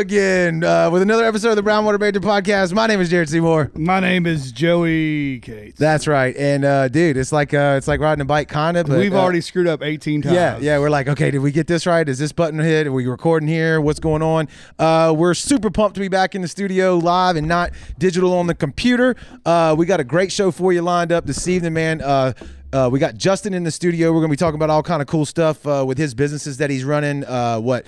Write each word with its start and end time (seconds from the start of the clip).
again 0.00 0.64
uh, 0.64 0.88
with 0.90 1.02
another 1.02 1.24
episode 1.24 1.50
of 1.50 1.56
the 1.56 1.62
Brown 1.62 1.84
Water 1.84 1.98
Banter 1.98 2.20
podcast. 2.20 2.72
My 2.72 2.86
name 2.86 3.02
is 3.02 3.10
Jared 3.10 3.28
Seymour. 3.28 3.70
My 3.74 4.00
name 4.00 4.24
is 4.24 4.50
Joey 4.50 5.40
Cates. 5.40 5.78
That's 5.78 6.08
right. 6.08 6.34
And 6.38 6.64
uh, 6.64 6.88
dude, 6.88 7.18
it's 7.18 7.32
like 7.32 7.52
uh, 7.52 7.74
it's 7.76 7.86
like 7.86 8.00
riding 8.00 8.22
a 8.22 8.24
bike 8.24 8.48
kind 8.48 8.78
of. 8.78 8.88
We've 8.88 9.12
already 9.12 9.42
screwed 9.42 9.66
up 9.66 9.82
18 9.82 10.22
times. 10.22 10.34
Yeah, 10.34 10.56
yeah. 10.58 10.78
We're 10.78 10.88
like, 10.88 11.06
okay, 11.06 11.30
did 11.30 11.40
we 11.40 11.52
get 11.52 11.66
this 11.66 11.86
right? 11.86 12.08
Is 12.08 12.18
this 12.18 12.32
button 12.32 12.58
hit? 12.58 12.86
Are 12.86 12.92
we 12.92 13.06
recording 13.06 13.46
here? 13.46 13.78
What's 13.78 14.00
going 14.00 14.22
on? 14.22 14.48
Uh, 14.78 15.14
we're 15.14 15.34
super 15.34 15.70
pumped 15.70 15.96
to 15.96 16.00
be 16.00 16.08
back 16.08 16.34
in 16.34 16.40
the 16.40 16.48
studio 16.48 16.96
live 16.96 17.36
and 17.36 17.46
not 17.46 17.70
digital 17.98 18.32
on 18.32 18.46
the 18.46 18.54
computer. 18.54 19.16
Uh, 19.44 19.74
we 19.76 19.84
got 19.84 20.00
a 20.00 20.04
great 20.04 20.32
show 20.32 20.50
for 20.50 20.72
you 20.72 20.80
lined 20.80 21.12
up 21.12 21.26
this 21.26 21.46
evening, 21.46 21.74
man. 21.74 22.00
Uh, 22.00 22.32
uh, 22.72 22.88
we 22.90 22.98
got 22.98 23.16
Justin 23.16 23.52
in 23.52 23.64
the 23.64 23.70
studio. 23.70 24.12
We're 24.12 24.20
going 24.20 24.30
to 24.30 24.32
be 24.32 24.36
talking 24.36 24.54
about 24.54 24.70
all 24.70 24.82
kind 24.82 25.02
of 25.02 25.08
cool 25.08 25.26
stuff 25.26 25.66
uh, 25.66 25.84
with 25.86 25.98
his 25.98 26.14
businesses 26.14 26.56
that 26.58 26.70
he's 26.70 26.84
running. 26.84 27.24
Uh, 27.24 27.58
what 27.58 27.84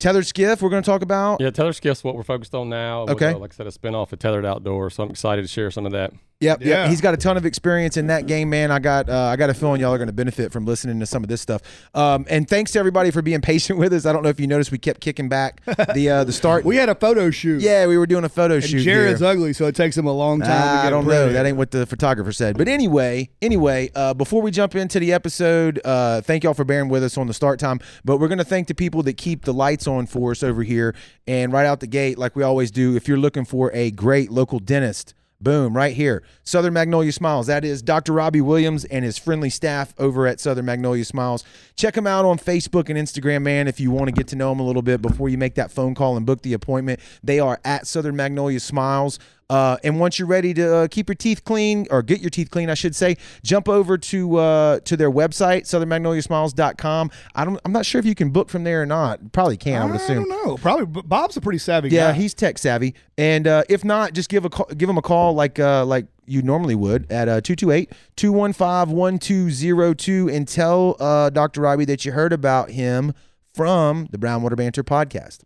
Tethered 0.00 0.26
Skiff, 0.26 0.62
we're 0.62 0.70
going 0.70 0.80
to 0.82 0.88
talk 0.88 1.02
about. 1.02 1.40
Yeah, 1.40 1.50
Tethered 1.50 1.74
Skiff's 1.74 2.04
what 2.04 2.14
we're 2.14 2.22
focused 2.22 2.54
on 2.54 2.68
now. 2.68 3.02
Okay. 3.08 3.34
like 3.34 3.52
I 3.52 3.56
said, 3.56 3.66
a 3.66 3.70
spinoff 3.70 4.12
of 4.12 4.20
Tethered 4.20 4.44
Outdoor, 4.46 4.90
so 4.90 5.02
I'm 5.02 5.10
excited 5.10 5.42
to 5.42 5.48
share 5.48 5.72
some 5.72 5.86
of 5.86 5.92
that. 5.92 6.12
Yep, 6.40 6.60
Yeah. 6.62 6.82
yep. 6.82 6.90
He's 6.90 7.00
got 7.00 7.14
a 7.14 7.16
ton 7.16 7.36
of 7.36 7.44
experience 7.44 7.96
in 7.96 8.06
that 8.06 8.26
game, 8.28 8.48
man. 8.48 8.70
I 8.70 8.78
got, 8.78 9.08
uh, 9.08 9.22
I 9.24 9.34
got 9.34 9.50
a 9.50 9.54
feeling 9.54 9.80
y'all 9.80 9.92
are 9.92 9.98
going 9.98 10.06
to 10.06 10.12
benefit 10.12 10.52
from 10.52 10.66
listening 10.66 11.00
to 11.00 11.06
some 11.06 11.24
of 11.24 11.28
this 11.28 11.40
stuff. 11.40 11.62
Um, 11.96 12.26
and 12.30 12.48
thanks 12.48 12.70
to 12.72 12.78
everybody 12.78 13.10
for 13.10 13.22
being 13.22 13.40
patient 13.42 13.76
with 13.76 13.92
us. 13.92 14.06
I 14.06 14.12
don't 14.12 14.22
know 14.22 14.28
if 14.28 14.38
you 14.38 14.46
noticed, 14.46 14.70
we 14.70 14.78
kept 14.78 15.00
kicking 15.00 15.28
back 15.28 15.64
the 15.94 16.08
uh, 16.10 16.22
the 16.22 16.30
start. 16.32 16.64
We 16.68 16.76
had 16.76 16.88
a 16.88 16.94
photo 16.94 17.32
shoot. 17.32 17.60
yeah, 17.60 17.88
we 17.88 17.98
were 17.98 18.06
doing 18.06 18.22
a 18.22 18.28
photo 18.28 18.54
And 18.56 18.64
shoot. 18.64 18.82
Jared's 18.84 19.18
here. 19.18 19.28
ugly, 19.30 19.52
so 19.52 19.66
it 19.66 19.74
takes 19.74 19.96
him 19.98 20.06
a 20.06 20.12
long 20.12 20.38
time 20.38 20.48
to 20.50 20.54
Ah, 20.54 20.76
get 20.82 20.86
I 20.86 20.90
don't 20.90 21.08
know. 21.08 21.32
That 21.32 21.44
ain't 21.44 21.56
what 21.56 21.72
the 21.72 21.86
photographer 21.86 22.30
said. 22.30 22.56
But 22.56 22.68
anyway, 22.68 23.30
anyway, 23.42 23.90
uh, 23.96 24.14
before 24.14 24.40
we 24.40 24.52
jump 24.52 24.76
into 24.76 25.00
the 25.00 25.12
episode, 25.12 25.80
uh, 25.84 26.20
thank 26.20 26.44
y'all 26.44 26.54
for 26.54 26.64
bearing 26.64 26.88
with 26.88 27.02
us 27.02 27.18
on 27.18 27.26
the 27.26 27.34
start 27.34 27.58
time. 27.58 27.80
But 28.04 28.18
we're 28.18 28.28
gonna 28.28 28.44
thank 28.44 28.68
the 28.68 28.76
people 28.76 29.02
that 29.04 29.16
keep 29.16 29.44
the 29.44 29.52
lights 29.52 29.87
on 29.88 30.06
for 30.06 30.30
us 30.30 30.42
over 30.42 30.62
here. 30.62 30.94
And 31.26 31.52
right 31.52 31.66
out 31.66 31.80
the 31.80 31.86
gate, 31.86 32.18
like 32.18 32.36
we 32.36 32.42
always 32.42 32.70
do, 32.70 32.94
if 32.94 33.08
you're 33.08 33.18
looking 33.18 33.44
for 33.44 33.72
a 33.72 33.90
great 33.90 34.30
local 34.30 34.58
dentist. 34.58 35.14
Boom, 35.40 35.76
right 35.76 35.94
here. 35.94 36.24
Southern 36.42 36.72
Magnolia 36.72 37.12
Smiles. 37.12 37.46
That 37.46 37.64
is 37.64 37.80
Dr. 37.80 38.12
Robbie 38.12 38.40
Williams 38.40 38.84
and 38.84 39.04
his 39.04 39.18
friendly 39.18 39.50
staff 39.50 39.94
over 39.96 40.26
at 40.26 40.40
Southern 40.40 40.64
Magnolia 40.64 41.04
Smiles. 41.04 41.44
Check 41.76 41.94
them 41.94 42.08
out 42.08 42.24
on 42.24 42.38
Facebook 42.38 42.88
and 42.88 42.98
Instagram, 42.98 43.42
man, 43.42 43.68
if 43.68 43.78
you 43.78 43.92
want 43.92 44.06
to 44.06 44.12
get 44.12 44.26
to 44.28 44.36
know 44.36 44.48
them 44.48 44.58
a 44.58 44.64
little 44.64 44.82
bit 44.82 45.00
before 45.00 45.28
you 45.28 45.38
make 45.38 45.54
that 45.54 45.70
phone 45.70 45.94
call 45.94 46.16
and 46.16 46.26
book 46.26 46.42
the 46.42 46.54
appointment. 46.54 46.98
They 47.22 47.38
are 47.38 47.60
at 47.64 47.86
Southern 47.86 48.16
Magnolia 48.16 48.58
Smiles. 48.58 49.20
Uh, 49.50 49.78
and 49.82 49.98
once 49.98 50.18
you're 50.18 50.28
ready 50.28 50.52
to 50.52 50.76
uh, 50.76 50.86
keep 50.88 51.08
your 51.08 51.14
teeth 51.14 51.42
clean 51.44 51.86
or 51.90 52.02
get 52.02 52.20
your 52.20 52.28
teeth 52.28 52.50
clean, 52.50 52.68
I 52.68 52.74
should 52.74 52.94
say, 52.94 53.16
jump 53.42 53.66
over 53.68 53.96
to 53.96 54.36
uh, 54.36 54.80
to 54.80 54.94
their 54.96 55.10
website, 55.10 55.62
southernmagnoliasmiles.com. 55.62 57.10
I 57.34 57.44
don't, 57.46 57.58
I'm 57.64 57.72
not 57.72 57.86
sure 57.86 57.98
if 57.98 58.04
you 58.04 58.14
can 58.14 58.28
book 58.30 58.50
from 58.50 58.64
there 58.64 58.82
or 58.82 58.86
not. 58.86 59.32
Probably 59.32 59.56
can, 59.56 59.80
I 59.80 59.84
would 59.86 59.96
assume. 59.96 60.30
I 60.30 60.36
don't 60.36 60.46
know. 60.46 60.56
Probably 60.58 60.84
but 60.86 61.08
Bob's 61.08 61.36
a 61.38 61.40
pretty 61.40 61.58
savvy 61.58 61.88
Yeah, 61.88 62.12
guy. 62.12 62.18
he's 62.18 62.34
tech 62.34 62.58
savvy, 62.58 62.94
and 63.16 63.46
uh, 63.46 63.62
if 63.70 63.84
not, 63.84 64.12
just 64.12 64.28
give 64.28 64.44
a 64.44 64.50
call, 64.50 64.66
give 64.76 64.88
him 64.90 64.98
a 64.98 65.02
call 65.02 65.32
like 65.34 65.58
uh, 65.58 65.84
like 65.86 66.06
you 66.26 66.42
normally 66.42 66.74
would 66.74 67.10
at 67.10 67.26
uh, 67.26 67.40
228-215-1202 67.40 70.34
and 70.34 70.48
tell 70.48 70.96
uh, 71.00 71.30
Dr. 71.30 71.60
Robbie 71.62 71.84
that 71.86 72.04
you 72.04 72.12
heard 72.12 72.32
about 72.32 72.70
him 72.70 73.12
from 73.54 74.08
the 74.10 74.18
Brownwater 74.18 74.56
Banter 74.56 74.84
podcast. 74.84 75.40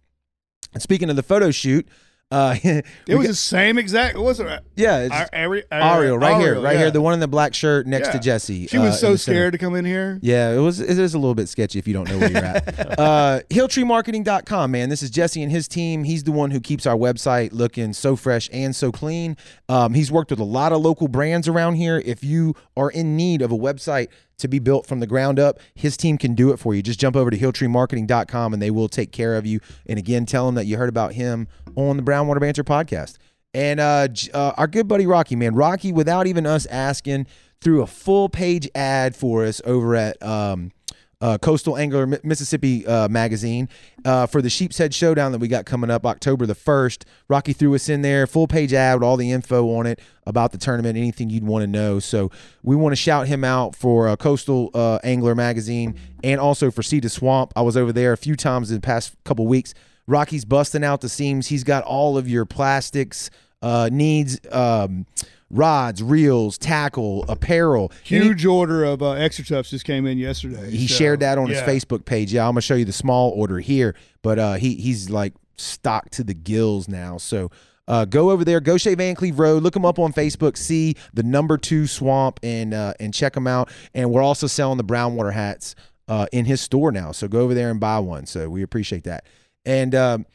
And 0.72 0.82
speaking 0.82 1.10
of 1.10 1.16
the 1.16 1.22
photo 1.22 1.50
shoot, 1.50 1.86
uh, 2.32 2.56
it 2.64 3.14
was 3.14 3.26
the 3.26 3.34
same 3.34 3.76
exact. 3.76 4.16
What 4.16 4.24
was 4.24 4.40
it? 4.40 4.46
yeah, 4.74 5.00
it's 5.00 5.14
Ar- 5.14 5.28
Ari- 5.34 5.64
Ari- 5.70 5.82
Ariel 5.82 6.18
right 6.18 6.40
here, 6.40 6.58
right 6.58 6.72
yeah. 6.72 6.78
here, 6.78 6.90
the 6.90 7.02
one 7.02 7.12
in 7.12 7.20
the 7.20 7.28
black 7.28 7.52
shirt 7.52 7.86
next 7.86 8.08
to 8.08 8.18
Jesse. 8.18 8.66
She 8.68 8.78
was 8.78 8.94
uh, 8.94 8.96
so 8.96 9.16
scared 9.16 9.52
to 9.52 9.58
come 9.58 9.74
in 9.74 9.84
here. 9.84 10.18
Yeah, 10.22 10.52
it 10.52 10.58
was 10.58 10.80
it 10.80 10.98
is 10.98 11.12
a 11.12 11.18
little 11.18 11.34
bit 11.34 11.50
sketchy 11.50 11.78
if 11.78 11.86
you 11.86 11.92
don't 11.92 12.08
know 12.08 12.18
where 12.18 12.30
you're 12.30 12.44
at. 12.44 12.98
uh 12.98 13.40
hilltreemarketing.com, 13.50 14.70
man. 14.70 14.88
This 14.88 15.02
is 15.02 15.10
Jesse 15.10 15.42
and 15.42 15.52
his 15.52 15.68
team. 15.68 16.04
He's 16.04 16.24
the 16.24 16.32
one 16.32 16.50
who 16.50 16.60
keeps 16.60 16.86
our 16.86 16.96
website 16.96 17.52
looking 17.52 17.92
so 17.92 18.16
fresh 18.16 18.48
and 18.50 18.74
so 18.74 18.90
clean. 18.90 19.36
Um, 19.68 19.92
he's 19.92 20.10
worked 20.10 20.30
with 20.30 20.40
a 20.40 20.44
lot 20.44 20.72
of 20.72 20.80
local 20.80 21.08
brands 21.08 21.48
around 21.48 21.74
here. 21.74 22.02
If 22.04 22.24
you 22.24 22.54
are 22.78 22.90
in 22.90 23.14
need 23.14 23.42
of 23.42 23.52
a 23.52 23.58
website 23.58 24.08
to 24.38 24.48
be 24.48 24.58
built 24.58 24.86
from 24.86 25.00
the 25.00 25.06
ground 25.06 25.38
up, 25.38 25.60
his 25.74 25.96
team 25.96 26.18
can 26.18 26.34
do 26.34 26.50
it 26.50 26.58
for 26.58 26.74
you. 26.74 26.82
Just 26.82 26.98
jump 26.98 27.16
over 27.16 27.30
to 27.30 27.38
hilltreemarketing.com 27.38 28.52
and 28.52 28.60
they 28.60 28.70
will 28.70 28.88
take 28.88 29.12
care 29.12 29.36
of 29.36 29.46
you. 29.46 29.60
And 29.86 29.98
again, 29.98 30.26
tell 30.26 30.46
them 30.46 30.56
that 30.56 30.66
you 30.66 30.76
heard 30.76 30.88
about 30.88 31.12
him 31.12 31.48
on 31.76 31.96
the 31.96 32.02
Brown 32.02 32.26
Water 32.26 32.40
Banter 32.40 32.64
podcast. 32.64 33.18
And 33.54 33.80
uh, 33.80 34.08
uh, 34.32 34.52
our 34.56 34.66
good 34.66 34.88
buddy 34.88 35.06
Rocky, 35.06 35.36
man, 35.36 35.54
Rocky, 35.54 35.92
without 35.92 36.26
even 36.26 36.46
us 36.46 36.66
asking, 36.66 37.26
threw 37.60 37.82
a 37.82 37.86
full 37.86 38.28
page 38.28 38.68
ad 38.74 39.14
for 39.14 39.44
us 39.44 39.60
over 39.64 39.94
at 39.94 40.20
um, 40.22 40.72
uh, 41.20 41.38
Coastal 41.38 41.76
Angler 41.76 42.06
Mississippi 42.24 42.84
uh, 42.86 43.08
magazine 43.08 43.68
uh, 44.04 44.26
for 44.26 44.40
the 44.42 44.48
Sheep's 44.48 44.78
Head 44.78 44.94
Showdown 44.94 45.32
that 45.32 45.38
we 45.38 45.48
got 45.48 45.66
coming 45.66 45.90
up 45.90 46.06
October 46.06 46.46
the 46.46 46.54
1st. 46.54 47.04
Rocky 47.28 47.52
threw 47.52 47.74
us 47.74 47.88
in 47.90 48.00
there, 48.02 48.26
full 48.26 48.48
page 48.48 48.72
ad 48.72 48.96
with 48.96 49.04
all 49.04 49.18
the 49.18 49.30
info 49.30 49.76
on 49.76 49.86
it 49.86 50.00
about 50.26 50.52
the 50.52 50.58
tournament, 50.58 50.96
anything 50.96 51.28
you'd 51.28 51.44
want 51.44 51.62
to 51.62 51.66
know. 51.66 52.00
So 52.00 52.30
we 52.62 52.74
want 52.74 52.92
to 52.92 52.96
shout 52.96 53.28
him 53.28 53.44
out 53.44 53.76
for 53.76 54.08
uh, 54.08 54.16
Coastal 54.16 54.70
Angler 55.04 55.34
magazine 55.34 55.94
and 56.24 56.40
also 56.40 56.70
for 56.70 56.82
Sea 56.82 57.02
to 57.02 57.08
Swamp. 57.08 57.52
I 57.54 57.60
was 57.62 57.76
over 57.76 57.92
there 57.92 58.12
a 58.12 58.18
few 58.18 58.34
times 58.34 58.70
in 58.70 58.78
the 58.78 58.80
past 58.80 59.14
couple 59.24 59.46
weeks. 59.46 59.74
Rocky's 60.06 60.44
busting 60.44 60.84
out 60.84 61.00
the 61.00 61.08
seams. 61.08 61.48
He's 61.48 61.64
got 61.64 61.84
all 61.84 62.18
of 62.18 62.28
your 62.28 62.44
plastics 62.44 63.30
uh, 63.62 63.88
needs. 63.92 64.38
Um, 64.50 65.06
rods, 65.52 66.02
reels, 66.02 66.58
tackle, 66.58 67.24
apparel. 67.28 67.92
Huge 68.02 68.44
order 68.44 68.84
of 68.84 69.02
uh, 69.02 69.14
XTRATUFs 69.14 69.68
just 69.68 69.84
came 69.84 70.06
in 70.06 70.18
yesterday. 70.18 70.70
he 70.70 70.88
so, 70.88 70.94
shared 70.94 71.20
that 71.20 71.38
on 71.38 71.48
yeah. 71.48 71.62
his 71.62 71.62
Facebook 71.62 72.04
page. 72.04 72.32
Yeah, 72.32 72.46
I'm 72.46 72.52
gonna 72.52 72.62
show 72.62 72.74
you 72.74 72.84
the 72.84 72.92
small 72.92 73.30
order 73.30 73.60
here, 73.60 73.94
but 74.22 74.38
uh, 74.38 74.54
he 74.54 74.74
he's 74.74 75.10
like 75.10 75.34
stocked 75.56 76.14
to 76.14 76.24
the 76.24 76.34
gills 76.34 76.88
now. 76.88 77.18
So 77.18 77.50
uh, 77.86 78.04
go 78.04 78.30
over 78.30 78.44
there, 78.44 78.60
go 78.60 78.76
Shea 78.76 78.96
Vancleave 78.96 79.38
Road, 79.38 79.62
look 79.62 79.76
him 79.76 79.84
up 79.84 79.98
on 79.98 80.12
Facebook, 80.12 80.56
see 80.56 80.96
the 81.12 81.22
number 81.22 81.58
two 81.58 81.86
swamp, 81.86 82.40
and 82.42 82.74
uh, 82.74 82.94
and 82.98 83.12
check 83.12 83.36
him 83.36 83.46
out. 83.46 83.70
And 83.94 84.10
we're 84.10 84.22
also 84.22 84.46
selling 84.46 84.78
the 84.78 84.84
brown 84.84 85.14
water 85.14 85.32
hats 85.32 85.74
uh, 86.08 86.26
in 86.32 86.44
his 86.44 86.60
store 86.60 86.92
now. 86.92 87.12
So 87.12 87.28
go 87.28 87.40
over 87.40 87.54
there 87.54 87.70
and 87.70 87.78
buy 87.80 87.98
one. 87.98 88.26
So 88.26 88.48
we 88.48 88.62
appreciate 88.62 89.04
that. 89.04 89.26
And 89.64 89.94
um, 89.94 90.26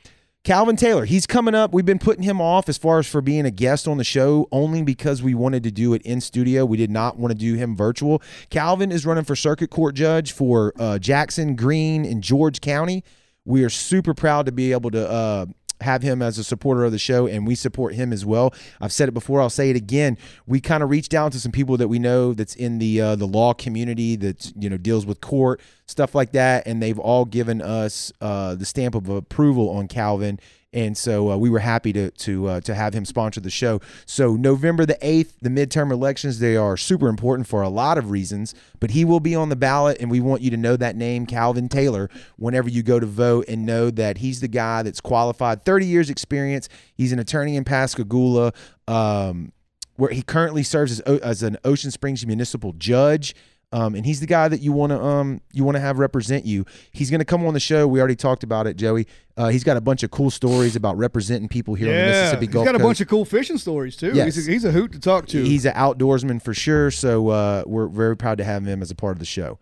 Calvin 0.44 0.78
Taylor, 0.78 1.04
he's 1.04 1.28
coming 1.28 1.54
up. 1.54 1.74
We've 1.74 1.86
been 1.86 2.00
putting 2.00 2.24
him 2.24 2.40
off 2.40 2.70
as 2.70 2.78
far 2.78 3.00
as 3.00 3.08
for 3.08 3.22
being 3.22 3.46
a 3.46 3.52
guest 3.52 3.88
on 3.88 3.98
the 3.98 4.04
show 4.06 4.48
only 4.52 4.82
because 4.82 5.22
we 5.22 5.34
wanted 5.34 5.64
to 5.64 5.72
do 5.72 5.94
it 5.94 6.02
in 6.04 6.22
studio. 6.22 6.66
We 6.66 6.78
did 6.78 6.90
not 6.90 7.18
want 7.18 7.32
to 7.32 7.38
do 7.38 7.56
him 7.56 7.76
virtual. 7.76 8.22
Calvin 8.50 8.92
is 8.92 9.06
running 9.06 9.26
for 9.26 9.36
circuit 9.36 9.70
court 9.70 9.96
judge 9.96 10.32
for 10.32 10.72
uh, 10.80 11.00
Jackson, 11.00 11.56
Greene, 11.56 12.06
and 12.06 12.24
George 12.24 12.62
County. 12.62 13.04
We 13.44 13.64
are 13.66 13.70
super 13.70 14.14
proud 14.14 14.46
to 14.46 14.54
be 14.54 14.72
able 14.72 14.92
to 14.92 15.10
uh, 15.10 15.46
have 15.82 16.02
him 16.02 16.22
as 16.22 16.38
a 16.38 16.44
supporter 16.44 16.86
of 16.86 16.92
the 16.92 17.00
show, 17.00 17.28
and 17.28 17.46
we 17.46 17.56
support 17.56 17.94
him 17.94 18.12
as 18.12 18.26
well. 18.26 18.54
I've 18.82 18.92
said 18.92 19.10
it 19.10 19.14
before. 19.14 19.42
I'll 19.42 19.50
say 19.50 19.70
it 19.70 19.76
again. 19.76 20.18
We 20.46 20.60
kind 20.60 20.84
of 20.84 20.90
reached 20.90 21.14
out 21.14 21.32
to 21.34 21.40
some 21.40 21.52
people 21.52 21.78
that 21.78 21.88
we 21.88 22.00
know 22.00 22.34
that's 22.34 22.56
in 22.56 22.80
the 22.80 23.02
uh, 23.02 23.16
the 23.16 23.28
law 23.28 23.54
community 23.54 24.16
that 24.18 24.52
you 24.56 24.70
know 24.70 24.78
deals 24.78 25.06
with 25.06 25.22
court 25.22 25.62
stuff 25.88 26.14
like 26.14 26.34
that, 26.34 26.68
and 26.68 26.84
they've 26.84 27.00
all 27.00 27.26
given 27.26 27.62
us 27.62 28.12
uh, 28.22 28.56
the 28.56 28.66
stamp 28.66 28.94
of 28.94 29.10
approval 29.10 29.70
on 29.70 29.88
Calvin. 29.88 30.40
And 30.74 30.98
so 30.98 31.32
uh, 31.32 31.38
we 31.38 31.50
were 31.50 31.60
happy 31.60 31.94
to 31.94 32.12
to 32.12 32.48
uh, 32.48 32.62
to 32.62 32.76
have 32.76 32.94
him 32.94 33.06
sponsor 33.06 33.40
the 33.40 33.50
show. 33.50 33.80
So 34.06 34.36
November 34.36 34.86
the 34.86 34.98
eighth, 35.02 35.38
the 35.42 35.50
midterm 35.50 35.92
elections, 35.92 36.40
they 36.40 36.58
are 36.58 36.76
super 36.76 37.08
important 37.08 37.48
for 37.48 37.62
a 37.62 37.70
lot 37.70 37.98
of 37.98 38.12
reasons. 38.12 38.54
But 38.80 38.92
he 38.92 39.06
will 39.06 39.22
be 39.22 39.34
on 39.34 39.50
the 39.50 39.56
ballot, 39.56 39.98
and 40.02 40.12
we 40.12 40.20
want 40.20 40.42
you 40.42 40.52
to 40.52 40.58
know 40.58 40.76
that 40.76 40.96
name, 40.96 41.26
Calvin 41.26 41.70
Taylor, 41.70 42.10
whenever 42.36 42.70
you 42.70 42.84
go 42.84 43.00
to 43.00 43.06
vote, 43.06 43.46
and 43.48 43.66
know 43.66 43.90
that 43.92 44.18
he's 44.18 44.42
the 44.42 44.50
guy 44.50 44.84
that's 44.84 45.00
qualified, 45.00 45.64
thirty 45.64 45.86
years 45.86 46.10
experience. 46.10 46.68
He's 46.94 47.14
an 47.14 47.20
attorney 47.20 47.56
in 47.56 47.64
Pascagoula. 47.64 48.52
Um, 48.88 49.54
where 49.96 50.12
he 50.12 50.22
currently 50.22 50.62
serves 50.62 51.00
as, 51.00 51.20
as 51.22 51.42
an 51.42 51.58
Ocean 51.64 51.90
Springs 51.90 52.24
municipal 52.26 52.72
judge. 52.74 53.34
Um, 53.74 53.96
and 53.96 54.06
he's 54.06 54.22
the 54.22 54.28
guy 54.28 54.48
that 54.48 54.62
you 54.62 54.72
want 54.72 54.92
to 54.94 55.04
um, 55.04 55.42
you 55.52 55.66
want 55.66 55.76
to 55.76 55.82
have 55.82 56.00
represent 56.00 56.46
you. 56.46 56.66
He's 56.92 57.10
going 57.10 57.20
to 57.20 57.26
come 57.26 57.46
on 57.46 57.54
the 57.54 57.60
show. 57.60 57.86
We 57.86 58.00
already 58.00 58.16
talked 58.16 58.44
about 58.44 58.66
it, 58.66 58.78
Joey. 58.78 59.08
Uh, 59.36 59.50
he's 59.50 59.66
got 59.66 59.76
a 59.76 59.82
bunch 59.82 60.04
of 60.04 60.10
cool 60.12 60.30
stories 60.32 60.76
about 60.78 60.98
representing 60.98 61.50
people 61.50 61.76
here 61.76 61.90
on 61.90 61.94
the 61.94 62.00
Yeah, 62.00 62.12
Mississippi 62.22 62.46
he's 62.46 62.54
Gulf 62.54 62.66
got 62.66 62.76
a 62.76 62.78
Coast. 62.78 62.88
bunch 62.88 63.02
of 63.02 63.08
cool 63.10 63.26
fishing 63.26 63.58
stories 63.58 63.98
too. 63.98 64.14
Yes. 64.14 64.36
He's, 64.36 64.48
a, 64.48 64.52
he's 64.52 64.64
a 64.66 64.72
hoot 64.72 64.94
to 64.94 65.00
talk 65.00 65.28
to. 65.28 65.44
He's 65.44 65.66
an 65.66 65.74
outdoorsman 65.74 66.42
for 66.42 66.54
sure. 66.54 66.92
So 66.92 67.28
uh, 67.28 67.64
we're 67.66 67.88
very 67.88 68.16
proud 68.16 68.38
to 68.38 68.46
have 68.46 68.66
him 68.66 68.82
as 68.82 68.90
a 68.90 68.96
part 68.96 69.12
of 69.16 69.20
the 69.20 69.26
show. 69.26 69.60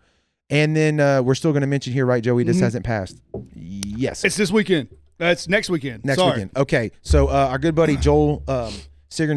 And 0.50 0.76
then 0.76 1.00
uh, 1.00 1.22
we're 1.22 1.34
still 1.34 1.50
going 1.50 1.62
to 1.62 1.66
mention 1.66 1.92
here, 1.92 2.06
right, 2.06 2.22
Joey? 2.22 2.44
This 2.44 2.60
hasn't 2.60 2.84
passed. 2.84 3.20
Yes, 3.54 4.22
it's 4.24 4.36
this 4.36 4.52
weekend. 4.52 4.88
That's 5.18 5.48
next 5.48 5.68
weekend. 5.68 6.04
next 6.04 6.18
Sorry. 6.20 6.32
weekend. 6.34 6.56
Okay, 6.56 6.92
so 7.02 7.26
uh, 7.26 7.48
our 7.50 7.58
good 7.58 7.74
buddy 7.74 7.96
Joel 7.96 8.44
um, 8.46 8.72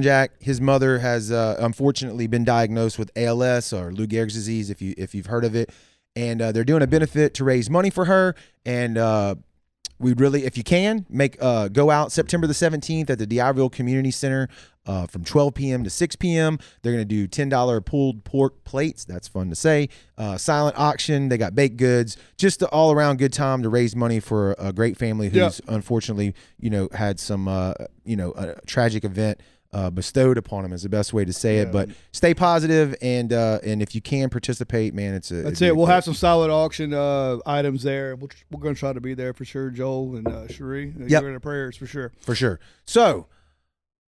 Jack, 0.01 0.31
his 0.41 0.59
mother 0.59 0.99
has 0.99 1.31
uh, 1.31 1.55
unfortunately 1.59 2.27
been 2.27 2.43
diagnosed 2.43 2.97
with 2.97 3.11
ALS 3.15 3.71
or 3.71 3.91
Lou 3.91 4.07
Gehrig's 4.07 4.33
disease, 4.33 4.69
if 4.69 4.81
you 4.81 4.93
if 4.97 5.13
you've 5.13 5.27
heard 5.27 5.45
of 5.45 5.55
it, 5.55 5.71
and 6.15 6.41
uh, 6.41 6.51
they're 6.51 6.63
doing 6.63 6.81
a 6.81 6.87
benefit 6.87 7.33
to 7.35 7.43
raise 7.43 7.69
money 7.69 7.89
for 7.89 8.05
her. 8.05 8.35
And 8.65 8.97
uh, 8.97 9.35
we 9.99 10.13
really, 10.13 10.45
if 10.45 10.57
you 10.57 10.63
can, 10.63 11.05
make 11.09 11.37
uh, 11.41 11.67
go 11.67 11.91
out 11.91 12.11
September 12.11 12.47
the 12.47 12.53
17th 12.53 13.09
at 13.09 13.19
the 13.19 13.27
D'Iberville 13.27 13.69
Community 13.69 14.11
Center 14.11 14.47
uh, 14.85 15.05
from 15.05 15.23
12 15.23 15.53
p.m. 15.53 15.83
to 15.83 15.89
6 15.89 16.15
p.m. 16.15 16.57
They're 16.81 16.93
going 16.93 17.07
to 17.07 17.27
do 17.27 17.27
$10 17.27 17.85
pulled 17.85 18.23
pork 18.23 18.63
plates. 18.63 19.03
That's 19.05 19.27
fun 19.27 19.49
to 19.49 19.55
say. 19.55 19.89
Uh, 20.17 20.37
silent 20.37 20.79
auction. 20.79 21.29
They 21.29 21.37
got 21.37 21.53
baked 21.53 21.77
goods. 21.77 22.17
Just 22.37 22.61
an 22.61 22.69
all 22.71 22.91
around 22.91 23.17
good 23.19 23.33
time 23.33 23.61
to 23.63 23.69
raise 23.69 23.95
money 23.95 24.19
for 24.19 24.55
a 24.57 24.71
great 24.73 24.97
family 24.97 25.27
who's 25.29 25.61
Yeah. 25.67 25.75
unfortunately, 25.75 26.33
you 26.59 26.69
know, 26.69 26.87
had 26.93 27.19
some, 27.19 27.47
uh, 27.47 27.73
you 28.03 28.15
know, 28.15 28.31
a 28.37 28.55
tragic 28.65 29.03
event. 29.03 29.41
Uh, 29.71 29.87
bestowed 29.91 30.35
upon 30.35 30.63
them 30.63 30.73
is 30.73 30.81
the 30.81 30.89
best 30.89 31.13
way 31.13 31.23
to 31.23 31.31
say 31.31 31.59
it, 31.59 31.71
but 31.71 31.89
stay 32.11 32.33
positive 32.33 32.95
and 33.03 33.31
uh, 33.31 33.59
and 33.63 33.83
if 33.83 33.93
you 33.93 34.01
can 34.01 34.27
participate, 34.27 34.95
man, 34.95 35.13
it's 35.13 35.29
a 35.29 35.43
That's 35.43 35.61
it. 35.61 35.75
We'll 35.75 35.85
have 35.85 36.03
some 36.03 36.15
solid 36.15 36.49
auction 36.49 36.91
uh, 36.91 37.37
items 37.45 37.83
there. 37.83 38.15
We'll, 38.15 38.31
we're 38.49 38.61
going 38.61 38.73
to 38.73 38.79
try 38.79 38.93
to 38.93 38.99
be 38.99 39.13
there 39.13 39.31
for 39.31 39.45
sure, 39.45 39.69
Joel 39.69 40.15
and 40.15 40.27
uh, 40.27 40.47
Cherie. 40.47 40.91
Yep. 40.97 41.21
You're 41.21 41.29
in 41.29 41.35
the 41.35 41.39
prayers 41.39 41.77
for 41.77 41.85
sure. 41.85 42.11
for 42.19 42.33
sure. 42.33 42.59
So 42.85 43.27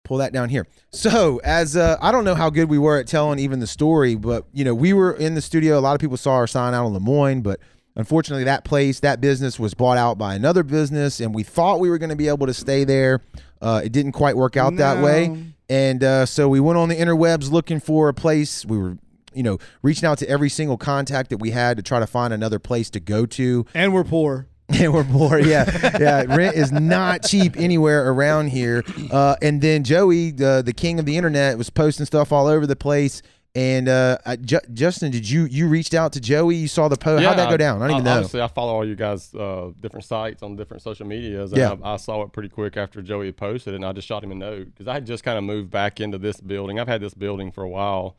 pull 0.03 0.17
that 0.17 0.33
down 0.33 0.49
here. 0.49 0.67
So 0.91 1.39
as 1.43 1.77
uh, 1.77 1.97
I 2.01 2.11
don't 2.11 2.25
know 2.25 2.35
how 2.35 2.49
good 2.49 2.69
we 2.69 2.77
were 2.77 2.99
at 2.99 3.07
telling 3.07 3.39
even 3.39 3.59
the 3.59 3.67
story, 3.67 4.15
but 4.15 4.45
you 4.53 4.63
know 4.63 4.73
we 4.73 4.93
were 4.93 5.13
in 5.13 5.35
the 5.35 5.41
studio. 5.41 5.77
A 5.77 5.81
lot 5.81 5.93
of 5.93 6.01
people 6.01 6.17
saw 6.17 6.33
our 6.33 6.47
sign 6.47 6.73
out 6.73 6.87
in 6.87 6.93
Lemoyne, 6.93 7.41
but 7.41 7.59
unfortunately 7.95 8.43
that 8.45 8.65
place, 8.65 8.99
that 9.01 9.21
business 9.21 9.59
was 9.59 9.73
bought 9.73 9.97
out 9.97 10.17
by 10.17 10.35
another 10.35 10.63
business, 10.63 11.19
and 11.19 11.33
we 11.33 11.43
thought 11.43 11.79
we 11.79 11.89
were 11.89 11.97
going 11.97 12.09
to 12.09 12.15
be 12.15 12.27
able 12.27 12.47
to 12.47 12.53
stay 12.53 12.83
there. 12.83 13.21
Uh, 13.63 13.81
it 13.83 13.91
didn't 13.91 14.11
quite 14.11 14.35
work 14.37 14.57
out 14.57 14.75
that 14.75 15.01
way, 15.03 15.45
and 15.69 16.03
uh, 16.03 16.25
so 16.25 16.49
we 16.49 16.59
went 16.59 16.77
on 16.77 16.89
the 16.89 16.95
interwebs 16.95 17.49
looking 17.51 17.79
for 17.79 18.09
a 18.09 18.13
place. 18.13 18.65
We 18.65 18.77
were. 18.77 18.97
You 19.35 19.41
know, 19.41 19.57
reaching 19.81 20.05
out 20.07 20.19
to 20.19 20.29
every 20.29 20.49
single 20.49 20.77
contact 20.77 21.31
that 21.31 21.37
we 21.39 21.49
had 21.49 21.77
to 21.77 21.81
try 21.81 21.99
to 21.99 22.05
find 22.05 22.31
another 22.35 22.59
place 22.59 22.91
to 22.91 22.99
go 22.99 23.25
to. 23.25 23.65
And 23.73 23.91
we're 23.91 24.03
poor. 24.03 24.45
And 24.69 24.93
we're 24.93 25.03
poor. 25.03 25.39
Yeah, 25.39 25.97
yeah. 25.99 26.35
Rent 26.35 26.55
is 26.55 26.71
not 26.71 27.23
cheap 27.23 27.57
anywhere 27.57 28.09
around 28.11 28.49
here. 28.49 28.83
Uh, 29.11 29.35
and 29.41 29.59
then 29.59 29.83
Joey, 29.83 30.29
the 30.29 30.61
the 30.63 30.71
king 30.71 30.99
of 30.99 31.05
the 31.05 31.17
internet, 31.17 31.57
was 31.57 31.71
posting 31.71 32.05
stuff 32.05 32.31
all 32.31 32.45
over 32.45 32.67
the 32.67 32.75
place. 32.75 33.23
And 33.55 33.87
uh, 33.87 34.17
I, 34.25 34.35
Ju- 34.37 34.59
Justin, 34.73 35.11
did 35.11 35.29
you 35.29 35.45
you 35.45 35.67
reached 35.67 35.93
out 35.93 36.13
to 36.13 36.19
Joey? 36.19 36.55
You 36.55 36.67
saw 36.67 36.87
the 36.87 36.97
post. 36.97 37.23
How'd 37.23 37.37
that 37.37 37.51
go 37.51 37.57
down? 37.57 37.81
I 37.83 37.87
don't 37.87 37.97
even 37.97 38.03
know. 38.05 38.13
Obviously, 38.15 38.41
I 38.41 38.47
follow 38.47 38.73
all 38.73 38.83
you 38.87 38.95
guys' 38.95 39.33
uh, 39.35 39.69
different 39.79 40.05
sites 40.05 40.41
on 40.41 40.55
different 40.55 40.81
social 40.81 41.05
medias. 41.05 41.51
And 41.51 41.59
Yeah. 41.59 41.75
I, 41.83 41.93
I 41.93 41.97
saw 41.97 42.23
it 42.23 42.31
pretty 42.31 42.49
quick 42.49 42.77
after 42.77 43.03
Joey 43.03 43.27
had 43.27 43.37
posted 43.37 43.75
and 43.75 43.85
I 43.85 43.91
just 43.93 44.07
shot 44.07 44.23
him 44.23 44.31
a 44.31 44.35
note 44.35 44.65
because 44.73 44.87
I 44.87 44.95
had 44.95 45.05
just 45.05 45.23
kind 45.23 45.37
of 45.37 45.43
moved 45.43 45.69
back 45.69 46.01
into 46.01 46.17
this 46.17 46.41
building. 46.41 46.79
I've 46.79 46.87
had 46.87 46.99
this 47.01 47.13
building 47.13 47.51
for 47.51 47.63
a 47.63 47.69
while, 47.69 48.15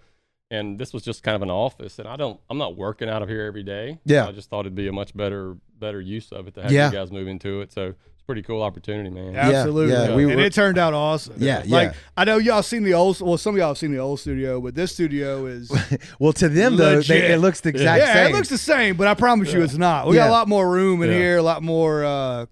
and 0.53 0.79
this 0.79 0.93
was 0.93 1.03
just 1.03 1.25
kind 1.25 1.35
of 1.35 1.43
an 1.43 1.51
office. 1.51 1.99
And 1.99 2.07
I 2.07 2.15
don't, 2.15 2.39
I'm 2.49 2.59
not 2.59 2.77
working 2.77 3.09
out 3.09 3.23
of 3.23 3.29
here 3.29 3.45
every 3.45 3.65
day. 3.65 3.99
Yeah. 4.05 4.29
I 4.29 4.31
just 4.33 4.51
thought 4.51 4.61
it'd 4.61 4.77
be 4.77 4.87
a 4.87 4.93
much 4.93 5.17
better, 5.17 5.57
better 5.81 6.01
use 6.01 6.31
of 6.31 6.47
it 6.47 6.55
to 6.55 6.63
have 6.63 6.71
Yeah. 6.71 6.87
you 6.87 6.93
guys 6.93 7.11
move 7.11 7.27
into 7.27 7.61
it. 7.61 7.73
So 7.73 7.95
pretty 8.27 8.43
cool 8.43 8.63
opportunity, 8.63 9.11
man. 9.11 9.37
Absolutely. 9.37 9.93
yeah, 9.93 10.15
we 10.15 10.25
and 10.25 10.37
were- 10.37 10.43
it 10.43 10.53
turned 10.53 10.79
out 10.79 10.95
awesome. 10.95 11.35
Yeah, 11.39 11.63
Like. 11.67 11.95
I 12.17 12.25
know 12.25 12.39
y'all 12.39 12.63
seen 12.63 12.83
the 12.83 12.95
old, 12.95 13.21
well, 13.21 13.37
some 13.37 13.55
of 13.55 13.59
y'all 13.59 13.69
have 13.69 13.79
seen 13.79 13.93
the 13.93 13.99
old 13.99 14.21
studio, 14.21 14.61
but 14.61 14.75
this 14.75 14.93
studio 14.93 15.47
is. 15.47 15.71
well, 16.19 16.33
to 16.35 16.49
them 16.49 16.77
though, 16.77 17.01
they, 17.01 17.33
it 17.33 17.39
looks 17.39 17.61
the 17.61 17.71
exact 17.71 18.01
yeah, 18.01 18.15
same. 18.15 18.25
Yeah, 18.25 18.29
it 18.31 18.33
looks 18.35 18.49
the 18.49 18.59
same, 18.59 18.97
but 18.97 19.07
I 19.07 19.15
promise 19.15 19.53
you 19.53 19.63
it's 19.63 19.77
not. 19.77 20.07
We 20.07 20.15
got 20.17 20.29
a 20.29 20.33
lot 20.33 20.49
more 20.49 20.69
room 20.69 21.03
in 21.03 21.11
Yeah. 21.11 21.17
here, 21.17 21.37
a 21.37 21.43
lot 21.43 21.63
more 21.63 22.05
uh, 22.05 22.47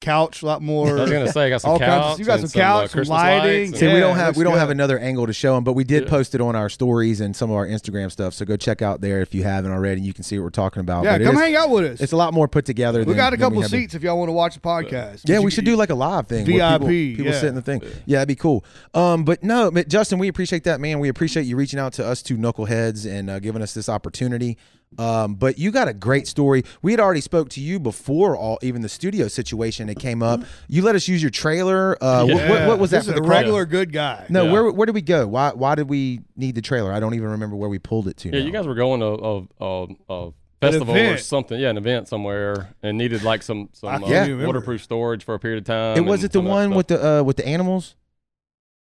couch, 0.00 0.42
a 0.42 0.46
lot 0.46 0.60
more. 0.60 0.98
I 0.98 1.02
was 1.02 1.10
gonna 1.10 1.32
say, 1.32 1.46
I 1.46 1.48
got 1.48 1.62
some 1.62 1.70
All 1.72 1.78
kinds 1.78 2.14
of- 2.14 2.18
you 2.20 2.26
got 2.26 2.40
and 2.40 2.50
some 2.50 2.60
uh, 2.60 2.80
some 2.80 2.88
Christmas 2.88 3.08
lighting. 3.08 3.66
lights 3.70 3.78
See, 3.80 3.86
and- 3.86 3.94
we 3.94 4.00
don't 4.00 4.16
have 4.16 4.36
we 4.36 4.44
don't 4.44 4.58
have 4.58 4.68
another 4.70 4.98
angle 4.98 5.26
to 5.26 5.32
show 5.32 5.54
them, 5.54 5.64
but 5.64 5.72
we 5.72 5.82
did 5.84 6.04
Yeah. 6.04 6.10
post 6.10 6.34
it 6.34 6.40
on 6.42 6.54
our 6.54 6.68
stories 6.68 7.20
and 7.20 7.34
some 7.34 7.50
of 7.50 7.56
our 7.56 7.66
Instagram 7.66 8.12
stuff. 8.12 8.34
So 8.34 8.44
go 8.44 8.56
check 8.56 8.82
out 8.82 9.00
there 9.00 9.22
if 9.22 9.34
you 9.34 9.44
haven't 9.44 9.70
already. 9.72 10.02
You 10.02 10.12
can 10.12 10.22
see 10.22 10.38
what 10.38 10.44
we're 10.44 10.50
talking 10.50 10.80
about. 10.80 11.04
yeah, 11.04 11.16
but 11.18 11.24
come 11.24 11.36
is- 11.36 11.40
hang 11.40 11.56
out 11.56 11.70
with 11.70 11.84
us. 11.92 12.00
It's 12.02 12.12
a 12.12 12.16
lot 12.16 12.34
more 12.34 12.48
put 12.48 12.66
together. 12.66 12.98
we 13.00 13.04
than- 13.06 13.16
got 13.16 13.32
a 13.32 13.36
couple 13.38 13.62
have 13.62 13.70
been- 13.70 13.80
seats 13.80 13.94
if 13.94 14.02
y'all 14.02 14.18
want 14.18 14.28
to 14.28 14.32
watch 14.34 14.54
the 14.54 14.60
podcast. 14.60 15.22
Yeah, 15.24 15.36
But 15.36 15.44
we 15.44 15.50
should 15.50 15.64
do 15.64 15.74
like 15.76 15.90
a 15.90 15.94
live 15.94 16.26
thing. 16.26 16.44
where 16.46 16.72
people, 16.72 16.86
VIP, 16.88 17.16
people 17.16 17.32
yeah. 17.32 17.40
sit 17.40 17.48
in 17.48 17.54
the 17.54 17.62
thing. 17.62 17.80
Yeah, 18.04 18.18
that'd 18.18 18.28
be 18.28 18.34
cool. 18.36 18.64
Um, 18.92 19.24
but 19.24 19.42
no, 19.42 19.70
but 19.70 19.88
Justin, 19.88 20.18
we 20.18 20.28
appreciate 20.28 20.64
that, 20.64 20.80
man. 20.80 20.98
We 20.98 21.08
appreciate 21.08 21.44
you 21.46 21.56
reaching 21.56 21.78
out 21.80 21.94
to 21.94 22.06
us 22.06 22.20
two 22.20 22.36
knuckleheads 22.36 23.10
and 23.10 23.30
uh, 23.30 23.38
giving 23.38 23.62
us 23.62 23.72
this 23.72 23.88
opportunity. 23.88 24.58
Um, 24.98 25.34
but 25.34 25.58
you 25.58 25.70
got 25.70 25.88
a 25.88 25.92
great 25.94 26.26
story. 26.28 26.62
We 26.82 26.92
had 26.92 27.00
already 27.00 27.20
spoke 27.20 27.48
to 27.50 27.60
you 27.60 27.78
before 27.80 28.36
all 28.36 28.58
even 28.62 28.82
the 28.82 28.88
studio 28.88 29.28
situation 29.28 29.86
that 29.88 29.98
came 29.98 30.22
up. 30.22 30.42
You 30.68 30.82
let 30.82 30.94
us 30.94 31.08
use 31.08 31.22
your 31.22 31.30
trailer. 31.30 31.96
Uh, 32.02 32.24
wh- 32.26 32.28
Yeah. 32.28 32.50
what, 32.50 32.68
what 32.68 32.78
was 32.78 32.90
that 32.90 32.98
This 32.98 33.06
for 33.08 33.12
the 33.12 33.18
a 33.20 33.24
crowd? 33.24 33.36
regular 33.40 33.66
good 33.66 33.92
guy. 33.92 34.26
No, 34.28 34.44
Yeah. 34.44 34.52
where 34.52 34.70
where 34.70 34.86
did 34.86 34.94
we 34.94 35.02
go? 35.02 35.26
Why 35.26 35.50
why 35.54 35.74
did 35.74 35.88
we 35.88 36.20
need 36.36 36.54
the 36.54 36.62
trailer? 36.62 36.92
I 36.92 37.00
don't 37.00 37.14
even 37.14 37.28
remember 37.30 37.56
where 37.56 37.68
we 37.68 37.78
pulled 37.78 38.08
it 38.08 38.16
to. 38.18 38.28
Yeah, 38.30 38.40
now. 38.40 38.46
you 38.46 38.52
guys 38.52 38.66
were 38.66 38.74
going 38.74 39.00
to 39.00 39.06
a, 39.06 39.64
a, 39.64 39.86
a 40.28 40.32
festival 40.60 40.96
or 40.96 41.16
something. 41.18 41.60
Yeah, 41.60 41.70
an 41.70 41.76
event 41.76 42.08
somewhere, 42.08 42.74
and 42.82 42.96
needed 42.96 43.22
like 43.22 43.42
some 43.42 43.68
some 43.72 44.02
uh, 44.04 44.08
Yeah. 44.08 44.44
waterproof 44.46 44.82
storage 44.82 45.24
for 45.24 45.34
a 45.34 45.38
period 45.38 45.58
of 45.58 45.64
time. 45.66 45.96
It 45.96 46.02
was 46.06 46.20
and 46.20 46.26
it 46.26 46.32
the 46.32 46.38
some 46.38 46.46
of 46.46 46.50
that 46.50 46.54
one 46.54 46.66
stuff. 46.68 46.76
with 46.76 46.86
the 46.88 47.18
uh, 47.20 47.22
with 47.22 47.36
the 47.36 47.46
animals? 47.46 47.94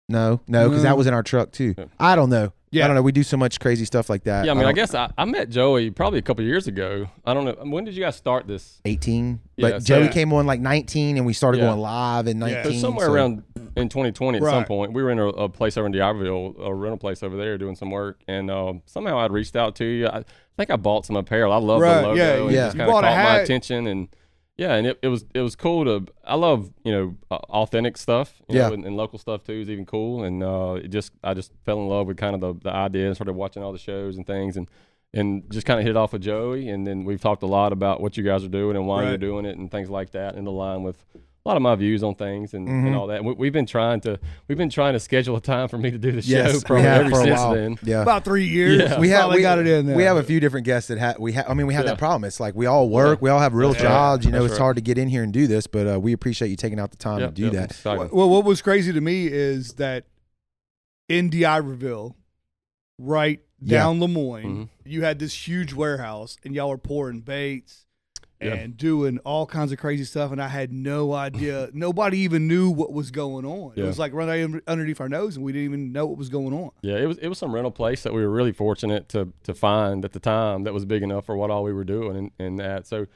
No, 0.09 0.41
no, 0.47 0.67
because 0.69 0.83
that 0.83 0.97
was 0.97 1.07
in 1.07 1.13
our 1.13 1.23
truck 1.23 1.51
too. 1.51 1.75
I 1.99 2.15
don't 2.15 2.29
know. 2.29 2.51
Yeah. 2.71 2.85
I 2.85 2.87
don't 2.87 2.95
know. 2.95 3.03
We 3.03 3.11
do 3.11 3.21
so 3.23 3.37
much 3.37 3.59
crazy 3.59 3.85
stuff 3.85 4.09
like 4.09 4.23
that. 4.23 4.45
Yeah, 4.45 4.51
I 4.51 4.55
mean, 4.55 4.63
I, 4.63 4.65
don't- 4.69 4.75
guess 4.75 4.95
I, 4.95 5.11
I 5.15 5.25
met 5.25 5.49
Joey 5.49 5.91
probably 5.91 6.17
a 6.17 6.23
couple 6.23 6.43
years 6.43 6.67
ago. 6.67 7.07
I 7.23 7.33
don't 7.35 7.45
know 7.45 7.53
when 7.71 7.83
did 7.85 7.93
you 7.95 8.01
guys 8.03 8.15
start 8.15 8.47
this? 8.47 8.81
18. 8.83 9.39
Yeah, 9.57 9.69
But 9.69 9.83
so- 9.83 9.85
Joey 9.99 10.09
came 10.09 10.33
on 10.33 10.47
like 10.47 10.59
19 10.59 11.17
and 11.17 11.25
we 11.25 11.33
started 11.33 11.59
Yeah. 11.59 11.67
going 11.67 11.79
live 11.79 12.27
in 12.27 12.39
19. 12.39 12.57
It 12.57 12.65
was 12.67 12.81
somewhere 12.81 13.05
so- 13.05 13.13
around 13.13 13.43
in 13.77 13.89
2020 13.89 14.39
at 14.39 14.43
some 14.43 14.53
Right. 14.53 14.67
point. 14.67 14.93
We 14.93 15.03
were 15.03 15.11
in 15.11 15.19
a, 15.19 15.27
a 15.27 15.49
place 15.49 15.77
over 15.77 15.85
in 15.85 15.91
D'Iberville, 15.93 16.55
a 16.63 16.73
rental 16.73 16.97
place 16.97 17.21
over 17.21 17.37
there, 17.37 17.57
doing 17.59 17.75
some 17.75 17.91
work, 17.91 18.21
and 18.27 18.49
uh, 18.49 18.73
somehow 18.87 19.19
I'd 19.19 19.31
reached 19.31 19.55
out 19.55 19.75
to 19.75 19.85
you. 19.85 20.07
I 20.07 20.23
think 20.57 20.69
I 20.71 20.75
bought 20.75 21.05
some 21.05 21.15
apparel. 21.15 21.53
I 21.53 21.57
love 21.57 21.79
Right, 21.79 22.01
the 22.01 22.07
logo, 22.07 22.15
yeah, 22.15 22.33
and 22.43 22.51
yeah. 22.51 22.57
it 22.63 22.65
just 22.65 22.75
You 22.75 22.79
kind 22.79 22.89
of 22.89 22.93
bought 22.93 23.03
a 23.03 23.07
caught 23.07 23.15
my 23.15 23.21
hat. 23.33 23.41
attention, 23.43 23.87
and 23.87 24.07
yeah, 24.57 24.73
and 24.75 24.85
it, 24.87 24.99
it 25.01 25.07
was 25.07 25.25
it 25.33 25.41
was 25.41 25.55
cool 25.55 25.85
to. 25.85 26.11
I 26.25 26.35
love 26.35 26.71
you 26.83 26.91
know 26.91 27.15
uh, 27.31 27.35
authentic 27.49 27.97
stuff, 27.97 28.41
Yeah. 28.49 28.67
know, 28.67 28.73
and, 28.75 28.85
and 28.85 28.95
local 28.97 29.17
stuff 29.19 29.43
too 29.43 29.53
is 29.53 29.69
even 29.69 29.85
cool, 29.85 30.23
and 30.23 30.43
uh, 30.43 30.73
it 30.83 30.89
just 30.89 31.11
I 31.23 31.33
just 31.33 31.51
fell 31.65 31.79
in 31.79 31.87
love 31.87 32.07
with 32.07 32.17
kind 32.17 32.35
of 32.35 32.41
the 32.41 32.53
the 32.63 32.73
idea, 32.75 33.07
and 33.07 33.15
started 33.15 33.33
watching 33.33 33.63
all 33.63 33.71
the 33.71 33.79
shows 33.79 34.17
and 34.17 34.25
things, 34.25 34.57
and. 34.57 34.67
And 35.15 35.43
just 35.51 35.67
kind 35.67 35.79
of 35.79 35.83
hit 35.85 35.91
it 35.91 35.95
off 35.95 36.11
with 36.11 36.23
Joey, 36.23 36.69
and 36.69 36.87
then 36.87 37.03
we've 37.05 37.21
talked 37.21 37.43
a 37.43 37.45
lot 37.45 37.71
about 37.71 38.01
what 38.01 38.17
you 38.17 38.23
guys 38.23 38.43
are 38.43 38.47
doing 38.47 38.75
and 38.75 38.87
why 38.87 39.03
you're 39.09 39.17
doing 39.19 39.45
it 39.45 39.55
and 39.59 39.69
things 39.69 39.87
like 39.87 40.09
that, 40.13 40.33
in 40.33 40.43
the 40.43 40.51
line 40.51 40.81
with 40.81 40.97
a 41.45 41.49
lot 41.49 41.57
of 41.57 41.61
my 41.61 41.75
views 41.75 42.03
on 42.03 42.15
things 42.15 42.53
and, 42.53 42.67
Mhm. 42.69 42.87
and 42.87 42.95
all 42.95 43.07
that. 43.07 43.17
And 43.17 43.25
we, 43.25 43.33
we've 43.33 43.51
been 43.53 43.65
trying 43.65 43.99
to 44.01 44.17
we've 44.47 44.57
been 44.57 44.69
trying 44.69 44.93
to 44.93 44.99
schedule 44.99 45.35
a 45.35 45.41
time 45.41 45.67
for 45.67 45.77
me 45.77 45.91
to 45.91 45.97
do 45.97 46.11
the 46.13 46.21
Yes, 46.21 46.51
show 46.51 46.57
we 46.57 46.63
probably 46.63 46.83
have 46.83 47.01
ever 47.01 47.09
for 47.09 47.19
a 47.19 47.23
since 47.25 47.37
while. 47.39 47.53
then. 47.53 47.77
Yeah. 47.83 48.01
About 48.01 48.23
three 48.23 48.47
years. 48.47 48.79
Yeah. 48.79 48.97
we 48.99 49.09
have 49.09 49.21
finally 49.23 49.37
we 49.37 49.41
got 49.41 49.59
it 49.59 49.67
in 49.67 49.85
there. 49.87 49.95
We 49.97 50.03
have 50.03 50.15
a 50.15 50.23
few 50.23 50.39
different 50.39 50.65
guests 50.65 50.87
that 50.87 50.99
have 50.99 51.19
we 51.19 51.33
have. 51.33 51.49
I 51.49 51.53
mean, 51.53 51.67
we 51.67 51.73
have 51.73 51.83
Yeah. 51.83 51.91
that 51.91 51.97
problem. 51.99 52.23
It's 52.23 52.39
like 52.39 52.55
we 52.55 52.65
all 52.65 52.87
work, 52.87 53.21
we 53.21 53.29
all 53.29 53.39
have 53.39 53.53
real 53.53 53.71
That's 53.73 53.81
jobs. 53.83 54.25
You 54.25 54.31
know, 54.31 54.43
That's 54.43 54.53
it's 54.53 54.59
right. 54.59 54.63
hard 54.63 54.75
to 54.77 54.81
get 54.81 54.97
in 54.97 55.09
here 55.09 55.21
and 55.21 55.33
do 55.33 55.45
this, 55.47 55.67
but 55.67 55.95
uh, 55.95 55.99
we 55.99 56.13
appreciate 56.13 56.47
you 56.47 56.55
taking 56.55 56.79
out 56.79 56.91
the 56.91 56.97
time 56.97 57.19
Yep, 57.19 57.29
to 57.29 57.35
do 57.35 57.43
yep, 57.43 57.51
that. 57.53 57.71
it's. 57.71 57.83
Well, 57.85 58.29
what 58.29 58.45
was 58.45 58.61
crazy 58.61 58.93
to 58.93 59.01
me 59.01 59.27
is 59.27 59.73
that 59.73 60.05
in 61.09 61.29
D'Iberville, 61.29 62.15
right 62.97 63.41
Yeah. 63.61 63.79
down 63.79 63.99
Lemoyne, 63.99 64.45
Mhm. 64.45 64.69
you 64.85 65.03
had 65.03 65.19
this 65.19 65.45
huge 65.47 65.73
warehouse, 65.73 66.37
and 66.45 66.55
y'all 66.55 66.69
were 66.69 66.77
pouring 66.77 67.19
baits 67.19 67.82
Yeah. 68.45 68.53
and 68.55 68.77
doing 68.77 69.17
all 69.19 69.45
kinds 69.45 69.71
of 69.71 69.77
crazy 69.77 70.03
stuff, 70.03 70.31
and 70.31 70.41
I 70.41 70.47
had 70.47 70.71
no 70.73 71.13
idea. 71.13 71.69
Nobody 71.73 72.19
even 72.19 72.47
knew 72.47 72.69
what 72.69 72.91
was 72.93 73.11
going 73.11 73.45
on. 73.45 73.73
It 73.75 73.83
was 73.83 73.97
like 73.99 74.13
right 74.13 74.43
un- 74.43 74.61
underneath 74.67 74.99
our 75.01 75.09
nose, 75.09 75.35
and 75.35 75.45
we 75.45 75.51
didn't 75.51 75.65
even 75.65 75.91
know 75.91 76.05
what 76.05 76.17
was 76.17 76.29
going 76.29 76.53
on. 76.53 76.71
Yeah, 76.81 76.97
it 76.97 77.05
was 77.07 77.17
it 77.19 77.27
was 77.27 77.37
some 77.37 77.53
rental 77.53 77.71
place 77.71 78.03
that 78.03 78.13
we 78.13 78.21
were 78.21 78.29
really 78.29 78.51
fortunate 78.51 79.09
to 79.09 79.33
to 79.43 79.53
find 79.53 80.03
at 80.05 80.11
the 80.13 80.19
time 80.19 80.63
that 80.63 80.73
was 80.73 80.85
big 80.85 81.03
enough 81.03 81.25
for 81.25 81.35
what 81.35 81.49
all 81.51 81.63
we 81.63 81.73
were 81.73 81.83
doing 81.83 82.15
and, 82.17 82.31
and 82.39 82.59
that. 82.59 82.87
So 82.87 83.07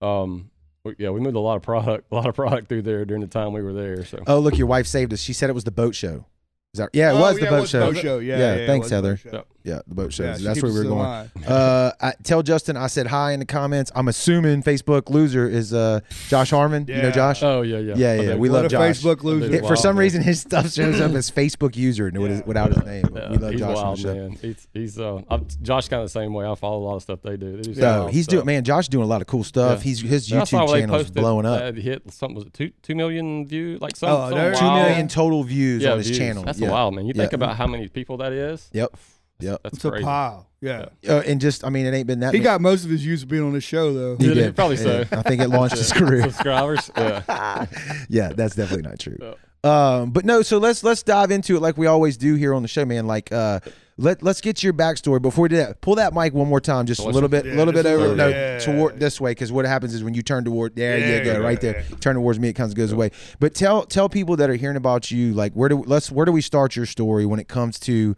um 0.00 0.50
we, 0.84 0.94
yeah, 0.98 1.10
we 1.10 1.20
moved 1.20 1.36
a 1.36 1.40
lot 1.40 1.56
of 1.56 1.62
product 1.62 2.12
a 2.12 2.14
lot 2.14 2.26
of 2.26 2.34
product 2.34 2.68
through 2.68 2.82
there 2.82 3.04
during 3.04 3.20
the 3.22 3.26
time 3.26 3.52
we 3.52 3.62
were 3.62 3.72
there. 3.72 4.04
So 4.04 4.22
Oh, 4.26 4.38
look, 4.38 4.58
your 4.58 4.66
wife 4.66 4.86
saved 4.86 5.12
us. 5.12 5.20
She 5.20 5.32
said 5.32 5.48
it 5.50 5.54
was 5.54 5.64
the 5.64 5.70
boat 5.70 5.94
show. 5.94 6.26
Is 6.74 6.78
that? 6.78 6.90
Yeah, 6.92 7.12
it 7.12 7.14
Oh, 7.16 7.20
was 7.20 7.36
the 7.36 7.44
yeah, 7.44 7.50
boat 7.50 7.56
it 7.56 7.60
was 7.60 7.70
show. 7.70 7.92
Boat 7.92 7.96
show. 8.02 8.18
Yeah, 8.18 8.38
Yeah, 8.38 8.54
yeah, 8.56 8.66
thanks, 8.66 8.90
was 8.90 8.90
the 8.90 8.96
Heather. 9.30 9.44
Boat 9.64 9.72
show. 9.72 9.72
Yep. 9.72 9.74
Yeah, 9.76 9.80
the 9.86 9.94
boat 9.94 10.12
show. 10.12 10.24
Yeah, 10.24 10.36
That's 10.40 10.62
where 10.62 10.72
we 10.72 10.78
us 10.78 10.84
were 10.84 10.90
going. 10.90 11.30
Uh, 11.54 11.92
I, 12.00 12.12
tell 12.22 12.42
Justin 12.42 12.76
I 12.76 12.86
said 12.86 13.06
hi 13.06 13.32
in 13.32 13.38
the 13.40 13.46
comments. 13.46 13.90
I'm 13.94 14.08
assuming 14.08 14.62
Facebook 14.62 15.10
loser 15.10 15.46
is 15.48 15.74
uh, 15.74 16.00
Josh 16.28 16.50
Harmon. 16.50 16.86
You 16.88 17.02
know 17.02 17.10
Josh? 17.10 17.42
Oh 17.42 17.62
yeah, 17.62 17.78
yeah. 17.78 17.94
Yeah, 17.96 18.14
yeah, 18.14 18.28
think- 18.28 18.40
we 18.40 18.48
What 18.48 18.56
love 18.56 18.64
a 18.66 18.68
Josh. 18.68 19.00
Facebook 19.00 19.22
loser. 19.22 19.54
It- 19.54 19.66
for 19.66 19.76
some 19.76 19.96
man. 19.96 20.00
reason, 20.00 20.22
his 20.22 20.40
stuff 20.40 20.72
shows 20.72 21.00
up 21.00 21.12
as 21.12 21.30
Facebook 21.30 21.76
user 21.76 22.10
Yeah. 22.14 22.40
without 22.46 22.72
his 22.74 22.84
name. 22.84 23.04
Yeah, 23.14 23.30
we 23.30 23.36
love 23.38 23.50
he's 23.52 23.60
Josh 23.60 23.76
wild, 23.76 24.04
man. 24.04 24.30
He's 24.40 24.66
he's 24.72 24.98
uh 24.98 25.20
I'm, 25.30 25.46
Josh 25.62 25.88
kind 25.88 26.00
of 26.02 26.06
the 26.06 26.12
same 26.12 26.32
way. 26.32 26.46
I 26.46 26.54
follow 26.54 26.78
a 26.78 26.84
lot 26.86 26.96
of 26.96 27.02
stuff 27.02 27.20
they 27.22 27.36
do. 27.36 27.56
They 27.56 27.62
do 27.62 27.74
So 27.74 27.82
wild 28.00 28.10
he's 28.12 28.24
stuff. 28.24 28.32
doing 28.32 28.46
man. 28.46 28.64
Josh 28.64 28.88
doing 28.88 29.04
a 29.04 29.08
lot 29.08 29.20
of 29.20 29.26
cool 29.26 29.44
stuff. 29.44 29.78
Yeah. 29.80 29.84
He's 29.84 30.00
his 30.00 30.32
And 30.32 30.40
I 30.40 30.44
saw 30.44 30.66
YouTube 30.66 30.78
channel 30.80 30.96
is 30.96 31.10
blowing 31.10 31.46
up. 31.46 31.60
that 31.60 31.76
Hit 31.76 32.10
something 32.12 32.36
was 32.36 32.44
it 32.46 32.54
two 32.54 32.70
two 32.82 32.94
million 32.94 33.46
views? 33.46 33.80
Like 33.80 33.96
some, 33.96 34.10
Oh, 34.10 34.28
some 34.30 34.38
there- 34.38 34.54
Two 34.54 35.08
total 35.08 35.42
views 35.44 35.84
on 35.84 35.98
his 35.98 36.16
channel. 36.16 36.42
That's 36.44 36.60
wild, 36.60 36.94
man. 36.94 37.06
You 37.06 37.12
think 37.14 37.32
about 37.32 37.56
how 37.56 37.66
many 37.66 37.88
people 37.88 38.16
that 38.18 38.32
is. 38.32 38.68
Yep. 38.72 38.94
That's- 39.44 39.52
Yep. 39.52 39.60
That's 39.62 39.76
It's 39.76 39.84
a 39.84 39.90
pile. 40.04 40.48
Yeah. 40.60 40.86
Uh, 41.08 41.22
and 41.26 41.40
just 41.40 41.64
I 41.64 41.68
mean, 41.70 41.84
it 41.86 41.92
ain't 41.94 42.06
been 42.06 42.20
that. 42.20 42.32
He 42.32 42.38
many- 42.38 42.44
got 42.44 42.60
most 42.60 42.84
of 42.84 42.90
his 42.90 43.02
views 43.02 43.24
being 43.24 43.42
on 43.42 43.52
this 43.52 43.64
show, 43.64 43.92
though. 43.92 44.16
He 44.16 44.28
Yeah, 44.28 44.34
did. 44.34 44.56
probably 44.56 44.76
so. 44.76 45.00
Yeah. 45.10 45.18
I 45.18 45.22
think 45.22 45.42
it 45.42 45.48
launched 45.48 45.76
his 45.78 45.92
career. 45.92 46.22
Subscribers. 46.22 46.90
Yeah. 46.96 47.66
yeah, 48.08 48.32
that's 48.34 48.54
definitely 48.56 48.88
not 48.88 48.98
true. 48.98 49.18
Yeah. 49.20 49.34
Um, 49.64 50.10
but 50.10 50.24
no, 50.24 50.42
so 50.42 50.58
let's 50.58 50.82
let's 50.84 51.02
dive 51.02 51.30
into 51.30 51.56
it 51.56 51.60
like 51.60 51.76
we 51.78 51.86
always 51.86 52.16
do 52.16 52.34
here 52.34 52.52
on 52.54 52.62
the 52.62 52.68
show, 52.68 52.84
man. 52.84 53.06
Like 53.06 53.32
uh 53.32 53.60
let 53.96 54.22
let's 54.22 54.40
get 54.42 54.62
your 54.62 54.72
backstory 54.74 55.22
before 55.22 55.42
we 55.44 55.48
do 55.50 55.56
that. 55.56 55.80
Pull 55.80 55.94
that 55.96 56.12
mic 56.12 56.34
one 56.34 56.48
more 56.48 56.60
time, 56.60 56.84
just 56.84 57.00
a 57.00 57.04
little 57.04 57.22
your- 57.22 57.28
bit, 57.28 57.46
Yeah, 57.46 57.54
little 57.54 57.72
bit 57.72 57.84
this 57.84 57.92
is 57.92 57.98
over, 57.98 58.08
good. 58.08 58.16
no, 58.18 58.28
Yeah. 58.28 58.58
toward 58.58 59.00
this 59.00 59.20
way, 59.20 59.30
because 59.30 59.52
what 59.52 59.64
happens 59.64 59.94
is 59.94 60.02
when 60.04 60.12
you 60.14 60.22
turn 60.22 60.44
toward 60.44 60.76
there, 60.76 60.98
Yeah, 60.98 61.18
you 61.18 61.24
go 61.24 61.32
yeah, 61.32 61.38
right 61.38 61.60
there. 61.60 61.84
Turn 62.00 62.14
towards 62.16 62.38
me, 62.40 62.48
it 62.48 62.54
comes 62.54 62.74
goes 62.74 62.92
away. 62.92 63.10
But 63.40 63.54
tell 63.54 63.84
tell 63.86 64.08
people 64.10 64.36
that 64.36 64.50
are 64.50 64.54
hearing 64.56 64.76
about 64.76 65.10
you, 65.10 65.32
like 65.32 65.52
where 65.54 65.68
do 65.70 65.82
let's 65.86 66.10
where 66.10 66.26
do 66.26 66.32
we 66.32 66.40
start 66.42 66.76
your 66.76 66.86
story 66.86 67.24
when 67.24 67.38
it 67.40 67.48
comes 67.48 67.78
to 67.80 68.16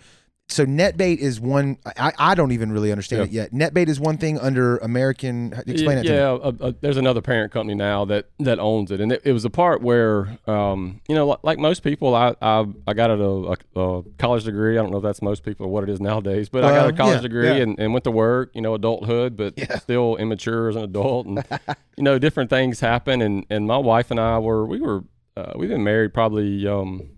so 0.48 0.64
NetBait 0.64 1.18
is 1.18 1.40
one. 1.40 1.76
I, 1.84 2.12
I 2.18 2.34
don't 2.36 2.52
even 2.52 2.70
really 2.70 2.92
understand 2.92 3.22
it 3.22 3.30
yet. 3.30 3.52
NetBait 3.52 3.88
is 3.88 3.98
one 3.98 4.16
thing 4.16 4.38
under 4.38 4.76
American. 4.78 5.52
Explain 5.66 5.80
yeah, 5.80 5.94
that 5.94 6.02
to 6.04 6.10
me. 6.10 6.16
yeah 6.16 6.30
uh, 6.30 6.52
uh, 6.60 6.72
there's 6.80 6.96
another 6.96 7.20
parent 7.20 7.52
company 7.52 7.74
now 7.74 8.04
that 8.04 8.26
that 8.38 8.60
owns 8.60 8.92
it, 8.92 9.00
and 9.00 9.10
it, 9.10 9.22
it 9.24 9.32
was 9.32 9.44
a 9.44 9.50
part 9.50 9.82
where, 9.82 10.38
um, 10.46 11.00
you 11.08 11.16
know, 11.16 11.26
like, 11.26 11.38
like 11.42 11.58
most 11.58 11.82
people, 11.82 12.14
I 12.14 12.36
I, 12.40 12.64
I 12.86 12.94
got 12.94 13.10
a, 13.10 13.14
a, 13.14 13.56
a 13.74 14.02
college 14.18 14.44
degree. 14.44 14.78
I 14.78 14.82
don't 14.82 14.92
know 14.92 14.98
if 14.98 15.02
that's 15.02 15.20
most 15.20 15.42
people 15.42 15.66
or 15.66 15.68
what 15.68 15.82
it 15.82 15.90
is 15.90 16.00
nowadays, 16.00 16.48
but 16.48 16.62
I 16.62 16.70
got 16.70 16.88
a 16.88 16.92
college 16.92 17.16
yeah, 17.16 17.22
degree 17.22 17.48
yeah. 17.48 17.62
and, 17.62 17.78
and 17.80 17.92
went 17.92 18.04
to 18.04 18.12
work. 18.12 18.52
You 18.54 18.60
know, 18.60 18.74
adulthood, 18.74 19.36
but 19.36 19.58
still 19.80 20.14
immature 20.16 20.68
as 20.68 20.76
an 20.76 20.84
adult, 20.84 21.26
and 21.26 21.44
you 21.96 22.04
know, 22.04 22.20
different 22.20 22.50
things 22.50 22.78
happen. 22.78 23.20
And 23.20 23.44
and 23.50 23.66
my 23.66 23.78
wife 23.78 24.12
and 24.12 24.20
I 24.20 24.38
were 24.38 24.64
we 24.64 24.80
were 24.80 25.02
uh, 25.36 25.54
we've 25.56 25.70
been 25.70 25.84
married 25.84 26.14
probably 26.14 26.68
um, 26.68 27.10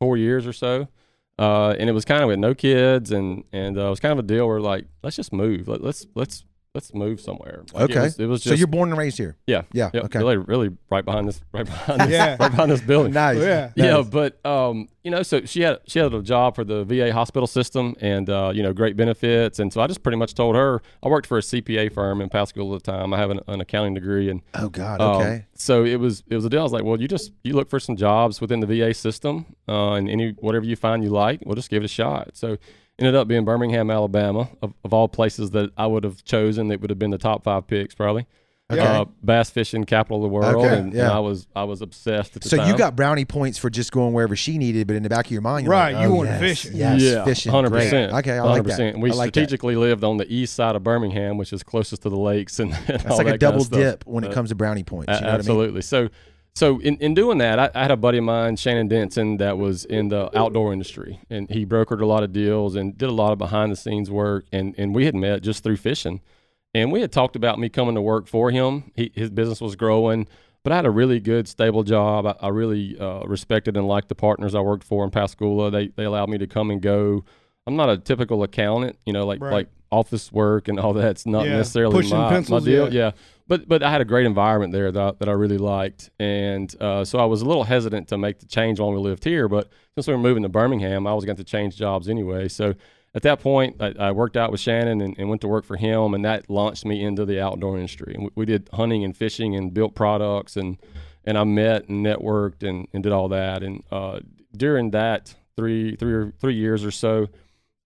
four 0.00 0.18
years 0.18 0.46
or 0.46 0.52
so. 0.52 0.88
Uh, 1.38 1.74
and 1.78 1.90
it 1.90 1.92
was 1.92 2.04
kind 2.04 2.22
of 2.22 2.28
with 2.28 2.38
no 2.38 2.54
kids, 2.54 3.10
and 3.10 3.44
and 3.52 3.76
uh, 3.76 3.86
it 3.86 3.90
was 3.90 4.00
kind 4.00 4.12
of 4.12 4.18
a 4.18 4.26
deal 4.26 4.46
where 4.46 4.60
like 4.60 4.86
let's 5.02 5.16
just 5.16 5.32
move, 5.32 5.68
Let, 5.68 5.82
let's 5.82 6.06
let's 6.14 6.44
let's 6.74 6.92
move 6.92 7.20
somewhere. 7.20 7.62
Like, 7.72 7.84
Okay. 7.90 8.00
it 8.00 8.02
was, 8.02 8.20
it 8.20 8.26
was 8.26 8.42
so 8.42 8.52
you're 8.54 8.66
born 8.66 8.88
and 8.90 8.98
raised 8.98 9.16
here. 9.16 9.36
yeah 9.46 9.62
Yeah. 9.72 9.90
yeah 9.94 10.00
okay. 10.02 10.18
really 10.18 10.36
really 10.36 10.70
right 10.90 11.04
behind 11.04 11.28
this 11.28 11.40
right 11.52 11.64
behind 11.64 12.00
this, 12.00 12.10
Yeah. 12.10 12.36
right 12.40 12.50
behind 12.50 12.70
this 12.70 12.80
building. 12.80 13.12
Nice. 13.24 13.38
Yeah. 13.38 13.70
Yeah, 13.76 13.96
Nice. 13.98 14.08
but 14.08 14.44
um, 14.44 14.88
you 15.04 15.10
know, 15.10 15.22
so 15.22 15.44
she 15.44 15.60
had 15.62 15.78
she 15.86 15.98
had 16.00 16.12
a 16.12 16.20
job 16.22 16.56
for 16.56 16.64
the 16.64 16.84
VA 16.84 17.12
hospital 17.12 17.46
system, 17.46 17.94
and 18.00 18.28
uh, 18.28 18.50
you 18.54 18.62
know, 18.62 18.72
great 18.72 18.96
benefits, 18.96 19.58
and 19.60 19.72
so 19.72 19.80
I 19.82 19.86
just 19.86 20.02
pretty 20.02 20.16
much 20.18 20.34
told 20.34 20.56
her 20.56 20.82
I 21.02 21.08
worked 21.08 21.26
for 21.26 21.38
a 21.38 21.42
CPA 21.42 21.92
firm 21.92 22.20
in 22.20 22.28
Pascagoula 22.28 22.76
at 22.76 22.82
the 22.84 22.90
time. 22.92 23.14
I 23.14 23.18
have 23.18 23.30
an, 23.30 23.40
an 23.46 23.60
accounting 23.60 23.94
degree, 23.94 24.28
and 24.30 24.40
Oh 24.54 24.68
God. 24.68 25.00
um, 25.00 25.16
Okay. 25.16 25.44
so 25.54 25.84
it 25.84 26.00
was 26.00 26.24
it 26.28 26.34
was 26.34 26.44
a 26.44 26.50
deal. 26.50 26.60
I 26.60 26.62
was 26.64 26.72
like, 26.72 26.84
well, 26.84 27.00
you 27.00 27.06
just 27.06 27.32
you 27.44 27.52
look 27.54 27.70
for 27.70 27.78
some 27.78 27.96
jobs 27.96 28.40
within 28.40 28.60
the 28.60 28.66
VA 28.66 28.92
system, 28.94 29.46
uh, 29.68 29.92
and 29.92 30.08
any 30.10 30.30
whatever 30.40 30.64
you 30.64 30.74
find 30.76 31.04
you 31.04 31.10
like, 31.10 31.40
we'll 31.44 31.54
just 31.54 31.70
give 31.70 31.82
it 31.82 31.86
a 31.86 31.88
shot. 31.88 32.30
So 32.32 32.56
ended 32.98 33.14
up 33.14 33.26
being 33.28 33.44
Birmingham, 33.44 33.90
Alabama, 33.90 34.48
of, 34.62 34.72
of 34.84 34.92
all 34.94 35.08
places 35.08 35.50
that 35.52 35.70
I 35.76 35.86
would 35.86 36.04
have 36.04 36.24
chosen. 36.24 36.70
It 36.70 36.80
would 36.80 36.90
have 36.90 36.98
been 36.98 37.10
the 37.10 37.18
top 37.18 37.42
five 37.44 37.66
picks 37.66 37.94
probably. 37.94 38.26
Okay. 38.72 38.80
Uh, 38.80 39.04
bass 39.22 39.50
fishing 39.50 39.84
capital 39.84 40.16
of 40.16 40.22
the 40.22 40.28
world, 40.28 40.64
Okay, 40.64 40.78
and, 40.78 40.94
yeah. 40.94 41.02
and 41.02 41.12
I 41.12 41.18
was 41.18 41.46
I 41.54 41.64
was 41.64 41.82
obsessed 41.82 42.34
at 42.34 42.40
the 42.42 42.48
so 42.48 42.56
time. 42.56 42.66
you 42.70 42.74
got 42.78 42.96
brownie 42.96 43.26
points 43.26 43.58
for 43.58 43.68
just 43.68 43.92
going 43.92 44.14
wherever 44.14 44.34
she 44.34 44.56
needed, 44.56 44.86
but 44.86 44.96
in 44.96 45.02
the 45.02 45.10
back 45.10 45.26
of 45.26 45.32
your 45.32 45.42
mind, 45.42 45.64
you're 45.66 45.72
Right, 45.72 45.92
like, 45.94 46.02
you 46.02 46.08
oh, 46.08 46.14
wanted 46.14 46.30
yes, 46.30 46.40
fishing. 46.40 46.76
Yes, 46.78 47.02
yeah, 47.02 47.24
fishing. 47.26 47.52
hundred 47.52 47.72
percent. 47.72 48.14
Okay, 48.14 48.38
I 48.38 48.42
like 48.42 48.64
that. 48.64 48.80
And 48.80 49.02
we 49.02 49.10
I 49.10 49.14
like 49.14 49.34
that. 49.34 49.40
strategically 49.40 49.76
lived 49.76 50.02
on 50.02 50.16
the 50.16 50.26
east 50.34 50.54
side 50.54 50.76
of 50.76 50.82
Birmingham, 50.82 51.36
which 51.36 51.52
is 51.52 51.62
closest 51.62 52.02
to 52.02 52.08
the 52.08 52.16
lakes, 52.18 52.58
and, 52.58 52.72
and 52.74 52.86
That's 52.86 53.04
all 53.04 53.18
like 53.18 53.26
a 53.26 53.30
that 53.32 53.40
kind 53.40 53.40
double 53.40 53.60
of 53.64 53.70
dip 53.70 54.06
when 54.06 54.24
it 54.24 54.30
Uh, 54.30 54.32
comes 54.34 54.48
to 54.48 54.54
brownie 54.54 54.82
points. 54.82 55.08
You 55.12 55.18
A- 55.18 55.20
know 55.20 55.26
what 55.26 55.28
I 55.28 55.32
mean? 55.32 55.38
absolutely. 55.40 55.82
So, 55.82 56.08
so 56.54 56.78
in, 56.80 56.96
in 56.98 57.14
doing 57.14 57.38
that, 57.38 57.58
I, 57.58 57.70
I 57.74 57.82
had 57.82 57.90
a 57.90 57.96
buddy 57.96 58.18
of 58.18 58.24
mine, 58.24 58.56
Shannon 58.56 58.86
Denson, 58.88 59.38
that 59.38 59.58
was 59.58 59.84
in 59.84 60.08
the 60.08 60.36
outdoor 60.38 60.72
industry, 60.72 61.20
and 61.28 61.50
he 61.50 61.66
brokered 61.66 62.00
a 62.00 62.06
lot 62.06 62.22
of 62.22 62.32
deals 62.32 62.76
and 62.76 62.96
did 62.96 63.08
a 63.08 63.12
lot 63.12 63.32
of 63.32 63.38
behind 63.38 63.72
the 63.72 63.76
scenes 63.76 64.10
work. 64.10 64.44
And 64.52 64.74
and 64.78 64.94
we 64.94 65.04
had 65.06 65.14
met 65.14 65.42
just 65.42 65.64
through 65.64 65.78
fishing, 65.78 66.20
and 66.72 66.92
we 66.92 67.00
had 67.00 67.10
talked 67.12 67.34
about 67.34 67.58
me 67.58 67.68
coming 67.68 67.94
to 67.96 68.00
work 68.00 68.26
for 68.28 68.50
him. 68.50 68.92
He, 68.94 69.10
his 69.14 69.30
business 69.30 69.60
was 69.60 69.74
growing, 69.74 70.28
but 70.62 70.72
I 70.72 70.76
had 70.76 70.86
a 70.86 70.90
really 70.90 71.18
good, 71.18 71.48
stable 71.48 71.82
job. 71.82 72.24
I, 72.26 72.36
I 72.40 72.48
really 72.50 72.96
uh, 72.98 73.24
respected 73.26 73.76
and 73.76 73.88
liked 73.88 74.08
the 74.08 74.14
partners 74.14 74.54
I 74.54 74.60
worked 74.60 74.84
for 74.84 75.02
in 75.04 75.10
Pascagoula. 75.10 75.72
They 75.72 75.88
they 75.88 76.04
allowed 76.04 76.28
me 76.28 76.38
to 76.38 76.46
come 76.46 76.70
and 76.70 76.80
go. 76.80 77.24
I'm 77.66 77.76
not 77.76 77.88
a 77.90 77.96
typical 77.98 78.42
accountant, 78.42 78.98
you 79.06 79.12
know, 79.12 79.26
like 79.26 79.40
Right. 79.40 79.52
like 79.52 79.68
office 79.90 80.30
work 80.30 80.68
and 80.68 80.78
all 80.78 80.92
that's 80.94 81.26
not 81.26 81.46
Yeah, 81.46 81.56
necessarily 81.56 81.94
pushing 81.94 82.16
my, 82.18 82.28
pencils, 82.28 82.64
my 82.64 82.70
deal. 82.70 82.92
yeah. 82.92 83.06
yeah 83.06 83.10
but 83.46 83.68
but 83.68 83.82
I 83.82 83.90
had 83.90 84.00
a 84.00 84.04
great 84.04 84.26
environment 84.26 84.72
there 84.72 84.90
that 84.90 85.02
I, 85.02 85.12
that 85.18 85.28
I 85.28 85.32
really 85.32 85.58
liked, 85.58 86.10
and 86.18 86.74
uh, 86.80 87.04
so 87.04 87.18
I 87.18 87.24
was 87.24 87.42
a 87.42 87.44
little 87.44 87.64
hesitant 87.64 88.08
to 88.08 88.18
make 88.18 88.38
the 88.38 88.46
change 88.46 88.80
while 88.80 88.92
we 88.92 88.98
lived 88.98 89.24
here. 89.24 89.48
But 89.48 89.68
since 89.94 90.06
we 90.06 90.14
were 90.14 90.18
moving 90.18 90.42
to 90.42 90.48
Birmingham, 90.48 91.06
I 91.06 91.14
was 91.14 91.24
going 91.24 91.36
to 91.36 91.44
change 91.44 91.76
jobs 91.76 92.08
anyway. 92.08 92.48
So 92.48 92.74
at 93.14 93.22
that 93.22 93.40
point, 93.40 93.76
I, 93.80 93.94
I 93.98 94.10
worked 94.12 94.36
out 94.36 94.50
with 94.50 94.60
Shannon 94.60 95.00
and, 95.00 95.14
and 95.18 95.28
went 95.28 95.40
to 95.42 95.48
work 95.48 95.64
for 95.64 95.76
him, 95.76 96.14
and 96.14 96.24
that 96.24 96.48
launched 96.48 96.84
me 96.84 97.04
into 97.04 97.24
the 97.24 97.40
outdoor 97.40 97.76
industry. 97.76 98.14
And 98.14 98.24
we, 98.24 98.30
we 98.34 98.46
did 98.46 98.68
hunting 98.72 99.04
and 99.04 99.16
fishing 99.16 99.54
and 99.54 99.72
built 99.72 99.94
products, 99.94 100.56
and 100.56 100.78
and 101.24 101.38
I 101.38 101.44
met 101.44 101.88
and 101.88 102.04
networked 102.04 102.68
and, 102.68 102.88
and 102.92 103.02
did 103.02 103.12
all 103.12 103.28
that. 103.28 103.62
And 103.62 103.82
uh, 103.90 104.20
during 104.56 104.90
that 104.92 105.34
three 105.56 105.96
three 105.96 106.14
or 106.14 106.32
three 106.40 106.54
years 106.54 106.84
or 106.84 106.90
so. 106.90 107.28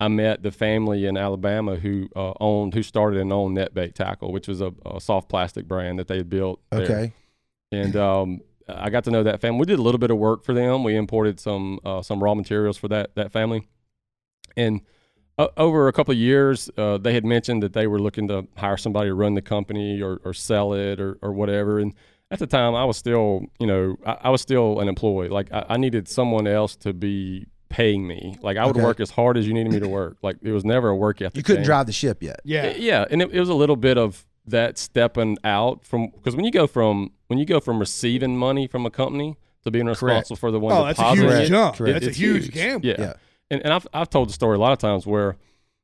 I 0.00 0.08
met 0.08 0.42
the 0.42 0.52
family 0.52 1.06
in 1.06 1.16
Alabama 1.16 1.76
who 1.76 2.08
uh, 2.14 2.32
owned, 2.40 2.74
who 2.74 2.82
started 2.82 3.20
and 3.20 3.32
owned 3.32 3.56
NetBait 3.56 3.94
Tackle, 3.94 4.32
which 4.32 4.46
was 4.46 4.60
a, 4.60 4.72
a 4.86 5.00
soft 5.00 5.28
plastic 5.28 5.66
brand 5.66 5.98
that 5.98 6.06
they 6.06 6.18
had 6.18 6.30
built. 6.30 6.60
there. 6.70 6.82
Okay. 6.82 7.12
And 7.72 7.96
um, 7.96 8.40
I 8.68 8.90
got 8.90 9.04
to 9.04 9.10
know 9.10 9.22
that 9.24 9.40
family. 9.40 9.60
We 9.60 9.66
did 9.66 9.78
a 9.78 9.82
little 9.82 9.98
bit 9.98 10.10
of 10.10 10.18
work 10.18 10.44
for 10.44 10.54
them. 10.54 10.84
We 10.84 10.94
imported 10.94 11.40
some 11.40 11.80
uh, 11.84 12.02
some 12.02 12.22
raw 12.22 12.34
materials 12.34 12.76
for 12.76 12.88
that 12.88 13.14
that 13.16 13.32
family. 13.32 13.66
And 14.56 14.82
uh, 15.36 15.48
over 15.56 15.88
a 15.88 15.92
couple 15.92 16.12
of 16.12 16.18
years, 16.18 16.70
uh, 16.76 16.98
they 16.98 17.14
had 17.14 17.24
mentioned 17.24 17.62
that 17.62 17.72
they 17.72 17.86
were 17.86 18.00
looking 18.00 18.28
to 18.28 18.46
hire 18.56 18.76
somebody 18.76 19.08
to 19.08 19.14
run 19.14 19.34
the 19.34 19.42
company 19.42 20.02
or, 20.02 20.20
or 20.24 20.34
sell 20.34 20.72
it 20.72 21.00
or, 21.00 21.18
or 21.22 21.32
whatever. 21.32 21.78
And 21.78 21.94
at 22.30 22.40
the 22.40 22.46
time, 22.46 22.74
I 22.74 22.84
was 22.84 22.96
still, 22.96 23.46
you 23.60 23.66
know, 23.66 23.96
I, 24.04 24.16
I 24.24 24.30
was 24.30 24.42
still 24.42 24.80
an 24.80 24.88
employee. 24.88 25.28
Like 25.28 25.52
I, 25.52 25.64
I 25.70 25.76
needed 25.76 26.08
someone 26.08 26.46
else 26.46 26.74
to 26.76 26.92
be 26.92 27.46
paying 27.68 28.06
me. 28.06 28.36
Like 28.42 28.56
I 28.56 28.66
would 28.66 28.76
Okay. 28.76 28.84
work 28.84 29.00
as 29.00 29.10
hard 29.10 29.36
as 29.36 29.46
you 29.46 29.54
needed 29.54 29.72
me 29.72 29.80
to 29.80 29.88
work. 29.88 30.16
Like 30.22 30.36
it 30.42 30.52
was 30.52 30.64
never 30.64 30.88
a 30.88 30.96
work 30.96 31.20
ethic. 31.20 31.36
You 31.36 31.42
couldn't 31.42 31.62
thing. 31.62 31.66
drive 31.66 31.86
the 31.86 31.92
ship 31.92 32.22
yet. 32.22 32.40
Yeah. 32.44 32.74
Yeah, 32.76 33.04
and 33.10 33.20
it, 33.22 33.30
it 33.32 33.40
was 33.40 33.48
a 33.48 33.54
little 33.54 33.76
bit 33.76 33.98
of 33.98 34.24
that 34.46 34.78
stepping 34.78 35.36
out 35.44 35.84
from 35.84 36.08
because 36.08 36.34
when 36.34 36.44
you 36.44 36.50
go 36.50 36.66
from 36.66 37.10
when 37.26 37.38
you 37.38 37.44
go 37.44 37.60
from 37.60 37.78
receiving 37.78 38.36
money 38.36 38.66
from 38.66 38.86
a 38.86 38.90
company 38.90 39.36
to 39.64 39.70
being 39.70 39.84
responsible 39.86 40.36
for 40.36 40.50
the 40.50 40.58
one 40.58 40.72
Oh, 40.72 40.84
that's 40.86 40.98
a 40.98 41.14
huge 41.14 41.32
it, 41.32 41.46
jump. 41.48 41.76
Correct. 41.76 41.94
That's 41.94 42.06
a 42.06 42.08
it's 42.10 42.18
huge 42.18 42.50
gamble. 42.52 42.86
Yeah, 42.88 42.96
Yeah. 42.98 43.12
and 43.50 43.60
and 43.62 43.72
I've 43.74 43.86
I've 43.92 44.08
told 44.08 44.28
the 44.30 44.32
story 44.32 44.56
a 44.56 44.60
lot 44.60 44.72
of 44.72 44.78
times 44.78 45.06
where 45.06 45.36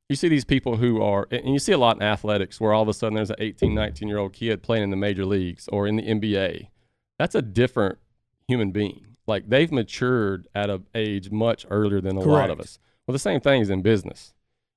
you 0.09 0.17
see 0.17 0.29
these 0.29 0.45
people 0.45 0.77
who 0.77 1.03
are 1.03 1.27
and 1.31 1.49
you 1.53 1.59
see 1.59 1.73
a 1.73 1.79
lot 1.79 1.97
in 1.97 2.03
athletics 2.03 2.61
where 2.61 2.73
all 2.73 2.83
of 2.83 2.89
a 2.89 2.95
sudden 2.95 3.15
there's 3.17 3.31
an 3.31 3.37
18, 3.39 3.75
19 3.75 4.09
year 4.09 4.19
old 4.19 4.33
kid 4.33 4.63
playing 4.63 4.85
in 4.85 4.91
the 4.91 4.97
major 4.97 5.27
leagues 5.27 5.69
or 5.69 5.87
in 5.87 5.97
the 5.97 6.03
NBA. 6.03 6.69
That's 7.19 7.35
a 7.35 7.43
different 7.43 7.99
human 8.49 8.71
being. 8.71 9.14
Like 9.27 9.49
they've 9.49 9.71
matured 9.73 10.49
at 10.55 10.71
an 10.71 10.87
age 10.95 11.31
much 11.31 11.67
earlier 11.71 12.01
than 12.01 12.17
a 12.17 12.21
lot 12.21 12.51
of 12.51 12.61
us. 12.61 12.79
Well, 13.07 13.13
the 13.13 13.19
same 13.19 13.41
thing 13.41 13.61
is 13.63 13.71
in 13.71 13.83
business. 13.83 14.35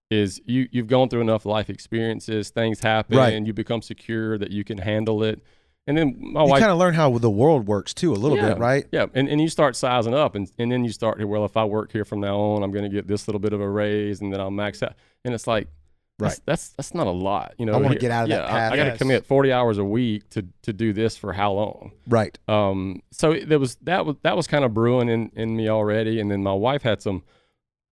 Is 0.10 0.42
you 0.46 0.70
you've 0.72 0.88
gone 0.88 1.10
through 1.10 1.22
enough 1.22 1.46
life 1.46 1.70
experiences, 1.70 2.50
things 2.50 2.80
happen, 2.80 3.18
Right. 3.18 3.34
and 3.34 3.46
you 3.46 3.54
become 3.54 3.82
secure 3.82 4.38
that 4.38 4.52
you 4.52 4.64
can 4.64 4.78
handle 4.78 5.22
it. 5.22 5.42
And 5.86 5.98
then 5.98 6.16
my 6.20 6.44
You 6.44 6.50
wife 6.50 6.60
kind 6.60 6.72
of 6.72 6.78
learn 6.78 6.94
how 6.94 7.18
the 7.18 7.30
world 7.30 7.68
works 7.68 7.94
too, 7.94 8.14
a 8.14 8.16
little 8.16 8.38
yeah. 8.38 8.50
bit, 8.50 8.58
right? 8.58 8.86
Yeah, 8.92 9.06
and, 9.14 9.30
and 9.30 9.40
you 9.40 9.48
start 9.50 9.76
sizing 9.76 10.14
up, 10.14 10.36
and, 10.36 10.52
and 10.58 10.70
then 10.70 10.84
you 10.84 10.92
start, 10.92 11.18
here, 11.18 11.28
well, 11.28 11.46
if 11.46 11.56
I 11.56 11.64
work 11.64 11.94
here 11.94 12.04
from 12.04 12.20
now 12.20 12.38
on, 12.38 12.62
I'm 12.62 12.72
going 12.72 12.84
to 12.84 12.90
get 12.90 13.08
this 13.08 13.26
little 13.26 13.40
bit 13.40 13.54
of 13.54 13.62
a 13.62 13.70
raise, 13.70 14.20
and 14.20 14.32
then 14.34 14.42
I'll 14.42 14.52
max 14.52 14.84
out. 14.84 14.96
And 15.24 15.34
it's 15.34 15.48
like, 15.48 15.70
Right. 16.20 16.40
that's 16.46 16.70
that's 16.70 16.94
not 16.96 17.06
a 17.06 17.12
lot, 17.12 17.54
you 17.60 17.66
know. 17.68 17.74
I 17.74 17.78
wanna 17.78 17.96
get 17.96 18.10
out 18.12 18.24
of 18.24 18.30
that 18.30 18.48
path. 18.50 18.74
I, 18.74 18.76
got 18.76 18.84
to 18.86 18.90
Yes. 18.90 18.98
commit 18.98 19.26
40 19.26 19.52
hours 19.52 19.78
a 19.78 19.84
week 19.84 20.28
to 20.32 20.46
to 20.64 20.74
do 20.74 20.92
this 20.94 21.16
for 21.16 21.34
how 21.34 21.52
long? 21.54 21.92
Right. 22.08 22.38
Um, 22.48 23.04
so 23.12 23.34
there 23.34 23.60
was 23.60 23.76
that 23.84 24.06
was 24.06 24.16
that 24.24 24.36
was 24.36 24.48
kind 24.48 24.66
of 24.66 24.74
brewing 24.74 25.10
in, 25.10 25.32
in 25.36 25.56
me 25.56 25.70
already, 25.70 26.20
and 26.20 26.32
then 26.32 26.42
my 26.42 26.54
wife 26.54 26.82
had 26.82 27.02
some 27.04 27.24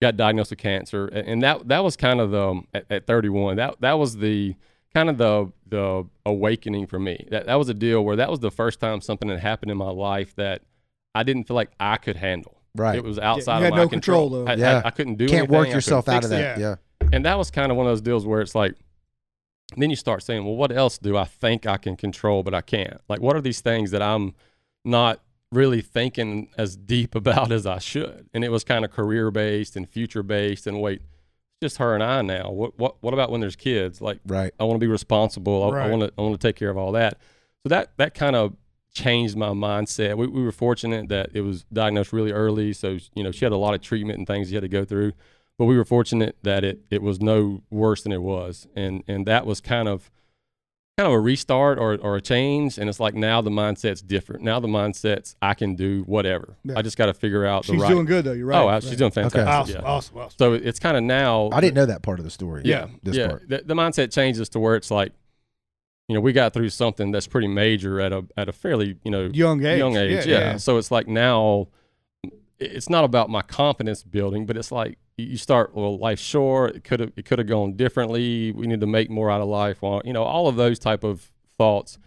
got 0.01 0.17
diagnosed 0.17 0.49
with 0.49 0.59
cancer, 0.59 1.05
and 1.07 1.43
that 1.43 1.67
that 1.67 1.83
was 1.83 1.95
kind 1.95 2.19
of 2.19 2.31
the 2.31 2.61
at, 2.73 2.85
at 2.89 3.05
31. 3.07 3.57
That 3.57 3.79
that 3.81 3.93
was 3.99 4.17
the 4.17 4.55
kind 4.93 5.09
of 5.09 5.17
the 5.19 5.51
the 5.67 6.05
awakening 6.25 6.87
for 6.87 6.97
me. 6.97 7.27
That 7.29 7.45
that 7.45 7.55
was 7.55 7.69
a 7.69 7.73
deal 7.75 8.03
where 8.03 8.15
that 8.15 8.31
was 8.31 8.39
the 8.39 8.51
first 8.51 8.79
time 8.79 9.01
something 9.01 9.29
had 9.29 9.39
happened 9.39 9.69
in 9.71 9.77
my 9.77 9.91
life 9.91 10.35
that 10.37 10.63
I 11.13 11.21
didn't 11.21 11.43
feel 11.47 11.55
like 11.55 11.69
I 11.79 11.97
could 11.97 12.15
handle. 12.17 12.59
Right. 12.75 12.95
It 12.97 13.03
was 13.03 13.19
outside 13.19 13.59
you 13.59 13.59
of 13.59 13.63
had 13.65 13.71
my 13.71 13.77
no 13.83 13.87
control, 13.87 14.29
control. 14.29 14.45
though. 14.45 14.51
I, 14.51 14.55
Yeah. 14.55 14.81
I, 14.83 14.87
I 14.87 14.91
couldn't 14.91 15.15
do 15.15 15.25
it. 15.25 15.29
Can't 15.29 15.39
anything. 15.47 15.57
Work 15.57 15.69
yourself 15.69 16.09
out 16.09 16.15
fix 16.23 16.25
of 16.25 16.31
it. 16.33 16.35
that. 16.35 16.57
Yeah. 16.59 16.69
Yeah. 16.71 16.75
And 17.13 17.25
that 17.25 17.37
was 17.37 17.51
kind 17.51 17.71
of 17.71 17.77
one 17.77 17.85
of 17.87 17.91
those 17.91 18.01
deals 18.01 18.25
where 18.25 18.41
it's 18.41 18.55
like, 18.55 18.75
then 19.77 19.89
you 19.89 19.95
start 19.95 20.21
saying, 20.23 20.43
well, 20.45 20.55
what 20.55 20.71
else 20.71 20.97
do 20.97 21.17
I 21.17 21.23
think 21.25 21.65
I 21.65 21.77
can 21.77 21.95
control, 21.95 22.43
but 22.43 22.53
I 22.53 22.61
can't? 22.61 22.99
Like, 23.09 23.19
what 23.21 23.35
are 23.35 23.41
these 23.41 23.61
things 23.61 23.91
that 23.91 24.01
I'm 24.01 24.33
not 24.83 25.21
really 25.51 25.81
thinking 25.81 26.49
as 26.57 26.75
deep 26.75 27.15
about 27.21 27.51
as 27.51 27.65
I 27.65 27.79
should? 27.79 28.29
And 28.33 28.43
it 28.43 28.49
was 28.49 28.63
kind 28.63 28.85
of 28.85 28.91
career 28.91 29.31
based 29.31 29.75
and 29.75 29.87
future 29.89 30.23
based. 30.23 30.67
And 30.67 30.81
wait, 30.81 31.01
just 31.63 31.77
her 31.77 31.93
and 31.95 32.03
I 32.03 32.21
now. 32.21 32.51
What 32.51 32.77
what 32.77 33.01
what 33.01 33.13
about 33.13 33.31
when 33.31 33.41
there's 33.41 33.55
kids? 33.55 34.01
Like, 34.01 34.19
Right. 34.27 34.53
I 34.59 34.65
want 34.65 34.75
to 34.75 34.85
be 34.85 34.91
responsible. 34.91 35.63
I- 35.63 35.67
I 35.87 35.89
want 35.89 36.01
to 36.03 36.13
I 36.17 36.21
want 36.21 36.39
to 36.39 36.47
take 36.47 36.55
care 36.57 36.69
of 36.69 36.77
all 36.77 36.91
that. 36.91 37.17
So 37.63 37.69
that 37.69 37.91
that 37.97 38.13
kind 38.13 38.35
of 38.35 38.55
changed 38.93 39.35
my 39.35 39.47
mindset. 39.49 40.15
We, 40.17 40.27
we 40.27 40.43
were 40.43 40.51
fortunate 40.51 41.09
that 41.09 41.29
it 41.33 41.41
was 41.41 41.65
diagnosed 41.73 42.13
really 42.13 42.31
early, 42.31 42.71
so 42.73 42.97
you 43.15 43.23
know 43.23 43.31
she 43.31 43.45
had 43.45 43.51
a 43.51 43.57
lot 43.57 43.73
of 43.73 43.81
treatment 43.81 44.19
and 44.19 44.27
things 44.27 44.49
she 44.49 44.53
had 44.55 44.61
to 44.61 44.67
go 44.67 44.85
through. 44.85 45.13
But 45.57 45.65
we 45.65 45.77
were 45.77 45.85
fortunate 45.85 46.35
that 46.43 46.63
it 46.63 46.81
it 46.89 47.01
was 47.01 47.21
no 47.21 47.61
worse 47.69 48.03
than 48.03 48.11
it 48.11 48.21
was, 48.21 48.67
and 48.75 49.03
and 49.07 49.25
that 49.25 49.45
was 49.45 49.61
kind 49.61 49.87
of 49.87 50.11
kind 50.97 51.07
of 51.07 51.13
a 51.13 51.19
restart 51.19 51.77
or, 51.77 51.95
or 51.97 52.15
a 52.15 52.21
change. 52.21 52.77
And 52.77 52.89
it's 52.89 52.99
like 53.01 53.15
now 53.15 53.41
the 53.41 53.49
mindset's 53.49 54.01
different. 54.01 54.43
Now 54.43 54.59
the 54.61 54.67
mindset's 54.69 55.35
I 55.41 55.53
can 55.53 55.75
do 55.75 56.03
whatever. 56.03 56.55
Yeah. 56.63 56.75
I 56.77 56.81
just 56.81 56.97
got 56.97 57.07
to 57.07 57.13
figure 57.13 57.45
out 57.45 57.65
the 57.65 57.73
She's 57.73 57.81
right. 57.81 57.89
doing 57.89 58.05
good 58.05 58.23
though. 58.25 58.31
You're 58.33 58.47
right. 58.47 58.59
oh, 58.61 58.67
uh, 58.69 58.79
she's 58.79 58.95
doing 58.97 59.11
fantastic. 59.11 59.45
awesome, 59.47 59.75
Yeah. 59.81 59.87
awesome, 59.87 60.17
awesome. 60.17 60.35
So 60.37 60.53
it's 60.53 60.79
kind 60.79 60.95
of 60.97 61.03
now. 61.03 61.49
I 61.51 61.59
didn't 61.61 61.75
know 61.75 61.85
that 61.85 62.01
part 62.01 62.19
of 62.19 62.25
the 62.25 62.31
story. 62.31 62.61
Yeah, 62.65 62.87
this 63.03 63.15
yeah. 63.17 63.27
part. 63.27 63.49
The, 63.49 63.61
the 63.65 63.73
mindset 63.75 64.13
changes 64.13 64.47
to 64.49 64.59
where 64.59 64.75
it's 64.75 64.89
like, 64.91 65.11
you 66.07 66.15
know, 66.15 66.21
we 66.21 66.31
got 66.33 66.53
through 66.53 66.69
something 66.69 67.11
that's 67.11 67.27
pretty 67.27 67.47
major 67.47 67.99
at 67.99 68.13
a 68.13 68.25
at 68.37 68.47
a 68.49 68.53
fairly 68.53 68.97
you 69.03 69.11
know 69.11 69.29
Young 69.33 69.65
age. 69.65 69.79
young 69.79 69.95
age. 69.97 70.25
Yeah, 70.25 70.57
So 70.57 70.77
it's 70.77 70.91
like 70.91 71.07
now, 71.07 71.67
it's 72.59 72.89
not 72.89 73.03
about 73.03 73.29
my 73.29 73.41
confidence 73.41 74.03
building, 74.03 74.45
but 74.45 74.55
it's 74.57 74.71
like 74.71 74.97
you 75.17 75.37
start. 75.37 75.73
Well, 75.73 75.97
life's 75.97 76.21
short. 76.21 76.75
It 76.75 76.83
could 76.83 76.99
have 76.99 77.11
it 77.15 77.25
could 77.25 77.39
have 77.39 77.47
gone 77.47 77.73
differently. 77.73 78.51
We 78.51 78.67
need 78.67 78.81
to 78.81 78.87
make 78.87 79.09
more 79.09 79.31
out 79.31 79.41
of 79.41 79.47
life. 79.47 79.81
Well, 79.81 80.01
you 80.03 80.13
know, 80.13 80.23
all 80.23 80.47
of 80.47 80.55
those 80.55 80.79
type 80.79 81.03
of 81.03 81.31
thoughts. 81.57 81.97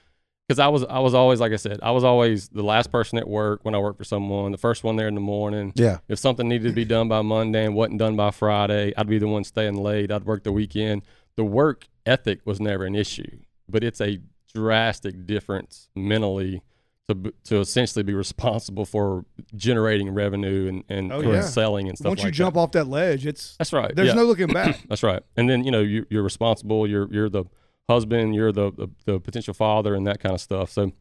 Because 0.47 0.59
I 0.59 0.69
was 0.69 0.85
I 0.85 0.99
was 1.01 1.13
always 1.13 1.41
like 1.41 1.53
I 1.53 1.57
said 1.57 1.79
I 1.83 1.91
was 1.91 2.05
always 2.05 2.49
the 2.49 2.63
last 2.63 2.91
person 2.91 3.19
at 3.19 3.29
work 3.29 3.61
when 3.65 3.75
I 3.75 3.79
worked 3.79 3.99
for 3.99 4.05
someone, 4.05 4.53
the 4.53 4.59
first 4.59 4.83
one 4.83 4.97
there 4.97 5.09
in 5.09 5.15
the 5.15 5.21
morning. 5.21 5.73
Yeah. 5.75 5.99
If 6.09 6.19
something 6.19 6.49
needed 6.49 6.69
to 6.69 6.75
be 6.75 6.87
done 6.87 7.09
by 7.09 7.21
Monday 7.21 7.67
and 7.67 7.75
wasn't 7.75 7.99
done 7.99 8.17
by 8.17 8.31
Friday, 8.31 8.95
I'd 8.97 9.09
be 9.09 9.19
the 9.19 9.29
one 9.29 9.45
staying 9.45 9.77
late. 9.77 10.11
I'd 10.11 10.25
work 10.25 10.45
the 10.45 10.53
weekend. 10.53 11.03
The 11.37 11.45
work 11.45 11.87
ethic 12.07 12.41
was 12.47 12.61
never 12.61 12.85
an 12.85 12.95
issue, 12.95 13.41
but 13.69 13.85
it's 13.85 14.01
a 14.01 14.21
drastic 14.55 15.27
difference 15.27 15.91
mentally 15.95 16.63
to 17.09 17.33
to 17.45 17.59
essentially 17.61 18.03
be 18.03 18.13
responsible 18.15 18.85
for 18.85 19.25
generating 19.55 20.11
revenue 20.13 20.69
and 20.69 20.85
and 20.89 21.13
Oh, 21.13 21.21
and 21.21 21.33
yeah. 21.33 21.41
selling 21.43 21.89
and 21.89 21.97
stuff 21.97 22.11
Once 22.11 22.21
like 22.21 22.27
you 22.27 22.33
jump 22.33 22.55
that. 22.55 22.61
off 22.61 22.73
that 22.73 22.87
ledge, 22.87 23.27
it's 23.27 23.57
That's 23.57 23.73
right. 23.73 23.95
there's 23.95 24.09
yeah. 24.09 24.15
no 24.15 24.25
looking 24.25 24.49
back. 24.49 24.81
That's 24.89 25.03
right. 25.03 25.23
And 25.37 25.49
then 25.49 25.65
you 25.65 25.71
know 25.71 25.81
you, 25.81 26.07
you're 26.11 26.23
responsible. 26.23 26.87
You're 26.87 27.09
you're 27.13 27.29
the 27.31 27.45
husband. 27.89 28.35
You're 28.35 28.53
the, 28.53 28.71
the 28.73 28.89
the 29.07 29.21
potential 29.21 29.55
father 29.55 29.95
and 29.95 30.07
that 30.07 30.21
kind 30.21 30.35
of 30.35 30.41
stuff. 30.41 30.71
So 30.71 30.93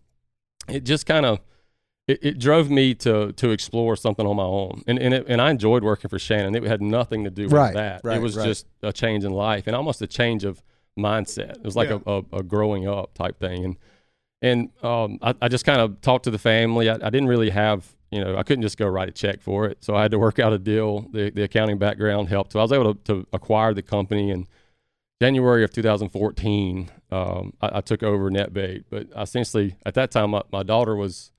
it 0.70 0.86
just 0.86 1.06
kind 1.06 1.26
of 1.26 1.40
it, 2.08 2.20
it 2.24 2.40
drove 2.40 2.70
me 2.70 2.96
to 2.96 3.34
to 3.34 3.50
explore 3.50 3.98
something 3.98 4.26
on 4.26 4.38
my 4.38 4.44
own. 4.44 4.84
And 4.88 4.98
and 5.00 5.14
it, 5.14 5.26
and 5.28 5.42
I 5.42 5.52
enjoyed 5.52 5.84
working 5.84 6.08
for 6.10 6.20
Shannon. 6.20 6.56
It 6.56 6.64
had 6.64 6.82
nothing 6.82 7.26
to 7.26 7.30
do 7.30 7.44
with 7.44 7.52
Right, 7.54 7.74
that. 7.74 8.02
right, 8.06 8.16
it 8.18 8.22
was 8.22 8.38
right. 8.38 8.46
just 8.46 8.66
a 8.82 8.94
change 8.94 9.26
in 9.26 9.32
life 9.34 9.68
and 9.68 9.76
almost 9.76 10.02
a 10.02 10.08
change 10.08 10.46
of 10.46 10.64
mindset. 10.98 11.58
It 11.58 11.64
was 11.66 11.76
like 11.76 11.90
Yeah. 11.90 12.00
a, 12.08 12.12
a, 12.12 12.38
a 12.40 12.44
growing 12.44 12.88
up 12.88 13.14
type 13.14 13.40
thing. 13.40 13.66
And 13.66 13.76
and 14.42 14.70
um, 14.84 15.20
I, 15.22 15.34
I 15.42 15.48
just 15.48 15.66
kind 15.66 15.82
of 15.82 16.02
talked 16.02 16.26
to 16.26 16.32
the 16.32 16.38
family. 16.38 16.90
I, 16.90 16.96
I 16.96 17.10
didn't 17.10 17.28
really 17.28 17.50
have, 17.50 17.88
you 18.12 18.24
know, 18.24 18.38
I 18.38 18.44
couldn't 18.44 18.62
just 18.62 18.78
go 18.78 18.88
write 18.88 19.10
a 19.10 19.12
check 19.12 19.42
for 19.42 19.66
it. 19.66 19.84
So 19.84 19.96
I 19.96 20.04
had 20.04 20.12
to 20.12 20.20
work 20.20 20.40
out 20.40 20.54
a 20.54 20.60
deal. 20.60 21.08
The, 21.12 21.32
the 21.32 21.44
accounting 21.44 21.78
background 21.78 22.30
helped. 22.30 22.54
So 22.54 22.60
I 22.60 22.64
was 22.64 22.72
able 22.72 22.94
to, 22.94 23.00
to 23.06 23.28
acquire 23.34 23.74
the 23.74 23.82
company 23.82 24.30
in 24.30 24.48
January 25.22 25.64
of 25.64 25.72
2014. 25.72 26.90
Um, 27.12 27.54
I, 27.62 27.78
I 27.78 27.82
took 27.82 28.04
over 28.04 28.30
NetBait, 28.30 28.86
but 28.90 29.08
essentially 29.18 29.76
at 29.86 29.96
that 29.96 30.12
time, 30.12 30.32
my, 30.32 30.44
my 30.52 30.64
daughter 30.64 30.96
was, 30.96 31.32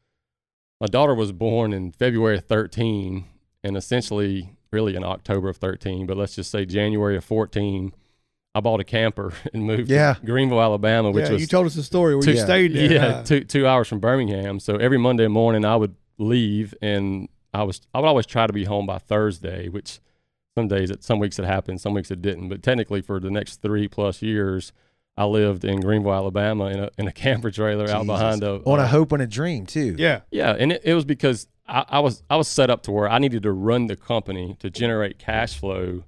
my 0.80 0.86
daughter 0.86 1.14
was 1.14 1.32
born 1.32 1.72
in 1.72 1.92
February 1.92 2.38
of 2.38 2.44
13 2.46 3.24
and 3.62 3.76
essentially 3.76 4.56
really 4.70 4.96
in 4.96 5.04
October 5.04 5.48
of 5.48 5.56
13, 5.56 6.06
but 6.06 6.16
let's 6.16 6.34
just 6.34 6.50
say 6.50 6.64
January 6.64 7.16
of 7.16 7.24
14, 7.24 7.92
I 8.54 8.60
bought 8.60 8.80
a 8.80 8.84
camper 8.84 9.32
and 9.52 9.62
moved 9.64 9.90
Yeah. 9.90 10.14
to 10.14 10.26
Greenville, 10.26 10.60
Alabama, 10.60 11.10
which 11.10 11.26
yeah, 11.26 11.32
was 11.32 11.40
you 11.42 11.46
told 11.46 11.66
us 11.66 11.74
the 11.74 11.82
story 11.82 12.14
where 12.14 12.22
two- 12.24 12.32
you 12.32 12.38
stayed 12.38 12.74
there. 12.74 12.92
yeah, 12.92 13.12
huh? 13.12 13.22
two 13.24 13.44
two 13.44 13.66
hours 13.66 13.88
from 13.88 14.00
Birmingham. 14.00 14.58
So 14.60 14.76
every 14.76 14.98
Monday 14.98 15.28
morning 15.28 15.64
I 15.64 15.76
would 15.76 15.94
leave, 16.18 16.74
and 16.82 17.28
I 17.54 17.62
was 17.62 17.80
I 17.94 18.00
would 18.00 18.06
always 18.08 18.26
try 18.26 18.46
to 18.46 18.52
be 18.52 18.64
home 18.64 18.86
by 18.86 18.98
Thursday, 18.98 19.68
which 19.68 20.00
some 20.56 20.68
days 20.68 20.90
it 20.90 21.04
some 21.04 21.18
weeks 21.20 21.38
it 21.38 21.44
happened, 21.44 21.80
some 21.80 21.94
weeks 21.94 22.10
it 22.10 22.20
didn't. 22.22 22.48
But 22.48 22.62
technically, 22.62 23.00
for 23.00 23.20
the 23.20 23.30
next 23.30 23.62
three 23.62 23.86
plus 23.86 24.22
years, 24.22 24.72
I 25.16 25.24
lived 25.26 25.64
in 25.64 25.80
Greenville, 25.80 26.14
Alabama, 26.14 26.66
in 26.66 26.80
a 26.80 26.90
in 26.98 27.06
a 27.06 27.12
camper 27.24 27.50
trailer 27.50 27.88
out 27.88 28.06
behind 28.06 28.42
a 28.42 28.60
On 28.64 28.80
uh, 28.80 28.82
a 28.82 28.86
hope 28.86 29.12
and 29.12 29.22
a 29.22 29.26
dream 29.26 29.66
too. 29.66 29.94
yeah. 29.98 30.20
yeah, 30.32 30.56
and 30.58 30.72
it, 30.72 30.80
it 30.84 30.94
was 30.94 31.04
because 31.04 31.46
I, 31.68 31.84
I 31.88 32.00
was 32.00 32.22
I 32.28 32.36
was 32.36 32.48
set 32.48 32.70
up 32.70 32.82
to 32.84 32.90
where 32.92 33.08
I 33.08 33.18
needed 33.18 33.42
to 33.44 33.52
run 33.52 33.86
the 33.86 33.94
company 33.96 34.56
to 34.60 34.70
generate 34.70 35.18
cash 35.18 35.56
flow 35.58 36.02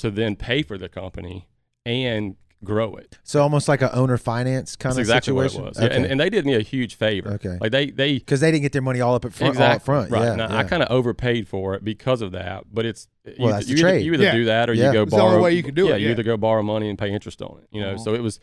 to 0.00 0.10
then 0.10 0.34
pay 0.36 0.62
for 0.62 0.76
the 0.78 0.88
company 0.88 1.46
and 1.84 2.36
grow 2.64 2.94
it. 2.94 3.18
So 3.24 3.42
almost 3.42 3.66
like 3.66 3.82
a 3.82 3.92
owner 3.92 4.16
finance 4.16 4.76
kind 4.76 4.90
That's 4.90 4.98
of 4.98 5.00
exactly 5.16 5.32
situation. 5.32 5.62
what 5.64 5.76
it 5.76 5.80
was. 5.80 5.90
Yeah, 5.90 5.96
and, 5.96 6.06
and 6.06 6.20
they 6.20 6.30
did 6.30 6.46
me 6.46 6.54
a 6.54 6.60
huge 6.60 6.94
favor. 6.94 7.30
Okay. 7.32 7.58
Like 7.60 7.72
they 7.72 7.90
they 7.90 8.14
because 8.14 8.40
they 8.40 8.50
didn't 8.52 8.62
get 8.62 8.72
their 8.72 8.82
money 8.82 9.00
all 9.00 9.14
up 9.16 9.24
at 9.24 9.32
front, 9.32 9.56
all 9.56 9.62
up 9.64 9.82
front. 9.82 10.10
Right. 10.12 10.22
Yeah, 10.22 10.34
Now, 10.36 10.48
yeah. 10.48 10.58
I 10.58 10.64
kind 10.64 10.82
of 10.82 10.88
overpaid 10.90 11.48
for 11.48 11.74
it 11.74 11.82
because 11.84 12.22
of 12.22 12.32
that, 12.32 12.64
but 12.72 12.86
it's 12.86 13.08
you, 13.24 13.34
Well, 13.40 13.48
that's 13.54 13.66
the 13.66 13.72
you, 13.72 13.78
either, 13.78 13.88
trade. 13.88 14.06
you 14.06 14.14
either 14.14 14.24
Yeah. 14.24 14.32
do 14.32 14.44
that 14.44 14.70
or 14.70 14.74
Yeah. 14.74 14.86
you 14.88 14.92
go 14.92 15.02
It's 15.02 15.10
the 15.10 15.16
borrow. 15.16 15.30
only 15.32 15.42
way 15.42 15.52
you 15.54 15.62
can 15.64 15.74
do 15.74 15.86
yeah, 15.88 15.94
it, 15.96 16.00
you 16.02 16.06
yeah. 16.06 16.12
either 16.12 16.22
go 16.22 16.36
borrow 16.36 16.62
money 16.62 16.88
and 16.88 16.96
pay 16.98 17.10
interest 17.12 17.42
on 17.42 17.58
it. 17.62 17.68
You 17.72 17.80
know, 17.80 17.88
Uh-huh. 17.94 17.98
so 17.98 18.14
it 18.14 18.22
was 18.22 18.38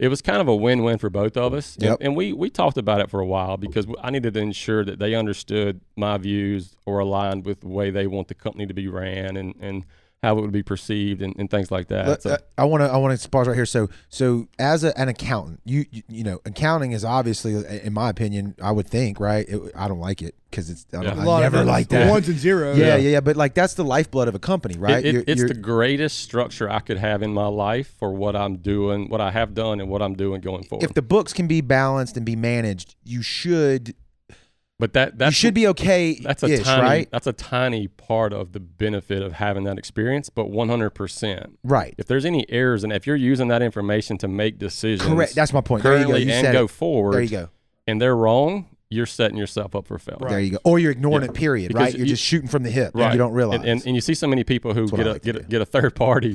it 0.00 0.08
was 0.08 0.20
kind 0.20 0.40
of 0.40 0.48
a 0.48 0.54
win-win 0.56 0.98
for 0.98 1.08
both 1.08 1.36
of 1.36 1.54
us. 1.54 1.76
And- 1.76 1.84
Yep. 1.84 1.98
And, 2.00 2.16
we 2.16 2.32
we 2.32 2.50
talked 2.50 2.78
about 2.78 3.00
it 3.00 3.10
for 3.10 3.20
a 3.20 3.26
while 3.26 3.56
because 3.56 3.86
I 4.02 4.10
needed 4.10 4.34
to 4.34 4.40
ensure 4.40 4.84
that 4.84 4.98
they 4.98 5.14
understood 5.14 5.80
my 5.96 6.16
views 6.18 6.74
or 6.84 6.98
aligned 6.98 7.44
with 7.44 7.60
the 7.60 7.68
way 7.68 7.90
they 7.90 8.06
want 8.08 8.26
the 8.28 8.34
company 8.34 8.66
to 8.66 8.74
be 8.74 8.86
ran 8.88 9.36
and 9.36 9.54
and 9.60 9.84
how 10.24 10.36
it 10.38 10.40
would 10.40 10.52
be 10.52 10.62
perceived 10.62 11.22
and, 11.22 11.34
and 11.38 11.50
things 11.50 11.70
like 11.70 11.88
that. 11.88 12.08
Let- 12.08 12.22
So- 12.22 12.30
uh, 12.30 12.38
I 12.58 12.64
want 12.64 12.82
to 12.82 12.88
I 12.90 12.96
want 12.96 13.18
to 13.18 13.28
pause 13.28 13.46
right 13.46 13.54
here. 13.54 13.66
So 13.66 13.88
so 14.08 14.48
as 14.58 14.82
a, 14.84 14.96
an 14.98 15.08
accountant, 15.08 15.60
you, 15.64 15.84
you 15.90 16.02
you 16.08 16.24
know 16.24 16.40
accounting 16.44 16.92
is 16.92 17.04
obviously, 17.04 17.54
in 17.84 17.92
my 17.92 18.08
opinion, 18.10 18.54
I 18.62 18.72
would 18.72 18.86
think 18.88 19.20
right. 19.20 19.46
It, 19.48 19.60
I 19.76 19.86
don't 19.88 20.00
like 20.00 20.22
it 20.22 20.34
because 20.50 20.70
it's 20.70 20.86
I, 20.92 21.02
don't, 21.02 21.16
Yeah. 21.16 21.30
I 21.30 21.40
never 21.40 21.58
it 21.58 21.62
is 21.62 21.66
like 21.66 21.88
that. 21.88 22.10
Ones 22.10 22.28
and 22.28 22.38
zeros. 22.38 22.78
yeah, 22.78 22.96
yeah, 22.96 23.10
yeah. 23.10 23.20
But 23.20 23.36
like 23.36 23.54
that's 23.54 23.74
the 23.74 23.84
lifeblood 23.84 24.28
of 24.28 24.34
a 24.34 24.38
company, 24.38 24.78
right? 24.78 25.04
It, 25.04 25.08
it, 25.08 25.12
You're- 25.12 25.24
it's 25.26 25.38
you're- 25.40 25.48
the 25.54 25.60
greatest 25.60 26.20
structure 26.20 26.70
I 26.70 26.80
could 26.80 26.98
have 26.98 27.22
in 27.22 27.32
my 27.34 27.46
life 27.48 27.92
for 27.98 28.12
what 28.12 28.34
I'm 28.36 28.56
doing, 28.56 29.08
what 29.08 29.20
I 29.20 29.30
have 29.30 29.54
done, 29.54 29.80
and 29.80 29.88
what 29.90 30.00
I'm 30.02 30.14
doing 30.14 30.40
going 30.40 30.64
forward. 30.64 30.84
if 30.84 30.94
the 30.94 31.02
books 31.02 31.32
can 31.32 31.46
be 31.46 31.60
balanced 31.60 32.16
and 32.16 32.24
be 32.24 32.36
managed, 32.36 32.94
you 33.04 33.20
should 33.22 33.94
but 34.78 34.92
that 34.94 35.18
that's 35.18 35.30
you 35.32 35.36
should 35.48 35.54
be 35.54 35.66
okay. 35.68 36.14
that's 36.14 36.42
a 36.42 36.62
tiny 36.62 36.82
right, 36.82 37.08
that's 37.10 37.26
a 37.26 37.32
tiny 37.32 37.86
part 37.88 38.32
of 38.32 38.52
the 38.52 38.60
benefit 38.60 39.22
of 39.22 39.32
having 39.34 39.64
that 39.64 39.78
experience. 39.78 40.28
But 40.30 40.50
100 40.50 40.90
percent, 40.90 41.58
right. 41.62 41.94
if 41.98 42.06
there's 42.06 42.24
any 42.24 42.44
errors 42.50 42.82
and 42.84 42.92
if 42.92 43.06
you're 43.06 43.16
using 43.16 43.48
that 43.48 43.62
information 43.62 44.18
to 44.18 44.28
make 44.28 44.58
decisions, 44.58 45.08
Correct. 45.08 45.34
That's 45.34 45.52
my 45.52 45.60
point. 45.60 45.82
There 45.82 45.92
you 45.92 45.98
go. 46.04 46.10
currently 46.10 46.26
You 46.26 46.32
and 46.32 46.52
go 46.52 46.64
it. 46.64 46.70
forward, 46.70 47.12
There 47.14 47.22
you 47.22 47.28
go. 47.30 47.48
and 47.86 48.00
they're 48.00 48.16
wrong, 48.16 48.66
you're 48.90 49.06
setting 49.06 49.36
yourself 49.36 49.74
up 49.74 49.86
for 49.86 49.98
failure. 49.98 50.28
There 50.28 50.40
you 50.40 50.50
go. 50.52 50.58
Or 50.64 50.78
you're 50.78 50.92
ignoring 50.92 51.22
Yeah. 51.24 51.30
it. 51.30 51.34
Period. 51.34 51.68
Because 51.68 51.80
right. 51.82 51.94
You're 51.94 52.06
you- 52.06 52.12
just 52.12 52.22
shooting 52.22 52.48
from 52.48 52.62
the 52.64 52.70
hip. 52.70 52.92
Right. 52.94 53.12
You 53.12 53.18
don't 53.18 53.32
realize. 53.32 53.60
And, 53.60 53.68
and, 53.68 53.86
and 53.86 53.94
you 53.94 54.00
see 54.00 54.14
so 54.14 54.26
many 54.26 54.44
people 54.44 54.74
who 54.74 54.88
get 54.88 55.06
a, 55.06 55.12
like 55.12 55.22
to 55.22 55.32
get 55.32 55.42
a, 55.42 55.44
get 55.46 55.62
a 55.62 55.66
third 55.66 55.94
party 55.96 56.34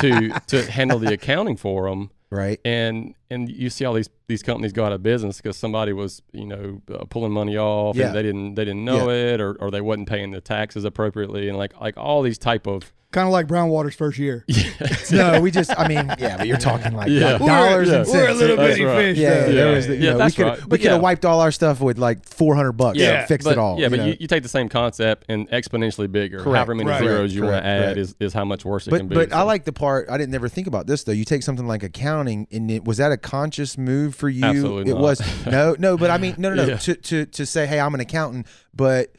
to 0.00 0.40
to 0.48 0.70
handle 0.70 0.98
the 0.98 1.12
accounting 1.14 1.56
for 1.56 1.88
them. 1.88 2.10
right. 2.30 2.60
and 2.64 3.14
and 3.30 3.48
you 3.48 3.70
see 3.70 3.84
all 3.84 3.94
these 3.94 4.08
these 4.28 4.42
companies 4.42 4.72
go 4.72 4.84
out 4.84 4.92
of 4.92 5.02
business 5.02 5.38
because 5.38 5.56
somebody 5.56 5.92
was 5.92 6.22
you 6.32 6.46
know 6.46 6.80
uh, 6.92 7.04
pulling 7.06 7.32
money 7.32 7.56
off 7.56 7.96
Yeah. 7.96 8.08
and 8.08 8.16
they 8.16 8.22
didn't 8.22 8.54
they 8.54 8.64
didn't 8.64 8.84
know 8.84 9.10
it 9.10 9.40
or, 9.40 9.54
or 9.60 9.70
they 9.70 9.80
wasn't 9.80 10.08
paying 10.08 10.30
the 10.30 10.40
taxes 10.40 10.84
appropriately 10.84 11.48
and 11.48 11.56
like 11.58 11.78
like 11.80 11.96
all 11.96 12.22
these 12.22 12.38
type 12.38 12.66
of 12.66 12.92
Kind 13.10 13.26
of 13.26 13.32
like 13.32 13.46
Brownwater's 13.46 13.94
first 13.94 14.18
year. 14.18 14.44
Yeah. 14.80 14.96
no, 15.32 15.40
we 15.40 15.50
just. 15.50 15.72
I 15.76 15.88
mean, 15.88 16.12
yeah, 16.18 16.36
but 16.36 16.46
you're 16.46 16.58
talking 16.58 16.92
like 16.92 17.08
Yeah. 17.08 17.32
like 17.32 17.46
dollars 17.46 17.88
We're- 17.88 17.98
and 18.00 18.06
yeah. 18.06 18.12
cents. 18.12 18.12
We're 18.12 18.28
a 18.28 18.34
little 18.34 18.56
That's 18.58 18.68
bitty 18.74 18.84
right. 18.84 18.96
fish. 18.96 19.18
Yeah, 19.18 19.30
though. 19.30 19.52
there 19.52 19.68
Yeah, 19.70 19.74
was 19.74 19.86
the, 19.86 19.96
you 19.96 20.00
yeah, 20.02 20.10
know, 20.10 20.16
we 20.16 20.18
that's 20.22 20.34
could 20.36 20.42
right. 20.46 20.66
we 20.66 20.78
could 20.78 20.90
have 20.90 20.98
yeah. 20.98 21.02
wiped 21.02 21.24
all 21.24 21.40
our 21.40 21.50
stuff 21.50 21.80
with 21.80 21.98
like 21.98 22.24
400 22.26 22.72
bucks. 22.72 22.98
Yeah, 22.98 23.20
and 23.20 23.28
fixed 23.28 23.46
but, 23.46 23.52
it 23.52 23.58
all. 23.58 23.80
yeah 23.80 23.88
but 23.88 23.98
know? 24.00 24.04
you, 24.06 24.16
you 24.20 24.26
take 24.28 24.42
the 24.42 24.48
same 24.50 24.68
concept 24.68 25.24
and 25.30 25.48
exponentially 25.50 26.12
bigger 26.12 26.40
Correct. 26.40 26.54
however 26.54 26.74
many 26.74 26.90
Right. 26.90 27.00
zeros 27.02 27.34
you 27.34 27.42
want 27.44 27.54
to 27.54 27.66
add 27.66 27.82
Correct. 27.94 27.98
is, 27.98 28.14
is 28.20 28.32
how 28.34 28.44
much 28.44 28.64
worse 28.66 28.86
it 28.86 28.90
but 28.90 28.98
can 28.98 29.08
be 29.08 29.14
but 29.14 29.32
I 29.32 29.40
like 29.42 29.64
the 29.64 29.72
part 29.72 30.08
I 30.10 30.18
didn't 30.18 30.32
never 30.32 30.48
think 30.50 30.66
about 30.66 30.86
this 30.86 31.02
though. 31.04 31.12
You 31.12 31.24
take 31.24 31.42
something 31.42 31.66
like 31.66 31.82
accounting, 31.82 32.46
and 32.52 32.70
it, 32.70 32.84
was 32.84 32.98
that 32.98 33.10
a 33.10 33.16
conscious 33.18 33.76
move 33.78 34.14
for 34.14 34.28
you? 34.28 34.44
Absolutely 34.44 34.90
it 34.90 34.94
not. 34.94 35.00
was 35.02 35.46
no, 35.46 35.76
no. 35.78 35.96
But 35.96 36.10
I 36.10 36.18
mean, 36.18 36.34
no, 36.38 36.50
no, 36.54 36.64
no. 36.64 36.64
Yeah. 36.68 36.76
To 36.78 36.94
to 36.94 37.26
to 37.26 37.46
say, 37.46 37.66
hey, 37.66 37.80
I'm 37.80 37.94
an 37.94 38.00
accountant, 38.00 38.46
but. 38.74 39.12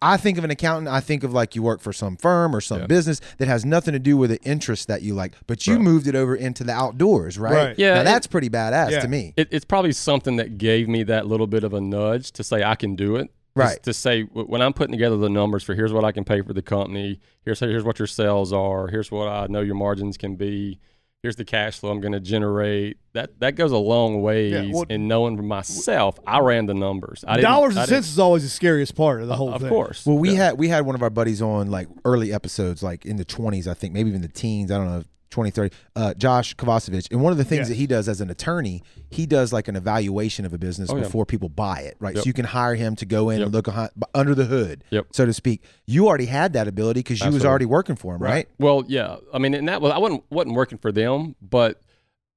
I 0.00 0.16
think 0.16 0.38
of 0.38 0.44
an 0.44 0.50
accountant. 0.50 0.88
I 0.88 1.00
think 1.00 1.24
of 1.24 1.34
like 1.34 1.54
you 1.54 1.62
work 1.62 1.82
for 1.82 1.92
some 1.92 2.16
firm 2.16 2.56
or 2.56 2.62
some 2.62 2.80
Yeah. 2.80 2.86
business 2.86 3.20
that 3.36 3.48
has 3.48 3.66
nothing 3.66 3.92
to 3.92 3.98
do 3.98 4.16
with 4.16 4.30
the 4.30 4.40
interest 4.42 4.88
that 4.88 5.02
you 5.02 5.12
like, 5.12 5.34
but 5.46 5.66
you 5.66 5.74
Right. 5.74 5.82
moved 5.82 6.06
it 6.08 6.14
over 6.14 6.34
into 6.34 6.64
the 6.64 6.72
outdoors, 6.72 7.36
right? 7.38 7.52
Right. 7.52 7.78
Yeah, 7.78 7.92
now 7.96 8.00
it- 8.00 8.04
that's 8.04 8.26
pretty 8.26 8.48
badass 8.48 8.92
Yeah. 8.92 9.00
to 9.00 9.08
me. 9.08 9.34
it, 9.36 9.48
it's 9.50 9.66
probably 9.66 9.92
something 9.92 10.36
that 10.36 10.56
gave 10.56 10.88
me 10.88 11.02
that 11.02 11.26
little 11.26 11.46
bit 11.46 11.64
of 11.64 11.74
a 11.74 11.82
nudge 11.82 12.32
to 12.32 12.42
say 12.42 12.62
I 12.64 12.76
can 12.76 12.96
do 12.96 13.16
it. 13.16 13.28
Right. 13.54 13.82
To 13.82 13.92
say 13.92 14.22
when 14.22 14.62
I'm 14.62 14.72
putting 14.72 14.92
together 14.92 15.18
the 15.18 15.28
numbers 15.28 15.62
for 15.62 15.74
here's 15.74 15.92
what 15.92 16.02
I 16.02 16.12
can 16.12 16.24
pay 16.24 16.40
for 16.40 16.54
the 16.54 16.62
company, 16.62 17.20
here's 17.44 17.60
here's 17.60 17.84
what 17.84 17.98
your 17.98 18.08
sales 18.08 18.54
are, 18.54 18.88
here's 18.88 19.10
what 19.12 19.28
I 19.28 19.48
know 19.50 19.60
your 19.60 19.74
margins 19.74 20.16
can 20.16 20.34
be, 20.36 20.78
here's 21.24 21.36
the 21.36 21.44
cash 21.44 21.78
flow 21.78 21.90
I'm 21.90 22.00
going 22.02 22.12
to 22.12 22.20
generate. 22.20 22.98
That 23.14 23.40
that 23.40 23.52
goes 23.56 23.72
a 23.72 23.78
long 23.78 24.20
ways 24.20 24.70
well- 24.74 24.84
in 24.90 25.08
knowing 25.08 25.36
for 25.38 25.42
myself. 25.42 26.18
I 26.26 26.40
ran 26.40 26.66
the 26.66 26.74
numbers. 26.74 27.24
I 27.26 27.40
Dollars 27.40 27.76
and 27.76 27.86
didn't- 27.86 28.02
cents 28.04 28.12
is 28.12 28.18
always 28.18 28.42
the 28.42 28.50
scariest 28.50 28.94
part 28.94 29.22
of 29.22 29.28
the 29.28 29.34
uh, 29.34 29.36
whole 29.38 29.54
Of 29.54 29.62
thing. 29.62 29.70
course. 29.70 30.04
Well, 30.04 30.18
we 30.18 30.32
Yeah. 30.32 30.36
had 30.48 30.58
we 30.58 30.68
had 30.68 30.84
one 30.84 30.94
of 30.94 31.02
our 31.02 31.08
buddies 31.10 31.40
on 31.40 31.70
like 31.70 31.88
early 32.04 32.30
episodes, 32.32 32.82
like 32.82 33.06
in 33.06 33.16
the 33.16 33.24
twenties, 33.24 33.66
I 33.66 33.72
think, 33.74 33.94
maybe 33.94 34.10
even 34.10 34.20
the 34.22 34.28
teens. 34.28 34.70
I 34.70 34.76
don't 34.76 34.86
know, 34.86 35.04
20, 35.34 35.50
30, 35.50 35.74
uh, 35.96 36.14
Josh 36.14 36.54
Kovacevic. 36.54 37.10
And 37.10 37.20
one 37.20 37.32
of 37.32 37.38
the 37.38 37.44
things 37.44 37.66
Yeah. 37.68 37.70
that 37.70 37.74
he 37.74 37.86
does 37.88 38.08
as 38.08 38.20
an 38.20 38.30
attorney, 38.30 38.82
he 39.10 39.26
does 39.26 39.52
like 39.52 39.66
an 39.66 39.74
evaluation 39.74 40.44
of 40.46 40.54
a 40.54 40.58
business 40.58 40.90
Oh, 40.90 40.96
yeah. 40.96 41.02
before 41.02 41.26
people 41.26 41.48
buy 41.48 41.80
it, 41.80 41.96
right? 41.98 42.14
Yep. 42.14 42.22
So 42.22 42.28
you 42.28 42.32
can 42.32 42.44
hire 42.44 42.76
him 42.76 42.94
to 42.96 43.04
go 43.04 43.30
in 43.30 43.42
and 43.42 43.52
look 43.52 43.68
under 44.14 44.34
the 44.34 44.44
hood, 44.44 44.84
Yep. 44.90 45.06
so 45.10 45.26
to 45.26 45.32
speak. 45.32 45.62
You 45.86 46.06
already 46.06 46.26
had 46.26 46.52
that 46.52 46.68
ability 46.68 47.00
because 47.00 47.20
you 47.20 47.32
was 47.32 47.44
already 47.44 47.66
working 47.66 47.96
for 47.96 48.14
him, 48.14 48.22
right? 48.22 48.48
Well, 48.60 48.84
yeah. 48.86 49.16
I 49.32 49.38
mean, 49.38 49.54
and 49.54 49.68
that 49.68 49.82
was 49.82 49.90
I 49.92 49.98
wasn't 49.98 50.22
wasn't 50.30 50.54
working 50.54 50.78
for 50.78 50.92
them, 50.92 51.34
but 51.42 51.80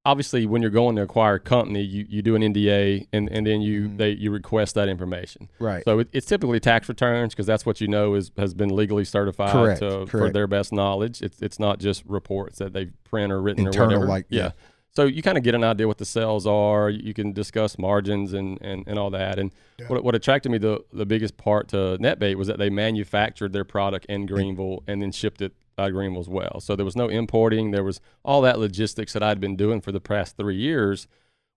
obviously 0.04 0.46
when 0.46 0.62
you're 0.62 0.70
going 0.70 0.96
to 0.96 1.02
acquire 1.02 1.34
a 1.34 1.40
company, 1.40 1.82
you, 1.82 2.06
you 2.08 2.22
do 2.22 2.34
an 2.34 2.42
NDA 2.42 3.06
and, 3.12 3.28
and 3.30 3.46
then 3.46 3.60
you 3.60 3.88
Mhm. 3.88 3.96
they 3.98 4.10
you 4.10 4.30
request 4.30 4.74
that 4.76 4.88
information. 4.88 5.48
Right. 5.58 5.84
So 5.84 5.98
it, 6.00 6.08
it's 6.12 6.26
typically 6.26 6.60
tax 6.60 6.88
returns 6.88 7.34
because 7.34 7.46
that's 7.46 7.66
what 7.66 7.80
you 7.80 7.88
know 7.88 8.14
is 8.14 8.30
has 8.38 8.54
been 8.54 8.74
legally 8.74 9.04
certified 9.04 9.52
Correct, 9.52 9.80
to, 9.80 10.06
for 10.06 10.30
their 10.30 10.46
best 10.46 10.72
knowledge. 10.72 11.20
It's 11.22 11.40
it's 11.42 11.58
not 11.58 11.78
just 11.78 12.04
reports 12.06 12.58
that 12.58 12.72
they 12.72 12.86
print 13.04 13.32
or 13.32 13.40
written 13.42 13.66
Internal, 13.66 13.94
or 13.94 13.98
whatever. 14.00 14.06
like- 14.08 14.26
yeah. 14.30 14.52
So 14.92 15.04
you 15.04 15.22
kind 15.22 15.38
of 15.38 15.44
get 15.44 15.54
an 15.54 15.62
idea 15.62 15.86
what 15.86 15.98
the 15.98 16.04
sales 16.04 16.44
are. 16.44 16.90
You 16.90 17.14
can 17.14 17.32
discuss 17.32 17.78
margins 17.78 18.32
and, 18.32 18.58
and, 18.62 18.82
and 18.88 18.98
all 18.98 19.10
that. 19.10 19.38
And 19.38 19.52
Yeah. 19.78 19.86
what, 19.88 20.02
what 20.02 20.14
attracted 20.16 20.50
me 20.50 20.58
the 20.58 20.82
the 20.92 21.06
biggest 21.06 21.36
part 21.36 21.68
to 21.68 21.98
NetBait 22.00 22.34
was 22.36 22.48
that 22.48 22.58
they 22.58 22.70
manufactured 22.70 23.52
their 23.52 23.64
product 23.64 24.06
in 24.06 24.26
Greenville 24.26 24.82
and 24.88 25.00
then 25.02 25.12
shipped 25.12 25.40
it 25.42 25.52
out 25.78 25.88
of 25.88 25.92
Greenville 25.94 26.20
as 26.20 26.28
well. 26.28 26.60
So 26.60 26.74
there 26.76 26.84
was 26.84 26.96
no 26.96 27.08
importing. 27.08 27.70
There 27.70 27.84
was 27.84 28.00
all 28.24 28.40
that 28.42 28.58
logistics 28.58 29.12
that 29.12 29.22
I'd 29.22 29.40
been 29.40 29.56
doing 29.56 29.80
for 29.80 29.92
the 29.92 30.00
past 30.00 30.36
three 30.36 30.56
years, 30.56 31.06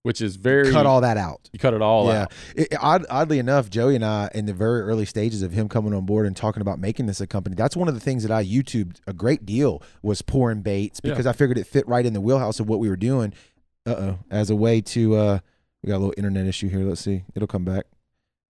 which 0.04 0.22
is 0.22 0.36
very 0.36 0.72
Cut 0.72 0.86
all 0.86 1.02
that 1.02 1.18
out. 1.18 1.50
you 1.54 1.60
cut 1.60 1.74
it 1.74 1.82
all 1.82 2.08
yeah. 2.08 2.24
out. 2.24 2.34
It, 2.56 2.70
odd, 2.80 3.06
oddly 3.10 3.38
enough, 3.40 3.70
Joey 3.70 3.96
and 3.96 4.04
I, 4.06 4.30
in 4.34 4.46
the 4.46 4.54
very 4.54 4.82
early 4.82 5.06
stages 5.06 5.42
of 5.42 5.52
him 5.52 5.70
coming 5.70 5.94
on 5.94 6.06
board 6.06 6.26
and 6.26 6.36
talking 6.36 6.62
about 6.62 6.80
making 6.80 7.06
this 7.06 7.22
a 7.22 7.28
company, 7.28 7.56
that's 7.56 7.76
one 7.78 7.88
of 7.88 7.94
the 7.94 8.00
things 8.00 8.24
that 8.24 8.32
I 8.32 8.44
YouTubed 8.44 8.98
a 9.06 9.14
great 9.14 9.46
deal 9.46 9.82
was 10.02 10.22
pouring 10.22 10.62
baits 10.62 11.00
Yeah. 11.04 11.12
because 11.12 11.28
I 11.28 11.34
figured 11.34 11.58
it 11.58 11.68
fit 11.68 11.88
right 11.88 12.06
in 12.06 12.14
the 12.14 12.22
wheelhouse 12.22 12.60
of 12.60 12.68
what 12.68 12.80
we 12.80 12.90
were 12.90 12.96
doing. 12.98 13.34
Uh 13.86 13.92
oh, 13.98 14.20
as 14.30 14.50
a 14.50 14.56
way 14.56 14.82
to, 14.82 15.16
uh, 15.16 15.40
we 15.84 15.88
got 15.88 15.98
a 15.98 16.00
little 16.00 16.14
internet 16.18 16.46
issue 16.48 16.70
here. 16.70 16.80
Let's 16.82 17.02
see, 17.02 17.24
it'll 17.36 17.48
come 17.48 17.66
back. 17.66 17.86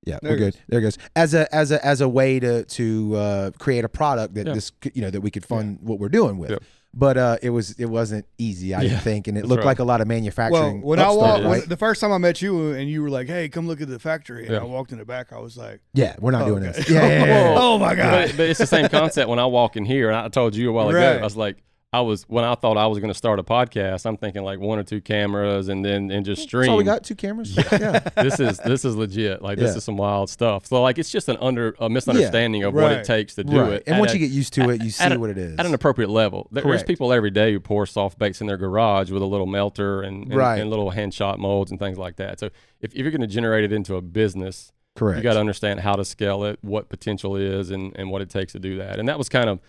Yeah, 0.05 0.17
There 0.21 0.31
we're 0.31 0.35
it 0.35 0.39
good. 0.39 0.53
goes. 0.53 0.61
There 0.69 0.79
it 0.79 0.83
goes. 0.83 0.97
As 1.15 1.33
a 1.33 1.53
as 1.55 1.71
a 1.71 1.85
as 1.85 2.01
a 2.01 2.09
way 2.09 2.39
to 2.39 2.63
to 2.65 3.15
uh, 3.15 3.51
create 3.59 3.85
a 3.85 3.89
product 3.89 4.33
that 4.35 4.47
Yeah. 4.47 4.53
this 4.53 4.71
you 4.93 5.01
know 5.01 5.11
that 5.11 5.21
we 5.21 5.29
could 5.31 5.45
fund 5.45 5.79
what 5.81 5.99
we're 5.99 6.09
doing 6.09 6.37
with. 6.37 6.49
Yep. 6.51 6.63
But 6.93 7.17
uh, 7.17 7.37
it 7.41 7.51
was 7.51 7.71
it 7.79 7.85
wasn't 7.85 8.25
easy, 8.37 8.73
I 8.73 8.81
Yeah, 8.81 8.99
think, 8.99 9.27
and 9.27 9.37
it 9.37 9.41
that's 9.41 9.49
looked 9.49 9.59
right. 9.59 9.67
like 9.67 9.79
a 9.79 9.85
lot 9.85 10.01
of 10.01 10.07
manufacturing. 10.07 10.81
Well, 10.81 10.97
manufacturing. 10.97 10.97
when 10.97 10.99
I 10.99 11.11
walked, 11.11 11.43
right? 11.45 11.49
when, 11.61 11.69
the 11.69 11.77
first 11.77 12.01
time 12.01 12.11
I 12.11 12.17
met 12.17 12.41
you 12.41 12.71
and 12.73 12.89
you 12.89 13.01
were 13.01 13.09
like, 13.09 13.27
"Hey, 13.27 13.47
come 13.47 13.65
look 13.67 13.79
at 13.79 13.87
the 13.87 13.97
factory," 13.99 14.43
and 14.45 14.51
Yeah. 14.55 14.59
I 14.61 14.63
walked 14.65 14.91
in 14.91 14.97
the 14.97 15.05
back, 15.05 15.31
I 15.31 15.39
was 15.39 15.55
like, 15.55 15.79
yeah, 15.93 16.15
we're 16.19 16.31
not 16.31 16.41
Oh, 16.41 16.47
doing 16.47 16.63
okay. 16.65 16.73
this. 16.79 16.89
Yeah, 16.89 17.07
yeah, 17.07 17.25
yeah, 17.25 17.25
yeah. 17.53 17.55
"Oh 17.59 17.77
my 17.77 17.95
god!" 17.95 18.27
But, 18.29 18.37
but 18.37 18.49
it's 18.49 18.59
the 18.59 18.65
same 18.67 18.89
concept 18.89 19.29
when 19.29 19.39
I 19.39 19.45
walk 19.45 19.77
in 19.77 19.85
here. 19.85 20.09
And 20.09 20.17
I 20.17 20.27
told 20.27 20.53
you 20.55 20.69
a 20.69 20.73
while 20.73 20.89
ago, 20.89 20.99
I 20.99 21.23
was 21.23 21.37
like, 21.37 21.57
I 21.93 21.99
was 21.99 22.23
when 22.29 22.45
I 22.45 22.55
thought 22.55 22.77
I 22.77 22.87
was 22.87 22.99
going 22.99 23.09
to 23.11 23.17
start 23.17 23.37
a 23.39 23.43
podcast. 23.43 24.05
I'm 24.05 24.15
thinking 24.15 24.43
like 24.43 24.59
one 24.59 24.79
or 24.79 24.83
two 24.83 25.01
cameras 25.01 25.67
and 25.67 25.83
then 25.83 26.09
and 26.09 26.25
just 26.25 26.41
stream. 26.43 26.71
All 26.71 26.77
we 26.77 26.85
got. 26.85 27.03
Two 27.03 27.15
cameras. 27.15 27.53
Yeah. 27.57 27.99
this 28.15 28.39
is 28.39 28.59
this 28.59 28.85
is 28.85 28.95
legit. 28.95 29.41
Like 29.41 29.57
this 29.57 29.71
Yeah. 29.71 29.77
is 29.77 29.83
some 29.83 29.97
wild 29.97 30.29
stuff. 30.29 30.67
So 30.67 30.81
like 30.81 30.97
it's 30.97 31.11
just 31.11 31.27
an 31.27 31.35
under 31.41 31.75
a 31.79 31.89
misunderstanding 31.89 32.63
of 32.63 32.73
what 32.73 32.93
it 32.93 33.03
takes 33.03 33.35
to 33.35 33.43
do 33.43 33.59
right. 33.59 33.73
it. 33.73 33.83
And 33.87 33.95
at 33.95 33.99
once 33.99 34.13
a- 34.13 34.17
you 34.17 34.25
get 34.25 34.33
used 34.33 34.53
to 34.53 34.69
it, 34.69 34.81
you 34.81 34.89
see 34.89 35.03
at 35.03 35.11
a- 35.11 35.19
what 35.19 35.31
it 35.31 35.37
is. 35.37 35.59
at 35.59 35.65
an 35.65 35.73
appropriate 35.73 36.09
level. 36.09 36.47
There- 36.51 36.63
There's 36.63 36.83
people 36.83 37.11
every 37.11 37.29
day 37.31 37.51
who 37.51 37.59
pour 37.59 37.85
soft 37.85 38.17
baits 38.17 38.39
in 38.39 38.47
their 38.47 38.55
garage 38.57 39.11
with 39.11 39.21
a 39.21 39.25
little 39.25 39.45
melter 39.47 40.01
and, 40.01 40.23
and, 40.27 40.33
Right. 40.35 40.59
and 40.61 40.69
little 40.69 40.91
hand 40.91 41.13
shot 41.13 41.39
molds 41.39 41.71
and 41.71 41.79
things 41.79 41.97
like 41.97 42.15
that. 42.15 42.39
So 42.39 42.45
if, 42.79 42.93
if 42.93 42.99
you're 42.99 43.11
going 43.11 43.19
to 43.19 43.27
generate 43.27 43.65
it 43.65 43.73
into 43.73 43.95
a 43.97 44.01
business, 44.01 44.71
Correct. 44.95 45.17
you 45.17 45.23
got 45.23 45.33
to 45.33 45.41
understand 45.41 45.81
how 45.81 45.95
to 45.97 46.05
scale 46.05 46.45
it, 46.45 46.57
what 46.61 46.87
potential 46.87 47.35
is, 47.35 47.69
and, 47.69 47.91
and 47.97 48.09
what 48.11 48.21
it 48.21 48.29
takes 48.29 48.53
to 48.53 48.59
do 48.59 48.77
that. 48.77 48.97
And 48.97 49.09
that 49.09 49.17
was 49.17 49.27
kind 49.27 49.49
of, 49.49 49.59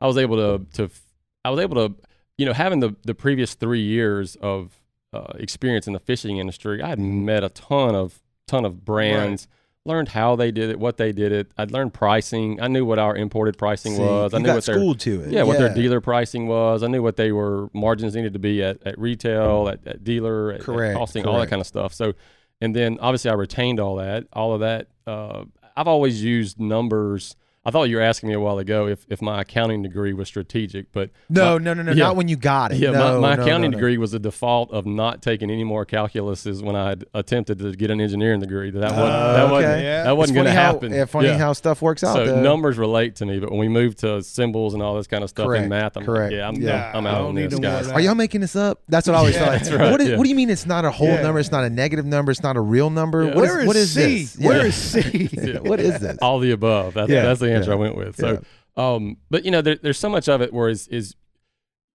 I 0.00 0.06
was 0.06 0.16
able 0.16 0.36
to 0.36 0.64
to, 0.76 0.90
I 1.44 1.50
was 1.50 1.60
able 1.60 1.88
to, 1.88 1.94
you 2.38 2.46
know, 2.46 2.52
having 2.52 2.80
the 2.80 2.94
the 3.04 3.14
previous 3.14 3.54
three 3.54 3.82
years 3.82 4.36
of 4.36 4.80
uh, 5.12 5.32
experience 5.34 5.86
in 5.86 5.92
the 5.92 6.00
fishing 6.00 6.38
industry, 6.38 6.82
I 6.82 6.88
had 6.88 6.98
met 6.98 7.44
a 7.44 7.48
ton 7.48 7.94
of 7.94 8.22
ton 8.46 8.64
of 8.64 8.84
brands. 8.84 9.48
Learned 9.84 10.10
how 10.10 10.36
they 10.36 10.52
did 10.52 10.70
it, 10.70 10.78
what 10.78 10.96
they 10.96 11.10
did 11.10 11.32
it. 11.32 11.50
I'd 11.58 11.72
learned 11.72 11.92
pricing. 11.92 12.60
I 12.62 12.68
knew 12.68 12.84
what 12.84 13.00
our 13.00 13.16
imported 13.16 13.58
pricing 13.58 13.96
See, 13.96 14.00
was. 14.00 14.32
I 14.32 14.38
knew 14.38 14.44
what 14.54 14.64
their 14.64 14.76
it. 15.22 15.32
yeah, 15.32 15.42
what 15.42 15.58
their 15.58 15.74
dealer 15.74 16.00
pricing 16.00 16.46
was. 16.46 16.84
I 16.84 16.86
knew 16.86 17.02
what 17.02 17.16
they 17.16 17.32
were 17.32 17.68
margins 17.72 18.14
needed 18.14 18.32
to 18.34 18.38
be 18.38 18.62
at, 18.62 18.80
at 18.86 18.96
retail, 18.96 19.68
at, 19.68 19.84
at 19.84 20.04
dealer, 20.04 20.52
at, 20.52 20.60
at 20.60 20.64
Correct, 20.64 20.96
costing, 20.96 21.26
all 21.26 21.40
that 21.40 21.50
kind 21.50 21.58
of 21.58 21.66
stuff. 21.66 21.92
So, 21.94 22.12
and 22.60 22.76
then 22.76 22.98
obviously 23.00 23.32
I 23.32 23.34
retained 23.34 23.80
all 23.80 23.96
that, 23.96 24.28
all 24.32 24.54
of 24.54 24.60
that. 24.60 24.86
Uh, 25.04 25.46
I've 25.76 25.88
always 25.88 26.22
used 26.22 26.60
numbers. 26.60 27.34
I 27.64 27.70
thought 27.70 27.84
you 27.84 27.94
were 27.96 28.02
asking 28.02 28.28
me 28.28 28.34
a 28.34 28.40
while 28.40 28.58
ago 28.58 28.88
if, 28.88 29.06
if 29.08 29.22
my 29.22 29.40
accounting 29.42 29.82
degree 29.84 30.12
was 30.12 30.26
strategic, 30.26 30.90
but 30.90 31.10
No, 31.30 31.58
my- 31.60 31.64
no, 31.64 31.74
no, 31.74 31.82
no. 31.84 31.92
yeah. 31.92 32.04
Not 32.06 32.16
when 32.16 32.26
you 32.26 32.34
got 32.36 32.72
it. 32.72 32.78
yeah, 32.78 32.90
no, 32.90 33.20
my, 33.20 33.28
my 33.30 33.36
no, 33.36 33.42
accounting 33.44 33.70
no, 33.70 33.76
no. 33.76 33.78
degree 33.78 33.98
was 33.98 34.10
the 34.10 34.18
default 34.18 34.72
of 34.72 34.84
not 34.84 35.22
taking 35.22 35.48
any 35.48 35.62
more 35.62 35.86
calculuses 35.86 36.60
when 36.60 36.74
I 36.74 36.88
had 36.88 37.04
attempted 37.14 37.60
to 37.60 37.70
get 37.76 37.92
an 37.92 38.00
engineering 38.00 38.40
degree. 38.40 38.70
That 38.72 38.90
wasn't, 38.90 38.98
Uh, 39.00 39.32
that 39.34 39.42
okay. 39.44 39.52
wasn't, 39.52 39.82
Yeah. 39.84 40.02
that 40.02 40.16
wasn't 40.16 40.34
going 40.34 40.46
to 40.46 40.52
happen. 40.52 40.92
Yeah, 40.92 41.04
funny 41.04 41.28
Yeah. 41.28 41.38
how 41.38 41.52
stuff 41.52 41.80
works 41.82 42.02
out. 42.02 42.14
So 42.16 42.26
though. 42.26 42.40
numbers 42.42 42.78
relate 42.78 43.14
to 43.16 43.26
me, 43.26 43.38
but 43.38 43.50
when 43.50 43.60
we 43.60 43.68
move 43.68 43.94
to 43.98 44.24
symbols 44.24 44.74
and 44.74 44.82
all 44.82 44.96
this 44.96 45.06
kind 45.06 45.22
of 45.22 45.30
stuff 45.30 45.46
Correct, 45.46 45.62
in 45.62 45.68
math, 45.70 45.96
I'm 45.96 46.04
correct. 46.04 46.32
like, 46.32 46.38
yeah, 46.38 46.48
I'm, 46.48 46.56
Yeah. 46.56 46.90
I'm 46.92 47.06
I 47.06 47.10
out 47.10 47.20
on 47.26 47.34
this, 47.36 47.52
no 47.52 47.58
guys. 47.58 47.86
Are 47.88 48.00
y'all 48.00 48.16
making 48.16 48.40
this 48.40 48.56
up? 48.56 48.82
That's 48.88 49.06
what 49.06 49.14
I 49.14 49.18
always 49.20 49.36
Yeah. 49.36 49.44
thought. 49.44 49.50
That's 49.52 49.70
right, 49.70 49.92
What, 49.92 50.00
is, 50.00 50.08
yeah. 50.08 50.16
what 50.16 50.24
do 50.24 50.30
you 50.30 50.34
mean 50.36 50.50
it's 50.50 50.66
not 50.66 50.84
a 50.84 50.90
whole 50.90 51.06
Yeah. 51.06 51.22
number? 51.22 51.38
It's 51.38 51.52
not 51.52 51.62
a 51.62 51.70
negative 51.70 52.06
number. 52.06 52.32
It's 52.32 52.42
not 52.42 52.56
a 52.56 52.60
real 52.60 52.90
number. 52.90 53.26
What 53.26 53.34
is, 53.36 53.36
Where 53.36 53.60
is 53.60 53.66
what 53.68 53.76
is 53.76 53.92
C? 53.92 54.00
this? 54.24 54.36
Where 54.38 54.56
Yeah. 54.58 54.64
is 54.64 54.74
C? 54.74 55.28
What 55.62 55.78
is 55.78 56.00
this? 56.00 56.18
All 56.20 56.40
the 56.40 56.50
above. 56.50 56.94
That's, 56.94 57.08
Yeah, 57.08 57.22
that's 57.22 57.40
the 57.52 57.58
answer 57.58 57.70
yeah, 57.70 57.76
I 57.76 57.78
went 57.78 57.96
with. 57.96 58.16
So, 58.16 58.42
um, 58.76 59.16
but 59.30 59.44
you 59.44 59.50
know, 59.50 59.62
there, 59.62 59.76
there's 59.76 59.98
so 59.98 60.08
much 60.08 60.28
of 60.28 60.40
it 60.40 60.52
where 60.52 60.68
is, 60.68 60.88
is 60.88 61.14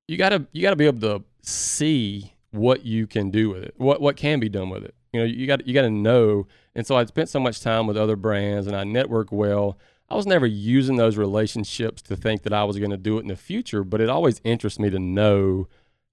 you 0.07 0.17
gotta 0.17 0.45
you 0.51 0.61
gotta 0.61 0.75
be 0.75 0.85
able 0.85 1.01
to 1.01 1.23
see 1.41 2.33
what 2.51 2.85
you 2.85 3.07
can 3.07 3.29
do 3.29 3.49
with 3.49 3.63
it, 3.63 3.73
what 3.77 4.01
what 4.01 4.15
can 4.15 4.39
be 4.39 4.49
done 4.49 4.69
with 4.69 4.83
it. 4.83 4.95
You 5.13 5.21
know, 5.21 5.25
you 5.25 5.47
got 5.47 5.65
you 5.67 5.73
got 5.73 5.83
to 5.83 5.89
know. 5.89 6.47
And 6.75 6.85
so 6.85 6.95
I 6.95 7.05
spent 7.05 7.29
so 7.29 7.39
much 7.39 7.61
time 7.61 7.87
with 7.87 7.97
other 7.97 8.15
brands, 8.15 8.67
and 8.67 8.75
I 8.75 8.83
network 8.83 9.31
well. 9.31 9.77
I 10.09 10.15
was 10.15 10.25
never 10.25 10.45
using 10.45 10.95
those 10.95 11.17
relationships 11.17 12.01
to 12.03 12.15
think 12.15 12.43
that 12.43 12.53
I 12.53 12.63
was 12.63 12.77
going 12.77 12.91
to 12.91 12.97
do 12.97 13.17
it 13.17 13.21
in 13.21 13.27
the 13.27 13.35
future, 13.35 13.83
but 13.83 13.99
it 13.99 14.07
always 14.09 14.39
interests 14.45 14.79
me 14.79 14.89
to 14.89 14.99
know 14.99 15.67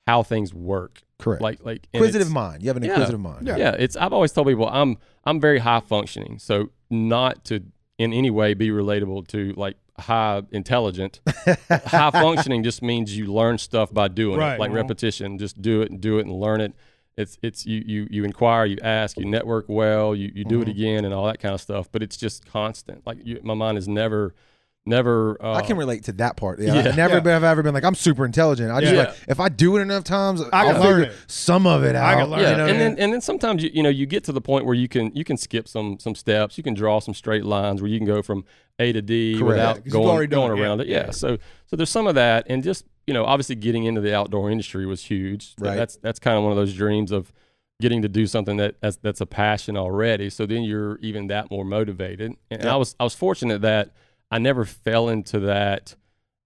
how 0.06 0.24
things 0.24 0.52
work. 0.52 1.02
Correct. 1.18 1.42
Like 1.42 1.64
like 1.64 1.86
inquisitive 1.92 2.30
mind. 2.30 2.62
You 2.62 2.68
have 2.70 2.76
an 2.76 2.84
Yeah. 2.84 2.90
inquisitive 2.94 3.20
mind. 3.20 3.46
Yeah. 3.46 3.56
yeah, 3.56 3.76
it's 3.78 3.96
I've 3.96 4.12
always 4.12 4.32
told 4.32 4.46
people 4.48 4.68
I'm 4.68 4.96
I'm 5.24 5.40
very 5.40 5.58
high 5.60 5.80
functioning. 5.80 6.38
So 6.38 6.70
not 6.90 7.44
to 7.46 7.62
in 7.98 8.12
any 8.12 8.30
way 8.30 8.54
be 8.54 8.68
relatable 8.70 9.26
to 9.28 9.52
like 9.56 9.76
high 9.98 10.42
intelligent. 10.50 11.20
high 11.86 12.10
functioning 12.10 12.62
just 12.64 12.82
means 12.82 13.16
you 13.16 13.26
learn 13.32 13.58
stuff 13.58 13.92
by 13.92 14.08
doing 14.08 14.38
Right. 14.38 14.54
it. 14.54 14.60
Like 14.60 14.70
Mhm. 14.72 14.74
repetition. 14.74 15.38
Just 15.38 15.62
do 15.62 15.82
it 15.82 15.90
and 15.90 16.00
do 16.00 16.18
it 16.18 16.26
and 16.26 16.32
learn 16.34 16.60
it. 16.60 16.74
It's 17.16 17.38
it's 17.42 17.64
you 17.64 17.82
you 17.86 18.08
you 18.10 18.24
inquire, 18.24 18.64
you 18.66 18.78
ask, 18.82 19.16
you 19.16 19.24
network 19.24 19.66
well, 19.68 20.16
you, 20.16 20.32
you 20.34 20.44
do 20.44 20.60
it 20.62 20.66
Mhm. 20.68 20.70
again 20.72 21.04
and 21.04 21.14
all 21.14 21.26
that 21.26 21.38
kind 21.38 21.54
of 21.54 21.60
stuff. 21.60 21.88
But 21.92 22.02
it's 22.02 22.16
just 22.16 22.44
constant. 22.44 23.06
Like 23.06 23.18
you, 23.24 23.38
my 23.44 23.54
mind 23.54 23.78
is 23.78 23.86
never 23.86 24.34
never 24.86 25.36
uh, 25.42 25.54
I 25.54 25.62
can 25.62 25.76
relate 25.76 26.04
to 26.04 26.12
that 26.12 26.36
part. 26.36 26.60
Yeah, 26.60 26.74
Yeah. 26.74 26.90
I 26.92 26.96
never 26.96 27.14
Yeah. 27.14 27.20
been, 27.20 27.32
have 27.32 27.44
ever 27.44 27.62
been 27.62 27.74
like 27.74 27.84
I'm 27.84 27.94
super 27.94 28.24
intelligent. 28.26 28.70
I 28.70 28.80
just 28.80 28.92
Yeah. 28.92 28.98
like 29.04 29.14
if 29.28 29.40
I 29.40 29.48
do 29.48 29.76
it 29.76 29.80
enough 29.80 30.04
times, 30.04 30.42
I 30.52 30.64
will 30.64 30.72
can 30.72 30.80
learn 30.82 31.00
figure 31.04 31.14
it. 31.14 31.18
some 31.26 31.66
of 31.66 31.84
it 31.84 31.94
out. 31.96 32.04
I 32.04 32.20
can 32.20 32.30
learn 32.30 32.40
yeah, 32.40 32.50
you 32.50 32.56
know 32.58 32.66
and 32.66 32.80
then 32.80 32.92
mean? 32.94 33.02
and 33.02 33.12
then 33.14 33.20
sometimes 33.20 33.62
you 33.62 33.70
you 33.72 33.82
know 33.82 33.88
you 33.88 34.06
get 34.06 34.24
to 34.24 34.32
the 34.32 34.40
point 34.40 34.66
where 34.66 34.74
you 34.74 34.88
can 34.88 35.10
you 35.14 35.24
can 35.24 35.36
skip 35.36 35.68
some 35.68 35.98
some 35.98 36.14
steps. 36.14 36.58
You 36.58 36.64
can 36.64 36.74
draw 36.74 36.98
some 37.00 37.14
straight 37.14 37.44
lines 37.44 37.80
where 37.80 37.90
you 37.90 37.98
can 37.98 38.06
go 38.06 38.20
from 38.22 38.44
A 38.78 38.92
to 38.92 39.00
D 39.02 39.34
Correct. 39.38 39.46
without 39.46 39.74
'cause 39.76 39.82
you've 39.86 39.92
going 39.92 40.08
already 40.08 40.26
done 40.28 40.40
going 40.48 40.52
it, 40.52 40.60
yeah. 40.60 40.66
around 40.68 40.80
it. 40.82 40.86
Yeah. 40.88 41.04
Yeah. 41.06 41.10
So 41.12 41.38
so 41.66 41.76
there's 41.76 41.90
some 41.90 42.06
of 42.06 42.14
that, 42.16 42.46
and 42.48 42.62
just 42.62 42.84
you 43.06 43.14
know 43.14 43.24
obviously 43.24 43.54
getting 43.56 43.84
into 43.84 44.00
the 44.00 44.14
outdoor 44.14 44.50
industry 44.50 44.84
was 44.86 45.02
huge. 45.04 45.54
Right. 45.58 45.76
That's 45.76 45.96
that's 45.96 46.18
kind 46.18 46.36
of 46.36 46.42
one 46.42 46.52
of 46.52 46.56
those 46.56 46.74
dreams 46.74 47.10
of 47.10 47.32
getting 47.80 48.02
to 48.02 48.08
do 48.08 48.24
something 48.26 48.56
that 48.58 48.76
that's, 48.80 48.96
that's 48.98 49.20
a 49.20 49.26
passion 49.26 49.76
already. 49.76 50.30
So 50.30 50.46
then 50.46 50.62
you're 50.62 50.96
even 50.98 51.26
that 51.26 51.50
more 51.50 51.64
motivated. 51.64 52.34
And 52.50 52.62
Yep. 52.62 52.72
I 52.72 52.76
was 52.76 52.94
I 53.00 53.04
was 53.04 53.14
fortunate 53.14 53.62
that 53.62 53.90
I 54.34 54.38
never 54.38 54.64
fell 54.64 55.08
into 55.08 55.38
that. 55.40 55.94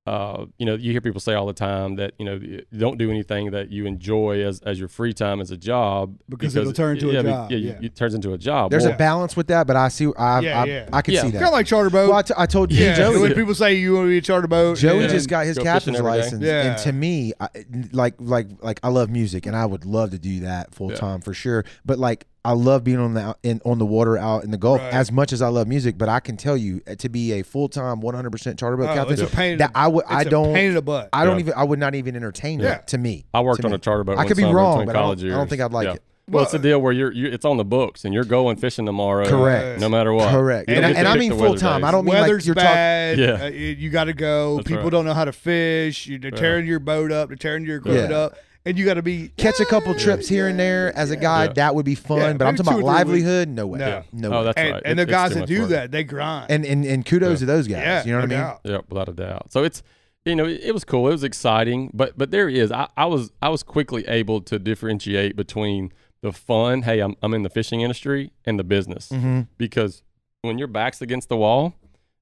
Uh, 0.07 0.47
you 0.57 0.65
know, 0.65 0.75
you 0.75 0.91
hear 0.93 1.03
people 1.03 1.21
say 1.21 1.35
all 1.35 1.45
the 1.45 1.53
time 1.53 1.97
that 1.97 2.15
you 2.19 2.25
know 2.25 2.41
don't 2.75 2.97
do 2.97 3.11
anything 3.11 3.51
that 3.51 3.71
you 3.71 3.85
enjoy 3.85 4.43
as, 4.43 4.59
as 4.63 4.79
your 4.79 4.89
free 4.89 5.13
time 5.13 5.39
as 5.39 5.51
a 5.51 5.57
job 5.57 6.17
Because 6.31 6.57
it'll 6.57 6.73
turn 6.73 6.97
into 6.97 7.11
a 7.11 7.13
yeah, 7.13 7.21
be- 7.23 7.29
job, 7.29 7.51
Yeah, 7.53 7.59
yeah. 7.59 7.79
it 7.83 7.95
turns 7.95 8.15
into 8.15 8.33
a 8.33 8.39
job. 8.39 8.71
There's 8.71 8.85
Well, 8.85 8.95
a 8.95 8.97
balance 8.97 9.37
with 9.37 9.49
that, 9.49 9.67
but 9.67 9.77
I 9.77 9.89
see. 9.89 10.07
I 10.17 10.41
Yeah, 10.41 10.63
I, 10.63 10.65
yeah. 10.65 10.89
I 10.95 11.03
can 11.03 11.13
Yeah. 11.13 11.23
see 11.25 11.33
Kind 11.33 11.45
of 11.45 11.53
like 11.53 11.67
charter 11.67 11.91
boat. 11.91 12.09
Well, 12.09 12.17
I, 12.19 12.23
t- 12.23 12.33
I 12.39 12.47
told 12.47 12.73
you, 12.73 12.83
yeah, 12.83 12.95
Joey. 12.95 13.21
when 13.21 13.35
people 13.35 13.55
say 13.55 13.75
you 13.75 13.93
want 13.95 14.07
to 14.07 14.09
be 14.09 14.17
a 14.17 14.23
charter 14.23 14.49
boat, 14.49 14.79
Joey 14.79 15.09
just 15.09 15.29
got 15.29 15.45
his 15.45 15.59
Go 15.59 15.65
captain's 15.65 16.01
license, 16.01 16.43
Yeah. 16.43 16.63
and 16.73 16.79
to 16.85 16.93
me, 16.93 17.35
I, 17.39 17.49
like 17.93 18.15
like 18.19 18.47
like 18.63 18.81
I 18.83 18.89
love 18.89 19.11
music, 19.11 19.45
and 19.45 19.55
I 19.55 19.67
would 19.67 19.85
love 19.85 20.13
to 20.13 20.19
do 20.19 20.41
that 20.41 20.75
full 20.75 20.91
Yeah. 20.91 20.97
time 20.97 21.21
for 21.21 21.35
sure. 21.35 21.67
But 21.85 21.99
like 21.99 22.27
I 22.49 22.53
love 22.53 22.83
being 22.83 22.99
on 22.99 23.13
the 23.15 23.37
in 23.43 23.61
on 23.65 23.79
the 23.79 23.85
water 23.85 24.17
out 24.17 24.43
in 24.43 24.51
the 24.51 24.57
Gulf 24.57 24.81
Right. 24.81 24.93
as 24.95 25.13
much 25.13 25.33
as 25.35 25.43
I 25.43 25.49
love 25.49 25.69
music. 25.69 25.99
But 25.99 26.09
I 26.09 26.19
can 26.21 26.37
tell 26.37 26.57
you 26.57 26.81
uh, 26.87 26.95
to 26.95 27.09
be 27.09 27.33
a 27.33 27.43
full 27.43 27.69
time, 27.69 28.01
one 28.01 28.15
hundred 28.15 28.31
percent 28.31 28.59
charter 28.59 28.77
boat 28.77 28.89
Oh, 28.89 28.95
captain, 28.95 29.13
it's 29.13 29.23
a 29.23 29.27
pain. 29.37 29.59
that 29.59 29.71
I 29.75 29.87
would 29.89 30.05
I 30.09 30.25
don't 30.25 30.55
pain 30.55 30.69
in 30.71 30.75
the 30.75 30.83
butt. 30.83 31.11
I 31.13 31.25
don't 31.25 31.35
Yeah. 31.35 31.41
even 31.41 31.55
I 31.55 31.65
would 31.65 31.79
not 31.79 31.95
even 31.95 32.17
entertain 32.17 32.61
Yeah. 32.61 32.69
that 32.69 32.89
to 32.89 32.99
me. 32.99 33.27
I 33.35 33.41
worked 33.43 33.65
on 33.65 33.71
me. 33.73 33.75
a 33.77 33.79
charter 33.79 34.03
boat. 34.05 34.19
I 34.19 34.27
could 34.27 34.37
be 34.39 34.45
wrong, 34.45 34.87
but 34.87 34.97
I 34.97 35.01
don't- 35.01 35.23
I 35.25 35.29
don't 35.29 35.51
think 35.51 35.61
I'd 35.61 35.73
like 35.73 35.87
Yeah. 35.87 35.95
it. 35.95 36.03
Well, 36.31 36.45
it's 36.45 36.53
a 36.53 36.59
deal 36.59 36.79
where 36.79 36.93
you're, 36.93 37.11
you're 37.11 37.33
it's 37.33 37.47
on 37.47 37.57
the 37.57 37.65
books 37.65 38.05
and 38.05 38.13
you're 38.13 38.23
going 38.25 38.57
fishing 38.57 38.85
tomorrow. 38.85 39.27
Correct. 39.27 39.81
No 39.81 39.89
matter 39.89 40.13
what. 40.13 40.31
Correct, 40.31 40.69
and, 40.69 40.85
I, 40.85 40.91
and 40.91 41.09
I 41.09 41.17
mean 41.17 41.31
full 41.33 41.55
time. 41.55 41.81
days. 41.81 41.89
I 41.89 41.91
don't 41.91 42.05
mean 42.05 42.15
Weather's 42.15 42.43
like 42.43 42.47
you're 42.47 42.55
talking. 42.55 42.71
bad. 42.75 43.19
Yeah. 43.19 43.45
uh, 43.45 43.49
you, 43.49 43.67
you 43.69 43.89
got 43.91 44.05
to 44.05 44.13
go. 44.13 44.57
That's 44.57 44.69
People 44.69 44.83
right. 44.85 44.91
don't 44.93 45.05
know 45.07 45.15
how 45.15 45.25
to 45.25 45.33
fish. 45.33 46.07
You, 46.07 46.19
they're 46.19 46.31
Yeah. 46.35 46.39
tearing 46.41 46.67
your 46.67 46.81
boat 46.81 47.13
up. 47.13 47.29
They're 47.29 47.37
tearing 47.37 47.65
your 47.65 47.79
equipment 47.79 48.11
Yeah. 48.11 48.17
up, 48.19 48.37
and 48.67 48.79
you 48.79 48.85
got 48.85 48.95
to 48.95 49.03
be 49.03 49.29
Catch 49.37 49.61
a 49.61 49.65
couple 49.65 49.95
trips 49.95 50.29
here 50.29 50.49
and 50.49 50.59
there 50.59 50.95
as 50.97 51.11
a 51.11 51.17
guide, 51.17 51.51
Yeah. 51.51 51.53
that 51.55 51.75
would 51.75 51.85
be 51.87 51.95
fun. 51.95 52.19
Yeah, 52.19 52.33
but 52.35 52.47
I'm 52.47 52.55
maybe 52.55 52.65
talking 52.65 52.81
two 52.83 52.87
about 52.87 53.01
or 53.01 53.05
three 53.05 53.13
weeks. 53.15 53.25
livelihood. 53.27 53.49
No 53.49 53.67
way. 53.67 53.79
No. 53.79 54.03
No. 54.13 54.29
Oh, 54.33 54.39
way. 54.41 54.45
that's 54.47 54.59
and, 54.59 54.73
right. 54.73 54.83
and 54.85 54.93
It- 54.93 54.97
the 54.97 55.03
it's 55.03 55.11
guys 55.11 55.29
too 55.31 55.35
that 55.35 55.41
much 55.41 55.49
do 55.49 55.61
work. 55.61 55.71
that, 55.71 55.91
they 55.93 56.05
grind. 56.05 56.51
and, 56.51 56.65
and 56.67 56.85
and 56.85 57.07
kudos 57.07 57.31
Yeah. 57.31 57.37
to 57.39 57.47
those 57.47 57.69
guys. 57.69 57.79
yeah, 57.79 58.05
you 58.05 58.13
know 58.13 58.21
what 58.21 58.29
no 58.29 58.35
I 58.35 58.39
mean? 58.39 58.47
doubt. 58.49 58.61
Yep, 58.65 58.85
without 58.91 59.09
a 59.09 59.13
doubt. 59.13 59.53
So 59.53 59.65
it's 59.65 59.83
you 60.25 60.37
know, 60.37 60.45
it, 60.47 60.61
it 60.63 60.75
was 60.75 60.85
cool. 60.85 61.09
It 61.09 61.13
was 61.13 61.25
exciting, 61.25 61.91
but 61.95 62.19
but 62.19 62.31
there 62.31 62.49
is. 62.49 62.71
I, 62.73 62.89
I 62.97 63.07
was 63.07 63.31
I 63.41 63.49
was 63.49 63.63
quickly 63.63 64.07
able 64.09 64.41
to 64.43 64.59
differentiate 64.59 65.37
between 65.37 65.93
the 66.21 66.33
fun. 66.33 66.83
Hey, 66.83 66.99
I'm 67.01 67.15
I'm 67.23 67.33
in 67.35 67.45
the 67.45 67.51
fishing 67.51 67.81
industry 67.81 68.33
and 68.45 68.59
the 68.59 68.65
business 68.65 69.09
Mm-hmm. 69.11 69.43
because 69.57 70.03
when 70.43 70.59
your 70.59 70.69
back's 70.69 71.01
against 71.01 71.29
the 71.31 71.37
wall 71.37 71.75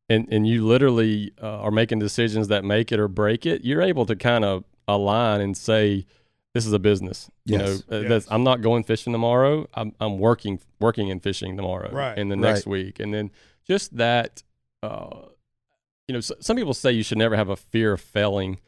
and 0.09 0.29
and 0.31 0.47
you 0.47 0.65
literally 0.65 1.33
uh, 1.43 1.47
are 1.63 1.71
making 1.73 1.99
decisions 1.99 2.47
that 2.49 2.65
make 2.65 2.93
it 2.93 3.01
or 3.01 3.09
break 3.09 3.45
it, 3.47 3.65
you're 3.65 3.83
able 3.83 4.07
to 4.07 4.15
kind 4.15 4.45
of 4.45 4.63
align 4.87 5.41
and 5.41 5.57
say. 5.57 6.07
This 6.57 6.65
is 6.67 6.73
a 6.73 6.79
business. 6.79 7.31
You 7.45 7.59
Yes. 7.59 7.85
know, 7.91 7.97
uh, 7.97 8.01
Yes. 8.01 8.09
that's, 8.09 8.27
I'm 8.31 8.43
not 8.43 8.63
going 8.63 8.83
fishing 8.83 9.13
tomorrow. 9.13 9.67
I'm, 9.75 9.93
I'm 10.01 10.19
working 10.19 10.59
working 10.81 11.11
and 11.11 11.23
fishing 11.23 11.55
tomorrow 11.55 11.91
Right. 11.93 12.17
and 12.19 12.31
the 12.31 12.37
Right. 12.37 12.53
next 12.53 12.67
week. 12.67 12.99
And 12.99 13.13
then 13.13 13.31
just 13.69 13.95
that 13.99 14.43
uh, 14.83 15.27
you 16.09 16.13
know, 16.15 16.19
s 16.19 16.33
some 16.41 16.57
people 16.57 16.73
say 16.73 16.93
you 16.93 17.03
should 17.03 17.19
never 17.19 17.37
have 17.37 17.51
a 17.51 17.57
fear 17.57 17.93
of 17.93 18.01
failing, 18.01 18.59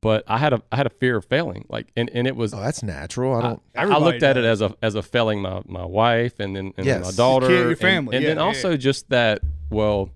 but 0.00 0.24
I 0.26 0.38
had 0.38 0.52
a 0.52 0.62
I 0.72 0.76
had 0.76 0.86
a 0.86 0.90
fear 1.02 1.16
of 1.18 1.24
failing. 1.26 1.64
Like, 1.68 1.86
and, 1.96 2.10
and 2.12 2.26
it 2.26 2.34
was 2.34 2.52
Oh, 2.54 2.60
that's 2.60 2.82
natural. 2.82 3.34
I 3.34 3.38
I, 3.38 3.42
don't. 3.42 3.62
I 3.76 3.82
Everybody 3.82 4.04
looked 4.06 4.22
at 4.24 4.36
it 4.36 4.44
as 4.44 4.60
a 4.60 4.74
as 4.82 4.94
a 4.96 5.02
failing 5.02 5.40
my 5.40 5.62
my 5.66 5.84
wife 5.84 6.40
and 6.40 6.56
then 6.56 6.72
and 6.76 6.84
Yes. 6.86 7.00
my 7.02 7.08
Your 7.08 7.16
daughter, 7.16 7.46
kid, 7.46 7.58
your 7.60 7.68
and- 7.70 7.78
family. 7.78 8.16
and, 8.16 8.22
Yeah, 8.24 8.30
then 8.30 8.38
yeah, 8.38 8.42
also 8.44 8.76
just 8.76 9.10
that 9.10 9.42
well, 9.70 10.10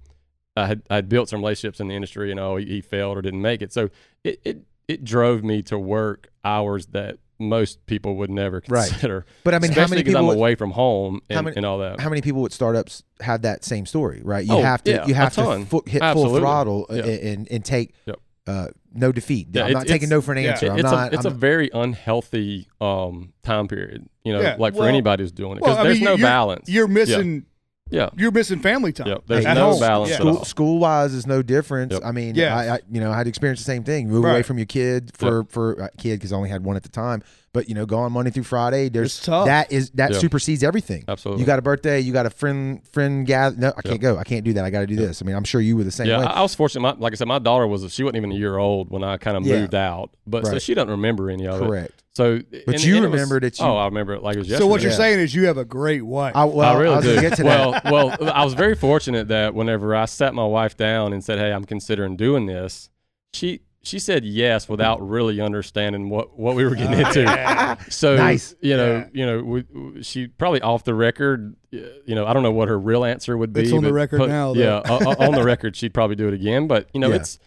I 0.57 0.67
had 0.67 0.83
I 0.91 0.95
had 0.97 1.09
built 1.09 1.29
some 1.29 1.41
relationships 1.41 1.79
in 1.79 1.87
the 1.89 1.95
industry, 1.95 2.31
and 2.33 2.41
oh, 2.41 2.57
he, 2.57 2.65
he 2.67 2.81
failed 2.81 3.17
or 3.17 3.23
didn't 3.23 3.43
make 3.43 3.63
it, 3.63 3.73
so 3.73 3.91
it 4.25 4.41
it 4.45 4.57
it 4.89 5.05
drove 5.05 5.43
me 5.45 5.63
to 5.63 5.79
work 5.79 6.29
hours 6.45 6.87
that 6.87 7.19
most 7.39 7.85
people 7.87 8.17
would 8.17 8.31
never 8.31 8.63
Right. 8.69 8.89
consider. 8.89 9.27
But 9.43 9.55
I 9.55 9.59
mean, 9.59 9.71
how 9.73 9.83
especially 9.83 9.91
many 9.97 10.03
because 10.05 10.15
people? 10.21 10.31
I'm 10.31 10.37
away 10.37 10.55
from 10.55 10.71
home 10.73 11.21
and, 11.29 11.37
how 11.37 11.43
many- 11.43 11.57
and 11.57 11.67
all 11.67 11.79
that. 11.79 11.99
how 12.01 12.09
many 12.09 12.21
people 12.23 12.41
with 12.43 12.53
startups 12.53 13.03
have 13.21 13.43
that 13.43 13.65
same 13.65 13.85
story, 13.87 14.21
right? 14.25 14.45
You 14.47 14.55
Oh, 14.55 14.63
have 14.63 14.85
to 14.85 14.91
yeah, 14.93 15.07
you 15.07 15.15
have 15.15 15.33
to 15.35 15.43
ton. 15.43 15.65
fu- 15.67 15.83
hit 15.87 16.03
full 16.13 16.37
throttle 16.37 16.87
Yeah. 16.91 17.05
and 17.05 17.49
and 17.51 17.65
take 17.65 17.95
Yep. 18.07 18.17
uh, 18.47 18.67
no 18.95 19.11
defeat. 19.11 19.49
Yeah, 19.53 19.65
I'm 19.65 19.73
not 19.73 19.87
taking 19.89 20.09
no 20.09 20.21
for 20.21 20.33
an 20.33 20.43
yeah. 20.43 20.51
answer. 20.51 20.71
I'm 20.71 20.79
it's 20.79 20.83
not. 20.85 21.13
a 21.13 21.17
it's 21.17 21.25
I'm 21.25 21.33
a 21.33 21.35
very 21.35 21.69
unhealthy 21.75 22.69
um, 22.81 23.33
time 23.43 23.67
period, 23.69 24.07
you 24.25 24.33
know, 24.33 24.41
Yeah, 24.41 24.57
like 24.59 24.75
for 24.77 24.87
anybody 24.89 25.23
who's 25.25 25.33
doing 25.33 25.53
it 25.57 25.61
because 25.63 25.79
I 25.79 25.83
there's 25.85 25.97
mean, 25.97 26.05
no 26.05 26.11
you're- 26.13 26.23
balance. 26.23 26.69
You're 26.69 26.89
missing. 26.89 27.47
Yeah, 27.93 28.11
You're 28.17 28.33
missing 28.33 28.59
family 28.61 28.93
time. 28.93 29.07
Yep, 29.09 29.23
there's 29.27 29.45
at 29.47 29.55
no 29.55 29.73
home. 29.73 29.81
balance 29.81 30.11
Yeah. 30.11 30.17
at 30.17 30.21
school, 30.23 30.37
all. 30.39 30.45
school 30.45 30.79
wise 30.81 31.13
is 31.15 31.27
no 31.27 31.43
difference. 31.43 31.93
Yep. 31.93 32.03
I 32.05 32.13
mean, 32.13 32.35
yeah. 32.35 32.57
I, 32.57 32.75
I 32.77 32.81
you 32.91 33.01
know 33.01 33.13
I 33.13 33.17
had 33.19 33.27
experienced 33.27 33.63
the 33.63 33.67
same 33.71 33.85
thing. 33.85 34.09
Move 34.09 34.25
away 34.25 34.43
from 34.43 34.59
your 34.59 34.67
kid 34.67 35.13
for 35.17 35.45
for 35.45 35.81
uh, 35.83 35.89
kid 35.99 36.17
because 36.19 36.33
I 36.33 36.37
only 36.37 36.49
had 36.51 36.65
one 36.65 36.77
at 36.77 36.83
the 36.83 36.89
time. 36.89 37.23
But 37.55 37.69
you 37.69 37.75
know, 37.75 37.85
go 37.85 37.99
on 37.99 38.13
Monday 38.13 38.31
through 38.31 38.45
Friday. 38.45 38.89
There's 38.89 39.17
It's 39.19 39.27
tough. 39.27 39.45
that 39.47 39.71
is 39.71 39.91
that 39.91 40.13
Yeah. 40.13 40.19
supersedes 40.19 40.63
everything. 40.63 41.05
absolutely. 41.07 41.43
You 41.43 41.47
got 41.47 41.59
a 41.59 41.63
birthday. 41.63 42.01
You 42.01 42.11
got 42.13 42.25
a 42.25 42.31
friend 42.31 42.81
friend 42.93 43.27
gather. 43.27 43.57
No, 43.57 43.73
I 43.77 43.83
can't 43.83 44.01
go. 44.01 44.17
I 44.17 44.25
can't 44.25 44.43
do 44.43 44.55
that. 44.55 44.65
I 44.65 44.71
got 44.71 44.81
to 44.81 44.87
do 44.87 44.97
this. 44.97 45.21
I 45.21 45.27
mean, 45.27 45.37
I'm 45.37 45.45
sure 45.45 45.61
you 45.61 45.77
were 45.77 45.85
the 45.85 45.91
same 45.91 46.07
yeah, 46.07 46.21
way. 46.21 46.25
I, 46.25 46.39
I 46.39 46.41
was 46.43 46.55
fortunate. 46.55 46.81
My, 46.81 46.95
like 46.99 47.13
I 47.13 47.17
said, 47.17 47.29
my 47.29 47.39
daughter 47.39 47.67
was 47.67 47.83
she 47.93 48.03
wasn't 48.05 48.17
even 48.17 48.33
a 48.33 48.37
year 48.37 48.57
old 48.57 48.91
when 48.91 49.05
I 49.05 49.19
kind 49.19 49.37
of 49.37 49.45
Yeah. 49.45 49.61
moved 49.61 49.75
out, 49.75 50.11
but 50.27 50.47
so 50.47 50.59
she 50.59 50.73
doesn't 50.73 50.89
remember 50.91 51.29
any 51.29 51.47
of 51.47 51.61
it. 51.61 51.67
Correct. 51.67 51.93
So, 52.15 52.41
But 52.67 52.85
you 52.85 53.03
remember 53.03 53.41
that 53.41 53.59
you- 53.59 53.65
Oh, 53.65 53.77
I 53.77 53.87
remember 53.87 54.13
it 54.15 54.23
like 54.23 54.37
it 54.37 54.41
was 54.41 54.49
yesterday. 54.49 54.65
So 54.65 54.69
what 54.69 54.81
you're 54.83 54.91
Yeah. 54.91 54.97
saying 54.99 55.21
is 55.21 55.35
you 55.35 55.47
have 55.47 55.57
a 55.59 55.65
great 55.65 56.03
wife. 56.05 56.35
I, 56.37 56.45
well, 56.45 56.75
I 56.77 56.79
really 56.81 56.95
was 56.97 57.05
do. 57.05 57.15
gonna 57.17 57.29
get 57.29 57.37
to 57.39 57.43
that. 57.45 57.85
well, 57.85 58.17
well, 58.21 58.31
I 58.35 58.45
was 58.45 58.53
very 58.55 58.75
fortunate 58.75 59.29
that 59.29 59.55
whenever 59.55 59.95
I 59.95 60.05
sat 60.07 60.35
my 60.35 60.45
wife 60.45 60.77
down 60.77 61.13
and 61.15 61.23
said, 61.25 61.39
"Hey, 61.39 61.53
I'm 61.53 61.65
considering 61.65 62.17
doing 62.17 62.45
this," 62.47 62.91
she 63.35 63.61
she 63.85 63.99
said 63.99 64.25
yes 64.25 64.69
without 64.69 65.07
really 65.07 65.41
understanding 65.41 66.09
what 66.09 66.39
what 66.39 66.55
we 66.55 66.65
were 66.65 66.75
getting 66.75 66.99
into. 67.01 67.77
So 67.91 68.17
Nice. 68.17 68.55
you 68.61 68.77
know, 68.77 68.93
Yeah. 68.97 69.09
you 69.13 69.27
know, 69.27 69.43
we, 69.43 69.65
we- 69.73 70.03
she 70.03 70.27
probably 70.29 70.61
off 70.63 70.85
the 70.85 70.95
record. 70.95 71.57
You 71.71 72.15
know, 72.15 72.27
I 72.27 72.33
don't 72.33 72.43
know 72.43 72.53
what 72.53 72.69
her 72.69 72.79
real 72.79 73.05
answer 73.05 73.37
would 73.37 73.53
be. 73.53 73.63
It's 73.63 73.73
on 73.73 73.83
the 73.83 73.93
record 73.93 74.19
but- 74.19 74.29
now, 74.29 74.53
though. 74.55 74.61
Yeah, 74.61 74.83
o- 74.89 75.13
o- 75.19 75.27
on 75.27 75.33
the 75.35 75.43
record, 75.43 75.75
she'd 75.77 75.95
probably 75.95 76.17
do 76.17 76.29
it 76.29 76.35
again. 76.35 76.67
But 76.69 76.89
you 76.93 77.01
know, 77.01 77.09
Yeah. 77.11 77.17
it's 77.17 77.39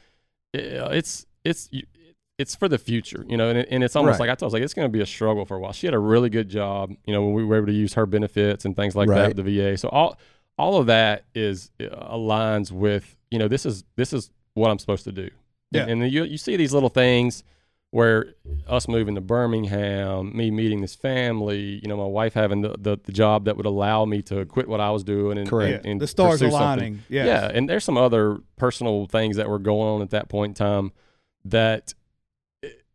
it's 0.54 1.26
it's 1.44 1.70
it's 2.38 2.56
for 2.56 2.68
the 2.68 2.78
future, 2.78 3.24
you 3.30 3.38
know, 3.38 3.50
and, 3.50 3.60
it, 3.60 3.68
and 3.72 3.82
it's 3.84 3.96
almost 3.96 4.20
Right. 4.20 4.28
like 4.28 4.30
I 4.32 4.36
told, 4.36 4.48
I 4.48 4.48
was 4.48 4.54
like, 4.56 4.64
it's 4.64 4.74
going 4.74 4.88
to 4.90 4.92
be 4.92 5.00
a 5.02 5.06
struggle 5.06 5.46
for 5.46 5.56
a 5.56 5.60
while. 5.60 5.72
She 5.72 5.88
had 5.88 5.94
a 5.94 6.00
really 6.00 6.30
good 6.30 6.50
job, 6.50 6.92
you 7.06 7.14
know, 7.14 7.24
when 7.24 7.34
we 7.34 7.46
were 7.46 7.56
able 7.56 7.68
to 7.68 7.72
use 7.74 7.94
her 7.94 8.06
benefits 8.06 8.66
and 8.66 8.76
things 8.76 8.94
like 8.94 9.08
Right. 9.08 9.34
that, 9.34 9.42
the 9.42 9.44
VA. 9.44 9.78
So 9.78 9.88
all 9.90 10.18
all 10.58 10.78
of 10.78 10.88
that 10.88 11.24
is 11.34 11.72
uh, 11.80 11.86
aligns 12.14 12.72
with, 12.74 13.16
you 13.32 13.40
know, 13.40 13.48
this 13.48 13.66
is 13.66 13.86
this 13.96 14.12
is 14.12 14.32
what 14.54 14.70
I'm 14.70 14.80
supposed 14.80 15.06
to 15.06 15.12
do. 15.14 15.30
Yeah. 15.76 15.82
And, 15.84 15.92
and 15.92 16.02
then 16.04 16.10
you 16.10 16.24
you 16.24 16.38
see 16.38 16.56
these 16.56 16.74
little 16.74 16.90
things 16.90 17.44
where 17.92 18.34
us 18.68 18.88
moving 18.90 19.16
to 19.16 19.22
Birmingham, 19.22 20.36
me 20.36 20.52
meeting 20.52 20.82
this 20.82 20.96
family, 20.96 21.80
you 21.82 21.88
know, 21.88 21.96
my 21.96 22.04
wife 22.06 22.34
having 22.34 22.60
the, 22.62 22.76
the, 22.78 22.98
the 23.02 23.12
job 23.14 23.46
that 23.46 23.56
would 23.56 23.66
allow 23.66 24.04
me 24.04 24.22
to 24.22 24.44
quit 24.48 24.68
what 24.68 24.82
I 24.82 24.90
was 24.92 25.06
doing 25.06 25.38
and, 25.38 25.48
Correct. 25.48 25.86
and, 25.86 25.94
and 25.94 26.02
the 26.02 26.08
stars 26.08 26.42
aligning. 26.42 27.04
Yes. 27.08 27.26
Yeah, 27.28 27.52
and 27.58 27.70
there's 27.70 27.86
some 27.86 27.96
other 27.98 28.40
personal 28.58 29.06
things 29.06 29.38
that 29.38 29.48
were 29.48 29.60
going 29.60 29.88
on 29.88 30.02
at 30.02 30.10
that 30.10 30.28
point 30.28 30.50
in 30.60 30.66
time 30.66 30.92
that 31.46 31.94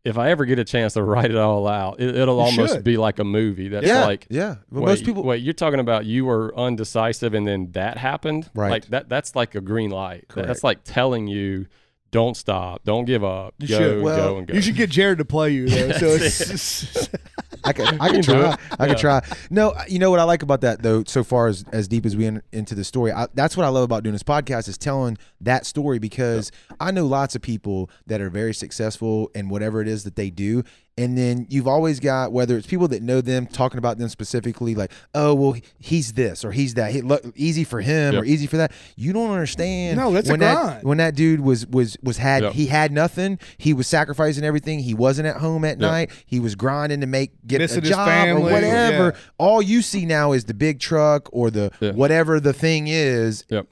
if 0.03 0.17
I 0.17 0.29
ever 0.29 0.45
get 0.45 0.59
a 0.59 0.63
chance 0.63 0.93
to 0.93 1.03
write 1.11 1.31
it 1.31 1.37
all 1.37 1.67
out, 1.67 1.99
it, 1.99 2.15
it'll 2.15 2.35
You 2.35 2.41
almost 2.41 2.73
should. 2.75 2.83
be 2.83 2.97
like 2.97 3.17
a 3.17 3.23
movie. 3.23 3.69
That's 3.69 3.87
yeah, 3.87 4.05
like 4.05 4.27
yeah. 4.29 4.57
Well, 4.69 4.83
wait, 4.83 4.91
most 4.91 5.05
people. 5.05 5.23
wait, 5.23 5.41
you're 5.41 5.53
talking 5.53 5.79
about 5.79 6.05
you 6.05 6.25
were 6.25 6.53
undecisive 6.55 7.33
and 7.33 7.47
then 7.47 7.71
that 7.71 7.97
happened, 7.97 8.49
Right. 8.53 8.69
Like 8.69 8.85
that. 8.87 9.09
That's 9.09 9.35
like 9.35 9.55
a 9.55 9.61
green 9.61 9.89
light. 9.89 10.27
Correct. 10.27 10.47
That's 10.47 10.63
like 10.63 10.83
telling 10.83 11.27
you, 11.27 11.65
don't 12.11 12.35
stop, 12.35 12.83
don't 12.83 13.05
give 13.05 13.23
up, 13.23 13.53
You 13.59 13.67
go, 13.69 13.77
should. 13.77 14.03
Well, 14.03 14.15
go 14.31 14.37
and 14.39 14.47
go. 14.47 14.53
You 14.53 14.61
should 14.61 14.75
get 14.75 14.89
Jared 14.89 15.17
to 15.19 15.25
play 15.25 15.51
you 15.51 15.67
though. 15.69 15.91
So 15.93 16.17
That's 16.17 16.41
it's, 16.51 17.09
I 17.63 17.73
could, 17.73 17.87
I 18.01 18.09
can 18.09 18.21
try. 18.21 18.57
I 18.71 18.75
can 18.77 18.89
Yeah. 18.89 18.93
try. 18.95 19.21
No, 19.49 19.69
uh, 19.69 19.83
you 19.87 19.99
know 19.99 20.09
what 20.11 20.19
I 20.19 20.23
like 20.23 20.43
about 20.43 20.61
that 20.61 20.81
though. 20.81 21.03
So 21.05 21.23
far 21.23 21.47
as 21.47 21.63
as 21.71 21.87
deep 21.87 22.05
as 22.05 22.17
we 22.17 22.25
in, 22.25 22.41
into 22.51 22.75
the 22.75 22.83
story, 22.83 23.11
I, 23.11 23.27
that's 23.33 23.55
what 23.55 23.65
I 23.65 23.69
love 23.69 23.83
about 23.83 24.03
doing 24.03 24.13
this 24.13 24.23
podcast 24.23 24.67
is 24.67 24.77
telling 24.77 25.17
that 25.41 25.65
story 25.65 25.99
because 25.99 26.51
I 26.79 26.91
know 26.91 27.05
lots 27.05 27.35
of 27.35 27.41
people 27.41 27.89
that 28.07 28.19
are 28.19 28.29
very 28.29 28.53
successful 28.53 29.31
in 29.35 29.47
whatever 29.49 29.81
it 29.81 29.87
is 29.87 30.03
that 30.03 30.15
they 30.15 30.29
do, 30.29 30.63
and 30.97 31.17
then 31.17 31.47
you've 31.49 31.67
always 31.67 31.99
got 31.99 32.31
whether 32.31 32.57
it's 32.57 32.67
people 32.67 32.87
that 32.89 33.01
know 33.01 33.21
them 33.21 33.47
talking 33.47 33.77
about 33.77 33.97
them 33.97 34.09
specifically, 34.09 34.75
like, 34.75 34.91
oh 35.15 35.33
well, 35.33 35.55
he's 35.79 36.13
this 36.13 36.43
or 36.43 36.51
he's 36.51 36.73
that. 36.73 36.91
He, 36.91 37.01
look, 37.01 37.23
easy 37.35 37.63
for 37.63 37.79
him 37.81 38.15
or 38.15 38.25
easy 38.25 38.45
for 38.45 38.57
that. 38.57 38.71
You 38.97 39.13
don't 39.13 39.31
understand. 39.31 39.97
No, 39.97 40.11
that's 40.11 40.27
a 40.29 40.33
when 40.33 40.39
that 40.41 40.53
grind. 40.61 40.83
when 40.83 40.97
that 40.97 41.15
dude 41.15 41.39
was 41.39 41.65
was 41.67 41.97
was 42.03 42.17
had 42.17 42.43
Yep. 42.43 42.53
he 42.53 42.65
had 42.67 42.91
nothing. 42.91 43.39
He 43.57 43.73
was 43.73 43.87
sacrificing 43.87 44.43
everything. 44.43 44.79
He 44.79 44.93
wasn't 44.93 45.27
at 45.27 45.37
home 45.37 45.63
at 45.65 45.79
Yep. 45.79 45.79
night. 45.79 46.11
He 46.25 46.39
was 46.39 46.55
grinding 46.55 47.01
to 47.01 47.07
make 47.07 47.31
get 47.47 47.59
Missing 47.59 47.79
a 47.79 47.81
his 47.81 47.89
job 47.91 48.07
family, 48.07 48.41
or 48.41 48.51
whatever. 48.53 49.03
yeah. 49.05 49.11
All 49.37 49.61
you 49.61 49.81
see 49.81 50.05
now 50.05 50.33
is 50.33 50.43
the 50.45 50.53
big 50.53 50.79
truck 50.79 51.29
or 51.31 51.49
the 51.49 51.71
Yeah. 51.79 51.91
whatever 51.91 52.39
the 52.39 52.53
thing 52.53 52.87
is. 52.87 53.45
Yep. 53.49 53.67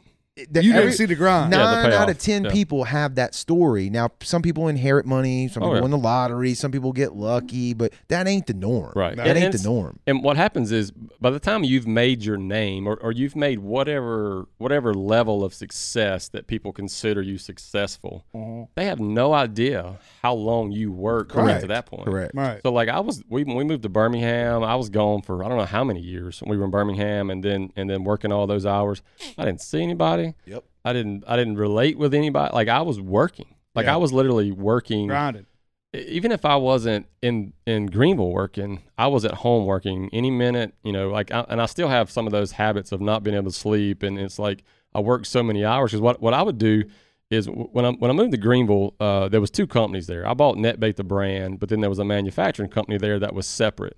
That 0.52 0.64
you 0.64 0.72
every- 0.72 0.84
didn't 0.86 0.98
see 0.98 1.06
the 1.06 1.16
grind. 1.16 1.52
Yeah, 1.52 1.60
the 1.60 1.90
Nine 1.90 1.94
out 1.94 2.10
of 2.10 2.18
ten 2.20 2.46
Yeah. 2.46 2.52
people 2.52 2.84
have 2.86 3.16
that 3.16 3.34
story. 3.36 3.90
Now, 3.90 4.10
some 4.22 4.42
people 4.42 4.68
inherit 4.68 5.06
money, 5.06 5.48
some 5.48 5.64
Oh, 5.64 5.68
people 5.68 5.76
yeah. 5.78 5.82
win 5.82 5.92
the 5.92 5.98
lottery, 5.98 6.54
some 6.54 6.72
people 6.72 6.92
get 6.92 7.16
lucky, 7.16 7.74
but 7.74 7.94
that 8.08 8.28
ain't 8.28 8.48
the 8.48 8.54
norm. 8.54 8.94
Right. 8.96 9.16
That 9.16 9.28
And 9.28 9.38
ain't 9.38 9.52
the 9.58 9.64
norm. 9.64 10.00
And 10.08 10.24
what 10.24 10.38
happens 10.38 10.72
is 10.72 10.92
by 10.92 11.30
the 11.30 11.40
time 11.40 11.64
you've 11.64 11.88
made 11.88 12.24
your 12.24 12.38
name 12.38 12.88
or, 12.88 12.96
or 12.96 13.12
you've 13.12 13.36
made 13.36 13.60
whatever 13.60 14.48
whatever 14.58 14.94
level 14.94 15.44
of 15.44 15.54
success 15.54 16.30
that 16.30 16.48
people 16.48 16.72
consider 16.72 17.22
you 17.22 17.38
successful, 17.38 18.26
mm-hmm. 18.36 18.64
they 18.76 18.86
have 18.86 19.00
no 19.00 19.34
idea 19.34 19.98
how 20.22 20.34
long 20.34 20.72
you 20.72 20.92
worked 20.92 21.34
to 21.34 21.60
to 21.60 21.68
that 21.68 21.86
point. 21.86 22.06
Correct. 22.06 22.32
Right. 22.36 22.62
So 22.64 22.72
like 22.72 22.90
I 22.90 23.00
was 23.00 23.24
we 23.30 23.44
when 23.44 23.56
we 23.56 23.64
moved 23.64 23.84
to 23.84 23.90
Birmingham, 23.90 24.64
I 24.64 24.76
was 24.76 24.90
gone 24.90 25.22
for 25.22 25.44
I 25.44 25.50
don't 25.50 25.58
know 25.58 25.66
how 25.66 25.84
many 25.84 26.00
years. 26.02 26.42
We 26.46 26.58
were 26.58 26.66
in 26.66 26.72
Birmingham 26.72 27.30
and 27.30 27.44
then 27.44 27.72
and 27.76 27.90
then 27.90 28.04
working 28.04 28.32
all 28.32 28.48
those 28.48 28.66
hours. 28.66 29.02
I 29.38 29.46
didn't 29.46 29.62
see 29.62 29.82
anybody. 29.82 30.29
Yep. 30.46 30.64
I 30.86 30.94
didn't 30.94 31.24
I 31.28 31.36
didn't 31.36 31.58
relate 31.58 31.98
with 31.98 32.14
anybody. 32.14 32.54
Like 32.54 32.68
I 32.68 32.82
was 32.82 33.00
working. 33.00 33.56
Like 33.76 33.86
Yeah. 33.86 33.94
I 33.94 33.98
was 33.98 34.12
literally 34.14 34.52
working 34.52 35.08
Grinded. 35.08 35.46
even 35.94 36.32
if 36.32 36.46
I 36.46 36.56
wasn't 36.56 37.08
in 37.22 37.54
in 37.66 37.88
Greenville 37.88 38.32
working, 38.32 38.82
I 38.98 39.08
was 39.08 39.26
at 39.26 39.34
home 39.36 39.66
working 39.66 40.10
any 40.14 40.32
minute, 40.32 40.74
you 40.84 40.92
know, 40.92 41.10
like 41.10 41.32
I, 41.32 41.46
and 41.50 41.62
I 41.62 41.66
still 41.66 41.88
have 41.88 42.10
some 42.12 42.26
of 42.26 42.32
those 42.32 42.54
habits 42.54 42.92
of 42.92 43.02
not 43.02 43.24
being 43.24 43.36
able 43.36 43.52
to 43.52 43.58
sleep 43.58 44.04
and 44.04 44.18
it's 44.20 44.40
like 44.40 44.64
I 44.94 45.00
work 45.02 45.26
so 45.26 45.44
many 45.44 45.64
hours 45.66 45.92
cuz 45.92 46.02
what 46.02 46.22
what 46.22 46.34
I 46.34 46.42
would 46.42 46.58
do 46.58 46.84
is 47.30 47.48
when 47.48 47.86
I 47.86 47.92
when 47.92 48.10
I 48.10 48.14
moved 48.16 48.32
to 48.32 48.38
Greenville, 48.38 48.96
uh, 49.00 49.30
there 49.30 49.40
was 49.42 49.52
two 49.52 49.68
companies 49.68 50.08
there. 50.08 50.28
I 50.28 50.34
bought 50.34 50.58
NetBait 50.58 50.96
the 50.96 51.04
brand, 51.04 51.60
but 51.60 51.70
then 51.70 51.80
there 51.80 51.90
was 51.90 52.00
a 52.00 52.06
manufacturing 52.06 52.70
company 52.70 52.98
there 52.98 53.20
that 53.20 53.36
was 53.36 53.46
separate. 53.46 53.98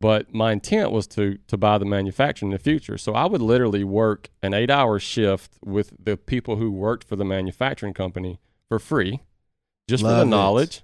But 0.00 0.32
my 0.32 0.52
intent 0.52 0.92
was 0.92 1.06
to 1.08 1.38
to 1.48 1.56
buy 1.56 1.78
the 1.78 1.84
manufacturing 1.84 2.52
in 2.52 2.56
the 2.56 2.62
future. 2.62 2.96
So 2.98 3.14
I 3.14 3.26
would 3.26 3.42
literally 3.42 3.82
work 3.82 4.30
an 4.42 4.52
8-hour 4.52 5.00
shift 5.00 5.58
with 5.64 5.92
the 5.98 6.16
people 6.16 6.56
who 6.56 6.70
worked 6.70 7.04
for 7.04 7.16
the 7.16 7.24
manufacturing 7.24 7.94
company 7.94 8.38
for 8.68 8.78
free 8.78 9.20
just 9.88 10.02
for 10.02 10.08
Love 10.08 10.18
the 10.18 10.22
it. 10.22 10.26
knowledge. 10.26 10.82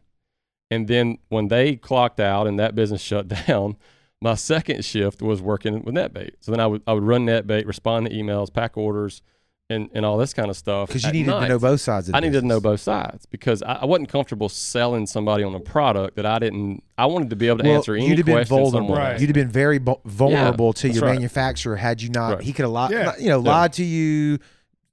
And 0.71 0.89
then 0.89 1.19
when 1.29 1.49
they 1.49 1.77
clocked 1.77 2.19
out 2.19 2.47
and 2.47 2.59
that 2.59 2.75
business 2.75 3.01
shut 3.11 3.29
down, 3.29 3.77
my 4.21 4.35
second 4.35 4.85
shift 4.85 5.23
was 5.23 5.41
working 5.43 5.85
with 5.85 5.95
NetBait. 5.95 6.33
So 6.41 6.51
then 6.51 6.61
I 6.61 6.67
would 6.67 6.83
I 6.87 6.93
would 6.93 7.05
run 7.05 7.27
NetBait, 7.27 7.67
respond 7.67 8.07
to 8.07 8.13
emails, 8.13 8.53
pack 8.53 8.77
orders, 8.77 9.23
and, 9.71 9.89
and 9.95 10.05
all 10.05 10.19
this 10.19 10.35
kind 10.35 10.51
of 10.51 10.57
stuff. 10.57 10.89
Because 10.89 11.03
you 11.05 11.09
at 11.09 11.15
needed 11.15 11.31
to 11.33 11.49
know 11.49 11.59
both 11.59 11.81
sides 11.81 12.09
of 12.09 12.13
the 12.13 12.17
I 12.19 12.21
needed 12.21 12.41
to 12.43 12.47
know 12.47 12.61
both 12.61 12.81
sides 12.81 13.27
because 13.27 13.63
I, 13.63 13.75
I 13.77 13.85
wasn't 13.87 14.09
comfortable 14.11 14.49
selling 14.49 15.07
somebody 15.07 15.43
on 15.43 15.55
a 15.55 15.61
product 15.61 16.17
that 16.17 16.27
I 16.27 16.39
didn't. 16.39 16.83
I 16.99 17.07
wanted 17.07 17.31
to 17.31 17.37
be 17.37 17.49
able 17.49 17.59
to 17.59 17.65
Well, 17.65 17.77
answer 17.77 17.95
any 17.95 18.09
you'd 18.09 18.19
have 18.19 18.27
been 18.27 18.35
question 18.37 18.57
vulnerable. 18.59 18.95
Right. 18.95 19.19
You'd 19.19 19.29
have 19.31 19.35
been 19.35 19.49
very 19.51 19.79
bu- 19.79 19.95
vulnerable 20.05 20.73
to 20.75 20.89
your 20.89 21.05
right. 21.05 21.15
manufacturer 21.15 21.77
had 21.77 22.03
you 22.03 22.11
not. 22.11 22.35
Right. 22.37 22.43
He 22.45 22.53
could 22.53 22.65
have 22.65 22.73
lied, 22.73 22.91
Yeah. 22.91 23.13
you 23.19 23.29
know, 23.31 23.43
Yeah. 23.43 23.51
lied 23.53 23.73
to 23.75 23.85
you, 23.85 24.39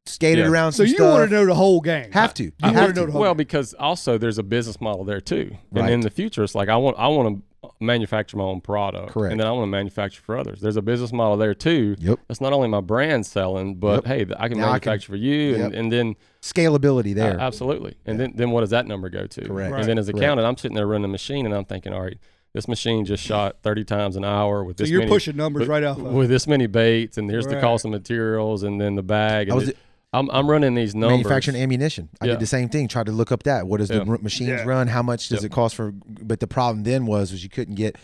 skated 0.06 0.46
Yeah. 0.46 0.52
around 0.52 0.72
So 0.72 0.84
you 0.84 0.96
stuff. 0.96 1.14
want 1.20 1.30
to 1.30 1.36
know 1.36 1.46
the 1.46 1.54
whole 1.56 1.82
game. 1.82 2.12
Have 2.14 2.34
to. 2.36 2.46
You 2.46 2.52
I 2.64 2.68
have 2.68 2.76
wanna 2.76 2.94
to. 2.94 3.00
know 3.02 3.06
the 3.08 3.12
whole 3.12 3.22
well, 3.22 3.34
game. 3.34 3.38
because 3.38 3.74
also 3.74 4.18
there's 4.18 4.38
a 4.38 4.44
business 4.44 4.80
model 4.80 5.04
there 5.04 5.22
too, 5.22 5.52
and 5.74 5.82
Right. 5.84 5.92
in 5.92 6.00
the 6.00 6.10
future, 6.10 6.44
it's 6.44 6.56
like 6.56 6.70
I 6.70 6.78
want 6.78 6.98
I 6.98 7.08
want 7.08 7.38
to 7.38 7.44
manufacture 7.82 8.38
my 8.38 8.44
own 8.44 8.62
product, 8.62 9.10
Correct. 9.14 9.32
and 9.32 9.40
then 9.40 9.48
I 9.48 9.52
want 9.52 9.64
to 9.64 9.68
manufacture 9.72 10.22
for 10.22 10.38
others. 10.38 10.62
There's 10.62 10.78
a 10.78 10.82
business 10.82 11.12
model 11.12 11.38
there 11.38 11.54
too. 11.54 11.96
Yep. 12.00 12.20
It's 12.30 12.40
not 12.42 12.54
only 12.54 12.68
my 12.68 12.82
brand 12.82 13.26
selling, 13.26 13.76
but 13.76 14.06
Yep. 14.06 14.30
hey, 14.30 14.36
I 14.38 14.48
can 14.48 14.58
Now 14.60 14.72
I 14.72 14.80
can- 14.80 14.90
manufacture 14.92 15.12
for 15.12 15.16
you, 15.18 15.56
and, 15.56 15.74
Yep. 15.74 15.74
and 15.74 15.92
then 15.92 16.16
Scalability 16.42 17.14
there. 17.14 17.40
Uh, 17.40 17.44
absolutely. 17.44 17.96
And 18.06 18.20
then, 18.20 18.34
then 18.36 18.52
what 18.52 18.62
does 18.62 18.72
that 18.72 18.88
number 18.88 19.10
go 19.10 19.28
to? 19.28 19.42
Correct. 19.42 19.76
And 19.76 19.84
then 19.86 19.98
as 19.98 20.10
a 20.10 20.12
Correct. 20.12 20.24
accountant, 20.24 20.48
I'm 20.48 20.58
sitting 20.58 20.76
there 20.76 20.88
running 20.88 21.04
the 21.04 21.08
machine 21.08 21.46
and 21.46 21.54
I'm 21.54 21.66
thinking, 21.66 21.94
all 21.94 22.02
right, 22.02 22.18
this 22.54 22.68
machine 22.68 23.06
just 23.06 23.24
shot 23.24 23.58
30 23.64 23.84
times 23.84 24.16
an 24.16 24.26
hour 24.26 24.64
with 24.64 24.78
this. 24.78 24.86
So 24.88 24.90
this 24.90 24.92
you're 24.92 25.00
many, 25.02 25.12
pushing 25.12 25.38
numbers 25.38 25.62
with, 25.62 25.70
right 25.70 25.84
off. 25.84 25.98
Of. 26.00 26.12
with 26.14 26.30
this 26.30 26.48
many 26.48 26.68
baits, 26.68 27.18
and 27.18 27.30
here's 27.30 27.48
the 27.48 27.60
cost 27.62 27.86
of 27.86 27.92
materials, 27.92 28.64
and 28.64 28.82
then 28.82 28.96
the 28.96 29.04
bag. 29.04 29.50
I 29.50 29.52
And 29.54 29.60
was 29.60 29.70
it- 29.70 29.78
I'm, 30.14 30.30
I'm 30.32 30.50
running 30.50 30.76
these 30.76 30.94
numbers. 30.94 31.20
manufacturing 31.20 31.56
ammunition. 31.58 32.10
I 32.20 32.26
Yeah. 32.26 32.32
did 32.34 32.42
the 32.42 32.46
same 32.48 32.68
thing. 32.70 32.88
Tried 32.90 33.06
to 33.06 33.12
look 33.14 33.32
up 33.32 33.44
that. 33.44 33.68
What 33.68 33.78
does 33.78 33.88
the 33.88 33.96
Yeah. 33.96 34.06
r- 34.08 34.18
machines 34.18 34.50
Yeah. 34.50 34.64
run? 34.66 34.88
How 34.88 35.02
much 35.02 35.30
does 35.30 35.42
Yeah. 35.42 35.46
it 35.48 35.52
cost 35.54 35.76
for? 35.76 35.94
But 36.06 36.40
the 36.42 36.48
problem 36.48 36.84
then 36.84 37.06
was 37.06 37.32
was 37.32 37.44
you 37.44 37.50
couldn't 37.50 37.76
get 37.76 37.98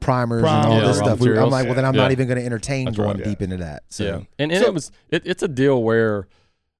primers 0.00 0.42
Prime- 0.42 0.64
and 0.64 0.72
all 0.72 0.80
Yeah, 0.80 0.86
this 0.86 0.98
stuff. 0.98 1.20
We- 1.20 1.38
I'm 1.38 1.50
like, 1.50 1.66
well, 1.66 1.74
then 1.74 1.84
I'm 1.84 1.94
Yeah. 1.94 2.02
not 2.02 2.12
even 2.12 2.26
going 2.26 2.38
to 2.38 2.44
entertain 2.44 2.86
That's 2.86 2.96
going 2.96 3.18
right. 3.18 3.24
deep 3.24 3.42
into 3.42 3.58
that. 3.58 3.82
So 3.90 4.04
yeah. 4.04 4.20
And, 4.38 4.50
and 4.50 4.62
So- 4.62 4.66
it 4.68 4.74
was 4.74 4.90
it, 5.10 5.22
it's 5.26 5.42
a 5.42 5.48
deal 5.48 5.82
where 5.82 6.26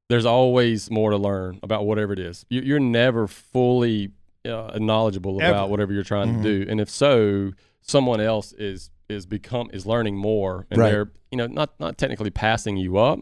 there's 0.08 0.24
always 0.26 0.90
more 0.90 1.10
to 1.10 1.16
learn 1.18 1.58
about 1.62 1.86
whatever 1.86 2.12
it 2.14 2.18
is. 2.18 2.44
You, 2.50 2.62
you're 2.62 2.80
never 2.80 3.26
fully 3.26 4.10
uh, 4.44 4.76
knowledgeable 4.80 5.40
Ever. 5.40 5.52
about 5.52 5.70
whatever 5.70 5.92
you're 5.92 6.02
trying 6.02 6.34
Mhm. 6.38 6.42
to 6.42 6.64
do, 6.64 6.70
and 6.70 6.80
if 6.80 6.90
so, 6.90 7.52
someone 7.82 8.20
else 8.20 8.52
is 8.54 8.90
is 9.08 9.24
become 9.26 9.68
is 9.72 9.84
learning 9.86 10.16
more, 10.16 10.66
and 10.70 10.80
Right. 10.80 10.90
they're 10.90 11.12
you 11.30 11.36
know 11.38 11.46
not 11.46 11.78
not 11.78 11.96
technically 11.98 12.30
passing 12.30 12.76
you 12.76 12.96
up, 12.96 13.20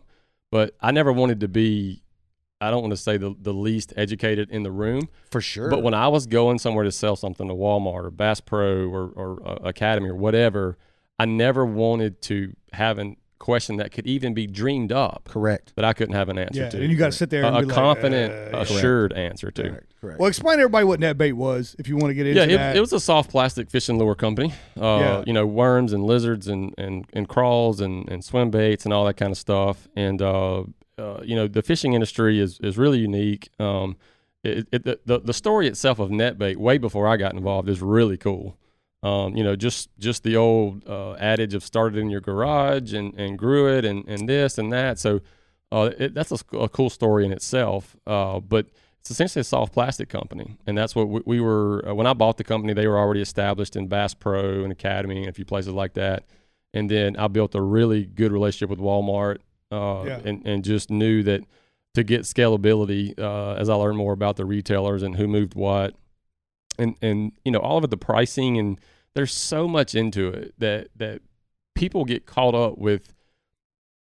but 0.51 0.77
I 0.81 0.91
never 0.91 1.13
wanted 1.13 1.41
to 1.41 1.49
be. 1.49 2.03
I 2.63 2.71
don't 2.71 2.83
want 2.83 2.93
to 2.93 2.99
say 2.99 3.17
the, 3.17 3.35
the 3.41 3.55
least 3.55 3.95
educated 3.97 4.51
in 4.51 4.65
the 4.65 4.71
room, 4.71 5.09
for 5.31 5.41
sure. 5.41 5.71
but 5.71 5.83
when 5.83 5.95
I 5.95 6.09
was 6.09 6.27
going 6.27 6.59
somewhere 6.59 6.85
to 6.85 6.93
sell 6.93 7.17
something 7.17 7.49
to 7.49 7.55
Walmart 7.55 8.05
or 8.05 8.11
Bass 8.11 8.41
Pro 8.41 8.87
or, 8.87 9.09
or 9.17 9.49
uh, 9.49 9.55
Academy 9.69 10.11
or 10.11 10.15
whatever, 10.15 10.77
I 11.19 11.25
never 11.25 11.65
wanted 11.65 12.21
to 12.23 12.55
have 12.75 12.99
a 12.99 13.17
question 13.41 13.77
that 13.79 13.91
could 13.91 14.07
even 14.07 14.33
be 14.35 14.47
dreamed 14.47 14.93
up 14.93 15.29
correct. 15.29 15.73
that 15.75 15.85
I 15.85 15.93
couldn't 15.93 16.15
have 16.15 16.29
an 16.29 16.39
answer 16.39 16.61
yeah, 16.61 16.69
to. 16.71 16.81
and 16.81 16.91
you 16.93 16.97
got 16.97 17.07
to 17.07 17.13
sit 17.13 17.31
there 17.31 17.43
and 17.43 17.57
a, 17.57 17.59
be 17.61 17.65
a 17.65 17.67
like, 17.67 17.75
confident, 17.75 18.33
uh, 18.33 18.57
yeah. 18.59 18.63
assured 18.63 19.13
answer 19.15 19.51
to. 19.51 19.63
Correct. 19.63 19.95
Correct. 20.01 20.21
Well, 20.21 20.29
explain 20.29 20.59
to 20.59 20.63
everybody 20.63 20.85
what 20.85 21.01
net 21.01 21.19
bait 21.19 21.33
was 21.33 21.75
if 21.79 21.89
you 21.89 21.97
want 21.97 22.11
to 22.11 22.15
get 22.15 22.27
into 22.27 22.41
Yeah, 22.41 22.47
that. 22.57 22.77
it, 22.77 22.79
it 22.79 22.81
was 22.81 22.93
a 22.93 23.01
soft 23.01 23.31
plastic 23.31 23.69
fishing 23.71 23.99
lure 23.99 24.15
company. 24.15 24.53
Uh, 24.81 24.99
Yeah. 25.01 25.25
You 25.27 25.33
know, 25.33 25.47
worms 25.47 25.93
and 25.93 26.05
lizards 26.05 26.47
and, 26.49 26.73
and, 26.79 27.05
and 27.13 27.29
crawls 27.29 27.81
and, 27.81 28.09
and 28.09 28.25
swim 28.25 28.51
baits 28.51 28.85
and 28.85 28.95
all 28.95 29.05
that 29.07 29.17
kind 29.17 29.33
of 29.33 29.39
stuff. 29.39 29.89
And, 29.97 30.23
uh, 30.23 30.65
uh, 30.99 31.21
you 31.23 31.35
know, 31.35 31.49
the 31.49 31.63
fishing 31.63 31.95
industry 31.95 32.39
is, 32.41 32.61
is 32.61 32.77
really 32.79 32.99
unique. 32.99 33.49
Um, 33.59 33.97
it, 34.45 34.69
it, 34.73 34.85
the- 34.85 35.01
the, 35.07 35.19
the 35.21 35.35
story 35.35 35.67
itself 35.67 35.99
of 35.99 36.11
net 36.11 36.39
bait, 36.39 36.59
way 36.59 36.79
before 36.79 37.07
I 37.09 37.17
got 37.17 37.33
involved, 37.35 37.69
is 37.69 37.81
really 37.83 38.17
cool. 38.17 38.57
Um, 39.03 39.35
you 39.35 39.43
know, 39.43 39.57
just 39.57 39.89
just 39.99 40.23
the 40.25 40.37
old 40.37 40.87
uh, 40.87 41.15
adage 41.15 41.55
of 41.55 41.65
started 41.65 41.99
in 41.99 42.11
your 42.11 42.21
garage 42.21 42.93
and, 42.93 43.15
and 43.19 43.39
grew 43.39 43.67
it 43.75 43.85
and, 43.85 44.07
and 44.07 44.29
this 44.29 44.59
and 44.59 44.71
that. 44.73 44.99
So 44.99 45.21
uh, 45.73 45.91
it, 45.99 46.15
that's 46.15 46.33
a 46.33 46.69
cool 46.69 46.91
story 46.91 47.25
in 47.25 47.33
itself. 47.33 47.97
Uh, 48.07 48.41
but 48.41 48.67
it's 49.01 49.11
essentially 49.11 49.41
a 49.41 49.45
soft 49.45 49.73
plastic 49.73 50.11
company, 50.11 50.59
and 50.67 50.77
that's 50.77 50.95
what 50.95 51.09
we, 51.09 51.23
we 51.25 51.41
were. 51.41 51.89
Uh, 51.89 51.95
when 51.95 52.07
I 52.07 52.13
bought 52.13 52.37
the 52.37 52.45
company, 52.45 52.75
they 52.75 52.87
were 52.87 52.99
already 52.99 53.23
established 53.23 53.75
in 53.75 53.87
Bass 53.87 54.13
Pro 54.13 54.63
and 54.63 54.71
Academy 54.73 55.21
and 55.21 55.29
a 55.29 55.33
few 55.33 55.47
places 55.47 55.73
like 55.73 55.95
that. 55.95 56.25
And 56.75 56.91
then 56.91 57.17
I 57.17 57.27
built 57.29 57.55
a 57.55 57.63
really 57.63 58.05
good 58.05 58.31
relationship 58.33 58.69
with 58.69 58.79
Walmart, 58.79 59.39
uh, 59.73 60.05
Yeah. 60.07 60.21
and 60.25 60.47
and 60.47 60.63
just 60.63 60.91
knew 60.91 61.23
that 61.23 61.41
to 61.95 62.05
get 62.05 62.21
scalability, 62.23 63.19
uh, 63.19 63.55
as 63.55 63.71
I 63.71 63.75
learned 63.75 63.97
more 63.97 64.13
about 64.13 64.37
the 64.37 64.45
retailers 64.45 65.03
and 65.03 65.17
who 65.17 65.27
moved 65.27 65.55
what, 65.55 65.95
and 66.79 66.95
and 67.03 67.33
you 67.45 67.53
know 67.53 67.59
all 67.61 67.79
of 67.79 67.85
it, 67.85 67.91
the 67.91 67.97
pricing 67.97 68.59
and 68.59 68.79
there's 69.15 69.33
so 69.33 69.67
much 69.69 69.95
into 69.95 70.29
it 70.29 70.55
that 70.59 70.89
that 70.97 71.23
people 71.75 72.05
get 72.05 72.27
caught 72.27 72.55
up 72.55 72.79
with 72.79 73.15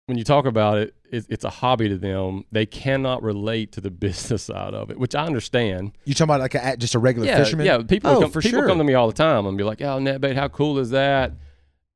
when 0.08 0.18
you 0.18 0.24
talk 0.24 0.46
about 0.46 0.78
it, 0.78 0.96
it's, 1.12 1.28
it's 1.30 1.44
a 1.44 1.50
hobby 1.50 1.90
to 1.90 1.98
them. 1.98 2.46
They 2.50 2.66
cannot 2.66 3.22
relate 3.24 3.74
to 3.74 3.82
the 3.82 3.92
business 4.06 4.44
side 4.44 4.74
of 4.74 4.90
it, 4.90 4.98
which 4.98 5.16
I 5.16 5.26
understand. 5.26 5.92
You 6.06 6.14
talking 6.14 6.34
about 6.34 6.40
like 6.40 6.56
a, 6.56 6.78
just 6.78 6.96
a 6.96 7.00
regular 7.00 7.28
Yeah, 7.28 7.38
fisherman? 7.44 7.66
yeah. 7.66 7.80
People 7.80 8.12
Oh, 8.12 8.22
come, 8.22 8.32
for 8.32 8.42
people 8.42 8.60
sure. 8.62 8.68
come 8.70 8.78
to 8.78 8.86
me 8.86 8.94
all 8.94 9.08
the 9.08 9.14
time 9.14 9.46
and 9.46 9.58
be 9.58 9.66
like, 9.66 9.82
"Oh, 9.82 10.00
netbait, 10.00 10.36
how 10.36 10.48
cool 10.48 10.80
is 10.80 10.92
that?" 10.92 11.34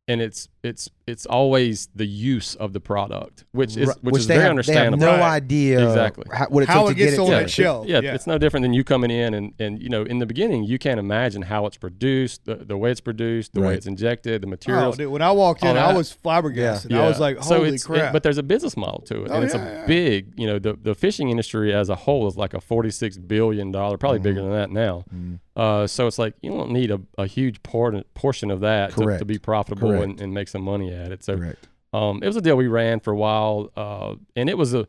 And 0.10 0.22
it's 0.22 0.50
it's 0.64 0.90
it's 1.08 1.26
always 1.26 1.90
the 1.96 2.06
use 2.06 2.54
of 2.56 2.72
the 2.72 2.80
product, 2.80 3.46
which 3.52 3.76
is 3.76 3.88
Right, 3.88 4.04
which, 4.04 4.18
is 4.18 4.28
they 4.28 4.36
very 4.36 4.44
have, 4.44 4.50
understandable. 4.52 4.98
They 5.00 5.06
have 5.08 5.16
no 5.20 5.22
Right. 5.26 5.34
idea 5.34 5.88
Exactly. 5.88 6.26
how, 6.32 6.46
what 6.48 6.64
it 6.64 6.70
How 6.70 6.86
it 6.86 6.90
to 6.90 6.96
get 6.96 7.06
gets 7.06 7.18
it 7.18 7.20
on 7.20 7.26
to 7.26 7.32
that 7.32 7.50
shelf. 7.50 7.88
Yeah, 7.88 8.00
Yeah. 8.02 8.14
it's 8.14 8.28
no 8.28 8.38
different 8.38 8.64
than 8.64 8.74
you 8.74 8.84
coming 8.84 9.10
in 9.10 9.34
and, 9.34 9.54
and 9.60 9.82
you 9.82 9.90
know 9.90 10.04
in 10.04 10.20
the 10.20 10.26
beginning 10.28 10.64
you 10.64 10.78
can't 10.78 11.00
imagine 11.00 11.42
how 11.42 11.66
it's 11.66 11.78
produced, 11.78 12.46
the, 12.46 12.56
the 12.56 12.78
way 12.78 12.92
it's 12.92 13.02
produced, 13.02 13.54
the 13.56 13.62
way 13.62 13.74
it's 13.74 13.88
injected, 13.88 14.44
the 14.44 14.48
Oh, 14.48 14.50
materials. 14.52 14.98
dude, 14.98 15.12
when 15.12 15.24
I 15.24 15.32
walked 15.32 15.64
in, 15.64 15.76
all 15.76 15.78
I 15.78 15.94
was 15.94 16.12
flabbergasted. 16.12 16.92
Yeah. 16.92 17.04
I 17.04 17.08
was 17.08 17.20
like, 17.20 17.38
So 17.44 17.56
"Holy 17.56 17.70
it's- 17.70 17.82
it- 17.82 17.86
crap!" 17.88 18.14
but 18.14 18.22
there's 18.24 18.38
a 18.38 18.44
business 18.44 18.78
model 18.78 19.02
to 19.08 19.26
it, 19.26 19.32
Oh, 19.32 19.36
and 19.36 19.44
it's 19.44 19.56
yeah, 19.56 19.68
a 19.68 19.74
yeah. 19.80 19.86
big, 19.88 20.34
you 20.38 20.46
know, 20.46 20.60
the 20.60 20.74
the 20.82 20.94
fishing 20.94 21.30
industry 21.30 21.74
as 21.74 21.90
a 21.90 21.96
whole 21.96 22.28
is 22.28 22.38
like 22.38 22.54
a 22.54 22.62
46 22.62 23.18
billion 23.18 23.72
dollar, 23.72 23.98
probably 23.98 24.20
Mm-hmm. 24.20 24.24
bigger 24.24 24.42
than 24.44 24.52
that 24.52 24.70
now. 24.70 25.06
Mm. 25.14 25.40
Uh, 25.54 25.86
so 25.86 26.08
it's 26.08 26.18
like 26.18 26.34
you 26.42 26.50
don't 26.50 26.72
need 26.72 26.92
a, 26.92 27.02
a 27.18 27.26
huge 27.26 27.62
por- 27.62 28.04
portion 28.14 28.50
of 28.50 28.62
that 28.62 28.92
to, 28.96 29.18
to 29.18 29.26
be 29.26 29.38
profitable 29.38 29.90
Correct. 29.90 30.04
and, 30.06 30.22
and 30.22 30.34
make 30.34 30.48
some 30.52 30.62
money 30.62 30.94
at 30.94 31.12
it. 31.12 31.24
So 31.24 31.38
Correct. 31.38 31.68
um, 31.94 32.22
it 32.22 32.28
was 32.28 32.36
a 32.36 32.42
deal 32.42 32.56
we 32.56 32.68
ran 32.68 33.00
for 33.00 33.12
a 33.12 33.16
while, 33.18 33.72
uh, 33.76 34.16
and 34.36 34.50
it 34.50 34.58
was 34.58 34.74
a 34.74 34.88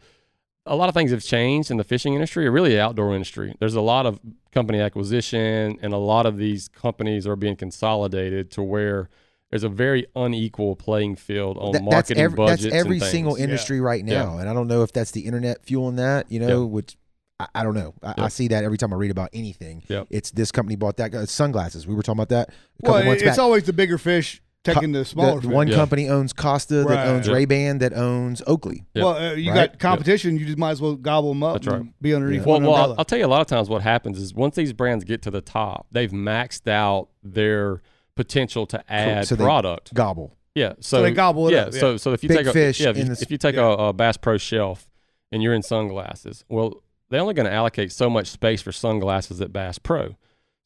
a 0.65 0.77
lot 0.77 0.89
of 0.89 0.95
things 0.95 1.11
have 1.11 1.25
changed 1.25 1.73
in 1.73 1.77
the 1.77 1.83
fishing 1.85 2.15
industry, 2.15 2.47
or 2.47 2.53
really 2.53 2.71
the 2.71 2.81
outdoor 2.81 3.13
industry. 3.15 3.53
There's 3.59 3.75
a 3.75 3.81
lot 3.81 4.07
of 4.07 4.21
company 4.53 4.81
acquisition, 4.81 5.77
and 5.83 5.93
a 5.93 5.97
lot 5.99 6.25
of 6.25 6.37
these 6.37 6.69
companies 6.69 7.27
are 7.27 7.35
being 7.35 7.57
consolidated 7.57 8.51
to 8.53 8.63
where 8.63 9.09
there's 9.51 9.65
a 9.65 9.69
very 9.69 10.07
unequal 10.15 10.77
playing 10.77 11.17
field 11.17 11.59
on 11.59 11.73
That- 11.73 11.81
that's 11.83 11.93
marketing 11.93 12.23
every, 12.23 12.37
budgets. 12.37 12.63
that's 12.63 12.75
every 12.77 12.93
and 12.93 13.01
things. 13.01 13.11
single 13.11 13.39
Yeah. 13.39 13.45
industry 13.45 13.81
right 13.81 14.07
Yeah. 14.07 14.23
now, 14.23 14.39
and 14.39 14.49
I 14.49 14.55
don't 14.55 14.69
know 14.69 14.83
if 14.83 14.93
that's 14.93 15.11
the 15.11 15.23
internet 15.23 15.65
fueling 15.65 15.97
that. 15.97 16.31
You 16.31 16.39
know, 16.39 16.65
which 16.65 16.97
I, 17.41 17.49
I 17.57 17.63
don't 17.65 17.75
know. 17.75 17.95
I, 18.03 18.15
I 18.19 18.29
see 18.29 18.47
that 18.49 18.63
every 18.63 18.79
time 18.79 18.93
I 18.93 18.97
read 18.97 19.11
about 19.11 19.31
anything. 19.33 19.83
Yeah. 19.89 20.05
It's 20.11 20.31
this 20.31 20.53
company 20.53 20.77
bought 20.77 20.97
that. 20.99 21.29
Sunglasses. 21.29 21.89
We 21.89 21.95
were 21.97 22.03
talking 22.05 22.21
about 22.21 22.29
that 22.29 22.51
a 22.51 22.83
couple 22.87 22.95
well, 23.01 23.05
months 23.05 23.23
it's 23.23 23.33
back. 23.33 23.39
always 23.41 23.65
the 23.65 23.73
bigger 23.73 23.99
fish 23.99 24.41
taking 24.65 24.93
the 24.93 25.01
The- 25.01 25.05
smaller 25.05 25.37
the 25.37 25.49
fish. 25.49 25.51
one 25.51 25.69
Yeah. 25.69 25.75
company 25.77 26.09
owns 26.09 26.33
Costa, 26.33 26.83
Right. 26.85 26.95
that 26.95 27.09
owns 27.09 27.27
Yeah. 27.29 27.35
Ray 27.35 27.45
Ban, 27.47 27.79
that 27.79 27.93
owns 27.95 28.43
Oakley. 28.47 28.85
Yeah. 28.95 29.05
Well, 29.05 29.15
uh, 29.17 29.33
you 29.35 29.51
Right. 29.53 29.71
got 29.73 29.79
competition. 29.79 30.39
You 30.39 30.47
just 30.47 30.59
might 30.59 30.71
as 30.71 30.81
well 30.81 30.95
gobble 30.95 31.31
them 31.31 31.43
up 31.43 31.55
That's 31.55 31.67
and 31.67 31.77
right. 31.87 31.93
be 32.01 32.15
underneath 32.15 32.43
Yeah. 32.47 32.47
Well, 32.47 32.61
well, 32.61 32.75
I'll. 32.75 32.95
I'll 32.99 33.05
tell 33.05 33.19
you 33.19 33.27
a 33.27 33.29
lot 33.29 33.41
of 33.41 33.47
times 33.49 33.69
what 33.69 33.83
happens 33.83 34.19
is 34.19 34.35
once 34.35 34.55
these 34.55 34.73
brands 34.73 35.05
get 35.05 35.21
to 35.23 35.31
the 35.31 35.41
top, 35.41 35.87
they've 35.91 36.11
maxed 36.13 36.71
out 36.71 37.09
their 37.23 37.83
potential 38.15 38.67
to 38.67 38.83
add 38.93 39.27
so 39.27 39.35
they- 39.35 39.45
product. 39.45 39.93
Gobble. 39.95 40.37
Yeah, 40.55 40.75
so, 40.81 41.01
they 41.01 41.13
gobble 41.13 41.49
it 41.49 41.53
yeah, 41.55 41.61
up, 41.63 41.73
yeah. 41.73 41.81
So 41.81 41.97
so 41.97 42.13
if 42.13 42.23
you 42.23 42.29
Big 42.29 42.39
take 42.39 42.47
a, 42.49 42.53
fish 42.53 42.79
yeah, 42.81 42.91
if, 42.91 42.97
in 42.99 43.07
you, 43.09 43.15
the- 43.15 43.23
if 43.23 43.31
you 43.31 43.39
take 43.39 43.55
yeah. 43.57 43.63
a, 43.63 43.71
a 43.89 43.93
Bass 43.95 44.19
Pro 44.19 44.37
shelf 44.37 44.87
and 45.33 45.43
you're 45.43 45.55
in 45.55 45.63
sunglasses, 45.63 46.45
well, 46.51 46.83
they're 47.09 47.23
only 47.23 47.33
going 47.35 47.47
to 47.47 47.53
allocate 47.53 47.91
so 47.91 48.11
much 48.11 48.27
space 48.29 48.61
for 48.61 48.71
sunglasses 48.71 49.41
at 49.41 49.51
Bass 49.53 49.79
Pro. 49.79 50.15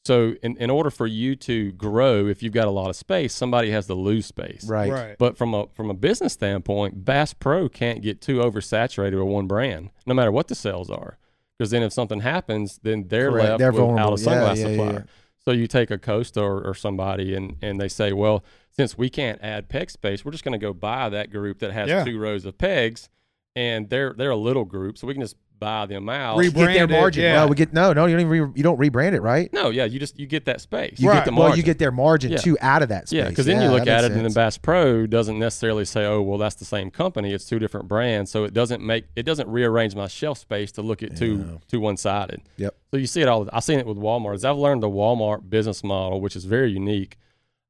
So 0.06 0.34
in, 0.42 0.56
in 0.58 0.70
order 0.70 0.90
for 0.90 1.06
you 1.06 1.34
to 1.36 1.72
grow, 1.72 2.26
if 2.26 2.42
you've 2.42 2.52
got 2.52 2.68
a 2.68 2.70
lot 2.70 2.88
of 2.90 2.96
space, 2.96 3.34
somebody 3.34 3.70
has 3.72 3.86
to 3.88 3.94
lose 3.94 4.26
space. 4.26 4.64
Right. 4.68 4.90
right. 4.90 5.16
But 5.18 5.36
from 5.36 5.52
a 5.54 5.66
from 5.74 5.90
a 5.90 5.94
business 5.94 6.32
standpoint, 6.32 7.04
Bass 7.04 7.34
Pro 7.34 7.68
can't 7.68 8.02
get 8.02 8.20
too 8.20 8.38
oversaturated 8.38 9.18
with 9.18 9.26
one 9.32 9.46
brand, 9.46 9.90
no 10.06 10.14
matter 10.14 10.30
what 10.30 10.48
the 10.48 10.54
sales 10.54 10.90
are. 10.90 11.18
Because 11.58 11.70
then 11.70 11.82
if 11.82 11.92
something 11.92 12.20
happens, 12.20 12.78
then 12.82 13.08
they're 13.08 13.30
Correct. 13.30 13.48
left 13.48 13.58
They're 13.58 13.72
without 13.72 13.86
vulnerable. 13.86 14.14
a 14.14 14.16
sunglass 14.18 14.56
Yeah, 14.56 14.68
yeah, 14.68 14.76
supplier. 14.76 14.92
yeah. 14.92 15.12
So 15.44 15.50
you 15.52 15.66
take 15.66 15.90
a 15.90 15.98
Costa 15.98 16.40
or, 16.42 16.60
or 16.62 16.74
somebody 16.74 17.34
and, 17.34 17.56
and 17.62 17.80
they 17.80 17.88
say, 17.88 18.12
well, 18.12 18.44
since 18.72 18.98
we 18.98 19.08
can't 19.08 19.40
add 19.42 19.68
peg 19.68 19.90
space, 19.90 20.24
we're 20.24 20.32
just 20.32 20.44
going 20.44 20.58
to 20.60 20.64
go 20.64 20.72
buy 20.72 21.08
that 21.08 21.30
group 21.30 21.60
that 21.60 21.72
has 21.72 21.88
Yeah. 21.88 22.04
two 22.04 22.18
rows 22.18 22.44
of 22.44 22.58
pegs, 22.58 23.08
and 23.54 23.88
they're 23.88 24.12
they're 24.12 24.30
a 24.30 24.36
little 24.36 24.64
group, 24.66 24.98
so 24.98 25.06
we 25.06 25.14
can 25.14 25.22
just 25.22 25.36
buy 25.58 25.86
them 25.86 26.08
out. 26.08 26.36
Re- 26.38 26.46
Get 26.46 26.54
their 26.54 26.64
Brand 26.66 26.90
it, 26.90 26.94
margin. 26.94 27.22
yeah. 27.22 27.34
No, 27.36 27.46
we 27.48 27.56
get 27.56 27.72
no, 27.72 27.92
no. 27.92 28.06
You 28.06 28.12
don't 28.16 28.26
even 28.26 28.28
re, 28.28 28.52
you 28.54 28.62
don't 28.62 28.78
rebrand 28.78 29.12
it, 29.14 29.20
right? 29.22 29.52
no, 29.52 29.70
yeah, 29.70 29.84
you 29.84 29.98
just 29.98 30.18
you 30.18 30.26
get 30.26 30.44
that 30.46 30.60
space. 30.60 30.98
You 30.98 31.08
Right. 31.08 31.24
get 31.24 31.24
the 31.24 31.34
well, 31.38 31.56
you 31.56 31.62
get 31.62 31.78
their 31.78 31.90
margin 31.90 32.32
Yeah. 32.32 32.38
too 32.38 32.56
out 32.60 32.82
of 32.82 32.88
that 32.90 33.08
space. 33.08 33.16
Yeah, 33.18 33.28
because 33.28 33.46
then 33.46 33.62
you 33.62 33.68
look 33.70 33.86
at 33.86 34.04
it, 34.04 34.08
makes 34.10 34.16
and 34.16 34.26
then. 34.26 34.32
Bass 34.32 34.58
Pro 34.58 35.06
doesn't 35.06 35.38
necessarily 35.38 35.84
say, 35.84 36.04
"Oh, 36.04 36.20
well, 36.22 36.38
that's 36.38 36.56
the 36.56 36.64
same 36.64 36.90
company. 36.90 37.32
It's 37.32 37.46
two 37.46 37.58
different 37.58 37.88
brands." 37.88 38.30
So 38.30 38.44
it 38.44 38.52
doesn't 38.54 38.82
make 38.82 39.06
it 39.16 39.22
doesn't 39.24 39.48
rearrange 39.48 39.94
my 39.94 40.08
shelf 40.08 40.38
space 40.38 40.72
to 40.72 40.82
look 40.82 41.02
at 41.02 41.16
two 41.16 41.36
Yeah. 41.38 41.58
two 41.68 41.80
one 41.80 41.96
sided. 41.96 42.42
Yep. 42.56 42.74
So 42.90 42.96
you 42.98 43.06
see 43.06 43.22
it 43.22 43.28
all. 43.28 43.48
I've 43.52 43.64
seen 43.64 43.78
it 43.78 43.86
with 43.86 43.96
Walmart. 43.98 44.34
As 44.34 44.44
I've 44.44 44.56
learned 44.58 44.82
the 44.82 44.90
Walmart 44.90 45.48
business 45.48 45.82
model, 45.84 46.20
which 46.20 46.36
is 46.36 46.44
very 46.44 46.70
unique. 46.70 47.16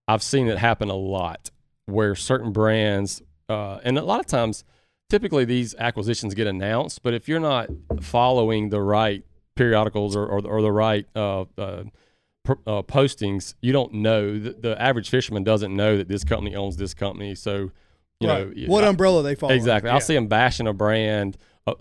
I've 0.08 0.22
seen 0.22 0.46
it 0.48 0.58
happen 0.58 0.88
a 0.88 0.94
lot 0.96 1.50
where 1.86 2.14
certain 2.14 2.52
brands, 2.52 3.22
uh, 3.48 3.78
and 3.84 3.98
a 3.98 4.02
lot 4.02 4.20
of 4.20 4.26
times, 4.26 4.64
typically 5.08 5.44
these 5.44 5.74
acquisitions 5.76 6.34
get 6.34 6.46
announced, 6.46 7.02
but 7.02 7.14
if 7.14 7.28
you're 7.28 7.40
not 7.40 7.68
following 8.00 8.70
the 8.70 8.80
right 8.80 9.24
periodicals 9.54 10.16
or, 10.16 10.26
or, 10.26 10.44
or 10.46 10.62
the 10.62 10.72
right 10.72 11.06
uh, 11.14 11.42
uh, 11.56 11.84
pr- 12.44 12.52
uh, 12.66 12.82
postings, 12.82 13.54
you 13.62 13.72
don't 13.72 13.92
know. 13.94 14.38
The, 14.38 14.52
the 14.52 14.82
average 14.82 15.08
fisherman 15.10 15.44
doesn't 15.44 15.74
know 15.74 15.96
that 15.96 16.08
this 16.08 16.24
company 16.24 16.54
owns 16.54 16.76
this 16.76 16.94
company. 16.94 17.34
So, 17.34 17.70
you 18.20 18.28
Right. 18.28 18.56
know, 18.56 18.66
what 18.68 18.84
I- 18.84 18.88
umbrella 18.88 19.22
they 19.22 19.34
fall 19.34 19.50
Exactly. 19.50 19.88
under. 19.88 19.94
I'll 19.96 20.00
Yeah. 20.02 20.06
see 20.06 20.14
them 20.14 20.26
bashing 20.26 20.66
a 20.66 20.72
brand 20.72 21.36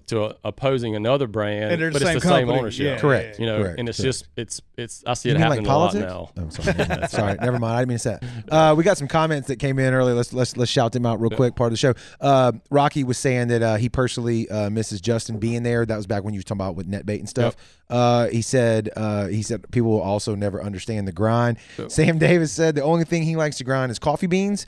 to 0.08 0.36
opposing 0.44 0.96
another 0.96 1.28
brand, 1.28 1.72
And 1.72 1.80
they're 1.82 1.90
the 1.90 2.00
but 2.00 2.02
same 2.08 2.16
it's 2.18 2.26
the 2.26 2.32
same 2.32 2.50
ownership. 2.50 2.86
Yeah, 2.86 2.98
Correct. 3.00 3.40
You 3.40 3.46
know, 3.46 3.62
Correct, 3.62 3.80
and 3.80 3.88
it's 3.88 4.00
correct. 4.00 4.06
just 4.08 4.28
it's 4.36 4.62
it's 4.78 5.04
I 5.06 5.14
see 5.14 5.30
You 5.30 5.36
it 5.36 5.38
mean 5.40 5.50
like 5.50 5.60
happening 5.60 5.72
a 5.72 5.78
lot 5.78 5.94
politics? 5.94 6.36
now. 6.36 6.44
Oh, 6.44 6.50
sorry. 6.50 7.08
sorry, 7.08 7.38
never 7.40 7.60
mind. 7.60 7.76
I 7.78 7.82
didn't 7.82 7.90
mean 7.90 7.98
to 7.98 8.00
say 8.00 8.18
that. 8.22 8.24
Uh, 8.56 8.74
we 8.76 8.84
got 8.84 8.98
some 8.98 9.08
comments 9.08 9.48
that 9.48 9.58
came 9.58 9.78
in 9.80 9.94
earlier. 9.94 10.16
Let's 10.16 10.34
let's 10.34 10.56
let's 10.58 10.72
shout 10.72 10.92
them 10.92 11.06
out 11.06 11.20
real 11.22 11.30
quick. 11.32 11.56
Part 11.56 11.68
of 11.68 11.74
the 11.74 11.78
show. 11.78 11.94
Uh, 12.22 12.54
Rocky 12.72 13.04
was 13.04 13.18
saying 13.18 13.48
that 13.50 13.62
uh, 13.62 13.76
he 13.76 13.90
personally 13.90 14.50
uh, 14.50 14.70
misses 14.70 15.02
Justin 15.02 15.38
being 15.40 15.64
there. 15.64 15.86
That 15.86 15.98
was 15.98 16.08
back 16.08 16.24
when 16.24 16.34
you 16.34 16.40
were 16.40 16.44
talking 16.44 16.62
about 16.62 16.76
with 16.76 16.90
NetBait 16.90 17.20
and 17.20 17.30
stuff. 17.30 17.56
Uh, 17.90 18.28
he 18.28 18.42
said 18.42 18.90
uh, 18.96 19.28
he 19.28 19.44
said 19.44 19.70
people 19.72 19.92
will 19.92 20.02
also 20.02 20.34
never 20.36 20.62
understand 20.62 21.08
the 21.08 21.12
grind. 21.12 21.58
Yep. 21.78 21.92
Sam 21.92 22.18
Davis 22.18 22.52
said 22.52 22.76
the 22.76 22.84
only 22.84 23.06
thing 23.06 23.24
he 23.24 23.36
likes 23.36 23.58
to 23.58 23.64
grind 23.64 23.92
is 23.92 24.00
coffee 24.00 24.28
beans. 24.28 24.66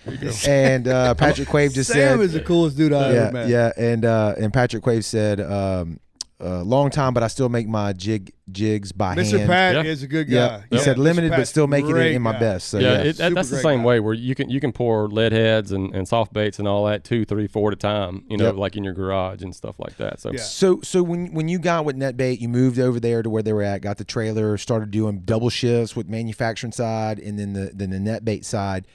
And 0.47 0.87
uh, 0.87 1.13
Patrick 1.15 1.47
Quave 1.47 1.73
just 1.73 1.89
Sam 1.89 1.95
said 1.95 2.09
Sam 2.11 2.21
is 2.21 2.33
the 2.33 2.41
coolest 2.41 2.77
dude 2.77 2.93
I 2.93 3.11
yeah, 3.11 3.19
ever 3.19 3.31
met. 3.31 3.49
yeah, 3.49 3.71
and 3.75 4.05
uh, 4.05 4.35
and 4.37 4.53
Patrick 4.53 4.83
Quave 4.83 5.03
said, 5.03 5.41
um, 5.41 5.99
uh, 6.39 6.63
"Long 6.63 6.89
time, 6.91 7.13
but 7.13 7.23
I 7.23 7.27
still 7.27 7.49
make 7.49 7.67
my 7.67 7.93
jig 7.93 8.31
jigs 8.51 8.91
by 8.91 9.15
Mr. 9.15 9.39
hand." 9.39 9.41
Mr. 9.41 9.47
Pat 9.47 9.75
Yeah. 9.75 9.83
is 9.91 10.03
a 10.03 10.07
good 10.07 10.27
guy. 10.29 10.33
yeah, 10.35 10.61
he 10.69 10.75
Yeah, 10.75 10.81
said 10.83 10.97
limited, 10.99 11.31
but 11.31 11.47
still 11.47 11.65
making 11.67 11.89
it 11.89 11.93
great 11.93 12.15
in 12.15 12.21
my 12.21 12.33
guy. 12.33 12.39
best. 12.39 12.67
So 12.69 12.77
yeah, 12.79 12.91
yeah, 12.93 12.97
it, 13.09 13.17
that, 13.17 13.33
that's 13.33 13.49
the 13.49 13.57
same 13.59 13.79
guy. 13.79 13.85
way 13.85 13.99
where 13.99 14.13
you 14.13 14.35
can 14.35 14.49
you 14.49 14.59
can 14.59 14.71
pour 14.71 15.07
lead 15.07 15.31
heads 15.31 15.71
and, 15.71 15.95
and 15.95 16.07
soft 16.07 16.33
baits 16.33 16.59
and 16.59 16.67
all 16.67 16.85
that 16.85 17.03
two, 17.03 17.25
three, 17.25 17.47
four 17.47 17.69
at 17.71 17.73
a 17.73 17.77
time. 17.77 18.23
You 18.29 18.37
know, 18.37 18.45
Yep. 18.45 18.55
like 18.57 18.75
in 18.75 18.83
your 18.83 18.93
garage 18.93 19.41
and 19.41 19.55
stuff 19.55 19.79
like 19.79 19.97
that. 19.97 20.19
So 20.19 20.31
Yeah. 20.31 20.39
So 20.41 20.79
so 20.83 21.01
when 21.01 21.33
when 21.33 21.47
you 21.47 21.57
got 21.59 21.85
with 21.85 21.95
NetBait, 21.95 22.39
you 22.39 22.49
moved 22.49 22.77
over 22.79 22.99
there 22.99 23.23
to 23.23 23.29
where 23.29 23.41
they 23.41 23.53
were 23.53 23.63
at, 23.63 23.81
got 23.81 23.97
the 23.97 24.05
trailer, 24.05 24.57
started 24.57 24.91
doing 24.91 25.21
double 25.25 25.49
shifts 25.49 25.95
with 25.95 26.07
manufacturing 26.07 26.71
side 26.71 27.17
and 27.19 27.39
then 27.39 27.53
the 27.53 27.71
then 27.73 27.89
the 27.89 27.97
NetBait 27.97 28.45
side. 28.45 28.85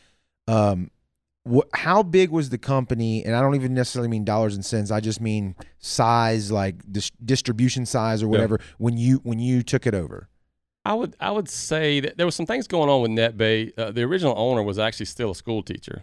Um, 0.49 0.90
what 1.45 1.68
how 1.74 2.03
big 2.03 2.30
was 2.30 2.51
the 2.51 2.59
company? 2.59 3.24
And 3.24 3.34
I 3.34 3.40
don't 3.40 3.55
even 3.55 3.74
necessarily 3.74 4.09
mean 4.09 4.24
dollars 4.24 4.55
and 4.55 4.64
cents. 4.64 4.90
I 4.90 5.01
just 5.01 5.20
mean 5.20 5.55
size, 5.78 6.51
like 6.53 6.76
dis- 6.90 7.11
distribution 7.24 7.84
size 7.86 8.22
or 8.22 8.28
whatever. 8.28 8.61
When 8.78 8.97
you 8.97 9.20
when 9.24 9.38
you 9.38 9.62
took 9.62 9.86
it 9.86 9.95
over. 9.95 10.28
I 10.84 10.95
would 10.95 11.14
I 11.20 11.30
would 11.30 11.49
say 11.49 12.01
that 12.01 12.16
there 12.16 12.26
was 12.26 12.34
some 12.34 12.47
things 12.47 12.66
going 12.66 12.88
on 12.88 13.03
with 13.03 13.11
NetBait. 13.12 13.72
Uh, 13.78 13.90
the 13.93 14.03
original 14.03 14.34
owner 14.36 14.62
was 14.62 14.78
actually 14.78 15.07
still 15.07 15.30
a 15.30 15.34
school 15.34 15.62
teacher, 15.62 16.03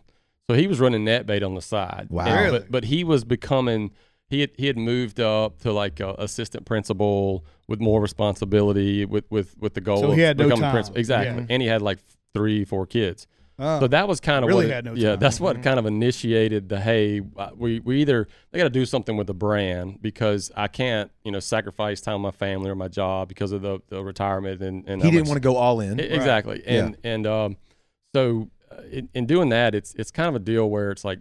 so 0.49 0.55
he 0.55 0.67
was 0.67 0.79
running 0.79 1.03
NetBait 1.05 1.45
on 1.45 1.53
the 1.55 1.61
side. 1.61 2.07
Wow. 2.09 2.25
And- 2.25 2.45
Really? 2.45 2.59
But 2.59 2.71
but 2.71 2.83
he 2.85 3.03
was 3.03 3.23
becoming 3.25 3.91
he 4.29 4.41
had 4.41 4.51
he 4.57 4.67
had 4.67 4.77
moved 4.77 5.19
up 5.19 5.59
to 5.63 5.71
like 5.73 5.99
a 5.99 6.15
assistant 6.17 6.65
principal 6.65 7.43
with 7.67 7.79
more 7.81 7.99
responsibility 8.01 9.03
with 9.05 9.25
with 9.29 9.57
with 9.57 9.73
the 9.73 9.81
goal 9.81 9.97
So 10.01 10.11
of 10.11 10.15
he 10.15 10.21
had 10.21 10.37
no 10.37 10.45
becoming 10.45 10.61
time. 10.63 10.71
principal. 10.73 10.99
Exactly, 10.99 11.41
Yeah. 11.43 11.47
and 11.49 11.61
he 11.61 11.67
had 11.67 11.81
like 11.81 11.99
three 12.33 12.63
four 12.63 12.85
kids. 12.85 13.27
So 13.60 13.88
that 13.88 14.07
was 14.07 14.20
kind 14.20 14.43
of 14.45 14.47
Really 14.49 14.66
what 14.66 14.72
it- 14.72 14.74
had 14.76 14.86
no 14.86 14.93
yeah 14.93 15.10
time. 15.12 15.20
that's 15.20 15.39
what 15.39 15.62
kind 15.62 15.78
of 15.78 15.86
initiated 15.86 16.70
the 16.70 16.80
hey 16.80 17.22
uh, 17.38 17.49
we 17.55 17.80
we 17.82 18.01
either 18.01 18.28
they 18.51 18.57
got 18.57 18.64
to 18.64 18.70
do 18.70 18.86
something 18.86 19.18
with 19.18 19.28
the 19.28 19.34
brand 19.34 20.01
because 20.01 20.51
I 20.55 20.68
can't 20.68 21.12
you 21.24 21.32
know 21.32 21.39
sacrifice 21.39 21.99
time 22.01 22.24
with 22.24 22.34
my 22.34 22.38
family 22.38 22.70
or 22.70 22.76
my 22.76 22.88
job 22.88 23.28
because 23.28 23.51
of 23.51 23.62
the, 23.62 23.80
the 23.89 24.03
retirement 24.03 24.62
and, 24.62 24.88
and 24.88 25.03
He 25.03 25.12
didn't 25.12 25.28
want 25.28 25.38
to 25.38 25.41
go 25.47 25.55
all 25.57 25.80
in. 25.82 25.99
I- 25.99 26.03
exactly 26.03 26.64
Yeah. 26.66 26.86
and 26.86 26.97
and 27.03 27.28
um 27.28 27.57
so 28.16 28.49
uh, 28.72 28.82
in, 28.91 29.10
in 29.14 29.26
doing 29.26 29.49
that 29.49 29.76
it's 29.76 29.93
it's 29.95 30.12
kind 30.12 30.30
of 30.30 30.36
a 30.36 30.39
deal 30.39 30.70
where 30.70 30.91
it's 30.91 31.03
like 31.03 31.20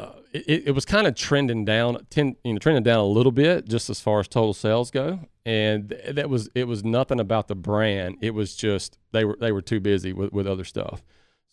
uh, 0.00 0.10
it, 0.32 0.64
it 0.66 0.70
was 0.72 0.84
kind 0.84 1.06
of 1.06 1.14
trending 1.14 1.64
down, 1.64 2.04
ten, 2.10 2.34
you 2.42 2.52
know, 2.52 2.58
trending 2.58 2.82
down 2.82 2.98
a 2.98 3.04
little 3.06 3.30
bit 3.30 3.68
just 3.68 3.88
as 3.88 4.00
far 4.00 4.18
as 4.18 4.26
total 4.26 4.52
sales 4.52 4.90
go, 4.90 5.20
and 5.46 5.90
th- 5.90 6.16
that 6.16 6.28
was 6.28 6.48
it 6.56 6.66
was 6.66 6.82
nothing 6.82 7.20
about 7.20 7.46
the 7.46 7.54
brand. 7.54 8.16
It 8.20 8.34
was 8.34 8.56
just 8.56 8.98
they 9.12 9.24
were 9.24 9.36
they 9.40 9.52
were 9.52 9.62
too 9.62 9.78
busy 9.78 10.12
with, 10.12 10.32
with 10.32 10.48
other 10.48 10.64
stuff. 10.64 11.04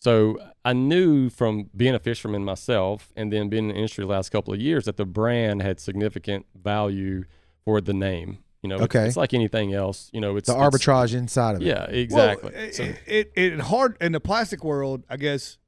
So 0.02 0.36
I 0.64 0.72
knew 0.72 1.30
from 1.30 1.70
being 1.76 1.94
a 1.94 2.00
fisherman 2.00 2.44
myself, 2.44 3.12
and 3.14 3.32
then 3.32 3.48
being 3.48 3.64
in 3.64 3.68
the 3.68 3.74
industry 3.76 4.02
the 4.04 4.10
last 4.10 4.30
couple 4.30 4.52
of 4.52 4.58
years, 4.60 4.86
that 4.86 4.96
the 4.96 5.04
brand 5.06 5.62
had 5.62 5.78
significant 5.78 6.44
value 6.60 7.22
for 7.64 7.80
the 7.80 7.92
name. 7.92 8.38
You 8.64 8.68
know, 8.68 8.74
it's- 8.76 8.84
Okay. 8.86 9.06
it's, 9.06 9.16
like 9.16 9.32
anything 9.32 9.72
else. 9.74 10.10
You 10.12 10.20
know, 10.20 10.36
it's 10.36 10.48
the 10.48 10.54
it's- 10.54 10.68
arbitrage 10.74 11.14
inside 11.14 11.54
of 11.54 11.62
it. 11.62 11.66
Yeah, 11.66 11.84
exactly. 11.84 12.50
Well, 12.52 12.62
it, 12.64 12.74
So- 12.74 12.82
it, 12.82 12.98
it, 13.06 13.32
it 13.36 13.60
hard 13.60 13.96
in 14.00 14.10
the 14.10 14.18
plastic 14.20 14.64
world, 14.64 15.04
I 15.08 15.16
guess. 15.16 15.58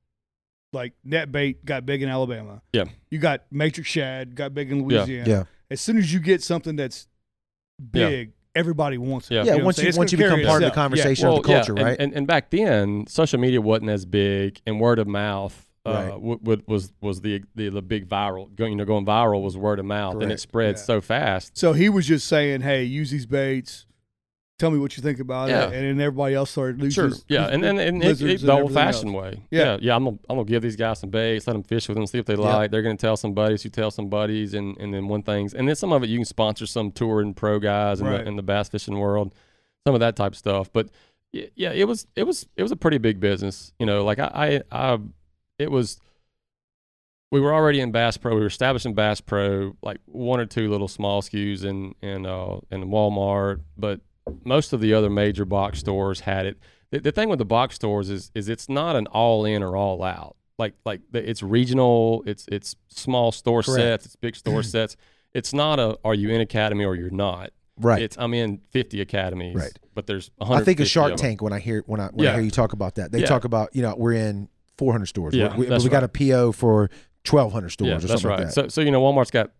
Like 0.73 0.95
net 1.05 1.31
bait 1.31 1.65
got 1.65 1.87
big 1.87 2.03
in 2.03 2.09
Alabama. 2.09 2.61
Yeah. 2.73 2.87
You 3.13 3.21
got 3.21 3.43
matrix 3.53 3.89
shad 3.89 4.35
got 4.35 4.53
big 4.55 4.73
in 4.73 4.83
Louisiana. 4.85 5.29
Yeah. 5.31 5.45
As 5.71 5.81
soon 5.81 5.97
as 5.99 6.13
you 6.13 6.19
get 6.19 6.43
something 6.43 6.75
that's 6.75 7.07
big, 7.93 8.33
everybody 8.55 8.99
wants 8.99 9.31
it. 9.31 9.35
Yeah. 9.35 9.45
Yeah, 9.45 9.57
know 9.57 9.65
once 9.65 9.79
you 9.79 9.91
once 9.97 10.13
you 10.13 10.19
become 10.19 10.43
part 10.43 10.43
of 10.43 10.47
the 10.47 10.67
itself. 10.69 10.71
Yeah. 10.71 10.75
conversation 10.75 11.29
of 11.29 11.43
the 11.43 11.49
yeah, 11.51 11.57
culture, 11.57 11.73
and- 11.75 11.83
right? 11.83 11.97
And, 11.99 12.13
and 12.15 12.27
back 12.27 12.51
then, 12.51 13.07
social 13.07 13.39
media 13.41 13.61
wasn't 13.61 13.91
as 13.91 14.05
big, 14.07 14.61
and 14.67 14.81
word 14.81 14.99
of 14.99 15.07
mouth 15.07 15.61
uh, 15.87 15.91
Right. 15.91 16.11
w- 16.13 16.39
w- 16.39 16.63
was 16.67 16.93
was 17.03 17.21
the, 17.21 17.43
the 17.55 17.69
the 17.69 17.83
big 17.83 18.09
viral. 18.09 18.55
Going, 18.57 18.73
you 18.73 18.77
know, 18.77 18.85
going 18.87 19.05
viral 19.05 19.43
was 19.43 19.55
word 19.57 19.79
of 19.79 19.85
mouth, 19.85 20.23
and 20.23 20.33
it 20.33 20.41
spread 20.41 20.77
Yeah. 20.77 20.83
so 20.83 21.01
fast. 21.03 21.59
So 21.59 21.75
he 21.75 21.89
was 21.91 22.07
just 22.07 22.27
saying, 22.27 22.63
"Hey, 22.63 22.85
use 22.85 23.11
these 23.11 23.27
baits. 23.27 23.85
Tell 24.59 24.71
me 24.71 24.79
what 24.79 24.97
you 24.97 25.03
think 25.03 25.19
about 25.19 25.49
Yeah. 25.49 25.63
it." 25.69 25.75
And 25.75 25.85
then 25.99 26.01
everybody 26.01 26.35
else 26.35 26.51
started 26.51 26.81
losing. 26.81 27.11
Sure, 27.11 27.19
yeah, 27.29 27.47
and 27.49 27.65
and, 27.65 27.81
and 27.81 28.03
it, 28.05 28.19
the 28.19 28.53
old 28.53 28.73
fashioned 28.73 29.15
else. 29.15 29.23
way. 29.23 29.43
Yeah. 29.51 29.65
yeah, 29.65 29.79
yeah. 29.83 29.97
I'm 29.97 30.05
gonna 30.05 30.19
I'm 30.29 30.37
gonna 30.37 30.45
give 30.45 30.63
these 30.63 30.77
guys 30.77 31.01
some 31.01 31.11
baits, 31.11 31.47
let 31.47 31.55
them 31.55 31.65
fish 31.65 31.89
with 31.89 31.97
them, 31.97 32.07
see 32.07 32.19
if 32.19 32.27
they 32.27 32.37
like. 32.37 32.71
They're 32.71 32.83
gonna 32.83 32.97
tell 32.97 33.17
some 33.17 33.33
buddies 33.35 33.63
who 33.65 33.69
tell 33.69 33.91
some 33.91 34.09
buddies, 34.09 34.55
and 34.55 34.77
and 34.79 34.95
then 34.95 35.09
one 35.09 35.23
things, 35.23 35.55
and 35.55 35.67
then 35.69 35.75
some 35.75 35.93
of 35.93 36.05
it 36.05 36.09
you 36.09 36.19
can 36.19 36.25
sponsor 36.25 36.67
some 36.67 36.93
tour 36.93 37.21
and 37.21 37.35
pro 37.37 37.59
guys 37.59 38.01
in 38.01 38.07
Right. 38.07 38.19
the 38.23 38.29
in 38.29 38.37
the 38.37 38.43
bass 38.45 38.69
fishing 38.69 38.99
world, 38.99 39.35
some 39.87 39.95
of 39.95 40.01
that 40.01 40.15
type 40.15 40.33
of 40.33 40.39
stuff. 40.39 40.73
But 40.73 40.89
yeah, 41.33 41.73
it 41.73 41.89
was 41.89 42.07
it 42.15 42.23
was 42.23 42.47
it 42.57 42.63
was 42.63 42.71
a 42.71 42.77
pretty 42.77 42.99
big 42.99 43.19
business. 43.19 43.73
You 43.81 43.87
know, 43.87 44.05
like 44.05 44.21
I 44.21 44.63
I, 44.71 44.93
I 44.95 44.99
it 45.59 45.71
was. 45.73 45.99
We 47.33 47.41
were 47.41 47.53
already 47.53 47.81
in 47.81 47.91
Bass 47.91 48.17
Pro. 48.17 48.35
We 48.37 48.43
were 48.43 48.47
establishing 48.47 48.95
Bass 48.95 49.21
Pro, 49.21 49.77
like 49.83 49.99
one 50.07 50.39
or 50.39 50.47
two 50.47 50.71
little 50.71 50.87
small 50.87 51.21
SKUs 51.23 51.65
in 51.65 51.97
in 52.01 52.25
uh, 52.27 52.61
in 52.71 52.85
Walmart, 52.85 53.61
but 53.77 54.01
most 54.45 54.73
of 54.73 54.81
the 54.81 54.95
other 54.95 55.11
major 55.11 55.45
box 55.45 55.79
stores 55.81 56.21
had 56.21 56.47
it. 56.47 56.59
The, 56.91 57.01
the 57.01 57.13
thing 57.13 57.29
with 57.29 57.39
the 57.39 57.45
box 57.45 57.75
stores 57.75 58.11
is 58.11 58.31
is 58.35 58.49
it's 58.49 58.69
not 58.69 58.97
an 58.97 59.07
all 59.09 59.45
in 59.45 59.63
or 59.63 59.77
all 59.77 60.03
out. 60.03 60.37
Like 60.59 60.75
like 60.85 61.01
the, 61.11 61.29
it's 61.29 61.43
regional. 61.43 62.23
It's 62.27 62.47
it's 62.51 62.77
small 62.89 63.33
store 63.33 63.63
Correct. 63.63 63.79
sets. 63.81 64.07
It's 64.07 64.17
big 64.17 64.37
store 64.37 64.63
sets. 64.63 64.97
It's 65.35 65.53
not 65.53 65.79
a 65.81 65.99
are 66.05 66.15
you 66.15 66.31
in 66.31 66.41
academy 66.41 66.85
or 66.85 66.95
you're 66.95 67.11
not. 67.11 67.51
right. 67.79 68.01
It's 68.03 68.17
I'm 68.19 68.33
in 68.35 68.61
50 68.71 69.01
academies. 69.01 69.57
Right. 69.57 69.73
But 69.95 70.07
there's 70.07 70.31
I 70.41 70.63
think 70.63 70.79
a 70.81 70.85
Shark. 70.85 71.17
Tank 71.17 71.43
when 71.43 71.53
I 71.53 71.59
hear 71.59 71.83
when 71.87 72.01
I 72.01 72.07
when 72.13 72.27
I 72.29 72.35
hear 72.35 72.43
you 72.43 72.51
talk 72.53 72.73
about 72.73 72.95
that. 72.97 73.11
They 73.13 73.21
Yeah. 73.21 73.27
talk 73.27 73.45
about 73.45 73.75
you 73.75 73.83
know 73.83 73.95
we're 73.97 74.13
in 74.13 74.49
400 74.79 75.07
stores. 75.07 75.35
Yeah, 75.35 75.57
we, 75.57 75.69
we 75.69 75.89
got 75.89 76.03
a 76.05 76.09
PO 76.09 76.53
for 76.53 76.91
1,200 77.29 77.71
stores 77.71 77.89
Yeah, 77.89 77.97
or 77.97 77.99
that's 78.01 78.11
something 78.23 78.29
right. 78.31 78.39
like 78.41 78.47
that. 78.49 78.53
So 78.55 78.69
so 78.69 78.81
you 78.81 78.91
know 78.93 79.01
Walmart's 79.03 79.31
got 79.33 79.51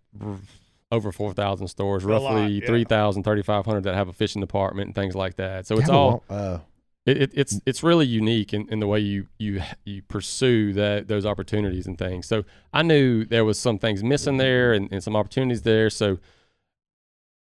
over 0.91 1.13
4,000 1.13 1.69
stores, 1.69 2.05
A 2.05 2.09
lot, 2.09 2.35
roughly 2.35 2.61
yeah. 2.61 2.67
3,000, 2.67 3.23
3,500 3.23 3.83
that 3.85 3.95
have 3.95 4.09
a 4.09 4.13
fishing 4.13 4.41
department 4.41 4.89
and 4.89 4.95
things 4.95 5.15
like 5.15 5.37
that. 5.37 5.67
So 5.67 5.77
it's 5.77 5.87
Damn, 5.87 5.97
all 5.97 6.25
well, 6.29 6.55
uh, 6.55 6.59
it, 7.07 7.23
it, 7.23 7.31
it's 7.35 7.61
it's 7.67 7.83
really 7.83 8.07
unique 8.07 8.55
in, 8.55 8.67
in 8.71 8.81
the 8.81 8.87
way 8.87 8.99
you 8.99 9.27
you 9.39 9.63
you 9.85 10.01
pursue 10.03 10.73
that 10.73 11.07
those 11.07 11.27
opportunities 11.27 11.87
and 11.87 11.99
things. 11.99 12.27
So 12.27 12.45
I 12.73 12.83
knew 12.83 13.25
there 13.27 13.45
was 13.45 13.59
some 13.59 13.79
things 13.79 14.03
missing 14.03 14.39
there 14.39 14.73
and, 14.73 14.89
and 14.91 15.03
some 15.03 15.15
opportunities 15.15 15.63
there. 15.63 15.91
So 15.91 16.19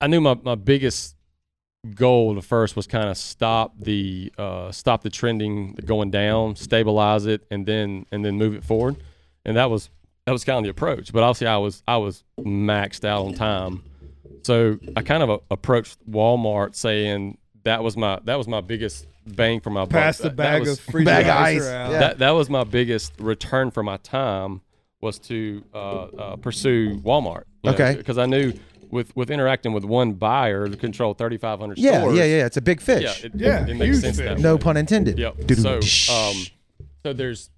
I 0.00 0.08
knew 0.08 0.20
my, 0.20 0.34
my 0.34 0.56
biggest 0.56 1.16
goal 1.94 2.36
at 2.36 2.44
first 2.44 2.76
was 2.76 2.86
kind 2.86 3.08
of 3.08 3.16
stop 3.16 3.74
the 3.78 4.32
uh, 4.36 4.72
stop 4.72 5.02
the 5.02 5.10
trending 5.10 5.74
the 5.74 5.82
going 5.82 6.10
down, 6.10 6.56
stabilize 6.56 7.24
it, 7.24 7.46
and 7.50 7.64
then 7.64 8.04
and 8.12 8.24
then 8.24 8.36
move 8.36 8.54
it 8.54 8.64
forward. 8.64 8.96
And 9.44 9.56
that 9.56 9.70
was 9.70 9.88
that 10.26 10.32
was 10.32 10.44
kind 10.44 10.58
of 10.58 10.64
the 10.64 10.70
approach. 10.70 11.12
But 11.12 11.22
obviously 11.22 11.46
I 11.46 11.56
was 11.56 11.82
I 11.88 11.96
was 11.96 12.24
maxed 12.38 13.04
out 13.04 13.26
on 13.26 13.34
time. 13.34 13.82
So 14.42 14.78
I 14.96 15.02
kind 15.02 15.22
of 15.22 15.30
uh, 15.30 15.38
approached 15.50 15.98
Walmart 16.10 16.74
saying 16.74 17.38
that 17.64 17.82
was 17.82 17.96
my 17.96 18.18
that 18.24 18.36
was 18.36 18.46
my 18.48 18.60
biggest 18.60 19.06
bang 19.26 19.60
for 19.60 19.70
my 19.70 19.82
buck. 19.82 19.90
Pass 19.90 20.18
the 20.18 20.24
That- 20.24 20.36
that 20.36 20.42
bag 20.42 20.60
was- 20.60 20.78
of 20.78 20.80
freezer 20.80 21.04
Bag 21.06 21.26
ice 21.26 21.62
ice, 21.62 21.68
yeah. 21.68 21.88
that 21.98 22.18
that 22.18 22.30
was 22.30 22.50
my 22.50 22.64
biggest 22.64 23.12
return 23.18 23.70
for 23.70 23.82
my 23.82 23.96
time 23.98 24.60
was 25.00 25.18
to 25.20 25.62
uh, 25.74 25.78
uh, 25.78 26.36
pursue 26.36 27.00
Walmart. 27.00 27.44
Okay. 27.64 27.94
because 27.96 28.18
I 28.18 28.26
knew 28.26 28.52
with 28.90 29.14
with 29.16 29.30
interacting 29.30 29.72
with 29.72 29.84
one 29.84 30.12
buyer 30.14 30.68
to 30.68 30.76
control 30.76 31.12
3,500 31.14 31.76
yeah, 31.78 31.98
stores. 32.00 32.16
yeah, 32.16 32.24
yeah. 32.24 32.36
yeah. 32.38 32.46
It's 32.46 32.56
a 32.56 32.60
big 32.60 32.80
yeah, 32.80 32.84
fish. 32.84 33.24
it, 33.24 33.32
Yeah, 33.34 33.62
it, 33.64 33.70
it 33.70 33.74
makes 33.76 33.96
huge 33.96 34.00
sense. 34.04 34.18
fish. 34.18 34.38
No 34.38 34.54
way. 34.56 34.60
pun 34.62 34.76
intended. 34.76 35.18
Yep. 35.18 35.50
So, 35.56 35.74
um, 36.14 36.36
so 37.04 37.12
there's 37.12 37.50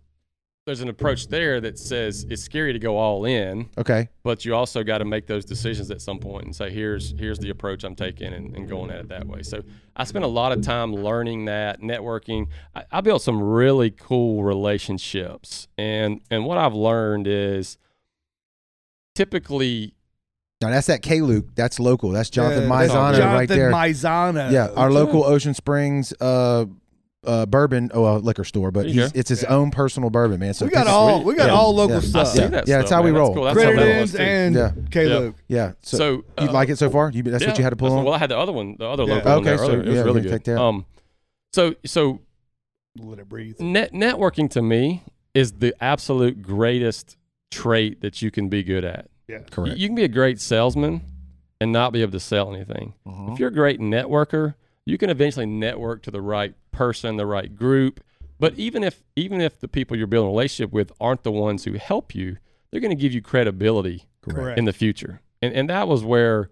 there's 0.69 0.83
an 0.83 0.91
approach 0.91 1.29
there 1.29 1.63
that 1.63 1.79
says 1.79 2.27
it's 2.29 2.43
scary 2.43 2.75
to 2.75 2.79
go 2.79 2.99
all 2.99 3.25
in, 3.25 3.71
okay. 3.79 4.07
but 4.23 4.45
you 4.45 4.55
also 4.55 4.85
got 4.85 4.99
to 4.99 5.07
make 5.07 5.27
those 5.27 5.47
decisions 5.47 5.91
at 5.91 6.03
some 6.03 6.19
point 6.19 6.45
and 6.45 6.55
say, 6.55 6.71
here's 6.71 7.15
here's 7.19 7.39
the 7.39 7.49
approach 7.49 7.85
I'm 7.85 7.95
taking 7.95 8.35
and, 8.35 8.55
and 8.55 8.69
going 8.69 8.91
at 8.91 9.01
it 9.01 9.09
that 9.09 9.27
way. 9.27 9.43
So 9.43 9.63
I 9.97 10.05
spent 10.05 10.27
a 10.27 10.29
lot 10.29 10.53
of 10.53 10.61
time 10.61 10.95
learning 10.95 11.47
that, 11.47 11.81
networking. 11.81 12.49
I, 12.77 12.85
I 12.93 13.01
built 13.01 13.23
some 13.23 13.43
really 13.43 13.91
cool 13.91 14.43
relationships, 14.43 15.69
and 15.79 16.21
and 16.31 16.45
what 16.45 16.59
I've 16.59 16.75
learned 16.75 17.27
is 17.27 17.79
typically 19.15 19.95
Now 20.61 20.69
that's 20.69 20.89
that 20.89 21.01
K 21.01 21.23
Luke. 21.23 21.47
That's 21.55 21.81
local. 21.81 22.11
That's 22.11 22.29
Jonathan 22.29 22.69
Yeah, 22.69 22.77
that's 22.77 22.93
Jonathan 22.93 23.27
right 23.27 23.49
there. 23.49 23.73
Maizano. 23.73 24.53
yeah, 24.53 24.69
our 24.77 24.93
local 24.93 25.25
Ocean 25.25 25.55
Springs 25.55 26.13
uh, 26.21 26.67
uh, 27.29 27.47
bourbon, 27.47 27.91
oh, 27.95 28.05
uh, 28.05 28.19
liquor 28.19 28.43
store, 28.45 28.71
but 28.71 28.85
There 28.85 28.93
he's, 28.93 29.13
go. 29.13 29.19
it's 29.19 29.29
his 29.29 29.43
Yeah. 29.43 29.51
own 29.55 29.71
personal 29.71 30.11
bourbon, 30.11 30.41
man. 30.41 30.55
So 30.55 30.65
we 30.67 30.71
got 30.73 30.85
piss- 30.87 30.93
all 30.93 31.23
we 31.23 31.35
got 31.35 31.49
Yeah. 31.49 31.55
all 31.55 31.75
local 31.75 31.93
Yeah. 31.97 31.99
I 31.99 32.01
stuff. 32.01 32.29
see 32.29 32.41
Yeah. 32.41 32.47
that. 32.49 32.55
Yeah, 32.69 32.75
stuff, 32.77 32.81
that's 32.81 32.91
how 32.91 33.03
we 33.03 33.11
man. 33.13 33.21
roll. 33.21 33.35
Cool. 33.35 33.45
That's 33.45 33.57
how 33.63 33.65
Credit 33.73 33.85
that 33.95 34.01
was, 34.01 34.13
too. 34.13 34.19
and 34.19 34.55
Yeah. 34.55 34.71
K 34.91 35.09
Yeah. 35.09 35.19
Luke. 35.19 35.37
Yeah. 35.49 35.73
So, 35.83 35.97
So 35.99 36.05
you 36.43 36.49
uh, 36.49 36.53
like 36.53 36.69
it 36.71 36.79
so 36.79 36.91
far? 36.91 37.11
You, 37.11 37.23
that's 37.23 37.45
what 37.45 37.55
Yeah, 37.55 37.59
you 37.59 37.63
had 37.65 37.71
to 37.71 37.77
pull 37.77 37.89
that's- 37.91 37.99
on. 38.01 38.05
Well, 38.05 38.15
I 38.15 38.19
had 38.19 38.31
the 38.31 38.39
other 38.39 38.53
one, 38.53 38.77
the 38.79 38.87
other 38.89 39.05
Yeah. 39.05 39.15
local 39.15 39.31
one 39.31 39.41
Okay, 39.41 39.49
there 39.51 39.59
so, 39.59 39.65
earlier. 39.65 39.81
It 39.83 39.87
was 39.87 39.95
yeah, 39.95 40.03
really 40.03 40.15
we 40.15 40.21
good. 40.23 40.31
take 40.33 40.45
that. 40.45 40.61
Um, 40.61 40.85
so 41.53 41.75
so 41.85 42.21
Let 42.99 43.19
it 43.19 43.29
breathe. 43.29 43.61
net 43.61 43.93
networking 43.93 44.51
to 44.51 44.63
me 44.63 45.03
is 45.35 45.53
the 45.53 45.75
absolute 45.81 46.43
greatest 46.43 47.17
trait 47.51 48.01
that 48.01 48.21
you 48.23 48.31
can 48.31 48.49
be 48.49 48.63
good 48.63 48.85
at. 48.85 49.09
Yeah. 49.29 49.41
Correct. 49.51 49.77
You 49.77 49.89
can 49.89 49.95
be 49.95 50.05
a 50.05 50.09
great 50.09 50.41
salesman 50.41 51.03
and 51.61 51.71
not 51.73 51.93
be 51.93 52.03
able 52.03 52.13
to 52.13 52.21
sell 52.21 52.55
anything. 52.55 52.95
Uh-huh. 53.07 53.33
If 53.33 53.39
you're 53.39 53.49
a 53.51 53.53
great 53.53 53.79
networker, 53.81 54.55
you 54.89 54.97
can 54.97 55.11
eventually 55.11 55.45
network 55.45 56.03
to 56.05 56.11
the 56.11 56.23
right 56.23 56.55
person, 56.73 57.19
the 57.19 57.27
right 57.27 57.55
group. 57.55 58.03
But 58.41 58.55
even 58.59 58.83
if 58.83 59.05
even 59.17 59.41
if 59.41 59.61
the 59.61 59.69
people 59.69 59.99
you're 59.99 60.07
building 60.07 60.29
a 60.29 60.33
relationship 60.33 60.73
with 60.73 60.93
aren't 60.99 61.25
the 61.25 61.31
ones 61.31 61.65
who 61.65 61.75
help 61.75 62.15
you, 62.15 62.39
they're 62.71 62.81
going 62.81 62.97
to 62.97 63.01
give 63.01 63.13
you 63.13 63.21
credibility 63.21 64.07
Correct. 64.23 64.59
in 64.59 64.65
the 64.65 64.73
future. 64.73 65.21
And 65.43 65.53
and 65.53 65.69
that 65.69 65.89
was 65.89 66.05
where 66.05 66.49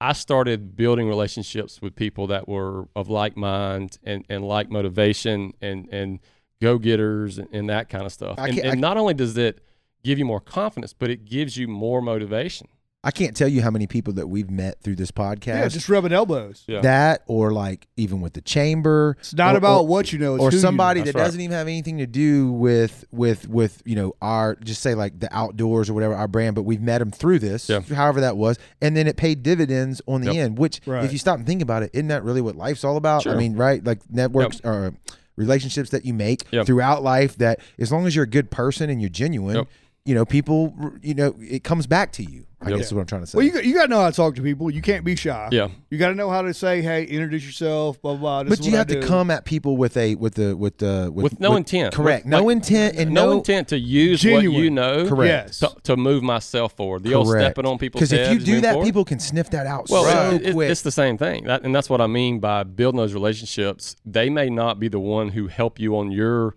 I 0.00 0.14
started 0.14 0.76
building 0.76 1.08
relationships 1.08 1.82
with 1.82 1.94
people 1.94 2.26
that 2.28 2.48
were 2.48 2.88
of 2.96 3.10
like 3.10 3.36
mind 3.36 3.98
and, 4.02 4.24
and 4.30 4.46
like 4.48 4.70
motivation 4.70 5.52
and 5.60 5.86
and 5.92 6.20
go 6.62 6.78
getters 6.78 7.36
and, 7.36 7.48
and 7.52 7.68
that 7.68 7.90
kind 7.90 8.06
of 8.06 8.12
stuff. 8.12 8.36
And, 8.38 8.58
and 8.60 8.80
not 8.80 8.96
only 8.96 9.12
does 9.12 9.36
it 9.36 9.62
give 10.02 10.18
you 10.18 10.24
more 10.24 10.40
confidence, 10.40 10.94
but 10.94 11.10
it 11.10 11.26
gives 11.26 11.58
you 11.58 11.68
more 11.68 12.00
motivation. 12.00 12.68
I 13.06 13.10
can't 13.10 13.36
tell 13.36 13.46
you 13.48 13.60
how 13.60 13.70
many 13.70 13.86
people 13.86 14.14
that 14.14 14.28
we've 14.28 14.50
met 14.50 14.80
through 14.80 14.96
this 14.96 15.10
podcast. 15.10 15.46
Yeah, 15.46 15.68
just 15.68 15.88
rubbing 15.90 16.12
elbows. 16.12 16.64
Yeah. 16.66 16.80
That 16.80 17.22
or 17.26 17.52
like 17.52 17.86
even 17.98 18.20
with 18.22 18.32
the 18.32 18.40
chamber. 18.40 19.16
It's 19.20 19.34
not 19.34 19.54
or- 19.54 19.58
about 19.58 19.80
or- 19.82 19.86
what 19.86 20.12
you 20.12 20.18
know, 20.18 20.36
it's 20.36 20.42
or 20.42 20.50
who 20.50 20.56
you 20.56 20.60
somebody 20.62 21.00
know. 21.00 21.06
that 21.06 21.14
right. 21.14 21.24
doesn't 21.24 21.40
even 21.40 21.54
have 21.56 21.68
anything 21.68 21.98
to 21.98 22.06
do 22.06 22.50
with 22.50 23.04
with 23.12 23.46
with 23.48 23.82
you 23.84 23.94
know 23.94 24.14
our 24.22 24.56
just 24.56 24.80
say 24.80 24.94
like 24.94 25.20
the 25.20 25.28
outdoors 25.36 25.90
or 25.90 25.94
whatever 25.94 26.14
our 26.14 26.26
brand, 26.26 26.54
but 26.56 26.62
we've 26.62 26.80
met 26.80 26.98
them 26.98 27.10
through 27.10 27.40
this, 27.40 27.68
Yeah. 27.68 27.80
however 27.80 28.22
that 28.22 28.36
was, 28.38 28.58
and 28.80 28.96
then 28.96 29.06
it 29.06 29.16
paid 29.16 29.42
dividends 29.42 30.00
on 30.08 30.22
the 30.22 30.32
Yep. 30.32 30.36
end. 30.44 30.58
Which, 30.58 30.80
Right. 30.86 31.04
if 31.04 31.12
you 31.12 31.18
stop 31.18 31.36
and 31.36 31.46
think 31.46 31.60
about 31.60 31.82
it, 31.82 31.90
isn't 31.92 32.08
that 32.08 32.24
really 32.24 32.40
what 32.40 32.56
life's 32.56 32.84
all 32.84 32.96
about? 32.96 33.26
I 33.26 33.34
mean, 33.36 33.54
right? 33.54 33.84
Like 33.84 33.98
networks 34.10 34.60
or 34.64 34.94
relationships 35.36 35.90
that 35.90 36.04
you 36.04 36.14
make 36.14 36.44
Yep. 36.52 36.66
throughout 36.66 37.02
life. 37.02 37.36
That 37.38 37.60
as 37.78 37.90
long 37.92 38.06
as 38.06 38.14
you're 38.14 38.24
a 38.24 38.28
good 38.28 38.50
person 38.50 38.88
and 38.88 39.00
you're 39.00 39.10
genuine, 39.10 39.56
Yep. 39.56 39.66
You 40.04 40.14
know, 40.14 40.24
people, 40.26 40.74
you 41.02 41.14
know, 41.14 41.34
it 41.40 41.64
comes 41.64 41.86
back 41.86 42.12
to 42.12 42.22
you. 42.22 42.46
I 42.60 42.70
Yep. 42.70 42.78
guess 42.78 42.86
is 42.86 42.94
what 42.94 43.00
I'm 43.02 43.06
trying 43.06 43.20
to 43.22 43.26
say. 43.26 43.36
Well, 43.36 43.44
you 43.46 43.52
got, 43.52 43.64
you 43.66 43.74
got 43.74 43.82
to 43.84 43.88
know 43.88 44.00
how 44.00 44.08
to 44.08 44.16
talk 44.16 44.36
to 44.36 44.42
people. 44.42 44.70
You 44.70 44.80
can't 44.80 45.04
be 45.04 45.16
shy. 45.16 45.48
Yeah. 45.52 45.68
You 45.90 45.98
got 45.98 46.08
to 46.08 46.14
know 46.14 46.30
how 46.30 46.40
to 46.40 46.54
say, 46.54 46.80
"Hey, 46.80 47.04
introduce 47.04 47.44
yourself." 47.44 48.00
Blah 48.00 48.12
blah. 48.16 48.18
blah. 48.20 48.42
This 48.44 48.50
but 48.52 48.60
is 48.60 48.66
you 48.66 48.72
what 48.72 48.90
I 48.90 48.94
have 48.94 49.02
to 49.02 49.06
come 49.06 49.30
at 49.30 49.44
people 49.44 49.76
with 49.76 49.98
a 49.98 50.14
with 50.14 50.34
the 50.36 50.56
with 50.56 50.78
the 50.78 51.10
with, 51.12 51.24
With 51.24 51.40
no 51.40 51.56
intent. 51.56 51.92
Correct. 51.92 52.24
With, 52.24 52.30
no 52.30 52.44
like, 52.44 52.52
intent 52.56 52.96
and 52.96 53.10
no, 53.12 53.26
no, 53.26 53.32
intent 53.38 53.68
to 53.68 53.78
use 53.78 54.22
Genuine. 54.22 54.54
what 54.54 54.62
you 54.62 54.70
know 54.70 55.06
Correct. 55.06 55.28
Yes. 55.48 55.58
to, 55.58 55.76
to 55.82 55.96
move 55.98 56.22
myself 56.22 56.72
forward. 56.74 57.02
The 57.02 57.12
old 57.12 57.26
Correct. 57.28 57.44
stepping 57.44 57.66
on 57.70 57.76
people's 57.76 58.00
Because 58.08 58.12
if 58.12 58.32
you 58.32 58.38
do 58.38 58.62
that, 58.62 58.72
forward. 58.72 58.86
people 58.86 59.04
can 59.04 59.18
sniff 59.20 59.50
that 59.50 59.66
out 59.66 59.90
well, 59.90 60.04
so 60.04 60.34
it- 60.36 60.46
it- 60.46 60.52
quick. 60.54 60.70
it's 60.70 60.80
the 60.82 60.90
same 60.92 61.18
thing, 61.18 61.44
that, 61.44 61.64
and 61.64 61.74
that's 61.74 61.90
what 61.90 62.00
I 62.00 62.06
mean 62.06 62.40
by 62.40 62.62
building 62.62 62.96
those 62.98 63.12
relationships. 63.12 63.96
They 64.06 64.30
may 64.30 64.48
not 64.48 64.80
be 64.80 64.88
the 64.88 65.00
one 65.00 65.30
who 65.30 65.48
help 65.48 65.78
you 65.78 65.96
on 65.98 66.10
your. 66.12 66.56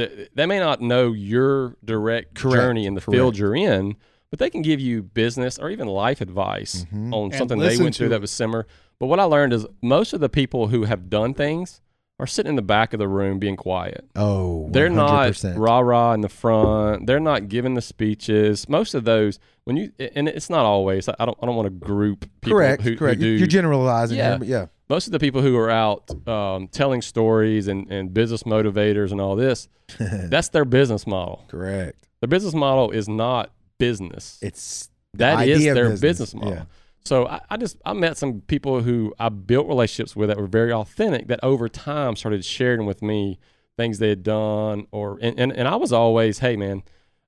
They, 0.00 0.28
they 0.34 0.46
may 0.46 0.58
not 0.58 0.80
know 0.80 1.12
your 1.12 1.76
direct 1.84 2.34
Correct. 2.34 2.56
journey 2.56 2.86
in 2.86 2.94
the 2.94 3.00
field 3.00 3.36
you're 3.38 3.54
in, 3.56 3.96
but 4.30 4.38
they 4.38 4.50
can 4.50 4.62
give 4.62 4.80
you 4.80 5.02
business 5.02 5.58
or 5.58 5.70
even 5.70 5.86
life 5.88 6.20
advice 6.20 6.86
Mhm. 6.92 7.12
on 7.12 7.24
And 7.24 7.34
something 7.34 7.58
they 7.58 7.76
went 7.78 7.96
through 7.96 8.06
to 8.06 8.10
that 8.10 8.20
was 8.20 8.30
similar. 8.30 8.66
But 8.98 9.06
what 9.06 9.18
I 9.20 9.24
learned 9.24 9.52
is 9.52 9.66
most 9.82 10.12
of 10.12 10.20
the 10.20 10.28
people 10.28 10.68
who 10.68 10.84
have 10.84 11.10
done 11.10 11.34
things 11.34 11.80
are 12.20 12.26
sitting 12.26 12.50
in 12.50 12.56
the 12.56 12.62
back 12.62 12.92
of 12.92 12.98
the 12.98 13.08
room 13.08 13.38
being 13.38 13.56
quiet. 13.56 14.04
oh, 14.14 14.68
They're 14.70 14.88
not 14.90 15.28
100%. 15.32 15.54
rah 15.58 15.78
rah 15.80 16.12
in 16.12 16.20
the 16.20 16.28
front. 16.28 17.06
They're 17.06 17.18
not 17.18 17.48
giving 17.48 17.74
the 17.74 17.82
speeches. 17.82 18.68
Most 18.68 18.94
of 18.94 19.04
those, 19.04 19.38
when 19.64 19.76
you 19.76 19.92
and 20.14 20.28
it's 20.28 20.50
not 20.50 20.64
always. 20.64 21.08
I 21.08 21.24
don't. 21.24 21.36
I 21.42 21.46
don't 21.46 21.56
want 21.56 21.66
to 21.66 21.70
group 21.70 22.20
people 22.42 22.58
correct. 22.58 22.82
who, 22.82 22.90
who 22.90 22.96
correct. 22.96 23.20
do. 23.20 23.26
You're 23.26 23.46
generalizing 23.46 24.18
Yeah. 24.18 24.36
here, 24.38 24.44
yeah. 24.46 24.66
most 24.88 25.06
of 25.06 25.12
the 25.12 25.18
people 25.18 25.40
who 25.42 25.56
are 25.56 25.70
out 25.70 26.10
um, 26.28 26.68
telling 26.68 27.02
stories 27.02 27.68
and, 27.68 27.90
and 27.90 28.12
business 28.12 28.42
motivators 28.44 29.12
and 29.12 29.20
all 29.20 29.34
this, 29.36 29.68
that's 29.98 30.48
their 30.50 30.64
business 30.64 31.06
model. 31.06 31.44
Correct. 31.48 32.06
Their 32.20 32.28
business 32.28 32.54
model 32.54 32.90
is 32.90 33.08
not 33.08 33.50
business. 33.78 34.38
It's 34.42 34.90
That 35.14 35.48
is 35.48 35.62
their 35.64 35.90
business, 35.90 36.00
business, 36.00 36.34
model. 36.34 36.50
yeah. 36.52 36.64
So 37.10 37.26
I, 37.26 37.40
I 37.50 37.56
just 37.56 37.76
I 37.84 37.92
met 37.92 38.16
some 38.16 38.40
people 38.42 38.82
who 38.82 39.12
I 39.18 39.30
built 39.30 39.66
relationships 39.66 40.14
with 40.14 40.28
that 40.28 40.38
were 40.38 40.46
very 40.46 40.72
authentic 40.72 41.26
that 41.26 41.40
over 41.42 41.68
time 41.68 42.14
started 42.14 42.44
sharing 42.44 42.86
with 42.86 43.02
me 43.02 43.40
things 43.76 43.98
they 43.98 44.10
had 44.10 44.22
done 44.22 44.86
or 44.92 45.18
and, 45.20 45.36
and, 45.36 45.52
and 45.52 45.66
I 45.66 45.74
was 45.74 45.92
always 45.92 46.38
hey 46.38 46.54
man 46.54 46.84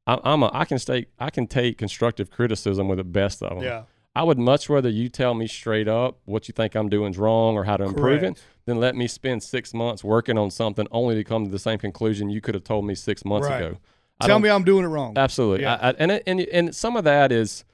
I, 0.07 0.21
I'm 0.23 0.45
a 0.45 0.53
I 0.55 0.67
can 0.67 0.79
stay 0.79 1.07
I 1.19 1.31
can 1.31 1.49
take 1.49 1.79
constructive 1.79 2.31
criticism 2.31 2.87
with 2.87 2.99
the 2.99 3.05
best 3.05 3.43
of 3.43 3.57
them. 3.57 3.65
Yeah. 3.65 3.83
I 4.15 4.23
would 4.23 4.39
much 4.39 4.69
rather 4.69 4.89
you 4.89 5.09
tell 5.09 5.35
me 5.35 5.49
straight 5.49 5.89
up 5.89 6.21
what 6.27 6.47
you 6.47 6.53
think 6.53 6.77
I'm 6.77 6.89
doing 6.89 7.11
is 7.11 7.19
wrong 7.19 7.57
or 7.57 7.65
how 7.65 7.77
to 7.77 7.83
improve 7.83 8.21
Correct. 8.21 8.39
it 8.39 8.45
than 8.67 8.79
let 8.79 8.95
me 8.95 9.09
spend 9.09 9.43
six 9.43 9.75
months 9.75 10.05
working 10.05 10.39
on 10.39 10.53
something 10.53 10.87
only 10.93 11.17
to 11.17 11.25
come 11.25 11.45
to 11.45 11.51
the 11.51 11.59
same 11.59 11.81
conclusion 11.81 12.31
you 12.31 12.41
could 12.41 12.55
have 12.55 12.63
told 12.63 12.85
me 12.85 12.95
six 12.95 13.25
months 13.25 13.49
Right. 13.49 13.65
ago. 13.65 13.79
I 14.21 14.29
Tell 14.29 14.39
me 14.39 14.49
I'm 14.49 14.63
doing 14.63 14.85
it 14.85 14.89
wrong. 14.89 15.15
Absolutely. 15.19 15.63
Yeah. 15.63 15.77
I, 15.83 15.89
I, 15.89 15.95
and, 15.99 16.13
it, 16.13 16.23
and 16.29 16.39
and 16.41 16.73
some 16.73 16.97
of 16.97 17.03
that 17.03 17.33
is 17.33 17.65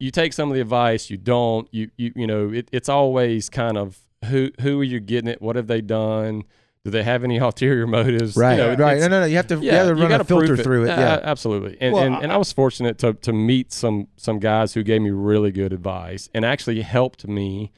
you 0.00 0.10
take 0.10 0.32
some 0.32 0.48
of 0.50 0.54
the 0.54 0.60
advice, 0.60 1.10
you 1.10 1.16
don't. 1.16 1.68
You 1.72 1.90
you 1.96 2.12
you 2.16 2.26
know, 2.26 2.50
it, 2.52 2.68
it's 2.72 2.88
always 2.88 3.48
kind 3.48 3.76
of 3.78 3.98
who 4.26 4.50
who 4.60 4.80
are 4.80 4.84
you 4.84 5.00
getting 5.00 5.28
it? 5.28 5.40
What 5.42 5.56
have 5.56 5.66
they 5.66 5.80
done? 5.80 6.44
Do 6.84 6.90
they 6.90 7.02
have 7.02 7.24
any 7.24 7.38
ulterior 7.48 7.86
motives? 7.86 8.36
You 8.36 8.42
right. 8.42 8.56
know, 8.58 8.74
right. 8.74 8.98
No, 9.00 9.08
no, 9.08 9.20
no. 9.20 9.26
You 9.26 9.36
have 9.36 9.46
to, 9.46 9.54
you 9.56 9.62
yeah, 9.62 9.84
have 9.84 9.96
to 9.96 10.02
you 10.02 10.06
run 10.08 10.20
a 10.20 10.24
filter 10.24 10.56
through 10.56 10.84
it. 10.84 10.90
Uh, 10.90 11.00
Yeah. 11.00 11.20
absolutely. 11.22 11.78
And, 11.80 11.94
Well, 11.94 12.04
and, 12.04 12.14
I- 12.16 12.20
and 12.20 12.32
I 12.32 12.36
was 12.36 12.52
fortunate 12.52 12.98
to 12.98 13.14
to 13.14 13.32
meet 13.32 13.72
some 13.72 14.08
some 14.16 14.38
guys 14.38 14.74
who 14.74 14.82
gave 14.82 15.00
me 15.00 15.10
really 15.10 15.50
good 15.52 15.72
advice 15.72 16.28
and 16.34 16.44
actually 16.44 16.82
helped 16.82 17.26
me 17.26 17.72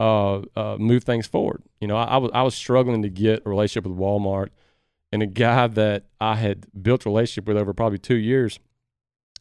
uh, 0.00 0.42
uh, 0.56 0.76
move 0.78 1.04
things 1.04 1.26
forward. 1.26 1.62
You 1.80 1.88
know, 1.88 1.96
I, 1.96 2.04
I 2.04 2.16
was 2.18 2.30
I 2.34 2.42
was 2.42 2.54
struggling 2.54 3.02
to 3.02 3.08
get 3.08 3.42
a 3.46 3.48
relationship 3.48 3.88
with 3.88 3.98
Walmart, 3.98 4.48
and 5.12 5.22
a 5.22 5.26
guy 5.26 5.66
that 5.68 6.04
I 6.20 6.36
had 6.36 6.66
built 6.82 7.04
a 7.06 7.08
relationship 7.08 7.46
with 7.46 7.56
over 7.56 7.72
probably 7.72 7.98
two 7.98 8.16
years, 8.16 8.58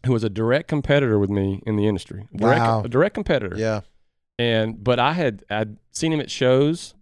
who 0.05 0.13
was 0.13 0.23
a 0.23 0.29
direct 0.29 0.67
competitor 0.67 1.17
with 1.19 1.29
me 1.29 1.61
in 1.65 1.75
the 1.75 1.87
industry. 1.87 2.27
A 2.33 2.37
direct, 2.37 2.59
Wow. 2.61 2.81
a 2.83 2.87
direct 2.89 3.13
competitor 3.15 3.55
yeah. 3.57 3.81
and 4.39 4.83
but 4.83 4.99
I 4.99 5.13
had 5.13 5.43
I'd 5.49 5.77
seen 5.91 6.13
him 6.13 6.19
at 6.19 6.29
shows. 6.31 6.93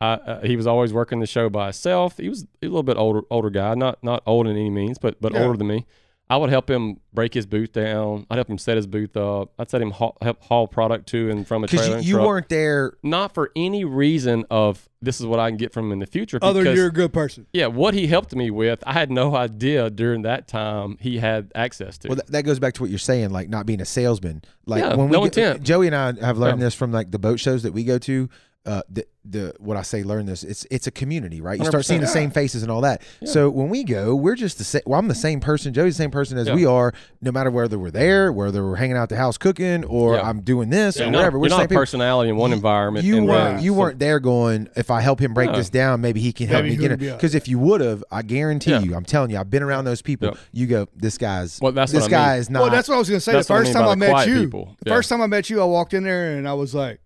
I, 0.00 0.14
uh, 0.14 0.40
he 0.42 0.56
was 0.56 0.66
always 0.66 0.92
working 0.92 1.20
the 1.20 1.26
show 1.26 1.48
by 1.48 1.64
himself. 1.66 2.18
He 2.18 2.28
was 2.28 2.42
a 2.62 2.66
little 2.66 2.82
bit 2.82 2.96
older 2.96 3.22
older 3.30 3.50
guy, 3.50 3.74
not 3.74 4.02
not 4.02 4.22
old 4.26 4.46
in 4.46 4.56
any 4.56 4.70
means, 4.70 4.98
but 4.98 5.20
but 5.20 5.32
Yeah. 5.32 5.44
older 5.44 5.56
than 5.56 5.66
me. 5.68 5.86
I 6.30 6.38
would 6.38 6.48
help 6.48 6.70
him 6.70 7.00
break 7.12 7.34
his 7.34 7.44
booth 7.44 7.72
down. 7.72 8.26
I'd 8.30 8.36
help 8.36 8.48
him 8.48 8.56
set 8.56 8.76
his 8.76 8.86
booth 8.86 9.14
up. 9.14 9.52
I'd 9.58 9.68
set 9.68 9.82
him 9.82 9.90
haul, 9.90 10.16
help 10.22 10.42
haul 10.42 10.66
product 10.66 11.06
to 11.10 11.28
and 11.30 11.46
from 11.46 11.64
a 11.64 11.66
Because 11.66 11.86
trailer 11.86 12.00
you, 12.00 12.08
you 12.08 12.14
truck. 12.14 12.26
weren't 12.26 12.48
there. 12.48 12.94
not 13.02 13.34
for 13.34 13.50
any 13.54 13.84
reason 13.84 14.46
of 14.50 14.88
this 15.02 15.20
is 15.20 15.26
what 15.26 15.38
I 15.38 15.50
can 15.50 15.58
get 15.58 15.74
from 15.74 15.84
him 15.86 15.92
in 15.92 15.98
the 15.98 16.06
future. 16.06 16.38
Other 16.40 16.62
because, 16.62 16.76
you're 16.78 16.86
a 16.86 16.92
good 16.92 17.12
person. 17.12 17.46
yeah, 17.52 17.66
what 17.66 17.92
he 17.92 18.06
helped 18.06 18.34
me 18.34 18.50
with, 18.50 18.82
I 18.86 18.94
had 18.94 19.10
no 19.10 19.36
idea 19.36 19.90
during 19.90 20.22
that 20.22 20.48
time 20.48 20.96
he 20.98 21.18
had 21.18 21.52
access 21.54 21.98
to. 21.98 22.08
Well, 22.08 22.16
that, 22.16 22.28
that 22.28 22.42
goes 22.44 22.58
back 22.58 22.72
to 22.74 22.82
what 22.82 22.88
you're 22.88 22.98
saying, 22.98 23.28
like 23.28 23.50
not 23.50 23.66
being 23.66 23.82
a 23.82 23.84
salesman. 23.84 24.42
Like 24.64 24.82
Yeah, 24.82 24.94
when 24.94 25.10
we 25.10 25.12
no 25.12 25.24
get- 25.24 25.36
intent. 25.36 25.62
Joey 25.62 25.88
and 25.88 25.94
I 25.94 26.06
have 26.24 26.38
learned 26.38 26.58
Yeah. 26.58 26.66
this 26.66 26.74
from 26.74 26.90
like 26.90 27.10
the 27.10 27.18
boat 27.18 27.38
shows 27.38 27.64
that 27.64 27.74
we 27.74 27.84
go 27.84 27.98
to. 27.98 28.30
Uh, 28.66 28.80
the 28.88 29.04
the 29.26 29.54
what 29.58 29.76
I 29.76 29.82
say, 29.82 30.02
learn 30.02 30.24
this. 30.24 30.42
It's 30.42 30.66
it's 30.70 30.86
a 30.86 30.90
community, 30.90 31.42
right? 31.42 31.58
You 31.58 31.66
start 31.66 31.84
seeing 31.84 32.00
the 32.00 32.06
same 32.06 32.30
faces 32.30 32.62
and 32.62 32.70
all 32.72 32.80
that. 32.80 33.02
Yeah. 33.20 33.28
So 33.30 33.50
when 33.50 33.68
we 33.68 33.84
go, 33.84 34.14
we're 34.14 34.36
just 34.36 34.56
the 34.56 34.64
same. 34.64 34.80
Well, 34.86 34.98
I'm 34.98 35.08
the 35.08 35.14
same 35.14 35.40
person. 35.40 35.74
Joey's 35.74 35.98
the 35.98 36.02
same 36.02 36.10
person 36.10 36.38
as 36.38 36.48
Yeah. 36.48 36.54
we 36.54 36.64
are. 36.64 36.94
No 37.20 37.30
matter 37.30 37.50
whether 37.50 37.78
we're 37.78 37.90
there, 37.90 38.32
whether 38.32 38.64
we're 38.64 38.76
hanging 38.76 38.96
out 38.96 39.02
at 39.04 39.08
the 39.10 39.16
house 39.16 39.36
cooking, 39.36 39.84
or 39.84 40.14
Yeah. 40.14 40.22
I'm 40.28 40.40
doing 40.40 40.70
this 40.70 40.96
you're 40.98 41.08
or 41.08 41.10
not, 41.10 41.18
whatever. 41.18 41.38
We're 41.38 41.44
you're 41.44 41.48
the 41.50 41.54
not 41.56 41.58
same 41.58 41.64
a 41.64 41.68
people. 41.68 41.82
personality 41.82 42.30
in 42.30 42.36
one 42.36 42.54
environment. 42.54 43.04
You 43.04 43.22
weren't 43.24 43.60
you 43.62 43.72
some- 43.72 43.78
weren't 43.78 43.98
there 43.98 44.18
going. 44.18 44.68
If 44.76 44.90
I 44.90 45.02
help 45.02 45.20
him 45.20 45.34
break 45.34 45.50
No. 45.50 45.56
this 45.58 45.68
down, 45.68 46.00
maybe 46.00 46.20
he 46.20 46.32
can 46.32 46.48
help 46.48 46.62
Maybe 46.64 46.76
me 46.78 46.80
get 46.88 46.92
it. 46.92 46.98
Because 47.00 47.34
if 47.34 47.46
you 47.48 47.58
would 47.58 47.82
have, 47.82 48.02
I 48.10 48.22
guarantee 48.22 48.70
Yeah. 48.70 48.80
you, 48.80 48.94
I'm 48.94 49.04
telling 49.04 49.30
you, 49.30 49.36
I've 49.38 49.50
been 49.50 49.62
around 49.62 49.84
those 49.84 50.00
people. 50.00 50.28
Yep. 50.28 50.38
You 50.52 50.66
go, 50.66 50.88
this 50.96 51.18
guy's 51.18 51.60
Well, 51.60 51.72
that's 51.72 51.92
this 51.92 52.02
what 52.04 52.08
I 52.12 52.16
guy 52.16 52.30
mean. 52.32 52.40
is 52.40 52.48
not. 52.50 52.62
well, 52.62 52.70
that's 52.70 52.88
what 52.88 52.94
I 52.94 52.98
was 52.98 53.08
going 53.10 53.18
to 53.18 53.24
say. 53.24 53.32
The 53.32 53.38
That's 53.38 53.50
I 53.50 53.56
first 53.58 53.74
mean 53.74 53.82
time 53.82 53.88
I 53.90 53.94
met 53.94 54.26
you, 54.26 54.46
the 54.82 54.90
first 54.90 55.10
time 55.10 55.20
I 55.20 55.26
met 55.26 55.50
you, 55.50 55.60
I 55.60 55.64
walked 55.64 55.92
in 55.92 56.04
there 56.04 56.36
and 56.38 56.48
I 56.48 56.54
was 56.54 56.74
like, 56.74 57.00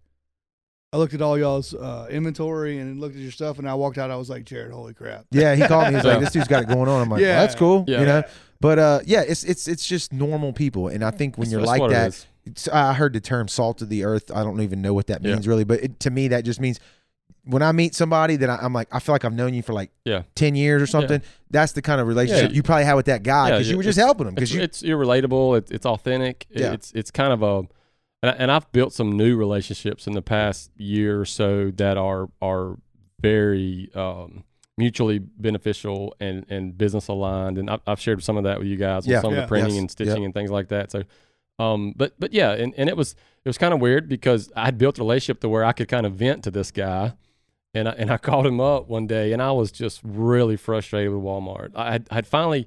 I 0.93 0.97
looked 0.97 1.12
at 1.12 1.20
all 1.20 1.36
y'all's 1.39 1.74
uh, 1.74 2.09
inventory 2.11 2.78
and 2.78 2.99
looked 2.99 3.14
at 3.14 3.20
your 3.20 3.30
stuff, 3.30 3.59
and 3.59 3.68
I 3.68 3.74
walked 3.74 3.99
out. 3.99 4.11
I 4.11 4.16
was 4.16 4.30
like, 4.30 4.45
Jared, 4.45 4.72
holy 4.72 4.95
crap! 4.95 5.26
Yeah, 5.30 5.55
he 5.55 5.66
called 5.66 5.89
me. 5.89 5.95
He's 5.97 6.05
like, 6.05 6.20
"This 6.24 6.32
dude's 6.32 6.49
got 6.49 6.62
it 6.62 6.68
going 6.68 6.89
on." 6.89 7.03
I'm 7.03 7.11
like, 7.11 7.20
Yeah. 7.20 7.36
well, 7.36 7.41
"That's 7.43 7.55
cool," 7.55 7.84
Yeah. 7.86 8.01
you 8.01 8.07
know. 8.07 8.22
But 8.61 8.78
uh, 8.78 9.01
yeah, 9.05 9.20
it's 9.20 9.45
it's 9.45 9.68
it's 9.68 9.86
just 9.86 10.12
normal 10.14 10.53
people, 10.55 10.89
and 10.89 11.05
I 11.05 11.11
think 11.11 11.36
when 11.36 11.51
That's- 11.51 11.53
you're 11.53 11.61
that's 11.61 11.80
like 11.80 11.91
that, 11.91 11.97
it 11.97 12.01
that, 12.01 12.09
is. 12.09 12.26
it's, 12.47 12.68
I 12.68 12.95
heard 12.95 13.12
the 13.12 13.20
term 13.20 13.49
"salt 13.49 13.82
of 13.82 13.91
the 13.91 14.05
earth." 14.05 14.30
I 14.34 14.43
don't 14.43 14.61
even 14.62 14.80
know 14.80 14.95
what 14.95 15.09
that 15.09 15.22
Yeah. 15.22 15.32
means 15.34 15.47
really, 15.47 15.64
but 15.64 15.82
it, 15.82 16.01
to 16.01 16.11
me, 16.11 16.28
that 16.28 16.45
just 16.47 16.59
means 16.59 16.80
when 17.45 17.62
I 17.62 17.72
meet 17.72 17.95
somebody 17.95 18.36
that 18.36 18.49
I, 18.49 18.57
I'm 18.62 18.72
like, 18.72 18.89
I 18.91 18.99
feel 18.99 19.14
like 19.14 19.24
I've 19.26 19.34
known 19.34 19.53
you 19.53 19.62
for 19.62 19.74
like 19.74 19.91
Yeah. 20.07 20.22
ten 20.34 20.55
years 20.55 20.80
or 20.80 20.86
something. 20.86 21.20
That's 21.51 21.72
the 21.72 21.82
kind 21.82 22.01
of 22.01 22.07
relationship 22.07 22.51
Yeah. 22.51 22.57
you 22.57 22.62
probably 22.62 22.84
had 22.86 22.95
with 22.95 23.07
that 23.07 23.22
guy 23.22 23.49
Yeah, 23.49 23.55
because 23.57 23.70
you 23.70 23.76
were 23.76 23.82
just 23.82 23.99
helping 23.99 24.26
him. 24.26 24.32
It's, 24.39 24.41
Because 24.41 24.55
you, 24.55 24.62
it's 24.62 24.82
you're 24.82 24.99
relatable. 24.99 25.59
It's, 25.59 25.70
it's 25.70 25.84
authentic. 25.86 26.47
It- 26.51 26.61
Yeah. 26.62 26.72
It's 26.72 26.93
it's 26.93 27.11
kind 27.11 27.32
of 27.34 27.43
a, 27.43 27.68
and, 28.23 28.31
I, 28.31 28.35
and 28.35 28.51
I've 28.51 28.71
built 28.73 28.93
some 28.93 29.12
new 29.12 29.37
relationships 29.37 30.07
in 30.07 30.12
the 30.14 30.23
past 30.23 30.71
year 30.77 31.21
or 31.21 31.25
so 31.25 31.71
that 31.77 31.97
are 31.97 32.29
are 32.43 32.77
very 33.21 33.91
um, 33.95 34.45
mutually 34.77 35.19
beneficial 35.19 36.14
and 36.21 36.45
and 36.49 36.77
business 36.77 37.09
aligned. 37.09 37.59
And 37.59 37.69
I've, 37.71 37.81
I've 37.87 38.01
shared 38.01 38.23
some 38.23 38.37
of 38.37 38.45
that 38.45 38.59
with 38.59 38.69
you 38.69 38.77
guys 38.77 39.05
with 39.07 39.12
Yeah. 39.12 39.21
some 39.21 39.33
of 39.33 39.37
the 39.41 39.47
printing 39.47 39.75
Yes. 39.75 39.81
and 39.81 39.91
stitching 39.91 40.25
and 40.25 40.33
things 40.35 40.51
like 40.51 40.69
that. 40.69 40.91
So, 40.91 41.03
um, 41.59 41.93
but 41.97 42.14
but 42.19 42.33
yeah, 42.33 42.53
and, 42.53 42.75
and 42.77 42.89
it 42.89 42.97
was 42.97 43.12
it 43.45 43.49
was 43.49 43.59
kind 43.59 43.75
of 43.75 43.81
weird 43.81 44.09
because 44.09 44.51
I 44.57 44.66
had 44.66 44.79
built 44.79 44.99
a 44.99 45.03
relationship 45.03 45.41
to 45.41 45.49
where 45.49 45.64
I 45.64 45.73
could 45.73 45.89
kind 45.89 46.07
of 46.07 46.14
vent 46.14 46.45
to 46.45 46.51
this 46.51 46.71
guy. 46.71 47.14
And 47.75 47.87
I, 47.89 47.93
and 47.93 48.11
I 48.11 48.16
called 48.29 48.47
him 48.47 48.61
up 48.61 48.89
one 48.89 49.07
day, 49.07 49.33
and 49.33 49.43
I 49.43 49.53
was 49.53 49.71
just 49.71 50.01
really 50.03 50.57
frustrated 50.57 51.12
with 51.12 51.23
Walmart. 51.23 51.73
I 51.77 51.93
had, 51.93 52.09
I'd 52.11 52.27
finally, 52.27 52.66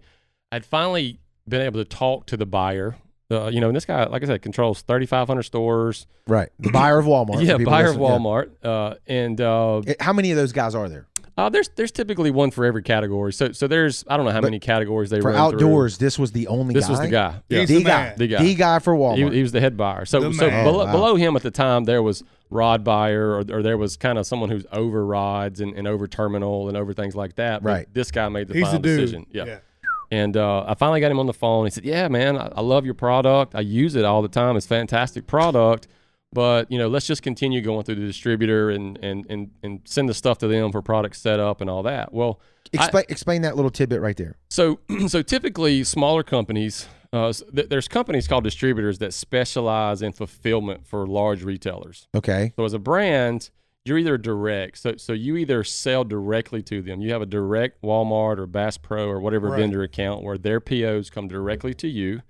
I'd 0.52 0.64
finally 0.64 1.20
been 1.50 1.62
able 1.62 1.80
to 1.84 1.86
talk 1.90 2.28
to 2.28 2.38
the 2.38 2.46
buyer. 2.46 2.96
Uh, 3.32 3.48
you 3.48 3.62
know, 3.62 3.68
and 3.68 3.76
this 3.76 3.86
guy, 3.86 4.06
like 4.06 4.24
I 4.24 4.26
said, 4.26 4.42
controls 4.42 4.82
3,500 4.82 5.44
stores. 5.44 6.06
Right. 6.28 6.50
The 6.60 6.72
buyer 6.72 7.00
of 7.00 7.06
Walmart. 7.06 7.44
yeah, 7.46 7.58
people 7.58 7.72
buyer 7.72 7.88
of 7.90 7.96
listening. 7.98 8.10
Yeah. 8.12 8.18
Walmart. 8.18 8.50
Uh, 8.64 8.96
and 9.08 9.40
uh, 9.42 9.78
Eh, 9.88 9.94
How 10.00 10.14
many 10.14 10.32
of 10.32 10.38
those 10.38 10.52
guys 10.52 10.76
are 10.76 10.90
there? 10.90 11.08
uh, 11.38 11.48
there's 11.50 11.70
there's 11.78 11.92
typically 11.94 12.30
one 12.30 12.52
for 12.52 12.66
every 12.66 12.84
category. 12.84 13.32
So 13.32 13.52
so 13.54 13.66
there's 13.68 14.04
I 14.08 14.18
don't 14.18 14.26
know 14.26 14.32
how 14.34 14.42
But 14.42 14.48
many 14.48 14.60
categories 14.60 15.10
they 15.10 15.22
For 15.22 15.30
run 15.30 15.38
outdoors, 15.38 15.98
this 15.98 16.20
was 16.20 16.34
the 16.34 16.48
only 16.48 16.74
This 16.74 16.86
guy. 16.86 16.92
was 16.92 17.00
the 17.00 17.08
guy. 17.08 17.42
Yeah. 17.50 17.60
He's 17.62 17.70
The 17.70 17.78
the 17.78 17.84
guy. 17.84 18.14
The 18.18 18.28
guy. 18.28 18.44
The 18.44 18.56
guy 18.56 18.80
for 18.80 18.94
Walmart. 18.96 19.32
He, 19.32 19.38
he 19.38 19.42
was 19.42 19.52
the 19.54 19.62
head 19.62 19.78
buyer. 19.78 20.04
So 20.06 20.20
The 20.20 20.34
so 20.34 20.50
man. 20.50 20.66
below, 20.66 20.86
wow. 20.86 20.92
below 20.92 21.16
him 21.16 21.36
at 21.38 21.42
the 21.42 21.52
time 21.52 21.86
there 21.86 22.04
was 22.04 22.24
Rod 22.50 22.84
Buyer, 22.84 23.30
or, 23.30 23.46
or 23.50 23.64
there 23.64 23.78
was 23.78 23.96
kind 23.96 24.18
of 24.18 24.28
someone 24.28 24.50
who's 24.50 24.66
over 24.74 25.06
rods 25.06 25.62
and, 25.62 25.74
and 25.74 25.88
over 25.88 26.06
terminal 26.06 26.68
and 26.68 26.76
over 26.76 26.94
things 26.94 27.16
like 27.16 27.36
that. 27.36 27.64
But 27.64 27.70
Right. 27.70 27.88
This 27.94 28.12
guy 28.12 28.28
made 28.28 28.50
the 28.50 28.56
He's 28.56 28.64
final 28.64 28.82
the 28.82 28.88
dude. 28.90 29.00
decision. 29.00 29.26
Yeah. 29.32 29.60
And 30.12 30.36
uh, 30.36 30.66
I 30.68 30.76
finally 30.76 31.00
got 31.00 31.10
him 31.10 31.20
on 31.20 31.26
the 31.26 31.34
phone. 31.34 31.66
He 31.66 31.72
said, 31.72 31.86
"Yeah, 31.86 32.08
man, 32.10 32.38
I, 32.38 32.48
I 32.58 32.62
love 32.62 32.84
your 32.86 32.94
product. 32.94 33.56
I 33.56 33.62
use 33.62 33.96
it 33.96 34.04
all 34.06 34.22
the 34.22 34.28
time. 34.28 34.58
It's 34.58 34.66
a 34.66 34.70
fantastic 34.70 35.26
product." 35.26 35.88
But 36.34 36.72
you 36.72 36.78
know, 36.78 36.88
let's 36.88 37.08
just 37.08 37.24
continue 37.24 37.62
going 37.62 37.84
through 37.84 37.96
the 37.96 38.06
distributor 38.06 38.70
and 38.70 38.98
and 39.02 39.26
and, 39.30 39.52
and 39.64 39.80
send 39.86 40.10
the 40.10 40.14
stuff 40.14 40.38
to 40.40 40.48
them 40.48 40.72
for 40.72 40.82
product 40.82 41.16
setup 41.16 41.62
and 41.62 41.70
all 41.70 41.84
that. 41.84 42.14
Well, 42.14 42.40
I- 42.78 42.84
Explain, 42.84 43.06
explain 43.10 43.42
that 43.42 43.56
little 43.56 43.72
tidbit 43.72 44.00
right 44.02 44.16
there. 44.16 44.38
so, 44.50 44.80
so 45.08 45.22
typically, 45.22 45.84
smaller 45.84 46.24
companies, 46.24 46.88
uh, 47.12 47.34
th- 47.34 47.68
there's 47.68 47.90
companies 47.90 48.28
called 48.30 48.46
distributors 48.46 49.00
that 49.00 49.14
specialize 49.14 50.02
in 50.02 50.14
fulfillment 50.14 50.88
for 50.88 51.06
large 51.06 51.44
retailers. 51.44 52.08
Okay. 52.16 52.54
So, 52.56 52.64
as 52.64 52.72
a 52.74 52.80
brand, 52.80 53.50
you're 53.86 53.98
either 53.98 54.18
direct. 54.18 54.78
So, 54.78 54.96
so 54.98 55.14
you 55.14 55.36
either 55.38 55.64
sell 55.64 56.04
directly 56.04 56.62
to 56.64 56.82
them. 56.82 57.02
You 57.02 57.12
have 57.14 57.22
a 57.22 57.26
direct 57.26 57.82
Walmart 57.82 58.38
or 58.38 58.46
Bass 58.46 58.78
Pro 58.78 59.08
or 59.08 59.20
whatever 59.20 59.50
Right. 59.50 59.60
vendor 59.60 59.82
account 59.84 60.24
where 60.24 60.38
their 60.38 60.60
POs 60.60 61.10
come 61.10 61.28
directly 61.28 61.74
to 61.76 61.88
you. 61.88 62.22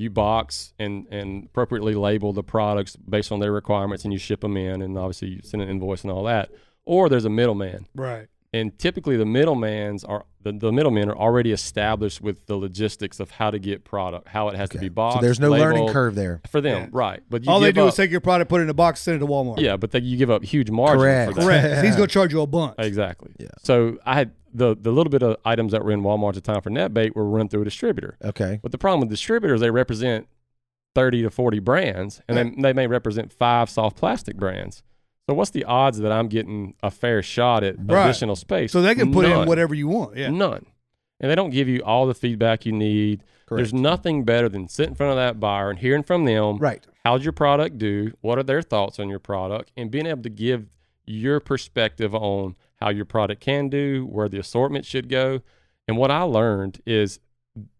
You 0.00 0.10
box 0.10 0.74
and 0.78 1.06
and 1.10 1.46
appropriately 1.46 1.94
label 1.94 2.32
the 2.32 2.44
products 2.44 2.94
based 2.94 3.32
on 3.32 3.40
their 3.40 3.50
requirements, 3.52 4.04
and 4.04 4.12
you 4.12 4.18
ship 4.18 4.42
them 4.42 4.56
in, 4.56 4.80
and 4.80 4.96
obviously 4.96 5.28
you 5.28 5.40
send 5.42 5.60
an 5.62 5.68
invoice 5.68 6.02
and 6.04 6.12
all 6.12 6.22
that. 6.24 6.50
Or 6.84 7.08
there's 7.08 7.24
a 7.24 7.30
middleman 7.30 7.86
Right. 7.94 8.28
And 8.52 8.78
typically 8.78 9.16
the 9.16 9.26
middleman's 9.26 10.04
are 10.04 10.24
the, 10.42 10.52
the 10.52 10.72
middlemen 10.72 11.10
are 11.10 11.16
already 11.16 11.52
established 11.52 12.20
with 12.22 12.46
the 12.46 12.56
logistics 12.56 13.20
of 13.20 13.32
how 13.32 13.50
to 13.50 13.58
get 13.58 13.84
product, 13.84 14.28
how 14.28 14.48
it 14.48 14.56
has 14.56 14.70
to 14.70 14.78
be 14.78 14.88
boxed. 14.88 15.18
So 15.18 15.22
there's 15.22 15.40
no 15.40 15.50
learning 15.50 15.88
curve 15.88 16.14
there. 16.14 16.40
for 16.48 16.60
them, 16.60 16.84
Yeah. 16.84 16.88
right? 16.92 17.22
But 17.28 17.44
you 17.44 17.50
All 17.52 17.60
they 17.60 17.72
do 17.72 17.82
up, 17.82 17.88
is 17.90 17.96
take 17.96 18.10
your 18.10 18.20
product, 18.20 18.48
put 18.48 18.60
it 18.60 18.64
in 18.64 18.70
a 18.70 18.74
box, 18.74 19.00
send 19.00 19.16
it 19.16 19.18
to 19.18 19.26
Walmart. 19.26 19.58
yeah, 19.60 19.76
but 19.76 19.90
they, 19.90 20.00
you 20.00 20.16
give 20.16 20.30
up 20.30 20.42
huge 20.44 20.70
margin 20.70 21.00
Correct. 21.00 21.34
for 21.34 21.40
that. 21.40 21.44
Correct. 21.46 21.76
So 21.80 21.82
he's 21.86 21.96
going 21.96 22.08
to 22.08 22.12
charge 22.12 22.32
you 22.32 22.40
a 22.40 22.46
bunch. 22.46 22.74
Exactly. 22.78 23.32
Yeah. 23.38 23.48
So 23.62 23.98
I 24.06 24.14
had 24.14 24.32
the 24.54 24.74
the 24.80 24.90
little 24.92 25.10
bit 25.10 25.22
of 25.22 25.36
items 25.44 25.72
that 25.72 25.84
were 25.84 25.90
in 25.92 26.00
Walmart 26.02 26.30
at 26.30 26.34
the 26.36 26.40
time 26.40 26.62
for 26.62 26.70
NetBait 26.70 27.14
were 27.14 27.28
run 27.28 27.48
through 27.50 27.62
a 27.62 27.64
distributor. 27.64 28.16
Okay. 28.24 28.60
But 28.62 28.72
the 28.72 28.78
problem 28.78 29.00
with 29.00 29.10
distributors, 29.10 29.60
they 29.60 29.70
represent 29.70 30.26
thirty 30.94 31.20
to 31.22 31.30
forty 31.30 31.58
brands, 31.58 32.22
and 32.28 32.36
they, 32.38 32.62
they 32.62 32.72
may 32.72 32.86
represent 32.86 33.30
five 33.32 33.68
soft 33.68 33.96
plastic 33.98 34.36
brands. 34.38 34.82
So 35.28 35.34
what's 35.34 35.50
the 35.50 35.64
odds 35.64 35.98
that 35.98 36.10
I'm 36.10 36.28
getting 36.28 36.74
a 36.82 36.90
fair 36.90 37.22
shot 37.22 37.62
at 37.62 37.76
Right. 37.78 38.04
additional 38.04 38.34
space? 38.34 38.72
So 38.72 38.80
they 38.80 38.94
can 38.94 39.12
put 39.12 39.28
None. 39.28 39.42
in 39.42 39.48
whatever 39.48 39.74
you 39.74 39.86
want. 39.86 40.16
Yeah. 40.16 40.30
None. 40.30 40.64
And 41.20 41.30
they 41.30 41.34
don't 41.34 41.50
give 41.50 41.68
you 41.68 41.80
all 41.82 42.06
the 42.06 42.14
feedback 42.14 42.64
you 42.64 42.72
need. 42.72 43.22
There's 43.50 43.74
nothing 43.74 44.24
better 44.24 44.48
than 44.48 44.68
sitting 44.68 44.92
in 44.92 44.94
front 44.96 45.10
of 45.10 45.16
that 45.16 45.38
buyer 45.40 45.68
and 45.70 45.78
hearing 45.78 46.02
from 46.02 46.24
them. 46.24 46.56
Right. 46.58 46.86
How's 47.04 47.24
your 47.24 47.32
product 47.32 47.76
do? 47.76 48.12
What 48.20 48.38
are 48.38 48.42
their 48.42 48.62
thoughts 48.62 48.98
on 48.98 49.08
your 49.10 49.18
product? 49.18 49.70
And 49.76 49.90
being 49.90 50.06
able 50.06 50.22
to 50.22 50.30
give 50.30 50.66
your 51.06 51.40
perspective 51.40 52.14
on 52.14 52.56
how 52.76 52.90
your 52.90 53.04
product 53.04 53.40
can 53.42 53.68
do, 53.68 54.06
where 54.06 54.28
the 54.28 54.38
assortment 54.38 54.84
should 54.86 55.08
go. 55.08 55.40
And 55.86 55.96
what 55.96 56.10
I 56.10 56.22
learned 56.22 56.80
is 56.86 57.20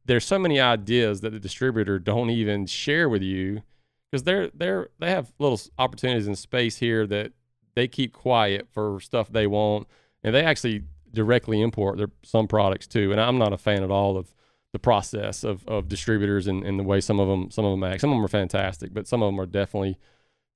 there's 0.05 0.25
so 0.27 0.39
many 0.39 0.59
ideas 0.61 1.21
that 1.21 1.31
the 1.31 1.39
distributor 1.41 1.99
don't 1.99 2.31
even 2.31 2.67
share 2.67 3.09
with 3.09 3.23
you 3.23 3.63
because 4.11 4.25
they're 4.25 4.51
they're 4.55 4.89
they 4.99 5.11
have 5.11 5.33
little 5.39 5.61
opportunities 5.79 6.27
in 6.27 6.35
space 6.35 6.79
here 6.79 7.07
that 7.07 7.33
they 7.79 7.89
keep 7.89 8.13
quiet 8.13 8.67
for 8.71 9.01
stuff 9.01 9.31
they 9.33 9.47
want, 9.47 9.87
and 10.23 10.35
they 10.35 10.43
actually 10.45 10.83
directly 11.15 11.61
import 11.63 11.97
their 11.97 12.11
some 12.23 12.47
products 12.49 12.87
too. 12.87 13.13
And 13.13 13.21
I'm 13.21 13.39
not 13.39 13.53
a 13.53 13.59
fan 13.59 13.83
at 13.83 13.91
all 13.91 14.17
of 14.17 14.35
the 14.73 14.79
process 14.79 15.45
of, 15.45 15.67
of 15.67 15.89
distributors 15.89 16.47
and, 16.47 16.63
and 16.63 16.79
the 16.79 16.83
way 16.85 17.01
some 17.01 17.19
of 17.21 17.29
them 17.29 17.51
some 17.51 17.65
of 17.65 17.71
them 17.73 17.85
act. 17.85 18.01
Some 18.03 18.11
of 18.11 18.17
them 18.17 18.25
are 18.25 18.29
fantastic, 18.29 18.93
but 18.93 19.07
some 19.09 19.23
of 19.23 19.29
them 19.29 19.41
are 19.41 19.47
definitely 19.47 19.97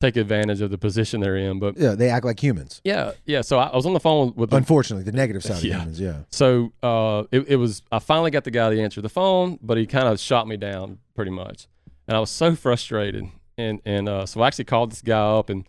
take 0.03 0.17
advantage 0.17 0.61
of 0.61 0.71
the 0.71 0.77
position 0.77 1.21
they're 1.21 1.37
in. 1.37 1.61
But 1.61 1.79
Yeah, 1.79 1.95
they 1.95 2.11
act 2.11 2.25
like 2.25 2.43
humans. 2.43 2.81
yeah, 2.85 3.13
yeah. 3.25 3.41
So 3.41 3.59
I, 3.59 3.69
I 3.69 3.77
was 3.77 3.87
on 3.87 3.95
the 3.95 4.01
phone 4.01 4.35
with 4.37 4.51
the 4.51 4.57
Unfortunately, 4.57 5.05
the 5.05 5.13
negative 5.17 5.43
side 5.45 5.59
of 5.59 5.63
humans. 5.63 6.01
Yeah. 6.01 6.25
so 6.29 6.73
uh, 6.83 7.25
it, 7.31 7.47
it 7.49 7.57
was 7.57 7.83
I 7.93 7.99
finally 8.01 8.31
got 8.33 8.45
the 8.45 8.51
guy 8.51 8.75
to 8.75 8.83
answer 8.83 9.01
the 9.01 9.09
phone, 9.09 9.59
but 9.63 9.79
he 9.79 9.87
kind 9.87 10.09
of 10.09 10.19
shot 10.21 10.47
me 10.49 10.57
down 10.57 10.99
pretty 11.15 11.31
much, 11.31 11.69
and 12.09 12.17
I 12.17 12.21
was 12.21 12.31
so 12.31 12.55
frustrated. 12.55 13.29
And 13.57 13.81
and 13.85 14.09
uh, 14.09 14.27
so 14.27 14.41
I 14.43 14.47
actually 14.49 14.65
called 14.65 14.91
this 14.93 15.03
guy 15.03 15.21
up, 15.21 15.49
and 15.51 15.67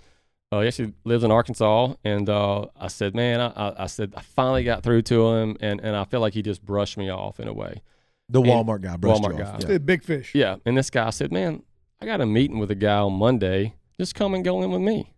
uh, 0.58 0.62
he 0.62 0.68
actually 0.68 0.94
lives 1.04 1.24
in 1.24 1.32
Arkansas. 1.32 1.94
And 2.04 2.30
uh, 2.30 2.66
I 2.80 2.88
said, 2.88 3.16
man, 3.16 3.40
I, 3.42 3.48
I, 3.48 3.84
I 3.84 3.86
said 3.88 4.14
I 4.16 4.22
finally 4.22 4.64
got 4.64 4.84
through 4.84 5.02
to 5.04 5.28
him, 5.36 5.58
and, 5.60 5.80
and 5.82 5.96
I 5.96 6.04
feel 6.06 6.20
like 6.20 6.34
he 6.34 6.42
just 6.42 6.64
brushed 6.66 6.98
me 6.98 7.10
off 7.10 7.40
in 7.40 7.48
a 7.48 7.54
way. 7.54 7.82
The 8.30 8.42
And- 8.42 8.50
Walmart 8.50 8.82
guy. 8.82 8.98
brushed 8.98 9.22
Walmart 9.22 9.38
you 9.38 9.44
off. 9.44 9.60
guy. 9.62 9.72
Yeah. 9.74 9.78
Big 9.80 10.04
fish. 10.04 10.34
Yeah, 10.34 10.56
and 10.66 10.78
this 10.78 10.90
guy 10.90 11.10
said, 11.10 11.32
man, 11.32 11.64
I 12.02 12.06
got 12.06 12.22
a 12.22 12.26
meeting 12.26 12.60
with 12.60 12.72
a 12.72 12.76
guy 12.76 12.98
on 12.98 13.14
Monday. 13.14 13.74
Just 14.00 14.16
come 14.16 14.34
and 14.34 14.44
go 14.44 14.62
in 14.64 14.72
with 14.72 14.82
me. 14.82 15.14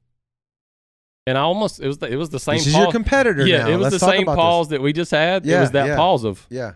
And 1.28 1.38
I 1.38 1.42
almost 1.42 1.80
it 1.80 1.88
was 1.88 1.98
the, 1.98 2.08
it 2.12 2.18
was 2.18 2.30
the 2.30 2.40
same. 2.40 2.58
This 2.58 2.68
is 2.68 2.74
pause. 2.74 2.84
your 2.84 2.92
competitor 2.92 3.48
Yeah, 3.48 3.64
now. 3.64 3.70
it 3.70 3.76
was 3.78 3.92
Let's 3.94 4.00
the 4.00 4.12
same 4.12 4.24
about 4.24 4.36
pause 4.36 4.70
that 4.70 4.82
we 4.82 4.94
just 4.94 5.10
had. 5.12 5.44
it 5.46 5.50
Yeah, 5.50 5.62
was 5.62 5.72
that 5.72 5.88
yeah. 5.88 5.96
pause 5.96 6.24
of 6.24 6.46
Yeah. 6.52 6.74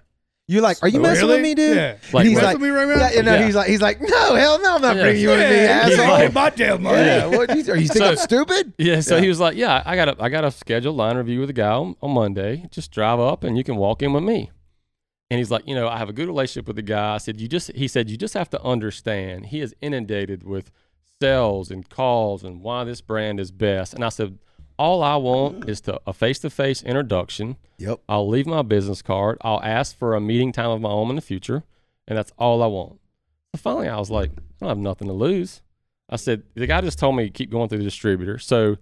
You're 0.51 0.63
like, 0.63 0.77
are 0.81 0.87
you 0.87 0.99
messing 0.99 1.27
Really? 1.27 1.41
with 1.41 1.43
me, 1.43 1.53
dude? 1.55 1.75
Yeah. 1.77 1.97
Like 2.11 2.25
he's 2.25 2.35
what? 2.35 2.43
like, 2.43 2.53
with 2.57 2.63
me 2.63 2.69
right 2.69 2.87
now? 2.87 2.95
yeah, 2.95 3.11
you 3.11 3.21
know, 3.23 3.35
Yeah. 3.35 3.45
he's 3.45 3.53
like, 3.55 3.67
he's 3.69 3.81
like, 3.81 4.01
no, 4.01 4.33
hell 4.35 4.59
no, 4.59 4.75
I'm 4.77 4.81
not 4.81 4.95
Yeah. 4.95 5.03
bringing 5.03 5.21
you 5.21 5.29
with 5.29 5.39
me, 5.39 5.43
Yeah, 5.55 5.85
He's 5.85 5.95
you 5.97 6.01
asshole. 6.01 6.13
like- 6.15 6.23
ain't 6.25 6.33
my 6.33 6.49
damn 6.49 6.81
money. 6.81 6.97
yeah, 7.05 7.25
what, 7.27 7.55
you, 7.55 7.71
are 7.71 7.77
you 7.77 7.87
think 7.87 7.99
So- 8.03 8.09
I'm 8.09 8.15
stupid? 8.17 8.73
Yeah, 8.79 9.01
so 9.01 9.17
Yeah. 9.17 9.21
he 9.21 9.27
was 9.29 9.39
like, 9.39 9.55
"Yeah, 9.55 9.83
I 9.85 9.95
got 9.95 10.09
a 10.09 10.15
I 10.19 10.29
got 10.29 10.43
a 10.43 10.49
scheduled 10.51 10.95
line 10.97 11.17
review 11.17 11.39
with 11.39 11.51
a 11.51 11.53
guy 11.53 11.69
on, 11.69 11.95
on 12.01 12.11
Monday. 12.11 12.65
Just 12.71 12.91
drive 12.91 13.19
up 13.19 13.43
and 13.43 13.57
you 13.59 13.63
can 13.63 13.75
walk 13.75 14.01
in 14.01 14.11
with 14.11 14.23
me." 14.23 14.49
And 15.29 15.37
he's 15.37 15.51
like, 15.51 15.67
"You 15.67 15.75
know, 15.75 15.87
I 15.87 15.99
have 15.99 16.09
a 16.09 16.13
good 16.13 16.25
relationship 16.27 16.65
with 16.65 16.77
the 16.77 16.81
guy." 16.81 17.13
I 17.13 17.19
said, 17.19 17.39
"You 17.39 17.47
just," 17.47 17.71
he 17.73 17.87
said, 17.87 18.09
"You 18.09 18.17
just 18.17 18.33
have 18.33 18.49
to 18.49 18.61
understand. 18.63 19.45
He 19.47 19.61
is 19.61 19.75
inundated 19.81 20.41
with 20.43 20.71
sales 21.21 21.69
and 21.69 21.87
calls 21.87 22.43
and 22.43 22.61
why 22.63 22.83
this 22.85 23.01
brand 23.01 23.39
is 23.39 23.51
best." 23.51 23.93
And 23.93 24.03
I 24.03 24.09
said, 24.09 24.39
"All 24.79 25.03
I 25.03 25.15
want 25.17 25.69
is 25.69 25.81
to 25.81 26.01
a 26.07 26.13
face 26.13 26.39
to 26.39 26.49
face 26.49 26.81
introduction. 26.81 27.57
Yep. 27.77 27.99
I'll 28.09 28.27
leave 28.27 28.47
my 28.47 28.63
business 28.63 29.01
card. 29.01 29.37
I'll 29.41 29.61
ask 29.61 29.97
for 29.97 30.15
a 30.15 30.21
meeting 30.21 30.51
time 30.51 30.71
of 30.71 30.81
my 30.81 30.89
own 30.89 31.09
in 31.09 31.15
the 31.15 31.21
future, 31.21 31.63
and 32.07 32.17
that's 32.17 32.31
all 32.39 32.63
I 32.63 32.67
want." 32.67 32.99
So 33.55 33.59
finally, 33.59 33.89
I 33.89 33.97
was 33.97 34.09
like, 34.09 34.31
"I 34.31 34.41
don't 34.61 34.69
have 34.69 34.77
nothing 34.77 35.07
to 35.07 35.13
lose." 35.13 35.61
I 36.09 36.15
said, 36.15 36.43
the 36.55 36.65
guy 36.65 36.81
just 36.81 36.97
told 36.97 37.15
me 37.15 37.25
to 37.25 37.29
keep 37.29 37.51
going 37.51 37.69
through 37.69 37.77
the 37.77 37.83
distributor. 37.83 38.39
So 38.39 38.77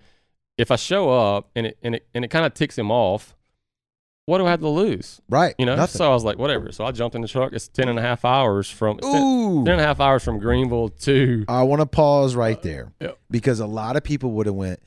if 0.57 0.71
I 0.71 0.77
show 0.77 1.09
up 1.09 1.49
and 1.55 1.67
it 1.67 1.77
and 1.83 1.95
it 1.95 2.07
and 2.13 2.23
it 2.23 2.29
kind 2.29 2.45
of 2.45 2.53
ticks 2.53 2.77
him 2.77 2.89
off, 2.89 3.35
what 4.25 4.39
do 4.39 4.45
I 4.45 4.51
have 4.51 4.61
to 4.61 4.69
lose? 4.69 5.21
Right. 5.29 5.53
You 5.57 5.65
know? 5.65 5.75
Nothing. 5.75 5.97
So 5.97 6.09
I 6.09 6.13
was 6.13 6.23
like, 6.23 6.37
whatever. 6.37 6.71
So 6.71 6.85
I 6.85 6.91
jumped 6.91 7.15
in 7.15 7.21
the 7.21 7.27
truck. 7.27 7.53
It's 7.53 7.67
10 7.67 7.89
and 7.89 7.99
a 7.99 8.01
half 8.01 8.25
hours 8.25 8.69
from 8.69 8.97
it's 8.97 9.07
10, 9.07 9.21
Ooh. 9.21 9.63
10 9.65 9.73
and 9.73 9.81
a 9.81 9.83
half 9.83 9.99
hours 9.99 10.23
from 10.23 10.39
Greenville 10.39 10.89
to 10.89 11.45
I 11.47 11.63
want 11.63 11.81
to 11.81 11.85
pause 11.85 12.35
right 12.35 12.57
uh, 12.57 12.61
there 12.61 12.93
yeah. 12.99 13.11
because 13.29 13.59
a 13.59 13.67
lot 13.67 13.95
of 13.95 14.03
people 14.03 14.31
would 14.31 14.45
have 14.45 14.55
went. 14.55 14.79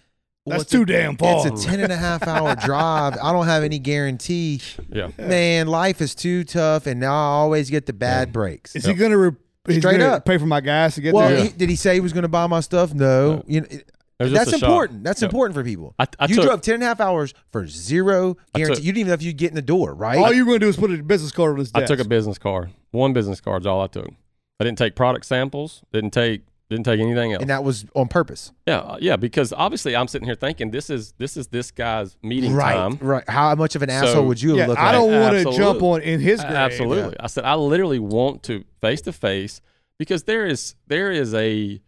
Well, 0.51 0.59
That's 0.59 0.63
it's 0.65 0.75
a- 0.75 0.77
too 0.79 0.85
damn 0.85 1.17
far. 1.17 1.47
It's 1.47 1.65
a 1.65 1.69
10 1.69 1.81
and 1.81 1.93
a 1.93 1.97
half 1.97 2.27
hour 2.27 2.55
drive. 2.65 3.17
I 3.23 3.33
don't 3.33 3.47
have 3.47 3.63
any 3.63 3.79
guarantee. 3.79 4.61
yeah. 4.89 5.09
Man, 5.19 5.67
life 5.67 6.01
is 6.01 6.15
too 6.15 6.45
tough, 6.45 6.87
and 6.87 7.01
now 7.01 7.13
I 7.13 7.33
always 7.41 7.71
get 7.71 7.87
the 7.87 7.93
bad 7.93 8.33
breaks. 8.33 8.75
Is 8.77 8.85
he 8.85 8.95
going 8.95 9.11
to 9.13 9.19
re- 9.19 9.31
Straight 9.79 9.99
gonna 9.99 10.05
up. 10.15 10.25
pay 10.25 10.39
for 10.39 10.47
my 10.47 10.61
gas 10.61 10.95
to 10.97 11.01
get 11.01 11.15
Well, 11.15 11.29
there? 11.29 11.45
he, 11.45 11.49
did 11.51 11.69
he 11.69 11.77
say 11.77 11.95
he 11.95 12.01
was 12.01 12.13
going 12.13 12.23
to 12.23 12.29
buy 12.29 12.47
my 12.47 12.61
stuff? 12.61 12.93
No. 12.95 13.37
No. 13.37 13.45
You 13.47 13.61
know, 13.61 13.67
it- 13.71 13.91
It 14.19 14.25
was 14.25 14.33
just 14.33 14.45
that's 14.51 14.57
a 14.57 14.59
shock. 14.61 14.69
important. 14.69 15.05
That's 15.05 15.23
Yeah. 15.23 15.27
important 15.29 15.55
for 15.55 15.65
people. 15.65 15.95
I, 15.99 16.07
I 16.19 16.27
you 16.27 16.35
took, 16.37 16.45
drove 16.45 16.61
10 16.63 16.75
and 16.75 16.83
a 16.83 16.87
half 16.87 17.01
hours 17.01 17.33
for 17.53 17.67
zero 17.67 18.37
guarantee. 18.55 18.75
took- 18.77 18.85
you 18.85 18.93
didn't 18.93 18.99
even 19.01 19.09
know 19.09 19.15
if 19.15 19.23
you'd 19.23 19.37
get 19.39 19.49
in 19.51 19.55
the 19.57 19.63
door, 19.63 19.95
right? 19.95 20.19
All 20.19 20.33
you're 20.33 20.45
going 20.45 20.61
to 20.61 20.65
do 20.67 20.69
is 20.69 20.77
put 20.77 20.91
a 20.91 21.03
business 21.03 21.33
card 21.33 21.53
on 21.53 21.59
his 21.59 21.71
I 21.75 21.85
took 21.85 22.01
a 22.01 22.05
business 22.05 22.37
card. 22.39 22.71
One 22.91 23.13
business 23.13 23.41
card's 23.41 23.67
all 23.67 23.81
I 23.83 23.87
took. 23.87 24.11
I 24.59 24.65
didn't 24.65 24.77
take 24.79 24.95
product 24.97 25.25
samples. 25.25 25.83
Didn't 25.93 26.11
take 26.11 26.43
didn't 26.71 26.85
take 26.85 27.01
anything 27.01 27.33
else. 27.33 27.41
and 27.43 27.51
that 27.51 27.63
was 27.65 27.85
on 27.95 28.09
purpose. 28.09 28.53
yeah, 28.67 28.79
uh, 28.79 28.97
yeah. 29.01 29.17
Because 29.17 29.53
obviously 29.53 29.95
I'm 29.97 30.07
sitting 30.09 30.25
here 30.27 30.37
thinking 30.37 30.71
this 30.71 30.89
is 30.89 31.13
this 31.19 31.37
is 31.37 31.49
this 31.49 31.71
guy's 31.71 32.17
meeting 32.23 32.55
right. 32.55 32.75
time. 32.75 32.97
Right. 33.01 33.29
How 33.29 33.55
much 33.57 33.75
of 33.75 33.83
an 33.83 33.89
So- 33.91 33.95
asshole 33.97 34.27
would 34.27 34.41
you 34.41 34.55
yeah, 34.55 34.61
have 34.61 34.69
looked 34.71 34.81
I 34.81 34.85
like? 34.85 34.93
don't 35.11 35.21
want 35.21 35.47
to 35.53 35.57
jump 35.59 35.83
on 35.83 36.01
in 36.03 36.21
his 36.21 36.41
grave. 36.41 36.53
Absolutely. 36.53 37.17
I 37.21 37.27
said 37.27 37.45
I 37.45 37.57
literally 37.57 37.99
want 37.99 38.43
to 38.45 38.65
face 38.81 39.01
to 39.03 39.13
face 39.13 39.61
because 39.99 40.23
there 40.25 40.47
is 40.47 40.75
there 40.87 41.11
is 41.11 41.35
a 41.35 41.81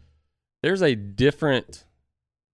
there's 0.62 0.82
a 0.82 0.94
different 0.94 1.84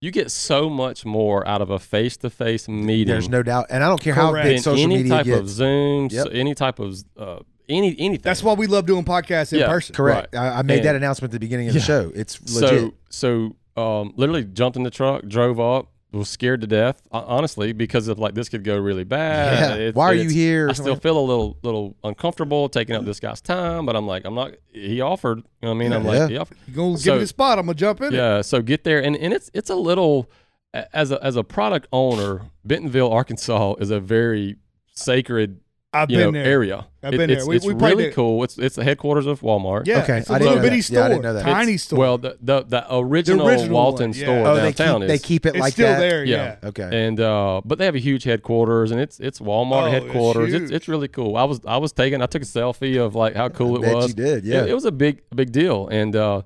you 0.01 0.11
get 0.11 0.31
so 0.31 0.69
much 0.69 1.03
more 1.05 1.45
out 1.45 1.61
of 1.61 1.69
a 1.69 1.77
face 1.79 2.15
to 2.17 2.29
face 2.29 2.69
meeting. 2.69 3.07
There's 3.07 3.27
no 3.27 3.43
doubt, 3.43 3.65
and 3.69 3.83
I 3.83 3.89
don't 3.89 3.99
care 3.99 4.13
how 4.13 4.31
Correct. 4.31 4.45
big 4.47 4.59
social 4.61 4.81
any 4.83 4.95
media 4.97 5.09
type 5.11 5.25
gets. 5.25 5.39
of 5.41 5.49
Zoom, 5.49 6.07
Yep. 6.09 6.23
so 6.27 6.29
any 6.31 6.55
type 6.55 6.79
of 6.79 7.03
uh, 7.17 7.39
any 7.69 7.95
anything. 7.99 8.21
That's 8.23 8.43
why 8.43 8.53
we 8.53 8.67
love 8.67 8.85
doing 8.85 9.05
podcasts 9.05 9.53
in 9.53 9.59
Yeah, 9.59 9.67
person. 9.67 9.95
Correct. 9.95 10.35
I, 10.35 10.59
I 10.59 10.61
made 10.63 10.83
that 10.83 10.95
announcement 10.95 11.29
at 11.31 11.33
the 11.33 11.39
beginning 11.39 11.67
of 11.67 11.73
the 11.73 11.79
show. 11.79 12.11
It's 12.15 12.39
legit. 12.53 12.93
So 13.09 13.53
so 13.75 13.81
um, 13.81 14.13
literally 14.17 14.43
jumped 14.43 14.75
in 14.77 14.83
the 14.83 14.89
truck, 14.91 15.25
drove 15.27 15.59
up, 15.59 15.91
was 16.11 16.27
scared 16.27 16.59
to 16.61 16.67
death, 16.67 17.01
honestly, 17.11 17.71
because 17.71 18.07
of 18.07 18.17
like 18.19 18.33
this 18.33 18.49
could 18.49 18.63
go 18.63 18.77
really 18.77 19.03
bad. 19.03 19.59
yeah. 19.59 19.75
It's- 19.75 19.93
Why 19.95 20.05
are 20.07 20.13
you 20.15 20.29
here? 20.29 20.67
I 20.69 20.73
still 20.73 20.95
feel 20.95 21.17
a 21.17 21.21
little 21.21 21.57
little 21.61 21.95
uncomfortable 22.03 22.67
taking 22.67 22.95
up 22.95 23.05
this 23.05 23.19
guy's 23.19 23.41
time, 23.41 23.85
but 23.85 23.95
I'm 23.95 24.07
like, 24.07 24.25
I'm 24.25 24.33
not. 24.35 24.55
He 24.73 25.01
offered. 25.01 25.37
You 25.37 25.43
know 25.61 25.69
what 25.69 25.75
I 25.75 25.77
mean? 25.77 25.93
I'm 25.93 26.03
Yeah. 26.05 26.11
like, 26.21 26.29
he 26.31 26.37
offered. 26.37 26.57
You 26.67 26.73
gonna 26.73 26.97
give 26.97 27.13
me 27.13 27.19
the 27.19 27.27
spot? 27.27 27.59
I'm 27.59 27.65
gonna 27.67 27.75
jump 27.75 28.01
in 28.01 28.13
it. 28.13 28.17
Yeah. 28.17 28.41
So 28.41 28.61
get 28.61 28.83
there, 28.83 29.01
and 29.03 29.15
and 29.15 29.31
it's 29.33 29.51
it's 29.53 29.69
a 29.69 29.75
little 29.75 30.29
as 30.73 31.11
a 31.11 31.23
as 31.23 31.35
a 31.35 31.43
product 31.43 31.87
owner, 31.93 32.41
Bentonville, 32.65 33.11
Arkansas 33.11 33.75
is 33.79 33.89
a 33.91 33.99
very 33.99 34.55
sacred 34.93 35.59
I've 35.91 36.11
you 36.11 36.17
been 36.17 36.25
know 36.27 36.31
there. 36.33 36.45
area. 36.45 36.85
I've 37.01 37.15
It- 37.15 37.17
been 37.17 37.29
it's, 37.31 37.41
there. 37.43 37.49
We- 37.49 37.55
It's 37.55 37.65
we 37.65 37.73
really 37.73 38.03
there. 38.03 38.11
cool. 38.11 38.43
It's 38.43 38.59
it's 38.59 38.75
the 38.75 38.83
headquarters 38.83 39.25
of 39.25 39.41
Walmart. 39.41 39.87
Yeah, 39.87 40.03
Okay, 40.03 40.19
it's 40.19 40.29
a 40.29 40.33
I 40.33 40.37
little 40.37 40.55
bitty 40.61 40.81
that. 40.81 40.89
Yeah, 40.91 40.99
I 40.99 41.01
store, 41.01 41.09
didn't 41.09 41.23
know 41.23 41.33
that. 41.33 41.41
tiny 41.43 41.61
It's- 41.73 41.83
store. 41.83 41.99
Well, 41.99 42.17
the 42.19 42.37
the, 42.39 42.61
the 42.63 42.85
original, 42.95 43.47
original 43.47 43.73
Walton 43.75 44.09
one, 44.11 44.17
yeah. 44.19 44.23
store 44.25 44.47
Oh, 44.47 44.55
they 44.55 44.61
downtown 44.71 44.99
keep 45.01 45.07
they 45.07 45.17
keep 45.17 45.45
it 45.47 45.49
it's 45.55 45.59
like 45.59 45.73
still 45.73 45.87
that. 45.87 45.99
there. 45.99 46.23
Yeah. 46.23 46.57
Yeah. 46.61 46.69
Okay. 46.69 46.89
and 47.07 47.19
uh, 47.19 47.61
but 47.65 47.79
they 47.79 47.85
have 47.85 47.95
a 47.95 47.99
huge 47.99 48.23
headquarters, 48.23 48.91
and 48.91 49.01
it's 49.01 49.19
it's 49.19 49.39
Walmart 49.39 49.87
Oh, 49.87 49.89
headquarters. 49.89 50.53
It's, 50.53 50.61
huge. 50.65 50.71
it's 50.71 50.87
really 50.87 51.07
cool. 51.07 51.35
I 51.35 51.43
was 51.45 51.59
I 51.65 51.77
was 51.77 51.91
taking 51.91 52.21
I 52.21 52.27
took 52.27 52.43
a 52.43 52.45
selfie 52.45 53.03
of 53.03 53.15
like 53.15 53.35
how 53.35 53.49
cool 53.49 53.77
I 53.77 53.79
it 53.79 53.81
bet 53.81 53.95
was. 53.95 54.07
you 54.09 54.13
did. 54.13 54.37
It- 54.39 54.43
Yeah. 54.45 54.65
it, 54.65 54.73
was 54.75 54.85
a 54.85 54.91
big 54.91 55.23
big 55.35 55.51
deal, 55.51 55.87
and 55.87 56.15
uh, 56.15 56.43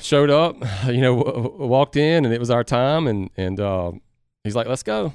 showed 0.00 0.30
up. 0.30 0.56
You 0.86 1.02
know, 1.02 1.16
w- 1.22 1.42
w- 1.42 1.66
walked 1.66 1.96
in, 1.96 2.24
and 2.24 2.32
it 2.32 2.40
was 2.40 2.48
our 2.50 2.64
time, 2.64 3.06
and 3.06 3.28
and 3.36 3.60
uh, 3.60 3.92
he's 4.44 4.56
like, 4.56 4.66
"Let's 4.66 4.82
go." 4.82 5.12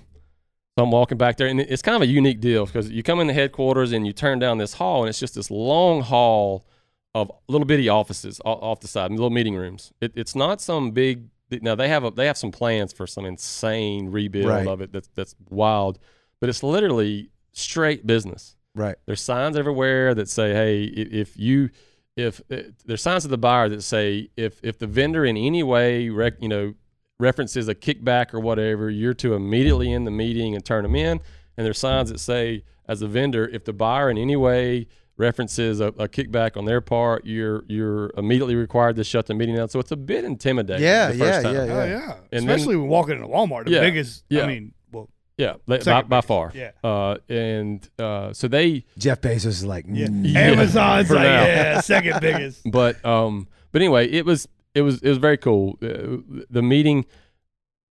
So 0.78 0.84
I'm 0.84 0.90
walking 0.92 1.20
back 1.20 1.38
there, 1.38 1.48
and 1.48 1.60
it's 1.60 1.84
kind 1.84 1.96
of 1.96 2.02
a 2.02 2.08
unique 2.08 2.40
deal 2.40 2.66
because 2.66 2.90
you 2.90 3.04
come 3.04 3.20
in 3.20 3.28
the 3.28 3.34
headquarters 3.34 3.92
and 3.92 4.08
you 4.08 4.14
turn 4.14 4.40
down 4.40 4.58
this 4.58 4.74
hall, 4.74 5.02
and 5.04 5.10
it's 5.10 5.20
just 5.20 5.36
this 5.36 5.52
long 5.52 6.02
hall 6.02 6.66
of 7.14 7.32
little 7.48 7.66
bitty 7.68 7.90
offices 7.90 8.42
off 8.44 8.80
the 8.80 8.88
side, 8.88 9.12
little 9.12 9.30
meeting 9.30 9.56
rooms. 9.56 9.94
It, 10.02 10.14
it's 10.16 10.36
not 10.36 10.62
some 10.62 10.90
big. 10.92 11.26
Now 11.52 11.76
they 11.76 11.90
have 11.90 12.04
a, 12.04 12.10
they 12.10 12.26
have 12.26 12.38
some 12.38 12.52
plans 12.52 12.92
for 12.92 13.06
some 13.06 13.24
insane 13.26 14.10
rebuild 14.10 14.48
Right. 14.48 14.68
of 14.68 14.82
it 14.82 14.92
that's 14.92 15.10
that's 15.14 15.36
wild, 15.52 16.00
but 16.40 16.50
it's 16.50 16.64
literally 16.64 17.30
straight 17.52 18.08
business. 18.08 18.56
right. 18.74 18.96
There's 19.06 19.22
signs 19.22 19.56
everywhere 19.56 20.16
that 20.16 20.28
say, 20.28 20.54
"Hey, 20.54 20.86
if 20.86 21.38
you, 21.38 21.70
if 22.18 22.42
uh, 22.52 22.64
there's 22.84 23.04
signs 23.04 23.22
to 23.22 23.30
the 23.30 23.38
buyer 23.38 23.70
that 23.70 23.84
say 23.84 24.32
if 24.36 24.60
if 24.64 24.80
the 24.80 24.88
vendor 24.88 25.24
in 25.24 25.38
any 25.38 25.62
way, 25.62 26.10
rec, 26.10 26.42
you 26.42 26.50
know, 26.50 26.74
references 27.24 27.68
a 27.68 27.76
kickback 27.76 28.34
or 28.34 28.40
whatever, 28.40 28.90
you're 28.90 29.14
to 29.16 29.34
immediately 29.34 29.92
end 29.94 30.06
the 30.08 30.12
meeting 30.12 30.56
and 30.56 30.64
turn 30.66 30.84
them 30.84 30.96
in. 30.96 31.20
And 31.58 31.66
there's 31.66 31.78
signs 31.78 32.10
that 32.12 32.20
say, 32.20 32.64
as 32.88 33.02
a 33.02 33.08
vendor, 33.08 33.48
if 33.48 33.64
the 33.66 33.74
buyer 33.74 34.10
in 34.10 34.18
any 34.18 34.36
way 34.36 34.88
references 35.18 35.80
a, 35.80 35.88
a 35.88 36.08
kickback 36.08 36.58
on 36.58 36.66
their 36.66 36.82
part, 36.82 37.26
you're 37.26 37.64
you're 37.68 38.10
immediately 38.18 38.56
required 38.56 38.96
to 38.96 39.04
shut 39.04 39.28
the 39.28 39.34
meeting 39.36 39.56
down. 39.56 39.70
So 39.70 39.80
it's 39.80 39.92
a 39.92 39.96
bit 39.96 40.26
intimidating. 40.26 40.84
Yeah, 40.84 41.12
the 41.12 41.18
first 41.20 41.22
yeah, 41.22 41.42
time. 41.42 41.54
yeah, 41.56 41.62
Oh 41.74 41.86
yeah. 41.86 42.16
And 42.32 42.50
then- 42.50 42.50
Especially 42.56 42.76
when 42.76 42.88
walking 42.90 43.16
into 43.16 43.28
Walmart, 43.28 43.66
the 43.66 43.72
Yeah, 43.72 43.82
biggest. 43.82 44.26
yeah. 44.30 44.44
I 44.44 44.48
mean, 44.48 44.74
well, 44.92 45.10
yeah, 45.38 45.54
by, 45.68 45.80
Second 45.80 46.10
by 46.10 46.22
far. 46.22 46.52
yeah. 46.56 46.72
Uh, 46.84 47.18
and 47.30 47.88
uh, 48.00 48.34
so 48.34 48.48
they 48.48 48.86
Jeff 48.98 49.22
Bezos 49.22 49.46
is 49.46 49.66
like, 49.66 49.86
yeah. 49.88 50.08
mm, 50.08 50.34
Yeah. 50.34 50.40
Amazon's 50.40 51.12
like, 51.12 51.20
now. 51.20 51.46
yeah, 51.46 51.80
second 51.82 52.20
biggest. 52.20 52.62
but 52.72 53.04
um 53.06 53.48
but 53.72 53.82
anyway 53.84 54.10
it 54.10 54.26
was 54.26 54.48
it 54.76 54.82
was 54.82 55.02
it 55.02 55.10
was 55.10 55.18
very 55.18 55.38
cool 55.38 55.78
uh, 55.82 56.18
the 56.50 56.62
meeting 56.62 57.06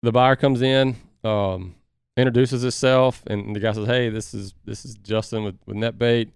the 0.02 0.12
buyer 0.12 0.36
comes 0.36 0.62
in 0.62 0.96
um 1.24 1.74
introduces 2.16 2.62
himself 2.62 3.22
and 3.26 3.54
the 3.54 3.60
guy 3.60 3.72
says 3.72 3.86
hey 3.86 4.08
this 4.08 4.34
is 4.34 4.54
this 4.64 4.84
is 4.84 4.94
justin 4.96 5.44
with, 5.44 5.56
with 5.66 5.76
netbait 5.76 6.30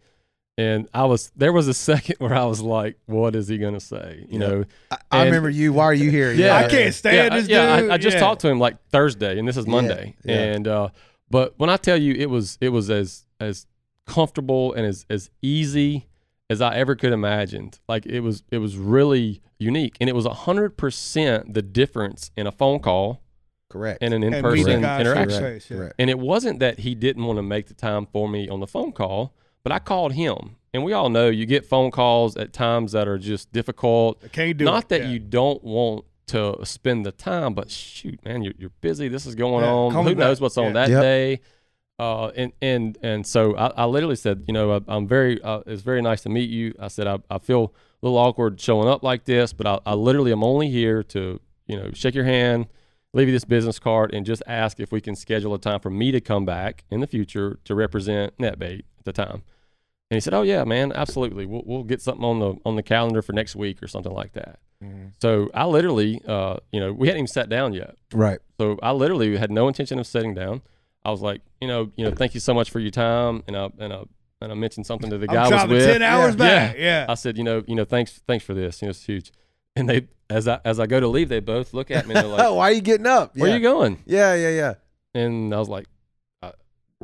and 0.56 0.88
i 0.94 1.04
was 1.04 1.32
there 1.36 1.52
was 1.52 1.66
a 1.68 1.74
second 1.90 2.16
where 2.18 2.34
i 2.34 2.44
was 2.44 2.60
like 2.60 2.96
what 3.06 3.34
is 3.34 3.48
he 3.48 3.58
gonna 3.58 3.80
say 3.80 4.24
you 4.28 4.38
Yeah. 4.40 4.46
know 4.46 4.64
I, 4.90 4.96
I 5.10 5.18
And- 5.18 5.26
remember 5.26 5.50
you. 5.50 5.72
Why 5.72 5.84
are 5.84 5.94
you 5.94 6.10
here? 6.10 6.32
Yeah. 6.32 6.56
I 6.56 6.68
can't 6.68 6.94
stand 6.94 7.16
yeah, 7.16 7.28
this 7.40 7.48
yeah, 7.48 7.80
dude. 7.80 7.90
I, 7.90 7.94
I 7.94 7.98
just 7.98 8.14
yeah. 8.14 8.20
talked 8.20 8.40
to 8.42 8.48
him 8.48 8.58
like 8.60 8.76
Thursday, 8.90 9.38
and 9.38 9.46
this 9.48 9.56
is 9.56 9.64
Yeah, 9.66 9.70
Monday. 9.72 10.14
yeah. 10.24 10.34
And 10.54 10.68
uh, 10.68 10.88
but 11.30 11.54
when 11.58 11.70
I 11.70 11.76
tell 11.76 11.96
you, 11.96 12.14
it 12.14 12.28
was 12.30 12.58
it 12.60 12.68
was 12.70 12.90
as 12.90 13.26
as 13.40 13.66
comfortable 14.06 14.72
and 14.74 14.86
as 14.86 15.06
as 15.10 15.30
easy 15.42 16.06
as 16.50 16.60
I 16.60 16.76
ever 16.76 16.94
could 16.94 17.12
imagined. 17.12 17.78
Like 17.88 18.06
it 18.06 18.20
was 18.20 18.42
it 18.50 18.58
was 18.58 18.76
really 18.76 19.42
unique, 19.58 19.96
and 20.00 20.08
it 20.10 20.14
was 20.14 20.26
hundred 20.26 20.76
percent 20.76 21.54
the 21.54 21.62
difference 21.62 22.30
in 22.36 22.46
a 22.46 22.52
phone 22.52 22.80
call 22.80 23.22
Correct. 23.70 23.98
and 24.02 24.12
an 24.14 24.22
in 24.22 24.34
And 24.34 24.46
meet 24.46 24.50
the 24.58 24.62
person 24.64 24.80
guy 24.82 25.00
interaction. 25.00 25.40
Correct. 25.40 25.68
Correct. 25.68 25.94
And 25.98 26.10
it 26.10 26.18
wasn't 26.18 26.60
that 26.60 26.80
he 26.80 26.94
didn't 26.94 27.24
want 27.24 27.38
to 27.38 27.42
make 27.42 27.66
the 27.68 27.74
time 27.74 28.06
for 28.12 28.28
me 28.28 28.48
on 28.48 28.60
the 28.60 28.66
phone 28.66 28.92
call, 28.92 29.34
but 29.62 29.72
I 29.72 29.78
called 29.78 30.12
him. 30.12 30.56
And 30.72 30.82
we 30.82 30.92
all 30.92 31.08
know 31.08 31.28
you 31.28 31.46
get 31.46 31.64
phone 31.64 31.92
calls 31.92 32.36
at 32.36 32.52
times 32.52 32.92
that 32.92 33.06
are 33.06 33.16
just 33.18 33.52
difficult. 33.52 34.20
I 34.24 34.28
can't 34.28 34.56
do 34.58 34.64
Not 34.64 34.84
it. 34.84 34.88
that 34.88 35.00
yeah. 35.02 35.10
you 35.10 35.18
don't 35.20 35.62
want 35.62 36.04
to 36.26 36.56
spend 36.64 37.06
the 37.06 37.12
time, 37.12 37.54
but 37.54 37.70
shoot, 37.70 38.18
man, 38.24 38.42
you're, 38.42 38.54
you're 38.58 38.72
busy. 38.80 39.06
This 39.06 39.24
is 39.24 39.36
going 39.36 39.62
Yeah, 39.64 39.70
on. 39.70 39.92
call 39.92 40.02
me 40.02 40.10
Who 40.14 40.16
knows 40.16 40.38
back. 40.38 40.42
what's 40.42 40.58
on 40.58 40.64
Yeah. 40.66 40.72
that 40.72 40.88
Yep. 40.90 41.02
day? 41.02 41.40
Uh, 41.98 42.28
and 42.34 42.52
and 42.60 42.98
and 43.02 43.26
so 43.26 43.56
I, 43.56 43.68
I 43.68 43.84
literally 43.84 44.16
said, 44.16 44.44
you 44.48 44.52
know, 44.52 44.72
I, 44.76 44.80
I'm 44.88 45.06
very. 45.06 45.40
Uh, 45.42 45.60
it's 45.66 45.82
very 45.82 46.02
nice 46.02 46.22
to 46.22 46.28
meet 46.28 46.50
you. 46.50 46.74
I 46.80 46.88
said 46.88 47.06
I, 47.06 47.18
I 47.30 47.38
feel 47.38 47.72
a 48.02 48.06
little 48.06 48.18
awkward 48.18 48.60
showing 48.60 48.88
up 48.88 49.02
like 49.02 49.24
this, 49.24 49.52
but 49.52 49.66
I, 49.66 49.78
I 49.86 49.94
literally 49.94 50.32
am 50.32 50.42
only 50.42 50.68
here 50.70 51.02
to 51.04 51.40
you 51.66 51.76
know 51.76 51.90
shake 51.92 52.16
your 52.16 52.24
hand, 52.24 52.66
leave 53.12 53.28
you 53.28 53.32
this 53.32 53.44
business 53.44 53.78
card, 53.78 54.12
and 54.12 54.26
just 54.26 54.42
ask 54.48 54.80
if 54.80 54.90
we 54.90 55.00
can 55.00 55.14
schedule 55.14 55.54
a 55.54 55.58
time 55.58 55.78
for 55.78 55.90
me 55.90 56.10
to 56.10 56.20
come 56.20 56.44
back 56.44 56.84
in 56.90 56.98
the 57.00 57.06
future 57.06 57.58
to 57.64 57.74
represent 57.76 58.36
NetBait 58.38 58.80
at 58.98 59.04
the 59.04 59.12
time. 59.12 59.42
And 60.10 60.16
he 60.16 60.20
said, 60.20 60.34
"Oh 60.34 60.42
yeah, 60.42 60.64
man, 60.64 60.92
absolutely. 60.92 61.46
We'll 61.46 61.62
we'll 61.64 61.84
get 61.84 62.02
something 62.02 62.24
on 62.24 62.40
the 62.40 62.54
on 62.66 62.74
the 62.74 62.82
calendar 62.82 63.22
for 63.22 63.32
next 63.34 63.54
week 63.54 63.80
or 63.84 63.86
something 63.86 64.12
like 64.12 64.32
that." 64.32 64.58
Mhm. 64.82 65.12
So 65.22 65.48
I 65.54 65.64
literally, 65.66 66.20
uh, 66.26 66.56
you 66.72 66.80
know, 66.80 66.92
we 66.92 67.06
hadn't 67.06 67.20
even 67.20 67.26
sat 67.28 67.48
down 67.48 67.72
yet. 67.72 67.94
Right. 68.12 68.40
So 68.58 68.78
I 68.82 68.90
literally 68.90 69.36
had 69.36 69.52
no 69.52 69.68
intention 69.68 70.00
of 70.00 70.08
sitting 70.08 70.34
down. 70.34 70.62
I 71.04 71.10
was 71.10 71.20
like, 71.20 71.40
you 71.60 71.68
know, 71.68 71.90
you 71.96 72.04
know, 72.04 72.10
thank 72.10 72.34
you 72.34 72.40
so 72.40 72.54
much 72.54 72.70
for 72.70 72.80
your 72.80 72.90
time, 72.90 73.42
and 73.46 73.56
I 73.56 73.68
and 73.78 73.92
I 73.92 74.02
and 74.40 74.52
I 74.52 74.54
mentioned 74.54 74.86
something 74.86 75.10
to 75.10 75.18
the 75.18 75.26
guy 75.26 75.34
I'm 75.34 75.38
I 75.40 75.42
was 75.42 75.50
driving 75.50 75.76
with. 75.76 75.86
ten 75.86 76.02
hours 76.02 76.34
Yeah. 76.34 76.38
back. 76.38 76.76
Yeah. 76.76 76.82
yeah. 76.84 77.06
I 77.08 77.14
said, 77.14 77.36
you 77.38 77.44
know, 77.44 77.62
you 77.66 77.74
know, 77.74 77.84
thanks, 77.84 78.20
thanks 78.26 78.44
for 78.44 78.54
this. 78.54 78.80
You 78.82 78.86
know, 78.86 78.90
it's 78.90 79.04
huge. 79.04 79.32
And 79.76 79.88
they, 79.88 80.08
as 80.30 80.46
I 80.48 80.60
as 80.64 80.78
I 80.80 80.86
go 80.86 81.00
to 81.00 81.08
leave, 81.08 81.28
they 81.28 81.40
both 81.40 81.74
look 81.74 81.90
at 81.90 82.06
me 82.06 82.14
and 82.14 82.24
they're 82.24 82.30
like, 82.30 82.42
Oh, 82.46 82.54
Why 82.58 82.70
are 82.70 82.72
you 82.72 82.80
getting 82.80 83.06
up? 83.06 83.36
"Where 83.36 83.48
yeah. 83.48 83.54
are 83.54 83.58
you 83.58 83.62
going?" 83.62 84.02
Yeah, 84.06 84.34
yeah, 84.34 84.50
yeah. 84.50 84.74
And 85.14 85.54
I 85.54 85.58
was 85.58 85.68
like, 85.68 85.86
uh, 86.42 86.52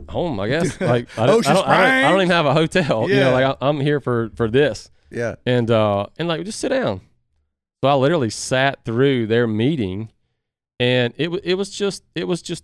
"Home, 0.09 0.39
I 0.41 0.49
guess." 0.49 0.81
Like 0.81 1.09
I 1.19 1.27
don't, 1.27 1.47
I 1.47 1.53
don't, 1.53 1.69
I 1.69 1.77
don't, 1.77 2.05
I 2.07 2.11
don't 2.11 2.21
even 2.23 2.31
have 2.31 2.47
a 2.47 2.55
hotel. 2.55 3.09
You 3.09 3.17
Yeah. 3.17 3.25
know, 3.25 3.33
like 3.33 3.45
I, 3.45 3.67
I'm 3.69 3.81
here 3.81 4.01
for 4.01 4.31
for 4.35 4.49
this. 4.49 4.91
Yeah. 5.11 5.35
and 5.45 5.71
uh 5.71 6.07
and 6.19 6.29
like 6.29 6.45
just 6.45 6.61
sit 6.61 6.69
down 6.69 7.01
so 7.83 7.89
i 7.91 7.95
literally 7.95 8.31
sat 8.31 8.85
through 8.85 9.27
their 9.27 9.49
meeting 9.49 10.13
and 10.79 11.13
it, 11.17 11.33
wa- 11.33 11.41
it 11.43 11.55
was 11.55 11.71
just 11.71 12.05
it 12.15 12.29
was 12.29 12.43
just 12.43 12.63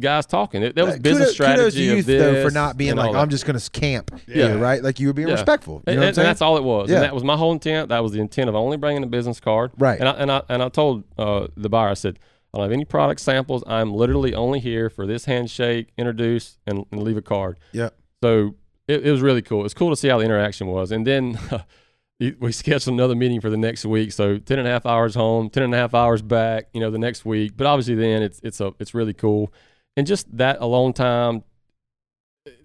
guys 0.00 0.26
talking 0.26 0.60
that 0.62 0.74
was 0.76 0.94
Uh, 0.94 0.98
business 0.98 1.36
kudos, 1.36 1.36
kudos 1.36 1.74
strategy 1.74 1.88
to 1.88 1.96
you 1.96 2.02
though 2.02 2.42
for 2.44 2.50
not 2.52 2.76
being 2.76 2.96
like 2.96 3.14
I'm 3.14 3.28
just 3.30 3.44
gonna 3.46 3.60
camp 3.72 4.10
Yeah. 4.26 4.34
here, 4.48 4.58
right? 4.58 4.82
Like 4.82 5.00
you 5.00 5.06
were 5.08 5.12
being 5.12 5.28
Yeah. 5.28 5.34
respectful. 5.34 5.74
You 5.74 5.82
and, 5.88 5.96
know 5.96 6.00
what 6.00 6.04
I'm 6.04 6.08
and 6.08 6.16
saying? 6.16 6.26
that's 6.26 6.42
all 6.42 6.56
it 6.56 6.64
was 6.64 6.88
Yeah. 6.90 6.96
and 6.96 7.04
that 7.04 7.14
was 7.14 7.24
my 7.24 7.36
whole 7.36 7.52
intent 7.52 7.88
that 7.90 8.02
was 8.02 8.12
the 8.12 8.20
intent 8.20 8.48
of 8.48 8.54
only 8.54 8.76
bringing 8.76 9.02
a 9.02 9.06
business 9.06 9.40
card 9.40 9.72
Right. 9.78 9.98
and 10.00 10.08
i 10.08 10.12
and 10.12 10.30
i, 10.32 10.42
and 10.48 10.62
I 10.62 10.68
told 10.68 11.04
uh, 11.18 11.48
the 11.56 11.68
buyer 11.68 11.90
i 11.90 11.94
said 11.94 12.18
i 12.54 12.58
don't 12.58 12.64
have 12.64 12.72
any 12.72 12.84
product 12.84 13.20
samples 13.20 13.62
i'm 13.66 13.92
literally 13.92 14.34
only 14.34 14.60
here 14.60 14.88
for 14.90 15.06
this 15.06 15.24
handshake 15.26 15.88
introduce 15.98 16.58
and, 16.66 16.84
and 16.92 17.02
leave 17.02 17.16
a 17.16 17.22
card 17.22 17.58
Yeah. 17.72 17.90
so 18.22 18.54
it, 18.86 19.06
it 19.06 19.10
was 19.12 19.20
really 19.20 19.42
cool. 19.42 19.66
It's 19.66 19.74
cool 19.74 19.90
to 19.90 19.96
see 19.96 20.08
how 20.08 20.16
the 20.16 20.24
interaction 20.24 20.66
was. 20.66 20.90
And 20.92 21.06
then 21.06 21.38
we 22.40 22.50
scheduled 22.52 22.94
another 22.94 23.14
meeting 23.14 23.38
for 23.38 23.50
the 23.50 23.56
next 23.58 23.84
week. 23.84 24.12
So 24.12 24.38
10 24.38 24.58
and 24.58 24.66
a 24.66 24.70
half 24.70 24.86
hours 24.86 25.14
home, 25.14 25.50
10 25.50 25.62
and 25.62 25.74
a 25.74 25.76
half 25.76 25.92
hours 25.94 26.22
back, 26.22 26.68
you 26.72 26.80
know, 26.80 26.90
the 26.90 26.98
next 26.98 27.26
week. 27.26 27.52
But 27.54 27.66
obviously 27.66 27.94
then 27.96 28.22
it's, 28.22 28.40
it's 28.42 28.62
a, 28.62 28.72
it's 28.80 28.94
really 28.94 29.12
cool. 29.12 29.52
And 29.98 30.06
just 30.06 30.36
that 30.36 30.58
alone 30.60 30.92
time, 30.92 31.42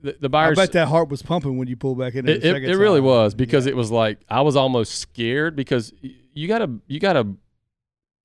the, 0.04 0.16
the 0.20 0.28
I 0.38 0.54
bet 0.54 0.72
that 0.74 0.88
heart 0.88 1.10
was 1.10 1.24
pumping 1.24 1.58
when 1.58 1.68
you 1.68 1.76
pulled 1.76 1.98
back 1.98 2.14
in. 2.14 2.30
it, 2.30 2.46
it, 2.46 2.64
it 2.64 2.78
really 2.78 3.02
was 3.02 3.34
because 3.34 3.66
Yeah. 3.66 3.72
it 3.72 3.76
was 3.76 3.90
like, 3.90 4.20
I 4.30 4.42
was 4.42 4.56
almost 4.56 5.00
scared 5.00 5.56
because 5.56 5.92
you 6.36 6.48
gotta, 6.48 6.70
you 6.86 7.00
gotta, 7.00 7.28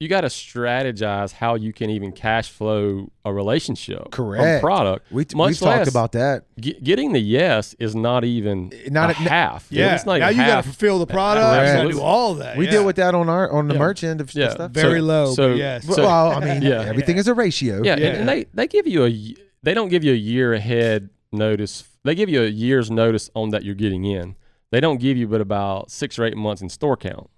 you 0.01 0.07
gotta 0.09 0.29
strategize 0.29 1.33
how 1.33 1.57
you 1.57 1.73
can 1.73 1.91
even 1.91 2.13
cash 2.13 2.51
flow 2.51 3.11
a 3.25 3.33
relationship 3.33 3.99
from 4.03 4.11
Correct. 4.13 4.63
product. 4.63 5.11
we 5.11 5.27
much 5.35 5.49
we've 5.49 5.59
talked 5.59 5.89
about 5.89 6.13
that. 6.13 6.45
Ge- 6.61 6.81
getting 6.83 7.13
the 7.13 7.19
yes 7.21 7.75
is 7.81 7.97
not 7.97 8.25
even 8.25 8.71
Not 8.91 9.11
a 9.11 9.13
a- 9.13 9.29
half. 9.29 9.67
Yeah. 9.71 9.97
it's 9.97 10.07
not 10.07 10.21
now 10.21 10.29
you 10.29 10.37
got 10.37 10.59
to 10.59 10.63
fulfill 10.63 11.01
the 11.01 11.07
product. 11.07 11.45
Correct. 11.47 11.83
You 11.85 11.93
do 11.95 12.01
all 12.01 12.35
that. 12.35 12.57
We 12.57 12.67
yeah. 12.67 12.71
deal 12.71 12.85
with 12.87 12.95
that 12.97 13.17
on 13.17 13.29
our 13.29 13.51
on 13.51 13.67
the 13.67 13.75
Yeah. 13.75 13.81
merch 13.81 14.05
end 14.05 14.21
of 14.21 14.33
Yeah. 14.35 14.51
stuff. 14.51 14.71
very 14.71 15.01
So- 15.01 15.05
low. 15.05 15.35
so- 15.35 15.49
but 15.51 15.57
yes. 15.59 15.85
so- 15.87 16.03
well, 16.05 16.31
I 16.33 16.41
mean, 16.45 16.63
Yeah. 16.63 16.83
everything 16.83 17.17
is 17.17 17.27
a 17.27 17.35
ratio. 17.35 17.83
yeah, 17.83 17.97
Yeah. 17.99 18.07
And, 18.07 18.17
and 18.19 18.29
they 18.29 18.47
they 18.55 18.69
give 18.69 18.87
you 18.87 19.05
a 19.05 19.35
they 19.65 19.75
don't 19.75 19.89
give 19.89 20.05
you 20.05 20.13
a 20.13 20.17
year 20.17 20.55
ahead 20.55 21.11
notice. 21.33 21.83
They 22.05 22.15
give 22.15 22.29
you 22.29 22.45
a 22.45 22.49
year's 22.49 22.89
notice 22.89 23.31
on 23.35 23.51
that 23.51 23.65
you're 23.65 23.75
getting 23.75 24.05
in. 24.05 24.37
They 24.71 24.79
don't 24.79 25.01
give 25.01 25.17
you 25.17 25.27
but 25.27 25.41
about 25.41 25.91
six 25.91 26.21
or 26.21 26.25
eight 26.25 26.37
months 26.37 26.63
in 26.63 26.69
store 26.69 26.97
count. 26.97 27.29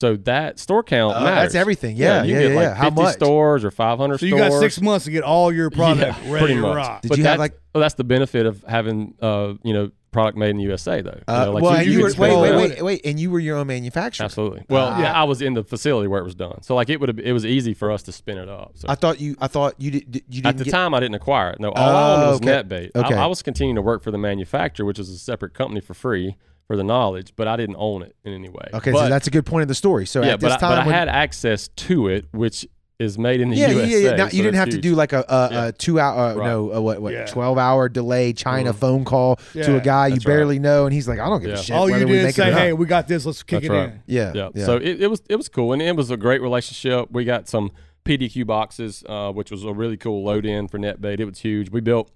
So 0.00 0.14
that 0.16 0.60
store 0.60 0.84
count 0.84 1.16
Oh, 1.16 1.24
matters. 1.24 1.52
that's 1.52 1.54
everything. 1.56 1.96
Yeah, 1.96 2.22
you 2.22 2.34
yeah, 2.34 2.40
get 2.42 2.50
yeah. 2.50 2.56
like 2.56 2.62
yeah. 2.66 2.74
How 2.74 2.84
50 2.90 3.02
much? 3.02 3.14
stores 3.14 3.64
or 3.64 3.70
500 3.72 4.20
So 4.20 4.26
you 4.26 4.36
stores. 4.36 4.50
got 4.52 4.60
six 4.60 4.80
months 4.80 5.04
to 5.06 5.10
get 5.10 5.24
all 5.24 5.52
your 5.52 5.70
product 5.72 6.18
Yeah, 6.24 6.32
ready 6.32 6.38
pretty 6.38 6.54
to 6.54 6.60
much. 6.60 6.76
rock. 6.76 7.02
Did 7.02 7.08
But 7.08 7.18
you 7.18 7.24
have 7.24 7.38
like? 7.40 7.58
Well, 7.74 7.82
that's 7.82 7.94
the 7.96 8.04
benefit 8.04 8.46
of 8.46 8.62
having, 8.68 9.14
uh, 9.20 9.54
you 9.64 9.72
know, 9.74 9.90
product 10.10 10.38
made 10.38 10.50
in 10.50 10.56
the 10.56 10.62
USA, 10.62 11.00
though. 11.02 11.10
You 11.10 11.22
Uh, 11.34 11.44
know, 11.46 11.52
like 11.52 11.62
well, 11.64 11.72
and 11.74 11.86
you, 11.86 11.92
can 11.94 12.00
were 12.02 12.12
wait, 12.16 12.40
wait, 12.40 12.56
wait, 12.70 12.82
wait, 12.82 13.00
and 13.04 13.18
you 13.20 13.30
were 13.30 13.38
your 13.40 13.56
own 13.58 13.66
manufacturer. 13.66 14.24
Absolutely. 14.24 14.64
Well, 14.68 14.86
Ah. 14.86 15.00
yeah, 15.00 15.12
I 15.12 15.24
was 15.24 15.42
in 15.42 15.54
the 15.54 15.62
facility 15.64 16.06
where 16.08 16.20
it 16.20 16.24
was 16.24 16.34
done, 16.36 16.62
so 16.62 16.74
like 16.76 16.88
it 16.90 16.98
would 17.00 17.08
have. 17.08 17.18
It 17.18 17.32
was 17.32 17.44
easy 17.44 17.74
for 17.74 17.90
us 17.90 18.02
to 18.04 18.12
spin 18.12 18.38
it 18.38 18.48
up. 18.48 18.72
So 18.74 18.86
I 18.88 18.94
thought 18.94 19.20
you. 19.20 19.36
I 19.40 19.48
thought 19.48 19.74
you 19.78 19.90
did. 19.90 20.14
You 20.28 20.42
didn't 20.42 20.46
at 20.46 20.58
the 20.58 20.64
get, 20.64 20.70
time, 20.70 20.94
I 20.94 21.00
didn't 21.00 21.16
acquire 21.16 21.50
it. 21.50 21.60
No, 21.60 21.70
all 21.72 21.96
I 21.96 22.12
owned 22.14 22.22
Oh, 22.22 22.30
was 22.30 22.36
okay. 22.36 22.46
NetBait. 22.62 22.90
Okay. 22.96 23.14
I, 23.14 23.24
I 23.24 23.26
was 23.26 23.42
continuing 23.42 23.74
to 23.76 23.82
work 23.82 24.02
for 24.02 24.10
the 24.12 24.18
manufacturer, 24.18 24.86
which 24.86 24.98
is 25.00 25.08
a 25.10 25.18
separate 25.18 25.54
company 25.54 25.80
for 25.80 25.94
free 25.94 26.36
for 26.68 26.76
the 26.76 26.84
knowledge, 26.84 27.32
but 27.34 27.48
I 27.48 27.56
didn't 27.56 27.76
own 27.78 28.02
it 28.02 28.14
in 28.24 28.32
any 28.32 28.48
way. 28.50 28.68
Okay, 28.74 28.92
but, 28.92 29.04
so 29.04 29.08
that's 29.08 29.26
a 29.26 29.30
good 29.30 29.44
point 29.46 29.62
of 29.62 29.68
the 29.68 29.74
story. 29.74 30.06
So 30.06 30.22
yeah, 30.22 30.34
at 30.34 30.40
but 30.40 30.48
this 30.48 30.56
I, 30.56 30.60
time, 30.60 30.84
but 30.86 30.94
I 30.94 30.96
had 30.96 31.08
access 31.08 31.68
to 31.68 32.08
it, 32.08 32.26
which 32.32 32.66
is 32.98 33.16
made 33.16 33.40
in 33.40 33.48
the 33.48 33.56
yeah, 33.56 33.68
yeah, 33.68 33.72
USA. 33.76 33.90
yeah, 33.90 33.98
yeah. 34.10 34.16
Now, 34.16 34.28
so 34.28 34.36
you 34.36 34.42
didn't 34.42 34.54
that's 34.56 34.74
have 34.74 34.74
to 34.74 34.80
do 34.80 34.94
like 34.96 35.12
a, 35.12 35.24
a, 35.28 35.48
Yeah. 35.50 35.64
a 35.66 35.72
two 35.72 35.98
hour, 36.00 36.18
uh, 36.18 36.34
Right. 36.34 36.46
no, 36.46 36.70
a, 36.72 36.82
what, 36.82 37.00
what, 37.00 37.12
Yeah. 37.14 37.26
twelve 37.26 37.56
hour 37.56 37.88
delay 37.88 38.32
China 38.32 38.72
Mhm. 38.72 38.76
phone 38.76 39.04
call 39.04 39.36
to 39.54 39.76
a 39.76 39.80
guy 39.80 40.08
you 40.08 40.14
that's 40.14 40.26
right. 40.26 40.34
barely 40.34 40.58
know, 40.58 40.84
and 40.84 40.92
he's 40.92 41.06
like, 41.08 41.20
I 41.20 41.26
don't 41.28 41.40
give 41.40 41.50
a 41.50 41.54
Yeah. 41.54 41.60
shit. 41.60 41.76
all 41.76 41.88
you 41.88 41.96
did 42.00 42.08
make 42.08 42.26
is 42.26 42.34
say, 42.34 42.46
it 42.46 42.48
or 42.48 42.50
not. 42.50 42.60
"Hey, 42.60 42.72
we 42.72 42.86
got 42.86 43.06
this. 43.08 43.24
Let's 43.24 43.42
kick 43.42 43.62
That's 43.62 43.72
it 43.72 43.76
right. 43.76 43.88
in." 43.90 44.00
yeah, 44.06 44.32
Yeah. 44.34 44.48
yeah. 44.54 44.66
So 44.66 44.76
it, 44.76 45.00
it 45.00 45.06
was 45.08 45.22
it 45.28 45.36
was 45.36 45.48
cool, 45.48 45.72
and 45.72 45.80
it 45.80 45.96
was 45.96 46.10
a 46.10 46.16
great 46.16 46.42
relationship. 46.42 47.08
We 47.12 47.24
got 47.24 47.48
some 47.48 47.70
PDQ 48.04 48.44
boxes, 48.46 49.04
uh, 49.08 49.30
which 49.32 49.50
was 49.50 49.64
a 49.64 49.72
really 49.72 49.96
cool 49.96 50.24
load 50.24 50.44
in 50.44 50.66
for 50.68 50.78
NetBait. 50.78 51.20
It 51.20 51.24
was 51.24 51.38
huge. 51.38 51.70
We 51.70 51.80
built, 51.80 52.10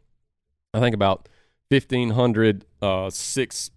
I 0.75 0.81
think, 0.81 0.95
about 0.97 1.29
fifteen 1.71 2.11
hundred 2.11 2.65
uh, 2.83 3.09
six 3.09 3.71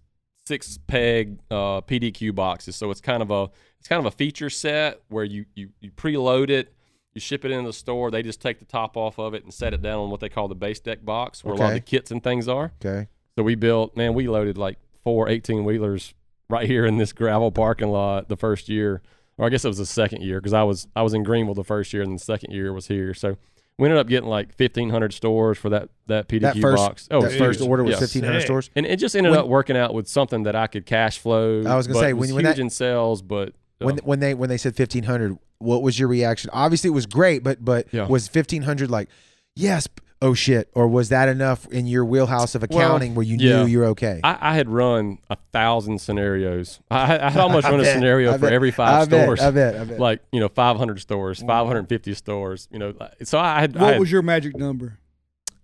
six 0.46 0.78
peg 0.86 1.38
uh, 1.50 1.80
PDQ 1.82 2.34
boxes. 2.34 2.76
So 2.76 2.90
it's 2.90 3.00
kind 3.00 3.22
of 3.22 3.30
a 3.30 3.50
it's 3.78 3.88
kind 3.88 4.00
of 4.00 4.06
a 4.06 4.16
feature 4.16 4.50
set 4.50 5.00
where 5.08 5.24
you 5.24 5.46
you 5.54 5.70
you 5.80 5.90
preload 5.90 6.50
it. 6.50 6.72
You 7.14 7.20
ship 7.20 7.44
it 7.46 7.50
into 7.50 7.68
the 7.68 7.72
store. 7.72 8.10
They 8.10 8.22
just 8.22 8.42
take 8.42 8.58
the 8.58 8.66
top 8.66 8.96
off 8.96 9.18
of 9.18 9.32
it 9.32 9.42
and 9.42 9.52
set 9.52 9.72
it 9.72 9.80
down 9.80 10.00
on 10.00 10.10
what 10.10 10.20
they 10.20 10.28
call 10.28 10.48
the 10.48 10.54
base 10.54 10.80
deck 10.80 11.02
box, 11.04 11.42
where 11.42 11.54
a 11.54 11.56
lot 11.56 11.68
of 11.68 11.74
the 11.74 11.80
kits 11.80 12.10
and 12.10 12.22
things 12.22 12.46
are. 12.46 12.72
okay. 12.84 13.08
So 13.38 13.42
we 13.42 13.54
built, 13.54 13.96
man, 13.96 14.14
we 14.14 14.28
loaded 14.28 14.56
like 14.56 14.78
four 15.04 15.28
18 15.28 15.64
wheelers 15.64 16.14
right 16.48 16.66
here 16.66 16.86
in 16.86 16.96
this 16.96 17.12
gravel 17.12 17.50
parking 17.52 17.88
lot 17.88 18.28
the 18.28 18.36
first 18.36 18.68
year. 18.68 19.02
Or 19.38 19.46
I 19.46 19.48
guess 19.50 19.64
it 19.64 19.68
was 19.68 19.78
the 19.78 19.86
second 19.86 20.22
year 20.22 20.40
because 20.40 20.52
I 20.52 20.62
was 20.62 20.88
I 20.94 21.02
was 21.02 21.14
in 21.14 21.22
Greenville 21.22 21.54
the 21.54 21.64
first 21.64 21.92
year 21.92 22.02
and 22.02 22.14
the 22.14 22.22
second 22.22 22.52
year 22.52 22.72
was 22.72 22.88
here. 22.88 23.14
So 23.14 23.36
we 23.78 23.86
ended 23.86 23.98
up 23.98 24.06
getting 24.08 24.28
like 24.28 24.48
1,500 24.58 25.12
stores 25.12 25.58
for 25.58 25.68
that 25.70 25.88
that 26.06 26.28
PDQ 26.28 26.40
That 26.40 26.56
first, 26.58 26.76
box. 26.76 27.08
Oh, 27.10 27.20
that 27.22 27.30
huge. 27.32 27.38
first 27.38 27.60
order 27.60 27.82
was 27.84 27.92
Yeah. 27.94 27.98
fifteen 28.00 28.22
hundred 28.24 28.40
Sick. 28.40 28.46
stores. 28.46 28.70
And 28.76 28.86
it 28.86 28.96
just 28.96 29.14
ended 29.16 29.32
When- 29.32 29.40
up 29.40 29.46
working 29.48 29.76
out 29.76 29.92
with 29.92 30.08
something 30.08 30.44
that 30.44 30.54
I 30.56 30.66
could 30.66 30.86
cash 30.86 31.18
flow. 31.18 31.62
I 31.66 31.76
was 31.76 31.86
gonna 31.86 31.98
say, 32.00 32.10
it 32.10 32.12
was 32.14 32.28
when- 32.28 32.36
when 32.36 32.44
huge 32.46 32.56
that- 32.56 32.62
in 32.62 32.70
sales, 32.70 33.22
but 33.22 33.48
uh, 33.80 33.86
When 33.86 33.96
when 33.98 34.20
they 34.20 34.34
when 34.34 34.48
they 34.48 34.56
said 34.56 34.74
fifteen 34.76 35.02
hundred, 35.04 35.36
what 35.58 35.82
was 35.82 35.98
your 35.98 36.08
reaction? 36.08 36.48
Obviously, 36.52 36.88
it 36.88 36.92
was 36.94 37.06
great, 37.06 37.42
but 37.42 37.62
but 37.64 37.86
Yeah. 37.92 38.06
was 38.06 38.28
fifteen 38.28 38.62
hundred 38.62 38.90
like, 38.90 39.08
yes, 39.56 39.86
p- 39.88 40.02
oh 40.22 40.34
shit, 40.34 40.68
or 40.74 40.88
was 40.88 41.08
that 41.10 41.28
enough 41.28 41.66
in 41.68 41.86
your 41.86 42.04
wheelhouse 42.04 42.54
of 42.54 42.62
accounting 42.62 43.14
where 43.14 43.24
you 43.24 43.36
yeah. 43.38 43.58
knew 43.62 43.66
you're 43.66 43.84
okay? 43.86 44.20
I, 44.24 44.38
I 44.40 44.54
had 44.54 44.68
run 44.68 45.18
a 45.28 45.36
thousand 45.52 46.00
scenarios. 46.00 46.80
I, 46.90 47.18
I 47.18 47.30
had 47.30 47.40
almost 47.40 47.66
I 47.68 47.70
run 47.70 47.80
a 47.80 47.84
scenario 47.84 48.30
I 48.30 48.34
for 48.34 48.42
bet, 48.42 48.52
every 48.52 48.68
I 48.68 48.72
five 48.72 49.10
bet, 49.10 49.22
stores. 49.24 49.40
I 49.40 49.50
bet, 49.50 49.76
I 49.76 49.84
bet. 49.84 50.00
like 50.00 50.22
you 50.32 50.40
know 50.40 50.48
500 50.48 51.00
stores 51.00 51.42
550 51.42 52.14
stores 52.14 52.68
you 52.70 52.78
know 52.78 52.94
so 53.22 53.38
i 53.38 53.60
had, 53.60 53.76
I 53.76 53.80
What 53.80 53.90
had 53.92 54.00
was 54.00 54.10
your 54.10 54.22
magic 54.22 54.56
number? 54.56 54.98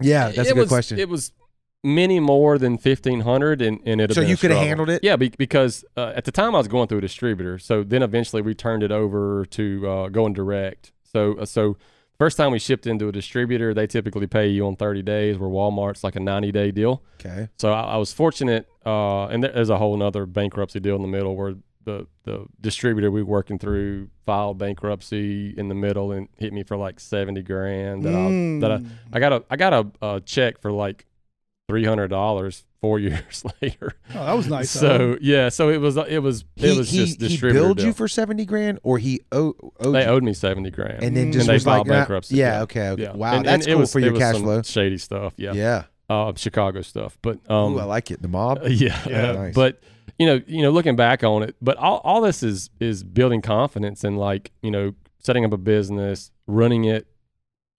yeah, 0.01 0.27
that's 0.31 0.49
it 0.49 0.53
a 0.53 0.55
good 0.55 0.61
was, 0.63 0.69
question. 0.69 0.99
it 0.99 1.09
was 1.09 1.33
many 1.85 2.21
more 2.21 2.59
than 2.59 2.73
1500 2.75 3.61
and, 3.63 3.81
and 3.85 4.01
it 4.01 4.13
So 4.15 4.21
you 4.21 4.37
coulda 4.37 4.57
handled 4.57 4.89
it? 4.91 5.03
yeah 5.03 5.17
because 5.17 5.85
uh, 5.97 6.13
at 6.15 6.25
the 6.25 6.31
time 6.33 6.55
i 6.55 6.59
was 6.59 6.69
going 6.69 6.87
through 6.89 6.99
a 6.99 7.01
distributor 7.03 7.59
so 7.59 7.83
then 7.83 8.03
eventually 8.03 8.41
we 8.43 8.55
turned 8.55 8.83
it 8.85 8.93
over 8.93 9.45
to 9.47 9.89
uh, 9.89 10.09
going 10.09 10.33
direct 10.33 10.93
so 11.03 11.35
uh, 11.39 11.45
so 11.45 11.77
first 12.19 12.37
time 12.37 12.53
we 12.53 12.59
shipped 12.59 12.87
into 12.87 13.09
a 13.09 13.13
distributor 13.13 13.75
they 13.75 13.87
typically 13.87 14.27
pay 14.27 14.47
you 14.49 14.67
on 14.67 14.77
30 14.77 15.03
days 15.03 15.39
where 15.39 15.51
walmart's 15.51 16.05
like 16.05 16.17
a 16.17 16.21
90 16.21 16.53
day 16.53 16.71
deal 16.71 17.03
okay, 17.21 17.49
so 17.59 17.73
I, 17.73 17.95
I 17.95 17.97
was 17.97 18.13
fortunate, 18.13 18.69
uh, 18.85 19.27
and 19.27 19.43
there's 19.45 19.71
a 19.71 19.79
whole 19.79 20.01
other 20.03 20.27
bankruptcy 20.27 20.81
deal 20.81 20.97
in 20.97 21.03
the 21.03 21.09
middle 21.09 21.37
where 21.37 21.55
the 21.85 22.07
the 22.25 22.47
distributor 22.61 23.11
we 23.11 23.23
were 23.25 23.29
working 23.29 23.59
through 23.59 24.09
filed 24.25 24.57
bankruptcy 24.59 25.53
in 25.57 25.69
the 25.69 25.75
middle 25.75 26.13
and 26.13 26.29
hit 26.37 26.53
me 26.53 26.63
for 26.63 26.77
like 26.77 27.01
seventy 27.01 27.43
grand. 27.43 28.05
That 28.05 28.15
I 28.15 28.29
that 28.61 28.71
I, 28.73 28.79
Mm. 28.79 28.89
I 29.13 29.19
got 29.19 29.33
a 29.33 29.45
I 29.51 29.57
got 29.57 29.73
a, 29.73 30.07
a 30.07 30.21
check 30.21 30.61
for 30.61 30.71
like 30.71 31.07
three 31.69 31.85
hundred 31.85 32.09
dollars 32.09 32.65
four 32.83 32.99
years 32.99 33.45
later. 33.63 33.93
Oh, 34.15 34.27
that 34.27 34.33
was 34.37 34.49
nice. 34.49 34.71
so 34.71 35.17
yeah, 35.23 35.49
so 35.49 35.71
it 35.71 35.79
was 35.79 35.97
it 35.97 36.19
was 36.19 36.45
he 36.57 36.71
it 36.73 36.77
was 36.77 36.91
he, 36.91 36.99
just 36.99 37.21
he 37.21 37.29
distributor. 37.29 37.61
billed 37.65 37.81
you 37.81 37.93
for 37.95 38.09
seventy 38.09 38.45
grand, 38.45 38.79
or 38.83 38.99
he 38.99 39.21
owed, 39.33 39.55
owed 39.81 39.95
they 39.95 40.05
owed 40.05 40.23
me 40.23 40.35
seventy 40.35 40.71
grand, 40.71 41.03
and 41.03 41.17
then 41.17 41.29
Mm. 41.31 41.33
just 41.33 41.45
and 41.45 41.49
they 41.51 41.55
was 41.55 41.67
like 41.67 41.77
filed 41.77 41.87
nah, 41.87 41.95
bankruptcy. 41.95 42.37
Yeah, 42.37 42.63
okay, 42.63 42.89
okay. 42.91 43.03
Yeah. 43.05 43.13
Wow, 43.13 43.37
And- 43.37 43.47
that's 43.47 43.65
and 43.65 43.71
it 43.71 43.75
cool 43.75 43.81
was- 43.81 43.93
for 43.93 43.99
it 44.01 44.05
your 44.05 44.13
was 44.13 44.21
cash 44.21 44.35
some 44.35 44.43
flow. 44.43 44.63
Shady 44.63 44.99
stuff, 44.99 45.33
yeah. 45.39 45.53
Yeah, 45.55 45.85
Uh, 46.11 46.33
Chicago 46.37 46.83
stuff, 46.83 47.17
but 47.23 47.39
um, 47.51 47.75
Ooh, 47.75 47.79
I 47.79 47.85
like 47.85 48.11
it. 48.11 48.21
The 48.21 48.29
mob. 48.29 48.59
Uh, 48.63 48.67
yeah, 48.69 49.01
Yeah. 49.09 49.31
uh, 49.31 49.33
Nice. 49.35 49.55
but 49.55 49.81
you 50.19 50.27
know, 50.27 50.41
you 50.47 50.61
know, 50.63 50.71
looking 50.71 50.95
back 50.97 51.25
on 51.25 51.43
it, 51.43 51.57
but 51.63 51.77
all, 51.79 52.01
all 52.05 52.21
this 52.21 52.43
is 52.43 52.69
is 52.81 53.03
building 53.05 53.41
confidence 53.41 54.05
and 54.05 54.19
like 54.19 54.51
you 54.63 54.71
know, 54.71 54.93
setting 55.21 55.45
up 55.45 55.53
a 55.53 55.57
business, 55.57 56.31
running 56.47 56.85
it, 56.85 57.07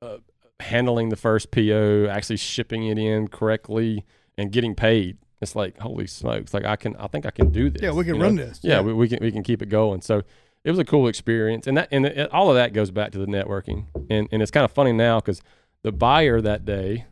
uh, 0.02 0.18
handling 0.62 1.10
the 1.10 1.16
first 1.18 1.52
PO, 1.52 2.08
actually 2.10 2.38
shipping 2.38 2.88
it 2.88 2.98
in 2.98 3.28
correctly, 3.28 4.06
and 4.38 4.52
getting 4.52 4.76
paid. 4.76 5.18
It's 5.42 5.56
like 5.56 5.78
holy 5.80 6.08
smokes! 6.08 6.54
Like 6.54 6.66
I 6.66 6.76
can, 6.78 6.96
I 6.96 7.08
think 7.08 7.26
I 7.26 7.32
can 7.32 7.50
do 7.52 7.70
this. 7.70 7.82
yeah, 7.82 7.92
we 7.92 8.06
can 8.06 8.16
you 8.16 8.22
run 8.22 8.36
know? 8.36 8.46
this. 8.46 8.60
Yeah, 8.64 8.82
we, 8.82 8.94
we 8.94 9.08
can 9.10 9.20
we 9.22 9.32
can 9.32 9.44
keep 9.44 9.62
it 9.62 9.68
going. 9.70 10.02
So 10.02 10.24
it 10.64 10.70
was 10.70 10.80
a 10.80 10.86
cool 10.86 11.08
experience, 11.08 11.68
and 11.68 11.76
that 11.78 11.90
and 11.92 12.06
it, 12.06 12.32
all 12.32 12.50
of 12.50 12.56
that 12.56 12.72
goes 12.74 12.92
back 12.92 13.12
to 13.12 13.18
the 13.20 13.26
networking, 13.26 13.86
and 14.10 14.28
and 14.32 14.42
it's 14.42 14.52
kind 14.52 14.64
of 14.64 14.72
funny 14.72 14.94
now 14.94 15.20
because 15.20 15.42
the 15.84 15.92
buyer 15.92 16.40
that 16.40 16.64
day 16.64 17.06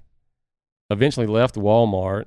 eventually 0.89 1.27
left 1.27 1.55
Walmart 1.55 2.25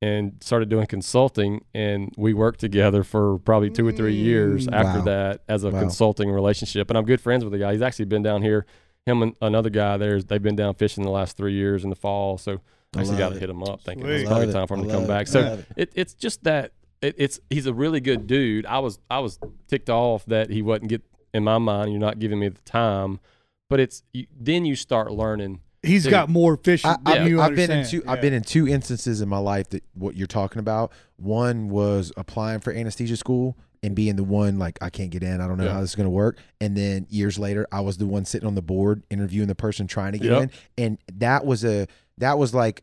and 0.00 0.36
started 0.40 0.68
doing 0.68 0.86
consulting, 0.86 1.64
and 1.74 2.12
we 2.16 2.34
worked 2.34 2.58
together 2.60 3.04
for 3.04 3.38
probably 3.38 3.70
two 3.70 3.86
or 3.86 3.92
three 3.92 4.14
years 4.14 4.66
Mm. 4.66 4.72
after 4.74 4.98
Wow. 4.98 5.04
that 5.04 5.42
as 5.48 5.62
a 5.64 5.70
Wow. 5.70 5.80
consulting 5.80 6.30
relationship. 6.30 6.90
And 6.90 6.98
I'm 6.98 7.04
good 7.04 7.20
friends 7.20 7.44
with 7.44 7.52
the 7.52 7.58
guy. 7.58 7.72
He's 7.72 7.82
actually 7.82 8.06
been 8.06 8.22
down 8.22 8.42
here. 8.42 8.66
Him 9.06 9.22
and 9.22 9.36
another 9.40 9.70
guy 9.70 9.96
there, 9.98 10.20
they've 10.20 10.42
been 10.42 10.56
down 10.56 10.74
fishing 10.74 11.04
the 11.04 11.10
last 11.10 11.36
three 11.36 11.52
years 11.52 11.84
in 11.84 11.90
the 11.90 11.96
fall. 11.96 12.36
So 12.38 12.60
I 12.94 12.98
I 12.98 13.00
actually 13.02 13.18
got 13.18 13.32
to 13.32 13.38
hit 13.38 13.48
him 13.50 13.62
up, 13.62 13.80
thinking 13.82 14.04
Sweet. 14.04 14.14
it's 14.22 14.30
I 14.30 14.32
probably 14.34 14.52
time 14.52 14.66
for 14.66 14.74
him 14.76 14.82
to 14.84 14.88
come 14.90 14.98
love 15.00 15.08
back. 15.08 15.26
So 15.26 15.40
it. 15.40 15.66
it, 15.76 15.92
it's 15.94 16.14
just 16.14 16.44
that 16.44 16.72
it, 17.00 17.14
it's 17.18 17.40
he's 17.50 17.66
a 17.66 17.74
really 17.74 18.00
good 18.00 18.26
dude. 18.26 18.66
I 18.66 18.78
was 18.80 18.98
I 19.10 19.18
was 19.20 19.38
ticked 19.68 19.88
off 19.90 20.24
that 20.26 20.50
he 20.50 20.62
wasn't 20.62 20.88
get 20.88 21.02
in 21.32 21.44
my 21.44 21.58
mind. 21.58 21.90
You're 21.90 22.00
not 22.00 22.18
giving 22.18 22.38
me 22.38 22.48
the 22.48 22.60
time, 22.62 23.18
but 23.70 23.80
it's 23.80 24.02
you, 24.12 24.26
then 24.38 24.64
you 24.64 24.76
start 24.76 25.10
learning. 25.12 25.60
He's 25.84 26.04
Dude. 26.04 26.12
got 26.12 26.28
more 26.28 26.56
fish 26.58 26.84
I, 26.84 26.96
than 27.04 27.22
I've, 27.22 27.28
you 27.28 27.40
I've 27.40 27.56
been 27.56 27.70
in 27.70 27.78
understand. 27.78 28.04
two. 28.04 28.08
I've 28.08 28.20
been 28.20 28.32
in 28.32 28.42
two 28.44 28.68
instances 28.68 29.20
in 29.20 29.28
my 29.28 29.38
life 29.38 29.70
that 29.70 29.82
what 29.94 30.14
you're 30.14 30.28
talking 30.28 30.60
about. 30.60 30.92
One 31.16 31.70
was 31.70 32.12
applying 32.16 32.60
for 32.60 32.72
anesthesia 32.72 33.16
school 33.16 33.56
and 33.82 33.96
being 33.96 34.14
the 34.14 34.22
one 34.22 34.60
like 34.60 34.78
I 34.80 34.90
can't 34.90 35.10
get 35.10 35.24
in. 35.24 35.40
I 35.40 35.48
don't 35.48 35.58
know 35.58 35.64
Yeah. 35.64 35.72
how 35.72 35.80
this 35.80 35.90
is 35.90 35.96
going 35.96 36.06
to 36.06 36.10
work. 36.10 36.38
And 36.60 36.76
then 36.76 37.06
years 37.10 37.36
later, 37.36 37.66
I 37.72 37.80
was 37.80 37.96
the 37.96 38.06
one 38.06 38.24
sitting 38.24 38.46
on 38.46 38.54
the 38.54 38.62
board 38.62 39.02
interviewing 39.10 39.48
the 39.48 39.56
person 39.56 39.88
trying 39.88 40.12
to 40.12 40.18
get 40.20 40.30
Yep. 40.30 40.42
in, 40.42 40.50
and 40.84 40.98
that 41.14 41.44
was 41.44 41.64
a 41.64 41.88
that 42.18 42.38
was 42.38 42.54
like 42.54 42.82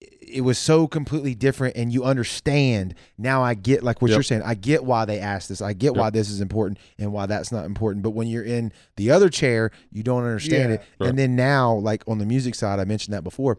it 0.00 0.42
was 0.42 0.58
so 0.58 0.86
completely 0.86 1.34
different 1.34 1.76
and 1.76 1.92
you 1.92 2.04
understand 2.04 2.94
now 3.18 3.42
i 3.42 3.52
get 3.52 3.82
like 3.82 4.00
what 4.00 4.08
Yep. 4.10 4.16
you're 4.16 4.22
saying 4.22 4.42
i 4.44 4.54
get 4.54 4.84
why 4.84 5.04
they 5.04 5.18
asked 5.18 5.48
this 5.50 5.60
i 5.60 5.72
get 5.74 5.88
Yep. 5.88 5.96
why 5.96 6.10
this 6.10 6.30
is 6.30 6.40
important 6.40 6.78
and 6.98 7.12
why 7.12 7.26
that's 7.26 7.52
not 7.52 7.66
important 7.66 8.02
but 8.02 8.10
when 8.10 8.26
you're 8.28 8.44
in 8.44 8.72
the 8.96 9.10
other 9.10 9.28
chair 9.28 9.70
you 9.92 10.02
don't 10.02 10.22
understand 10.24 10.70
Yeah. 10.70 10.74
it 10.76 10.82
Right. 11.00 11.10
and 11.10 11.18
then 11.18 11.36
now 11.36 11.74
like 11.74 12.02
on 12.06 12.18
the 12.18 12.24
music 12.24 12.54
side 12.54 12.78
i 12.80 12.84
mentioned 12.84 13.12
that 13.14 13.24
before 13.24 13.58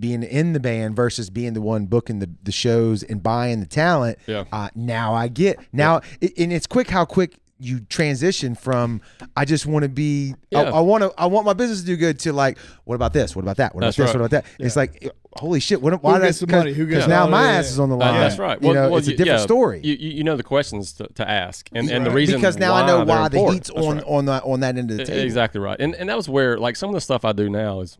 being 0.00 0.24
in 0.24 0.52
the 0.52 0.60
band 0.60 0.96
versus 0.96 1.30
being 1.30 1.52
the 1.54 1.60
one 1.62 1.86
booking 1.86 2.18
the, 2.18 2.28
the 2.42 2.50
shows 2.52 3.02
and 3.04 3.22
buying 3.22 3.60
the 3.60 3.66
talent 3.66 4.18
Yeah. 4.26 4.44
uh, 4.52 4.68
now 4.74 5.14
i 5.14 5.28
get 5.28 5.58
now 5.72 6.00
it, 6.20 6.32
and 6.36 6.52
it's 6.52 6.66
quick 6.66 6.90
how 6.90 7.04
quick 7.06 7.36
you 7.58 7.80
transition 7.80 8.54
from 8.54 9.00
I 9.36 9.44
just 9.46 9.64
want 9.66 9.84
to 9.84 9.88
be 9.88 10.34
I, 10.54 10.62
Yeah. 10.62 10.70
I 10.72 10.80
want 10.80 11.02
to 11.02 11.12
I 11.16 11.26
want 11.26 11.46
my 11.46 11.54
business 11.54 11.80
to 11.80 11.86
do 11.86 11.96
good 11.96 12.18
to 12.20 12.32
like 12.32 12.58
what 12.84 12.96
about 12.96 13.12
this 13.14 13.34
what 13.34 13.42
about 13.42 13.56
that 13.56 13.74
what 13.74 13.80
about 13.80 13.86
That's 13.88 13.96
this 13.96 14.06
right. 14.14 14.20
what 14.20 14.26
about 14.26 14.30
that 14.30 14.44
it's 14.58 14.76
like 14.76 15.10
holy 15.32 15.58
shit 15.60 15.80
what 15.80 16.02
why 16.02 16.14
Who 16.14 16.18
did 16.20 16.26
gets 16.26 16.40
the 16.40 16.46
money? 16.48 16.72
Who 16.74 16.84
gets 16.84 16.96
because 16.96 17.08
now 17.08 17.22
all 17.22 17.28
my 17.30 17.52
ass 17.52 17.70
is 17.70 17.78
on 17.78 17.88
the 17.88 17.94
Uh, 17.96 18.00
line 18.00 18.20
That's 18.20 18.38
right. 18.38 18.60
you 18.62 18.74
know 18.74 18.88
well, 18.90 18.98
it's 18.98 19.08
a 19.08 19.12
different 19.12 19.28
yeah, 19.28 19.36
story 19.38 19.80
You, 19.82 19.94
you 19.94 20.10
you 20.18 20.24
know 20.24 20.36
the 20.36 20.42
questions 20.42 20.92
to, 20.94 21.06
to 21.14 21.28
ask, 21.28 21.68
and 21.72 21.90
and 21.90 22.04
the 22.04 22.10
reason 22.10 22.36
because 22.36 22.58
now 22.58 22.74
I 22.74 22.86
know 22.86 23.04
why 23.04 23.28
the 23.28 23.36
important. 23.38 23.54
heat's 23.54 23.70
That's 23.74 23.86
on 23.86 23.96
right. 23.96 24.04
on 24.06 24.24
that 24.26 24.42
on 24.44 24.60
that 24.60 24.76
end 24.76 24.90
of 24.90 24.98
the 24.98 25.04
table 25.06 25.22
Exactly 25.24 25.60
right, 25.60 25.80
and 25.80 25.94
and 25.94 26.08
that 26.10 26.16
was 26.16 26.28
where 26.28 26.58
like 26.58 26.76
some 26.76 26.90
of 26.90 26.94
the 26.94 27.00
stuff 27.00 27.24
I 27.24 27.32
do 27.32 27.48
now 27.48 27.80
is, 27.80 27.96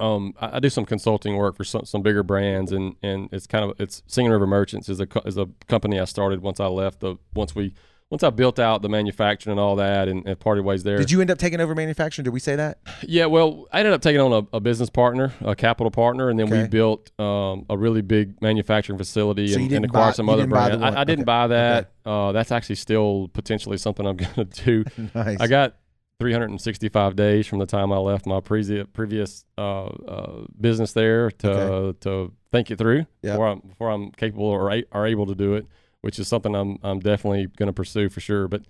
um, 0.00 0.34
I, 0.40 0.56
I 0.56 0.60
do 0.60 0.68
some 0.70 0.84
consulting 0.84 1.36
work 1.36 1.56
for 1.56 1.64
some, 1.64 1.84
some 1.84 2.02
bigger 2.02 2.22
brands, 2.22 2.72
and 2.72 2.96
and 3.02 3.28
it's 3.32 3.46
kind 3.46 3.64
of 3.64 3.78
it's 3.80 4.02
Singing 4.06 4.32
River 4.32 4.46
Merchants 4.46 4.88
is 4.88 5.00
a 5.00 5.06
is 5.26 5.36
a 5.36 5.48
company 5.68 6.00
I 6.00 6.04
started 6.04 6.40
once 6.42 6.60
I 6.60 6.66
left 6.66 7.00
the 7.00 7.16
once 7.34 7.54
we 7.54 7.74
once 8.10 8.22
I 8.22 8.30
built 8.30 8.58
out 8.58 8.80
the 8.80 8.88
manufacturing 8.88 9.52
and 9.52 9.60
all 9.60 9.76
that, 9.76 10.08
and, 10.08 10.26
and 10.26 10.38
parted 10.40 10.64
ways 10.64 10.82
there. 10.82 10.96
Did 10.96 11.10
you 11.10 11.20
end 11.20 11.30
up 11.30 11.36
taking 11.38 11.60
over 11.60 11.74
manufacturing? 11.74 12.24
Did 12.24 12.30
we 12.32 12.40
say 12.40 12.56
that? 12.56 12.78
Yeah, 13.06 13.26
well, 13.26 13.66
I 13.70 13.80
ended 13.80 13.92
up 13.92 14.00
taking 14.00 14.20
on 14.20 14.32
a, 14.32 14.56
a 14.56 14.60
business 14.60 14.88
partner, 14.88 15.32
a 15.42 15.54
capital 15.54 15.90
partner, 15.90 16.30
and 16.30 16.38
then 16.40 16.48
we 16.48 16.66
built 16.68 17.10
um, 17.20 17.66
a 17.68 17.76
really 17.76 18.00
big 18.00 18.40
manufacturing 18.40 18.96
facility 18.98 19.48
So 19.48 19.60
and, 19.60 19.70
and 19.72 19.84
acquired 19.84 20.06
buy- 20.08 20.12
some 20.12 20.28
other 20.30 20.42
didn't 20.42 20.50
buy 20.54 20.70
the 20.70 20.78
brands. 20.78 20.96
I, 20.96 21.00
I 21.00 21.04
didn't 21.04 21.20
okay, 21.20 21.24
buy 21.24 21.46
that. 21.48 21.92
Uh, 22.06 22.32
that's 22.32 22.50
actually 22.50 22.76
still 22.76 23.28
potentially 23.34 23.76
something 23.76 24.06
I'm 24.06 24.16
going 24.16 24.48
to 24.48 24.64
do. 24.64 24.84
Nice. 25.14 25.36
I 25.40 25.46
got 25.46 25.76
365 26.18 27.14
days 27.14 27.46
from 27.46 27.58
the 27.58 27.66
time 27.66 27.92
I 27.92 27.98
left 27.98 28.24
my 28.26 28.40
previous 28.40 28.86
previous 28.92 29.44
uh, 29.58 29.84
uh, 29.84 30.44
business 30.58 30.92
there 30.94 31.30
to 31.30 31.50
Okay. 31.50 31.98
to 32.00 32.32
think 32.50 32.70
it 32.70 32.78
through 32.78 33.04
Yeah. 33.22 33.32
before 33.32 33.48
I'm 33.48 33.60
before 33.60 33.90
I'm 33.90 34.10
capable 34.12 34.46
or 34.46 34.72
a, 34.72 34.82
are 34.92 35.06
able 35.06 35.26
to 35.26 35.34
do 35.34 35.54
it, 35.54 35.66
which 36.00 36.18
is 36.18 36.28
something 36.28 36.54
I'm 36.54 36.78
I'm 36.82 37.00
definitely 37.00 37.46
going 37.56 37.68
to 37.68 37.72
pursue 37.72 38.08
for 38.08 38.20
sure. 38.20 38.48
But 38.48 38.62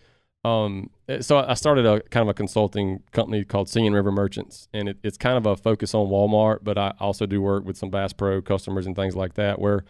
um, 0.45 0.91
eh, 1.09 1.21
so 1.21 1.39
I 1.39 1.55
started 1.55 1.85
a 1.87 2.01
kind 2.01 2.23
of 2.23 2.29
a 2.29 2.35
consulting 2.35 3.03
company 3.13 3.45
called 3.45 3.69
Singing 3.69 3.93
River 3.93 4.13
Merchants, 4.13 4.69
and 4.73 4.89
it, 4.89 4.99
it's 5.03 5.19
kind 5.19 5.37
of 5.37 5.47
a 5.47 5.57
focus 5.57 5.95
on 5.95 6.09
Walmart, 6.09 6.59
but 6.63 6.79
I 6.79 6.95
also 7.01 7.27
do 7.27 7.43
work 7.43 7.65
with 7.65 7.77
some 7.77 7.91
Bass 7.91 8.13
Pro 8.13 8.41
customers 8.41 8.87
and 8.87 8.95
things 8.95 9.17
like 9.17 9.35
that, 9.35 9.59
where 9.61 9.85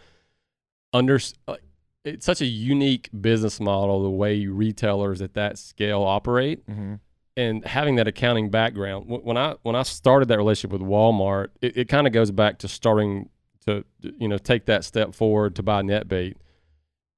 under 0.93 1.19
uh, 1.47 1.55
it's 2.03 2.25
such 2.25 2.41
a 2.41 2.45
unique 2.45 3.09
business 3.19 3.59
model 3.59 4.01
the 4.01 4.09
way 4.09 4.45
retailers 4.47 5.21
at 5.21 5.33
that 5.33 5.57
scale 5.57 6.01
operate 6.01 6.63
hmm 6.67 6.95
and 7.37 7.63
having 7.65 7.95
that 7.95 8.07
accounting 8.07 8.49
background 8.49 9.05
when 9.07 9.37
i 9.37 9.55
when 9.61 9.75
i 9.75 9.83
started 9.83 10.27
that 10.27 10.37
relationship 10.37 10.71
with 10.71 10.81
walmart 10.81 11.49
it, 11.61 11.77
it 11.77 11.87
kind 11.87 12.07
of 12.07 12.11
goes 12.11 12.31
back 12.31 12.57
to 12.57 12.67
starting 12.67 13.29
to 13.65 13.85
you 14.01 14.27
know 14.27 14.37
take 14.37 14.65
that 14.65 14.83
step 14.83 15.13
forward 15.13 15.55
to 15.55 15.63
buy 15.63 15.81
netbait 15.81 16.33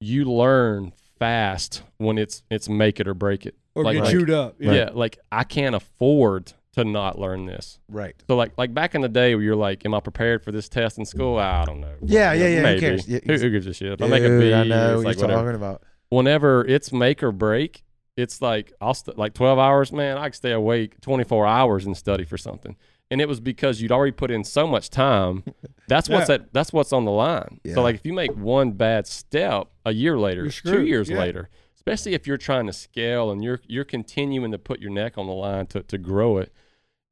you 0.02 0.24
learn 0.24 0.92
fast 1.18 1.82
when 1.98 2.18
it's 2.18 2.42
it's 2.50 2.68
make 2.68 2.98
it 3.00 3.06
or 3.08 3.14
break 3.14 3.46
it 3.46 3.54
or 3.74 3.84
Like- 3.84 3.94
get 3.94 4.04
like- 4.04 4.12
chewed 4.12 4.30
up. 4.30 4.56
yeah. 4.58 4.72
Yeah. 4.72 4.90
like 4.92 5.18
i 5.30 5.44
can't 5.44 5.74
afford 5.74 6.52
to 6.74 6.84
not 6.84 7.18
learn 7.18 7.46
this 7.46 7.78
Right. 7.88 8.14
so 8.26 8.34
like 8.34 8.52
like 8.56 8.74
back 8.74 8.94
in 8.94 9.02
the 9.02 9.08
day 9.08 9.34
where 9.34 9.44
you're 9.44 9.54
like 9.56 9.84
am 9.86 9.94
i 9.94 10.00
prepared 10.00 10.42
for 10.42 10.50
this 10.50 10.68
test 10.68 10.98
in 10.98 11.04
school 11.04 11.38
i 11.38 11.64
don't 11.64 11.80
know 11.80 11.94
Yeah, 12.02 12.32
yeah, 12.32 12.48
yeah, 12.48 12.56
who 12.56 12.62
maybe 12.62 12.80
cares? 12.80 13.06
Yeah, 13.08 13.20
who, 13.24 13.34
who 13.34 13.50
gives 13.50 13.66
a 13.66 13.74
shit 13.74 13.92
if 13.92 14.02
i 14.02 14.08
make 14.08 14.24
a 14.24 14.28
b 14.28 14.40
Dude, 14.40 14.52
I 14.54 14.64
know 14.64 14.96
what 14.96 15.04
like 15.04 15.16
you're 15.18 15.28
whatever 15.28 15.42
talking 15.52 15.54
about. 15.56 15.82
whenever 16.08 16.64
it's 16.66 16.92
make 16.92 17.22
or 17.22 17.30
break, 17.30 17.84
it's 18.16 18.42
like 18.42 18.72
I'll 18.80 18.92
st- 18.94 19.16
like 19.16 19.32
12 19.32 19.58
hours, 19.58 19.90
man. 19.92 20.18
I 20.18 20.24
could 20.28 20.34
stay 20.34 20.52
awake 20.52 21.00
24 21.00 21.46
hours 21.46 21.86
and 21.86 21.96
study 21.96 22.24
for 22.24 22.36
something. 22.36 22.76
And 23.12 23.20
it 23.20 23.28
was 23.28 23.40
because 23.40 23.80
you'd 23.82 23.92
already 23.92 24.12
put 24.12 24.30
in 24.30 24.42
so 24.42 24.66
much 24.66 24.88
time. 24.90 25.44
That's 25.88 26.08
what's 26.08 26.28
Yeah. 26.30 26.36
at, 26.36 26.52
that's 26.54 26.72
what's 26.72 26.92
on 26.94 27.04
the 27.04 27.10
line. 27.10 27.60
Yeah. 27.64 27.74
So 27.74 27.82
like 27.82 27.96
if 27.96 28.06
you 28.06 28.14
make 28.14 28.34
one 28.34 28.70
bad 28.72 29.06
step 29.06 29.68
a 29.84 29.92
year 29.92 30.16
later, 30.18 30.48
two 30.48 30.82
years 30.86 31.10
Yeah. 31.10 31.18
later, 31.18 31.50
especially 31.76 32.14
if 32.14 32.26
you're 32.26 32.38
trying 32.38 32.66
to 32.66 32.72
scale 32.72 33.30
and 33.30 33.44
you're 33.44 33.60
you're 33.66 33.84
continuing 33.84 34.50
to 34.52 34.58
put 34.58 34.80
your 34.80 34.90
neck 34.90 35.18
on 35.18 35.26
the 35.26 35.34
line 35.34 35.66
to 35.66 35.82
to 35.82 35.98
grow 35.98 36.38
it, 36.38 36.50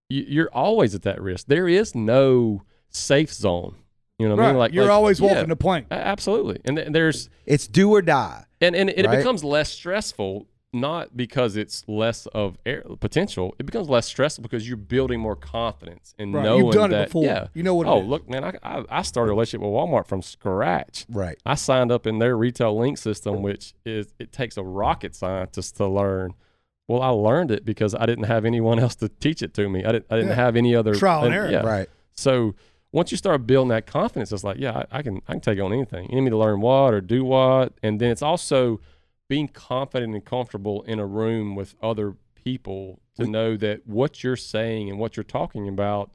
you, 0.08 0.24
you're 0.26 0.50
always 0.54 0.94
at 0.94 1.02
that 1.02 1.20
risk. 1.20 1.46
There 1.48 1.68
is 1.68 1.94
no 1.94 2.62
safe 2.88 3.32
zone. 3.32 3.74
You 4.18 4.28
know 4.28 4.36
what 4.36 4.44
I 4.44 4.48
mean? 4.48 4.58
Like 4.58 4.72
You're 4.72 4.84
like- 4.84 4.92
always 4.92 5.20
walking 5.20 5.48
the 5.48 5.56
plank. 5.56 5.86
absolutely. 5.90 6.60
And 6.64 6.76
th- 6.76 6.88
there's 6.92 7.28
It's 7.44 7.66
do 7.66 7.90
or 7.90 8.00
die. 8.02 8.44
and 8.62 8.74
and 8.74 8.88
it 8.88 9.04
Right? 9.06 9.18
becomes 9.18 9.44
less 9.44 9.68
stressful 9.70 10.46
not 10.72 11.16
because 11.16 11.56
it's 11.56 11.82
less 11.88 12.26
of 12.26 12.56
air, 12.64 12.84
potential 13.00 13.54
it 13.58 13.66
becomes 13.66 13.88
less 13.88 14.06
stressful 14.06 14.42
because 14.42 14.68
you're 14.68 14.76
building 14.76 15.18
more 15.18 15.34
confidence 15.34 16.14
and 16.18 16.32
Right. 16.32 16.44
knowing 16.44 16.66
You've 16.66 16.74
done 16.74 16.90
that 16.90 17.02
it 17.02 17.06
before. 17.08 17.24
yeah 17.24 17.46
You 17.54 17.64
know 17.64 17.74
what 17.74 17.88
it 17.88 17.90
oh 17.90 17.98
look 17.98 18.28
man 18.30 18.44
I, 18.44 18.52
I 18.62 18.84
i 18.88 19.02
started 19.02 19.30
a 19.30 19.34
relationship 19.34 19.62
with 19.62 19.70
walmart 19.72 20.06
from 20.06 20.22
scratch 20.22 21.06
Right. 21.08 21.36
i 21.44 21.56
signed 21.56 21.90
up 21.90 22.06
in 22.06 22.20
their 22.20 22.36
retail 22.36 22.78
link 22.78 22.98
system 22.98 23.42
which 23.42 23.74
is 23.84 24.14
it 24.20 24.30
takes 24.30 24.56
a 24.56 24.62
rocket 24.62 25.16
scientist 25.16 25.76
to 25.78 25.88
learn 25.88 26.34
well 26.86 27.02
i 27.02 27.08
learned 27.08 27.50
it 27.50 27.64
because 27.64 27.92
i 27.96 28.06
didn't 28.06 28.24
have 28.26 28.44
anyone 28.44 28.78
else 28.78 28.94
to 28.96 29.08
teach 29.08 29.42
it 29.42 29.52
to 29.54 29.68
me 29.68 29.84
i 29.84 29.90
didn't 29.90 30.06
i 30.08 30.14
didn't 30.14 30.28
Yeah. 30.30 30.34
have 30.36 30.54
any 30.54 30.76
other 30.76 30.94
Trial 30.94 31.24
and 31.24 31.34
error. 31.34 31.50
yeah 31.50 31.62
Right. 31.62 31.88
so 32.12 32.54
once 32.92 33.10
you 33.10 33.16
start 33.16 33.46
building 33.46 33.68
that 33.68 33.86
confidence, 33.86 34.32
it's 34.32 34.42
like, 34.42 34.56
yeah, 34.58 34.82
I, 34.90 34.98
I 34.98 35.02
can 35.02 35.20
I 35.28 35.34
can 35.34 35.40
take 35.40 35.60
on 35.60 35.72
anything. 35.72 36.08
You 36.10 36.16
need 36.16 36.22
me 36.22 36.30
to 36.30 36.36
learn 36.36 36.60
what 36.60 36.92
or 36.92 37.00
do 37.00 37.24
what, 37.24 37.74
and 37.84 38.00
then 38.00 38.10
it's 38.10 38.20
also 38.20 38.80
being 39.30 39.48
confident 39.48 40.12
and 40.14 40.24
comfortable 40.24 40.82
in 40.82 40.98
a 40.98 41.06
room 41.06 41.54
with 41.54 41.74
other 41.80 42.16
people 42.34 43.00
to 43.16 43.24
We- 43.24 43.30
know 43.30 43.56
that 43.56 43.86
what 43.86 44.22
you're 44.24 44.36
saying 44.36 44.90
and 44.90 44.98
what 44.98 45.16
you're 45.16 45.24
talking 45.24 45.68
about, 45.68 46.10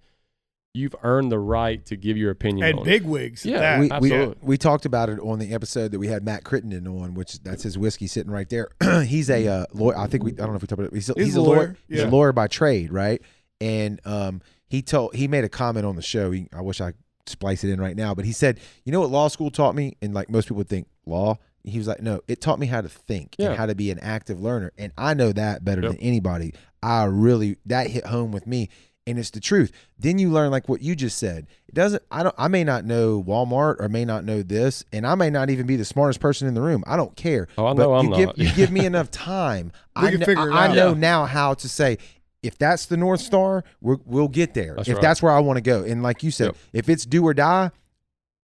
you've 0.74 0.95
earned 1.03 1.32
the 1.32 1.39
right 1.39 1.86
to 1.86 1.95
give 1.95 2.18
your 2.18 2.30
opinion 2.32 2.68
And 2.68 2.80
on. 2.80 2.86
big 2.86 3.03
wigs. 3.03 3.45
Yeah, 3.45 3.59
that. 3.59 3.80
we, 3.80 3.86
we, 3.88 3.91
absolutely. 4.11 4.36
we 4.41 4.57
talked 4.57 4.86
about 4.86 5.09
it 5.09 5.20
on 5.22 5.39
the 5.39 5.53
episode 5.53 5.91
that 5.91 5.99
we 5.99 6.07
had 6.07 6.26
Matt 6.26 6.43
Crittenden 6.43 6.86
on, 6.88 7.13
which 7.13 7.41
that's 7.43 7.63
his 7.63 7.78
whiskey 7.78 8.07
sitting 8.07 8.32
right 8.32 8.49
there. 8.49 8.68
he's 9.05 9.30
a 9.30 9.47
uh, 9.47 9.66
lawyer. 9.74 9.97
I 9.97 10.07
think 10.07 10.24
we. 10.26 10.34
I 10.34 10.36
don't 10.36 10.49
know 10.49 10.55
if 10.55 10.61
we 10.61 10.68
talked 10.68 10.80
about 10.82 10.91
it. 10.91 10.93
He's, 10.93 11.09
a- 11.09 11.13
He's 11.16 11.26
he's 11.28 11.36
a 11.38 11.39
a 11.39 11.41
lawyer. 11.41 11.55
lawyer, 11.57 11.78
He's 11.88 12.01
a 12.01 12.09
lawyer 12.09 12.34
by 12.34 12.47
trade, 12.47 12.91
right? 12.91 13.22
And 13.61 14.01
um, 14.05 14.41
he 14.68 14.82
told 14.82 15.16
he 15.16 15.30
made 15.30 15.45
a 15.45 15.49
comment 15.49 15.86
on 15.86 15.95
the 15.95 16.01
show. 16.01 16.32
He, 16.32 16.47
I 16.53 16.61
wish 16.61 16.82
I 16.82 16.91
splice 17.26 17.63
it 17.63 17.70
in 17.70 17.80
right 17.80 17.95
now, 17.95 18.13
but 18.13 18.26
he 18.26 18.34
said, 18.34 18.59
"You 18.84 18.91
know 18.91 18.99
what 18.99 19.09
law 19.09 19.30
school 19.30 19.51
taught 19.51 19.76
me?" 19.76 19.95
And 20.01 20.13
like 20.13 20.30
most 20.30 20.45
people 20.45 20.57
would 20.57 20.68
think 20.68 20.88
law. 21.05 21.38
He 21.68 21.78
was 21.78 21.88
like, 21.88 22.01
"No, 22.01 22.22
it 22.28 22.41
taught 22.41 22.59
me 22.59 22.68
how 22.68 22.82
to 22.82 22.89
think 22.89 23.36
Yeah. 23.38 23.49
and 23.49 23.57
how 23.57 23.66
to 23.66 23.76
be 23.76 23.91
an 23.91 23.99
active 23.99 24.39
learner, 24.41 24.72
and 24.78 24.91
I 24.97 25.13
know 25.13 25.32
that 25.32 25.63
better 25.66 25.82
Yep. 25.82 25.91
than 25.91 25.99
anybody. 26.01 26.53
I 26.84 27.05
really 27.05 27.57
that 27.66 27.88
hit 27.88 28.05
home 28.07 28.32
with 28.32 28.45
me." 28.47 28.70
and 29.07 29.20
it's 29.20 29.30
the 29.30 29.39
truth. 29.39 29.72
Then 29.99 30.18
you 30.18 30.32
learn 30.32 30.49
like 30.49 30.68
what 30.68 30.82
you 30.82 30.95
just 30.95 31.20
said. 31.20 31.45
It 31.68 31.76
doesn't. 31.76 32.01
I 32.09 32.24
don't. 32.24 32.34
I 32.39 32.47
may 32.47 32.63
not 32.63 32.86
know 32.86 33.22
Walmart 33.24 33.76
or 33.80 33.88
may 33.88 34.03
not 34.03 34.26
know 34.26 34.41
this, 34.41 34.84
and 34.91 35.05
I 35.05 35.13
may 35.13 35.30
not 35.30 35.51
even 35.51 35.68
be 35.68 35.76
the 35.76 35.86
smartest 35.86 36.20
person 36.20 36.47
in 36.47 36.55
the 36.55 36.61
room. 36.63 36.84
I 36.88 36.97
don't 36.97 37.16
care. 37.16 37.47
Oh, 37.55 37.68
I 37.68 37.74
but 37.76 37.84
know 37.84 37.93
I'm 37.93 38.05
you 38.07 38.16
give 38.16 38.26
not. 38.30 38.38
you 38.39 38.51
give 38.53 38.72
me 38.72 38.84
enough 38.88 39.11
time. 39.11 39.72
I 39.95 40.09
can 40.09 40.22
kn- 40.22 40.26
figure 40.26 40.49
it 40.49 40.53
I, 40.55 40.66
I 40.70 40.74
know 40.74 40.93
Yeah. 40.93 40.97
now 40.99 41.26
how 41.26 41.53
to 41.53 41.70
say. 41.70 41.99
If 42.41 42.57
that's 42.57 42.88
the 42.88 42.97
North 42.97 43.22
Star, 43.22 43.63
we're, 43.80 43.97
we'll 44.05 44.28
get 44.28 44.55
there. 44.55 44.74
That's 44.76 44.88
if 44.88 44.95
right. 44.95 45.01
that's 45.03 45.22
where 45.22 45.32
I 45.32 45.39
want 45.39 45.57
to 45.57 45.61
go, 45.61 45.84
and 45.84 46.01
like 46.01 46.24
you 46.24 46.32
said, 46.32 46.45
Yep. 46.47 46.55
if 46.74 46.89
it's 46.89 47.05
do 47.05 47.24
or 47.28 47.36
die, 47.36 47.70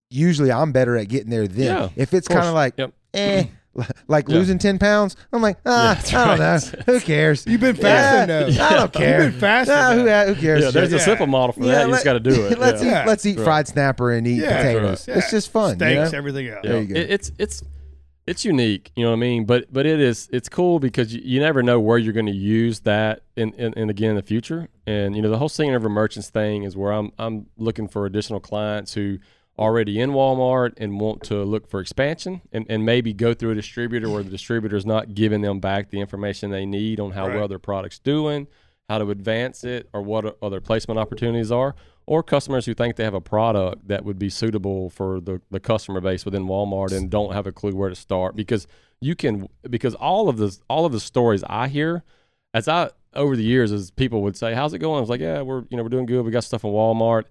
usually 0.09 0.51
I'm 0.51 0.72
better 0.72 0.95
at 0.97 1.07
getting 1.07 1.30
there 1.30 1.47
then. 1.47 1.65
Yeah, 1.65 1.89
if 1.95 2.13
it's 2.13 2.28
kind 2.28 2.45
of 2.47 2.53
like, 2.53 2.76
Yep. 2.78 2.93
Eh, 3.14 3.45
like 4.07 4.28
Yeah. 4.28 4.36
losing 4.36 4.57
ten 4.57 4.78
pounds, 4.80 5.16
I'm 5.32 5.41
like, 5.41 5.57
ah, 5.66 5.99
Yeah, 6.12 6.22
I 6.22 6.28
don't 6.38 6.39
right. 6.39 6.88
know. 6.88 6.93
Who 6.93 6.99
cares? 6.99 7.45
You've 7.47 7.62
been 7.62 7.76
Yeah, 7.76 7.82
fasting 7.82 8.57
though. 8.57 8.64
I 8.66 8.74
don't 8.76 8.93
care. 8.93 9.24
You've 9.24 9.32
been 9.34 9.39
fasting. 9.39 9.76
Nah, 10.05 10.26
who, 10.26 10.34
who 10.34 10.41
cares? 10.41 10.64
Yeah, 10.64 10.72
there's 10.72 10.91
Yeah. 10.91 10.97
a 10.97 11.01
simple 11.01 11.28
model 11.28 11.53
for 11.53 11.64
Yeah, 11.64 11.72
that. 11.76 11.88
You 11.88 11.93
just 11.93 12.03
got 12.05 12.14
to 12.14 12.20
do 12.20 12.45
it. 12.47 12.59
let's 12.59 12.84
yeah. 12.84 13.03
eat. 13.03 13.07
Let's 13.07 13.26
eat 13.26 13.38
Right. 13.38 13.43
fried 13.45 13.68
snapper 13.68 14.12
and 14.12 14.28
eat 14.28 14.41
Yeah, 14.41 14.57
potatoes. 14.57 15.07
right. 15.07 15.18
It's 15.18 15.32
just 15.32 15.51
fun. 15.51 15.80
you 15.80 15.86
know? 15.95 16.09
everything 16.14 16.47
else. 16.47 16.59
There 16.64 16.82
you 16.82 16.88
go. 16.93 16.99
It, 16.99 17.09
it's 17.12 17.32
it's 17.39 17.64
it's 18.28 18.45
unique, 18.45 18.91
you 18.95 19.03
know 19.03 19.09
what 19.09 19.18
I 19.18 19.20
mean. 19.20 19.45
But 19.45 19.74
but 19.74 19.86
it 19.86 19.99
is 19.99 20.30
it's 20.32 20.47
cool 20.47 20.80
because 20.80 21.14
you, 21.14 21.22
you 21.24 21.39
never 21.39 21.64
know 21.64 21.80
where 21.80 21.97
you're 21.97 22.14
going 22.14 22.28
to 22.28 22.32
use 22.32 22.82
that 22.82 23.24
in, 23.36 23.51
in, 23.53 23.74
in 23.74 23.89
again 23.89 24.12
in 24.12 24.16
the 24.16 24.22
future. 24.22 24.68
And 24.86 25.16
you 25.16 25.22
know 25.22 25.30
the 25.30 25.38
whole 25.39 25.49
Singing 25.49 25.74
River 25.74 25.89
Merchants 25.89 26.30
thing 26.30 26.64
is 26.64 26.76
where 26.78 26.91
I'm 26.91 27.12
I'm 27.18 27.47
looking 27.57 27.88
for 27.88 28.05
additional 28.05 28.39
clients 28.39 28.93
who 28.93 29.18
already 29.62 29.99
in 29.99 30.12
Walmart 30.12 30.74
and 30.78 30.99
want 30.99 31.22
to 31.24 31.43
look 31.43 31.70
for 31.70 31.80
expansion 31.80 32.41
and, 32.51 32.66
and 32.68 32.84
maybe 32.86 33.14
go 33.14 33.34
through 33.34 33.51
a 33.51 33.55
distributor 33.55 34.09
where 34.09 34.24
the 34.24 34.30
distributor 34.30 34.76
is 34.76 34.86
not 34.86 35.14
giving 35.14 35.41
them 35.41 35.59
back 35.59 35.91
the 35.91 35.99
information 35.99 36.49
they 36.49 36.66
need 36.66 36.99
on 36.99 37.12
how 37.12 37.28
Right. 37.28 37.38
well 37.38 37.47
their 37.47 37.59
product's 37.59 37.99
doing, 37.99 38.47
how 38.89 38.97
to 38.97 39.09
advance 39.12 39.64
it, 39.64 39.88
or 39.93 40.01
what 40.01 40.38
other 40.41 40.59
placement 40.59 40.99
opportunities 40.99 41.51
are, 41.51 41.76
or 42.07 42.24
customers 42.24 42.66
who 42.66 42.74
think 42.74 42.95
they 42.95 43.03
have 43.03 43.14
a 43.14 43.22
product 43.22 43.88
that 43.88 44.03
would 44.03 44.18
be 44.18 44.30
suitable 44.30 44.89
for 44.89 45.22
the, 45.22 45.39
the 45.51 45.59
customer 45.59 46.01
base 46.01 46.26
within 46.26 46.47
Walmart 46.47 46.91
and 46.91 47.09
don't 47.09 47.34
have 47.34 47.45
a 47.45 47.51
clue 47.51 47.76
where 47.76 47.89
to 47.89 47.95
start 47.95 48.36
because 48.36 48.66
you 48.99 49.16
can 49.16 49.47
because 49.70 49.95
all 49.95 50.28
of 50.28 50.38
the 50.38 50.57
all 50.70 50.86
of 50.86 50.91
the 50.91 50.99
stories 50.99 51.43
I 51.47 51.68
hear 51.68 52.03
as 52.53 52.68
I 52.68 52.89
over 53.14 53.36
the 53.36 53.43
years 53.43 53.72
as 53.72 53.91
people 53.91 54.22
would 54.24 54.36
say, 54.36 54.53
How's 54.53 54.74
it 54.74 54.80
going? 54.80 54.97
I 54.97 55.01
was 55.01 55.09
like, 55.09 55.22
Yeah, 55.22 55.41
we're 55.41 55.64
you 55.70 55.78
know, 55.78 55.84
we're 55.84 55.89
doing 55.89 56.05
good. 56.07 56.26
We 56.26 56.32
got 56.32 56.43
stuff 56.43 56.64
in 56.64 56.72
Walmart. 56.72 57.26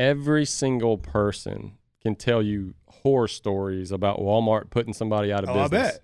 Every 0.00 0.44
single 0.46 0.96
person 0.96 1.72
can 2.02 2.14
tell 2.16 2.42
you 2.42 2.74
horror 2.88 3.28
stories 3.28 3.92
about 3.92 4.18
Walmart 4.18 4.70
putting 4.70 4.94
somebody 4.94 5.30
out 5.32 5.44
of 5.44 5.50
Oh, 5.50 5.58
I 5.60 5.68
business. 5.68 5.92
bet. 5.92 6.00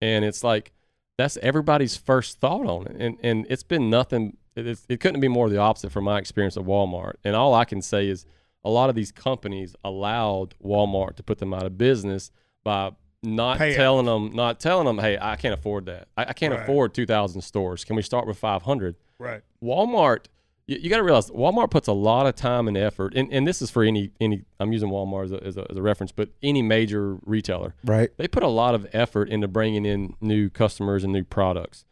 And 0.00 0.24
it's 0.24 0.44
like 0.44 0.72
that's 1.18 1.36
everybody's 1.38 1.96
first 1.96 2.38
thought 2.40 2.66
on 2.66 2.86
it. 2.86 2.96
And 2.98 3.18
and 3.22 3.46
it's 3.50 3.62
been 3.64 3.90
nothing 3.90 4.36
it, 4.56 4.60
it's- 4.66 4.86
it 4.88 5.00
couldn't 5.00 5.20
be 5.20 5.26
more 5.26 5.48
the 5.48 5.58
opposite 5.58 5.90
from 5.90 6.04
my 6.04 6.18
experience 6.18 6.56
at 6.56 6.62
Walmart. 6.62 7.14
And 7.24 7.34
all 7.34 7.54
I 7.54 7.64
can 7.64 7.82
say 7.82 8.08
is 8.08 8.24
a 8.64 8.70
lot 8.70 8.88
of 8.88 8.94
these 8.94 9.10
companies 9.10 9.74
allowed 9.82 10.54
Walmart 10.64 11.16
to 11.16 11.24
put 11.24 11.38
them 11.38 11.52
out 11.52 11.66
of 11.66 11.76
business 11.76 12.30
by 12.62 12.92
not 13.22 13.58
Pay 13.58 13.72
it. 13.72 13.76
telling 13.76 14.06
them, 14.06 14.30
not 14.32 14.60
telling 14.60 14.86
them, 14.86 14.98
hey, 14.98 15.18
I 15.20 15.34
can't 15.36 15.54
afford 15.54 15.86
that. 15.86 16.06
I, 16.16 16.26
I 16.26 16.32
can't 16.34 16.54
Right. 16.54 16.62
afford 16.62 16.94
2,000 16.94 17.40
stores. 17.40 17.82
Can 17.84 17.96
we 17.96 18.02
start 18.02 18.26
with 18.28 18.38
500? 18.38 18.94
Right. 19.18 19.40
Walmart, 19.62 20.26
you, 20.66 20.78
you 20.82 20.90
got 20.90 20.96
to 20.98 21.02
realize 21.02 21.30
Walmart 21.30 21.70
puts 21.70 21.88
a 21.88 21.92
lot 21.92 22.26
of 22.26 22.34
time 22.34 22.68
and 22.68 22.76
effort, 22.76 23.14
and, 23.14 23.32
and 23.32 23.46
this 23.46 23.60
is 23.62 23.70
for 23.70 23.82
any 23.82 24.10
any. 24.20 24.42
I'm 24.60 24.72
using 24.72 24.90
Walmart 24.90 25.24
as 25.24 25.32
a, 25.32 25.44
as 25.44 25.56
a, 25.56 25.66
as 25.70 25.76
a 25.76 25.82
reference, 25.82 26.12
but 26.12 26.30
any 26.42 26.62
major 26.62 27.18
retailer, 27.24 27.74
Right. 27.84 28.10
they 28.16 28.28
put 28.28 28.42
a 28.42 28.48
lot 28.48 28.74
of 28.74 28.86
effort 28.92 29.28
into 29.28 29.48
bringing 29.48 29.84
in 29.84 30.14
new 30.20 30.48
customers 30.50 31.04
and 31.04 31.12
new 31.12 31.24
products. 31.24 31.84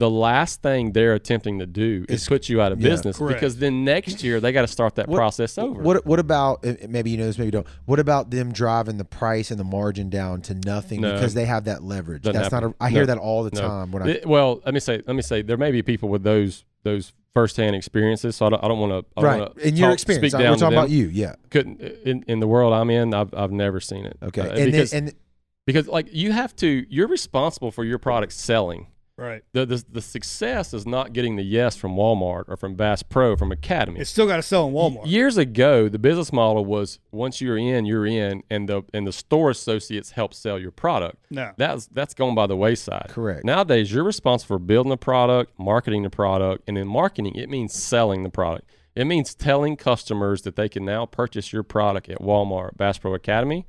the 0.00 0.08
last 0.08 0.62
thing 0.62 0.92
they're 0.92 1.14
attempting 1.14 1.58
to 1.58 1.66
do 1.66 2.04
is 2.08 2.22
Is- 2.22 2.28
put 2.28 2.48
you 2.48 2.60
out 2.60 2.70
of 2.70 2.80
yeah, 2.80 2.90
business 2.90 3.18
correct. 3.18 3.34
because 3.40 3.56
then 3.56 3.82
next 3.84 4.22
year 4.22 4.38
they 4.38 4.52
got 4.52 4.60
to 4.62 4.68
start 4.68 4.94
that 4.94 5.08
What- 5.08 5.16
process 5.16 5.58
over. 5.58 5.82
What 5.82 6.06
what 6.06 6.20
about 6.20 6.64
maybe 6.88 7.10
you 7.10 7.16
know 7.16 7.26
this, 7.26 7.36
maybe 7.36 7.46
you 7.46 7.50
don't. 7.52 7.66
What 7.86 7.98
about 7.98 8.30
them 8.30 8.52
driving 8.52 8.96
the 8.98 9.04
price 9.04 9.50
and 9.50 9.58
the 9.58 9.64
margin 9.64 10.08
down 10.08 10.40
to 10.42 10.54
nothing 10.54 11.00
No. 11.00 11.14
because 11.14 11.34
they 11.34 11.46
have 11.46 11.64
that 11.64 11.82
leverage? 11.82 12.22
That's 12.22 12.52
not. 12.52 12.62
A, 12.62 12.66
happen. 12.66 12.74
I 12.80 12.90
hear 12.90 13.06
that 13.06 13.18
all 13.18 13.42
the 13.42 13.50
No. 13.60 13.60
time 13.66 13.90
when 13.90 14.02
I. 14.04 14.08
It- 14.10 14.26
well, 14.26 14.60
let 14.64 14.72
me 14.72 14.78
say, 14.80 15.02
let 15.06 15.16
me 15.16 15.22
say, 15.22 15.42
there 15.42 15.56
may 15.56 15.72
be 15.72 15.82
people 15.82 16.08
with 16.10 16.22
those 16.22 16.64
those 16.84 17.12
firsthand 17.38 17.76
experiences. 17.76 18.34
So 18.36 18.46
I 18.46 18.48
don't, 18.50 18.64
I 18.64 18.68
don't 18.68 18.80
want 18.80 19.06
to. 19.16 19.22
Right, 19.22 19.56
in 19.58 19.76
your 19.76 19.92
experience, 19.92 20.32
speak 20.32 20.40
I- 20.40 20.42
down 20.42 20.52
we're 20.52 20.56
to 20.56 20.60
talking 20.60 20.78
about 20.78 20.90
you. 20.90 21.08
Yeah. 21.08 21.34
Couldn't 21.50 21.80
in, 21.80 22.24
in 22.26 22.40
the 22.40 22.48
world 22.48 22.72
I'm 22.72 22.90
in. 22.90 23.14
I've 23.14 23.32
I've 23.32 23.52
never 23.52 23.80
seen 23.80 24.06
it. 24.06 24.16
Okay. 24.22 24.40
Uh, 24.40 24.50
and 24.50 24.72
because 24.72 24.90
then, 24.90 25.04
and 25.08 25.14
because 25.66 25.86
like 25.86 26.08
you 26.12 26.32
have 26.32 26.56
to, 26.56 26.86
you're 26.88 27.08
responsible 27.08 27.70
for 27.70 27.84
your 27.84 27.98
product 27.98 28.32
selling. 28.32 28.88
Right. 29.18 29.42
The, 29.52 29.66
the 29.66 29.84
the 29.90 30.00
success 30.00 30.72
is 30.72 30.86
not 30.86 31.12
getting 31.12 31.34
the 31.34 31.42
yes 31.42 31.76
from 31.76 31.96
Walmart 31.96 32.44
or 32.46 32.56
from 32.56 32.76
Bass 32.76 33.02
Pro 33.02 33.36
from 33.36 33.50
Academy. 33.50 33.98
It's 33.98 34.10
still 34.10 34.28
got 34.28 34.36
to 34.36 34.42
sell 34.42 34.68
in 34.68 34.72
Walmart. 34.72 35.06
Years 35.06 35.36
ago, 35.36 35.88
the 35.88 35.98
business 35.98 36.32
model 36.32 36.64
was 36.64 37.00
once 37.10 37.40
you're 37.40 37.58
in, 37.58 37.84
you're 37.84 38.06
in, 38.06 38.44
and 38.48 38.68
the 38.68 38.82
and 38.94 39.06
the 39.06 39.12
store 39.12 39.50
associates 39.50 40.12
help 40.12 40.32
sell 40.32 40.56
your 40.56 40.70
product. 40.70 41.16
No. 41.30 41.50
That's 41.56 41.88
that's 41.88 42.14
gone 42.14 42.36
by 42.36 42.46
the 42.46 42.56
wayside. 42.56 43.08
Correct. 43.08 43.44
Nowadays, 43.44 43.92
you're 43.92 44.04
responsible 44.04 44.56
for 44.56 44.58
building 44.60 44.90
the 44.90 44.96
product, 44.96 45.58
marketing 45.58 46.04
the 46.04 46.10
product, 46.10 46.62
and 46.68 46.78
in 46.78 46.86
marketing, 46.86 47.34
it 47.34 47.50
means 47.50 47.74
selling 47.74 48.22
the 48.22 48.30
product. 48.30 48.70
It 48.94 49.04
means 49.04 49.34
telling 49.34 49.76
customers 49.76 50.42
that 50.42 50.56
they 50.56 50.68
can 50.68 50.84
now 50.84 51.06
purchase 51.06 51.52
your 51.52 51.64
product 51.64 52.08
at 52.08 52.20
Walmart, 52.20 52.76
Bass 52.76 52.98
Pro 52.98 53.14
Academy, 53.14 53.66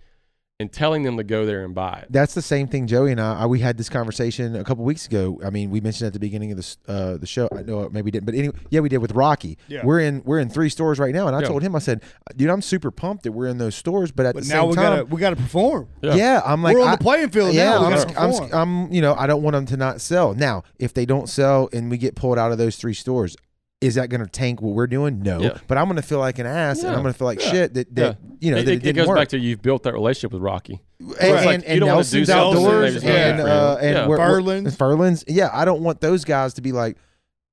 and 0.62 0.72
telling 0.74 1.04
them 1.04 1.16
to 1.16 1.24
go 1.24 1.46
there 1.46 1.64
and 1.64 1.74
buy 1.74 2.00
it. 2.04 2.12
that's 2.12 2.34
the 2.34 2.42
same 2.42 2.68
thing. 2.68 2.86
Joey 2.86 3.12
and 3.14 3.22
I, 3.22 3.42
I 3.42 3.46
we 3.46 3.60
had 3.60 3.78
this 3.78 3.88
conversation 3.88 4.58
a 4.58 4.64
couple 4.66 4.84
weeks 4.84 5.06
ago. 5.06 5.40
I 5.44 5.50
mean, 5.50 5.70
we 5.70 5.80
mentioned 5.80 6.08
at 6.08 6.14
the 6.14 6.20
beginning 6.20 6.52
of 6.52 6.58
this 6.58 6.78
uh, 6.86 7.16
the 7.16 7.26
show. 7.26 7.48
I 7.56 7.62
know 7.62 7.88
maybe 7.90 8.06
we 8.06 8.12
didn't, 8.12 8.26
but 8.26 8.36
anyway, 8.36 8.56
yeah, 8.70 8.82
we 8.82 8.90
did 8.90 8.98
with 8.98 9.14
Rocky. 9.14 9.58
Yeah. 9.70 9.86
We're 9.86 10.02
in 10.02 10.22
we're 10.26 10.40
in 10.40 10.50
three 10.50 10.68
stores 10.68 11.00
right 11.00 11.16
now, 11.16 11.28
and 11.28 11.36
I 11.36 11.40
Yeah. 11.42 11.48
told 11.48 11.64
him 11.64 11.76
I 11.78 11.80
said, 11.80 12.04
dude, 12.36 12.50
I'm 12.50 12.62
super 12.62 12.92
pumped 12.92 13.24
that 13.24 13.32
we're 13.32 13.48
in 13.48 13.58
those 13.58 13.74
stores, 13.76 14.12
but 14.12 14.26
at 14.26 14.36
But 14.36 14.44
the 14.44 14.50
now 14.50 14.62
same 14.64 14.70
we 14.70 14.76
time, 14.76 14.84
gotta 14.84 15.06
we 15.06 15.22
gotta 15.22 15.36
perform. 15.38 15.88
Yeah. 16.02 16.16
Yeah, 16.16 16.42
I'm 16.46 16.62
like 16.62 16.76
We're 16.76 16.82
on 16.84 16.90
I- 16.90 16.96
the 16.98 17.04
playing 17.04 17.30
field 17.30 17.54
Yeah, 17.54 17.70
now. 17.72 17.86
I'm, 17.86 17.92
gotta 17.94 18.20
I'm, 18.20 18.32
perform. 18.32 18.50
I'm, 18.54 18.94
you 18.94 19.02
know, 19.02 19.16
I 19.16 19.28
don't 19.28 19.42
want 19.42 19.54
them 19.54 19.66
to 19.68 19.78
not 19.78 20.02
sell. 20.02 20.34
Now, 20.34 20.64
if 20.78 20.94
they 20.94 21.06
don't 21.06 21.30
sell 21.30 21.70
and 21.72 21.90
we 21.90 21.98
get 21.98 22.16
pulled 22.16 22.38
out 22.38 22.52
of 22.52 22.58
those 22.58 22.76
three 22.76 22.94
stores, 22.94 23.38
is 23.82 23.96
that 23.96 24.10
going 24.10 24.20
to 24.22 24.28
tank 24.28 24.62
what 24.62 24.74
we're 24.74 24.88
doing? 24.88 25.22
No, 25.22 25.40
Yeah. 25.40 25.58
but 25.68 25.78
I'm 25.78 25.86
going 25.86 25.96
to 25.96 26.02
feel 26.02 26.20
like 26.20 26.38
an 26.40 26.46
ass, 26.46 26.80
and 26.84 26.90
I'm 26.90 27.02
going 27.02 27.14
to 27.14 27.18
feel 27.18 27.28
like 27.28 27.42
Yeah. 27.42 27.52
shit 27.52 27.74
that, 27.76 27.96
that 27.96 28.18
you 28.40 28.52
know 28.52 28.58
it, 28.58 28.66
that 28.66 28.72
it, 28.72 28.74
it, 28.74 28.78
it 28.78 28.84
didn't 28.84 28.96
goes 28.98 29.08
work. 29.08 29.18
back 29.18 29.28
to 29.30 29.40
you've 29.40 29.62
built 29.62 29.84
that 29.84 29.94
relationship 29.94 30.34
with 30.34 30.42
Rocky. 30.42 30.82
and, 31.00 31.12
It's 31.12 31.22
and, 31.22 31.64
you 31.64 31.70
and 31.70 31.80
don't 31.80 31.90
wanna 31.90 32.04
do 32.04 32.18
Nelson's 32.26 32.30
outdoors 32.30 32.96
and 33.04 33.40
it's 33.40 33.48
uh, 33.50 33.78
and 33.82 33.96
Yeah. 33.96 34.08
we're- 34.08 34.20
we're- 34.20 34.42
Furlan's. 34.42 34.76
Furlan's. 34.76 35.24
Yeah, 35.28 35.50
I 35.54 35.64
don't 35.66 35.82
want 35.82 36.02
those 36.02 36.26
guys 36.26 36.56
to 36.56 36.62
be 36.62 36.72
like, 36.74 36.98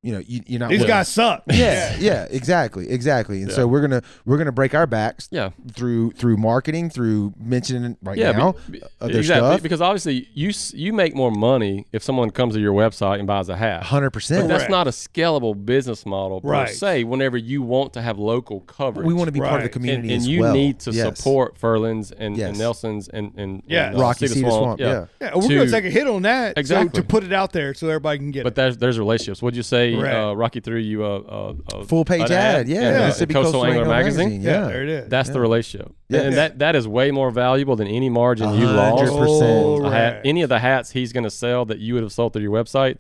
you 0.03 0.13
know, 0.13 0.19
you, 0.25 0.41
you're 0.47 0.61
not. 0.61 0.69
These 0.71 0.81
with- 0.81 0.89
guys 0.89 1.09
suck. 1.09 1.43
Yeah, 1.51 1.97
yeah, 1.99 2.27
exactly, 2.31 2.89
exactly. 2.91 3.43
And 3.43 3.51
so 3.51 3.67
we're 3.67 3.81
gonna 3.81 4.03
we're 4.25 4.39
gonna 4.39 4.53
break 4.53 4.73
our 4.75 4.87
backs 4.87 5.27
Yeah. 5.33 5.51
through 5.73 6.13
through 6.13 6.37
marketing, 6.37 6.91
through 6.91 7.33
mentioning 7.39 7.97
right 8.03 8.17
Yeah, 8.17 8.33
now 8.33 8.53
be- 8.71 8.79
be- 8.79 8.83
uh, 8.83 9.07
exactly. 9.07 9.25
stuff. 9.49 9.63
Because 9.63 9.81
obviously, 9.81 10.29
you 10.35 10.53
you 10.75 10.93
make 10.93 11.15
more 11.17 11.31
money 11.33 11.87
if 11.93 12.03
someone 12.05 12.31
comes 12.31 12.55
to 12.55 12.61
your 12.61 12.73
website 12.75 13.19
and 13.19 13.27
buys 13.27 13.49
a 13.49 13.57
hat. 13.57 13.79
100 13.81 14.11
percent 14.11 14.47
that's 14.49 14.61
Correct. 14.65 14.71
not 14.71 14.87
a 14.87 14.91
scalable 14.91 15.65
business 15.67 16.07
model 16.07 16.41
per 16.41 16.49
Right. 16.51 16.69
se. 16.69 17.03
Whenever 17.05 17.37
you 17.37 17.63
want 17.63 17.93
to 17.95 18.03
have 18.03 18.19
local 18.19 18.61
coverage, 18.61 19.07
We 19.07 19.15
want 19.15 19.27
to 19.29 19.33
be 19.33 19.41
part 19.41 19.57
of 19.57 19.63
the 19.65 19.69
community 19.71 20.09
and, 20.09 20.13
and 20.13 20.21
as 20.23 20.29
you 20.29 20.43
well. 20.43 20.53
need 20.55 20.79
to 20.81 20.93
Yes. 20.93 21.17
support 21.19 21.59
Furlands 21.59 22.13
and, 22.17 22.37
Yes. 22.37 22.51
and 22.51 22.59
Nelson's 22.59 23.09
and 23.09 23.33
and 23.37 23.63
Yeah. 23.67 23.89
and, 23.89 23.97
uh, 23.97 24.01
Rocky 24.03 24.29
Cedar 24.29 24.35
Cedar 24.35 24.51
Swamp. 24.51 24.79
Yeah. 24.81 25.07
Yeah, 25.21 25.31
we're 25.35 25.43
To- 25.49 25.55
gonna 25.57 25.71
take 25.71 25.85
a 25.87 25.91
hit 25.91 26.07
on 26.07 26.23
that. 26.23 26.55
so- 26.57 26.61
Exactly. 26.61 27.01
to 27.01 27.07
put 27.07 27.25
it 27.25 27.33
out 27.33 27.53
there 27.53 27.75
so 27.75 27.89
everybody 27.89 28.19
can 28.19 28.31
get 28.31 28.45
But 28.45 28.53
it. 28.53 28.57
there's 28.57 28.77
there's 28.79 28.99
relationships. 29.01 29.43
What'd 29.43 29.57
you 29.57 29.63
say? 29.65 29.96
Right. 30.03 30.15
Uh, 30.31 30.35
Rocky 30.35 30.61
threw 30.61 30.79
you 30.79 31.05
a, 31.05 31.21
a, 31.21 31.55
a 31.75 31.85
Full 31.85 32.05
page 32.05 32.23
an 32.31 32.33
ad, 32.33 32.69
yeah, 32.69 32.91
in, 32.91 33.03
uh, 33.03 33.07
Mississippi 33.07 33.35
Coastal, 33.35 33.53
Coastal 33.53 33.65
Angler 33.67 33.83
Angler 33.83 33.95
magazine. 33.97 34.25
Magazine, 34.25 34.43
yeah, 34.43 34.51
yeah. 34.61 34.67
there 34.67 34.83
it 34.83 34.89
is. 34.89 35.09
That's 35.09 35.29
the 35.31 35.41
relationship, 35.41 35.93
Yeah. 36.09 36.21
and 36.23 36.35
that 36.37 36.59
that 36.61 36.77
is 36.77 36.87
way 36.89 37.11
more 37.11 37.31
valuable 37.31 37.77
than 37.77 37.89
any 37.89 38.09
margin 38.11 38.55
you 38.55 38.67
A 38.67 38.71
lost. 38.71 39.05
hundred 39.05 39.19
percent. 39.19 39.67
on 39.67 39.85
a 39.87 39.91
hat. 39.91 40.11
Correct. 40.13 40.27
Any 40.27 40.43
of 40.43 40.49
the 40.49 40.59
hats 40.59 40.91
he's 40.93 41.13
going 41.13 41.25
to 41.25 41.31
sell 41.31 41.65
that 41.67 41.79
you 41.79 41.95
would 41.95 42.03
have 42.03 42.13
sold 42.13 42.33
through 42.33 42.43
your 42.43 42.53
website, 42.53 42.99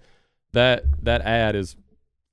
that 0.52 0.84
that 1.02 1.22
ad 1.22 1.54
is 1.56 1.76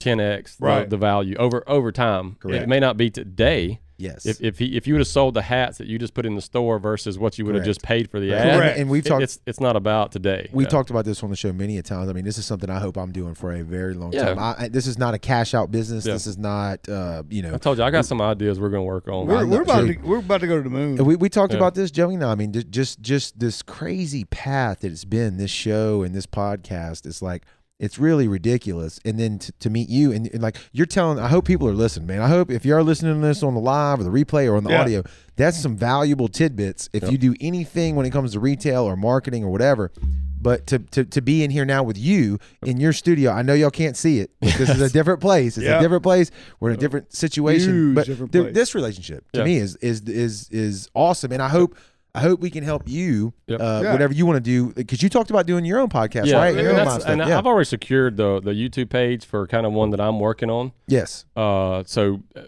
10x 0.02 0.58
the- 0.58 0.86
the, 0.90 0.98
value 0.98 1.36
over 1.38 1.64
over 1.68 1.92
time. 1.92 2.36
Correct. 2.40 2.64
It 2.64 2.70
may 2.70 2.80
not 2.80 2.98
be 2.98 3.10
today. 3.10 3.80
Yes. 4.04 4.26
If 4.26 4.42
if 4.42 4.60
he, 4.60 4.76
if 4.78 4.86
you 4.88 4.94
would 4.96 5.00
have 5.00 5.08
sold 5.08 5.34
the 5.34 5.42
hats 5.42 5.78
that 5.78 5.88
you 5.88 5.98
just 5.98 6.14
put 6.14 6.26
in 6.26 6.36
the 6.36 6.42
store 6.42 6.78
versus 6.80 7.18
what 7.18 7.38
you 7.40 7.46
would 7.46 7.56
have 7.56 7.64
just 7.64 7.82
paid 7.82 8.10
for 8.12 8.20
the 8.20 8.34
And- 8.34 8.50
ad, 8.50 8.58
Correct. 8.60 8.80
And 8.80 8.90
we've 8.90 9.06
it- 9.06 9.10
talked 9.10 9.24
it's 9.24 9.40
it's 9.46 9.60
not 9.60 9.76
about 9.76 10.12
today. 10.12 10.50
We've 10.52 10.66
Yeah. 10.66 10.70
talked 10.70 10.90
about 10.90 11.06
this 11.06 11.24
on 11.24 11.30
the 11.30 11.36
show 11.36 11.54
many 11.54 11.78
a 11.78 11.84
times. 11.84 12.10
I 12.10 12.14
mean, 12.14 12.26
this 12.26 12.38
is 12.38 12.46
something 12.46 12.70
I 12.70 12.80
hope 12.80 12.98
I'm 12.98 13.12
doing 13.12 13.34
for 13.34 13.54
a 13.54 13.64
very 13.64 13.94
long 13.94 14.12
Yeah. 14.14 14.26
time. 14.26 14.40
I, 14.40 14.56
I, 14.66 14.68
this 14.68 14.88
is 14.88 14.98
not 14.98 15.14
a 15.14 15.20
cash 15.20 15.54
out 15.54 15.72
business. 15.72 16.06
Yeah. 16.06 16.14
This 16.14 16.28
is 16.28 16.38
not, 16.38 16.88
uh, 16.90 17.24
you 17.30 17.42
know. 17.42 17.54
I 17.54 17.58
told 17.58 17.78
you 17.78 17.84
I 17.84 17.92
got 17.92 18.06
some 18.06 18.22
ideas 18.22 18.60
we're 18.60 18.70
going 18.70 18.82
to 18.82 18.88
work 18.88 19.08
on. 19.08 19.26
We're, 19.28 19.46
we're 19.48 19.62
about 19.62 19.86
sure. 19.86 19.94
to 19.96 20.02
we're 20.02 20.18
about 20.20 20.42
to 20.42 20.48
go 20.48 20.58
to 20.58 20.64
the 20.64 20.70
moon. 20.70 20.96
We, 21.04 21.16
we 21.16 21.30
talked 21.30 21.54
Yeah. 21.54 21.58
about 21.60 21.76
this, 21.76 21.90
Joey. 21.92 22.18
No, 22.18 22.30
I 22.30 22.36
mean, 22.36 22.52
just 22.70 23.02
just 23.02 23.40
this 23.40 23.62
crazy 23.62 24.26
path 24.26 24.80
that 24.82 24.92
it's 24.92 25.06
been. 25.06 25.38
This 25.38 25.52
show 25.52 26.04
and 26.04 26.14
this 26.14 26.26
podcast 26.26 27.06
is 27.06 27.22
like 27.22 27.44
it's 27.80 27.98
really 28.00 28.28
ridiculous. 28.28 29.00
And 29.04 29.20
then 29.20 29.40
to, 29.40 29.52
to 29.54 29.70
meet 29.70 29.90
you 29.90 30.12
and, 30.12 30.28
and 30.34 30.42
like 30.42 30.58
you're 30.72 30.86
telling, 30.86 31.20
I 31.20 31.28
hope 31.28 31.46
people 31.46 31.68
are 31.68 31.74
listening, 31.74 32.08
man. 32.08 32.22
I 32.22 32.28
hope 32.28 32.50
if 32.52 32.66
you 32.66 32.76
are 32.76 32.84
listening 32.84 33.20
to 33.20 33.28
this 33.28 33.44
on 33.44 33.54
the 33.56 33.60
live 33.60 34.00
or 34.00 34.04
the 34.04 34.10
replay 34.10 34.50
or 34.50 34.56
on 34.56 34.64
the 34.64 34.70
Yeah. 34.72 34.82
audio, 34.82 35.04
that's 35.36 35.58
some 35.60 35.76
valuable 35.76 36.28
tidbits. 36.28 36.90
If 36.94 37.04
Yep. 37.04 37.12
you 37.12 37.18
do 37.18 37.36
anything 37.42 37.96
when 37.96 38.06
it 38.06 38.12
comes 38.12 38.34
to 38.34 38.40
retail 38.40 38.84
or 38.84 38.96
marketing 38.96 39.44
or 39.44 39.50
whatever. 39.50 39.92
But 40.40 40.68
to, 40.68 40.80
to, 40.80 41.06
to 41.06 41.22
be 41.22 41.42
in 41.46 41.52
here 41.52 41.64
now 41.64 41.84
with 41.84 41.98
you 41.98 42.38
in 42.66 42.78
your 42.78 42.92
studio, 42.92 43.32
I 43.32 43.44
know 43.44 43.54
y'all 43.54 43.70
can't 43.72 43.96
see 43.96 44.20
it. 44.20 44.32
But 44.42 44.54
this 44.56 44.70
is 44.70 44.82
a 44.82 44.90
different 44.90 45.22
place. 45.22 45.58
It's 45.58 45.66
Yeah. 45.66 45.80
a 45.80 45.82
different 45.82 46.04
place. 46.04 46.32
We're 46.60 46.72
in 46.72 46.76
a 46.76 46.78
uh, 46.78 46.82
different 46.82 47.14
situation. 47.16 47.70
Huge 47.74 47.96
but 47.96 48.06
different 48.08 48.32
th- 48.34 48.54
this 48.54 48.76
relationship 48.76 49.24
to 49.32 49.40
Yeah. 49.40 49.46
me 49.46 49.56
is 49.58 49.78
is 49.78 50.02
is 50.02 50.50
is 50.52 50.90
awesome, 50.94 51.32
and 51.32 51.42
I 51.42 51.48
hope 51.48 51.78
I 52.16 52.22
hope 52.22 52.42
we 52.42 52.52
can 52.52 52.64
help 52.64 52.84
you 52.88 53.34
Yep. 53.48 53.60
uh, 53.60 53.82
Yeah. 53.84 53.92
whatever 53.92 54.14
you 54.14 54.26
want 54.26 54.38
to 54.38 54.40
do 54.42 54.72
because 54.74 55.02
you 55.02 55.10
talked 55.10 55.30
about 55.32 55.48
doing 55.48 55.66
your 55.66 55.80
own 55.80 55.90
podcast, 55.90 56.28
yeah, 56.28 56.38
right? 56.38 56.50
and, 56.54 56.62
Your 56.62 56.70
own 56.72 56.76
that's- 56.78 57.06
and 57.06 57.20
yeah. 57.20 57.38
I've 57.38 57.48
already 57.48 57.66
secured 57.66 58.18
the 58.18 58.40
the 58.40 58.52
YouTube 58.52 58.90
page 58.90 59.26
for 59.26 59.48
kind 59.48 59.66
of 59.66 59.74
one 59.74 59.90
that 59.92 60.00
I'm 60.00 60.20
working 60.20 60.50
on. 60.50 60.74
yes, 60.88 61.26
Uh, 61.36 61.84
so, 61.88 62.22
uh, 62.36 62.42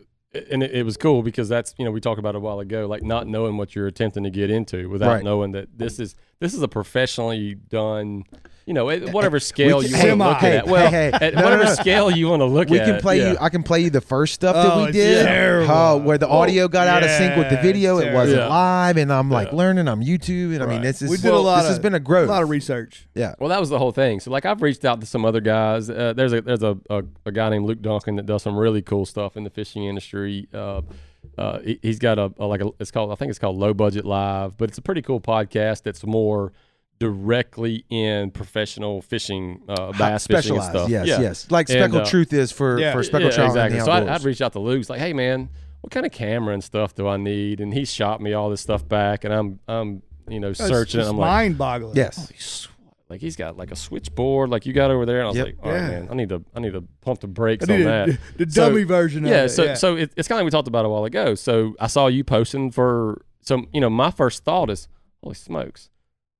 and 0.51 0.61
it, 0.61 0.71
it 0.71 0.83
was 0.83 0.97
cool 0.97 1.23
because 1.23 1.49
that's 1.49 1.73
you 1.79 1.85
know 1.85 1.91
we 1.91 1.99
talked 1.99 2.19
about 2.19 2.35
a 2.35 2.39
while 2.39 2.59
ago, 2.59 2.85
like 2.87 3.01
not 3.03 3.25
knowing 3.27 3.57
what 3.57 3.75
you're 3.75 3.87
attempting 3.87 4.23
to 4.23 4.29
get 4.29 4.51
into 4.51 4.87
without 4.89 5.07
Right. 5.15 5.23
knowing 5.23 5.51
that 5.53 5.77
this 5.77 5.97
is 5.99 6.15
this 6.39 6.53
is 6.53 6.61
a 6.61 6.67
professionally 6.67 7.55
done, 7.55 8.23
you 8.65 8.73
know, 8.73 8.85
whatever 8.85 9.39
scale 9.39 9.81
can- 9.81 9.91
you 9.91 9.95
hey, 9.95 10.13
want 10.13 10.19
to 10.21 10.27
look 10.29 10.37
hey, 10.39 10.57
at. 10.57 10.67
Well, 10.67 10.89
hey, 10.89 11.11
hey, 11.11 11.27
at 11.27 11.33
no, 11.35 11.39
no, 11.41 11.45
whatever 11.45 11.63
no. 11.65 11.73
scale 11.75 12.09
you 12.09 12.27
want 12.29 12.39
to 12.41 12.45
look 12.45 12.67
we 12.69 12.79
at. 12.79 12.87
can 12.87 12.99
play 12.99 13.19
yeah. 13.19 13.31
you. 13.33 13.37
I 13.39 13.49
can 13.49 13.61
play 13.61 13.81
you 13.81 13.91
the 13.91 14.01
first 14.01 14.33
stuff 14.33 14.55
that 14.55 14.73
Oh, 14.73 14.77
we 14.79 14.83
it's 14.85 14.93
did. 14.93 15.25
terrible. 15.25 15.71
Oh, 15.71 15.97
where 15.97 16.17
the 16.17 16.27
audio 16.27 16.67
got 16.67 16.87
out 16.87 17.03
of 17.03 17.09
sync 17.11 17.35
with 17.37 17.49
the 17.51 17.57
video. 17.57 17.99
It 17.99 18.11
wasn't 18.13 18.37
terrible. 18.37 18.49
live, 18.55 18.97
and 18.97 19.13
I'm 19.13 19.29
like 19.29 19.49
Yeah. 19.51 19.57
learning. 19.57 19.87
I'm 19.87 20.01
YouTube, 20.01 20.55
and 20.55 20.63
I 20.63 20.65
mean 20.65 20.81
this 20.81 21.01
is 21.01 21.11
we 21.11 21.17
did 21.17 21.31
a 21.31 21.37
lot 21.37 21.57
this 21.57 21.65
of 21.65 21.69
has 21.69 21.79
been 21.79 21.93
a 21.93 21.99
growth. 21.99 22.27
a 22.27 22.31
lot 22.31 22.41
of 22.43 22.49
research. 22.49 23.07
yeah, 23.13 23.35
Well, 23.39 23.49
that 23.49 23.59
was 23.59 23.69
the 23.69 23.77
whole 23.77 23.91
thing. 23.91 24.19
So, 24.19 24.31
like, 24.31 24.45
I've 24.45 24.61
reached 24.61 24.83
out 24.83 24.99
to 25.01 25.05
some 25.05 25.25
other 25.25 25.41
guys. 25.41 25.89
Uh, 25.89 26.13
there's 26.15 26.33
a 26.33 26.41
there's 26.41 26.63
a, 26.63 26.77
a, 26.89 27.03
a 27.25 27.31
guy 27.31 27.49
named 27.49 27.65
Luke 27.67 27.81
Duncan 27.81 28.15
that 28.15 28.25
does 28.25 28.41
some 28.41 28.57
really 28.57 28.81
cool 28.81 29.05
stuff 29.05 29.37
in 29.37 29.43
the 29.43 29.49
fishing 29.51 29.83
industry. 29.83 30.47
Uh, 30.51 30.81
uh, 31.37 31.59
he, 31.59 31.79
he's 31.81 31.99
got 31.99 32.17
a, 32.17 32.31
a 32.39 32.45
like 32.45 32.61
a 32.61 32.71
it's 32.79 32.91
called 32.91 33.11
I 33.11 33.15
think 33.15 33.29
it's 33.29 33.39
called 33.39 33.57
Low 33.57 33.73
Budget 33.75 34.05
Live, 34.05 34.57
but 34.57 34.69
it's 34.69 34.77
a 34.77 34.81
pretty 34.81 35.01
cool 35.03 35.19
podcast 35.21 35.83
that's 35.83 36.03
more 36.05 36.51
directly 36.99 37.85
in 37.89 38.31
professional 38.31 39.01
fishing, 39.01 39.61
uh, 39.67 39.91
bass 39.97 40.27
fishing 40.27 40.55
and 40.55 40.63
stuff. 40.63 40.89
Yes, 40.89 41.07
yeah. 41.07 41.21
yes. 41.21 41.51
Like 41.51 41.69
And, 41.69 41.79
speckled 41.79 42.01
uh, 42.03 42.05
truth 42.09 42.33
is 42.33 42.51
for 42.51 42.79
yeah, 42.79 42.93
for 42.93 43.03
speckled 43.03 43.31
yeah, 43.31 43.35
trout 43.35 43.47
exactly. 43.49 43.79
So 43.81 43.91
I'd, 43.91 44.03
outdoors. 44.03 44.21
I'd 44.21 44.25
reach 44.25 44.41
out 44.41 44.53
to 44.53 44.59
Luke. 44.59 44.89
Like, 44.89 44.99
hey 44.99 45.13
man, 45.13 45.49
what 45.81 45.91
kind 45.91 46.05
of 46.05 46.11
camera 46.11 46.53
and 46.53 46.63
stuff 46.63 46.95
do 46.95 47.07
I 47.07 47.17
need? 47.17 47.59
And 47.59 47.73
he 47.73 47.85
shot 47.85 48.21
me 48.21 48.33
all 48.33 48.49
this 48.49 48.61
stuff 48.61 48.87
back, 48.87 49.23
and 49.23 49.33
I'm 49.33 49.59
I'm 49.67 50.01
you 50.27 50.39
know 50.39 50.49
It's 50.49 50.59
searching. 50.59 50.99
just 51.01 51.09
I'm 51.11 51.17
like, 51.17 51.27
mind-boggling. 51.29 51.95
yes, 51.95 52.67
like 53.09 53.21
he's 53.21 53.35
got 53.35 53.55
like 53.57 53.69
a 53.71 53.75
switchboard 53.75 54.49
like 54.49 54.65
you 54.65 54.73
got 54.73 54.89
over 54.89 55.05
there 55.05 55.19
and 55.19 55.25
I 55.25 55.29
was 55.29 55.37
Yep. 55.37 55.45
like 55.45 55.55
all 55.61 55.71
right 55.71 55.77
Yeah. 55.81 55.87
man 55.89 56.07
I 56.09 56.13
need 56.15 56.29
to 56.29 56.43
I 56.55 56.59
need 56.59 56.73
to 56.73 56.81
pump 57.01 57.19
the 57.19 57.27
brakes 57.27 57.69
on 57.69 57.83
that 57.83 58.09
a- 58.09 58.17
the 58.43 58.49
So- 58.51 58.67
dummy 58.69 58.81
version 58.83 59.25
of 59.25 59.29
yeah 59.29 59.43
it. 59.43 59.49
so 59.49 59.63
yeah. 59.63 59.73
so 59.75 59.95
it, 59.95 60.11
it's 60.17 60.27
kind 60.27 60.39
of 60.39 60.43
like 60.43 60.45
we 60.45 60.49
talked 60.57 60.67
about 60.67 60.85
a 60.85 60.89
while 60.89 61.05
ago 61.05 61.35
so 61.35 61.75
I 61.79 61.85
saw 61.85 62.07
you 62.07 62.23
posting 62.23 62.71
for 62.71 63.23
some 63.41 63.67
you 63.71 63.79
know 63.79 63.91
my 63.91 64.09
first 64.09 64.43
thought 64.43 64.71
is 64.71 64.87
holy 65.21 65.35
smokes 65.35 65.91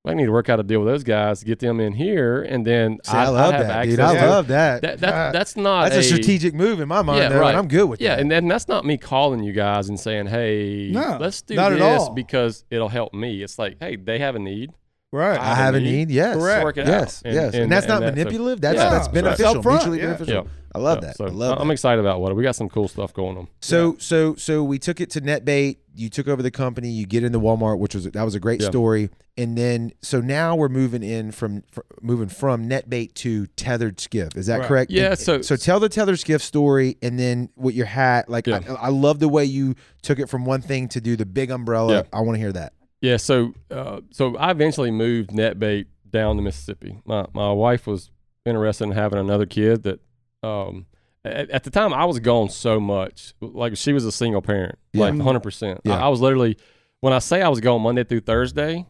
I 0.06 0.14
need 0.14 0.26
to 0.26 0.32
work 0.32 0.50
out 0.50 0.60
a 0.60 0.64
deal 0.64 0.80
with 0.82 0.88
those 0.88 1.04
guys 1.04 1.44
get 1.44 1.60
them 1.60 1.80
in 1.80 1.94
here 1.94 2.44
and 2.44 2.66
then 2.66 3.00
See, 3.04 3.12
I, 3.12 3.24
I'd- 3.24 3.32
love 3.32 3.54
I'd 3.54 3.58
have 3.58 3.68
that, 3.68 3.84
dude. 3.86 4.00
I 4.00 4.14
to- 4.16 4.28
love 4.30 4.48
that. 4.48 4.82
that, 4.84 5.00
that 5.00 5.14
Ah, 5.14 5.32
that's 5.32 5.56
not 5.58 5.90
that's 5.90 5.98
a, 5.98 6.04
strategic 6.04 6.54
move 6.54 6.80
in 6.80 6.88
my 6.88 7.02
mind, 7.02 7.20
Yeah, 7.24 7.30
though, 7.30 7.40
right. 7.40 7.50
and 7.50 7.58
I'm 7.58 7.68
good 7.68 7.86
with 7.90 8.00
that. 8.00 8.06
yeah, 8.06 8.16
that. 8.16 8.22
and 8.22 8.30
then 8.32 8.48
that's 8.48 8.68
not 8.68 8.86
me 8.86 8.98
calling 8.98 9.42
you 9.44 9.52
guys 9.54 9.90
and 9.90 10.00
saying, 10.00 10.28
"Hey, 10.28 10.90
No, 10.92 11.18
let's 11.20 11.42
do 11.42 11.56
not 11.56 11.74
at 11.74 11.80
this 11.80 12.02
all. 12.04 12.14
because 12.14 12.66
it'll 12.70 12.90
help 12.90 13.14
me." 13.14 13.42
It's 13.42 13.58
like, 13.58 13.78
"Hey, 13.80 13.96
they 13.96 14.20
have 14.20 14.36
a 14.36 14.40
need. 14.40 14.72
Right. 15.16 15.40
I 15.40 15.56
have 15.56 15.76
a 15.76 15.80
need. 15.80 16.10
Yes. 16.12 16.36
Correct. 16.36 16.64
Work 16.64 16.78
it 16.78 16.88
Yes. 16.88 17.24
out. 17.26 17.32
yes. 17.34 17.54
And, 17.54 17.72
that's 17.72 17.88
not 17.88 18.02
that's 18.02 18.12
a- 18.14 18.16
manipulative. 18.18 18.62
That's 18.62 18.78
Yeah. 18.78 18.90
that's 18.90 19.08
beneficial. 19.08 19.56
It's 19.56 19.66
upfront, 19.66 19.72
Mutually 19.72 20.00
yeah. 20.00 20.06
beneficial. 20.08 20.34
Yeah. 20.44 20.50
I 20.74 20.80
love 20.80 20.98
Yeah, 21.02 21.08
that. 21.08 21.16
So 21.18 21.26
I 21.26 21.30
love 21.30 21.58
I'm 21.62 21.70
that. 21.70 21.74
excited 21.74 22.02
about 22.02 22.20
what 22.20 22.36
we 22.36 22.44
got. 22.44 22.54
Some 22.56 22.68
cool 22.68 22.90
stuff 22.90 23.14
going 23.14 23.38
on. 23.38 23.48
So 23.62 23.96
so 23.98 24.36
so 24.36 24.62
we 24.64 24.78
took 24.78 25.00
it 25.00 25.10
to 25.12 25.22
NetBait. 25.22 25.78
You 25.96 26.10
took 26.10 26.28
over 26.28 26.44
the 26.44 26.52
company. 26.52 26.90
You 26.90 27.06
get 27.06 27.24
into 27.24 27.40
Walmart, 27.40 27.80
which 27.80 27.96
was 27.96 28.04
that 28.12 28.24
was 28.24 28.36
a 28.36 28.42
great 28.42 28.62
Yeah. 28.62 28.68
story. 28.68 29.10
And 29.38 29.58
then 29.58 29.94
so 30.02 30.20
now 30.20 30.54
we're 30.58 30.68
moving 30.68 31.02
in 31.02 31.32
from 31.32 31.64
fr- 31.72 31.82
moving 32.02 32.28
from 32.28 32.68
NetBait 32.68 33.14
to 33.16 33.48
Tethered 33.56 34.02
Skiff. 34.02 34.36
Is 34.36 34.48
that 34.48 34.60
Right. 34.60 34.68
correct? 34.68 34.92
Yeah, 34.92 35.12
And- 35.12 35.20
so- 35.20 35.42
so 35.42 35.56
tell 35.56 35.80
the 35.80 35.88
Tethered 35.90 36.20
Skiff 36.20 36.42
story, 36.42 36.98
and 37.02 37.18
then 37.18 37.48
what 37.56 37.74
your 37.74 37.86
hat. 37.86 38.30
Like 38.30 38.46
Yeah. 38.48 38.60
I, 38.70 38.88
I 38.88 38.90
love 38.90 39.20
the 39.20 39.30
way 39.30 39.46
you 39.46 39.76
took 40.02 40.20
it 40.20 40.28
from 40.30 40.44
one 40.44 40.62
thing 40.62 40.90
to 40.90 41.00
do 41.00 41.16
the 41.16 41.26
big 41.26 41.52
umbrella. 41.52 41.94
Yeah. 41.94 42.02
I 42.12 42.20
want 42.20 42.36
to 42.36 42.40
hear 42.42 42.52
that. 42.52 42.74
Yeah, 43.06 43.18
so 43.18 43.54
uh, 43.72 44.02
so 44.12 44.36
I 44.38 44.52
eventually 44.52 44.92
moved 44.92 45.30
NetBait 45.32 45.86
down 46.10 46.36
to 46.38 46.42
Mississippi. 46.42 46.98
My 47.06 47.26
my 47.34 47.52
wife 47.52 47.86
was 47.88 48.10
interested 48.46 48.86
in 48.86 48.92
having 48.92 49.20
another 49.20 49.46
kid. 49.46 49.84
That 49.84 50.00
um, 50.44 50.86
at, 51.24 51.50
at 51.50 51.64
the 51.64 51.70
time 51.70 51.94
I 51.94 52.06
was 52.06 52.20
gone 52.20 52.50
so 52.50 52.80
much. 52.80 53.34
Like 53.42 53.78
she 53.78 53.94
was 53.94 54.06
a 54.06 54.12
single 54.12 54.42
parent, 54.42 54.78
Yeah. 54.94 55.06
like 55.10 55.20
hundred 55.20 55.42
percent. 55.44 55.82
Yeah. 55.84 55.98
I, 55.98 56.06
I 56.06 56.08
was 56.08 56.22
literally 56.22 56.58
when 57.02 57.14
I 57.14 57.20
say 57.20 57.42
I 57.42 57.50
was 57.50 57.60
gone 57.60 57.82
Monday 57.82 58.04
through 58.04 58.22
Thursday, 58.22 58.86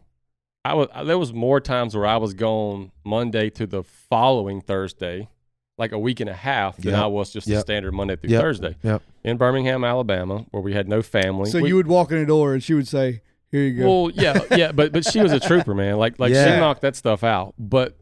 I 0.64 0.74
was 0.74 0.88
there 1.04 1.18
was 1.18 1.32
more 1.32 1.60
times 1.60 1.94
where 1.96 2.06
I 2.06 2.16
was 2.16 2.32
gone 2.34 2.92
Monday 3.04 3.50
to 3.50 3.66
the 3.66 3.82
following 3.82 4.60
Thursday, 4.62 5.28
like 5.78 5.92
a 5.92 5.98
week 5.98 6.20
and 6.20 6.30
a 6.30 6.34
half 6.34 6.76
than 6.76 6.92
Yep. 6.92 7.02
I 7.02 7.06
was 7.06 7.32
just 7.32 7.48
a 7.48 7.60
standard 7.60 7.92
Monday 7.92 8.16
through 8.16 8.30
Yep. 8.30 8.40
Thursday 8.40 8.76
Yep. 8.82 9.02
in 9.24 9.36
Birmingham, 9.36 9.84
Alabama, 9.84 10.46
where 10.52 10.62
we 10.62 10.72
had 10.72 10.88
no 10.88 11.02
family. 11.02 11.50
So 11.50 11.60
We- 11.60 11.68
you 11.68 11.76
would 11.76 11.86
walk 11.88 12.12
in 12.12 12.18
the 12.20 12.26
door 12.26 12.54
and 12.54 12.62
she 12.62 12.72
would 12.74 12.88
say, 12.88 13.20
"Here 13.52 13.62
you 13.62 13.80
go." 13.82 13.86
well, 14.04 14.10
yeah, 14.14 14.40
yeah, 14.56 14.72
but 14.72 14.92
but 14.92 15.04
she 15.04 15.20
was 15.20 15.32
a 15.32 15.40
trooper, 15.40 15.74
man. 15.74 15.96
Like 15.96 16.18
like 16.18 16.32
Yeah. 16.32 16.54
she 16.54 16.60
knocked 16.60 16.82
that 16.82 16.96
stuff 16.96 17.22
out. 17.24 17.54
But 17.58 17.96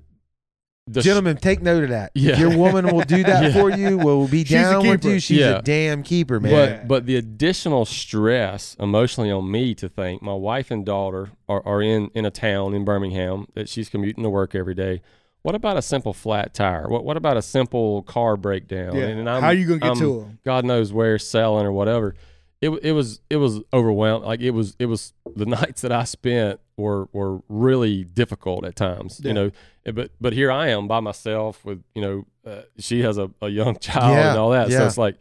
the 0.87 1.01
sh- 1.01 1.05
Gentlemen, 1.07 1.39
take 1.39 1.63
note 1.63 1.85
of 1.85 1.91
that. 1.91 2.11
Yeah. 2.15 2.39
your 2.39 2.57
woman 2.57 2.87
will 2.95 3.05
do 3.05 3.23
that 3.23 3.43
Yeah. 3.55 3.61
for 3.61 3.71
you, 3.71 3.97
will 3.97 4.29
be 4.29 4.45
She's 4.45 4.53
a 4.53 4.63
down 4.63 4.87
with 4.87 5.05
you. 5.05 5.19
She's 5.19 5.39
Yeah. 5.39 5.59
a 5.59 5.63
damn 5.63 6.03
keeper, 6.03 6.39
man. 6.41 6.53
but 6.53 6.89
but 6.89 7.07
the 7.07 7.17
additional 7.17 7.85
stress 7.87 8.77
emotionally 8.79 9.31
on 9.31 9.51
me 9.51 9.75
to 9.77 9.89
think 9.89 10.21
my 10.23 10.35
wife 10.35 10.71
and 10.71 10.85
daughter 10.85 11.31
are, 11.49 11.67
are 11.67 11.81
in 11.81 12.11
in 12.15 12.25
a 12.27 12.31
town 12.31 12.75
in 12.75 12.85
Birmingham 12.85 13.47
that 13.55 13.69
she's 13.69 13.89
commuting 13.89 14.25
to 14.25 14.31
work 14.31 14.55
every 14.55 14.75
day. 14.75 15.01
What 15.41 15.55
about 15.55 15.77
a 15.79 15.83
simple 15.83 16.13
flat 16.13 16.53
tire? 16.55 16.87
What 16.89 17.05
what 17.05 17.17
about 17.17 17.37
a 17.39 17.43
simple 17.43 18.03
car 18.03 18.37
breakdown? 18.37 18.95
yeah. 18.95 19.05
And 19.07 19.29
I'm- 19.29 19.43
How 19.43 19.51
you 19.51 19.67
gonna 19.67 19.79
get 19.81 19.91
I'm 19.93 19.99
to 19.99 20.21
them? 20.21 20.39
God 20.45 20.65
knows 20.67 20.93
where 20.93 21.19
selling 21.19 21.65
or 21.65 21.73
whatever. 21.73 22.15
It 22.61 22.71
it 22.83 22.93
was 22.93 23.21
it 23.29 23.37
was 23.37 23.61
overwhelmed. 23.73 24.25
Like 24.25 24.41
it 24.41 24.51
was 24.53 24.75
it 24.79 24.87
was 24.87 25.13
the 25.37 25.47
nights 25.61 25.83
that 25.83 25.93
I 25.93 26.05
spent 26.05 26.61
were 26.77 27.09
were 27.13 27.41
really 27.49 28.05
difficult 28.05 28.65
at 28.65 28.77
times. 28.77 29.21
Yeah. 29.23 29.29
You 29.29 29.35
know, 29.35 29.51
Eh, 29.87 29.91
but 29.91 30.11
but 30.21 30.33
here 30.33 30.51
I 30.51 30.69
am 30.69 30.89
by 30.89 31.01
myself 31.01 31.63
with 31.65 31.83
you 31.95 32.01
know 32.03 32.27
uh, 32.47 32.63
she 32.79 33.03
has 33.03 33.19
a, 33.19 33.31
a 33.43 33.49
young 33.49 33.77
child 33.81 34.15
Yeah, 34.17 34.31
and 34.31 34.39
all 34.39 34.51
that. 34.51 34.71
yeah. 34.71 34.79
So 34.79 34.87
it's 34.87 34.99
like 34.99 35.17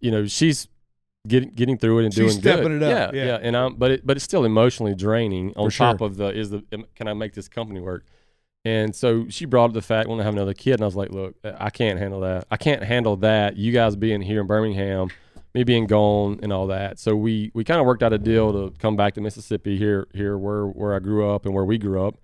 you 0.00 0.10
know 0.12 0.26
she's 0.26 0.68
getting 1.26 1.50
getting 1.50 1.76
through 1.76 1.98
it 2.00 2.04
and 2.04 2.14
She's 2.14 2.36
doing 2.38 2.62
good. 2.62 2.72
it 2.72 2.82
up, 2.84 3.14
Yeah, 3.14 3.24
yeah. 3.26 3.38
And 3.42 3.56
I'm 3.56 3.74
but 3.74 3.90
it 3.90 4.06
but 4.06 4.16
it's 4.16 4.24
still 4.24 4.44
emotionally 4.44 4.94
draining. 4.94 5.52
On 5.56 5.66
For 5.66 5.70
sure. 5.72 5.86
top 5.88 6.00
of 6.02 6.16
the 6.18 6.28
is 6.28 6.50
the 6.50 6.62
can 6.94 7.08
I 7.08 7.14
make 7.14 7.34
this 7.34 7.48
company 7.48 7.80
work? 7.80 8.04
And 8.64 8.94
so 8.94 9.26
she 9.30 9.46
brought 9.46 9.66
up 9.66 9.72
the 9.72 9.80
fact, 9.82 10.06
want 10.08 10.20
to 10.20 10.24
have 10.24 10.34
another 10.34 10.52
kid, 10.52 10.74
and 10.74 10.82
I 10.82 10.84
was 10.84 10.94
like, 10.94 11.10
"Look, 11.10 11.34
I 11.42 11.70
can't 11.70 11.98
handle 11.98 12.20
that. 12.20 12.46
I 12.50 12.58
can't 12.58 12.82
handle 12.82 13.16
that. 13.16 13.56
You 13.56 13.72
guys 13.72 13.96
being 13.96 14.20
here 14.20 14.42
in 14.42 14.46
Birmingham, 14.46 15.08
me 15.54 15.64
being 15.64 15.86
gone, 15.86 16.38
and 16.42 16.52
all 16.52 16.66
that." 16.68 16.98
So 16.98 17.14
we 17.16 17.50
we 17.54 17.64
kind 17.64 17.80
of 17.80 17.86
worked 17.86 18.02
out 18.02 18.12
a 18.12 18.18
deal 18.18 18.52
to 18.52 18.76
come 18.78 18.96
back 18.96 19.14
to 19.14 19.20
Mississippi 19.20 19.76
here 19.76 20.06
here 20.14 20.36
where 20.38 20.66
where 20.66 20.94
I 20.94 20.98
grew 20.98 21.28
up 21.28 21.44
and 21.46 21.54
where 21.54 21.64
we 21.64 21.78
grew 21.78 22.04
up, 22.06 22.16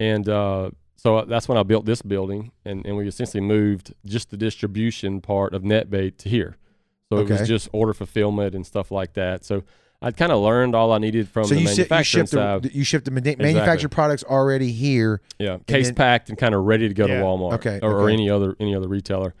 and 0.00 0.28
uh, 0.28 0.70
so 0.96 1.24
that's 1.24 1.48
when 1.48 1.58
I 1.58 1.62
built 1.62 1.84
this 1.84 2.02
building, 2.02 2.52
and 2.64 2.84
and 2.86 2.96
we 2.96 3.06
essentially 3.08 3.40
moved 3.40 3.94
just 4.04 4.30
the 4.30 4.36
distribution 4.36 5.20
part 5.20 5.54
of 5.54 5.62
NetBait 5.62 6.16
to 6.18 6.28
here. 6.28 6.56
So 7.10 7.18
it 7.18 7.28
was 7.28 7.46
just 7.46 7.68
order 7.74 7.92
fulfillment 7.92 8.54
and 8.54 8.66
stuff 8.66 8.90
like 8.90 9.12
that. 9.14 9.44
So 9.44 9.64
I'd 10.00 10.16
kind 10.16 10.32
of 10.32 10.40
learned 10.42 10.74
all 10.74 10.92
I 10.92 10.98
needed 10.98 11.28
from 11.28 11.44
so 11.44 11.54
the 11.54 11.60
you, 11.60 11.66
ship, 11.68 11.76
you 11.76 11.80
manufacturing 11.82 12.22
shipped 12.24 12.30
side. 12.32 12.62
the, 12.62 12.74
you 12.74 12.84
shipped 12.84 13.04
the 13.04 13.10
manu- 13.10 13.36
manufactured 13.36 13.90
products 13.90 14.24
already 14.24 14.72
here. 14.72 15.20
Yeah, 15.38 15.58
case 15.66 15.88
then- 15.88 15.94
packed 15.94 16.30
and 16.30 16.38
kind 16.38 16.54
of 16.54 16.64
ready 16.64 16.88
to 16.88 16.94
go 16.94 17.06
Yeah. 17.06 17.18
to 17.18 17.22
Walmart, 17.22 17.52
Okay, 17.56 17.80
or, 17.82 18.00
or 18.00 18.08
any 18.08 18.30
other 18.30 18.56
any 18.58 18.74
other 18.74 18.88
retailer. 18.88 19.34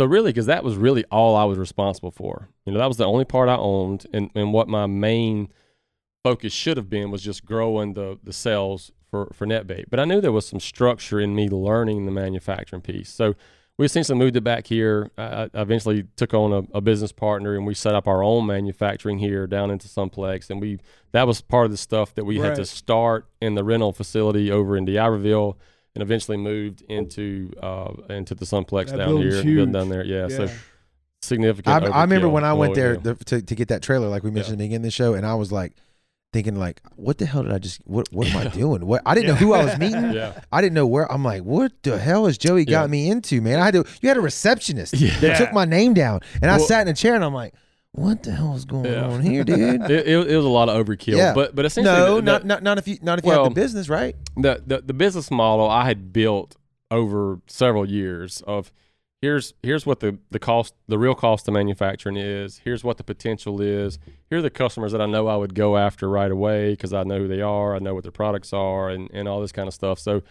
So 0.00 0.06
really, 0.06 0.30
because 0.30 0.46
that 0.46 0.62
was 0.62 0.76
really 0.76 1.04
all 1.06 1.34
I 1.34 1.44
was 1.44 1.58
responsible 1.58 2.12
for. 2.12 2.48
You 2.64 2.72
know, 2.72 2.78
that 2.78 2.86
was 2.86 2.98
the 2.98 3.04
only 3.04 3.24
part 3.24 3.48
I 3.48 3.56
owned, 3.56 4.06
and 4.12 4.30
and 4.34 4.52
what 4.52 4.68
my 4.68 4.86
main 4.86 5.48
focus 6.22 6.52
should 6.52 6.76
have 6.76 6.88
been 6.88 7.10
was 7.10 7.22
just 7.22 7.44
growing 7.44 7.94
the 7.94 8.18
the 8.22 8.32
sales 8.32 8.92
for 9.10 9.28
for 9.32 9.46
NetBait. 9.46 9.86
But 9.90 9.98
I 9.98 10.04
knew 10.04 10.20
there 10.20 10.32
was 10.32 10.46
some 10.46 10.60
structure 10.60 11.18
in 11.18 11.34
me 11.34 11.48
learning 11.48 12.06
the 12.06 12.12
manufacturing 12.12 12.82
piece. 12.82 13.10
So 13.10 13.34
we 13.76 13.86
essentially 13.86 14.18
moved 14.18 14.36
it 14.36 14.42
back 14.42 14.66
here. 14.66 15.10
I, 15.16 15.48
I 15.54 15.62
eventually 15.62 16.04
took 16.16 16.34
on 16.34 16.52
a, 16.52 16.78
a 16.78 16.80
business 16.80 17.12
partner, 17.12 17.56
and 17.56 17.66
we 17.66 17.74
set 17.74 17.94
up 17.94 18.06
our 18.06 18.22
own 18.22 18.46
manufacturing 18.46 19.18
here 19.18 19.46
down 19.46 19.70
into 19.70 19.88
Sunplex, 19.88 20.48
and 20.50 20.60
we 20.60 20.78
that 21.10 21.26
was 21.26 21.40
part 21.40 21.64
of 21.64 21.70
the 21.72 21.76
stuff 21.76 22.14
that 22.14 22.24
we 22.24 22.38
had 22.38 22.54
to 22.54 22.66
start 22.66 23.26
in 23.40 23.56
the 23.56 23.64
rental 23.64 23.92
facility 23.92 24.50
over 24.50 24.76
in 24.76 24.84
D'Iberville 24.84 25.58
and 25.98 26.02
eventually 26.04 26.36
moved 26.36 26.82
into 26.82 27.52
uh, 27.60 27.92
into 28.08 28.36
the 28.36 28.44
Sunplex 28.44 28.90
That 28.90 28.98
down 28.98 29.16
here, 29.16 29.42
huge. 29.42 29.72
down 29.72 29.88
there. 29.88 30.04
Yeah, 30.04 30.28
so 30.28 30.48
significant. 31.22 31.66
I, 31.84 31.88
I 31.88 32.02
remember 32.02 32.28
when 32.28 32.44
I 32.44 32.52
went 32.52 32.76
there 32.76 32.96
the, 32.96 33.16
to, 33.16 33.42
to 33.42 33.54
get 33.56 33.68
that 33.68 33.82
trailer, 33.82 34.08
like 34.08 34.22
we 34.22 34.30
mentioned 34.30 34.54
at 34.54 34.58
the 34.58 34.64
beginning 34.64 34.76
of 34.76 34.82
the 34.84 34.90
show, 34.92 35.14
and 35.14 35.26
I 35.26 35.34
was 35.34 35.50
like 35.50 35.72
thinking, 36.32 36.54
like, 36.56 36.80
what 36.94 37.18
the 37.18 37.26
hell 37.26 37.42
did 37.42 37.52
I 37.52 37.58
just? 37.58 37.80
What 37.84 38.06
what 38.12 38.28
am 38.28 38.36
I 38.36 38.48
doing? 38.48 38.86
What 38.86 39.02
I 39.04 39.14
didn't 39.16 39.28
know 39.30 39.34
who 39.34 39.54
I 39.54 39.64
was 39.64 39.76
meeting. 39.76 40.12
yeah, 40.12 40.40
I 40.52 40.60
didn't 40.60 40.74
know 40.74 40.86
where. 40.86 41.10
I'm 41.10 41.24
like, 41.24 41.42
what 41.42 41.72
the 41.82 41.98
hell 41.98 42.26
has 42.26 42.38
Joey 42.38 42.64
got 42.64 42.82
Yeah. 42.82 42.86
me 42.86 43.10
into, 43.10 43.40
man? 43.40 43.58
I 43.58 43.64
had 43.64 43.74
to. 43.74 43.84
You 44.00 44.08
had 44.08 44.18
a 44.18 44.20
receptionist 44.20 44.94
Yeah. 44.96 45.18
that 45.18 45.38
took 45.38 45.52
my 45.52 45.64
name 45.64 45.94
down, 45.94 46.20
and 46.40 46.50
I 46.50 46.58
sat 46.58 46.82
in 46.82 46.88
a 46.88 46.94
chair, 46.94 47.16
and 47.16 47.24
I'm 47.24 47.34
like, 47.34 47.54
what 47.92 48.22
the 48.22 48.32
hell 48.32 48.54
is 48.54 48.64
going 48.64 48.84
Yeah. 48.84 49.06
on 49.06 49.20
here, 49.22 49.44
dude? 49.44 49.58
it, 49.90 50.06
it, 50.06 50.30
it 50.30 50.36
was 50.36 50.44
a 50.44 50.48
lot 50.48 50.68
of 50.68 50.84
overkill. 50.86 51.16
Yeah. 51.16 51.34
But 51.34 51.54
but 51.54 51.64
essentially, 51.64 51.96
no, 51.96 52.16
the, 52.16 52.22
not 52.22 52.44
not 52.44 52.62
not 52.62 52.78
if 52.78 52.86
you 52.88 52.98
not 53.02 53.18
if 53.18 53.24
you 53.24 53.32
have 53.32 53.44
the 53.44 53.50
business, 53.50 53.88
right? 53.88 54.14
the, 54.36 54.62
the 54.66 54.82
the 54.82 54.94
business 54.94 55.30
model 55.30 55.68
I 55.68 55.84
had 55.86 56.12
built 56.12 56.56
over 56.90 57.40
several 57.46 57.88
years 57.88 58.42
of 58.46 58.72
here's 59.20 59.52
here's 59.62 59.84
what 59.84 60.00
the 60.00 60.16
the 60.30 60.38
cost 60.38 60.74
the 60.86 60.98
real 60.98 61.14
cost 61.14 61.46
of 61.48 61.52
manufacturing 61.54 62.16
is 62.16 62.58
here's 62.64 62.82
what 62.84 62.96
the 62.98 63.04
potential 63.04 63.60
is 63.60 63.98
here 64.30 64.38
are 64.38 64.42
the 64.42 64.48
customers 64.48 64.92
that 64.92 65.00
I 65.02 65.06
know 65.06 65.26
I 65.26 65.36
would 65.36 65.54
go 65.54 65.76
after 65.76 66.08
right 66.08 66.30
away 66.30 66.70
because 66.70 66.92
I 66.94 67.02
know 67.02 67.18
who 67.18 67.28
they 67.28 67.42
are 67.42 67.74
I 67.74 67.78
know 67.78 67.94
what 67.94 68.04
their 68.04 68.12
products 68.12 68.52
are 68.54 68.88
and 68.88 69.10
and 69.12 69.26
all 69.28 69.40
this 69.42 69.52
kind 69.52 69.66
of 69.68 69.74
stuff 69.74 69.98
so 69.98 70.22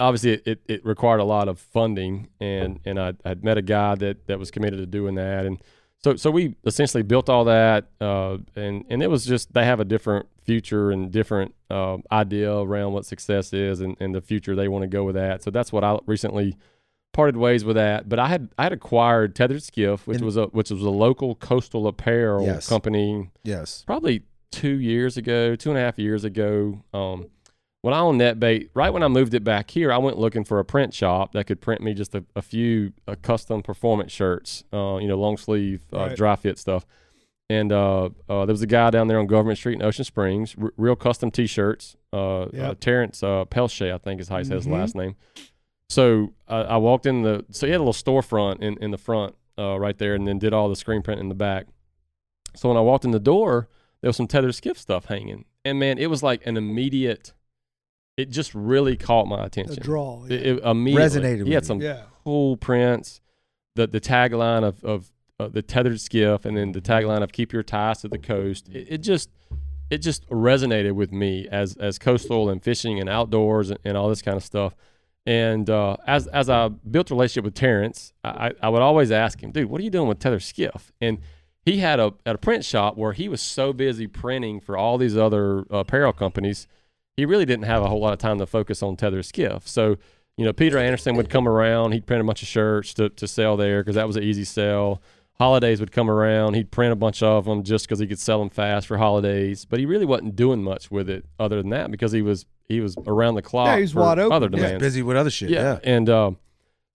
obviously 0.00 0.32
it, 0.32 0.42
it, 0.46 0.62
it 0.68 0.84
required 0.84 1.20
a 1.20 1.24
lot 1.24 1.48
of 1.48 1.58
funding 1.58 2.28
and 2.40 2.80
and 2.84 2.98
I 3.00 3.12
had 3.24 3.44
met 3.44 3.56
a 3.56 3.62
guy 3.62 3.94
that 3.94 4.26
that 4.26 4.38
was 4.38 4.50
committed 4.50 4.80
to 4.80 4.86
doing 4.86 5.14
that 5.14 5.46
and 5.46 5.62
so 6.04 6.16
so 6.16 6.30
we 6.30 6.54
essentially 6.64 7.02
built 7.02 7.28
all 7.28 7.44
that 7.44 7.86
uh, 8.00 8.38
and 8.56 8.84
and 8.88 9.02
it 9.02 9.10
was 9.10 9.24
just 9.26 9.52
they 9.52 9.64
have 9.64 9.80
a 9.80 9.84
different 9.84 10.26
future 10.44 10.90
and 10.90 11.10
different 11.10 11.54
uh, 11.70 11.98
idea 12.12 12.54
around 12.56 12.92
what 12.92 13.04
success 13.04 13.52
is 13.52 13.80
and, 13.80 13.96
and 14.00 14.14
the 14.14 14.20
future 14.20 14.54
they 14.56 14.68
want 14.68 14.82
to 14.82 14.88
go 14.88 15.04
with 15.04 15.14
that 15.16 15.42
so 15.42 15.50
that's 15.50 15.72
what 15.72 15.84
I 15.84 15.98
recently 16.06 16.56
parted 17.12 17.36
ways 17.36 17.64
with 17.64 17.76
that 17.76 18.08
but 18.08 18.18
I 18.18 18.28
had 18.28 18.48
I 18.58 18.62
had 18.64 18.72
acquired 18.72 19.34
Tethered 19.34 19.62
Skiff 19.62 20.06
which 20.06 20.18
And- 20.18 20.24
was 20.24 20.36
a 20.36 20.46
which 20.46 20.70
was 20.70 20.82
a 20.82 20.90
local 20.90 21.34
coastal 21.34 21.86
apparel 21.86 22.44
Yes. 22.46 22.68
company 22.68 23.30
Yes. 23.44 23.82
probably 23.86 24.22
two 24.50 24.78
years 24.80 25.18
ago, 25.18 25.54
two 25.56 25.68
and 25.68 25.78
a 25.78 25.82
half 25.82 25.98
years 25.98 26.24
ago. 26.24 26.82
Um, 26.94 27.26
when 27.82 27.94
I 27.94 28.00
owned 28.00 28.20
NetBait, 28.20 28.70
right 28.74 28.90
when 28.90 29.02
I 29.02 29.08
moved 29.08 29.34
it 29.34 29.44
back 29.44 29.70
here, 29.70 29.92
I 29.92 29.98
went 29.98 30.18
looking 30.18 30.44
for 30.44 30.58
a 30.58 30.64
print 30.64 30.92
shop 30.94 31.32
that 31.32 31.46
could 31.46 31.60
print 31.60 31.80
me 31.80 31.94
just 31.94 32.14
a, 32.14 32.24
a 32.34 32.42
few 32.42 32.92
uh, 33.06 33.14
custom 33.22 33.62
performance 33.62 34.10
shirts, 34.12 34.64
uh, 34.72 34.96
you 34.96 35.06
know, 35.08 35.16
long 35.16 35.36
sleeve, 35.36 35.84
uh, 35.92 35.98
Right. 35.98 36.16
dry 36.16 36.36
fit 36.36 36.58
stuff. 36.58 36.84
And 37.50 37.72
uh, 37.72 38.10
uh, 38.28 38.44
there 38.44 38.52
was 38.52 38.60
a 38.62 38.66
guy 38.66 38.90
down 38.90 39.08
there 39.08 39.18
on 39.18 39.26
Government 39.26 39.58
Street 39.58 39.74
in 39.76 39.82
Ocean 39.82 40.04
Springs, 40.04 40.54
r- 40.60 40.72
real 40.76 40.96
custom 40.96 41.30
T-shirts. 41.30 41.96
Yep. 42.12 42.80
Terrence 42.80 43.22
uh, 43.22 43.44
Pelche, 43.46 43.92
I 43.92 43.98
think 43.98 44.20
is 44.20 44.28
how 44.28 44.38
he 44.38 44.44
says 44.44 44.64
his 44.64 44.66
Mhm. 44.66 44.72
last 44.78 44.94
name. 44.94 45.14
So 45.88 46.34
uh, 46.48 46.66
I 46.68 46.76
walked 46.76 47.06
in 47.06 47.22
the, 47.22 47.46
so 47.50 47.66
he 47.66 47.72
had 47.72 47.78
a 47.80 47.84
little 47.84 47.94
storefront 47.94 48.60
in, 48.60 48.76
in 48.82 48.90
the 48.90 48.98
front 48.98 49.34
uh, 49.58 49.78
right 49.78 49.96
there, 49.96 50.14
and 50.14 50.26
then 50.28 50.38
did 50.38 50.52
all 50.52 50.68
the 50.68 50.76
screen 50.76 51.00
print 51.00 51.20
in 51.20 51.28
the 51.30 51.34
back. 51.34 51.66
So 52.54 52.68
when 52.68 52.76
I 52.76 52.80
walked 52.82 53.04
in 53.06 53.12
the 53.12 53.18
door, 53.20 53.68
there 54.02 54.08
was 54.08 54.16
some 54.16 54.26
tethered 54.26 54.54
skiff 54.54 54.76
stuff 54.78 55.06
hanging, 55.06 55.44
and 55.64 55.78
man, 55.78 55.96
it 55.98 56.08
was 56.10 56.22
like 56.22 56.46
an 56.46 56.56
immediate. 56.56 57.32
It 58.18 58.30
just 58.30 58.54
really 58.54 58.96
caught 58.96 59.26
my 59.26 59.46
attention. 59.46 59.78
A 59.78 59.80
draw. 59.80 60.24
It, 60.24 60.32
Yeah. 60.32 60.38
it 60.54 60.58
immediately 60.64 61.20
Resonated 61.20 61.38
with 61.38 61.40
me. 61.42 61.46
He 61.46 61.54
had 61.54 61.64
some 61.64 61.80
yeah. 61.80 62.02
cool 62.24 62.56
prints. 62.56 63.20
The 63.76 63.86
the 63.86 64.00
tagline 64.00 64.64
of 64.64 64.84
of 64.84 65.12
uh, 65.40 65.48
the 65.48 65.62
tethered 65.62 66.00
skiff, 66.00 66.44
and 66.44 66.56
then 66.56 66.72
the 66.72 66.80
tagline 66.80 67.22
of 67.22 67.32
"Keep 67.32 67.52
your 67.52 67.62
ties 67.62 68.00
to 68.00 68.08
the 68.08 68.18
coast." 68.18 68.68
It, 68.68 68.86
it 68.90 68.98
just 68.98 69.30
it 69.88 69.98
just 69.98 70.28
resonated 70.28 70.92
with 70.92 71.12
me 71.12 71.46
as 71.50 71.76
as 71.76 71.98
coastal 71.98 72.50
and 72.50 72.62
fishing 72.62 72.98
and 72.98 73.08
outdoors 73.08 73.70
and, 73.70 73.78
and 73.84 73.96
all 73.96 74.08
this 74.08 74.20
kind 74.20 74.36
of 74.36 74.42
stuff. 74.42 74.74
And 75.24 75.70
uh, 75.70 75.96
as 76.06 76.26
as 76.28 76.50
I 76.50 76.68
built 76.68 77.10
a 77.10 77.14
relationship 77.14 77.44
with 77.44 77.54
Terrence, 77.54 78.12
I, 78.24 78.52
I 78.60 78.68
would 78.68 78.82
always 78.82 79.12
ask 79.12 79.40
him, 79.40 79.52
"Dude, 79.52 79.70
what 79.70 79.80
are 79.80 79.84
you 79.84 79.90
doing 79.90 80.08
with 80.08 80.18
tethered 80.18 80.42
skiff?" 80.42 80.90
And 81.00 81.18
he 81.64 81.78
had 81.78 82.00
a 82.00 82.14
at 82.26 82.34
a 82.34 82.38
print 82.38 82.64
shop 82.64 82.96
where 82.96 83.12
he 83.12 83.28
was 83.28 83.40
so 83.40 83.72
busy 83.72 84.08
printing 84.08 84.58
for 84.60 84.76
all 84.76 84.98
these 84.98 85.16
other 85.16 85.60
uh, 85.72 85.78
apparel 85.78 86.12
companies, 86.12 86.66
he 87.18 87.26
really 87.26 87.44
didn't 87.44 87.64
have 87.66 87.82
a 87.82 87.88
whole 87.88 88.00
lot 88.00 88.12
of 88.12 88.18
time 88.20 88.38
to 88.38 88.46
focus 88.46 88.80
on 88.82 88.96
tether 88.96 89.22
skiff. 89.24 89.66
So, 89.66 89.96
you 90.36 90.44
know, 90.44 90.52
Peter 90.52 90.78
Anderson 90.78 91.16
would 91.16 91.28
come 91.28 91.48
around, 91.48 91.90
he'd 91.92 92.06
print 92.06 92.20
a 92.20 92.24
bunch 92.24 92.42
of 92.42 92.48
shirts 92.48 92.94
to, 92.94 93.08
to 93.08 93.26
sell 93.26 93.56
there 93.56 93.82
because 93.82 93.96
that 93.96 94.06
was 94.06 94.14
an 94.16 94.22
easy 94.22 94.44
sell. 94.44 95.02
Holidays 95.34 95.80
would 95.80 95.90
come 95.92 96.08
around, 96.10 96.54
he'd 96.54 96.70
print 96.70 96.92
a 96.92 96.96
bunch 96.96 97.22
of 97.22 97.44
them 97.44 97.62
just 97.64 97.86
because 97.86 97.98
he 97.98 98.06
could 98.06 98.18
sell 98.20 98.38
them 98.38 98.50
fast 98.50 98.86
for 98.86 98.98
holidays. 98.98 99.64
But 99.64 99.78
he 99.80 99.86
really 99.86 100.04
wasn't 100.04 100.36
doing 100.36 100.62
much 100.62 100.90
with 100.90 101.10
it 101.10 101.24
other 101.40 101.56
than 101.60 101.70
that 101.70 101.90
because 101.90 102.12
he 102.12 102.22
was 102.22 102.46
he 102.68 102.80
was 102.80 102.96
around 103.06 103.34
the 103.34 103.42
clock 103.42 103.66
Yeah, 103.68 103.78
he's 103.78 103.92
for 103.92 104.00
wide 104.00 104.18
open. 104.18 104.32
other 104.32 104.48
Yeah. 104.52 104.78
Busy 104.78 105.02
with 105.02 105.16
other 105.16 105.30
shit. 105.30 105.50
Yeah. 105.50 105.78
And 105.84 106.08
uh, 106.08 106.32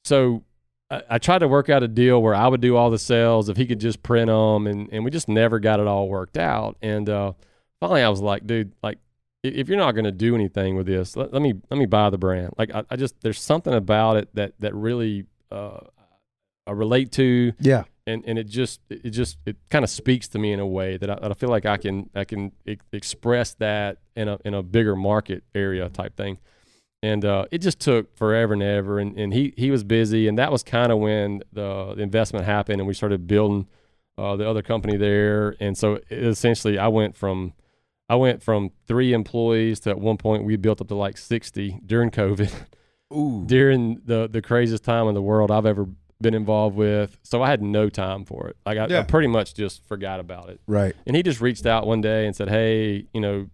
so 0.03 0.43
I, 0.89 1.01
I 1.11 1.17
tried 1.17 1.39
to 1.39 1.47
work 1.47 1.69
out 1.69 1.83
a 1.83 1.87
deal 1.87 2.21
where 2.21 2.35
I 2.35 2.47
would 2.47 2.61
do 2.61 2.75
all 2.75 2.89
the 2.91 2.99
sales 2.99 3.49
if 3.49 3.57
he 3.57 3.65
could 3.65 3.79
just 3.79 4.03
print 4.03 4.27
them, 4.27 4.67
and, 4.67 4.89
and 4.91 5.03
we 5.03 5.11
just 5.11 5.27
never 5.27 5.59
got 5.59 5.79
it 5.79 5.87
all 5.87 6.07
worked 6.09 6.37
out. 6.37 6.77
And 6.81 7.09
uh, 7.09 7.33
finally, 7.79 8.03
I 8.03 8.09
was 8.09 8.21
like, 8.21 8.45
dude, 8.45 8.73
like 8.83 8.97
i- 8.97 8.99
if 9.43 9.67
you're 9.67 9.77
not 9.77 9.91
going 9.91 10.05
to 10.05 10.11
do 10.11 10.35
anything 10.35 10.75
with 10.75 10.87
this, 10.87 11.15
let, 11.15 11.33
let 11.33 11.41
me 11.41 11.53
let 11.69 11.77
me 11.77 11.85
buy 11.85 12.09
the 12.09 12.17
brand. 12.17 12.53
Like 12.57 12.73
I, 12.73 12.83
I 12.89 12.95
just 12.95 13.19
there's 13.21 13.41
something 13.41 13.73
about 13.73 14.17
it 14.17 14.29
that 14.35 14.53
that 14.59 14.73
really 14.73 15.25
uh, 15.51 15.79
I 16.65 16.71
relate 16.71 17.11
to. 17.13 17.53
Yeah. 17.59 17.83
and 18.07 18.23
and 18.25 18.39
it 18.39 18.47
just 18.47 18.79
it 18.89 19.09
just 19.09 19.37
it 19.45 19.57
kind 19.69 19.83
of 19.83 19.89
speaks 19.89 20.27
to 20.29 20.39
me 20.39 20.53
in 20.53 20.59
a 20.59 20.67
way 20.67 20.97
that 20.97 21.09
I, 21.09 21.15
that 21.15 21.31
I 21.31 21.33
feel 21.33 21.49
like 21.49 21.65
I 21.65 21.77
can 21.77 22.09
I 22.15 22.23
can 22.23 22.51
e- 22.65 22.77
express 22.91 23.53
that 23.55 23.97
in 24.15 24.27
a 24.27 24.39
in 24.45 24.53
a 24.53 24.63
bigger 24.63 24.95
market 24.95 25.43
area 25.53 25.89
type 25.89 26.15
thing, 26.15 26.37
and 27.01 27.25
uh, 27.25 27.45
it 27.51 27.57
just 27.59 27.79
took 27.79 28.15
forever 28.15 28.53
and 28.53 28.63
ever, 28.63 28.99
and, 28.99 29.17
and 29.17 29.33
he 29.33 29.53
he 29.57 29.71
was 29.71 29.83
busy, 29.83 30.27
and 30.27 30.37
that 30.37 30.51
was 30.51 30.63
kind 30.63 30.91
of 30.91 30.99
when 30.99 31.43
the, 31.51 31.93
the 31.95 32.01
investment 32.01 32.45
happened, 32.45 32.79
and 32.79 32.87
we 32.87 32.93
started 32.93 33.27
building 33.27 33.67
uh, 34.17 34.35
the 34.35 34.49
other 34.49 34.61
company 34.61 34.95
there, 34.97 35.55
and 35.59 35.77
so 35.77 35.95
it, 35.95 36.05
essentially 36.09 36.77
I 36.77 36.87
went 36.87 37.15
from 37.17 37.53
I 38.09 38.15
went 38.15 38.43
from 38.43 38.71
three 38.87 39.13
employees 39.13 39.79
to 39.81 39.89
at 39.89 39.99
one 39.99 40.17
point 40.17 40.43
we 40.43 40.55
built 40.55 40.81
up 40.81 40.87
to 40.89 40.95
like 40.95 41.17
sixty 41.17 41.79
during 41.85 42.11
COVID 42.11 42.51
Ooh. 43.13 43.43
during 43.45 44.01
the 44.05 44.27
the 44.29 44.41
craziest 44.41 44.83
time 44.83 45.07
in 45.07 45.13
the 45.13 45.21
world 45.21 45.51
I've 45.51 45.65
ever 45.65 45.87
been 46.21 46.33
involved 46.33 46.75
with. 46.75 47.17
So 47.23 47.43
I 47.43 47.49
had 47.49 47.61
no 47.61 47.89
time 47.89 48.25
for 48.25 48.47
it. 48.47 48.57
Like 48.65 48.77
I, 48.77 48.99
I 48.99 49.03
pretty 49.03 49.27
much 49.27 49.53
just 49.53 49.85
forgot 49.87 50.19
about 50.19 50.49
it. 50.49 50.59
Right. 50.67 50.95
And 51.05 51.15
he 51.15 51.21
just 51.21 51.41
reached 51.41 51.65
out 51.65 51.85
one 51.85 52.01
day 52.01 52.25
and 52.25 52.35
said, 52.35 52.49
"Hey, 52.49 53.07
you 53.13 53.21
know, 53.21 53.47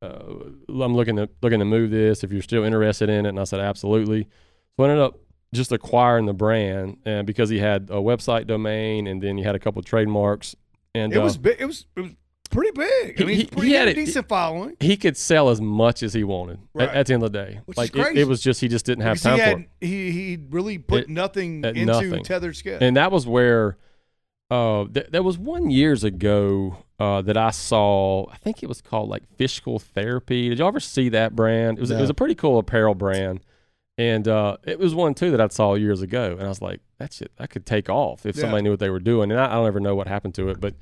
uh, 0.00 0.34
I'm 0.68 0.94
looking 0.94 1.16
to 1.16 1.28
looking 1.42 1.58
to 1.58 1.64
move 1.64 1.90
this. 1.90 2.22
If 2.22 2.32
you're 2.32 2.42
still 2.42 2.64
interested 2.64 3.08
in 3.08 3.26
it." 3.26 3.30
And 3.30 3.40
I 3.40 3.44
said, 3.44 3.60
"Absolutely." 3.60 4.28
So 4.76 4.84
I 4.84 4.88
ended 4.88 5.02
up 5.02 5.18
just 5.52 5.72
acquiring 5.72 6.26
the 6.26 6.32
brand, 6.32 6.98
and 7.04 7.26
because 7.26 7.50
he 7.50 7.58
had 7.58 7.90
a 7.90 7.96
website 7.96 8.46
domain, 8.46 9.06
and 9.06 9.22
then 9.22 9.36
he 9.36 9.44
had 9.44 9.54
a 9.54 9.58
couple 9.58 9.80
of 9.80 9.84
trademarks, 9.84 10.54
and 10.94 11.12
It 11.12 11.18
uh, 11.18 11.22
was. 11.22 11.36
It 11.36 11.66
was 11.66 11.86
it 11.96 12.00
was 12.00 12.12
pretty 12.52 12.70
big. 12.70 13.16
He- 13.18 13.24
I 13.24 13.26
mean, 13.26 13.36
he- 13.36 13.42
he, 13.42 13.46
pretty, 13.48 13.66
he 13.66 13.72
he 13.72 13.78
had 13.78 13.88
had 13.88 13.96
a 13.96 14.04
decent 14.04 14.28
following. 14.28 14.76
he 14.78 14.96
could 14.96 15.16
sell 15.16 15.48
as 15.48 15.60
much 15.60 16.02
as 16.04 16.12
he 16.14 16.22
wanted 16.22 16.58
at, 16.76 16.86
Right. 16.86 16.88
at 16.96 17.06
the 17.06 17.14
end 17.14 17.22
of 17.24 17.32
the 17.32 17.38
day. 17.44 17.60
Which 17.64 17.74
is 17.74 17.78
like 17.78 17.90
it, 17.96 18.02
crazy. 18.02 18.20
it 18.20 18.28
was 18.28 18.40
just 18.40 18.60
he 18.60 18.68
just 18.68 18.86
didn't 18.86 19.02
have 19.02 19.14
Because 19.16 19.22
time 19.22 19.38
he 19.38 19.52
for 19.52 19.58
it. 19.60 19.68
He 19.88 20.10
he 20.12 20.38
really 20.50 20.78
put 20.78 21.04
It- 21.04 21.08
nothing 21.08 21.64
into 21.64 21.84
nothing. 21.86 22.22
tethered 22.22 22.54
skiff. 22.56 22.80
and 22.80 22.96
that 22.96 23.10
was 23.10 23.26
where 23.26 23.76
uh, 24.50 24.84
th- 24.92 25.06
there 25.10 25.22
was 25.22 25.38
one 25.38 25.70
years 25.70 26.04
ago 26.04 26.76
uh, 27.00 27.22
that 27.22 27.38
I 27.38 27.50
saw. 27.50 28.26
I 28.30 28.36
think 28.36 28.62
it 28.62 28.66
was 28.68 28.82
called 28.82 29.08
like 29.08 29.22
Fiscal 29.36 29.78
Therapy. 29.78 30.50
Did 30.50 30.58
y'all 30.58 30.68
ever 30.68 30.78
see 30.80 31.08
that 31.08 31.34
brand? 31.34 31.78
It 31.78 31.80
was 31.80 31.90
it 31.90 31.98
was 32.00 32.10
a 32.10 32.14
pretty 32.14 32.34
cool 32.34 32.58
apparel 32.58 32.94
brand, 32.94 33.40
and 33.96 34.28
uh, 34.28 34.58
it 34.64 34.78
was 34.78 34.94
one 34.94 35.14
too 35.14 35.30
that 35.30 35.40
I 35.40 35.48
saw 35.48 35.72
years 35.74 36.02
ago. 36.02 36.32
And 36.32 36.42
I 36.42 36.48
was 36.48 36.60
like, 36.60 36.80
that 36.98 37.14
shit 37.14 37.32
that 37.38 37.48
could 37.48 37.64
take 37.64 37.88
off 37.88 38.26
if 38.26 38.36
Yeah. 38.36 38.42
somebody 38.42 38.62
knew 38.62 38.70
what 38.70 38.78
they 38.80 38.90
were 38.90 39.00
doing. 39.00 39.30
And 39.30 39.40
I, 39.40 39.46
I 39.46 39.54
don't 39.54 39.66
ever 39.66 39.80
know 39.80 39.94
what 39.94 40.06
happened 40.06 40.34
to 40.34 40.48
it, 40.50 40.60
but. 40.60 40.74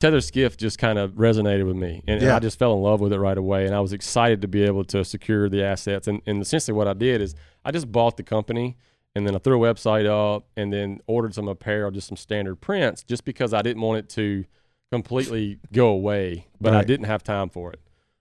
Tether 0.00 0.20
Skiff 0.20 0.56
just 0.56 0.78
kind 0.78 0.98
of 0.98 1.12
resonated 1.12 1.66
with 1.66 1.76
me, 1.76 2.02
and, 2.06 2.22
and 2.22 2.30
I 2.30 2.38
just 2.38 2.58
fell 2.58 2.72
in 2.74 2.82
love 2.82 3.00
with 3.00 3.12
it 3.12 3.18
right 3.18 3.36
away. 3.36 3.66
And 3.66 3.74
I 3.74 3.80
was 3.80 3.92
excited 3.92 4.42
to 4.42 4.48
be 4.48 4.62
able 4.62 4.84
to 4.84 5.04
secure 5.04 5.48
the 5.48 5.64
assets. 5.64 6.06
And, 6.06 6.22
and 6.24 6.40
essentially, 6.40 6.76
what 6.76 6.86
I 6.86 6.92
did 6.92 7.20
is 7.20 7.34
I 7.64 7.72
just 7.72 7.90
bought 7.90 8.16
the 8.16 8.22
company, 8.22 8.76
and 9.16 9.26
then 9.26 9.34
I 9.34 9.38
threw 9.38 9.64
a 9.64 9.74
website 9.74 10.06
up, 10.06 10.46
and 10.56 10.72
then 10.72 11.00
ordered 11.08 11.34
some 11.34 11.48
apparel, 11.48 11.90
just 11.90 12.06
some 12.06 12.16
standard 12.16 12.60
prints, 12.60 13.02
just 13.02 13.24
because 13.24 13.52
I 13.52 13.62
didn't 13.62 13.82
want 13.82 13.98
it 13.98 14.08
to 14.10 14.44
completely 14.92 15.58
go 15.72 15.88
away, 15.88 16.46
but 16.60 16.74
I 16.74 16.82
didn't 16.84 17.06
have 17.06 17.22
time 17.24 17.48
for 17.48 17.72
it. 17.72 17.80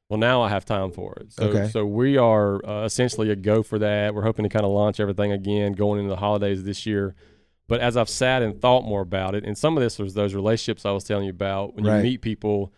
Well, 0.10 0.18
now 0.20 0.42
I 0.42 0.50
have 0.50 0.66
time 0.66 0.92
for 0.92 1.14
it. 1.20 1.34
So, 1.34 1.44
Okay. 1.44 1.68
so 1.70 1.86
we 1.86 2.18
are 2.18 2.66
uh, 2.68 2.86
essentially 2.86 3.30
a 3.30 3.36
go 3.36 3.62
for 3.62 3.78
that. 3.80 4.16
We're 4.16 4.24
hoping 4.24 4.44
to 4.44 4.50
kind 4.50 4.66
of 4.66 4.72
launch 4.72 5.00
everything 5.00 5.32
again 5.32 5.74
going 5.74 6.00
into 6.00 6.10
the 6.10 6.16
holidays 6.18 6.64
this 6.64 6.86
year. 6.86 7.14
But 7.68 7.82
as 7.82 7.98
I've 7.98 8.10
sat 8.10 8.42
and 8.42 8.60
thought 8.60 8.86
more 8.86 9.02
about 9.02 9.36
it, 9.36 9.44
and 9.44 9.58
some 9.58 9.76
of 9.78 9.84
this 9.84 10.00
was 10.00 10.14
those 10.14 10.34
relationships 10.34 10.86
I 10.86 10.92
was 10.92 11.04
telling 11.04 11.26
you 11.26 11.32
about. 11.32 11.76
When 11.76 11.84
Right. 11.86 11.98
you 11.98 12.04
meet 12.04 12.22
people, 12.22 12.72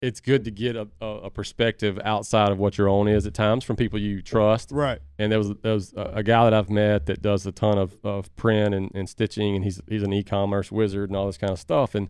it's 0.00 0.20
good 0.20 0.44
to 0.44 0.50
get 0.50 0.76
a, 0.76 0.86
a, 1.00 1.30
perspective 1.30 1.98
outside 2.04 2.52
of 2.52 2.58
what 2.58 2.76
your 2.76 2.88
own 2.88 3.08
is 3.08 3.26
at 3.26 3.32
times 3.34 3.64
from 3.64 3.74
people 3.74 3.98
you 3.98 4.20
trust. 4.20 4.70
right. 4.70 4.98
And 5.18 5.32
there 5.32 5.38
was 5.38 5.52
there 5.62 5.72
was 5.72 5.92
a, 5.94 6.02
a 6.16 6.22
guy 6.22 6.44
that 6.44 6.52
I've 6.54 6.68
met 6.70 7.06
that 7.06 7.22
does 7.22 7.46
a 7.46 7.52
ton 7.52 7.78
of, 7.78 7.96
of 8.04 8.34
print 8.36 8.74
and, 8.74 8.90
and 8.94 9.08
stitching, 9.08 9.56
and 9.56 9.64
he's 9.64 9.80
he's 9.88 10.02
an 10.02 10.12
e-commerce 10.12 10.70
wizard 10.70 11.08
and 11.10 11.16
all 11.16 11.26
this 11.26 11.38
kind 11.38 11.52
of 11.52 11.58
stuff. 11.58 11.94
And 11.94 12.08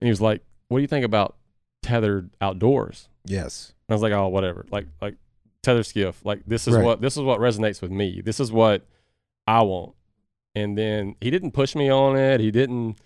and 0.00 0.06
he 0.06 0.10
was 0.10 0.20
like, 0.22 0.42
"What 0.68 0.78
do 0.78 0.82
you 0.82 0.88
think 0.88 1.04
about 1.04 1.36
tethered 1.82 2.30
outdoors?" 2.40 3.08
Yes. 3.26 3.74
And 3.88 3.92
I 3.92 3.96
was 3.96 4.02
like, 4.02 4.12
"Oh, 4.12 4.28
whatever." 4.28 4.64
Like 4.70 4.86
like 5.02 5.16
tether 5.62 5.82
skiff. 5.82 6.24
Like 6.24 6.42
this 6.46 6.66
is 6.66 6.74
Right. 6.74 6.84
what 6.84 7.00
this 7.02 7.16
is 7.16 7.22
what 7.22 7.40
resonates 7.40 7.82
with 7.82 7.90
me. 7.90 8.22
This 8.22 8.40
is 8.40 8.50
what 8.50 8.86
I 9.46 9.62
want. 9.62 9.94
And 10.54 10.78
then 10.78 11.16
he 11.20 11.30
didn't 11.30 11.50
push 11.52 11.74
me 11.74 11.90
on 11.90 12.16
it. 12.16 12.40
He 12.40 12.50
didn't. 12.50 12.96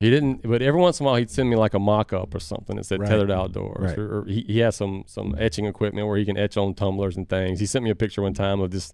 He 0.00 0.10
didn't. 0.10 0.42
But 0.48 0.62
every 0.62 0.80
once 0.80 1.00
in 1.00 1.06
a 1.06 1.08
while, 1.08 1.16
he'd 1.16 1.30
send 1.30 1.48
me 1.50 1.56
like 1.56 1.74
a 1.74 1.78
mock-up 1.78 2.34
or 2.34 2.40
something 2.40 2.76
that 2.76 2.84
said 2.84 3.00
Right. 3.00 3.08
tethered 3.08 3.30
outdoors, 3.30 3.90
Right. 3.90 3.98
or, 3.98 4.20
or 4.20 4.24
he, 4.26 4.42
he 4.48 4.58
has 4.60 4.76
some 4.76 5.04
some 5.06 5.34
etching 5.38 5.64
equipment 5.66 6.06
where 6.06 6.16
he 6.16 6.24
can 6.24 6.36
etch 6.36 6.56
on 6.56 6.74
tumblers 6.74 7.16
and 7.16 7.28
things. 7.28 7.60
He 7.60 7.66
sent 7.66 7.84
me 7.84 7.90
a 7.90 7.94
picture 7.96 8.22
one 8.22 8.34
time 8.34 8.60
of 8.60 8.70
this 8.70 8.92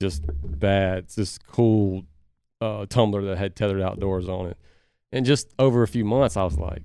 just 0.00 0.22
bad, 0.44 1.08
this 1.16 1.38
cool 1.38 2.04
uh, 2.60 2.86
tumbler 2.86 3.22
that 3.22 3.38
had 3.38 3.54
tethered 3.56 3.80
outdoors 3.80 4.28
on 4.28 4.46
it. 4.46 4.56
And 5.12 5.24
just 5.24 5.52
over 5.58 5.82
a 5.82 5.88
few 5.88 6.04
months, 6.04 6.36
I 6.36 6.44
was 6.44 6.58
like, 6.58 6.82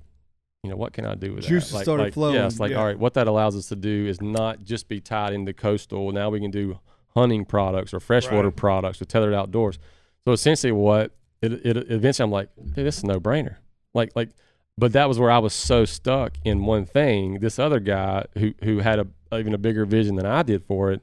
you 0.62 0.70
know, 0.70 0.76
what 0.76 0.92
can 0.92 1.04
I 1.04 1.14
do 1.14 1.34
with 1.34 1.44
Juices 1.44 1.70
that? 1.70 1.76
Like, 1.76 1.84
started 1.84 2.02
like, 2.04 2.12
flowing, 2.14 2.34
Yeah, 2.36 2.46
it's 2.46 2.60
like, 2.60 2.70
yeah. 2.70 2.78
all 2.78 2.84
right, 2.86 2.98
what 2.98 3.14
that 3.14 3.26
allows 3.26 3.56
us 3.56 3.68
to 3.68 3.76
do 3.76 4.06
is 4.06 4.20
not 4.20 4.62
just 4.64 4.88
be 4.88 5.00
tied 5.00 5.32
into 5.34 5.52
coastal. 5.52 6.12
Now 6.12 6.30
we 6.30 6.40
can 6.40 6.50
do 6.50 6.78
hunting 7.14 7.44
products 7.44 7.92
or 7.92 8.00
freshwater 8.00 8.48
Right. 8.48 8.56
products 8.56 9.00
with 9.00 9.08
tethered 9.08 9.34
outdoors. 9.34 9.78
So 10.26 10.32
essentially, 10.32 10.72
what 10.72 11.12
it, 11.40 11.52
it 11.64 11.76
eventually, 11.90 12.24
I'm 12.24 12.30
like, 12.30 12.48
hey, 12.74 12.82
this 12.82 12.98
is 12.98 13.04
no 13.04 13.20
brainer. 13.20 13.56
Like, 13.94 14.12
like, 14.14 14.30
but 14.78 14.92
that 14.92 15.08
was 15.08 15.18
where 15.18 15.30
I 15.30 15.38
was 15.38 15.52
so 15.52 15.84
stuck 15.84 16.36
in 16.44 16.64
one 16.64 16.86
thing. 16.86 17.40
This 17.40 17.58
other 17.58 17.80
guy 17.80 18.24
who 18.38 18.54
who 18.62 18.78
had 18.78 18.98
a 18.98 19.06
even 19.36 19.54
a 19.54 19.58
bigger 19.58 19.84
vision 19.84 20.16
than 20.16 20.26
I 20.26 20.42
did 20.42 20.64
for 20.64 20.92
it, 20.92 21.02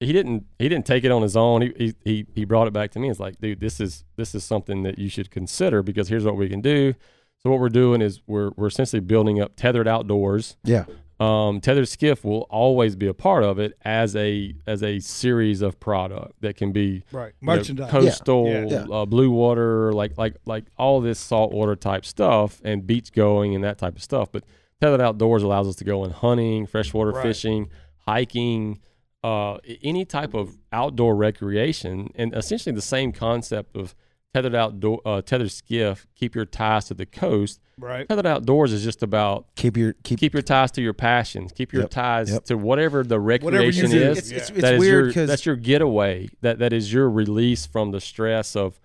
he 0.00 0.12
didn't 0.12 0.46
he 0.58 0.68
didn't 0.68 0.86
take 0.86 1.04
it 1.04 1.12
on 1.12 1.22
his 1.22 1.36
own. 1.36 1.62
He 1.62 1.72
he 1.76 1.94
he, 2.04 2.26
he 2.34 2.44
brought 2.44 2.66
it 2.66 2.72
back 2.72 2.90
to 2.92 2.98
me. 2.98 3.08
It's 3.08 3.20
like, 3.20 3.40
dude, 3.40 3.60
this 3.60 3.80
is 3.80 4.04
this 4.16 4.34
is 4.34 4.44
something 4.44 4.82
that 4.82 4.98
you 4.98 5.08
should 5.08 5.30
consider 5.30 5.82
because 5.82 6.08
here's 6.08 6.24
what 6.24 6.36
we 6.36 6.48
can 6.48 6.60
do. 6.60 6.94
So 7.42 7.50
what 7.50 7.60
we're 7.60 7.68
doing 7.68 8.02
is 8.02 8.20
we're 8.26 8.50
we're 8.56 8.68
essentially 8.68 9.00
building 9.00 9.40
up 9.40 9.56
tethered 9.56 9.88
outdoors. 9.88 10.56
Yeah. 10.64 10.84
Um, 11.22 11.60
tethered 11.60 11.88
skiff 11.88 12.24
will 12.24 12.46
always 12.50 12.96
be 12.96 13.06
a 13.06 13.14
part 13.14 13.44
of 13.44 13.58
it 13.58 13.76
as 13.84 14.16
a 14.16 14.54
as 14.66 14.82
a 14.82 14.98
series 15.00 15.62
of 15.62 15.78
product 15.78 16.32
that 16.40 16.56
can 16.56 16.72
be 16.72 17.02
Right. 17.12 17.32
you 17.40 17.46
know, 17.46 17.54
Merchandise. 17.56 17.90
coastal, 17.90 18.46
Yeah. 18.48 18.64
Yeah. 18.66 18.86
Uh, 18.96 19.06
blue 19.06 19.30
water, 19.30 19.92
like 19.92 20.16
like 20.18 20.36
like 20.46 20.64
all 20.78 21.00
this 21.00 21.18
saltwater 21.18 21.76
type 21.76 22.04
stuff, 22.04 22.60
and 22.64 22.86
beach 22.86 23.12
going 23.12 23.54
and 23.54 23.62
that 23.64 23.78
type 23.78 23.96
of 23.96 24.02
stuff. 24.02 24.30
But 24.32 24.44
tethered 24.80 25.00
outdoors 25.00 25.42
allows 25.42 25.68
us 25.68 25.76
to 25.76 25.84
go 25.84 26.04
in 26.04 26.10
hunting, 26.10 26.66
freshwater 26.66 27.12
Right. 27.12 27.22
fishing, 27.22 27.68
hiking, 28.06 28.80
uh, 29.22 29.58
any 29.82 30.04
type 30.04 30.34
of 30.34 30.58
outdoor 30.72 31.14
recreation, 31.14 32.10
and 32.16 32.34
essentially 32.34 32.74
the 32.74 32.82
same 32.82 33.12
concept 33.12 33.76
of 33.76 33.94
tethered 34.34 34.54
outdoor 34.54 35.00
uh, 35.04 35.20
tethered 35.22 35.50
skiff. 35.50 36.06
Keep 36.14 36.34
your 36.34 36.44
ties 36.44 36.86
to 36.86 36.94
the 36.94 37.06
coast. 37.06 37.60
Right. 37.78 38.08
Tethered 38.08 38.26
outdoors 38.26 38.72
is 38.72 38.82
just 38.84 39.02
about 39.02 39.46
Keep 39.56 39.76
your 39.76 39.92
keep. 40.04 40.18
keep 40.20 40.32
your 40.32 40.42
ties 40.42 40.70
to 40.72 40.82
your 40.82 40.92
passions. 40.94 41.52
Keep 41.52 41.72
your 41.72 41.82
Yep, 41.82 41.90
ties 41.90 42.30
yep. 42.30 42.44
to 42.44 42.56
whatever 42.56 43.02
the 43.02 43.18
recreation 43.20 43.90
do. 43.90 43.96
is 44.10 44.18
it's 44.18 44.30
it's, 44.30 44.50
Yeah. 44.50 44.54
it's 44.56 44.62
that 44.62 44.74
is 44.74 44.80
weird 44.80 44.92
your 44.92 45.06
because 45.08 45.28
that's 45.28 45.46
your 45.46 45.56
getaway. 45.56 46.28
That 46.40 46.58
that 46.60 46.72
is 46.72 46.92
your 46.92 47.10
release 47.10 47.66
from 47.66 47.90
the 47.90 48.00
stress 48.00 48.54
of 48.56 48.78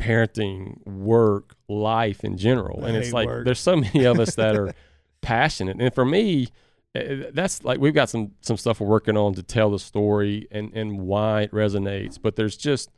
parenting, 0.00 0.84
work, 0.86 1.54
life 1.68 2.24
in 2.24 2.36
general. 2.36 2.84
I 2.84 2.88
and 2.88 2.96
it's 2.96 3.12
like 3.12 3.28
work. 3.28 3.44
there's 3.44 3.60
so 3.60 3.76
many 3.76 4.04
of 4.04 4.18
us 4.18 4.34
that 4.36 4.56
are 4.58 4.74
passionate. 5.20 5.80
And 5.80 5.94
for 5.94 6.04
me, 6.04 6.48
eh, 6.94 7.24
that's 7.32 7.62
like 7.64 7.78
we've 7.80 7.94
got 7.94 8.08
some 8.08 8.32
some 8.40 8.56
stuff 8.56 8.80
we're 8.80 8.86
working 8.88 9.16
on 9.16 9.34
to 9.34 9.42
tell 9.42 9.70
the 9.70 9.78
story 9.78 10.48
and 10.50 10.72
and 10.74 11.00
why 11.00 11.42
it 11.42 11.52
resonates. 11.52 12.18
But 12.20 12.36
there's 12.36 12.56
just 12.56 12.90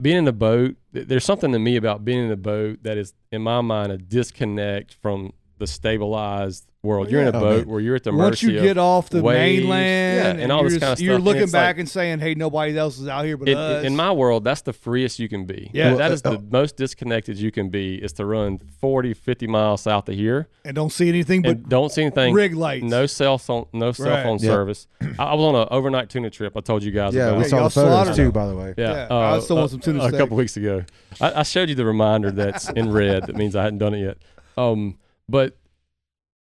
being 0.00 0.18
in 0.18 0.24
the 0.24 0.32
boat. 0.32 0.76
There's 0.92 1.24
something 1.24 1.52
to 1.52 1.58
me 1.58 1.76
about 1.76 2.04
being 2.04 2.24
in 2.24 2.28
the 2.28 2.36
boat 2.36 2.82
that 2.82 2.98
is, 2.98 3.14
in 3.30 3.42
my 3.42 3.60
mind, 3.60 3.92
a 3.92 3.98
disconnect 3.98 4.94
from 4.94 5.32
the 5.58 5.66
stabilized 5.66 6.66
world. 6.82 7.10
You're 7.10 7.22
in 7.22 7.34
a 7.34 7.36
Oh, 7.36 7.40
boat 7.40 7.56
man. 7.66 7.68
where 7.68 7.80
you're 7.80 7.96
at 7.96 8.04
the 8.04 8.12
mercy. 8.12 8.22
Once 8.22 8.42
mercy 8.44 8.54
you 8.54 8.60
get 8.62 8.78
off 8.78 9.10
the 9.10 9.20
waves, 9.20 9.62
mainland, 9.62 10.16
yeah, 10.24 10.30
and, 10.30 10.40
and 10.40 10.52
all 10.52 10.60
you're 10.60 10.70
this 10.70 10.78
kind 10.78 10.92
of 10.92 10.98
stuff. 10.98 11.04
you're 11.04 11.14
stuff, 11.14 11.16
and 11.16 11.24
looking 11.24 11.50
back 11.50 11.74
like- 11.74 11.78
and 11.80 11.88
saying, 11.88 12.18
"Hey, 12.20 12.34
nobody 12.34 12.78
else 12.78 12.98
is 13.00 13.08
out 13.08 13.24
here 13.24 13.36
but 13.36 13.48
in, 13.48 13.56
us." 13.58 13.84
in 13.84 13.96
my 13.96 14.12
world, 14.12 14.44
that's 14.44 14.60
the 14.62 14.72
freest 14.72 15.18
you 15.18 15.28
can 15.28 15.46
be. 15.46 15.68
Yeah. 15.72 15.94
that 15.96 16.12
is 16.12 16.22
Well, 16.22 16.34
the 16.34 16.44
most 16.50 16.76
disconnected 16.76 17.38
you 17.38 17.50
can 17.50 17.70
be. 17.70 17.96
Is 17.96 18.12
to 18.14 18.24
run 18.24 18.60
40, 18.80 19.14
50 19.14 19.46
miles 19.48 19.80
south 19.80 20.08
of 20.08 20.14
here 20.14 20.46
and 20.64 20.76
don't 20.76 20.92
see 20.92 21.08
anything 21.08 21.42
but 21.42 21.68
don't 21.68 21.90
see 21.90 22.02
anything. 22.02 22.32
rig 22.34 22.54
lights. 22.54 22.84
No 22.84 23.06
cell 23.06 23.38
phone, 23.38 23.66
no 23.72 23.90
cell 23.90 24.10
Right. 24.10 24.22
phone 24.22 24.38
Yeah. 24.40 24.50
service. 24.50 24.86
I, 25.18 25.24
I 25.24 25.34
was 25.34 25.42
on 25.44 25.54
an 25.56 25.66
overnight 25.72 26.08
tuna 26.08 26.30
trip. 26.30 26.56
I 26.56 26.60
told 26.60 26.84
you 26.84 26.92
guys 26.92 27.14
Yeah, 27.14 27.28
about. 27.28 27.38
we 27.38 27.44
saw 27.44 27.56
y'all 27.56 27.64
the 27.64 27.70
photos 27.70 28.16
too, 28.16 28.30
by 28.30 28.46
the 28.46 28.54
way. 28.54 28.74
Yeah, 28.78 29.08
Yeah, 29.10 29.16
I 29.16 29.38
still 29.40 29.56
want 29.56 29.70
uh, 29.70 29.72
some 29.72 29.80
tuna 29.80 30.04
a, 30.04 30.08
steak. 30.08 30.20
couple 30.20 30.36
weeks 30.36 30.56
ago. 30.56 30.84
I, 31.20 31.40
I 31.40 31.42
showed 31.42 31.68
you 31.68 31.74
the 31.74 31.84
reminder 31.86 32.30
that's 32.30 32.68
in 32.70 32.92
red. 32.92 33.26
That 33.26 33.34
means 33.34 33.56
I 33.56 33.64
hadn't 33.64 33.78
done 33.78 33.94
it 33.94 34.02
yet. 34.04 34.18
Um, 34.56 34.98
but 35.28 35.56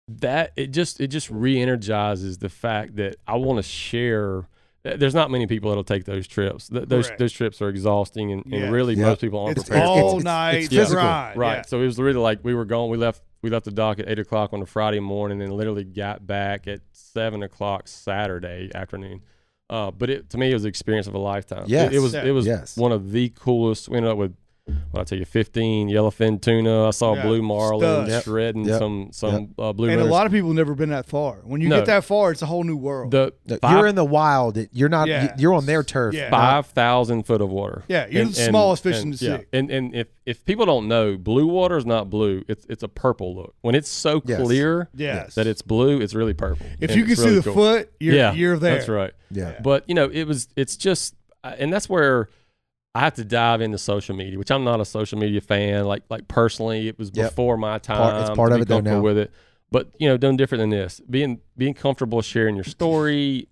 that 0.09 0.53
it 0.57 0.69
just 0.69 1.01
it 1.01 1.09
just 1.09 1.31
re-energizes 1.31 2.39
the 2.39 2.49
fact 2.49 2.97
that 2.97 3.17
I 3.27 3.37
want 3.37 3.59
to 3.59 3.63
share. 3.63 4.49
There's 4.83 5.15
not 5.15 5.31
many 5.31 5.47
people 5.47 5.71
that'll 5.71 5.83
take 5.83 6.05
those 6.05 6.29
trips. 6.29 6.69
Th- 6.69 6.87
those 6.87 7.07
Correct. 7.07 7.19
those 7.19 7.33
trips 7.33 7.63
are 7.63 7.71
exhausting, 7.71 8.31
and, 8.33 8.43
Yes. 8.47 8.65
and 8.65 8.73
really 8.73 8.95
Yeah. 8.95 9.07
most 9.07 9.23
people 9.23 9.41
aren't 9.41 9.57
it's 9.57 9.67
prepared. 9.69 9.89
all 9.89 10.09
it's- 10.19 10.25
night 10.25 10.55
it's 10.65 10.69
physical. 10.69 11.03
grind. 11.03 11.39
Right. 11.39 11.57
Yeah. 11.57 11.63
So 11.63 11.81
it 11.81 11.87
was 11.87 11.99
really 11.99 12.19
like 12.19 12.41
we 12.43 12.55
were 12.55 12.67
going. 12.67 12.91
We 12.91 12.99
left. 12.99 13.23
We 13.43 13.51
left 13.51 13.65
the 13.67 13.71
dock 13.73 13.99
at 13.99 14.09
eight 14.09 14.19
o'clock 14.19 14.53
on 14.53 14.61
a 14.63 14.67
Friday 14.67 15.01
morning, 15.01 15.41
and 15.43 15.53
literally 15.55 15.85
got 15.85 16.27
back 16.27 16.67
at 16.69 16.81
seven 16.93 17.43
o'clock 17.43 17.89
Saturday 17.89 18.71
afternoon. 18.75 19.21
Uh, 19.71 19.91
but 19.91 20.11
it 20.11 20.29
to 20.31 20.37
me 20.39 20.51
it 20.51 20.55
was 20.55 20.65
the 20.65 20.69
experience 20.69 21.07
of 21.07 21.15
a 21.15 21.19
lifetime. 21.19 21.65
Yes. 21.67 21.91
It, 21.93 21.97
it 21.97 22.01
was. 22.01 22.13
Yeah. 22.13 22.25
It 22.25 22.31
was 22.33 22.47
Yes. 22.47 22.77
one 22.77 22.93
of 22.93 23.11
the 23.13 23.31
coolest. 23.31 23.89
We 23.89 23.97
ended 23.97 24.13
up 24.13 24.19
with. 24.19 24.35
What 24.93 25.01
I 25.01 25.05
tell 25.05 25.19
you, 25.19 25.27
fifteen 25.27 25.91
yellowfin 25.91 26.41
tuna. 26.41 26.87
I 26.87 26.91
saw 26.91 27.15
Yeah. 27.15 27.23
blue 27.23 27.43
marlin 27.43 27.81
Studs. 27.81 28.11
Yep. 28.11 28.23
shredding 28.25 28.65
Yep. 28.65 28.79
some 28.79 29.09
some 29.13 29.55
uh, 29.59 29.75
blue. 29.75 29.91
and 29.91 30.01
a 30.01 30.05
lot 30.07 30.25
of 30.25 30.33
people 30.33 30.49
have 30.49 30.57
never 30.57 30.75
been 30.75 30.89
that 30.89 31.05
far. 31.05 31.41
When 31.45 31.61
you 31.61 31.69
No. 31.69 31.77
get 31.77 31.87
that 31.87 32.05
far, 32.05 32.31
it's 32.31 32.41
a 32.41 32.47
whole 32.47 32.65
new 32.65 32.77
world. 32.77 33.11
the 33.11 33.35
No, 33.47 33.59
five, 33.61 33.73
You're 33.77 33.87
in 33.89 33.95
the 33.95 34.05
wild. 34.07 34.57
You're 34.73 34.89
not. 34.89 35.07
Yeah. 35.09 35.35
You're 35.37 35.53
on 35.53 35.67
their 35.67 35.83
turf. 35.83 36.15
Yeah. 36.15 36.31
five 36.31 36.67
thousand 36.69 37.25
foot 37.27 37.43
of 37.43 37.51
water. 37.51 37.83
Yeah, 37.89 38.07
you're 38.09 38.25
the 38.25 38.33
smallest 38.33 38.83
fish 38.83 39.03
in 39.03 39.11
the 39.11 39.19
yeah. 39.23 39.37
sea. 39.39 39.45
And 39.53 39.71
and 39.71 39.95
if 39.95 40.07
if 40.25 40.43
people 40.47 40.65
don't 40.65 40.89
know, 40.89 41.19
blue 41.19 41.47
water 41.47 41.77
is 41.77 41.85
not 41.85 42.09
blue. 42.09 42.43
It's 42.49 42.65
it's 42.71 42.83
a 42.83 42.89
purple 42.89 43.35
look. 43.37 43.55
When 43.61 43.75
it's 43.75 43.91
so 43.91 44.23
Yes. 44.25 44.41
clear 44.41 44.89
yes. 44.97 45.35
that 45.35 45.47
it's 45.47 45.61
blue, 45.61 46.01
it's 46.01 46.15
really 46.15 46.33
purple. 46.35 46.65
if 46.81 46.89
And 46.91 46.99
you 46.99 47.05
can 47.05 47.17
see 47.17 47.25
really 47.25 47.37
the 47.37 47.43
cool. 47.43 47.55
foot, 47.55 47.93
you're 48.01 48.15
yeah, 48.15 48.33
you're 48.33 48.57
there. 48.57 48.77
That's 48.77 48.89
right. 48.89 49.13
Yeah. 49.31 49.57
But 49.63 49.85
you 49.89 49.95
know, 49.95 50.09
it 50.11 50.25
was 50.27 50.49
it's 50.57 50.77
just, 50.77 51.15
uh, 51.43 51.53
and 51.59 51.71
that's 51.71 51.89
where 51.91 52.31
I 52.95 53.01
have 53.01 53.15
to 53.15 53.25
dive 53.25 53.61
into 53.61 53.77
social 53.79 54.15
media, 54.15 54.39
which 54.39 54.51
I'm 54.51 54.63
not 54.65 54.81
a 54.81 54.85
social 54.85 55.19
media 55.19 55.41
fan. 55.41 55.85
Like 55.85 56.03
like 56.11 56.29
personally, 56.29 56.89
it 56.89 56.99
was 56.99 57.11
Yep. 57.13 57.31
before 57.31 57.57
my 57.57 57.79
time. 57.79 57.97
Part- 57.99 58.21
it's 58.29 58.37
part 58.37 58.51
to 58.51 58.55
of 58.57 58.63
it 58.63 58.69
though 58.69 58.81
now. 58.81 59.01
with 59.01 59.19
it. 59.19 59.33
But 59.71 59.89
you 59.99 60.09
know, 60.09 60.17
done 60.17 60.37
different 60.37 60.61
than 60.61 60.71
this. 60.71 61.01
Being 61.11 61.41
being 61.57 61.75
comfortable 61.75 62.23
sharing 62.23 62.55
your 62.55 62.65
story, 62.65 63.49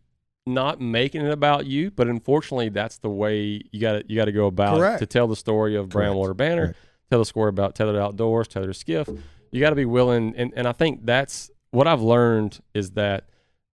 not 0.46 0.80
making 0.80 1.22
it 1.26 1.32
about 1.32 1.66
you, 1.66 1.90
but 1.90 2.06
unfortunately, 2.06 2.68
that's 2.68 2.98
the 2.98 3.10
way 3.10 3.62
you 3.72 3.80
got 3.80 3.92
to 3.92 4.04
you 4.06 4.14
got 4.16 4.26
to 4.26 4.32
go 4.32 4.46
about 4.46 4.76
Correct. 4.78 5.02
it 5.02 5.06
to 5.06 5.12
tell 5.12 5.26
the 5.26 5.36
story 5.36 5.74
of 5.74 5.88
Correct. 5.90 6.12
Brownwater 6.12 6.36
Banter, 6.36 6.64
Correct. 6.66 6.78
tell 7.10 7.18
the 7.18 7.24
story 7.24 7.48
about 7.48 7.74
Tethered 7.74 7.96
Outdoors, 7.96 8.46
Tethered 8.48 8.76
Skiff. 8.76 9.08
You 9.50 9.60
got 9.60 9.70
to 9.70 9.76
be 9.76 9.84
willing, 9.84 10.34
and 10.36 10.52
and 10.54 10.68
I 10.68 10.72
think 10.72 11.04
that's 11.04 11.50
what 11.72 11.88
I've 11.88 12.02
learned 12.02 12.60
is 12.74 12.92
that 12.92 13.28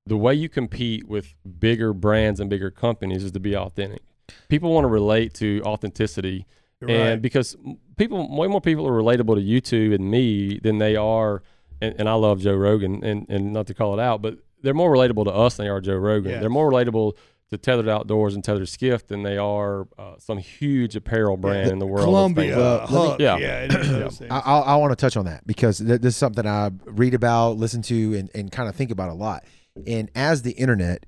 the 0.07 0.17
way 0.17 0.33
you 0.33 0.49
compete 0.49 1.07
with 1.07 1.35
bigger 1.59 1.93
brands 1.93 2.39
and 2.39 2.49
bigger 2.49 2.71
companies 2.71 3.23
is 3.23 3.31
to 3.33 3.39
be 3.39 3.55
authentic. 3.55 4.01
People 4.49 4.73
want 4.73 4.83
to 4.83 4.89
relate 4.89 5.33
to 5.35 5.61
authenticity, 5.63 6.45
Right. 6.81 6.91
and 6.91 7.21
because 7.21 7.55
people, 7.97 8.35
way 8.35 8.47
more 8.47 8.61
people 8.61 8.87
are 8.87 8.91
relatable 9.01 9.35
to 9.35 9.41
YouTube 9.41 9.93
and 9.95 10.09
me 10.09 10.59
than 10.63 10.77
they 10.79 10.95
are, 10.95 11.43
and, 11.81 11.95
and 11.99 12.09
I 12.09 12.13
love 12.13 12.39
Joe 12.41 12.55
Rogan, 12.55 13.03
and, 13.03 13.25
and 13.29 13.53
not 13.53 13.67
to 13.67 13.73
call 13.73 13.93
it 13.97 14.01
out, 14.01 14.21
but 14.21 14.37
they're 14.61 14.73
more 14.73 14.91
relatable 14.91 15.25
to 15.25 15.31
us 15.31 15.55
than 15.57 15.65
they 15.65 15.69
are 15.69 15.81
Joe 15.81 15.95
Rogan. 15.95 16.31
Yes. 16.31 16.39
They're 16.41 16.49
more 16.49 16.71
relatable 16.71 17.13
to 17.49 17.57
Tethered 17.57 17.89
Outdoors 17.89 18.35
and 18.35 18.43
Tethered 18.43 18.69
Skiff 18.69 19.07
than 19.07 19.23
they 19.23 19.37
are 19.37 19.87
uh, 19.97 20.13
some 20.19 20.37
huge 20.37 20.95
apparel 20.95 21.35
brand 21.35 21.71
in 21.71 21.79
the 21.79 21.85
world. 21.87 22.05
Columbia, 22.05 22.53
famous. 22.53 22.57
Well, 22.57 22.77
let 22.79 22.91
me- 22.91 22.95
Huk, 22.97 23.19
Yeah. 23.19 23.37
yeah, 23.37 23.47
any 23.69 23.75
of 23.75 23.87
those 23.99 24.17
things. 24.19 24.31
I, 24.31 24.39
I, 24.39 24.59
I 24.59 24.75
want 24.77 24.91
to 24.91 24.95
touch 24.95 25.17
on 25.17 25.25
that 25.25 25.45
because 25.47 25.79
th- 25.79 25.99
this 26.01 26.13
is 26.13 26.17
something 26.17 26.45
I 26.45 26.71
read 26.85 27.13
about, 27.13 27.57
listen 27.57 27.81
to, 27.83 28.13
and, 28.15 28.29
and 28.35 28.51
kind 28.51 28.69
of 28.69 28.75
think 28.75 28.91
about 28.91 29.09
a 29.09 29.13
lot. 29.13 29.43
And 29.87 30.11
as 30.15 30.43
the 30.43 30.51
internet 30.51 31.05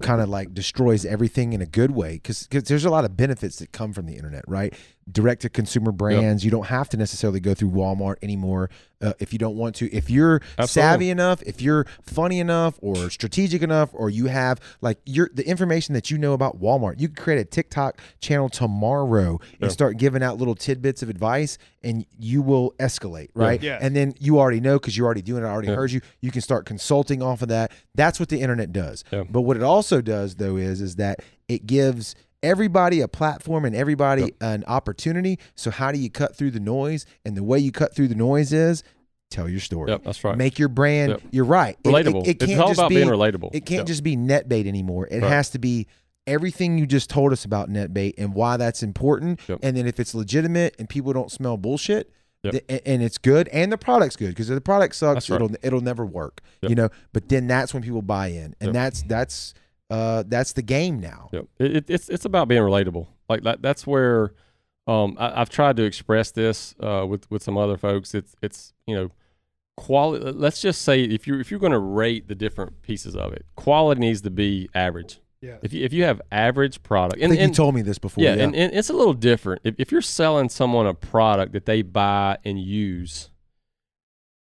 kind 0.00 0.20
of 0.20 0.28
like 0.28 0.54
destroys 0.54 1.04
everything 1.04 1.52
in 1.52 1.60
a 1.60 1.66
good 1.66 1.90
way, 1.90 2.14
because 2.14 2.46
there's 2.50 2.84
a 2.84 2.90
lot 2.90 3.04
of 3.04 3.16
benefits 3.16 3.56
that 3.58 3.72
come 3.72 3.92
from 3.92 4.06
the 4.06 4.14
internet, 4.14 4.44
right? 4.46 4.74
Direct 5.10 5.42
to 5.42 5.48
consumer 5.48 5.92
brands. 5.92 6.44
You 6.44 6.50
don't 6.50 6.66
have 6.66 6.88
to 6.90 6.96
necessarily 6.96 7.40
go 7.40 7.54
through 7.54 7.70
Walmart 7.70 8.16
anymore 8.22 8.70
uh, 9.00 9.14
if 9.18 9.32
you 9.32 9.38
don't 9.38 9.56
want 9.56 9.74
to. 9.76 9.90
If 9.92 10.10
you're 10.10 10.40
Absolutely. 10.58 10.66
savvy 10.90 11.10
enough, 11.10 11.42
if 11.42 11.60
you're 11.62 11.86
funny 12.02 12.38
enough, 12.38 12.78
or 12.82 13.08
strategic 13.10 13.62
enough, 13.62 13.90
or 13.92 14.10
you 14.10 14.26
have 14.26 14.60
like 14.82 14.98
your 15.06 15.30
the 15.32 15.46
information 15.46 15.94
that 15.94 16.10
you 16.10 16.18
know 16.18 16.32
about 16.34 16.60
Walmart, 16.60 17.00
you 17.00 17.08
can 17.08 17.16
create 17.22 17.40
a 17.40 17.44
TikTok 17.44 17.98
channel 18.20 18.48
tomorrow 18.48 19.40
and 19.52 19.62
Yeah. 19.62 19.68
start 19.68 19.96
giving 19.96 20.22
out 20.22 20.38
little 20.38 20.54
tidbits 20.54 21.02
of 21.02 21.08
advice, 21.08 21.58
and 21.82 22.04
you 22.18 22.42
will 22.42 22.72
escalate, 22.78 23.28
right? 23.34 23.62
Yeah. 23.62 23.78
And 23.80 23.96
then 23.96 24.14
you 24.20 24.38
already 24.38 24.60
know 24.60 24.78
because 24.78 24.96
you're 24.96 25.06
already 25.06 25.22
doing 25.22 25.42
it. 25.42 25.46
I 25.46 25.50
already 25.50 25.68
Yeah. 25.68 25.74
heard 25.76 25.92
you. 25.92 26.00
You 26.20 26.30
can 26.30 26.42
start 26.42 26.66
consulting 26.66 27.22
off 27.22 27.42
of 27.42 27.48
that. 27.48 27.72
That's 27.94 28.20
what 28.20 28.28
the 28.28 28.40
internet 28.40 28.72
does. 28.72 29.02
Yeah. 29.10 29.24
But 29.28 29.42
what 29.42 29.56
it 29.56 29.62
also 29.62 30.00
does, 30.00 30.36
though, 30.36 30.56
is 30.56 30.80
is 30.80 30.96
that 30.96 31.20
it 31.48 31.66
gives 31.66 32.14
everybody 32.42 33.00
a 33.00 33.08
platform 33.08 33.64
and 33.64 33.74
everybody 33.74 34.32
an 34.40 34.64
opportunity. 34.66 35.38
So 35.54 35.70
how 35.70 35.92
do 35.92 35.98
you 35.98 36.10
cut 36.10 36.34
through 36.36 36.52
the 36.52 36.60
noise? 36.60 37.06
And 37.24 37.36
the 37.36 37.42
way 37.44 37.58
you 37.58 37.72
cut 37.72 37.94
through 37.94 38.08
the 38.08 38.14
noise 38.14 38.52
is 38.52 38.82
tell 39.30 39.48
your 39.48 39.60
story. 39.60 39.90
Yep, 39.90 40.04
that's 40.04 40.24
right. 40.24 40.36
Make 40.36 40.58
your 40.58 40.68
brand. 40.68 41.10
Yep. 41.10 41.22
You're 41.30 41.44
right. 41.44 41.76
It- 41.84 41.88
it- 41.88 41.92
relatable. 41.92 42.26
It, 42.26 42.38
can't 42.40 42.50
it's 42.52 42.60
all 42.60 42.68
just 42.68 42.80
about 42.80 42.88
be, 42.88 42.96
being 42.96 43.08
relatable. 43.08 43.50
It 43.54 43.66
can't 43.66 43.80
Yep. 43.80 43.86
just 43.86 44.02
be 44.02 44.16
net 44.16 44.48
bait 44.48 44.66
anymore. 44.66 45.06
It 45.10 45.20
Right. 45.22 45.28
has 45.30 45.50
to 45.50 45.58
be 45.58 45.86
everything 46.26 46.78
you 46.78 46.86
just 46.86 47.10
told 47.10 47.32
us 47.32 47.44
about 47.44 47.68
net 47.68 47.92
bait 47.94 48.14
and 48.18 48.34
why 48.34 48.56
that's 48.56 48.82
important. 48.82 49.40
Yep. 49.48 49.60
And 49.62 49.76
then 49.76 49.86
if 49.86 49.98
it's 50.00 50.14
legitimate 50.14 50.76
and 50.78 50.88
people 50.88 51.12
don't 51.12 51.30
smell 51.30 51.56
bullshit, 51.56 52.10
Yep. 52.42 52.66
th- 52.68 52.82
and- 52.86 53.02
it's 53.02 53.18
good 53.18 53.48
and 53.48 53.70
the 53.70 53.76
product's 53.78 54.16
good 54.16 54.28
because 54.30 54.48
if 54.48 54.54
the 54.54 54.60
product 54.62 54.94
sucks, 54.94 55.28
right. 55.28 55.36
it'll 55.36 55.54
it'll 55.62 55.80
never 55.82 56.06
work. 56.06 56.40
Yep. 56.62 56.70
You 56.70 56.76
know, 56.76 56.88
but 57.12 57.28
then 57.28 57.46
that's 57.46 57.74
when 57.74 57.82
people 57.82 58.02
buy 58.02 58.28
in, 58.28 58.54
and 58.60 58.68
Yep. 58.68 58.72
that's 58.72 59.02
that's 59.02 59.54
uh 59.90 60.22
that's 60.26 60.52
the 60.52 60.62
game 60.62 61.00
now. 61.00 61.28
Yep. 61.32 61.46
It, 61.58 61.76
it, 61.76 61.84
it's 61.90 62.08
it's 62.08 62.24
about 62.24 62.48
being 62.48 62.62
relatable. 62.62 63.08
Like 63.28 63.42
that. 63.42 63.60
That's 63.62 63.86
where 63.86 64.32
um, 64.86 65.16
I, 65.18 65.40
I've 65.40 65.50
tried 65.50 65.76
to 65.76 65.84
express 65.84 66.30
this 66.30 66.74
uh, 66.80 67.06
with 67.08 67.30
with 67.30 67.42
some 67.42 67.56
other 67.58 67.76
folks. 67.76 68.14
It's 68.14 68.34
it's 68.42 68.72
you 68.86 68.94
know 68.94 69.10
quality. 69.76 70.24
Let's 70.32 70.60
just 70.60 70.82
say 70.82 71.02
if 71.02 71.26
you 71.26 71.34
are 71.36 71.40
if 71.40 71.50
you're 71.50 71.60
going 71.60 71.72
to 71.72 71.78
rate 71.78 72.28
the 72.28 72.34
different 72.34 72.82
pieces 72.82 73.14
of 73.14 73.32
it, 73.32 73.44
quality 73.56 74.00
needs 74.00 74.20
to 74.22 74.30
be 74.30 74.68
average. 74.74 75.20
Yeah. 75.40 75.56
If 75.62 75.72
you 75.72 75.84
if 75.84 75.92
you 75.92 76.04
have 76.04 76.20
average 76.30 76.82
product, 76.82 77.20
I 77.20 77.24
and, 77.24 77.30
think 77.30 77.40
and 77.42 77.50
you 77.50 77.54
told 77.54 77.74
me 77.74 77.82
this 77.82 77.98
before. 77.98 78.22
yeah, 78.22 78.34
Yeah, 78.34 78.44
And, 78.44 78.54
and 78.56 78.74
it's 78.74 78.90
a 78.90 78.92
little 78.92 79.14
different. 79.14 79.62
If, 79.64 79.74
if 79.78 79.90
you're 79.92 80.02
selling 80.02 80.48
someone 80.50 80.86
a 80.86 80.94
product 80.94 81.52
that 81.52 81.64
they 81.66 81.82
buy 81.82 82.36
and 82.44 82.60
use, 82.60 83.30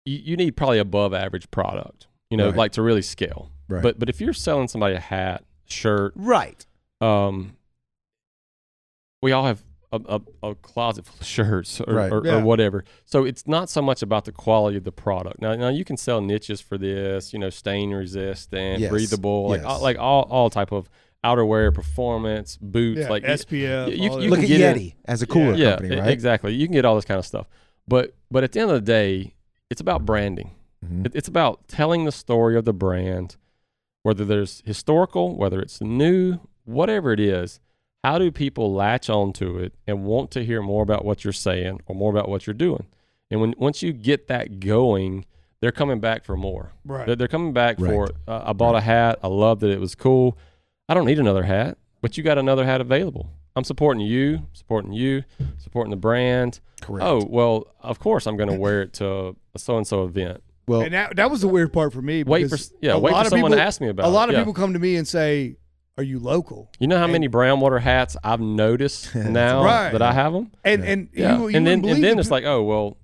you, 0.06 0.18
you 0.18 0.38
need 0.38 0.56
probably 0.58 0.80
above 0.80 1.14
average 1.14 1.52
product. 1.52 2.08
You 2.30 2.38
know, 2.38 2.48
Right. 2.48 2.56
like 2.58 2.72
to 2.74 2.82
really 2.82 3.02
scale. 3.04 3.52
Right. 3.70 3.84
But 3.84 4.00
but 4.00 4.10
if 4.10 4.22
you're 4.22 4.34
selling 4.34 4.68
somebody 4.68 4.96
a 4.96 5.00
hat, 5.00 5.44
shirt, 5.68 6.14
right. 6.16 6.66
um, 7.02 7.56
we 9.22 9.32
all 9.32 9.46
have 9.46 9.64
a, 9.92 10.00
a, 10.44 10.50
a 10.50 10.56
closet 10.56 11.06
full 11.06 11.16
of 11.20 11.26
shirts 11.26 11.80
or, 11.82 11.94
Right. 11.94 12.12
or, 12.12 12.22
Yeah. 12.26 12.36
or 12.40 12.44
whatever. 12.44 12.84
So 13.06 13.24
it's 13.26 13.48
not 13.48 13.70
so 13.70 13.82
much 13.82 14.02
about 14.02 14.26
the 14.26 14.32
quality 14.32 14.78
of 14.78 14.84
the 14.84 14.92
product. 14.92 15.42
Now, 15.42 15.56
now 15.56 15.70
you 15.70 15.86
can 15.86 15.98
sell 15.98 16.22
niches 16.22 16.60
for 16.62 16.78
this, 16.78 17.32
you 17.34 17.40
know, 17.40 17.50
stain 17.50 17.92
resistant, 17.94 18.80
Yes. 18.82 18.90
breathable, 18.92 19.48
like 19.50 19.62
Yes. 19.62 19.66
all, 19.70 19.82
like 19.82 19.98
all, 19.98 20.24
all 20.30 20.50
type 20.50 20.72
of 20.72 20.90
outerwear, 21.24 21.74
performance, 21.74 22.58
boots, 22.62 23.02
yeah, 23.02 23.10
like 23.10 23.24
you- 23.24 23.30
SPF. 23.30 23.88
you- 23.98 24.12
all 24.12 24.22
you 24.22 24.30
that. 24.30 24.36
Look 24.36 24.40
at 24.40 24.48
can 24.48 24.58
get 24.58 24.78
Yeti 24.78 24.94
as 25.06 25.22
a 25.22 25.28
cooler 25.28 25.56
yeah, 25.56 25.72
company, 25.78 25.96
right? 26.00 26.10
exactly. 26.12 26.54
You 26.54 26.68
can 26.68 26.74
get 26.74 26.86
all 26.86 26.96
this 26.96 27.06
kind 27.06 27.18
of 27.20 27.26
stuff, 27.26 27.48
but 27.88 28.14
but 28.30 28.44
at 28.44 28.52
the 28.52 28.60
end 28.60 28.70
of 28.70 28.76
the 28.76 28.82
day, 28.92 29.34
it's 29.70 29.80
about 29.82 30.06
branding. 30.06 30.52
Mhm. 30.86 31.06
It, 31.08 31.16
it's 31.16 31.28
about 31.30 31.68
telling 31.70 32.04
the 32.06 32.12
story 32.12 32.56
of 32.58 32.66
the 32.66 32.74
brand, 32.74 33.36
whether 34.08 34.24
there's 34.24 34.64
historical, 34.66 35.36
whether 35.36 35.60
it's 35.60 35.82
new, 35.82 36.40
whatever 36.64 37.12
it 37.12 37.20
is. 37.20 37.60
How 38.06 38.18
do 38.18 38.32
people 38.32 38.72
latch 38.74 39.10
onto 39.10 39.58
it 39.58 39.74
and 39.86 40.06
want 40.06 40.32
to 40.32 40.46
hear 40.46 40.62
more 40.62 40.82
about 40.82 41.04
what 41.04 41.26
you're 41.26 41.34
saying 41.34 41.82
or 41.88 41.94
more 41.94 42.10
about 42.10 42.30
what 42.30 42.48
you're 42.48 42.54
doing? 42.54 42.86
And 43.30 43.42
when 43.42 43.54
once 43.58 43.84
you 43.84 43.92
get 43.92 44.28
that 44.30 44.62
going, 44.62 45.26
they're 45.60 45.74
coming 45.74 46.00
back 46.00 46.24
for 46.24 46.38
more. 46.38 46.72
right. 46.86 47.06
They're, 47.06 47.18
they're 47.18 47.28
coming 47.28 47.52
back 47.52 47.76
Right. 47.82 47.92
for. 47.92 48.10
Uh, 48.26 48.44
I 48.46 48.54
bought 48.54 48.76
a 48.76 48.82
hat. 48.82 49.20
I 49.24 49.28
love 49.28 49.60
that 49.60 49.72
it 49.72 49.82
was 49.82 49.94
cool. 49.94 50.38
I 50.88 50.94
don't 50.94 51.06
need 51.06 51.20
another 51.20 51.44
hat, 51.44 51.78
but 52.02 52.16
you 52.18 52.24
got 52.24 52.38
another 52.38 52.64
hat 52.66 52.80
available. 52.80 53.30
I'm 53.58 53.66
supporting 53.66 54.06
you, 54.06 54.48
supporting 54.54 54.94
you, 54.94 55.24
supporting 55.58 55.92
the 55.92 55.98
brand. 55.98 56.62
Correct. 56.80 57.04
Oh 57.06 57.26
well, 57.28 57.68
of 57.82 58.00
course 58.00 58.26
I'm 58.26 58.38
going 58.38 58.50
to 58.50 58.58
wear 58.58 58.84
it 58.84 58.94
to 58.94 59.36
a 59.54 59.60
so 59.60 59.76
and 59.76 59.86
so 59.86 60.06
event. 60.06 60.42
Well, 60.68 60.82
and 60.82 60.94
that, 60.94 61.16
that 61.16 61.32
was 61.32 61.42
the 61.42 61.48
weird 61.48 61.72
part 61.74 61.94
for 61.94 62.02
me. 62.02 62.24
Wait 62.24 62.50
for 62.50 62.58
yeah, 62.82 62.94
a 62.94 63.00
wait 63.00 63.12
lot 63.14 63.22
for 63.22 63.28
of 63.28 63.30
someone 63.32 63.52
people, 63.52 63.60
to 63.60 63.66
ask 63.66 63.82
me 63.82 63.90
about. 63.90 64.06
A 64.06 64.10
lot 64.10 64.30
it. 64.30 64.34
of 64.34 64.34
Yeah. 64.38 64.42
people 64.42 64.54
come 64.54 64.74
to 64.74 64.80
me 64.80 64.96
and 64.98 65.08
say, 65.08 65.58
"Are 65.98 66.04
you 66.04 66.20
local?" 66.20 66.70
You 66.80 66.88
know 66.88 66.98
how 66.98 67.04
and- 67.06 67.14
many 67.14 67.30
Brownwater 67.30 67.80
hats 67.82 68.18
I've 68.24 68.42
noticed 68.42 69.16
now 69.16 69.64
Right. 69.64 69.92
that 69.92 70.02
I 70.02 70.12
have 70.14 70.34
them. 70.34 70.52
And 70.64 70.84
Yeah. 70.84 70.90
and 70.92 71.10
Yeah, 71.14 71.38
you, 71.38 71.48
you 71.50 71.58
and 71.58 71.66
then 71.68 71.86
and 71.86 72.04
then 72.04 72.20
it's 72.20 72.30
like, 72.32 72.44
oh 72.44 72.64
well, 72.64 72.98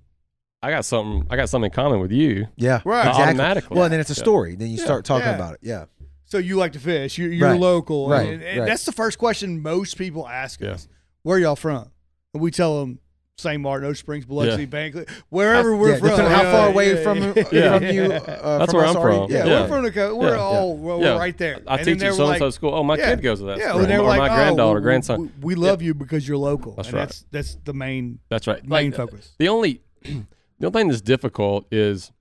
I 0.62 0.70
got 0.70 0.84
something 0.84 1.26
I 1.30 1.36
got 1.36 1.48
something 1.48 1.70
in 1.70 1.74
common 1.74 2.00
with 2.00 2.12
you. 2.12 2.46
Yeah, 2.56 2.80
Right. 2.84 3.00
Exactly. 3.00 3.22
Automatically. 3.24 3.74
Well, 3.76 3.84
and 3.84 3.92
then 3.92 4.00
it's 4.00 4.10
a 4.10 4.14
Yeah. 4.14 4.22
story. 4.22 4.56
Then 4.56 4.68
you 4.68 4.78
Yeah. 4.78 4.84
start 4.84 5.04
talking 5.04 5.26
Yeah. 5.28 5.34
about 5.34 5.54
it. 5.54 5.60
Yeah. 5.62 5.84
So 6.26 6.38
you 6.38 6.56
like 6.56 6.72
to 6.72 6.78
fish? 6.80 7.16
You, 7.18 7.28
you're 7.28 7.50
Right. 7.50 7.60
local, 7.60 8.08
Right. 8.08 8.28
And, 8.28 8.42
and 8.42 8.60
Right. 8.60 8.66
that's 8.66 8.84
the 8.84 8.92
first 8.92 9.18
question 9.18 9.60
most 9.62 9.96
people 9.98 10.26
ask 10.26 10.60
Yeah. 10.60 10.72
us. 10.72 10.88
Where 11.22 11.38
y'all 11.38 11.54
from? 11.56 11.90
And 12.32 12.42
we 12.42 12.50
tell 12.50 12.80
them 12.80 12.98
St. 13.36 13.60
Martin, 13.60 13.88
Ocean 13.88 13.96
Springs, 13.96 14.24
Biloxi, 14.26 14.62
Yeah. 14.62 14.66
Bankley, 14.66 15.08
wherever 15.28 15.74
we're 15.76 15.90
yeah, 15.92 15.96
from. 15.98 16.08
depending 16.10 16.30
how 16.32 16.42
far 16.52 16.68
away 16.68 17.02
from 17.02 17.18
yeah. 17.52 17.78
from 17.78 17.86
you. 17.88 18.02
Uh, 18.12 18.58
That's 18.58 18.70
from 18.72 18.78
where 18.80 18.86
I'm 18.86 18.94
from. 18.94 19.30
Yeah, 19.30 19.38
Yeah, 19.38 19.44
Yeah. 19.46 19.60
we're 19.62 19.68
from 19.68 19.82
the 19.84 19.90
coast. 19.92 20.16
We're 20.16 20.34
Yeah. 20.36 20.40
all 20.40 20.76
we're, 20.76 21.00
Yeah. 21.02 21.18
right 21.18 21.36
there. 21.36 21.60
I 21.66 21.76
And 21.76 21.84
teach 21.84 21.98
then 21.98 22.10
at 22.10 22.14
so 22.14 22.26
were 22.26 22.30
and 22.32 22.38
so 22.38 22.50
school. 22.50 22.74
Oh, 22.74 22.84
my 22.84 22.96
yeah, 22.96 23.10
kid 23.10 23.22
goes 23.22 23.40
to 23.40 23.46
that 23.46 23.58
Yeah, 23.58 23.70
school. 23.70 23.80
and 23.80 23.90
they 23.90 23.98
were 23.98 24.04
or 24.04 24.08
like, 24.08 24.18
my 24.20 24.28
oh, 24.30 24.34
granddaughter, 24.36 24.78
we, 24.78 24.82
grandson. 24.84 25.32
We, 25.40 25.54
we 25.54 25.54
love 25.56 25.82
you 25.82 25.94
because 25.94 26.28
you're 26.28 26.36
local. 26.38 26.74
That's 26.76 26.88
and 26.88 26.96
right. 26.96 27.08
That's 27.08 27.24
that's 27.32 27.54
the 27.64 27.74
main 27.74 28.20
That's 28.28 28.46
right. 28.46 28.64
main 28.66 28.90
Like, 28.92 28.96
focus. 28.96 29.32
The 29.38 29.48
only 29.48 29.80
the 30.04 30.66
only 30.66 30.70
thing 30.80 30.88
that's 30.88 31.00
difficult 31.00 31.66
is 31.72 32.12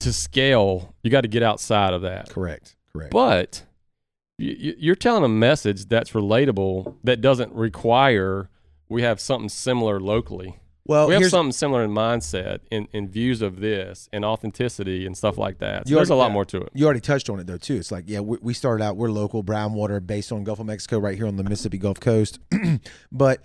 to 0.00 0.12
scale. 0.12 0.94
You 1.04 1.10
got 1.10 1.20
to 1.20 1.28
get 1.28 1.44
outside 1.44 1.94
of 1.94 2.02
that. 2.02 2.28
Correct. 2.28 2.74
Correct. 2.92 3.12
But 3.12 3.62
you- 4.38 4.56
you, 4.58 4.74
you're 4.78 4.94
telling 4.96 5.22
a 5.22 5.28
message 5.28 5.86
that's 5.86 6.10
relatable 6.10 6.96
that 7.04 7.20
doesn't 7.20 7.52
require 7.54 8.50
we 8.88 9.02
have 9.02 9.20
something 9.20 9.48
similar 9.48 9.98
locally. 10.00 10.58
well, 10.84 11.08
we 11.08 11.14
have 11.14 11.28
something 11.30 11.52
similar 11.52 11.82
in 11.82 11.90
mindset 11.90 12.60
and 12.70 12.86
in 12.92 13.08
views 13.08 13.42
of 13.42 13.58
this 13.60 14.08
and 14.12 14.24
authenticity 14.24 15.04
and 15.06 15.16
stuff 15.16 15.36
like 15.36 15.58
that. 15.58 15.86
So 15.86 15.90
You 15.90 15.96
there's 15.96 16.10
a 16.10 16.14
lot 16.14 16.28
yeah. 16.28 16.32
more 16.34 16.44
to 16.44 16.58
it. 16.62 16.70
you 16.74 16.84
already 16.84 17.00
touched 17.00 17.28
on 17.28 17.40
it 17.40 17.46
though 17.48 17.56
too. 17.58 17.74
It's 17.76 17.90
like 17.90 18.04
yeah, 18.06 18.20
we, 18.20 18.38
we 18.40 18.54
started 18.54 18.84
out 18.84 18.96
we're 18.96 19.10
local 19.10 19.42
Brownwater 19.42 20.04
based 20.06 20.30
on 20.30 20.44
Gulf 20.44 20.60
of 20.60 20.66
Mexico 20.66 20.98
right 21.00 21.16
here 21.16 21.26
on 21.26 21.36
the 21.36 21.44
Mississippi 21.44 21.78
Gulf 21.78 21.98
Coast, 22.00 22.38
but 23.12 23.42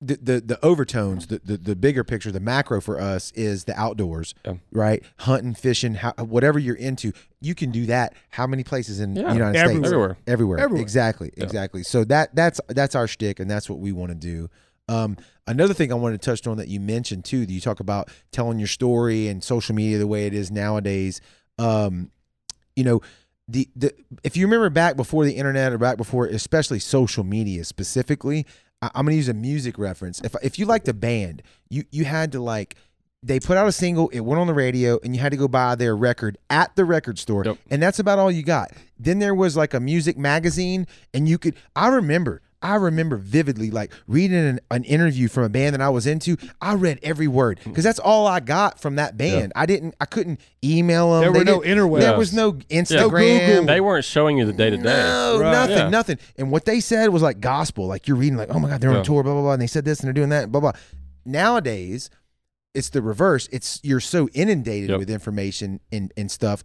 the, 0.00 0.16
the 0.22 0.40
the 0.40 0.64
overtones, 0.64 1.26
the, 1.26 1.40
the 1.44 1.56
the 1.56 1.74
bigger 1.74 2.04
picture, 2.04 2.30
the 2.30 2.38
macro 2.38 2.80
for 2.80 3.00
us 3.00 3.32
is 3.32 3.64
the 3.64 3.76
outdoors, 3.76 4.32
Yeah. 4.46 4.54
right? 4.70 5.02
Hunting, 5.18 5.54
fishing, 5.54 5.94
how, 5.94 6.12
whatever 6.20 6.60
you're 6.60 6.76
into, 6.76 7.10
you 7.40 7.56
can 7.56 7.72
do 7.72 7.86
that. 7.86 8.14
How 8.30 8.46
many 8.46 8.62
places 8.62 9.00
in 9.00 9.16
Yeah. 9.16 9.22
the 9.24 9.32
United 9.34 9.58
Everywhere. 9.58 9.74
States? 9.80 9.86
Everywhere. 9.92 10.16
Everywhere. 10.28 10.58
Everywhere. 10.60 10.82
Exactly. 10.82 11.32
Yeah. 11.36 11.42
Exactly. 11.42 11.82
So 11.82 12.04
that 12.04 12.32
that's 12.36 12.60
that's 12.68 12.94
our 12.94 13.08
shtick, 13.08 13.40
and 13.40 13.50
that's 13.50 13.68
what 13.68 13.80
we 13.80 13.90
want 13.90 14.10
to 14.10 14.14
do. 14.14 14.48
Um, 14.88 15.16
another 15.46 15.74
thing 15.74 15.92
I 15.92 15.96
wanted 15.96 16.20
to 16.22 16.30
touch 16.30 16.46
on 16.46 16.56
that 16.56 16.68
you 16.68 16.80
mentioned 16.80 17.24
too, 17.24 17.46
that 17.46 17.52
you 17.52 17.60
talk 17.60 17.80
about 17.80 18.10
telling 18.32 18.58
your 18.58 18.68
story 18.68 19.28
and 19.28 19.42
social 19.42 19.74
media 19.74 19.98
the 19.98 20.06
way 20.06 20.26
it 20.26 20.34
is 20.34 20.50
nowadays. 20.50 21.20
Um, 21.58 22.10
you 22.76 22.84
know, 22.84 23.00
the 23.48 23.68
the 23.74 23.92
if 24.22 24.36
you 24.36 24.46
remember 24.46 24.70
back 24.70 24.96
before 24.96 25.24
the 25.24 25.32
internet 25.32 25.72
or 25.72 25.78
back 25.78 25.96
before, 25.96 26.26
especially 26.26 26.78
social 26.78 27.24
media 27.24 27.64
specifically, 27.64 28.46
I, 28.82 28.90
I'm 28.94 29.06
gonna 29.06 29.16
use 29.16 29.28
a 29.28 29.34
music 29.34 29.78
reference. 29.78 30.20
If 30.20 30.34
if 30.42 30.58
you 30.58 30.66
liked 30.66 30.88
a 30.88 30.94
band, 30.94 31.42
you 31.68 31.84
you 31.90 32.04
had 32.04 32.32
to 32.32 32.40
like. 32.40 32.76
They 33.20 33.40
put 33.40 33.56
out 33.56 33.66
a 33.66 33.72
single, 33.72 34.08
it 34.10 34.20
went 34.20 34.40
on 34.40 34.46
the 34.46 34.54
radio, 34.54 35.00
and 35.02 35.12
you 35.12 35.20
had 35.20 35.32
to 35.32 35.36
go 35.36 35.48
buy 35.48 35.74
their 35.74 35.96
record 35.96 36.38
at 36.50 36.76
the 36.76 36.84
record 36.84 37.18
store. 37.18 37.44
Yep. 37.44 37.58
And 37.68 37.82
that's 37.82 37.98
about 37.98 38.20
all 38.20 38.30
you 38.30 38.44
got. 38.44 38.70
Then 38.96 39.18
there 39.18 39.34
was 39.34 39.56
like 39.56 39.74
a 39.74 39.80
music 39.80 40.16
magazine, 40.16 40.86
and 41.12 41.28
you 41.28 41.36
could, 41.36 41.56
I 41.74 41.88
remember, 41.88 42.42
I 42.60 42.74
remember 42.74 43.16
vividly 43.16 43.70
like 43.70 43.92
reading 44.08 44.36
an, 44.36 44.60
an 44.70 44.82
interview 44.84 45.28
from 45.28 45.44
a 45.44 45.48
band 45.48 45.74
that 45.74 45.80
I 45.80 45.90
was 45.90 46.06
into. 46.06 46.36
I 46.60 46.74
read 46.74 46.98
every 47.02 47.28
word 47.28 47.60
hmm. 47.60 47.70
because 47.70 47.84
that's 47.84 48.00
all 48.00 48.26
I 48.26 48.40
got 48.40 48.80
from 48.80 48.96
that 48.96 49.16
band. 49.16 49.52
I 49.54 49.64
didn't, 49.66 49.94
I 50.00 50.06
couldn't 50.06 50.40
email 50.64 51.12
them. 51.12 51.20
There 51.22 51.32
They 51.32 51.38
were 51.38 51.44
no 51.44 51.62
didn't- 51.62 51.78
interwebs. 51.78 52.00
There 52.00 52.18
was 52.18 52.32
no 52.32 52.52
Instagram. 52.54 53.46
Google. 53.46 53.66
They 53.66 53.80
weren't 53.80 54.04
showing 54.04 54.38
you 54.38 54.44
the 54.44 54.52
day 54.52 54.70
to 54.70 54.76
day. 54.76 54.82
No, 54.82 55.38
Right. 55.40 55.52
nothing, 55.52 55.76
Yeah. 55.76 55.88
nothing. 55.88 56.18
And 56.36 56.50
what 56.50 56.64
they 56.64 56.80
said 56.80 57.10
was 57.10 57.22
like 57.22 57.38
gospel. 57.40 57.86
Like 57.86 58.08
you're 58.08 58.16
reading, 58.16 58.36
like, 58.36 58.50
oh 58.50 58.58
my 58.58 58.68
God, 58.68 58.80
they're 58.80 58.90
on 58.90 58.96
Yeah. 58.96 59.02
tour, 59.04 59.22
blah, 59.22 59.34
blah, 59.34 59.42
blah. 59.42 59.52
And 59.52 59.62
they 59.62 59.66
said 59.68 59.84
this 59.84 60.00
and 60.00 60.08
they're 60.08 60.12
doing 60.12 60.30
that, 60.30 60.50
blah, 60.50 60.60
blah. 60.60 60.72
Nowadays, 61.24 62.10
it's 62.74 62.88
the 62.90 63.02
reverse. 63.02 63.48
It's 63.52 63.80
you're 63.82 64.00
so 64.00 64.28
inundated 64.34 64.90
Yep. 64.90 64.98
with 64.98 65.10
information 65.10 65.80
and, 65.92 66.12
and 66.16 66.30
stuff. 66.30 66.64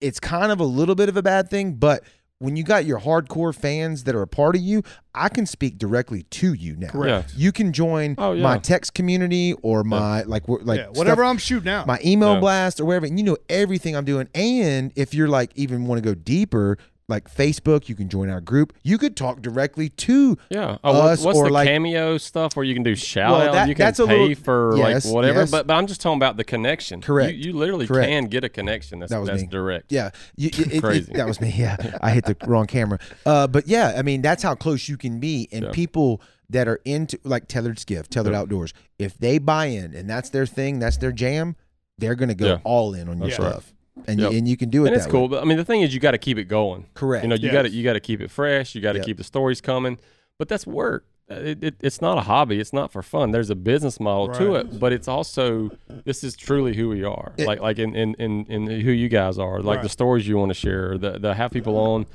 It's 0.00 0.20
kind 0.20 0.52
of 0.52 0.60
a 0.60 0.64
little 0.64 0.94
bit 0.94 1.08
of 1.08 1.16
a 1.16 1.22
bad 1.22 1.48
thing, 1.50 1.74
but 1.74 2.04
when 2.38 2.54
you 2.56 2.62
got 2.64 2.84
your 2.84 3.00
hardcore 3.00 3.54
fans 3.54 4.04
that 4.04 4.14
are 4.14 4.20
a 4.22 4.26
part 4.26 4.56
of 4.56 4.60
you, 4.62 4.82
I 5.14 5.28
can 5.30 5.46
speak 5.46 5.78
directly 5.78 6.24
to 6.24 6.52
you 6.52 6.76
now. 6.76 6.88
Correct. 6.88 7.32
You 7.34 7.50
can 7.50 7.72
join 7.72 8.14
Oh, 8.18 8.32
yeah. 8.32 8.42
my 8.42 8.58
text 8.58 8.92
community 8.94 9.54
or 9.62 9.82
my 9.84 10.22
like 10.24 10.46
we're- 10.46 10.62
like 10.62 10.78
yeah, 10.80 10.88
whatever 10.88 11.22
stuff- 11.22 11.30
I'm 11.30 11.38
shooting 11.38 11.70
out. 11.72 11.86
my 11.86 11.98
email 12.04 12.34
Yeah. 12.34 12.40
blast 12.40 12.78
or 12.80 12.84
wherever, 12.84 13.06
and 13.06 13.18
you 13.18 13.24
know 13.24 13.38
everything 13.48 13.96
I'm 13.96 14.04
doing. 14.04 14.28
And 14.34 14.92
if 14.96 15.14
you're 15.14 15.28
like 15.28 15.50
even 15.54 15.86
want 15.86 16.02
to 16.02 16.06
go 16.06 16.14
deeper, 16.14 16.76
like 17.08 17.32
Facebook, 17.32 17.88
you 17.88 17.94
can 17.94 18.08
join 18.08 18.28
our 18.28 18.40
group. 18.40 18.72
You 18.82 18.98
could 18.98 19.16
talk 19.16 19.40
directly 19.40 19.88
to 19.90 20.36
Yeah. 20.50 20.78
Oh, 20.82 21.02
us 21.02 21.22
what's 21.22 21.38
or 21.38 21.46
the 21.46 21.52
like- 21.52 21.68
cameo 21.68 22.18
stuff 22.18 22.56
where 22.56 22.64
you 22.64 22.74
can 22.74 22.82
do 22.82 22.96
shout 22.96 23.30
Well, 23.30 23.40
out? 23.48 23.52
that- 23.52 23.68
you 23.68 23.74
can 23.76 23.84
that's 23.84 23.98
a 24.00 24.06
pay 24.06 24.18
little- 24.28 24.42
for 24.42 24.76
yes, 24.76 25.04
like 25.06 25.14
whatever. 25.14 25.40
yes. 25.40 25.50
But 25.52 25.66
but 25.68 25.74
I'm 25.74 25.86
just 25.86 26.00
talking 26.00 26.16
about 26.18 26.36
the 26.36 26.42
connection. 26.44 27.00
Correct. 27.00 27.34
You, 27.36 27.52
you 27.52 27.56
literally 27.56 27.86
Correct. 27.86 28.08
can 28.08 28.24
get 28.26 28.42
a 28.42 28.48
connection 28.48 28.98
that's 28.98 29.12
That 29.12 29.18
was 29.20 29.28
that's 29.28 29.42
me. 29.42 29.48
direct. 29.48 29.92
yeah. 29.92 30.10
You, 30.36 30.48
it- 30.52 30.72
it- 30.74 30.82
Crazy. 30.82 31.12
it- 31.12 31.16
that 31.16 31.26
was 31.28 31.40
me. 31.40 31.52
Yeah, 31.56 31.76
I 32.02 32.10
hit 32.10 32.24
the 32.24 32.36
wrong 32.46 32.66
camera. 32.66 32.98
Uh, 33.24 33.46
but 33.46 33.68
yeah, 33.68 33.94
I 33.96 34.02
mean 34.02 34.20
that's 34.20 34.42
how 34.42 34.56
close 34.56 34.88
you 34.88 34.96
can 34.96 35.20
be, 35.20 35.48
and 35.52 35.66
Yeah. 35.66 35.70
people 35.72 36.20
that 36.50 36.66
are 36.66 36.80
into 36.84 37.18
like 37.22 37.46
tethered 37.46 37.78
skiff, 37.78 38.08
tethered 38.08 38.32
Yeah. 38.32 38.40
outdoors, 38.40 38.72
if 38.98 39.16
they 39.16 39.38
buy 39.38 39.66
in 39.66 39.94
and 39.94 40.10
that's 40.10 40.30
their 40.30 40.46
thing, 40.46 40.80
that's 40.80 40.96
their 40.96 41.12
jam, 41.12 41.54
they're 41.98 42.14
gonna 42.16 42.34
go 42.34 42.46
Yeah. 42.46 42.58
all 42.64 42.94
in 42.94 43.08
on 43.08 43.18
your 43.18 43.28
That's 43.28 43.38
right. 43.38 43.62
Stuff, 43.96 44.08
and 44.08 44.20
Yep. 44.20 44.32
you, 44.32 44.38
and 44.38 44.48
you 44.48 44.56
can 44.56 44.70
do 44.70 44.84
it. 44.84 44.88
and 44.88 44.96
it's 44.96 45.06
cool. 45.06 45.22
Way. 45.22 45.28
But 45.28 45.42
I 45.42 45.44
mean, 45.46 45.56
the 45.56 45.64
thing 45.64 45.80
is, 45.82 45.92
you 45.94 46.00
got 46.00 46.12
to 46.12 46.18
keep 46.18 46.38
it 46.38 46.44
going. 46.44 46.86
Correct. 46.94 47.24
You 47.24 47.28
know, 47.28 47.34
you 47.36 47.46
Yes. 47.46 47.52
got 47.52 47.62
to 47.62 47.70
you 47.70 47.82
got 47.84 47.94
to 47.94 48.00
keep 48.00 48.20
it 48.20 48.30
fresh. 48.30 48.74
You 48.74 48.80
got 48.80 48.92
to 48.92 48.98
Yep. 48.98 49.06
keep 49.06 49.16
the 49.18 49.24
stories 49.24 49.60
coming. 49.60 49.98
But 50.38 50.48
that's 50.48 50.66
work. 50.66 51.04
Uh, 51.30 51.34
It, 51.36 51.64
it, 51.64 51.74
it's 51.80 52.00
not 52.00 52.18
a 52.18 52.20
hobby. 52.20 52.60
It's 52.60 52.72
not 52.72 52.92
for 52.92 53.02
fun. 53.02 53.30
There's 53.32 53.50
a 53.50 53.56
business 53.56 53.98
model 53.98 54.28
to 54.34 54.54
it, 54.54 54.78
but 54.78 54.92
it's 54.92 55.08
also 55.08 55.70
this 56.04 56.22
is 56.22 56.36
truly 56.36 56.74
who 56.76 56.88
we 56.88 57.02
are. 57.04 57.32
It- 57.36 57.46
like 57.46 57.60
like 57.60 57.78
in, 57.78 57.94
in, 57.96 58.14
in, 58.18 58.44
in 58.46 58.66
who 58.80 58.92
you 58.92 59.08
guys 59.08 59.38
are. 59.38 59.60
Like 59.60 59.82
the 59.82 59.88
stories 59.88 60.28
you 60.28 60.36
want 60.36 60.50
to 60.50 60.54
share. 60.54 60.96
The 60.98 61.18
the 61.18 61.34
have 61.34 61.50
people 61.50 61.76
on. 61.78 62.06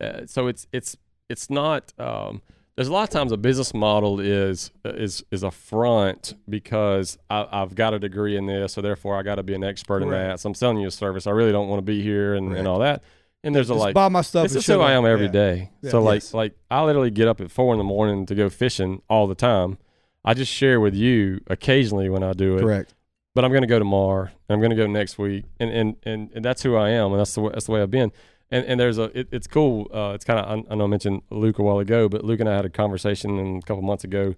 Uh, 0.00 0.26
so 0.26 0.46
it's 0.48 0.66
it's 0.72 0.96
it's 1.28 1.48
not. 1.50 1.92
Um, 1.98 2.42
there's 2.76 2.88
a 2.88 2.92
lot 2.92 3.04
of 3.04 3.10
times 3.10 3.32
a 3.32 3.36
business 3.36 3.72
model 3.72 4.20
is 4.20 4.70
is 4.84 5.24
is 5.30 5.42
a 5.42 5.50
front 5.50 6.34
because 6.48 7.18
I, 7.30 7.46
I've 7.50 7.74
got 7.74 7.94
a 7.94 7.98
degree 7.98 8.36
in 8.36 8.46
this, 8.46 8.74
so 8.74 8.80
therefore 8.82 9.16
I 9.16 9.22
got 9.22 9.36
to 9.36 9.42
be 9.42 9.54
an 9.54 9.64
expert 9.64 10.02
in 10.02 10.10
that. 10.10 10.40
So 10.40 10.48
I'm 10.50 10.54
selling 10.54 10.78
you 10.78 10.88
a 10.88 10.90
service. 10.90 11.26
I 11.26 11.30
really 11.30 11.52
don't 11.52 11.68
want 11.68 11.78
to 11.78 11.82
be 11.84 12.02
here 12.02 12.34
and, 12.34 12.50
Right. 12.50 12.58
and 12.58 12.68
all 12.68 12.78
that. 12.80 13.02
And 13.42 13.54
there's 13.54 13.70
a 13.70 13.74
Just 13.74 13.80
like 13.84 13.94
buy 13.94 14.08
my 14.08 14.22
stuff. 14.22 14.42
this 14.44 14.56
is 14.56 14.66
who 14.66 14.80
I 14.80 14.92
am 14.92 15.06
every 15.06 15.26
Yeah. 15.26 15.32
day. 15.32 15.70
Yeah. 15.82 15.90
So 15.90 16.02
like 16.02 16.16
Yes. 16.22 16.34
like 16.34 16.52
I 16.70 16.82
literally 16.84 17.10
get 17.10 17.28
up 17.28 17.40
at 17.40 17.50
four 17.50 17.72
in 17.72 17.78
the 17.78 17.84
morning 17.84 18.26
to 18.26 18.34
go 18.34 18.48
fishing 18.50 19.00
all 19.08 19.26
the 19.26 19.34
time. 19.36 19.78
I 20.24 20.34
just 20.34 20.52
share 20.52 20.80
with 20.80 20.94
you 20.94 21.40
occasionally 21.46 22.08
when 22.10 22.22
I 22.22 22.32
do 22.32 22.56
it. 22.58 22.60
Correct. 22.60 22.94
But 23.34 23.44
I'm 23.44 23.52
gonna 23.52 23.66
go 23.66 23.78
tomorrow 23.78 24.22
and 24.48 24.54
I'm 24.54 24.60
gonna 24.60 24.74
go 24.74 24.86
next 24.86 25.16
week. 25.18 25.44
And 25.60 25.70
and, 25.70 25.96
and, 26.02 26.30
and 26.34 26.44
that's 26.44 26.62
who 26.62 26.74
I 26.76 26.90
am 26.90 27.12
and 27.12 27.20
that's 27.20 27.34
the 27.34 27.40
way, 27.42 27.50
that's 27.52 27.66
the 27.66 27.72
way 27.72 27.80
I've 27.82 27.90
been. 27.90 28.10
And 28.50 28.64
and 28.66 28.78
there's 28.78 28.98
a 28.98 29.04
it, 29.18 29.28
it's 29.32 29.46
cool. 29.46 29.88
Uh, 29.92 30.12
it's 30.14 30.24
kind 30.24 30.38
of 30.38 30.46
I, 30.46 30.72
I 30.72 30.74
know 30.76 30.84
I 30.84 30.86
mentioned 30.88 31.22
Luke 31.30 31.58
a 31.58 31.62
while 31.62 31.78
ago, 31.80 32.08
but 32.08 32.24
Luke 32.24 32.40
and 32.40 32.48
I 32.48 32.54
had 32.56 32.64
a 32.64 32.70
conversation 32.70 33.58
a 33.58 33.62
couple 33.62 33.82
months 33.82 34.04
ago 34.04 34.34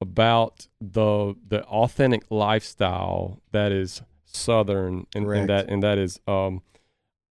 about 0.00 0.68
the 0.80 1.34
the 1.46 1.62
authentic 1.64 2.22
lifestyle 2.30 3.40
that 3.52 3.72
is 3.72 4.02
southern 4.24 5.06
and, 5.14 5.26
and 5.26 5.48
that 5.48 5.68
and 5.68 5.82
that 5.82 5.98
is 5.98 6.20
um 6.26 6.62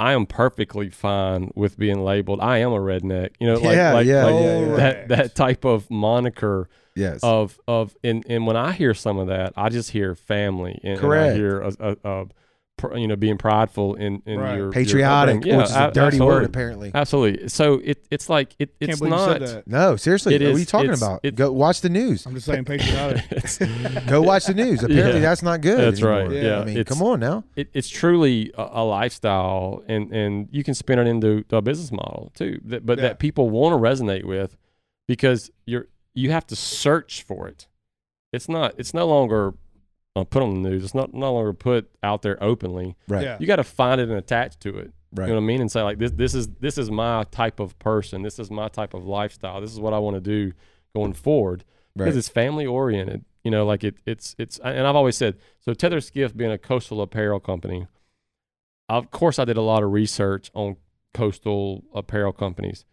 I 0.02 0.14
am 0.14 0.26
perfectly 0.26 0.90
fine 0.90 1.52
with 1.56 1.78
being 1.78 2.06
labeled. 2.06 2.40
I 2.40 2.60
am 2.60 2.72
a 2.72 2.78
redneck. 2.78 3.32
You 3.42 3.48
know, 3.48 3.60
like, 3.60 3.76
Yeah, 3.76 3.92
like, 3.94 4.08
yeah, 4.08 4.24
like 4.24 4.36
yeah, 4.36 4.60
yeah. 4.60 4.76
that 4.78 5.08
that 5.10 5.36
type 5.36 5.66
of 5.66 5.90
moniker 5.90 6.70
Yes. 6.96 7.20
of 7.24 7.60
of 7.68 7.96
and 8.04 8.26
and 8.30 8.46
when 8.46 8.56
I 8.58 8.72
hear 8.74 8.94
some 8.94 9.18
of 9.18 9.28
that, 9.28 9.54
I 9.58 9.70
just 9.70 9.92
hear 9.92 10.16
family 10.16 10.80
and, 10.84 11.00
and 11.02 11.14
I 11.14 11.34
hear 11.34 11.62
a, 11.62 11.74
a, 11.80 11.98
a 12.04 12.26
you 12.96 13.08
know 13.08 13.16
being 13.16 13.38
prideful 13.38 13.96
in 13.96 14.22
in 14.26 14.40
Right. 14.40 14.56
your 14.56 14.66
your 14.66 14.72
Patriotic, 14.72 15.44
which 15.44 15.48
is 15.70 15.76
a 15.76 15.88
a- 15.88 15.92
dirty 15.92 16.20
word 16.20 16.44
apparently. 16.46 16.92
Absolutely. 16.94 17.50
So 17.50 17.82
it 17.84 18.06
it's 18.12 18.30
like 18.30 18.56
it 18.60 18.78
Can't 18.80 18.92
it's 18.92 19.02
not. 19.02 19.42
you 19.42 19.48
said 19.48 19.58
that. 19.58 19.68
No, 19.68 19.96
seriously. 19.96 20.36
It 20.36 20.42
what 20.42 20.56
are 20.56 20.60
you 20.60 20.66
talking 20.66 20.86
it's- 20.92 21.02
about? 21.02 21.20
it- 21.24 21.36
Go 21.36 21.52
watch 21.52 21.82
the 21.82 21.90
news. 21.90 22.26
I'm 22.26 22.34
just 22.34 22.46
saying 22.46 22.66
patriotic. 22.66 23.24
Go 24.08 24.22
watch 24.22 24.46
the 24.46 24.54
news. 24.54 24.84
Apparently, 24.84 25.16
Yeah. 25.22 25.30
that's 25.30 25.44
not 25.44 25.62
good. 25.62 25.80
That's 25.80 26.02
right. 26.02 26.26
anymore. 26.26 26.42
Yeah. 26.44 26.60
I 26.62 26.66
mean, 26.66 26.78
It's- 26.78 26.98
come 26.98 27.06
on 27.06 27.20
now. 27.20 27.44
it, 27.56 27.70
it's 27.74 27.90
truly 27.90 28.52
a, 28.58 28.68
a 28.74 28.84
lifestyle, 28.84 29.84
and 29.88 30.12
and 30.14 30.48
you 30.52 30.64
can 30.64 30.74
spin 30.74 31.00
it 31.00 31.08
into 31.08 31.44
a 31.52 31.62
business 31.62 31.92
model 31.92 32.32
too. 32.36 32.60
That, 32.66 32.86
but 32.86 32.98
Yeah. 32.98 33.04
that 33.10 33.20
people 33.20 33.50
want 33.50 33.74
to 33.74 33.78
resonate 34.04 34.24
with, 34.26 34.58
because 35.08 35.52
you're 35.66 35.88
you 36.14 36.32
have 36.32 36.46
to 36.48 36.56
search 36.56 37.24
for 37.24 37.48
it. 37.48 37.68
It's 38.34 38.50
not. 38.50 38.74
It's 38.78 38.94
no 38.94 39.08
longer 39.08 39.54
uh, 40.16 40.24
put 40.24 40.44
on 40.44 40.62
the 40.62 40.70
news. 40.70 40.84
It's 40.84 40.96
not 40.96 41.14
no 41.14 41.34
longer 41.34 41.54
put 41.54 41.90
out 42.04 42.22
there 42.22 42.42
openly. 42.44 42.96
Right. 43.08 43.24
Yeah. 43.24 43.38
You 43.40 43.48
got 43.48 43.58
to 43.58 43.64
find 43.64 44.02
it 44.02 44.10
and 44.10 44.18
attach 44.18 44.60
to 44.60 44.78
it. 44.78 44.94
Right. 45.12 45.26
You 45.26 45.34
know 45.34 45.40
what 45.40 45.44
I 45.44 45.48
mean? 45.48 45.62
And 45.62 45.72
say 45.72 45.82
like 45.82 45.98
this. 45.98 46.12
This 46.12 46.36
is 46.36 46.48
this 46.60 46.78
is 46.78 46.92
my 46.92 47.24
type 47.26 47.60
of 47.60 47.78
person. 47.80 48.22
This 48.22 48.40
is 48.40 48.52
my 48.52 48.68
type 48.68 48.94
of 48.94 49.06
lifestyle. 49.06 49.62
This 49.62 49.72
is 49.72 49.80
what 49.80 49.94
I 49.94 50.00
want 50.00 50.16
to 50.16 50.22
do 50.22 50.54
going 50.96 51.14
forward 51.14 51.64
because 51.96 52.16
it's 52.16 52.30
family 52.30 52.66
oriented. 52.66 53.26
You 53.44 53.52
know, 53.52 53.66
like 53.66 53.84
it, 53.84 53.96
it's 54.06 54.36
it's. 54.38 54.60
And 54.60 54.86
I've 54.86 54.96
always 54.96 55.16
said 55.16 55.38
so. 55.60 55.74
Tether 55.74 56.02
Skiff 56.02 56.36
being 56.36 56.52
a 56.52 56.58
coastal 56.58 57.02
apparel 57.02 57.40
company, 57.40 57.88
of 58.88 59.12
course, 59.12 59.40
I 59.40 59.46
did 59.46 59.58
a 59.58 59.62
lot 59.62 59.84
of 59.84 59.92
research 59.92 60.52
on 60.54 60.78
coastal 61.14 61.84
apparel 61.94 62.34
companies. 62.34 62.86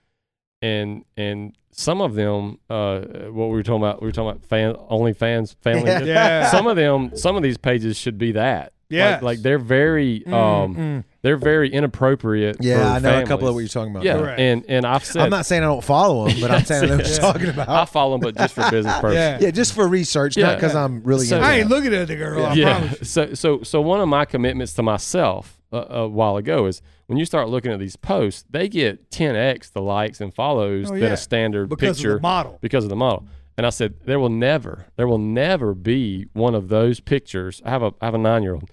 And 0.62 1.04
and 1.16 1.54
some 1.70 2.00
of 2.00 2.14
them, 2.14 2.58
uh, 2.70 3.00
what 3.00 3.46
we 3.48 3.52
were 3.56 3.62
talking 3.62 3.82
about, 3.82 4.00
we 4.00 4.08
were 4.08 4.12
talking 4.12 4.30
about 4.30 4.42
fan 4.46 4.74
only 4.88 5.12
fans, 5.12 5.54
family. 5.60 5.90
Yeah. 5.90 6.00
Yeah. 6.04 6.50
Some 6.50 6.66
of 6.66 6.76
them, 6.76 7.14
some 7.16 7.36
of 7.36 7.42
these 7.42 7.58
pages 7.58 7.96
should 7.98 8.16
be 8.18 8.32
that. 8.32 8.72
Yeah, 8.88 9.14
like, 9.14 9.22
like 9.22 9.38
they're 9.42 9.58
very, 9.58 10.24
um, 10.28 10.76
Mm. 10.76 11.04
they're 11.22 11.36
very 11.36 11.68
inappropriate. 11.72 12.58
Yeah, 12.60 12.78
for 12.78 12.84
I 12.84 12.98
know 13.00 13.20
a 13.20 13.26
couple 13.26 13.48
of 13.48 13.54
what 13.54 13.60
you're 13.60 13.68
talking 13.68 13.90
about. 13.90 14.04
Yeah, 14.04 14.16
Correct. 14.16 14.38
and 14.40 14.64
and 14.68 14.86
I've 14.86 15.04
said 15.04 15.22
I'm 15.22 15.30
not 15.30 15.44
saying 15.44 15.64
I 15.64 15.66
don't 15.66 15.82
follow 15.82 16.28
them, 16.28 16.40
but 16.40 16.52
I'm 16.52 16.64
saying 16.64 16.84
I 16.84 16.86
know 16.86 16.96
what 16.98 17.06
you're 17.06 17.14
Yeah. 17.16 17.32
talking 17.32 17.58
I 17.58 17.84
follow 17.84 18.12
them, 18.12 18.20
but 18.20 18.36
just 18.36 18.54
for 18.54 18.70
business 18.70 18.94
purposes. 19.00 19.16
Yeah. 19.16 19.38
Yeah, 19.40 19.50
just 19.50 19.72
for 19.74 19.88
research, 19.88 20.36
not 20.36 20.46
Yeah. 20.50 20.54
because 20.54 20.76
I'm 20.76 21.02
really. 21.02 21.26
So- 21.26 21.40
I 21.40 21.54
ain't 21.56 21.68
looking 21.68 21.92
at 21.94 22.06
the 22.06 22.14
girl. 22.14 22.46
I 22.46 22.52
yeah. 22.54 22.92
So 23.02 23.34
so 23.34 23.62
so 23.64 23.80
one 23.82 24.00
of 24.00 24.08
my 24.08 24.24
commitments 24.24 24.72
to 24.74 24.84
myself 24.84 25.60
uh, 25.72 25.84
a 25.88 26.08
while 26.08 26.36
ago 26.36 26.66
is 26.66 26.80
when 27.06 27.18
you 27.18 27.24
start 27.24 27.48
looking 27.48 27.72
at 27.72 27.78
these 27.78 27.96
posts, 27.96 28.44
they 28.50 28.68
get 28.68 29.10
10x 29.10 29.72
the 29.72 29.80
likes 29.82 30.20
and 30.20 30.34
follows 30.34 30.90
Oh, 30.90 30.94
than 30.94 31.02
yeah. 31.02 31.08
a 31.12 31.16
standard 31.16 31.68
Because 31.68 31.98
picture 31.98 32.14
of 32.14 32.18
the 32.18 32.22
model. 32.22 32.58
because 32.60 32.84
of 32.84 32.90
the 32.90 32.96
model. 32.96 33.26
And 33.56 33.64
I 33.66 33.70
said 33.70 33.94
there 34.04 34.18
will 34.20 34.28
never 34.28 34.86
there 34.96 35.06
will 35.08 35.18
never 35.18 35.74
be 35.74 36.26
one 36.34 36.54
of 36.54 36.68
those 36.68 37.00
pictures. 37.00 37.62
I 37.64 37.70
have 37.70 37.82
a 37.82 37.92
I 38.00 38.04
have 38.06 38.14
a 38.14 38.18
nine 38.18 38.42
year 38.42 38.54
old. 38.54 38.70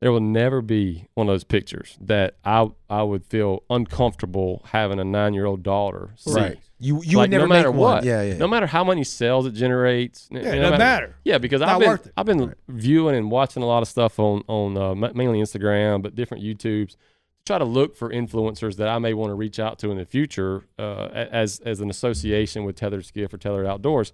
There 0.00 0.10
will 0.12 0.20
never 0.20 0.60
be 0.60 1.06
one 1.14 1.28
of 1.28 1.32
those 1.34 1.44
pictures 1.44 1.96
that 2.00 2.36
I 2.44 2.68
I 2.90 3.02
would 3.04 3.24
feel 3.26 3.62
uncomfortable 3.70 4.62
having 4.72 4.98
a 4.98 5.04
nine 5.04 5.34
year 5.34 5.46
old 5.46 5.62
daughter 5.62 6.10
see. 6.16 6.32
Right. 6.34 6.58
You 6.80 7.00
you 7.04 7.18
like 7.18 7.24
would 7.24 7.30
never 7.30 7.44
no 7.46 7.54
matter 7.54 7.70
what, 7.70 7.96
one. 7.98 8.04
Yeah, 8.04 8.22
yeah. 8.22 8.36
no 8.36 8.48
matter 8.48 8.66
how 8.66 8.82
many 8.84 9.04
sales 9.04 9.46
it 9.46 9.52
generates, 9.52 10.28
Yeah, 10.32 10.40
it 10.40 10.56
no 10.56 10.62
doesn't 10.62 10.78
matter. 10.78 11.16
Yeah, 11.24 11.38
because 11.38 11.62
I've 11.62 11.78
been. 11.80 11.98
I've 12.16 12.26
been 12.26 12.54
viewing 12.68 13.14
and 13.16 13.30
watching 13.30 13.62
a 13.62 13.66
lot 13.66 13.82
of 13.82 13.88
stuff 13.88 14.18
on 14.18 14.42
on 14.48 14.76
uh, 14.76 14.94
mainly 15.14 15.40
Instagram, 15.40 16.02
but 16.02 16.14
different 16.16 16.42
YouTubes. 16.42 16.96
To 17.44 17.50
Try 17.52 17.58
to 17.58 17.64
look 17.64 17.94
for 17.96 18.10
influencers 18.10 18.76
that 18.76 18.88
I 18.88 18.98
may 18.98 19.12
want 19.14 19.30
to 19.30 19.34
reach 19.34 19.58
out 19.58 19.78
to 19.80 19.90
in 19.90 19.98
the 19.98 20.04
future, 20.06 20.62
uh, 20.78 21.08
as 21.12 21.60
as 21.60 21.80
an 21.80 21.90
association 21.90 22.64
with 22.64 22.76
Tethered 22.76 23.04
Skiff 23.04 23.32
or 23.34 23.36
Tethered 23.38 23.66
Outdoors. 23.66 24.12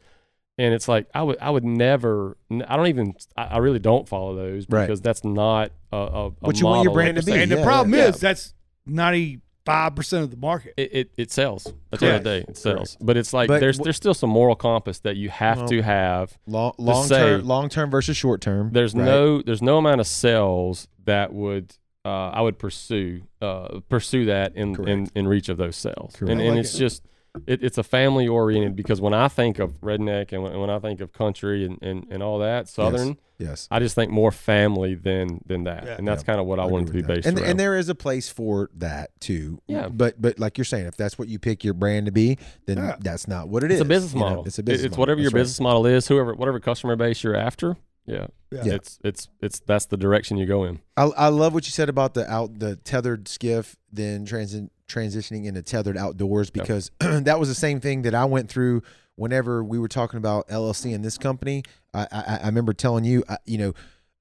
And 0.59 0.75
it's 0.75 0.89
like 0.89 1.07
I 1.15 1.23
would 1.23 1.39
I 1.41 1.51
would 1.51 1.65
never 1.65 2.37
I 2.67 2.77
don't 2.77 2.89
even 2.89 3.15
I, 3.37 3.45
I 3.45 3.59
really 3.59 3.79
don't 3.79 4.09
follow 4.09 4.35
those 4.35 4.67
Right. 4.69 4.87
because 4.87 5.01
that's 5.01 5.25
not 5.25 5.71
a, 5.93 5.97
a, 5.97 6.27
a 6.27 6.31
What 6.41 6.59
you 6.61 6.67
want 6.67 6.85
your 6.85 6.93
brand 6.93 7.17
like 7.17 7.25
to 7.25 7.27
be. 7.27 7.33
saying. 7.33 7.43
And 7.45 7.53
the 7.53 7.63
problem 7.65 7.95
yeah. 7.95 8.09
is 8.09 8.19
that's 8.21 8.53
ninety 8.85 9.41
five 9.65 9.95
percent 9.95 10.25
of 10.25 10.31
the 10.33 10.37
market. 10.37 10.75
It, 10.77 10.91
it, 10.93 11.11
it 11.17 11.31
sells 11.31 11.73
at 11.93 12.01
the 12.01 12.07
end 12.07 12.17
of 12.17 12.25
the 12.25 12.31
day. 12.41 12.45
It 12.49 12.57
sells, 12.59 12.97
but 13.01 13.17
it's 13.17 13.33
like 13.33 13.47
But 13.49 13.61
there's 13.61 13.79
wh- 13.79 13.83
there's 13.85 13.97
still 13.97 14.13
some 14.15 14.31
moral 14.31 14.57
compass 14.57 14.99
that 15.01 15.17
you 15.17 15.31
have 15.31 15.59
Well, 15.59 15.69
to 15.69 15.83
have 15.83 16.37
long 16.47 16.73
long 16.79 17.09
term 17.09 17.45
long 17.47 17.69
term 17.69 17.91
versus 17.91 18.17
short 18.17 18.41
term. 18.41 18.71
there's 18.73 18.93
right? 18.95 19.05
no 19.05 19.41
there's 19.41 19.63
no 19.63 19.79
amount 19.79 20.01
of 20.01 20.07
sales 20.09 20.89
that 21.05 21.33
would 21.33 21.75
uh, 22.05 22.09
I 22.31 22.41
would 22.41 22.59
pursue 22.59 23.23
uh, 23.43 23.81
pursue 23.89 24.27
that 24.27 24.55
in, 24.57 24.69
in 24.71 24.75
Correct. 24.75 25.13
in 25.15 25.29
reach 25.29 25.49
of 25.49 25.57
those 25.59 25.77
sales, 25.77 26.15
Correct. 26.17 26.33
and 26.33 26.41
and 26.41 26.51
like 26.57 26.61
it's 26.61 26.75
it. 26.75 26.79
just 26.79 27.03
it, 27.47 27.63
it's 27.63 27.79
a 27.79 27.83
family 27.85 28.27
oriented 28.27 28.75
because 28.75 29.01
when 29.01 29.15
I 29.15 29.29
think 29.29 29.59
of 29.61 29.81
redneck 29.81 30.33
and 30.33 30.43
when, 30.43 30.59
when 30.59 30.69
I 30.71 30.81
think 30.81 31.01
of 31.01 31.13
country 31.13 31.65
and, 31.65 31.79
and, 31.81 32.05
and 32.11 32.23
all 32.25 32.41
that 32.41 32.69
southern, 32.69 33.19
Yes. 33.39 33.69
I 33.71 33.79
just 33.79 33.95
think 33.95 34.11
more 34.11 34.33
family 34.33 34.95
than 34.97 35.41
than 35.47 35.65
that, 35.65 35.85
Yeah. 35.87 35.95
and 35.97 36.07
that's 36.09 36.23
Yeah. 36.23 36.27
kind 36.27 36.41
of 36.41 36.47
what 36.47 36.59
I, 36.59 36.65
agree 36.65 36.73
want 36.73 36.83
it 36.85 36.87
to 36.89 36.93
be 36.93 37.01
that. 37.03 37.07
based 37.09 37.27
and, 37.29 37.39
around. 37.39 37.51
and 37.51 37.61
there 37.61 37.77
is 37.77 37.89
a 37.89 37.95
place 37.95 38.29
for 38.29 38.69
that 38.79 39.11
too. 39.21 39.63
Yeah. 39.69 39.89
But 39.89 40.21
but 40.21 40.39
like 40.41 40.59
you're 40.59 40.65
saying, 40.65 40.87
if 40.87 40.97
that's 40.97 41.19
what 41.19 41.29
you 41.29 41.39
pick 41.39 41.63
your 41.65 41.73
brand 41.75 42.07
to 42.07 42.13
be, 42.13 42.37
then 42.67 42.79
Yeah. 42.79 42.97
that's 43.01 43.29
not 43.29 43.49
what 43.49 43.63
it 43.63 43.67
it's 43.71 43.77
is. 43.77 43.81
a 43.83 43.85
business 43.85 44.13
you 44.13 44.19
know? 44.21 44.27
model. 44.29 44.45
It's 44.47 44.59
a 44.59 44.63
It- 44.63 44.65
business. 44.65 44.85
It's 44.87 44.91
model. 44.93 45.03
whatever 45.03 45.21
your 45.21 45.31
right. 45.31 45.41
business 45.41 45.61
model 45.61 45.87
is. 45.87 46.09
Whoever 46.09 46.35
whatever 46.35 46.59
customer 46.61 46.97
base 46.97 47.23
you're 47.23 47.37
after. 47.37 47.77
Yeah. 48.07 48.27
Yeah. 48.51 48.63
Yeah. 48.65 48.75
It's 48.75 48.99
it's 49.05 49.29
it's 49.41 49.61
that's 49.61 49.87
the 49.87 49.97
direction 49.97 50.37
you 50.37 50.47
go 50.47 50.65
in. 50.65 50.81
I, 50.97 51.05
I 51.17 51.29
love 51.29 51.55
what 51.55 51.67
you 51.67 51.71
said 51.71 51.89
about 51.89 52.15
the 52.15 52.29
out 52.31 52.59
the 52.59 52.77
tethered 52.77 53.29
skiff, 53.29 53.77
then 53.93 54.27
transi- 54.27 54.71
transitioning 54.89 55.45
into 55.47 55.63
tethered 55.63 55.97
outdoors 55.97 56.51
Yeah. 56.55 56.63
because 56.63 56.91
that 57.01 57.39
was 57.39 57.49
the 57.49 57.55
same 57.55 57.81
thing 57.81 58.03
that 58.03 58.15
I 58.15 58.25
went 58.25 58.49
through 58.51 58.83
whenever 59.17 59.63
we 59.63 59.79
were 59.79 59.89
talking 59.89 60.19
about 60.19 60.49
LLC 60.49 60.95
and 60.95 61.05
this 61.05 61.19
company. 61.19 61.63
I 61.95 62.07
I, 62.11 62.39
I 62.43 62.47
remember 62.47 62.73
telling 62.73 63.05
you, 63.05 63.25
I, 63.29 63.39
you 63.47 63.59
know. 63.59 63.73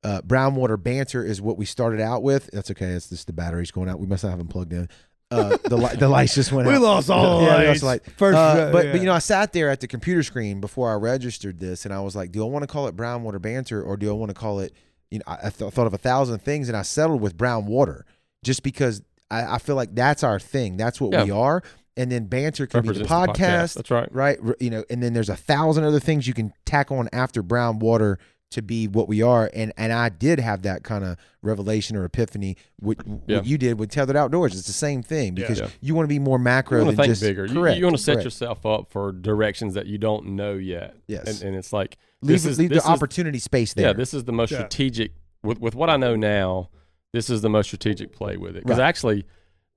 Uh, 0.02 0.22
Brownwater 0.22 0.82
banter 0.82 1.26
is 1.26 1.42
what 1.42 1.58
we 1.58 1.66
started 1.66 2.00
out 2.00 2.24
with. 2.24 2.50
That's 2.54 2.72
okay. 2.72 2.86
It's 2.92 3.10
just 3.10 3.28
the 3.28 3.34
batteries 3.34 3.70
going 3.70 3.90
out. 3.90 4.00
We 4.00 4.08
must 4.08 4.24
not 4.24 4.30
have 4.30 4.40
them 4.40 4.48
plugged 4.48 4.72
in. 4.72 4.88
Uh, 5.32 5.58
the 5.66 5.78
li- 5.78 5.96
the 5.96 6.10
lights 6.10 6.34
just 6.34 6.52
went 6.52 6.68
out. 6.68 6.72
We 6.72 6.78
out. 6.78 6.82
lost 6.82 7.10
all 7.10 7.42
Yeah, 7.44 7.60
we 7.60 7.68
lights. 7.68 7.84
lost 7.84 7.84
light. 8.08 8.14
First, 8.18 8.38
Uh, 8.38 8.72
but 8.72 8.86
yeah. 8.86 8.92
but 8.94 9.00
you 9.02 9.06
know, 9.06 9.14
I 9.14 9.20
sat 9.20 9.54
there 9.54 9.70
at 9.70 9.80
the 9.80 9.88
computer 9.88 10.24
screen 10.24 10.60
before 10.60 10.92
I 10.92 10.96
registered 10.96 11.60
this, 11.60 11.86
and 11.86 11.94
I 11.94 12.00
was 12.02 12.16
like, 12.16 12.32
do 12.32 12.44
I 12.44 12.50
want 12.50 12.64
to 12.64 12.68
call 12.68 12.88
it 12.88 12.96
brown 12.96 13.24
water 13.24 13.38
banter 13.40 13.82
or 13.84 13.96
do 13.96 14.10
I 14.10 14.14
want 14.14 14.30
to 14.30 14.34
call 14.36 14.60
it? 14.60 14.74
You 15.12 15.20
know, 15.20 15.24
I, 15.28 15.48
I 15.48 15.50
th- 15.50 15.72
thought 15.74 15.88
of 15.88 15.94
a 15.94 15.98
thousand 16.00 16.40
things, 16.40 16.68
and 16.68 16.76
I 16.78 16.82
settled 16.82 17.22
with 17.22 17.38
brown 17.38 17.66
water 17.68 18.06
just 18.44 18.64
because 18.64 19.02
I, 19.30 19.56
I 19.56 19.58
feel 19.60 19.76
like 19.76 19.94
that's 19.94 20.24
our 20.24 20.40
thing. 20.40 20.78
That's 20.78 21.00
what 21.00 21.12
Yeah. 21.12 21.24
we 21.26 21.32
are. 21.32 21.62
And 21.98 22.12
then 22.12 22.26
banter 22.28 22.66
can 22.66 22.82
be 22.82 22.88
the 22.90 23.04
Represents 23.04 23.38
podcast, 23.38 23.74
That's 23.76 23.92
right. 23.92 24.08
right? 24.16 24.40
You 24.62 24.70
know, 24.70 24.84
and 24.90 25.04
then 25.04 25.14
there's 25.14 25.30
a 25.30 25.36
thousand 25.36 25.84
other 25.84 26.00
things 26.00 26.28
you 26.28 26.34
can 26.34 26.54
tack 26.66 26.92
on 26.92 27.10
after 27.12 27.44
brown 27.44 27.80
water 27.80 28.18
to 28.52 28.62
be 28.62 28.88
what 28.88 29.08
we 29.08 29.22
are. 29.22 29.50
And 29.54 29.72
and 29.78 29.94
I 29.94 30.10
did 30.10 30.40
have 30.40 30.64
that 30.64 30.84
kind 30.84 31.04
of 31.04 31.18
revelation 31.42 31.96
or 31.96 32.04
epiphany. 32.06 32.58
What, 32.80 32.98
Yeah. 33.28 33.38
what 33.38 33.46
you 33.46 33.58
did 33.58 33.80
with 33.80 33.90
tethered 33.92 34.16
outdoors, 34.16 34.58
it's 34.58 34.68
the 34.68 34.74
same 34.74 35.04
thing 35.04 35.36
because 35.36 35.60
Yeah. 35.60 35.70
you 35.82 35.94
want 35.96 36.06
to 36.06 36.10
be 36.10 36.20
more 36.20 36.40
macro 36.40 36.80
You 36.80 36.86
want 36.86 36.98
than 36.98 37.04
to 37.04 37.08
think 37.10 37.12
just 37.12 37.22
bigger. 37.22 37.46
You, 37.46 37.54
Correct, 37.54 37.78
you 37.78 37.86
want 37.86 37.98
to 37.98 38.02
set 38.04 38.14
correct. 38.14 38.26
yourself 38.26 38.66
up 38.66 38.90
for 38.90 39.12
directions 39.12 39.76
that 39.76 39.86
you 39.86 39.98
don't 39.98 40.28
know 40.30 40.54
yet. 40.54 40.96
Yes. 41.08 41.28
And, 41.42 41.50
and 41.50 41.56
it's 41.58 41.72
like 41.72 41.98
leave, 42.22 42.34
this 42.36 42.46
is 42.46 42.58
leave 42.60 42.70
this 42.70 42.84
the 42.84 42.90
is- 42.90 42.96
opportunity 42.96 43.40
space 43.40 43.74
there. 43.74 43.88
Yeah, 43.88 43.94
this 43.94 44.14
is 44.14 44.24
the 44.24 44.32
most 44.34 44.52
Yeah. 44.52 44.58
strategic 44.60 45.12
with 45.44 45.60
with 45.60 45.76
what 45.76 45.90
I 45.90 45.98
know 45.98 46.16
now. 46.16 46.70
This 47.14 47.30
is 47.30 47.42
the 47.42 47.50
most 47.50 47.68
strategic 47.68 48.12
play 48.14 48.38
with 48.38 48.56
it 48.56 48.64
because 48.64 48.78
Right. 48.80 48.88
actually, 48.88 49.26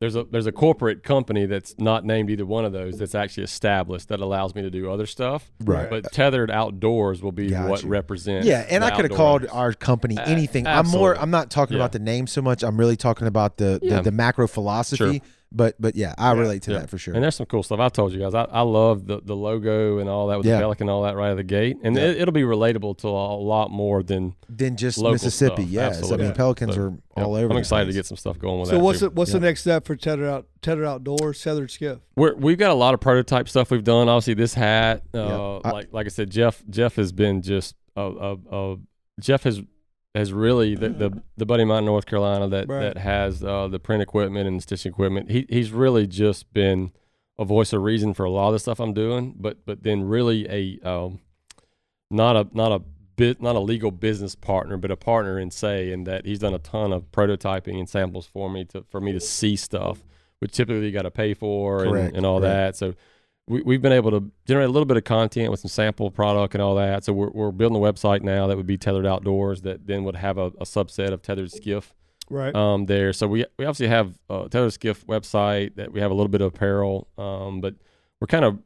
there's 0.03 0.16
a 0.16 0.24
there's 0.24 0.47
a 0.49 0.53
corporate 0.53 1.05
company 1.05 1.47
that's 1.47 1.77
not 1.79 2.05
named 2.05 2.29
either 2.29 2.45
one 2.45 2.65
of 2.65 2.73
those 2.73 2.99
that's 2.99 3.15
actually 3.15 3.45
established 3.45 4.09
that 4.09 4.19
allows 4.19 4.53
me 4.53 4.61
to 4.62 4.69
do 4.69 4.91
other 4.91 5.07
stuff. 5.07 5.53
Right. 5.62 5.89
But 5.89 6.11
tethered 6.12 6.51
outdoors 6.51 7.23
will 7.23 7.31
be 7.31 7.51
Got 7.51 7.70
what 7.70 7.83
you. 7.85 7.89
represents. 7.89 8.45
yeah, 8.45 8.66
and 8.69 8.83
I 8.85 8.91
could 8.97 9.05
have 9.09 9.16
called 9.16 9.47
our 9.53 9.73
company 9.73 10.19
anything. 10.19 10.66
I'm 10.66 10.89
more. 10.89 11.16
I'm 11.16 11.31
not 11.31 11.53
talking 11.53 11.77
Yeah. 11.77 11.85
about 11.85 11.93
the 11.93 12.01
name 12.01 12.27
so 12.27 12.43
much. 12.43 12.65
I'm 12.65 12.77
really 12.79 12.97
talking 12.97 13.29
about 13.29 13.59
the 13.59 13.79
the, 13.81 13.87
Yeah. 13.87 14.01
the 14.01 14.11
macro 14.11 14.49
philosophy. 14.49 15.23
But 15.55 15.77
but 15.81 15.95
yeah, 15.97 16.15
I 16.19 16.33
Yeah. 16.33 16.41
relate 16.41 16.62
to 16.62 16.73
Yeah. 16.73 16.79
that 16.81 16.91
for 16.91 16.99
sure. 16.99 17.15
And 17.15 17.23
there's 17.23 17.37
some 17.37 17.47
cool 17.47 17.62
stuff. 17.62 17.79
I 17.81 17.89
told 17.89 18.12
you 18.12 18.20
guys, 18.20 18.35
I, 18.35 18.45
I 18.45 18.62
love 18.62 19.07
the, 19.07 19.20
the 19.23 19.37
logo 19.37 19.99
and 19.99 20.09
all 20.09 20.29
that 20.29 20.39
with 20.39 20.47
Yeah. 20.47 20.55
the 20.57 20.61
pelican 20.62 20.85
and 20.89 20.91
all 20.91 21.03
that 21.03 21.15
right 21.16 21.27
out 21.27 21.31
of 21.33 21.37
the 21.37 21.43
gate. 21.45 21.77
And 21.83 21.95
Yeah. 21.97 22.03
it, 22.05 22.23
it'll 22.23 22.33
be 22.33 22.43
relatable 22.43 22.99
to 22.99 23.09
a 23.09 23.11
lot 23.37 23.70
more 23.70 24.03
than 24.03 24.35
Than 24.49 24.77
just 24.77 24.99
local 24.99 25.12
Mississippi. 25.12 25.62
stuff. 25.62 25.70
Yes, 25.70 25.99
Absolutely. 25.99 26.24
I 26.24 26.29
mean 26.29 26.37
pelicans 26.37 26.74
So, 26.74 26.81
are 26.81 26.87
all 26.87 27.33
yeah, 27.39 27.45
over. 27.45 27.45
I'm 27.45 27.49
the 27.51 27.59
excited 27.59 27.87
to 27.87 27.93
get 27.93 28.07
some 28.07 28.16
stuff 28.16 28.39
going 28.39 28.61
with 28.61 28.70
so 28.70 28.77
that. 28.77 28.83
what's 28.83 29.01
too. 29.01 29.07
the, 29.07 29.11
what's 29.12 29.31
Yeah. 29.33 29.41
the 29.41 29.47
next 29.47 29.61
step 29.61 29.85
for 29.87 29.95
tethered 29.97 30.27
out 30.29 30.47
tethered 30.62 30.87
outdoors 30.87 31.43
tethered 31.43 31.70
skiff? 31.70 31.99
We're, 32.16 32.35
we've 32.35 32.59
got 32.59 32.70
a 32.70 32.74
lot 32.74 32.95
of 32.95 33.01
prototype 33.01 33.49
stuff 33.49 33.70
we've 33.70 33.85
done. 33.85 34.09
Obviously, 34.09 34.35
this 34.35 34.55
hat, 34.55 35.03
uh, 35.15 35.19
Yeah. 35.19 35.61
I- 35.65 35.70
like 35.73 35.89
like 35.93 36.07
I 36.07 36.11
said, 36.11 36.31
Jeff 36.31 36.62
Jeff 36.70 36.97
has 36.97 37.12
been 37.12 37.43
just 37.43 37.74
a, 37.97 38.01
a, 38.03 38.37
a 38.73 38.77
Jeff 39.20 39.43
has 39.45 39.61
has 40.15 40.33
really 40.33 40.75
the, 40.75 40.91
the 40.91 41.23
the 41.37 41.47
buddy 41.47 41.63
of 41.63 41.69
mine 41.69 41.81
in 41.81 41.85
North 41.87 42.07
Carolina 42.07 42.49
that 42.49 42.69
Right. 42.69 42.81
that 42.81 42.99
has 42.99 43.43
uh, 43.43 43.69
the 43.69 43.79
print 43.79 44.03
equipment 44.03 44.47
and 44.47 44.59
the 44.59 44.63
stitching 44.63 44.93
equipment. 44.93 45.31
He 45.31 45.47
he's 45.49 45.71
really 45.73 46.07
just 46.07 46.53
been 46.53 46.93
a 47.39 47.45
voice 47.45 47.73
of 47.73 47.83
reason 47.83 48.13
for 48.13 48.25
a 48.25 48.31
lot 48.31 48.49
of 48.49 48.53
the 48.55 48.59
stuff 48.59 48.79
I'm 48.81 48.93
doing. 48.93 49.35
But 49.39 49.65
but 49.65 49.83
then 49.83 50.03
really 50.05 50.47
a 50.49 50.87
um, 50.89 51.21
not 52.11 52.37
a 52.37 52.47
not 52.53 52.73
a 52.73 52.83
bit 53.17 53.41
not 53.41 53.57
a 53.57 53.61
legal 53.61 53.91
business 53.91 54.35
partner, 54.35 54.77
but 54.77 54.91
a 54.91 54.97
partner 54.97 55.39
in 55.39 55.51
say, 55.51 55.91
in 55.93 56.05
that 56.05 56.27
he's 56.27 56.39
done 56.41 56.55
a 56.55 56.59
ton 56.59 56.93
of 56.93 57.11
prototyping 57.11 57.79
and 57.79 57.89
samples 57.89 58.27
for 58.27 58.51
me 58.51 58.65
to 58.67 58.85
for 58.91 59.01
me 59.01 59.13
to 59.13 59.21
see 59.21 59.57
stuff, 59.57 60.05
which 60.41 60.53
typically 60.53 60.87
you 60.87 60.93
got 60.93 61.03
to 61.03 61.11
pay 61.11 61.33
for 61.33 61.85
and, 61.85 62.17
and 62.17 62.27
all 62.27 62.41
that. 62.41 62.77
So 62.77 62.95
we, 63.53 63.62
we've 63.62 63.83
been 63.83 63.93
able 63.93 64.11
to 64.11 64.31
generate 64.47 64.69
a 64.69 64.73
little 64.73 64.87
bit 64.87 64.97
of 64.97 65.05
content 65.05 65.51
with 65.51 65.61
some 65.61 65.69
sample 65.69 66.11
product 66.11 66.55
and 66.55 66.62
all 66.62 66.74
that. 66.77 67.05
So 67.05 67.12
we're, 67.12 67.31
we're 67.31 67.51
building 67.53 67.77
a 67.77 67.81
website 67.81 68.23
now 68.23 68.47
that 68.49 68.57
would 68.57 68.66
be 68.66 68.79
tethered 68.79 69.07
outdoors 69.07 69.62
that 69.62 69.87
then 69.87 70.05
would 70.05 70.16
have 70.16 70.39
a, 70.39 70.47
a 70.47 70.65
subset 70.65 71.12
of 71.12 71.23
tethered 71.23 71.53
skiff 71.53 71.95
Right. 72.31 72.55
um, 72.55 72.87
there. 72.87 73.12
So 73.12 73.27
we 73.29 73.45
we 73.59 73.65
obviously 73.66 73.89
have 73.89 74.19
a 74.31 74.49
tethered 74.51 74.73
skiff 74.73 75.07
website 75.07 75.74
that 75.77 75.93
we 75.93 76.01
have 76.01 76.11
a 76.11 76.15
little 76.15 76.29
bit 76.31 76.41
of 76.41 76.55
apparel, 76.55 77.09
um, 77.19 77.61
but 77.61 77.74
we're 78.20 78.27
kind 78.27 78.45
of 78.45 78.59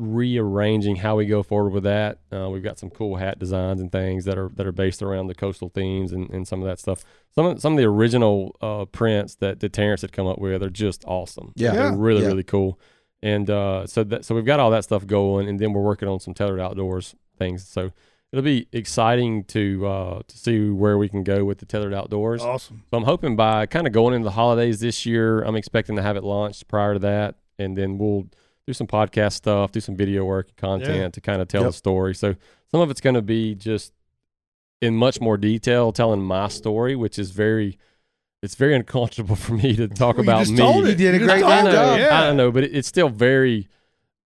rearranging 0.00 0.96
how 0.96 1.16
we 1.16 1.26
go 1.26 1.42
forward 1.42 1.70
with 1.72 1.84
that. 1.84 2.18
Uh, 2.32 2.48
we've 2.50 2.62
got 2.62 2.78
some 2.78 2.90
cool 2.90 3.16
hat 3.16 3.38
designs 3.38 3.80
and 3.80 3.90
things 3.92 4.24
that 4.24 4.38
are 4.38 4.50
that 4.54 4.66
are 4.66 4.72
based 4.72 5.02
around 5.02 5.26
the 5.28 5.34
coastal 5.34 5.68
themes 5.68 6.12
and, 6.12 6.28
and 6.30 6.46
some 6.48 6.60
of 6.60 6.66
that 6.66 6.78
stuff. 6.78 7.04
Some 7.34 7.46
of 7.46 7.60
some 7.60 7.72
of 7.74 7.78
the 7.78 7.84
original 7.84 8.56
uh, 8.60 8.84
prints 8.86 9.36
that, 9.36 9.60
that 9.60 9.72
Terrence 9.72 10.02
had 10.02 10.12
come 10.12 10.26
up 10.26 10.38
with 10.38 10.62
are 10.62 10.70
just 10.70 11.04
awesome. 11.06 11.52
Yeah. 11.56 11.72
they're 11.72 11.92
really 11.96 12.22
Yeah. 12.22 12.28
really 12.28 12.42
cool. 12.44 12.78
And 13.24 13.48
uh, 13.48 13.86
so 13.86 14.04
that 14.04 14.24
so 14.26 14.34
we've 14.34 14.44
got 14.44 14.60
all 14.60 14.70
that 14.70 14.84
stuff 14.84 15.06
going, 15.06 15.48
and 15.48 15.58
then 15.58 15.72
we're 15.72 15.80
working 15.82 16.08
on 16.08 16.20
some 16.20 16.34
tethered 16.34 16.60
outdoors 16.60 17.14
things. 17.38 17.66
So 17.66 17.90
it'll 18.30 18.44
be 18.44 18.68
exciting 18.72 19.44
to 19.44 19.86
uh, 19.86 20.20
to 20.28 20.38
see 20.38 20.68
where 20.68 20.98
we 20.98 21.08
can 21.08 21.24
go 21.24 21.44
with 21.44 21.58
the 21.58 21.64
tethered 21.66 21.94
outdoors. 21.94 22.42
awesome. 22.42 22.82
So 22.90 22.96
I'm 22.98 23.04
hoping 23.04 23.34
by 23.34 23.64
kind 23.66 23.86
of 23.86 23.94
going 23.94 24.12
into 24.14 24.24
the 24.26 24.32
holidays 24.32 24.80
this 24.80 25.06
year, 25.06 25.40
I'm 25.40 25.56
expecting 25.56 25.96
to 25.96 26.02
have 26.02 26.16
it 26.18 26.22
launched 26.24 26.68
prior 26.68 26.92
to 26.92 26.98
that, 27.00 27.36
and 27.58 27.76
then 27.78 27.96
we'll 27.96 28.26
do 28.66 28.72
some 28.74 28.86
podcast 28.86 29.32
stuff, 29.32 29.72
do 29.72 29.80
some 29.80 29.96
video 29.96 30.24
work, 30.26 30.54
content 30.56 30.96
Yeah. 30.98 31.08
to 31.08 31.20
kind 31.22 31.40
of 31.40 31.48
tell 31.48 31.62
Yep. 31.62 31.70
the 31.70 31.76
story. 31.76 32.14
So 32.14 32.34
some 32.70 32.80
of 32.82 32.90
it's 32.90 33.00
going 33.00 33.14
to 33.14 33.22
be 33.22 33.54
just 33.54 33.92
in 34.82 34.94
much 34.96 35.18
more 35.20 35.36
detail 35.38 35.92
telling 35.92 36.22
my 36.22 36.48
story, 36.48 36.94
which 36.94 37.18
is 37.18 37.30
very, 37.30 37.78
it's 38.44 38.54
very 38.54 38.74
uncomfortable 38.74 39.36
for 39.44 39.54
me 39.54 39.74
to 39.76 39.88
talk 39.88 40.16
Well, 40.16 40.24
you 40.24 40.30
about 40.30 40.38
just 40.40 40.52
me. 40.52 40.58
told 40.58 40.84
You 40.84 40.90
it. 40.92 40.96
did 40.96 41.14
a 41.14 41.18
great 41.18 41.40
just 41.40 41.44
I 41.44 41.62
know. 41.62 41.94
Yeah. 41.96 42.20
I 42.20 42.26
don't 42.26 42.36
know, 42.36 42.50
but 42.52 42.64
it, 42.64 42.74
it's 42.76 42.88
still 42.88 43.08
very. 43.08 43.68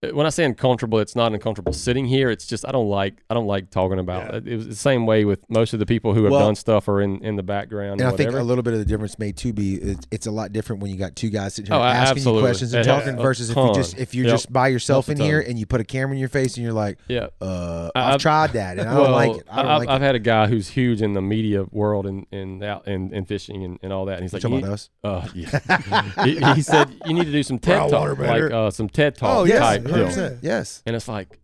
Uh, 0.02 0.08
when 0.10 0.26
I 0.26 0.28
say 0.30 0.44
uncomfortable, 0.44 0.98
it's 1.00 1.16
not 1.16 1.32
uncomfortable 1.32 1.72
sitting 1.72 2.06
here. 2.06 2.30
It's 2.30 2.46
just 2.46 2.66
I 2.66 2.70
don't 2.72 2.88
like 2.88 3.22
I 3.28 3.34
don't 3.34 3.46
like 3.46 3.70
talking 3.70 3.98
about 3.98 4.30
Yeah. 4.30 4.36
it. 4.38 4.46
It 4.48 4.56
was 4.56 4.68
the 4.68 4.74
same 4.76 5.06
way 5.06 5.24
with 5.24 5.40
most 5.50 5.72
of 5.72 5.80
the 5.80 5.86
people 5.86 6.14
who 6.14 6.22
have 6.24 6.32
Well- 6.32 6.40
done 6.46 6.54
stuff 6.54 6.86
or 6.88 7.00
in, 7.02 7.22
in 7.24 7.34
the 7.36 7.42
background. 7.42 8.00
And 8.00 8.08
I 8.08 8.12
think 8.16 8.32
a 8.32 8.42
little 8.42 8.62
bit 8.62 8.74
of 8.74 8.78
the 8.78 8.84
difference 8.84 9.18
may 9.18 9.32
too 9.32 9.52
be 9.52 9.74
it's, 9.74 10.06
it's 10.12 10.26
a 10.26 10.30
lot 10.30 10.52
different 10.52 10.82
when 10.82 10.90
you 10.92 10.96
got 10.96 11.16
two 11.16 11.30
guys 11.30 11.54
sitting 11.54 11.72
here 11.72 11.80
Oh, 11.80 11.84
asking 11.84 12.18
absolutely. 12.18 12.40
you 12.42 12.46
questions 12.46 12.74
and 12.74 12.86
It 12.86 12.88
talking 12.88 13.14
has 13.14 13.22
versus 13.22 13.50
if 13.50 13.56
you 13.56 13.74
just 13.74 13.98
if 13.98 14.14
you're 14.14 14.26
Yep. 14.26 14.34
just 14.34 14.52
by 14.52 14.68
yourself 14.68 15.08
in 15.08 15.18
here 15.18 15.40
and 15.40 15.58
you 15.58 15.66
put 15.66 15.80
a 15.80 15.84
camera 15.84 16.12
in 16.14 16.20
your 16.20 16.28
face 16.28 16.56
and 16.56 16.64
you're 16.64 16.72
like, 16.72 16.98
yeah. 17.08 17.28
uh, 17.40 17.90
I've, 17.94 18.14
I've- 18.14 18.22
tried 18.22 18.52
that 18.52 18.78
and 18.78 18.88
I 18.88 18.94
don't 18.94 19.10
like 19.12 19.36
it. 19.36 19.46
I 19.50 19.62
don't 19.62 19.70
I've, 19.72 19.84
like 19.84 20.00
had 20.00 20.14
a 20.14 20.18
guy 20.20 20.46
who's 20.46 20.68
huge 20.68 21.02
in 21.02 21.14
the 21.14 21.22
media 21.22 21.64
world 21.72 22.06
and 22.06 22.24
and 22.30 22.62
out 22.62 22.86
and, 22.86 23.12
and 23.12 23.26
fishing 23.26 23.64
and, 23.64 23.78
and 23.82 23.92
all 23.92 24.04
that, 24.06 24.14
and 24.14 24.22
he's 24.22 24.32
like, 24.32 24.42
talking 24.42 24.58
"You 24.58 24.64
about 24.64 24.74
us? 24.74 24.90
Uh, 25.02 25.26
yeah. 25.34 26.24
he, 26.24 26.38
he 26.54 26.62
said 26.62 26.94
you 27.06 27.14
need 27.14 27.24
to 27.24 27.32
do 27.32 27.42
some 27.42 27.58
TED 27.58 27.90
talk, 27.90 28.16
like 28.18 28.42
uh, 28.52 28.70
some 28.70 28.88
TED 28.88 29.16
talk 29.16 29.38
Oh, 29.38 29.44
yes, 29.44 29.58
type. 29.58 29.87
100%. 29.92 30.38
Yes. 30.42 30.82
And 30.86 30.94
it's 30.96 31.08
like 31.08 31.38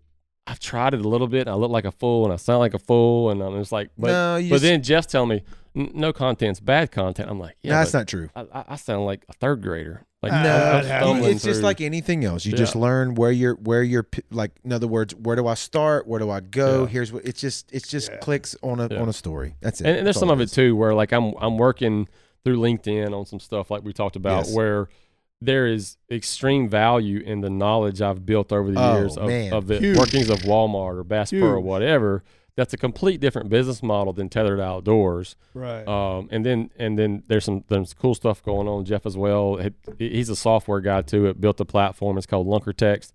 I've 0.46 0.60
tried 0.60 0.92
it 0.94 1.00
a 1.04 1.08
little 1.08 1.26
bit. 1.28 1.42
And 1.42 1.50
I 1.50 1.54
look 1.54 1.70
like 1.70 1.84
a 1.86 1.92
fool, 1.92 2.24
and 2.24 2.32
I 2.32 2.36
sound 2.36 2.58
like 2.60 2.74
a 2.74 2.78
fool, 2.78 3.30
and 3.30 3.42
I'm 3.42 3.58
just 3.58 3.72
like, 3.72 3.90
but 3.96 4.08
no, 4.08 4.36
you 4.36 4.50
but 4.50 4.56
just, 4.56 4.62
then 4.64 4.82
Jeff's 4.82 5.06
telling 5.06 5.30
me 5.30 5.42
"N- 5.74 5.90
no 5.94 6.12
content's 6.12 6.60
bad 6.60 6.92
content. 6.92 7.30
I'm 7.30 7.38
like, 7.38 7.56
yeah, 7.62 7.72
no, 7.72 7.78
that's 7.78 7.94
not 7.94 8.06
true. 8.08 8.28
I, 8.36 8.42
I- 8.52 8.64
I 8.68 8.76
sound 8.76 9.06
like 9.06 9.24
a 9.28 9.32
third 9.32 9.62
grader. 9.62 10.04
Like 10.22 10.32
No, 10.32 10.38
I'm- 10.38 10.84
that 10.84 11.02
I'm 11.02 11.22
it's 11.24 11.44
just 11.44 11.62
like 11.62 11.80
anything 11.82 12.24
else. 12.24 12.44
You 12.46 12.52
Yeah. 12.52 12.56
just 12.58 12.74
learn 12.76 13.14
where 13.14 13.30
you're 13.30 13.54
where 13.56 13.82
you're 13.82 14.06
like 14.30 14.52
in 14.64 14.72
other 14.72 14.86
words, 14.86 15.14
where 15.14 15.36
do 15.36 15.46
I 15.46 15.52
start? 15.54 16.06
Where 16.06 16.18
do 16.20 16.30
I 16.30 16.40
go? 16.40 16.82
Yeah. 16.82 16.88
Here's 16.88 17.12
what 17.12 17.24
it's 17.26 17.40
just 17.40 17.70
it's 17.72 17.88
just 17.88 18.10
Yeah. 18.10 18.18
clicks 18.18 18.56
on 18.62 18.80
a 18.80 18.88
Yeah. 18.90 19.00
on 19.02 19.08
a 19.08 19.12
story. 19.12 19.56
That's 19.60 19.80
it. 19.82 19.86
and, 19.86 19.96
and 19.98 20.06
there's 20.06 20.14
That's 20.16 20.20
some 20.20 20.28
all 20.30 20.34
of 20.34 20.40
it 20.40 20.44
is. 20.44 20.52
too 20.52 20.76
where 20.76 20.94
like 20.94 21.12
I'm 21.12 21.34
I'm 21.40 21.58
working 21.58 22.08
through 22.42 22.58
LinkedIn 22.58 23.12
on 23.18 23.24
some 23.26 23.38
stuff 23.40 23.70
like 23.70 23.82
we 23.84 23.92
talked 23.92 24.16
about 24.16 24.46
Yes. 24.46 24.54
where 24.54 24.88
there 25.44 25.66
is 25.66 25.96
extreme 26.10 26.68
value 26.68 27.20
in 27.20 27.40
the 27.40 27.50
knowledge 27.50 28.00
I've 28.02 28.24
built 28.24 28.52
over 28.52 28.70
the 28.70 28.80
Oh, 28.80 28.98
years 28.98 29.16
of, 29.16 29.28
of 29.52 29.66
the 29.66 29.78
Huge. 29.78 29.98
workings 29.98 30.30
of 30.30 30.40
Walmart 30.40 30.98
or 30.98 31.04
Bass 31.04 31.30
Pro 31.30 31.40
or 31.42 31.60
whatever. 31.60 32.22
That's 32.56 32.72
a 32.72 32.76
complete 32.76 33.20
different 33.20 33.48
business 33.48 33.82
model 33.82 34.12
than 34.12 34.28
tethered 34.28 34.60
outdoors. 34.60 35.34
Right. 35.54 35.86
Um, 35.88 36.28
and 36.30 36.46
then 36.46 36.70
and 36.78 36.96
then 36.98 37.24
there's 37.26 37.44
some 37.44 37.64
there's 37.68 37.94
cool 37.94 38.14
stuff 38.14 38.42
going 38.44 38.68
on. 38.68 38.84
Jeff 38.84 39.06
as 39.06 39.16
well. 39.16 39.56
He- 39.56 39.72
He's 40.10 40.28
a 40.28 40.36
software 40.36 40.80
guy 40.80 41.02
too. 41.02 41.26
It 41.26 41.40
built 41.40 41.60
a 41.60 41.64
platform. 41.64 42.16
It's 42.16 42.26
called 42.26 42.46
Lunker 42.46 42.74
Text. 42.76 43.12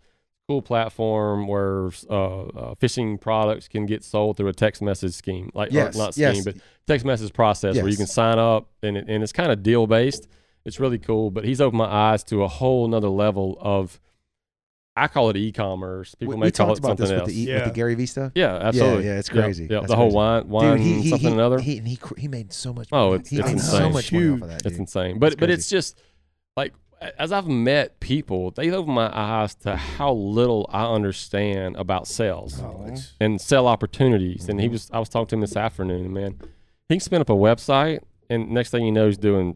Cool 0.49 0.61
platform 0.61 1.47
where 1.47 1.89
uh, 2.10 2.41
uh, 2.43 2.76
fishing 2.76 3.18
products 3.19 3.68
can 3.68 3.85
get 3.85 4.03
sold 4.03 4.35
through 4.35 4.47
a 4.47 4.53
text 4.53 4.81
message 4.81 5.14
scheme, 5.14 5.51
like 5.53 5.72
Yes, 5.72 5.95
not 5.95 6.15
scheme, 6.15 6.34
yes. 6.34 6.43
but 6.43 6.56
text 6.88 7.06
message 7.06 7.31
process 7.34 7.76
where 7.76 7.88
you 7.88 7.95
can 7.95 8.07
sign 8.07 8.39
up 8.39 8.68
and 8.81 8.97
it, 8.97 9.06
and 9.07 9.22
it's 9.23 9.31
kind 9.31 9.51
of 9.51 9.61
deal 9.64 9.85
based. 9.88 10.27
It's 10.65 10.80
really 10.80 10.99
cool. 10.99 11.31
But 11.31 11.45
he's 11.45 11.61
opened 11.61 11.77
my 11.80 11.86
eyes 11.91 12.23
to 12.26 12.44
a 12.44 12.48
whole 12.48 12.88
nother 12.88 13.10
level 13.10 13.57
of. 13.61 13.99
I 14.95 15.07
call 15.07 15.30
it 15.30 15.38
e-commerce. 15.38 16.14
People 16.15 16.34
we, 16.34 16.40
may 16.41 16.45
we 16.48 16.52
call 16.52 16.68
talked 16.68 16.80
it 16.80 16.84
about 16.84 16.98
something 16.98 17.03
this 17.06 17.11
with 17.11 17.19
else. 17.22 17.30
the, 17.30 17.41
E- 17.41 17.45
with 17.53 17.61
Yeah. 17.61 17.68
the 17.69 17.73
Gary 17.73 17.95
Vee 17.95 18.06
stuff. 18.06 18.31
yeah, 18.36 18.56
absolutely. 18.56 19.06
yeah, 19.06 19.18
it's 19.19 19.30
crazy. 19.30 19.64
Yeah, 19.69 19.80
That's 19.80 19.88
the 19.91 19.95
whole 19.95 20.11
wine, 20.11 20.49
wine, 20.49 20.77
Dude, 20.77 20.86
he, 20.86 21.02
he, 21.03 21.10
something 21.11 21.27
he, 21.30 21.34
another. 21.34 21.60
He, 21.60 21.77
and 21.77 21.88
he 21.88 21.98
he 22.18 22.27
made 22.27 22.52
so 22.52 22.73
much. 22.73 22.90
Oh, 22.91 23.14
it's- 23.14 23.30
he 23.30 23.40
it's 23.40 23.48
made 23.48 23.61
so 23.61 23.90
much 23.90 24.11
money 24.11 24.27
off 24.30 24.41
of 24.41 24.48
that. 24.49 24.65
It's 24.65 24.77
insane. 24.77 25.18
But 25.19 25.27
It's 25.34 25.40
but 25.40 25.49
it's 25.49 25.69
just 25.69 25.98
like 26.57 26.73
as 27.18 27.31
I've 27.31 27.48
met 27.48 28.02
people, 28.02 28.52
they 28.52 28.69
open 28.72 28.94
my 28.94 29.10
eyes 29.18 29.56
to 29.56 29.77
how 29.77 30.11
little 30.11 30.69
I 30.69 30.84
understand 30.91 31.77
about 31.77 32.06
sales 32.07 32.60
Oh, 32.61 32.94
and 33.22 33.40
sell 33.40 33.68
opportunities. 33.68 34.49
And 34.49 34.60
he 34.60 34.65
Mm-hmm. 34.68 34.73
was 34.73 34.91
I 34.91 34.99
was 34.99 35.07
talking 35.07 35.27
to 35.27 35.36
him 35.36 35.41
this 35.41 35.56
afternoon, 35.56 36.11
man. 36.11 36.40
He 36.90 36.95
can 36.95 36.99
spin 36.99 37.22
up 37.22 37.30
a 37.30 37.34
website 37.34 37.99
and 38.30 38.49
next 38.52 38.72
thing 38.72 38.84
you 38.84 38.91
know 38.91 39.06
he's 39.06 39.18
doing 39.18 39.56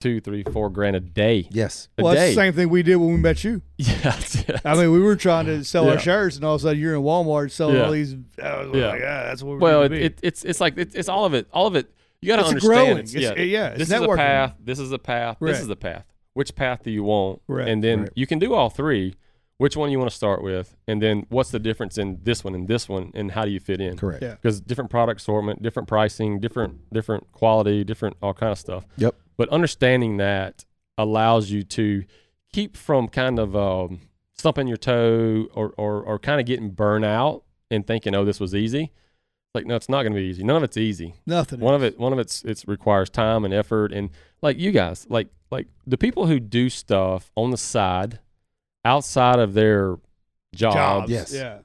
two, 0.00 0.20
three, 0.20 0.44
four 0.44 0.70
grand 0.70 0.96
a 0.96 1.00
day. 1.00 1.48
Yes. 1.50 1.88
A 1.98 2.02
well, 2.02 2.12
that's 2.14 2.22
day. 2.26 2.28
the 2.30 2.34
same 2.34 2.52
thing 2.52 2.68
we 2.68 2.82
did 2.82 2.96
when 2.96 3.10
we 3.10 3.16
met 3.16 3.42
you. 3.44 3.62
Yeah. 3.78 4.18
yeah. 4.48 4.58
I 4.64 4.74
mean, 4.74 4.90
we 4.92 5.00
were 5.00 5.16
trying 5.16 5.46
to 5.46 5.64
sell 5.64 5.86
Yeah. 5.86 5.92
our 5.92 5.98
shirts, 5.98 6.36
and 6.36 6.44
all 6.44 6.54
of 6.54 6.60
a 6.60 6.64
sudden 6.64 6.78
you're 6.80 6.94
in 6.94 7.02
Walmart 7.02 7.50
selling 7.50 7.76
Yeah. 7.76 7.84
all 7.84 7.92
these. 7.92 8.14
I 8.42 8.58
was 8.64 8.76
Yeah. 8.76 8.86
like, 8.88 9.00
yeah, 9.00 9.20
ah, 9.24 9.26
that's 9.28 9.42
what 9.42 9.52
we're 9.52 9.58
well, 9.58 9.80
going 9.88 9.92
it, 9.92 9.96
be. 9.98 10.02
it, 10.04 10.20
it's 10.22 10.44
it's 10.44 10.60
like 10.60 10.76
it, 10.78 10.94
it's 10.94 11.08
all 11.08 11.24
of 11.24 11.34
it. 11.34 11.46
All 11.52 11.66
of 11.66 11.76
it. 11.76 11.90
You 12.20 12.28
got 12.28 12.36
to 12.36 12.40
It's 12.42 12.48
understand. 12.50 12.72
growing. 12.86 12.98
It's, 12.98 13.14
It's- 13.14 13.36
yeah, 13.36 13.42
yeah, 13.42 13.66
it's 13.68 13.78
this 13.78 13.88
is 13.90 14.00
a 14.02 14.16
path. 14.16 14.54
This 14.62 14.78
is 14.78 14.92
a 14.92 14.98
path. 14.98 15.36
This 15.40 15.60
is 15.60 15.66
the 15.66 15.76
path. 15.76 16.04
Which 16.34 16.54
path 16.54 16.82
do 16.82 16.90
you 16.90 17.04
want? 17.04 17.40
Right. 17.48 17.68
And 17.68 17.82
then 17.82 18.00
Right. 18.02 18.10
you 18.14 18.26
can 18.26 18.38
do 18.38 18.54
all 18.54 18.70
three. 18.70 19.14
Which 19.58 19.74
one 19.74 19.90
you 19.90 19.98
want 19.98 20.10
to 20.10 20.16
start 20.16 20.42
with, 20.42 20.76
and 20.86 21.00
then 21.00 21.24
what's 21.30 21.50
the 21.50 21.58
difference 21.58 21.96
in 21.96 22.18
this 22.24 22.44
one 22.44 22.54
and 22.54 22.68
this 22.68 22.90
one, 22.90 23.10
and 23.14 23.30
how 23.30 23.46
do 23.46 23.50
you 23.50 23.58
fit 23.58 23.80
in? 23.80 23.96
Correct. 23.96 24.22
Yeah. 24.22 24.34
Because 24.34 24.60
different 24.60 24.90
product 24.90 25.22
assortment, 25.22 25.62
different 25.62 25.88
pricing, 25.88 26.40
different 26.40 26.92
different 26.92 27.32
quality, 27.32 27.82
different 27.82 28.18
all 28.20 28.34
kind 28.34 28.52
of 28.52 28.58
stuff. 28.58 28.84
Yep. 28.98 29.14
But 29.36 29.48
understanding 29.50 30.16
that 30.16 30.64
allows 30.98 31.50
you 31.50 31.62
to 31.62 32.04
keep 32.52 32.76
from 32.76 33.08
kind 33.08 33.38
of 33.38 33.54
um, 33.54 34.00
stumping 34.32 34.66
your 34.66 34.76
toe 34.76 35.48
or, 35.54 35.74
or, 35.76 36.02
or 36.02 36.18
kind 36.18 36.40
of 36.40 36.46
getting 36.46 36.70
burnt 36.70 37.04
out 37.04 37.42
and 37.70 37.86
thinking, 37.86 38.14
oh, 38.14 38.24
this 38.24 38.40
was 38.40 38.54
easy. 38.54 38.92
Like, 39.54 39.66
no, 39.66 39.74
it's 39.74 39.88
not 39.88 40.02
going 40.02 40.12
to 40.12 40.18
be 40.18 40.26
easy. 40.26 40.44
None 40.44 40.56
of 40.56 40.62
it's 40.62 40.76
easy. 40.76 41.14
Nothing. 41.26 41.60
One 41.60 41.74
of 41.74 41.82
it, 41.82 41.98
one 41.98 42.12
of 42.12 42.18
it's, 42.18 42.42
it's 42.44 42.66
requires 42.68 43.08
time 43.10 43.44
and 43.44 43.54
effort. 43.54 43.92
And 43.92 44.10
like 44.42 44.58
you 44.58 44.70
guys, 44.70 45.06
like, 45.08 45.28
like 45.50 45.68
the 45.86 45.98
people 45.98 46.26
who 46.26 46.40
do 46.40 46.68
stuff 46.68 47.30
on 47.36 47.50
the 47.50 47.56
side 47.56 48.18
outside 48.84 49.38
of 49.38 49.54
their 49.54 49.96
jobs, 50.54 50.74
jobs. 50.74 51.10
Yes. 51.10 51.32
Yeah. 51.34 51.58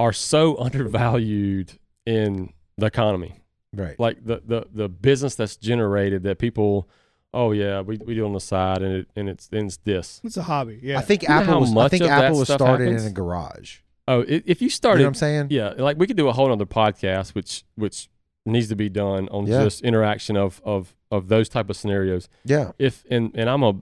are 0.00 0.12
so 0.12 0.56
undervalued 0.58 1.78
in 2.06 2.52
the 2.76 2.86
economy 2.86 3.34
Right. 3.76 3.98
like 3.98 4.24
the 4.24 4.42
the 4.46 4.66
the 4.72 4.88
business 4.88 5.34
that's 5.34 5.56
generated 5.56 6.22
that 6.24 6.38
people 6.38 6.88
oh 7.32 7.52
yeah 7.52 7.80
we, 7.80 7.96
we 7.98 8.14
do 8.14 8.24
on 8.24 8.32
the 8.32 8.40
side 8.40 8.82
and 8.82 8.94
it 8.94 9.08
and 9.16 9.28
it's 9.28 9.48
and 9.52 9.66
it's 9.66 9.76
this 9.78 10.20
It's 10.24 10.36
a 10.36 10.42
hobby. 10.44 10.78
Yeah. 10.82 10.98
I 10.98 11.02
think 11.02 11.22
You 11.22 11.28
Apple 11.28 11.52
how 11.54 11.60
was. 11.60 11.76
I 11.76 11.88
think 11.88 12.04
Apple 12.04 12.38
was 12.38 12.48
started 12.52 12.84
happens? 12.86 13.04
in 13.04 13.10
a 13.10 13.14
garage. 13.14 13.78
oh 14.08 14.20
if 14.28 14.60
you 14.62 14.66
You 14.66 14.70
started 14.70 15.00
know 15.00 15.06
what 15.06 15.08
I'm 15.10 15.14
saying? 15.14 15.46
yeah 15.50 15.70
like 15.76 15.98
we 15.98 16.06
could 16.06 16.16
do 16.16 16.28
a 16.28 16.32
whole 16.32 16.52
other 16.52 16.66
podcast 16.66 17.34
which 17.34 17.64
which 17.76 18.08
needs 18.46 18.68
to 18.68 18.76
be 18.76 18.88
done 18.88 19.28
on 19.30 19.46
Yeah. 19.46 19.64
just 19.64 19.82
interaction 19.82 20.36
of 20.36 20.60
of 20.64 20.94
of 21.10 21.28
those 21.28 21.48
type 21.48 21.70
of 21.70 21.76
scenarios 21.76 22.28
Yeah. 22.44 22.72
if 22.78 23.04
and 23.10 23.30
and 23.34 23.48
i'm 23.48 23.62
a 23.62 23.74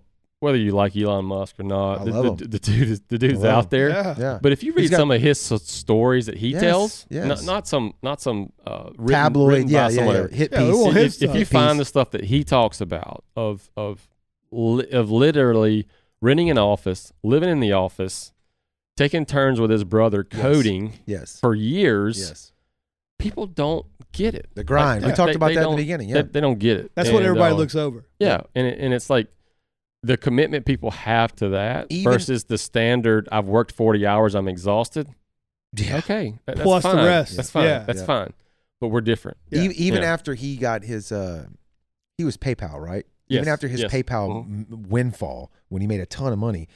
whether 0.43 0.59
you 0.59 0.73
like 0.73 0.97
elon 0.97 1.25
musk 1.25 1.59
or 1.61 1.63
not 1.63 2.05
the, 2.05 2.11
the, 2.11 2.49
the 2.49 2.59
dude 2.59 2.89
is 2.89 3.01
the 3.09 3.17
dude's 3.19 3.45
out 3.45 3.65
him. 3.65 3.69
there 3.71 3.89
Yeah. 3.91 4.15
Yeah. 4.19 4.39
But 4.43 4.53
if 4.53 4.63
you 4.63 4.73
read 4.73 4.91
got- 4.91 4.97
some 4.99 5.11
of 5.11 5.21
his 5.21 5.53
s- 5.53 5.63
stories 5.63 6.27
that 6.27 6.37
he 6.37 6.49
Yes, 6.49 6.61
tells, 6.61 7.07
yes. 7.09 7.27
not, 7.27 7.45
not 7.45 7.69
some, 7.69 7.95
not 8.03 8.21
some 8.21 8.53
uh, 8.67 8.91
written, 8.97 9.07
Tabloid. 9.09 9.49
written 9.53 9.69
yeah. 9.69 9.89
by 9.89 9.95
Yeah. 9.95 10.05
yeah. 10.13 10.27
Hit 10.29 10.53
Yeah, 10.53 10.59
piece. 10.59 10.87
If- 10.87 10.95
his 10.95 11.23
if, 11.23 11.31
if 11.31 11.37
you 11.37 11.45
stuff. 11.45 11.61
find 11.63 11.81
the 11.81 11.85
stuff 11.85 12.11
that 12.11 12.25
he 12.25 12.45
talks 12.45 12.81
about 12.81 13.25
of 13.37 13.71
of 13.77 14.09
li- 14.51 14.91
of 14.91 15.11
literally 15.11 15.87
renting 16.21 16.51
an 16.51 16.59
office, 16.59 17.13
living 17.23 17.49
in 17.49 17.61
the 17.61 17.73
office, 17.73 18.33
taking 18.97 19.25
turns 19.25 19.61
with 19.61 19.71
his 19.71 19.85
brother 19.85 20.23
coding 20.25 20.93
yes. 21.07 21.39
for 21.41 21.55
years, 21.55 22.19
Yes. 22.19 22.53
people 23.19 23.47
don't 23.47 23.87
get 24.13 24.35
it. 24.35 24.49
The 24.55 24.63
grind. 24.65 25.03
Like, 25.03 25.13
we 25.13 25.17
talked 25.17 25.29
they- 25.33 25.37
about 25.37 25.49
they 25.49 25.55
that 25.55 25.65
in 25.65 25.71
the 25.71 25.77
beginning. 25.77 26.09
Yeah. 26.11 26.23
they 26.23 26.41
don't 26.41 26.59
get 26.59 26.77
it. 26.79 26.93
That's 26.95 27.11
what 27.11 27.23
everybody 27.23 27.55
uh, 27.55 27.59
looks 27.59 27.75
over. 27.75 28.05
Yeah, 28.19 28.43
and 28.55 28.67
it, 28.67 28.79
and 28.79 28.93
it's 28.93 29.09
like 29.09 29.29
the 30.03 30.17
commitment 30.17 30.67
people 30.67 30.91
have 30.91 31.35
to 31.37 31.51
that 31.51 31.87
Even- 31.91 32.13
versus 32.13 32.45
the 32.45 32.59
standard. 32.59 33.29
I've 33.33 33.47
worked 33.47 33.73
forty 33.73 34.07
hours. 34.07 34.35
I'm 34.35 34.49
exhausted. 34.49 35.09
Yeah. 35.75 35.99
Okay, 35.99 36.35
that- 36.47 36.57
that's 36.57 36.63
Plus 36.67 36.83
the 36.83 36.91
fine. 36.91 37.05
rest. 37.05 37.37
That's 37.37 37.51
fine. 37.51 37.65
Yeah. 37.65 37.79
That's 37.85 38.01
Yeah. 38.01 38.07
fine. 38.07 38.33
But 38.81 38.89
we're 38.89 39.01
different. 39.01 39.39
Yeah. 39.51 39.63
E- 39.63 39.75
even 39.77 40.03
Yeah. 40.03 40.13
after 40.13 40.35
he 40.35 40.57
got 40.57 40.83
his, 40.83 41.13
uh, 41.13 41.47
he 42.19 42.25
was 42.25 42.37
PayPal, 42.37 42.79
right? 42.81 43.07
Even 43.29 43.49
after 43.49 43.67
his 43.69 43.81
yes. 43.81 43.91
PayPal 43.91 44.45
m- 44.45 44.67
windfall, 44.91 45.51
when 45.69 45.81
he 45.81 45.89
made 45.89 46.01
a 46.01 46.07
ton 46.07 46.33
of 46.35 46.39
money, 46.39 46.69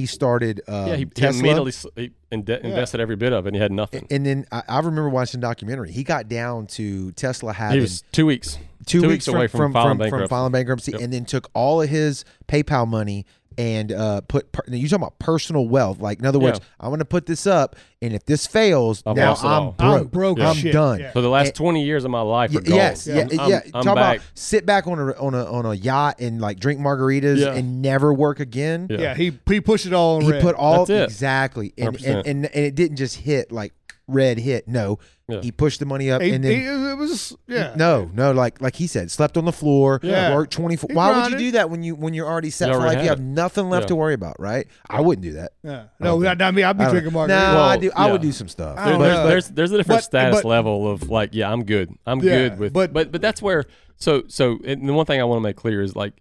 he 0.00 0.06
started 0.06 0.60
uh, 0.68 0.84
yeah, 0.88 0.94
he, 0.96 1.00
he 1.00 1.04
Tesla. 1.06 1.40
immediately 1.40 1.68
s- 1.70 1.86
he 1.96 2.10
inde- 2.30 2.48
invested 2.50 3.00
every 3.00 3.16
bit 3.16 3.32
of 3.32 3.46
it. 3.46 3.50
and 3.50 3.56
He 3.56 3.62
had 3.62 3.72
nothing. 3.72 4.06
and 4.10 4.24
then 4.26 4.46
I, 4.52 4.62
I 4.68 4.76
remember 4.78 5.08
watching 5.08 5.38
a 5.38 5.42
documentary. 5.42 5.92
He 5.92 6.04
got 6.04 6.28
down 6.28 6.66
to 6.68 7.12
Tesla 7.12 7.52
He 7.72 7.80
was 7.80 8.02
two 8.12 8.26
weeks. 8.26 8.58
two, 8.86 9.00
two 9.00 9.08
weeks, 9.08 9.26
weeks 9.26 9.28
away 9.28 9.46
from 9.48 9.72
filing 9.72 9.98
bankruptcy. 9.98 10.28
filing 10.28 10.52
bankruptcy, 10.52 10.92
Yep. 10.92 11.00
and 11.00 11.12
then 11.12 11.24
took 11.24 11.48
all 11.54 11.80
of 11.82 11.88
his 11.88 12.24
PayPal 12.48 12.86
money 12.86 13.24
and 13.58 13.92
uh, 13.92 14.20
put. 14.22 14.50
Per, 14.52 14.62
you 14.68 14.88
talking 14.88 15.02
about 15.02 15.18
personal 15.18 15.68
wealth? 15.68 16.00
Like 16.00 16.18
in 16.20 16.26
other 16.26 16.38
words, 16.38 16.60
I'm 16.80 16.88
going 16.90 16.98
to 17.00 17.04
put 17.04 17.26
this 17.26 17.46
up, 17.46 17.76
and 18.02 18.12
if 18.14 18.24
this 18.26 18.46
fails, 18.46 19.02
I've 19.06 19.16
now 19.16 19.30
lost 19.30 19.44
it 19.44 19.46
I'm 19.48 19.62
all. 19.62 19.72
broke. 19.72 20.00
I'm 20.00 20.06
broke. 20.08 20.38
Yeah. 20.38 20.44
as 20.44 20.56
I'm 20.56 20.62
shit. 20.62 20.72
done. 20.72 21.00
Yeah. 21.00 21.12
So 21.12 21.22
the 21.22 21.28
last 21.28 21.46
And- 21.48 21.54
twenty 21.56 21.84
years 21.84 22.04
of 22.04 22.10
my 22.10 22.20
life 22.20 22.50
are 22.52 22.58
Y- 22.60 22.64
gone. 22.64 22.76
yes, 22.76 23.06
yeah, 23.06 23.20
I'm, 23.20 23.28
yeah. 23.50 23.60
I'm, 23.64 23.70
I'm 23.74 23.82
Talk 23.84 23.94
back. 23.96 24.16
about 24.16 24.26
sit 24.34 24.66
back 24.66 24.86
on 24.86 24.98
a 24.98 25.12
on 25.12 25.34
a 25.34 25.44
on 25.44 25.66
a 25.66 25.74
yacht 25.74 26.20
and 26.20 26.40
like 26.40 26.58
drink 26.60 26.80
margaritas 26.80 27.38
Yeah. 27.40 27.54
and 27.54 27.82
never 27.82 28.12
work 28.12 28.40
again. 28.40 28.86
Yeah. 28.90 28.98
Yeah. 29.00 29.14
He 29.14 29.38
he 29.48 29.60
pushed 29.60 29.86
it 29.86 29.92
all 29.92 30.16
on 30.16 30.22
He 30.22 30.30
red. 30.32 30.42
put 30.42 30.54
all 30.54 30.84
That's 30.86 30.90
it. 30.90 31.04
exactly, 31.04 31.72
and 31.78 31.88
and, 31.88 31.98
100%. 31.98 32.22
and 32.26 32.26
and 32.46 32.64
it 32.66 32.74
didn't 32.74 32.96
just 32.96 33.16
hit 33.16 33.52
like 33.52 33.72
red 34.06 34.38
hit. 34.38 34.68
No, 34.68 34.98
Yeah. 35.28 35.40
he 35.40 35.50
pushed 35.50 35.80
the 35.80 35.86
money 35.86 36.10
up, 36.10 36.20
He- 36.20 36.32
and 36.32 36.44
then 36.44 36.52
he- 36.52 36.66
it 36.90 36.98
was 36.98 37.34
yeah. 37.48 37.72
no, 37.76 38.10
no, 38.12 38.32
like 38.32 38.60
like 38.60 38.76
he 38.76 38.86
said, 38.86 39.10
slept 39.10 39.36
on 39.38 39.44
the 39.46 39.52
floor, 39.52 39.98
Yeah. 40.02 40.34
worked 40.34 40.52
twenty 40.52 40.76
four. 40.76 40.88
He 40.90 40.94
Why 40.94 41.22
would 41.22 41.32
you 41.32 41.38
do 41.38 41.50
that 41.52 41.70
when 41.70 41.82
you 41.82 41.94
when 41.94 42.12
you're 42.14 42.26
already 42.28 42.50
set 42.50 42.68
You 42.68 42.74
for 42.74 42.80
life? 42.80 42.92
You 42.94 42.98
had 43.00 43.08
have 43.08 43.20
nothing 43.20 43.70
left 43.70 43.84
Yeah. 43.84 43.88
to 43.88 43.96
worry 43.96 44.14
about, 44.14 44.38
right? 44.38 44.66
I 44.90 45.00
wouldn't 45.00 45.22
do 45.22 45.32
that. 45.34 45.52
Yeah. 45.62 45.84
No, 46.00 46.16
Okay. 46.16 46.24
not, 46.24 46.38
not 46.38 46.54
me. 46.54 46.62
I'd 46.62 46.76
be 46.76 46.82
I 46.82 46.84
don't- 46.86 46.92
drinking 46.94 47.12
No. 47.14 47.26
Well, 47.26 47.62
I 47.62 47.76
do. 47.78 47.90
I 47.96 48.12
would 48.12 48.20
do 48.20 48.32
some 48.32 48.48
stuff. 48.48 48.76
I 48.78 48.90
There- 48.90 48.98
there's, 48.98 49.24
there's 49.26 49.48
there's 49.48 49.72
a 49.72 49.76
different 49.78 49.98
But- 49.98 50.04
status 50.04 50.42
but- 50.42 50.48
level 50.48 50.90
of 50.90 51.08
like, 51.08 51.30
yeah, 51.32 51.50
I'm 51.50 51.64
good. 51.64 51.94
I'm 52.06 52.20
Yeah, 52.20 52.30
good 52.48 52.58
with. 52.58 52.72
but- 52.72 52.92
But 52.92 53.04
but 53.06 53.12
but 53.12 53.20
that's 53.22 53.40
where. 53.40 53.64
So 53.96 54.24
so 54.28 54.58
and 54.66 54.88
the 54.88 54.92
one 54.92 55.06
thing 55.06 55.20
I 55.20 55.24
want 55.24 55.38
to 55.38 55.42
make 55.42 55.56
clear 55.56 55.80
is 55.80 55.96
like, 55.96 56.14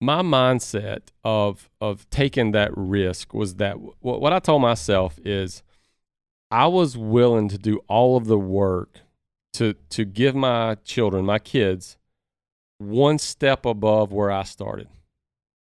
my 0.00 0.22
mindset 0.22 1.00
of 1.22 1.70
of 1.80 2.08
taking 2.10 2.50
that 2.52 2.70
risk 2.76 3.32
was 3.32 3.54
that 3.56 3.76
what, 4.00 4.20
what 4.20 4.32
I 4.32 4.38
told 4.40 4.60
myself 4.62 5.18
is 5.24 5.62
I 6.54 6.66
was 6.68 6.96
willing 6.96 7.48
to 7.48 7.58
do 7.58 7.80
all 7.88 8.16
of 8.16 8.26
the 8.26 8.38
work 8.38 9.00
to 9.54 9.74
to 9.90 10.04
give 10.04 10.34
my 10.34 10.76
children, 10.84 11.24
my 11.24 11.38
kids, 11.38 11.96
one 12.78 13.18
step 13.18 13.66
above 13.66 14.12
where 14.12 14.30
I 14.30 14.42
started. 14.44 14.88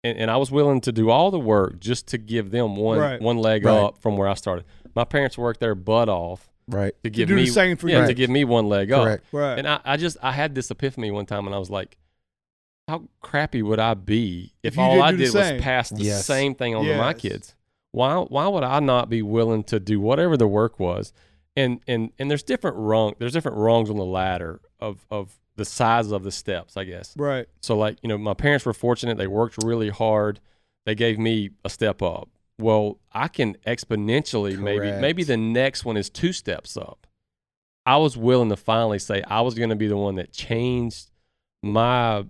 And, 0.02 0.18
and 0.18 0.30
I 0.30 0.36
was 0.36 0.50
willing 0.50 0.80
to 0.82 0.92
do 0.92 1.08
all 1.10 1.30
the 1.30 1.38
work 1.38 1.80
just 1.80 2.06
to 2.08 2.18
give 2.18 2.50
them 2.50 2.76
one 2.76 2.98
Right. 2.98 3.20
one 3.20 3.38
leg 3.38 3.64
Right. 3.64 3.72
up 3.74 3.98
from 3.98 4.16
where 4.16 4.28
I 4.28 4.34
started. 4.34 4.64
My 4.94 5.04
parents 5.04 5.38
worked 5.38 5.60
their 5.60 5.74
butt 5.74 6.08
off 6.08 6.50
Right. 6.68 6.94
to 7.04 7.10
give 7.10 7.28
do 7.28 7.34
the 7.36 7.42
me 7.42 7.46
same 7.46 7.76
for 7.76 7.88
yeah, 7.88 8.02
you. 8.02 8.06
to 8.08 8.14
give 8.14 8.30
me 8.30 8.44
one 8.44 8.68
leg 8.68 8.90
up. 8.92 9.04
Correct. 9.04 9.24
Right. 9.32 9.58
And 9.58 9.66
I, 9.68 9.80
I 9.84 9.96
just 9.96 10.16
I 10.22 10.32
had 10.32 10.54
this 10.54 10.70
epiphany 10.70 11.10
one 11.10 11.26
time 11.26 11.46
and 11.46 11.54
I 11.54 11.58
was 11.58 11.70
like, 11.70 11.96
how 12.88 13.08
crappy 13.20 13.62
would 13.62 13.78
I 13.78 13.94
be 13.94 14.52
if, 14.62 14.74
If 14.74 14.76
you 14.76 14.82
all 14.82 14.94
did 14.96 15.02
I 15.02 15.10
do 15.12 15.16
the 15.18 15.24
did 15.24 15.34
was 15.34 15.46
same. 15.46 15.60
pass 15.60 15.88
the 15.90 16.02
Yes. 16.02 16.26
same 16.26 16.54
thing 16.54 16.74
on 16.74 16.84
to 16.84 16.96
my 16.98 17.10
Yes. 17.12 17.20
kids? 17.20 17.54
Why 17.94 18.16
why 18.16 18.48
would 18.48 18.64
I 18.64 18.80
not 18.80 19.08
be 19.08 19.22
willing 19.22 19.62
to 19.64 19.78
do 19.78 20.00
whatever 20.00 20.36
the 20.36 20.48
work 20.48 20.80
was? 20.80 21.12
And 21.54 21.80
and 21.86 22.10
and 22.18 22.28
there's 22.28 22.42
different 22.42 22.76
rung 22.76 23.14
there's 23.20 23.32
different 23.32 23.56
rungs 23.56 23.88
on 23.88 23.96
the 23.96 24.04
ladder 24.04 24.60
of 24.80 25.06
of 25.10 25.38
the 25.56 25.64
size 25.64 26.10
of 26.10 26.24
the 26.24 26.32
steps, 26.32 26.76
I 26.76 26.82
guess. 26.82 27.14
right. 27.16 27.46
So 27.60 27.78
like, 27.78 27.98
you 28.02 28.08
know, 28.08 28.18
my 28.18 28.34
parents 28.34 28.66
were 28.66 28.72
fortunate. 28.72 29.16
They 29.16 29.28
worked 29.28 29.62
really 29.62 29.90
hard. 29.90 30.40
They 30.84 30.96
gave 30.96 31.16
me 31.20 31.50
a 31.64 31.70
step 31.70 32.02
up. 32.02 32.28
Well, 32.58 32.98
I 33.12 33.28
can 33.28 33.56
exponentially 33.64 34.58
maybe 34.58 34.88
Correct. 34.88 35.00
maybe 35.00 35.22
the 35.22 35.36
next 35.36 35.84
one 35.84 35.96
is 35.96 36.10
two 36.10 36.32
steps 36.32 36.76
up. 36.76 37.06
I 37.86 37.98
was 37.98 38.16
willing 38.16 38.48
to 38.48 38.56
finally 38.56 38.98
say 38.98 39.22
I 39.28 39.42
was 39.42 39.54
going 39.54 39.70
to 39.70 39.76
be 39.76 39.86
the 39.86 39.96
one 39.96 40.16
that 40.16 40.32
changed 40.32 41.10
my 41.62 42.16
uh, 42.16 42.24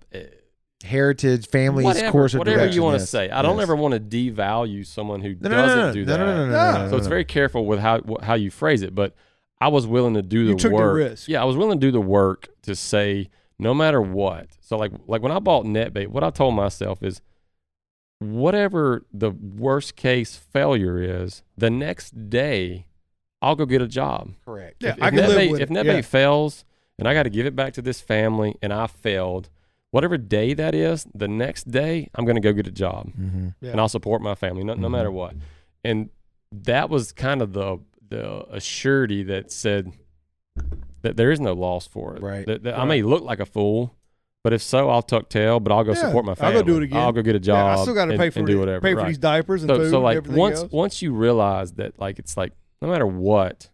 Heritage, 0.85 1.47
family's 1.49 1.85
whatever, 1.85 2.11
course 2.11 2.33
of 2.33 2.39
whatever 2.39 2.59
direction. 2.59 2.75
you 2.75 2.83
want 2.83 2.95
to 2.97 3.01
yes, 3.01 3.09
say. 3.09 3.29
I 3.29 3.41
don't 3.41 3.59
ever 3.59 3.75
want 3.75 3.93
to 3.93 3.99
devalue 3.99 4.85
someone 4.85 5.21
who 5.21 5.35
No, 5.39 5.49
doesn't 5.49 5.77
no, 5.79 5.87
no, 5.87 5.93
do 5.93 6.05
that. 6.05 6.17
no, 6.17 6.47
no, 6.47 6.81
no, 6.83 6.89
So 6.89 6.97
it's 6.97 7.07
very 7.07 7.25
careful 7.25 7.65
with 7.65 7.79
how 7.79 8.01
how 8.21 8.35
you 8.35 8.49
phrase 8.51 8.81
it, 8.81 8.95
but 8.95 9.13
I 9.59 9.67
was 9.69 9.85
willing 9.87 10.13
to 10.13 10.21
do 10.21 10.53
the 10.55 10.69
the 10.69 10.69
work. 10.73 10.95
risk. 10.95 11.27
Yeah, 11.27 11.41
I 11.41 11.45
was 11.45 11.55
willing 11.57 11.79
to 11.79 11.85
do 11.87 11.91
the 11.91 12.01
work 12.01 12.49
to 12.63 12.75
say 12.75 13.29
no 13.57 13.73
matter 13.73 14.01
what. 14.01 14.47
So 14.61 14.77
like 14.77 14.91
like 15.07 15.21
when 15.21 15.31
I 15.31 15.39
bought 15.39 15.65
NetBait, 15.65 16.07
what 16.07 16.23
I 16.23 16.29
told 16.29 16.55
myself 16.55 17.01
is 17.03 17.21
whatever 18.19 19.05
the 19.13 19.31
worst 19.31 19.95
case 19.95 20.35
failure 20.37 21.01
is, 21.01 21.43
the 21.57 21.69
next 21.69 22.29
day 22.29 22.85
I'll 23.41 23.55
go 23.55 23.65
get 23.65 23.81
a 23.81 23.87
job. 23.87 24.31
correct. 24.43 24.77
Yeah, 24.81 24.91
if, 24.97 25.03
I 25.03 25.07
if 25.09 25.13
can 25.13 25.27
live 25.27 25.37
NetBait, 25.37 25.51
with 25.51 25.61
if 25.61 25.69
it. 25.71 25.73
NetBait 25.73 25.95
Yeah. 25.95 26.01
fails 26.01 26.65
and 26.97 27.07
I 27.07 27.13
got 27.13 27.23
to 27.23 27.29
give 27.29 27.45
it 27.45 27.55
back 27.55 27.73
to 27.73 27.81
this 27.81 27.99
family 28.01 28.55
and 28.61 28.71
I 28.73 28.87
failed, 28.87 29.49
whatever 29.95 30.17
day 30.17 30.53
that 30.53 30.75
is, 30.75 31.07
the 31.15 31.27
next 31.27 31.71
day 31.71 32.09
I'm 32.15 32.25
going 32.25 32.35
to 32.35 32.41
go 32.41 32.51
get 32.53 32.67
a 32.67 32.71
job 32.85 33.07
Mm-hmm. 33.19 33.47
Yeah. 33.61 33.71
and 33.71 33.79
I'll 33.79 33.87
support 33.97 34.21
my 34.21 34.35
family 34.35 34.63
no, 34.63 34.73
no 34.73 34.87
Mhm. 34.87 34.91
matter 34.91 35.11
what. 35.11 35.33
And 35.83 36.09
that 36.51 36.89
was 36.89 37.11
kind 37.11 37.41
of 37.41 37.53
the 37.53 37.79
the 38.07 38.45
assurity 38.53 39.25
that 39.27 39.51
said 39.51 39.93
that 41.01 41.17
there 41.17 41.31
is 41.31 41.39
no 41.39 41.53
loss 41.53 41.87
for 41.87 42.15
it. 42.15 42.21
Right. 42.21 42.45
That, 42.45 42.63
that 42.63 42.77
I 42.77 42.85
may 42.85 43.01
look 43.01 43.23
like 43.23 43.39
a 43.39 43.45
fool, 43.45 43.95
but 44.43 44.53
if 44.53 44.61
so, 44.61 44.89
I'll 44.89 45.01
tuck 45.01 45.29
tail. 45.29 45.59
But 45.59 45.71
I'll 45.73 45.83
go 45.83 45.93
Yeah, 45.93 46.01
support 46.05 46.23
my 46.25 46.35
family. 46.35 46.57
I'll 46.57 46.59
family. 46.59 46.73
go 46.73 46.77
do 46.79 46.83
it 46.83 46.85
again. 46.89 46.97
I'll 47.01 47.11
go 47.11 47.21
get 47.21 47.35
a 47.35 47.39
Yeah, 47.39 47.51
job. 47.53 47.79
I 47.79 47.81
still 47.81 47.93
got 47.95 48.05
to 48.05 48.17
pay 48.17 48.29
for 48.29 48.39
and 48.39 48.47
do 48.47 48.59
whatever. 48.59 48.81
pay 48.81 48.93
for 48.93 48.99
right. 48.99 49.07
these 49.07 49.17
diapers 49.17 49.63
and 49.63 49.69
so, 49.69 49.77
food 49.77 49.89
so 49.91 49.95
and 49.97 50.03
like 50.03 50.17
everything 50.17 50.39
once 50.39 50.59
else. 50.59 50.71
once 50.71 51.01
you 51.01 51.13
realize 51.13 51.71
that 51.73 51.97
like 51.99 52.19
it's 52.19 52.35
like 52.37 52.51
no 52.81 52.87
matter 52.89 53.07
what, 53.07 53.69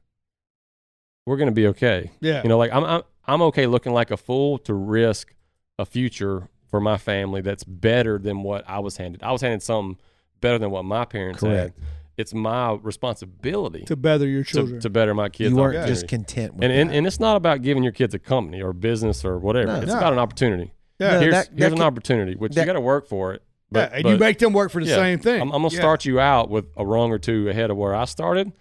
we're 1.26 1.38
gonna 1.38 1.52
be 1.52 1.68
okay. 1.68 2.12
yeah. 2.22 2.42
You 2.44 2.50
know, 2.50 2.58
like 2.58 2.72
I'm 2.72 2.84
I'm 2.84 3.02
I'm 3.26 3.42
okay 3.44 3.66
looking 3.68 3.94
like 3.94 4.12
a 4.12 4.18
fool 4.18 4.58
to 4.60 4.74
risk 4.74 5.34
a 5.80 5.86
future 5.86 6.50
for 6.70 6.80
my 6.80 6.98
family 6.98 7.42
that's 7.42 7.64
better 7.64 8.18
than 8.18 8.44
what 8.44 8.64
I 8.68 8.80
was 8.80 8.98
handed. 8.98 9.24
I 9.24 9.32
was 9.32 9.42
handed 9.42 9.62
something 9.64 9.98
better 10.40 10.58
than 10.58 10.72
what 10.72 10.86
my 10.86 11.06
parents 11.06 11.40
Correct. 11.42 11.78
had. 11.78 11.86
It's 12.18 12.34
my 12.34 12.74
responsibility 12.82 13.84
to 13.86 13.96
better 13.96 14.28
your 14.28 14.44
children. 14.44 14.80
to 14.82 14.90
better 14.90 15.14
my 15.14 15.30
kids. 15.30 15.50
You 15.52 15.56
weren't 15.58 15.76
opportunity. 15.78 15.94
just 15.94 16.08
content 16.08 16.54
with 16.56 16.64
and, 16.64 16.72
and 16.74 16.90
that. 16.90 16.96
and 16.96 17.08
it's 17.08 17.20
not 17.20 17.36
about 17.36 17.62
giving 17.62 17.84
your 17.84 17.92
kids 17.94 18.14
a 18.14 18.20
company 18.20 18.62
or 18.62 18.74
business 18.74 19.26
or 19.26 19.38
whatever. 19.40 19.68
No. 19.68 19.76
it's 19.78 19.88
No. 19.88 19.98
about 19.98 20.14
an 20.14 20.20
opportunity. 20.20 20.72
yeah. 21.00 21.12
No, 21.14 21.20
here's 21.20 21.34
that- 21.34 21.48
here's 21.48 21.60
that 21.60 21.72
an 21.72 21.78
can- 21.78 21.86
opportunity, 21.86 22.36
which 22.36 22.54
that- 22.54 22.62
you 22.62 22.66
got 22.66 22.74
to 22.74 22.82
work 22.82 23.08
for 23.08 23.34
it. 23.34 23.42
yeah. 23.42 23.88
But, 23.88 23.94
And 23.94 24.04
but 24.04 24.10
you 24.12 24.18
make 24.18 24.38
them 24.40 24.54
work 24.54 24.72
for 24.72 24.84
the 24.84 24.90
yeah, 24.90 24.96
same 24.96 25.20
thing. 25.20 25.42
I'm, 25.42 25.52
I'm 25.52 25.62
gonna 25.64 25.74
Yeah. 25.74 25.80
start 25.80 26.06
you 26.06 26.20
out 26.20 26.50
with 26.50 26.66
a 26.78 26.86
rung 26.86 27.12
or 27.12 27.18
two 27.18 27.50
ahead 27.50 27.72
of 27.72 27.78
where 27.78 27.96
I 27.96 28.06
started, 28.06 28.52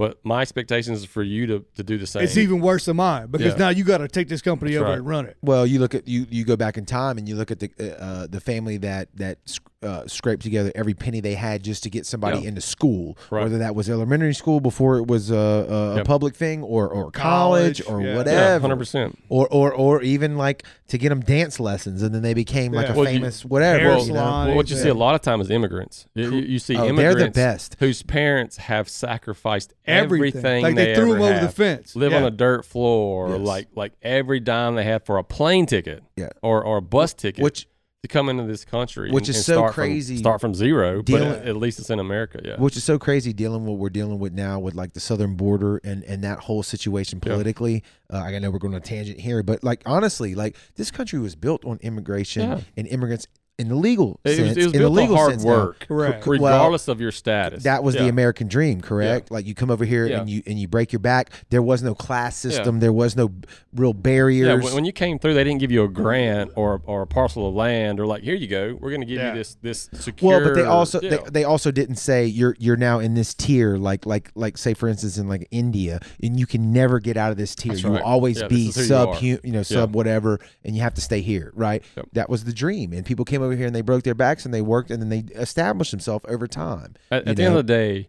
but 0.00 0.18
my 0.24 0.40
expectations 0.40 1.00
is 1.00 1.04
for 1.04 1.22
you 1.22 1.46
to, 1.46 1.62
to 1.74 1.82
do 1.82 1.98
the 1.98 2.06
same. 2.06 2.22
It's 2.22 2.38
even 2.38 2.60
worse 2.60 2.86
than 2.86 2.96
mine 2.96 3.26
because 3.26 3.52
Yeah. 3.52 3.58
now 3.58 3.68
you 3.68 3.84
got 3.84 3.98
to 3.98 4.08
take 4.08 4.28
this 4.28 4.40
company 4.40 4.70
That's 4.70 4.80
over 4.80 4.88
right. 4.92 4.98
and 4.98 5.06
run 5.06 5.26
it. 5.26 5.36
Well, 5.42 5.66
you 5.66 5.78
look 5.78 5.94
at 5.94 6.08
you 6.08 6.26
you 6.30 6.46
go 6.46 6.56
back 6.56 6.78
in 6.78 6.86
time 6.86 7.18
and 7.18 7.28
you 7.28 7.36
look 7.36 7.50
at 7.50 7.58
the 7.58 7.70
uh, 8.02 8.26
the 8.26 8.40
family 8.40 8.78
that 8.78 9.08
that 9.16 9.36
sc- 9.44 9.69
uh, 9.82 10.06
scraped 10.06 10.42
together 10.42 10.70
every 10.74 10.92
penny 10.92 11.20
they 11.20 11.34
had 11.34 11.62
just 11.62 11.82
to 11.84 11.88
get 11.90 12.04
somebody 12.04 12.40
Yeah. 12.40 12.48
into 12.48 12.60
school, 12.60 13.16
Right. 13.30 13.44
whether 13.44 13.58
that 13.58 13.74
was 13.74 13.88
elementary 13.88 14.34
school 14.34 14.60
before 14.60 14.98
it 14.98 15.06
was 15.06 15.30
a, 15.30 15.34
a, 15.36 15.74
a 15.92 15.96
Yep. 15.96 16.04
public 16.06 16.34
thing, 16.36 16.62
or 16.62 16.86
or 16.88 17.10
college, 17.10 17.82
College, 17.82 17.82
or 17.88 18.00
yeah. 18.02 18.08
yeah, 18.12 18.16
whatever, 18.16 18.60
hundred 18.60 18.76
percent. 18.76 19.18
or 19.30 19.48
or 19.50 19.72
or 19.72 20.02
even 20.02 20.36
like 20.36 20.64
to 20.88 20.98
get 20.98 21.08
them 21.08 21.20
dance 21.20 21.58
lessons, 21.58 22.02
and 22.02 22.14
then 22.14 22.20
they 22.22 22.34
became 22.34 22.72
like 22.72 22.88
a 22.90 22.92
Well, 22.92 23.04
you- 23.10 23.18
famous 23.20 23.44
whatever. 23.44 23.78
Hair 23.78 23.98
you 24.00 24.12
know? 24.12 24.14
Well, 24.14 24.54
what 24.56 24.68
you 24.68 24.76
yeah. 24.76 24.82
see 24.82 24.88
a 24.90 24.94
lot 24.94 25.14
of 25.14 25.22
time 25.22 25.40
is 25.40 25.50
immigrants. 25.50 26.06
You, 26.14 26.30
you, 26.30 26.38
you 26.40 26.58
see 26.58 26.76
Oh, 26.76 26.80
they're 26.82 26.90
immigrants 26.90 27.34
the 27.36 27.40
best. 27.40 27.76
whose 27.78 28.02
parents 28.02 28.58
have 28.58 28.88
sacrificed 28.88 29.72
everything, 29.86 30.62
Like 30.62 30.74
they, 30.74 30.86
they, 30.86 30.94
threw 30.94 31.12
ever 31.14 31.22
them 31.22 31.32
over 31.36 31.46
the 31.46 31.52
fence. 31.52 31.96
live 31.96 32.12
yeah. 32.12 32.18
on 32.18 32.24
a 32.24 32.30
dirt 32.30 32.64
floor, 32.66 33.30
Yes. 33.30 33.40
like 33.40 33.68
like 33.74 33.92
every 34.02 34.40
dime 34.40 34.74
they 34.74 34.84
had 34.84 35.06
for 35.06 35.16
a 35.16 35.24
plane 35.24 35.64
ticket, 35.66 36.02
Yeah. 36.16 36.28
or 36.42 36.62
or 36.62 36.76
a 36.78 36.82
bus 36.82 37.14
ticket, 37.14 37.42
Which 37.42 37.66
to 38.02 38.08
come 38.08 38.28
into 38.30 38.44
this 38.44 38.64
country, 38.64 39.10
Which 39.10 39.28
and, 39.28 39.30
is 39.30 39.36
and 39.36 39.44
so 39.44 39.52
start 39.54 39.74
crazy 39.74 40.14
From, 40.16 40.22
start 40.22 40.40
from 40.40 40.54
zero, 40.54 41.02
dealing- 41.02 41.28
but 41.28 41.46
at 41.46 41.56
least 41.56 41.78
it's 41.78 41.90
in 41.90 41.98
America. 41.98 42.40
Yeah, 42.42 42.56
which 42.56 42.76
is 42.76 42.84
so 42.84 42.98
crazy 42.98 43.32
dealing 43.32 43.62
with 43.62 43.70
what 43.70 43.78
we're 43.78 43.90
dealing 43.90 44.18
with 44.18 44.32
now 44.32 44.58
with 44.58 44.74
like 44.74 44.94
the 44.94 45.00
southern 45.00 45.34
border 45.34 45.78
and 45.84 46.02
and 46.04 46.24
that 46.24 46.38
whole 46.40 46.62
situation 46.62 47.20
Yeah. 47.22 47.32
politically 47.32 47.82
uh, 48.12 48.16
i 48.18 48.38
know 48.38 48.50
we're 48.50 48.58
going 48.58 48.74
on 48.74 48.78
a 48.80 48.84
tangent 48.84 49.20
here 49.20 49.42
but 49.42 49.62
like 49.62 49.82
honestly 49.86 50.34
like 50.34 50.56
this 50.76 50.90
country 50.90 51.18
was 51.18 51.34
built 51.36 51.64
on 51.64 51.78
immigration 51.82 52.42
Yeah. 52.48 52.60
and 52.76 52.86
immigrants 52.88 53.26
in 53.60 53.68
the 53.68 53.74
legal 53.74 54.18
it 54.24 54.28
was, 54.30 54.36
sense 54.38 54.56
it 54.56 54.64
was 54.66 54.74
in 54.74 54.82
the 54.82 54.88
legal 54.88 55.16
hard 55.16 55.30
sense 55.32 55.44
now. 55.44 55.50
work, 55.50 55.80
Correct. 55.86 56.26
Well, 56.26 56.38
regardless 56.38 56.88
of 56.88 57.00
your 57.00 57.12
status. 57.12 57.64
that 57.64 57.82
was 57.84 57.94
the 57.94 58.08
American 58.08 58.48
dream, 58.48 58.80
correct? 58.80 59.30
Like 59.30 59.46
you 59.46 59.54
come 59.54 59.70
over 59.70 59.84
here 59.84 60.06
Yeah. 60.06 60.20
and 60.20 60.30
you 60.30 60.42
and 60.46 60.58
you 60.58 60.66
break 60.68 60.92
your 60.92 61.00
back. 61.00 61.30
There 61.50 61.62
was 61.62 61.82
no 61.82 61.94
class 61.94 62.42
Yeah. 62.44 62.50
system. 62.50 62.80
There 62.80 62.92
was 62.92 63.16
no 63.16 63.30
real 63.74 63.90
Yeah, 63.90 64.00
barriers. 64.00 64.64
when, 64.64 64.74
when 64.74 64.84
you 64.84 64.92
came 64.92 65.18
through, 65.18 65.34
they 65.34 65.44
didn't 65.44 65.60
give 65.60 65.70
you 65.70 65.84
a 65.84 65.88
grant 65.88 66.50
or 66.56 66.80
or 66.86 67.02
a 67.02 67.06
parcel 67.06 67.48
of 67.48 67.54
land 67.54 68.00
or 68.00 68.06
like 68.06 68.22
here 68.22 68.34
you 68.34 68.46
go, 68.48 68.76
we're 68.80 68.90
going 68.90 69.00
to 69.02 69.06
give 69.06 69.18
Yeah. 69.18 69.32
you 69.32 69.38
this 69.38 69.56
this 69.62 69.88
secure. 69.92 70.30
well, 70.38 70.44
but 70.48 70.54
they 70.54 70.64
also 70.64 71.00
yeah. 71.00 71.10
they, 71.10 71.30
they 71.30 71.44
also 71.44 71.70
didn't 71.70 71.96
say 71.96 72.24
you're 72.26 72.56
you're 72.58 72.76
now 72.76 72.98
in 72.98 73.14
this 73.14 73.34
tier 73.34 73.76
like 73.76 74.06
like 74.06 74.30
like 74.34 74.56
say 74.58 74.74
for 74.74 74.88
instance 74.88 75.18
in 75.18 75.28
like 75.28 75.46
India 75.50 76.00
and 76.22 76.38
you 76.38 76.46
can 76.46 76.72
never 76.72 76.98
get 76.98 77.16
out 77.16 77.30
of 77.30 77.36
this 77.36 77.54
tier. 77.54 77.72
That's 77.72 77.82
you 77.84 77.90
will 77.90 78.02
always 78.02 78.40
Yeah, 78.40 78.48
be 78.48 78.66
this 78.66 78.76
is 78.76 78.76
who 78.76 78.80
you 78.82 78.88
sub 78.88 79.08
are. 79.10 79.18
you, 79.20 79.38
you 79.44 79.52
know 79.52 79.62
sub 79.62 79.94
whatever 79.94 80.40
and 80.64 80.74
you 80.74 80.82
have 80.82 80.94
to 80.94 81.00
stay 81.00 81.20
here, 81.20 81.52
right? 81.54 81.82
Yep. 81.96 82.06
That 82.14 82.30
was 82.30 82.44
the 82.44 82.52
dream. 82.52 82.92
And 82.92 83.04
people 83.04 83.24
came 83.24 83.42
over 83.42 83.49
here 83.56 83.66
and 83.66 83.74
they 83.74 83.82
broke 83.82 84.02
their 84.04 84.14
backs 84.14 84.44
and 84.44 84.52
they 84.52 84.62
worked 84.62 84.90
and 84.90 85.02
then 85.02 85.08
they 85.08 85.32
established 85.34 85.90
themselves 85.90 86.24
over 86.28 86.46
time. 86.46 86.94
at, 87.10 87.26
at 87.26 87.36
the 87.36 87.42
end 87.44 87.56
of 87.56 87.66
the 87.66 87.72
day, 87.72 88.08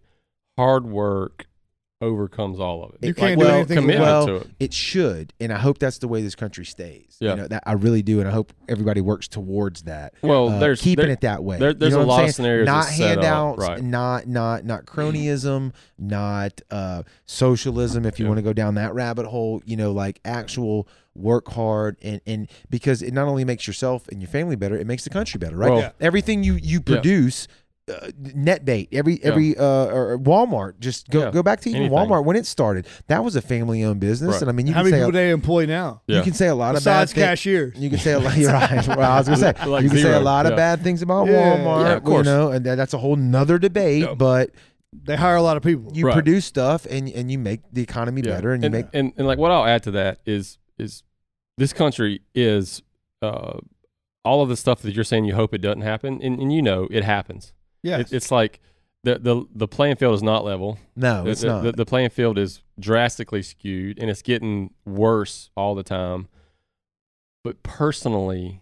hard 0.57 0.85
work 0.85 1.47
overcomes 2.02 2.60
all 2.60 2.84
of 2.84 2.91
it. 2.95 2.99
You 3.03 3.10
It- 3.11 3.15
can't 3.18 3.38
well, 3.38 3.48
do 3.49 3.53
anything 3.56 3.76
commitment 3.78 4.02
well, 4.07 4.26
to 4.28 4.36
it. 4.38 4.48
It 4.60 4.73
should, 4.73 5.34
and 5.40 5.53
I 5.53 5.57
hope 5.60 5.78
that's 5.80 5.99
the 5.99 6.07
way 6.07 6.22
this 6.22 6.36
country 6.36 6.65
stays. 6.65 7.18
Yeah. 7.19 7.32
You 7.32 7.36
know, 7.38 7.48
that 7.49 7.64
I 7.65 7.73
really 7.73 8.02
do, 8.02 8.19
and 8.19 8.28
I 8.28 8.32
hope 8.32 8.52
everybody 8.68 9.02
works 9.02 9.28
towards 9.28 9.84
that. 9.84 10.14
Well, 10.22 10.49
Uh, 10.49 10.60
there's 10.60 10.82
keeping 10.82 11.06
there- 11.06 11.14
it 11.14 11.22
that 11.22 11.44
way. 11.44 11.57
there- 11.60 11.69
You 11.69 11.76
there's 11.76 11.94
know 11.94 12.02
a 12.02 12.06
what 12.07 12.19
I'm 12.22 12.30
of 12.30 12.36
scenarios 12.36 12.65
Not 12.65 12.86
that's 12.86 12.98
set 12.98 13.18
up, 13.19 13.23
handouts, 13.23 13.60
right. 13.60 13.82
not 13.84 14.28
not 14.28 14.65
not 14.65 14.86
cronyism, 14.86 15.72
not 15.99 16.61
uh, 16.72 17.03
socialism. 17.26 18.06
If 18.06 18.19
you 18.19 18.26
Yeah. 18.26 18.30
want 18.30 18.38
to 18.40 18.44
go 18.44 18.53
down 18.53 18.76
that 18.76 18.94
rabbit 18.94 19.28
hole, 19.28 19.61
you 19.65 19.76
know, 19.78 19.91
like 19.91 20.19
actual 20.26 20.88
work 21.14 21.49
hard 21.52 21.98
and 22.02 22.22
and 22.26 22.48
because 22.69 23.02
it 23.02 23.14
not 23.14 23.28
only 23.28 23.44
makes 23.44 23.68
yourself 23.68 24.07
and 24.07 24.22
your 24.22 24.30
family 24.30 24.56
better, 24.56 24.78
it 24.78 24.88
makes 24.88 25.03
the 25.03 25.10
country 25.10 25.38
better, 25.38 25.57
right? 25.57 25.69
Well- 25.72 25.80
Yeah. 25.80 25.91
Everything 25.99 26.44
you 26.44 26.56
you 26.61 26.80
produce. 26.82 27.48
Uh, 27.90 28.10
NetBait 28.22 28.88
every 28.91 29.20
every 29.24 29.58
uh 29.58 29.64
or 29.88 30.18
Walmart 30.20 30.80
just 30.80 31.10
go 31.10 31.24
Yeah. 31.24 31.32
go 31.32 31.41
back 31.41 31.62
to 31.62 31.70
even 31.70 31.82
Anything. 31.84 31.98
Walmart 31.98 32.24
when 32.26 32.36
it 32.36 32.45
started 32.45 32.86
that 33.08 33.24
was 33.24 33.36
a 33.36 33.41
family 33.41 33.84
owned 33.84 33.99
business 33.99 34.34
Right. 34.34 34.41
and 34.44 34.49
I 34.49 34.53
mean 34.53 34.68
you 34.68 34.74
How 34.74 34.82
can 34.84 34.91
many 34.91 35.02
say 35.02 35.06
people 35.06 35.10
a, 35.10 35.12
do 35.14 35.18
they 35.18 35.30
employ 35.32 35.66
now? 35.66 36.02
you 36.06 36.16
Yeah. 36.18 36.22
can 36.24 36.34
say 36.34 36.48
a 36.48 36.56
lot 36.56 36.76
Besides 36.76 37.12
of 37.12 37.16
bad 37.16 37.20
things 37.22 37.30
cashiers. 37.30 37.74
you 37.78 37.90
can 37.90 37.98
say 37.99 38.12
a 38.14 38.20
lot. 38.20 38.38
You're 38.38 38.52
right. 38.53 38.88
Well, 38.88 39.02
I 39.12 39.18
was 39.18 39.28
gonna 39.28 39.38
say 39.40 39.66
Like 39.66 39.84
you 39.84 39.90
can 39.90 39.98
say 39.98 40.14
a 40.14 40.20
lot 40.20 40.45
of 40.45 40.52
yeah. 40.52 40.56
bad 40.58 40.84
things 40.84 41.02
about 41.02 41.28
Yeah. 41.28 41.58
Walmart. 41.58 41.86
Yeah, 41.86 41.94
of 41.94 42.03
course. 42.03 42.26
You 42.28 42.32
know, 42.32 42.52
and 42.52 42.66
that- 42.66 42.76
that's 42.76 42.94
a 42.94 42.99
whole 42.99 43.16
nother 43.16 43.58
debate. 43.58 44.03
Yeah. 44.03 44.14
But 44.14 44.52
They 45.03 45.16
hire 45.16 45.36
a 45.38 45.41
lot 45.41 45.58
of 45.58 45.64
people. 45.64 45.91
you 45.95 46.06
Right. 46.06 46.14
produce 46.14 46.45
stuff 46.45 46.86
and 46.90 47.10
and 47.10 47.32
you 47.32 47.40
make 47.40 47.62
the 47.74 47.82
economy 47.82 48.22
Yeah. 48.24 48.36
better, 48.36 48.53
and 48.53 48.62
you 48.64 48.68
and, 48.68 48.74
make 48.76 48.86
and 48.94 49.12
and 49.18 49.26
like 49.26 49.40
what 49.40 49.49
I'll 49.52 49.66
add 49.66 49.82
to 49.84 49.91
that 49.91 50.20
is 50.26 50.60
is 50.78 51.02
this 51.58 51.74
country 51.74 52.22
is 52.36 52.84
uh, 53.24 53.58
all 54.24 54.44
of 54.44 54.49
the 54.49 54.56
stuff 54.56 54.82
that 54.84 54.94
you're 54.94 55.03
saying 55.03 55.26
you 55.26 55.34
hope 55.36 55.53
it 55.56 55.62
doesn't 55.62 55.82
happen, 55.82 56.20
and, 56.22 56.40
and 56.40 56.53
you 56.53 56.62
know 56.62 56.88
it 56.91 57.03
happens. 57.03 57.53
Yes. 57.84 58.12
It, 58.12 58.16
it's 58.18 58.32
like 58.32 58.60
the, 59.03 59.18
the 59.20 59.45
the 59.56 59.68
playing 59.68 59.95
field 59.95 60.14
is 60.16 60.24
not 60.24 60.44
level. 60.45 60.78
no, 60.95 61.24
The- 61.24 61.30
it's 61.32 61.41
the, 61.41 61.48
not. 61.48 61.64
The, 61.64 61.72
the 61.74 61.86
playing 61.86 62.10
field 62.12 62.38
is 62.38 62.62
drastically 62.80 63.41
skewed, 63.44 63.99
and 63.99 64.10
it's 64.10 64.22
getting 64.22 64.74
worse 64.86 65.49
all 65.58 65.76
the 65.76 65.84
time. 65.84 66.28
But 67.44 67.64
personally, 67.64 68.62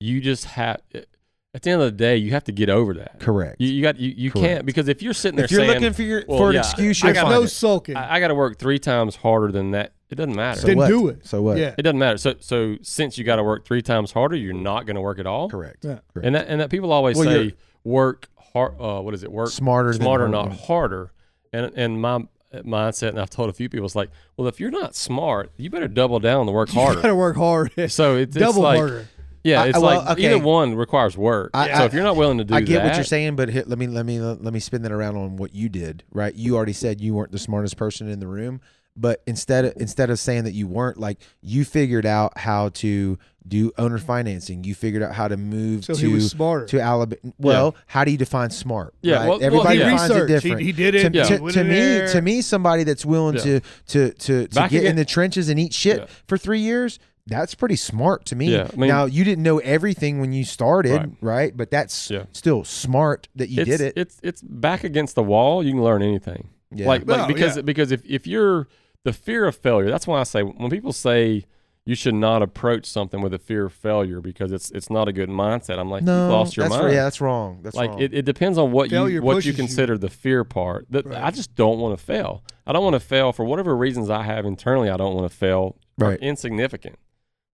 you 0.00 0.20
just 0.20 0.44
have, 0.44 0.82
at 0.94 1.62
the 1.62 1.70
end 1.70 1.80
of 1.80 1.86
the 1.86 1.96
day, 1.96 2.16
you 2.16 2.32
have 2.32 2.44
to 2.44 2.52
get 2.52 2.68
over 2.68 2.92
that. 2.94 3.20
Correct. 3.20 3.56
You, 3.58 3.68
you 3.70 3.82
got 3.82 3.98
you, 3.98 4.12
you 4.14 4.30
Correct. 4.30 4.46
can't 4.46 4.66
because 4.66 4.88
if 4.88 5.02
you're 5.02 5.14
sitting 5.14 5.36
there 5.36 5.46
if 5.46 5.50
you're 5.50 5.60
saying 5.60 5.72
looking 5.80 5.92
for 5.94 6.02
your 6.02 6.24
well, 6.28 6.38
for 6.38 6.48
an 6.50 6.54
yeah, 6.56 6.60
excuse, 6.60 7.02
I 7.02 7.06
you'll 7.08 7.14
got 7.14 7.30
no 7.30 7.42
it. 7.44 7.48
sulking. 7.48 7.96
I, 7.96 8.16
I 8.16 8.20
got 8.20 8.28
to 8.28 8.34
work 8.34 8.58
three 8.58 8.78
times 8.78 9.16
harder 9.16 9.50
than 9.50 9.70
that, 9.70 9.94
it 10.10 10.16
doesn't 10.16 10.34
matter. 10.36 10.60
So 10.60 10.66
Then 10.66 10.76
what? 10.76 10.88
do 10.88 11.08
it. 11.08 11.26
So 11.26 11.40
what? 11.40 11.56
Yeah. 11.56 11.74
it 11.78 11.82
doesn't 11.82 11.98
matter. 11.98 12.18
So 12.18 12.34
so 12.40 12.76
since 12.82 13.16
you 13.16 13.24
got 13.24 13.36
to 13.36 13.42
work 13.44 13.64
three 13.64 13.80
times 13.82 14.12
harder, 14.12 14.36
you're 14.36 14.52
not 14.52 14.84
going 14.84 14.96
to 14.96 15.00
work 15.02 15.18
at 15.18 15.26
all. 15.26 15.48
Correct. 15.48 15.82
Yeah. 15.84 16.00
Correct. 16.12 16.26
And 16.26 16.34
that 16.34 16.48
and 16.48 16.60
that 16.60 16.68
people 16.70 16.92
always 16.92 17.16
Well, 17.16 17.24
say 17.24 17.54
work 17.84 18.28
hard. 18.52 18.74
Uh, 18.80 19.00
what 19.00 19.14
is 19.14 19.22
it? 19.22 19.30
Work 19.32 19.50
Smarter 19.50 19.92
smarter, 19.92 20.28
not 20.28 20.50
work. 20.50 20.58
harder. 20.60 21.12
And 21.52 21.72
and 21.76 22.00
my 22.00 22.24
mindset, 22.54 23.10
and 23.10 23.20
I've 23.20 23.30
told 23.30 23.48
a 23.50 23.52
few 23.52 23.68
people, 23.68 23.86
it's 23.86 23.94
like, 23.96 24.10
well, 24.36 24.48
if 24.48 24.60
you're 24.60 24.70
not 24.70 24.94
smart, 24.94 25.52
you 25.56 25.70
better 25.70 25.88
double 25.88 26.18
down 26.20 26.46
to 26.46 26.52
work 26.52 26.68
harder. 26.70 26.94
You 26.96 27.00
harder. 27.00 27.14
work 27.16 27.36
hard. 27.36 27.72
so 27.92 28.16
it's, 28.16 28.36
it's 28.36 28.44
Double 28.44 28.62
like, 28.62 28.78
harder. 28.78 29.08
yeah, 29.44 29.62
I- 29.62 29.66
it's 29.68 29.78
well, 29.78 30.00
like 30.04 30.18
okay. 30.18 30.26
either 30.34 30.38
one 30.38 30.74
requires 30.74 31.16
work. 31.16 31.50
I- 31.54 31.68
so 31.68 31.72
I- 31.74 31.84
if 31.86 31.94
you're 31.94 32.02
not 32.02 32.16
willing 32.16 32.38
to 32.38 32.44
do 32.44 32.54
I 32.54 32.60
get 32.60 32.78
that, 32.82 32.84
what 32.88 32.94
you're 32.96 33.04
saying, 33.04 33.36
but 33.36 33.48
here, 33.48 33.64
let 33.66 33.78
me 33.78 33.86
let 33.86 34.04
me 34.06 34.20
let 34.20 34.52
me 34.52 34.60
spin 34.60 34.82
that 34.82 34.92
around 34.92 35.16
on 35.16 35.36
what 35.36 35.54
you 35.54 35.68
did. 35.68 36.04
Right? 36.12 36.34
You 36.34 36.56
already 36.56 36.72
said 36.74 37.00
you 37.00 37.14
weren't 37.14 37.32
the 37.32 37.38
smartest 37.38 37.76
person 37.76 38.08
in 38.08 38.18
the 38.20 38.26
room, 38.26 38.60
but 38.96 39.22
instead 39.26 39.64
of, 39.64 39.72
instead 39.76 40.10
of 40.10 40.18
saying 40.18 40.44
that 40.44 40.52
you 40.52 40.66
weren't, 40.66 40.98
like 40.98 41.18
you 41.40 41.64
figured 41.64 42.04
out 42.06 42.36
how 42.38 42.68
to 42.70 43.18
do 43.46 43.72
owner 43.76 43.98
financing. 43.98 44.62
You 44.62 44.72
figured 44.74 45.02
out 45.02 45.14
how 45.14 45.26
to 45.26 45.36
move 45.36 45.84
So 45.84 45.94
to 45.94 46.06
he 46.06 46.12
was 46.12 46.30
smarter. 46.30 46.66
to 46.66 46.80
Alabama. 46.80 47.32
Well, 47.38 47.74
how 47.86 48.04
do 48.04 48.12
you 48.12 48.16
define 48.18 48.50
smart? 48.50 48.94
Yeah, 49.02 49.16
right? 49.16 49.28
well- 49.28 49.38
well, 49.38 49.46
everybody 49.46 49.78
yeah. 49.80 49.90
defines 49.90 50.10
it 50.10 50.14
Research. 50.14 50.28
He- 50.28 50.34
different. 50.48 50.60
he 50.66 50.72
did 50.72 50.94
it. 50.94 51.02
To, 51.12 51.16
Yeah. 51.18 51.24
to, 51.24 51.38
to 51.52 51.60
in 51.60 51.68
me, 51.68 51.74
there. 51.74 52.08
to 52.12 52.22
me, 52.22 52.40
somebody 52.42 52.84
that's 52.84 53.04
willing 53.04 53.34
Yeah. 53.36 53.42
to 53.42 53.60
to 53.88 54.10
to 54.12 54.46
to 54.46 54.54
Back 54.54 54.70
get 54.70 54.84
in 54.84 54.94
the 54.96 55.04
trenches 55.04 55.48
and 55.48 55.58
eat 55.58 55.74
shit 55.74 55.98
Yeah. 55.98 56.06
for 56.28 56.38
three 56.38 56.60
years. 56.60 56.98
That's 57.26 57.54
pretty 57.56 57.76
smart 57.76 58.26
to 58.26 58.36
me. 58.36 58.52
Yeah, 58.52 58.68
I 58.72 58.76
mean- 58.76 58.88
now 58.88 59.06
you 59.06 59.24
didn't 59.24 59.42
know 59.42 59.58
everything 59.58 60.20
when 60.20 60.32
you 60.32 60.44
started, 60.44 60.92
right? 60.92 61.10
Right. 61.20 61.56
But 61.56 61.70
that's 61.72 62.10
Yeah. 62.10 62.24
still 62.32 62.62
smart 62.64 63.28
that 63.34 63.48
you 63.48 63.62
it's, 63.62 63.70
did 63.70 63.80
it. 63.80 63.94
It's 63.96 64.18
it's 64.22 64.40
back 64.42 64.84
against 64.84 65.14
the 65.16 65.22
wall. 65.24 65.64
You 65.64 65.72
can 65.72 65.82
learn 65.82 66.02
anything. 66.02 66.48
Yeah. 66.72 66.86
Like, 66.86 67.06
like 67.08 67.18
No, 67.22 67.26
because 67.26 67.56
yeah. 67.56 67.62
because 67.62 67.90
if 67.90 68.04
if 68.06 68.26
you're 68.26 68.68
the 69.04 69.12
fear 69.12 69.44
of 69.46 69.56
failure, 69.56 69.90
that's 69.90 70.06
why 70.06 70.20
I 70.20 70.24
say 70.24 70.42
when 70.42 70.70
people 70.70 70.92
say 70.92 71.44
you 71.84 71.96
should 71.96 72.14
not 72.14 72.42
approach 72.42 72.86
something 72.86 73.20
with 73.20 73.34
a 73.34 73.38
fear 73.38 73.64
of 73.66 73.72
failure 73.72 74.20
because 74.20 74.52
it's 74.52 74.70
it's 74.70 74.88
not 74.88 75.08
a 75.08 75.12
good 75.12 75.28
mindset. 75.28 75.78
I'm 75.80 75.90
like, 75.90 76.04
no, 76.04 76.22
you've 76.24 76.32
lost 76.32 76.56
your 76.56 76.68
that's 76.68 76.80
mind. 76.80 76.94
yeah, 76.94 77.02
that's 77.04 77.20
wrong. 77.20 77.60
That's 77.62 77.74
like 77.74 77.90
wrong. 77.90 78.00
it, 78.00 78.14
it 78.14 78.24
depends 78.24 78.56
on 78.58 78.70
what 78.70 78.90
Failure 78.90 79.14
you 79.16 79.22
what 79.22 79.44
you 79.44 79.50
you. 79.50 79.56
consider 79.56 79.98
the 79.98 80.08
fear 80.08 80.44
part. 80.44 80.86
That 80.90 81.06
Right. 81.06 81.22
I 81.22 81.30
just 81.32 81.54
don't 81.56 81.80
want 81.80 81.98
to 81.98 82.04
fail. 82.04 82.44
I 82.66 82.72
don't 82.72 82.84
want 82.84 82.94
to 82.94 83.00
fail 83.00 83.32
for 83.32 83.44
whatever 83.44 83.76
reasons 83.76 84.10
I 84.10 84.22
have 84.22 84.46
internally. 84.46 84.90
I 84.90 84.96
don't 84.96 85.14
want 85.16 85.28
to 85.30 85.36
fail. 85.36 85.76
Right. 85.98 86.18
insignificant. 86.20 86.96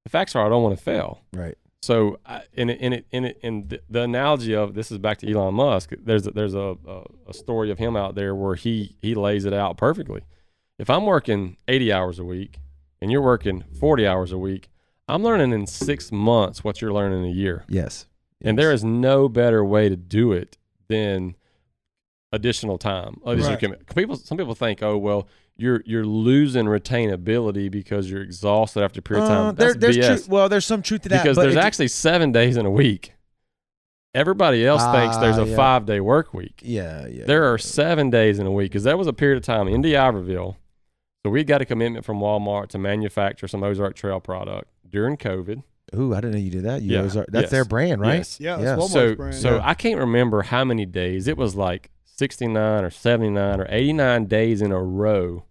The 0.04 0.10
facts 0.10 0.36
are 0.36 0.44
I 0.46 0.48
don't 0.48 0.62
want 0.62 0.76
to 0.78 0.82
fail. 0.84 1.20
right. 1.32 1.56
So, 1.80 2.18
I, 2.26 2.42
in 2.54 2.70
it, 2.70 2.80
in 2.80 2.92
it, 2.92 3.06
in 3.12 3.24
it, 3.24 3.38
in 3.40 3.68
the, 3.68 3.80
the 3.88 4.02
analogy 4.02 4.52
of 4.52 4.74
this 4.74 4.90
is 4.90 4.98
back 4.98 5.18
to 5.18 5.32
Elon 5.32 5.54
Musk. 5.54 5.92
There's 6.02 6.26
a, 6.26 6.32
there's 6.32 6.54
a, 6.54 6.76
a, 6.86 7.02
a 7.28 7.32
story 7.32 7.70
of 7.70 7.78
him 7.78 7.94
out 7.96 8.16
there 8.16 8.34
where 8.34 8.56
he 8.56 8.96
he 9.00 9.14
lays 9.14 9.44
it 9.44 9.52
out 9.54 9.76
perfectly. 9.76 10.22
If 10.78 10.88
I'm 10.90 11.06
working 11.06 11.56
80 11.66 11.92
hours 11.92 12.18
a 12.18 12.24
week 12.24 12.60
and 13.00 13.10
you're 13.10 13.22
working 13.22 13.64
40 13.80 14.06
hours 14.06 14.32
a 14.32 14.38
week, 14.38 14.68
I'm 15.08 15.22
learning 15.22 15.52
in 15.52 15.66
six 15.66 16.12
months 16.12 16.62
what 16.62 16.80
you're 16.80 16.92
learning 16.92 17.24
in 17.24 17.30
a 17.30 17.32
year. 17.34 17.64
Yes. 17.68 18.06
And 18.42 18.58
there 18.58 18.72
is 18.72 18.84
no 18.84 19.28
better 19.28 19.64
way 19.64 19.88
to 19.88 19.96
do 19.96 20.32
it 20.32 20.56
than 20.88 21.34
additional 22.32 22.78
time. 22.78 23.20
Additional 23.26 23.56
Right. 23.70 23.94
People, 23.96 24.16
some 24.16 24.38
people 24.38 24.54
think, 24.54 24.82
oh 24.82 24.96
well, 24.96 25.26
you're 25.56 25.82
you're 25.86 26.04
losing 26.06 26.66
retainability 26.66 27.68
because 27.68 28.08
you're 28.08 28.22
exhausted 28.22 28.82
after 28.84 29.00
a 29.00 29.02
period 29.02 29.24
of 29.24 29.30
Uh, 29.30 29.34
time. 29.34 29.54
there, 29.56 29.74
That's 29.74 29.96
there's 29.96 30.22
BS. 30.26 30.28
Well, 30.28 30.48
there's 30.48 30.66
some 30.66 30.82
truth 30.82 31.02
to 31.02 31.08
that 31.08 31.24
because 31.24 31.36
there's 31.36 31.56
actually 31.56 31.88
seven 31.88 32.30
days 32.30 32.56
in 32.56 32.64
a 32.64 32.70
week. 32.70 33.14
Everybody 34.14 34.64
else 34.66 34.84
thinks 34.92 35.16
there's 35.16 35.36
Ah, 35.38 35.42
a 35.42 35.46
yeah. 35.46 35.56
five 35.56 35.84
day 35.86 35.98
work 36.00 36.32
week. 36.32 36.60
yeah, 36.64 37.06
yeah. 37.08 37.24
There 37.26 37.52
are 37.52 37.58
seven 37.58 38.08
days 38.10 38.38
in 38.38 38.46
a 38.46 38.52
week 38.52 38.70
because 38.70 38.84
that 38.84 38.96
was 38.98 39.06
a 39.08 39.12
period 39.12 39.36
of 39.38 39.42
time 39.42 39.66
in 39.66 39.80
D'Iberville. 39.82 40.56
So 41.28 41.32
we 41.32 41.44
got 41.44 41.60
a 41.60 41.66
commitment 41.66 42.06
from 42.06 42.20
Walmart 42.20 42.68
to 42.68 42.78
manufacture 42.78 43.46
some 43.48 43.62
Ozark 43.62 43.94
Trail 43.94 44.18
product 44.18 44.70
during 44.88 45.18
COVID. 45.18 45.62
Ooh, 45.94 46.14
I 46.14 46.22
didn't 46.22 46.32
know 46.32 46.38
you 46.38 46.50
did 46.50 46.62
that. 46.64 46.80
You 46.80 46.94
Yeah, 46.94 47.02
Ozark- 47.02 47.26
that's 47.30 47.42
yes, 47.44 47.50
their 47.50 47.66
brand, 47.66 48.00
right? 48.00 48.14
yes. 48.16 48.40
Yeah, 48.40 48.58
Yeah. 48.58 48.76
Walmart's 48.76 48.92
so 48.92 49.14
brand. 49.14 49.34
so 49.34 49.56
Yeah. 49.56 49.60
I 49.62 49.74
can't 49.74 49.98
remember 50.00 50.40
how 50.40 50.64
many 50.64 50.86
days. 50.86 51.28
It 51.28 51.36
was 51.36 51.54
like 51.54 51.90
69 52.06 52.82
or 52.82 52.88
79 52.88 53.60
or 53.60 53.66
89 53.68 54.24
days 54.24 54.62
in 54.62 54.72
a 54.72 54.82
row 54.82 55.44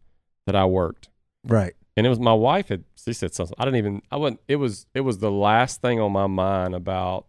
that 0.47 0.55
I 0.55 0.65
worked. 0.65 1.09
Right. 1.43 1.75
And 1.95 2.07
it 2.07 2.09
was 2.09 2.19
my 2.19 2.33
wife 2.33 2.69
had 2.69 2.83
she 2.95 3.13
said 3.13 3.35
something. 3.35 3.53
I 3.59 3.65
didn't 3.65 3.77
even 3.77 4.01
I 4.11 4.15
wasn't 4.17 4.39
it 4.47 4.55
was 4.55 4.87
it 4.95 5.01
was 5.01 5.19
the 5.19 5.31
last 5.31 5.79
thing 5.79 5.99
on 5.99 6.11
my 6.11 6.25
mind 6.25 6.73
about 6.73 7.27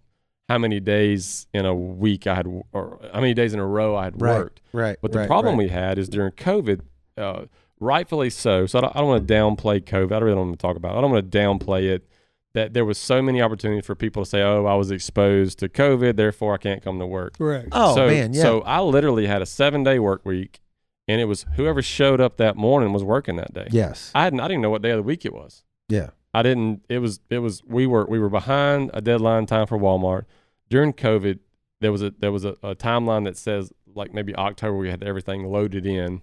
how 0.48 0.56
many 0.56 0.80
days 0.80 1.46
in 1.52 1.66
a 1.66 1.74
week 1.74 2.26
I 2.26 2.34
had 2.36 2.46
or 2.72 2.98
how 3.12 3.20
many 3.20 3.34
days 3.34 3.52
in 3.52 3.60
a 3.60 3.66
row 3.66 3.94
I 3.94 4.04
had 4.04 4.22
Right. 4.22 4.38
worked. 4.38 4.62
Right. 4.72 4.96
But 5.02 5.12
the 5.12 5.18
right, 5.18 5.26
problem 5.28 5.58
right. 5.58 5.64
we 5.66 5.68
had 5.68 5.98
is 5.98 6.08
during 6.08 6.32
COVID, 6.32 6.80
uh, 7.18 7.44
rightfully 7.80 8.30
so. 8.30 8.66
So 8.66 8.78
I 8.78 8.82
don't, 8.82 8.96
I 8.96 8.98
don't 9.00 9.08
want 9.08 9.28
to 9.28 9.34
downplay 9.34 9.80
COVID. 9.82 10.12
I 10.12 10.18
really 10.18 10.36
don't 10.36 10.48
want 10.48 10.58
to 10.58 10.66
talk 10.66 10.76
about 10.76 10.94
it. 10.94 10.98
I 10.98 11.00
don't 11.00 11.10
want 11.10 11.30
to 11.30 11.38
downplay 11.38 11.88
it. 11.88 12.08
That 12.54 12.72
there 12.72 12.84
was 12.84 12.98
so 12.98 13.20
many 13.20 13.42
opportunities 13.42 13.84
for 13.84 13.94
people 13.94 14.24
to 14.24 14.28
say, 14.28 14.42
"Oh, 14.42 14.64
I 14.64 14.74
was 14.74 14.90
exposed 14.90 15.58
to 15.58 15.68
COVID, 15.68 16.16
therefore 16.16 16.54
I 16.54 16.56
can't 16.56 16.82
come 16.82 16.98
to 16.98 17.06
work." 17.06 17.36
correct. 17.36 17.68
Oh 17.72 17.94
so, 17.94 18.06
man, 18.06 18.32
yeah. 18.32 18.42
So 18.42 18.62
I 18.62 18.80
literally 18.80 19.26
had 19.26 19.42
a 19.42 19.46
seven 19.46 19.84
day 19.84 19.98
work 19.98 20.24
week, 20.24 20.60
and 21.06 21.20
it 21.20 21.26
was 21.26 21.44
whoever 21.56 21.82
showed 21.82 22.20
up 22.20 22.38
that 22.38 22.56
morning 22.56 22.92
was 22.92 23.04
working 23.04 23.36
that 23.36 23.52
day. 23.52 23.68
yes. 23.70 24.10
I 24.14 24.24
hadn't. 24.24 24.40
I 24.40 24.48
didn't 24.48 24.62
know 24.62 24.70
what 24.70 24.82
day 24.82 24.90
of 24.90 24.96
the 24.96 25.02
week 25.02 25.24
it 25.24 25.34
was. 25.34 25.62
Yeah. 25.88 26.10
I 26.34 26.42
didn't. 26.42 26.84
It 26.88 26.98
was. 26.98 27.20
It 27.30 27.38
was. 27.38 27.62
We 27.64 27.86
were. 27.86 28.06
We 28.06 28.18
were 28.18 28.28
behind 28.30 28.90
a 28.94 29.00
deadline 29.00 29.46
time 29.46 29.66
for 29.66 29.78
Walmart 29.78 30.24
during 30.68 30.92
COVID. 30.92 31.38
There 31.80 31.92
was 31.92 32.02
a 32.02 32.12
there 32.18 32.32
was 32.32 32.44
a, 32.44 32.56
a 32.62 32.74
timeline 32.74 33.24
that 33.24 33.36
says 33.36 33.72
like 33.94 34.12
maybe 34.12 34.34
October 34.36 34.76
we 34.76 34.90
had 34.90 35.02
everything 35.02 35.46
loaded 35.46 35.86
in. 35.86 36.22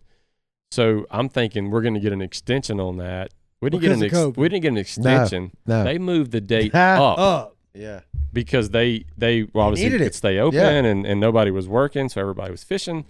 So 0.75 1.05
I'm 1.09 1.29
thinking 1.29 1.69
we're 1.71 1.81
going 1.81 1.93
to 1.93 1.99
get 2.01 2.11
an 2.13 2.21
extension 2.21 2.79
on 2.81 2.97
that. 2.97 3.31
We 3.61 3.69
didn't 3.69 3.81
Because 3.81 3.99
get 4.01 4.11
an 4.11 4.11
of 4.23 4.29
ex- 4.31 4.37
COVID. 4.37 4.37
we 4.41 4.49
didn't 4.49 4.61
get 4.63 4.67
an 4.73 4.77
extension. 4.77 5.51
No. 5.65 5.83
They 5.85 5.97
moved 5.97 6.31
the 6.31 6.41
date 6.41 6.75
up 6.75 7.17
Up. 7.17 7.55
yeah. 7.73 8.01
because 8.33 8.69
they 8.71 9.05
they 9.17 9.43
well, 9.53 9.67
obviously 9.67 9.85
needed 9.85 9.99
could 9.99 10.07
it. 10.07 10.15
stay 10.15 10.37
open 10.39 10.59
Yeah. 10.59 10.69
and, 10.91 11.05
and 11.05 11.19
nobody 11.19 11.49
was 11.51 11.67
working, 11.67 12.09
so 12.09 12.19
everybody 12.21 12.51
was 12.51 12.63
fishing. 12.63 13.05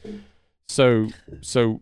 So 0.69 1.07
so 1.41 1.81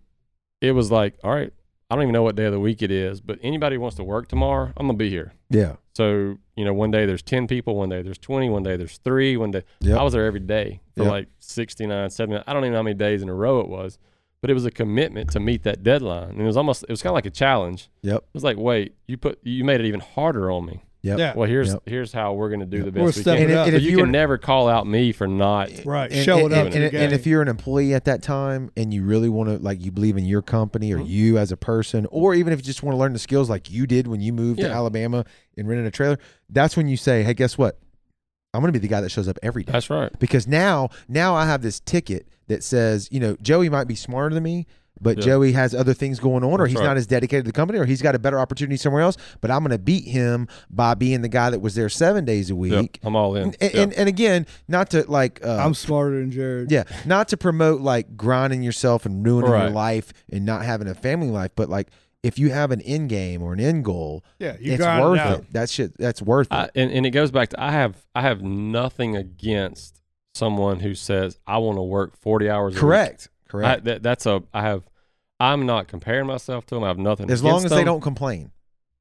it 0.62 0.72
was 0.72 0.90
like, 0.92 1.16
all 1.24 1.32
right, 1.32 1.52
I 1.90 1.96
don't 1.96 2.04
even 2.04 2.14
know 2.14 2.24
what 2.24 2.36
day 2.36 2.46
of 2.46 2.54
the 2.54 2.60
week 2.60 2.82
it 2.82 2.90
is, 2.92 3.20
but 3.22 3.38
anybody 3.44 3.78
wants 3.78 3.98
to 3.98 4.04
work 4.04 4.28
tomorrow, 4.30 4.72
I'm 4.78 4.88
gonna 4.88 4.98
be 4.98 5.10
here. 5.10 5.34
Yeah. 5.50 5.76
So 5.96 6.38
you 6.56 6.66
know, 6.66 6.74
one 6.74 6.92
day 6.92 7.06
there's 7.06 7.22
ten 7.24 7.46
people, 7.48 7.76
one 7.76 7.90
day 7.90 8.02
there's 8.02 8.18
twenty, 8.18 8.50
one 8.50 8.64
day 8.64 8.78
there's 8.78 8.98
three, 9.00 9.36
one 9.38 9.52
day 9.52 9.64
Yep. 9.82 9.98
I 10.00 10.04
was 10.04 10.14
there 10.14 10.26
every 10.26 10.40
day 10.40 10.80
for 10.96 11.04
Yep. 11.04 11.12
like 11.12 11.28
69, 11.40 12.10
70. 12.10 12.44
I 12.48 12.54
don't 12.54 12.64
even 12.64 12.72
know 12.72 12.80
how 12.80 12.84
many 12.84 12.96
days 12.96 13.22
in 13.22 13.28
a 13.30 13.34
row 13.36 13.60
it 13.60 13.68
was, 13.68 14.00
but 14.44 14.50
it 14.50 14.54
was 14.56 14.66
a 14.66 14.72
commitment 14.72 15.32
to 15.32 15.40
meet 15.40 15.64
that 15.64 15.84
deadline, 15.84 16.32
and 16.32 16.42
it 16.42 16.46
was 16.46 16.58
almost 16.58 16.84
it 16.84 16.90
was 16.90 17.02
kind 17.02 17.12
of 17.12 17.16
like 17.16 17.26
a 17.26 17.30
challenge. 17.30 17.88
Yep. 18.02 18.18
It 18.18 18.34
was 18.34 18.44
like, 18.44 18.58
wait, 18.58 18.94
you 19.08 19.16
put 19.16 19.40
you 19.44 19.64
made 19.64 19.80
it 19.80 19.86
even 19.86 20.02
harder 20.02 20.52
on 20.52 20.66
me. 20.66 20.84
Yep. 21.02 21.18
Yeah. 21.20 21.34
Well, 21.34 21.48
here's 21.50 21.70
Yep. 21.72 21.84
here's 21.86 22.12
how 22.12 22.34
we're 22.34 22.50
gonna 22.50 22.66
do 22.66 22.78
Yep. 22.84 22.86
the 22.94 23.00
We're 23.00 23.06
best 23.08 23.18
we 23.20 23.22
stepping 23.24 23.44
can. 23.44 23.50
And, 23.52 23.60
up. 23.60 23.66
and 23.68 23.74
But 23.76 23.78
if 23.78 23.84
you, 23.84 23.92
you 23.92 23.98
can 24.04 24.12
never 24.12 24.38
call 24.38 24.68
out 24.68 24.86
me 24.86 25.14
for 25.14 25.28
not. 25.28 25.70
Right. 25.86 26.12
and, 26.12 26.26
Showing 26.26 26.46
and, 26.46 26.54
up 26.54 26.66
and, 26.68 26.76
and, 26.76 26.94
and 26.94 27.14
if 27.14 27.26
you're 27.26 27.42
an 27.42 27.48
employee 27.48 27.94
at 27.94 28.04
that 28.06 28.22
time 28.22 28.70
and 28.76 28.94
you 28.94 29.04
really 29.06 29.30
want 29.30 29.48
to 29.50 29.58
like 29.60 29.82
you 29.84 29.92
believe 29.94 30.18
in 30.18 30.26
your 30.26 30.42
company 30.42 30.92
or 30.94 31.00
Mhm. 31.00 31.08
you 31.08 31.38
as 31.38 31.54
a 31.54 31.58
person 31.58 32.06
or 32.12 32.36
even 32.36 32.52
if 32.52 32.60
you 32.60 32.64
just 32.64 32.84
want 32.84 32.96
to 32.96 33.00
learn 33.00 33.14
the 33.14 33.20
skills 33.20 33.50
like 33.50 33.72
you 33.72 33.88
did 33.88 34.08
when 34.08 34.20
you 34.20 34.34
moved 34.34 34.60
to 34.60 34.70
Alabama 34.70 35.24
and 35.58 35.68
rented 35.70 35.86
a 35.88 35.92
trailer 35.92 36.18
that's 36.50 36.76
when 36.78 36.88
you 36.90 36.96
say 36.98 37.24
hey 37.24 37.34
guess 37.34 37.58
what 37.58 37.80
I'm 38.54 38.62
going 38.62 38.72
to 38.72 38.80
be 38.80 38.86
the 38.86 38.92
guy 38.92 39.02
that 39.02 39.10
shows 39.10 39.28
up 39.28 39.38
every 39.42 39.64
day 39.64 39.72
That's 39.72 39.90
right. 39.90 40.12
because 40.20 40.48
now 40.48 40.90
now 41.08 41.34
I 41.36 41.46
have 41.46 41.62
this 41.62 41.80
ticket 41.80 42.28
that 42.48 42.64
says 42.64 43.10
you 43.12 43.20
know 43.20 43.36
Joey 43.42 43.70
might 43.70 43.88
be 43.88 43.96
smarter 43.96 44.34
than 44.34 44.44
me 44.44 44.68
but 45.02 45.18
Yeah. 45.18 45.24
Joey 45.26 45.52
has 45.54 45.74
other 45.74 45.94
things 45.94 46.20
going 46.20 46.44
on 46.44 46.52
or 46.54 46.58
That's 46.60 46.70
he's 46.70 46.80
right. 46.80 46.86
not 46.86 46.98
as 46.98 47.08
dedicated 47.08 47.46
to 47.46 47.50
the 47.52 47.56
company 47.56 47.80
or 47.80 47.86
he's 47.86 48.02
got 48.02 48.14
a 48.16 48.20
better 48.20 48.40
opportunity 48.40 48.78
somewhere 48.78 49.02
else 49.02 49.18
but 49.42 49.50
I'm 49.50 49.60
going 49.60 49.72
to 49.72 49.80
beat 49.80 50.06
him 50.08 50.48
by 50.70 50.94
being 50.94 51.22
the 51.24 51.30
guy 51.30 51.50
that 51.50 51.60
was 51.62 51.74
there 51.76 51.90
7 51.90 52.24
days 52.26 52.52
a 52.52 52.54
Yep, 52.54 52.60
week 52.60 53.00
I'm 53.04 53.16
all 53.16 53.36
in. 53.36 53.46
and, 53.46 53.58
Yep. 53.60 53.74
and, 53.74 53.94
and 53.94 54.08
again 54.08 54.46
not 54.68 54.92
to 54.92 55.04
like 55.10 55.44
uh, 55.44 55.58
I'm 55.58 55.74
smarter 55.74 56.20
than 56.20 56.30
Jared. 56.32 56.72
yeah, 56.72 56.84
not 57.06 57.28
to 57.30 57.38
promote 57.38 57.82
like 57.82 58.16
grinding 58.16 58.62
yourself 58.62 59.06
and 59.08 59.26
ruining 59.26 59.50
your 59.50 59.70
life 59.72 60.14
and 60.32 60.46
not 60.46 60.64
having 60.64 60.88
a 60.88 60.94
family 60.96 61.30
life, 61.32 61.52
but 61.56 61.70
like 61.70 61.90
if 62.24 62.40
you 62.40 62.50
have 62.52 62.72
an 62.72 62.82
end 62.82 63.10
game 63.10 63.44
or 63.44 63.54
an 63.54 63.60
end 63.60 63.84
goal, 63.86 64.24
Yeah. 64.40 64.56
You 64.60 64.74
it's 64.74 64.82
grind 64.82 65.04
worth 65.04 65.20
it 65.20 65.40
it. 65.42 65.54
That 65.54 65.70
shit, 65.70 65.98
that's 65.98 66.22
worth 66.22 66.48
it. 66.48 66.54
I, 66.56 66.70
and, 66.76 66.90
and 66.92 67.06
it 67.06 67.12
goes 67.12 67.32
back 67.32 67.50
to 67.50 67.62
I 67.62 67.72
have 67.72 68.06
I 68.16 68.22
have 68.22 68.42
nothing 68.42 69.16
against 69.16 70.02
someone 70.34 70.80
who 70.80 70.96
says 70.96 71.38
I 71.46 71.58
want 71.60 71.78
to 71.78 71.84
work 71.84 72.16
40 72.18 72.50
hours. 72.50 72.74
a 72.74 72.76
week. 72.76 72.82
Correct. 72.82 73.28
I, 73.48 73.52
Correct. 73.52 73.84
that, 73.84 74.04
that's 74.04 74.26
a 74.26 74.42
I 74.54 74.62
have. 74.64 74.88
I'm 75.40 75.66
not 75.66 75.88
comparing 75.88 76.26
myself 76.26 76.66
to 76.68 76.76
them. 76.76 76.84
I 76.84 76.88
have 76.88 76.98
nothing. 76.98 77.30
as 77.30 77.44
long 77.44 77.56
against 77.60 77.66
as 77.74 77.78
they 77.78 77.84
don't 77.84 78.02
complain. 78.02 78.52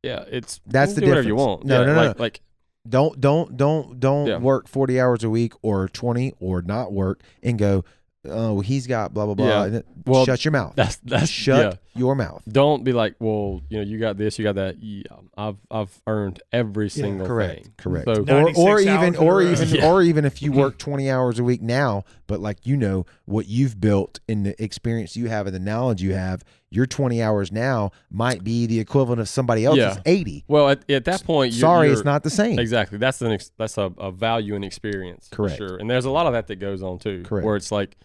Yeah, 0.03 0.24
it's 0.28 0.61
That's 0.66 0.90
you 0.90 0.94
the 0.97 1.01
can 1.03 1.07
do 1.07 1.11
whatever 1.12 1.28
you 1.28 1.35
difference. 1.36 1.47
want. 1.49 1.65
No, 1.65 1.81
yeah, 1.81 1.86
no, 1.86 1.94
no, 1.94 2.07
like, 2.09 2.19
Like 2.19 2.40
Don't 2.89 3.20
don't 3.20 3.57
don't 3.57 4.01
don't 4.01 4.27
Yeah. 4.27 4.39
work 4.39 4.66
40 4.66 5.01
hours 5.01 5.23
a 5.23 5.31
week 5.31 5.53
or 5.62 5.89
20 5.89 6.35
or 6.40 6.61
not 6.61 6.93
work 6.93 7.20
and 7.43 7.57
go 7.57 7.85
oh, 8.27 8.61
he's 8.61 8.86
got 8.86 9.12
blah 9.15 9.27
blah 9.27 9.35
blah. 9.35 9.47
Yeah. 9.47 9.65
And 9.65 9.85
Well, 10.07 10.24
shut 10.24 10.44
your 10.44 10.53
mouth. 10.53 10.74
That's 10.77 10.97
that's 10.97 11.28
Shut 11.28 11.78
yeah. 11.94 12.01
your 12.01 12.15
mouth. 12.15 12.43
Don't 12.49 12.85
be 12.85 12.93
like, 12.93 13.16
well, 13.19 13.61
you 13.69 13.78
know, 13.78 13.85
you 13.85 13.99
got 13.99 14.16
this, 14.16 14.39
you 14.39 14.44
got 14.44 14.55
that. 14.57 14.82
Yeah, 14.82 15.03
I've 15.36 15.57
I've 15.70 16.01
earned 16.07 16.43
every 16.53 16.89
single 16.90 17.27
Correct. 17.27 17.65
thing. 17.65 17.74
Correct. 17.77 18.07
So 18.07 18.23
No. 18.23 18.49
or 18.49 18.53
or 18.57 18.81
even 18.81 18.90
hours 18.97 19.09
in 19.09 19.15
a 19.16 19.24
or 19.24 19.36
row. 19.39 19.51
even 19.53 19.69
Yeah. 19.69 19.90
or 19.90 20.03
even 20.03 20.24
if 20.24 20.43
you 20.43 20.51
mm-hmm. 20.51 20.61
work 20.61 20.78
20 20.78 21.11
hours 21.11 21.39
a 21.39 21.44
week 21.44 21.62
now 21.62 22.05
but 22.27 22.40
like 22.40 22.66
you 22.66 22.77
know 22.77 23.05
what 23.27 23.47
you've 23.47 23.81
built 23.81 24.20
and 24.28 24.47
the 24.47 24.62
experience 24.62 25.16
you 25.16 25.28
have 25.28 25.47
and 25.47 25.55
the 25.55 25.61
knowledge 25.61 26.01
you 26.03 26.15
have 26.15 26.43
your 26.70 26.86
20 26.86 27.23
hours 27.23 27.53
now 27.53 27.90
might 28.11 28.43
be 28.43 28.65
the 28.66 28.81
equivalent 28.81 29.20
of 29.20 29.28
somebody 29.28 29.65
else's 29.66 29.82
Yeah. 29.97 30.03
80 30.07 30.44
well, 30.49 30.70
at, 30.70 30.89
at 30.90 31.05
that 31.05 31.23
point, 31.24 31.53
you're, 31.53 31.61
sorry 31.61 31.89
you're, 31.89 31.97
it's 31.97 32.05
not 32.05 32.23
the 32.23 32.31
same 32.31 32.59
Exactly. 32.59 32.97
That's 32.99 33.20
an 33.20 33.32
ex- 33.32 33.51
that's 33.59 33.77
a, 33.77 33.93
a 33.99 34.11
value 34.11 34.55
and 34.55 34.65
experience. 34.65 35.28
for 35.28 35.36
Correct. 35.36 35.57
sure. 35.59 35.77
And 35.77 35.90
there's 35.90 36.07
a 36.07 36.11
lot 36.11 36.27
of 36.27 36.32
that 36.32 36.47
that 36.47 36.57
goes 36.57 36.82
on 36.82 36.99
too. 36.99 37.23
Correct. 37.24 37.44
Where 37.44 37.57
it's 37.57 37.70
like, 37.73 37.97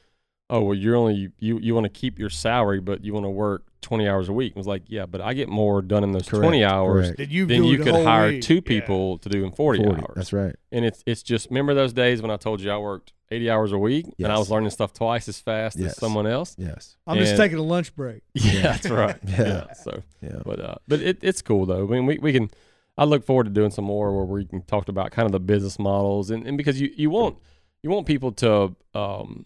oh 0.49 0.61
well, 0.61 0.73
you're 0.75 0.95
only 0.95 1.29
you 1.39 1.59
you 1.59 1.73
want 1.75 1.85
to 1.85 1.89
keep 1.89 2.17
your 2.19 2.29
salary, 2.29 2.79
but 2.79 3.03
you 3.03 3.13
want 3.13 3.25
to 3.25 3.29
work 3.29 3.63
20 3.81 4.07
hours 4.07 4.27
a 4.27 4.33
week. 4.33 4.51
It 4.51 4.57
was 4.57 4.67
like, 4.67 4.83
yeah, 4.87 5.05
but 5.05 5.21
I 5.21 5.33
get 5.33 5.47
more 5.49 5.81
done 5.81 6.03
in 6.03 6.11
those 6.11 6.27
Correct. 6.27 6.43
20 6.43 6.63
hours 6.63 7.05
Correct. 7.05 7.17
Did 7.17 7.31
you 7.31 7.45
than 7.45 7.63
you 7.63 7.77
could 7.77 7.93
hire 7.93 8.29
week? 8.29 8.41
two 8.41 8.55
Yeah. 8.55 8.61
people 8.61 9.17
to 9.19 9.29
do 9.29 9.45
in 9.45 9.51
40, 9.51 9.83
40 9.83 10.01
hours. 10.01 10.11
that's 10.15 10.33
right 10.33 10.55
And 10.71 10.83
it's 10.83 11.03
it's 11.05 11.23
just 11.23 11.49
remember 11.49 11.73
those 11.73 11.93
days 11.93 12.21
when 12.21 12.31
I 12.31 12.37
told 12.37 12.59
you 12.59 12.71
I 12.71 12.77
worked 12.77 13.13
80 13.29 13.49
hours 13.49 13.71
a 13.73 13.77
week 13.77 14.05
and 14.17 14.27
I 14.27 14.37
was 14.39 14.49
learning 14.49 14.71
stuff 14.71 14.93
twice 14.93 15.27
as 15.29 15.39
fast 15.39 15.77
Yes. 15.77 15.91
as 15.91 15.97
someone 15.97 16.25
else. 16.27 16.55
yes 16.57 16.97
I'm 17.05 17.17
just 17.17 17.37
taking 17.37 17.59
a 17.59 17.63
lunch 17.63 17.95
break. 17.95 18.23
Yeah, 18.33 18.61
that's 18.61 18.89
right. 18.89 19.17
Yeah. 19.27 19.47
yeah. 19.67 19.73
So, 19.73 20.01
yeah 20.21 20.39
but 20.43 20.59
uh, 20.59 20.75
but 20.87 21.01
it, 21.01 21.19
it's 21.21 21.41
cool 21.41 21.65
though. 21.65 21.83
I 21.85 21.89
mean, 21.89 22.05
we, 22.05 22.17
we 22.17 22.33
can. 22.33 22.49
I 22.97 23.03
look 23.05 23.23
forward 23.23 23.43
to 23.43 23.51
doing 23.51 23.69
some 23.69 23.85
more 23.85 24.11
where 24.15 24.25
we 24.25 24.45
can 24.45 24.63
talk 24.63 24.89
about 24.89 25.11
kind 25.11 25.27
of 25.27 25.31
the 25.31 25.39
business 25.39 25.77
models 25.77 26.31
and, 26.31 26.47
and 26.47 26.57
because 26.57 26.81
you 26.81 26.89
you 26.95 27.09
want 27.11 27.37
you 27.83 27.89
want 27.91 28.07
people 28.07 28.31
to 28.33 28.75
um. 28.95 29.45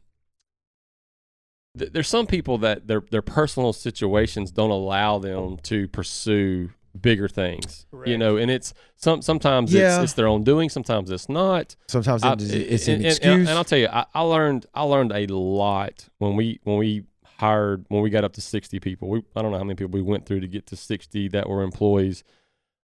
Th- 1.78 1.92
There's 1.92 2.08
some 2.08 2.28
people 2.28 2.58
that 2.60 2.88
their 2.88 3.02
their 3.12 3.22
personal 3.22 3.74
situations 3.74 4.52
don't 4.52 4.70
allow 4.72 5.20
them 5.20 5.58
to 5.64 5.88
pursue 5.88 6.70
bigger 7.00 7.30
things, 7.30 7.86
you 8.06 8.18
know, 8.18 8.36
and 8.38 8.52
it's 8.52 8.74
some 8.98 9.22
sometimes 9.22 9.74
Yeah. 9.74 9.96
it's, 9.96 10.04
it's 10.06 10.14
their 10.14 10.28
own 10.28 10.44
doing, 10.44 10.70
sometimes 10.70 11.10
it's 11.10 11.30
not. 11.30 11.76
sometimes 11.88 12.24
I- 12.24 12.34
it's, 12.34 12.44
it's 12.44 12.88
and- 12.88 12.96
an 12.96 13.02
and- 13.02 13.06
excuse 13.06 13.32
And, 13.34 13.48
and 13.48 13.58
I'll 13.58 13.64
tell 13.64 13.80
you, 13.80 13.88
I, 13.88 14.06
I 14.14 14.22
learned 14.22 14.66
I 14.74 14.82
learned 14.84 15.12
a 15.14 15.26
lot 15.28 16.10
when 16.18 16.36
we 16.36 16.60
when 16.64 16.78
we 16.78 17.06
hired 17.38 17.86
when 17.88 18.02
we 18.04 18.10
got 18.10 18.24
up 18.24 18.34
to 18.34 18.42
sixty 18.42 18.80
people. 18.80 19.08
We 19.10 19.24
I 19.36 19.42
don't 19.42 19.52
know 19.52 19.58
how 19.58 19.64
many 19.64 19.76
people 19.76 19.92
we 19.92 20.02
went 20.02 20.26
through 20.26 20.42
to 20.42 20.48
get 20.48 20.68
to 20.68 20.76
sixty 20.76 21.28
that 21.30 21.48
were 21.50 21.64
employees, 21.64 22.24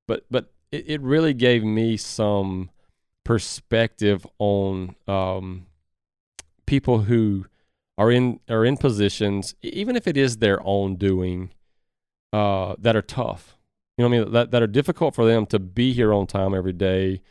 but 0.08 0.26
but 0.32 0.52
it, 0.72 0.86
it 0.90 1.02
really 1.02 1.34
gave 1.34 1.64
me 1.64 1.98
some 1.98 2.70
perspective 3.26 4.26
on 4.40 4.96
um, 5.08 5.66
people 6.66 7.00
who 7.02 7.46
are 7.98 8.12
in 8.12 8.40
are 8.50 8.64
in 8.66 8.78
positions, 8.78 9.56
even 9.62 9.96
if 9.96 10.08
it 10.08 10.18
is 10.18 10.38
their 10.38 10.60
own 10.66 10.96
doing, 10.96 11.52
uh, 12.34 12.76
that 12.80 12.96
are 12.96 13.02
tough. 13.02 13.58
You 13.98 14.04
know 14.04 14.10
what 14.10 14.16
I 14.18 14.24
mean? 14.24 14.32
That 14.34 14.52
that 14.52 14.62
are 14.64 14.68
difficult 14.68 15.16
for 15.16 15.26
them 15.26 15.46
to 15.48 15.60
be 15.60 15.94
here 15.94 16.14
on 16.14 16.28
time 16.28 16.54
every 16.54 16.74
day 16.74 17.22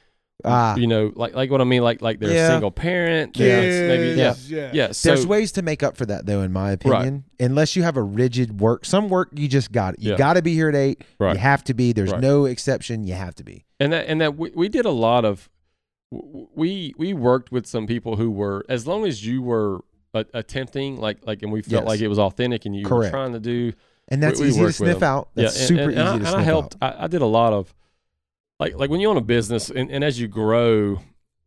ah 0.44 0.76
you 0.76 0.86
know, 0.86 1.10
like 1.16 1.34
like 1.34 1.50
what 1.50 1.62
I 1.62 1.64
mean, 1.64 1.82
like 1.82 2.02
like 2.02 2.20
they're 2.20 2.30
Yeah. 2.30 2.48
a 2.48 2.50
single 2.50 2.70
parent. 2.70 3.38
Yeah. 3.38 3.60
maybe 3.88 4.08
yeah, 4.18 4.28
Kids, 4.34 4.50
yeah. 4.50 4.70
yeah. 4.74 4.92
So 4.92 5.08
there's 5.08 5.26
ways 5.26 5.50
to 5.52 5.62
make 5.62 5.82
up 5.82 5.96
for 5.96 6.04
that 6.06 6.26
though 6.26 6.42
in 6.42 6.52
my 6.52 6.72
opinion 6.72 7.24
unless 7.40 7.74
you 7.74 7.82
have 7.84 7.96
a 7.96 8.02
rigid 8.02 8.60
work 8.60 8.84
some 8.84 9.08
work 9.08 9.30
you 9.34 9.48
just 9.48 9.72
got 9.72 9.94
it 9.94 10.00
you 10.00 10.10
Yeah. 10.10 10.18
got 10.18 10.34
to 10.34 10.42
be 10.42 10.52
here 10.52 10.68
at 10.68 10.74
8 10.74 11.02
Right. 11.18 11.32
you 11.32 11.38
have 11.38 11.64
to 11.64 11.74
be 11.74 11.92
there's 11.92 12.12
Right. 12.12 12.20
no 12.20 12.44
exception 12.44 13.04
you 13.04 13.14
have 13.14 13.34
to 13.36 13.44
be 13.44 13.64
and 13.80 13.92
that 13.94 14.08
and 14.08 14.20
that 14.20 14.36
we, 14.36 14.50
we 14.54 14.68
did 14.68 14.84
a 14.84 14.90
lot 14.90 15.24
of 15.24 15.48
we 16.10 16.92
we 16.98 17.14
worked 17.14 17.50
with 17.50 17.66
some 17.66 17.86
people 17.86 18.16
who 18.16 18.30
were 18.30 18.62
as 18.68 18.86
long 18.86 19.06
as 19.06 19.24
you 19.26 19.40
were 19.40 19.76
a, 19.76 19.80
attempting 20.34 20.96
like 21.00 21.26
like 21.26 21.42
and 21.42 21.52
we 21.52 21.62
felt 21.62 21.82
Yes. 21.84 21.88
like 21.88 22.00
it 22.00 22.08
was 22.08 22.18
authentic 22.18 22.64
and 22.66 22.74
you 22.76 22.88
were 22.88 23.08
trying 23.10 23.32
to 23.32 23.40
do 23.40 23.72
and 24.08 24.22
that's 24.22 24.38
We- 24.40 24.46
we 24.46 24.50
easy 24.50 24.60
to 24.64 24.72
sniff 24.72 25.02
out. 25.02 25.28
That's 25.34 25.54
yeah 25.56 25.60
and- 25.60 25.68
super 25.68 25.82
and, 25.82 25.92
easy 25.92 26.00
and 26.00 26.08
I, 26.08 26.12
to 26.12 26.16
and 26.18 26.26
sniff 26.26 26.34
I 26.38 26.42
helped. 26.42 26.76
out. 26.82 26.96
I, 27.00 27.04
I 27.04 27.06
did 27.08 27.22
a 27.22 27.26
lot 27.26 27.52
of 27.52 27.74
like 28.60 28.74
like 28.76 28.90
when 28.90 29.00
you 29.00 29.08
own 29.10 29.16
a 29.16 29.20
business 29.22 29.70
and, 29.70 29.90
and 29.90 30.02
as 30.04 30.18
you 30.20 30.28
grow 30.28 31.00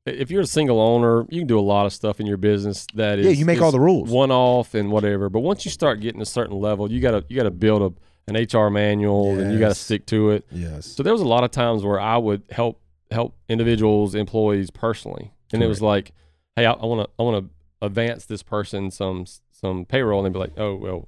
if 0.05 0.31
you're 0.31 0.41
a 0.41 0.47
single 0.47 0.79
owner 0.81 1.25
you 1.29 1.41
can 1.41 1.47
do 1.47 1.59
a 1.59 1.61
lot 1.61 1.85
of 1.85 1.93
stuff 1.93 2.19
in 2.19 2.25
your 2.25 2.37
business 2.37 2.87
that 2.95 3.19
is 3.19 3.25
yeah 3.25 3.31
you 3.31 3.45
make 3.45 3.61
all 3.61 3.71
the 3.71 3.79
rules. 3.79 4.09
one 4.09 4.31
off 4.31 4.73
and 4.73 4.91
whatever. 4.91 5.29
But 5.29 5.41
once 5.41 5.65
you 5.65 5.71
start 5.71 5.99
getting 5.99 6.21
a 6.21 6.25
certain 6.25 6.57
level, 6.59 6.91
you 6.91 6.99
gotta 6.99 7.23
you 7.29 7.35
gotta 7.35 7.51
build 7.51 7.81
a 7.81 7.93
an 8.31 8.35
HR 8.35 8.69
manual 8.69 9.39
and 9.39 9.51
you 9.51 9.57
gotta 9.59 9.73
stick 9.75 10.05
to 10.07 10.29
it. 10.31 10.45
yes. 10.51 10.85
So 10.85 11.01
there 11.03 11.13
was 11.13 11.21
a 11.21 11.27
lot 11.27 11.43
of 11.43 11.49
times 11.51 11.83
where 11.83 11.99
I 11.99 12.15
would 12.17 12.43
help 12.51 12.79
help 13.11 13.35
individuals, 13.49 14.13
employees 14.13 14.69
personally, 14.69 15.31
and 15.51 15.63
it 15.63 15.67
was 15.67 15.81
like, 15.81 16.11
hey, 16.55 16.65
I 16.67 16.73
want 16.85 17.01
to 17.07 17.09
I 17.19 17.23
want 17.23 17.43
to 17.43 17.49
advance 17.81 18.25
this 18.25 18.43
person 18.43 18.91
some 18.91 19.25
some 19.51 19.85
payroll, 19.85 20.23
and 20.25 20.33
they'd 20.33 20.37
be 20.37 20.39
like, 20.39 20.57
oh 20.57 20.75
well, 20.75 21.07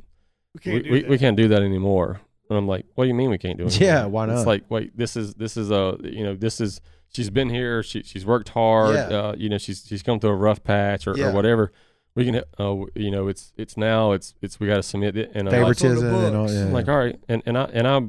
We 0.54 0.60
we, 0.60 0.60
can't 0.62 0.84
do 0.84 0.92
we, 0.92 1.02
that. 1.02 1.10
we 1.10 1.18
can't 1.18 1.38
do 1.38 1.48
that 1.50 1.62
anymore. 1.62 2.22
And 2.50 2.58
I'm 2.58 2.68
like, 2.68 2.86
what 2.96 3.06
do 3.06 3.08
you 3.08 3.14
mean 3.14 3.30
we 3.30 3.38
can't 3.38 3.58
do 3.58 3.66
it? 3.66 3.80
Yeah, 3.80 4.06
why 4.06 4.26
not? 4.26 4.38
It's 4.38 4.46
like, 4.46 4.64
wait, 4.70 4.96
this 4.98 5.16
is 5.16 5.34
this 5.36 5.56
is 5.58 5.72
a 5.72 5.98
you 6.04 6.24
know 6.24 6.36
this 6.36 6.60
is 6.60 6.82
she's 7.14 7.30
been 7.30 7.50
here, 7.50 7.82
she 7.84 8.04
she's 8.04 8.26
worked 8.26 8.50
hard, 8.50 8.96
Yeah. 8.96 9.18
uh, 9.18 9.36
you 9.38 9.48
know 9.50 9.58
she's 9.58 9.86
she's 9.88 10.04
come 10.04 10.20
through 10.20 10.32
a 10.32 10.36
rough 10.36 10.64
patch 10.64 11.08
or, 11.08 11.18
Yeah. 11.18 11.28
or 11.30 11.34
whatever. 11.34 11.72
We 12.14 12.26
can, 12.26 12.36
uh, 12.60 12.76
you 12.94 13.10
know, 13.10 13.30
it's 13.30 13.54
it's 13.56 13.78
now 13.78 14.12
it's 14.12 14.34
it's 14.42 14.60
we 14.60 14.68
got 14.68 14.76
to 14.76 14.84
submit 14.84 15.16
it 15.16 15.32
and 15.34 15.48
I'm 15.48 15.56
like, 15.62 15.68
What's 15.68 15.84
on 15.86 15.96
the 15.96 16.02
favoritism 16.02 16.26
and 16.26 16.36
all 16.36 16.52
yeah. 16.52 16.66
I'm 16.66 16.74
like, 16.74 16.90
all 16.90 16.98
right, 16.98 17.18
and 17.30 17.42
and 17.46 17.58
I 17.58 17.64
and 17.72 17.88
I 17.88 18.02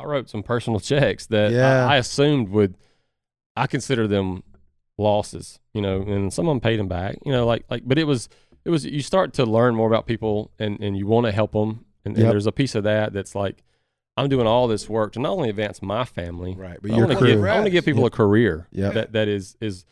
I 0.00 0.04
wrote 0.04 0.28
some 0.30 0.44
personal 0.44 0.78
checks 0.90 1.26
that 1.26 1.50
Yeah. 1.50 1.84
I, 1.86 1.94
I 1.94 1.96
assumed 1.96 2.50
would 2.50 2.76
I 3.56 3.66
consider 3.66 4.06
them 4.06 4.44
losses, 4.98 5.60
you 5.72 5.80
know, 5.80 6.02
and 6.02 6.32
some 6.32 6.46
of 6.48 6.52
them 6.52 6.60
paid 6.60 6.78
them 6.78 6.88
back, 6.88 7.16
you 7.24 7.32
know, 7.32 7.46
like 7.46 7.64
like, 7.70 7.82
but 7.86 7.98
it 7.98 8.04
was 8.04 8.28
it 8.64 8.70
was 8.70 8.84
you 8.84 9.00
start 9.00 9.32
to 9.34 9.46
learn 9.46 9.74
more 9.74 9.86
about 9.88 10.06
people 10.06 10.50
and 10.58 10.78
and 10.80 10.96
you 10.96 11.06
want 11.06 11.24
to 11.26 11.32
help 11.32 11.52
them, 11.52 11.84
and, 12.04 12.16
and 12.18 12.30
there's 12.30 12.46
a 12.46 12.52
piece 12.52 12.74
of 12.74 12.84
that 12.84 13.12
that's 13.12 13.34
like 13.34 13.62
I'm 14.16 14.28
doing 14.28 14.46
all 14.48 14.66
this 14.66 14.88
work 14.88 15.12
to 15.12 15.20
not 15.20 15.30
only 15.30 15.48
advance 15.48 15.80
my 15.80 16.04
family, 16.04 16.54
right 16.56 16.78
but 16.82 16.90
but 16.90 16.96
I 16.96 16.98
want 16.98 17.12
to 17.18 17.24
give 17.24 17.44
I 17.44 17.54
want 17.54 17.66
to 17.66 17.70
give 17.70 17.84
people 17.84 18.02
Yep. 18.02 18.12
a 18.12 18.16
career 18.16 18.66
Yep. 18.72 18.94
that 18.94 19.12
that 19.12 19.28
is 19.28 19.56
is 19.60 19.84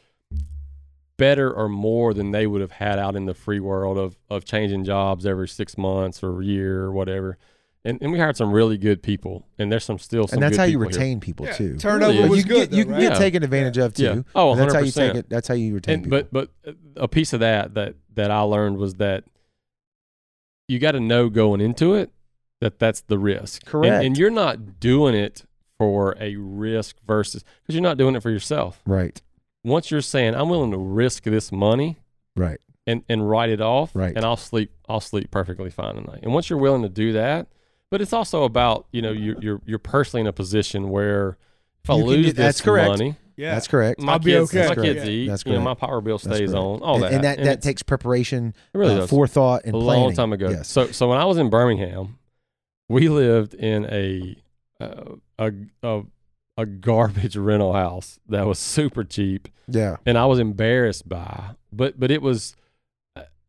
better 1.17 1.51
or 1.51 1.69
more 1.69 2.13
than 2.13 2.31
they 2.33 2.47
would 2.47 2.61
have 2.61 2.73
had 2.73 2.99
out 2.99 3.17
in 3.17 3.25
the 3.25 3.35
free 3.35 3.61
world 3.61 3.97
of 3.97 4.19
of 4.29 4.45
changing 4.45 4.85
jobs 4.85 5.25
every 5.25 5.49
six 5.49 5.79
months 5.79 6.23
or 6.23 6.43
year 6.43 6.83
or 6.83 6.93
whatever. 6.93 7.39
And, 7.87 7.99
and 8.03 8.11
we 8.13 8.19
hired 8.19 8.37
some 8.37 8.51
really 8.53 8.77
good 8.79 9.03
people, 9.03 9.47
and 9.59 9.71
there's 9.71 9.85
some 9.85 9.99
still 9.99 10.27
some 10.27 10.39
and 10.39 10.43
that's 10.43 10.57
good 10.57 10.61
how 10.61 10.65
you 10.67 10.79
people 10.79 10.91
here. 10.91 10.99
retain 10.99 11.21
people 11.21 11.47
Yeah, 11.47 11.53
too 11.53 11.77
turnover 11.79 12.13
Really 12.13 12.29
was 12.29 12.39
you 12.41 12.45
good. 12.45 12.71
get, 12.71 12.77
you 12.77 12.85
though, 12.85 12.89
can 12.89 12.93
right? 12.95 13.01
get 13.01 13.13
Yeah. 13.13 13.19
taken 13.19 13.43
advantage 13.45 13.79
of 13.79 13.95
too 13.95 14.03
Yeah. 14.03 14.23
Oh, 14.35 14.51
And 14.53 14.61
that's 14.61 14.75
how 14.75 14.81
you 14.81 14.91
100%. 14.93 14.95
take 14.95 15.15
it 15.15 15.31
that's 15.31 15.49
how 15.49 15.55
you 15.55 15.75
retain 15.75 15.95
and 15.95 16.05
people 16.05 16.23
but 16.33 16.51
but 16.65 16.75
a 16.97 17.07
piece 17.09 17.33
of 17.33 17.41
that 17.41 17.75
that 17.75 17.95
that 18.15 18.31
I 18.31 18.41
learned 18.41 18.77
was 18.79 18.95
that 18.95 19.25
you 20.69 20.79
got 20.79 20.93
to 20.93 21.01
know 21.01 21.29
going 21.29 21.61
into 21.61 21.95
it 21.95 22.11
that 22.61 22.79
that's 22.79 23.03
the 23.03 23.19
risk. 23.19 23.63
And- 23.63 23.71
Correct. 23.71 24.05
And, 24.05 24.19
you're 24.19 24.31
not 24.31 24.81
doing 24.81 25.15
it 25.15 25.45
for 25.79 26.17
a 26.19 26.37
risk 26.37 26.97
versus 27.07 27.45
because 27.63 27.75
you're 27.75 27.83
not 27.83 27.99
doing 27.99 28.17
it 28.17 28.23
for 28.23 28.31
yourself. 28.31 28.81
right 28.87 29.21
Once 29.63 29.91
you're 29.91 30.01
saying 30.01 30.35
I'm 30.35 30.49
willing 30.49 30.71
to 30.73 30.79
risk 30.79 31.25
this 31.25 31.53
money 31.53 31.99
right 32.35 32.59
and 32.87 33.03
and 33.09 33.29
write 33.29 33.51
it 33.51 33.61
off, 33.61 33.95
Right. 33.95 34.17
and 34.17 34.25
I'll 34.25 34.37
sleep 34.37 34.71
I'll 34.89 35.01
sleep 35.01 35.31
perfectly 35.31 35.71
fine 35.71 35.95
tonight. 35.97 36.21
And 36.23 36.33
once 36.33 36.49
you're 36.49 36.59
willing 36.59 36.83
to 36.83 36.89
do 36.89 37.13
that, 37.13 37.47
but 37.91 38.01
it's 38.01 38.13
also 38.13 38.45
about 38.45 38.87
you 38.93 39.03
know 39.03 39.13
you're 39.13 39.41
you're 39.41 39.61
you're 39.67 39.79
personally 39.79 40.21
in 40.23 40.27
a 40.27 40.33
position 40.33 40.91
where 40.91 41.37
if 41.85 41.91
I 41.91 41.95
You 41.95 42.01
can 42.03 42.09
lose 42.09 42.27
do- 42.27 42.33
this 42.33 42.37
that's 42.37 42.61
correct. 42.61 42.89
money, 42.89 43.17
Yeah. 43.37 43.55
that's 43.55 43.69
correct 43.69 44.01
my 44.01 44.15
I'll 44.15 44.19
be 44.19 44.33
kids, 44.33 44.51
okay. 44.51 44.61
my 44.69 44.75
That's 44.75 44.81
kids 44.83 44.95
correct. 44.99 45.09
eat, 45.11 45.27
That's 45.29 45.47
you 45.47 45.53
know, 45.53 45.61
my 45.61 45.75
power 45.75 46.01
bill 46.01 46.19
stays 46.19 46.53
on, 46.53 46.81
all 46.83 46.95
and, 46.97 47.03
that, 47.05 47.13
and 47.13 47.25
that 47.25 47.39
And 47.39 47.47
that 47.47 47.63
takes 47.63 47.83
preparation 47.83 48.55
it 48.75 48.79
really 48.79 48.95
uh, 48.95 48.99
does. 49.01 49.11
forethought 49.11 49.63
and 49.65 49.75
a 49.75 49.79
planning 49.79 50.05
long 50.05 50.15
time 50.15 50.33
ago. 50.33 50.51
yes 50.51 50.69
So 50.69 50.89
so 50.89 51.09
when 51.09 51.19
I 51.19 51.25
was 51.25 51.39
in 51.39 51.49
Birmingham, 51.51 52.19
we 52.89 53.09
lived 53.09 53.55
in 53.55 53.85
a 53.87 54.37
uh, 54.81 55.15
a 55.39 55.53
a 55.83 56.03
a 56.59 56.67
garbage 56.67 57.37
rental 57.49 57.73
house 57.73 58.19
that 58.29 58.47
was 58.47 58.59
super 58.59 59.05
cheap, 59.05 59.49
yeah 59.69 59.97
and 60.07 60.17
I 60.19 60.27
was 60.27 60.39
embarrassed 60.39 61.09
by. 61.09 61.51
But 61.73 62.01
but 62.01 62.11
it 62.11 62.23
was 62.23 62.57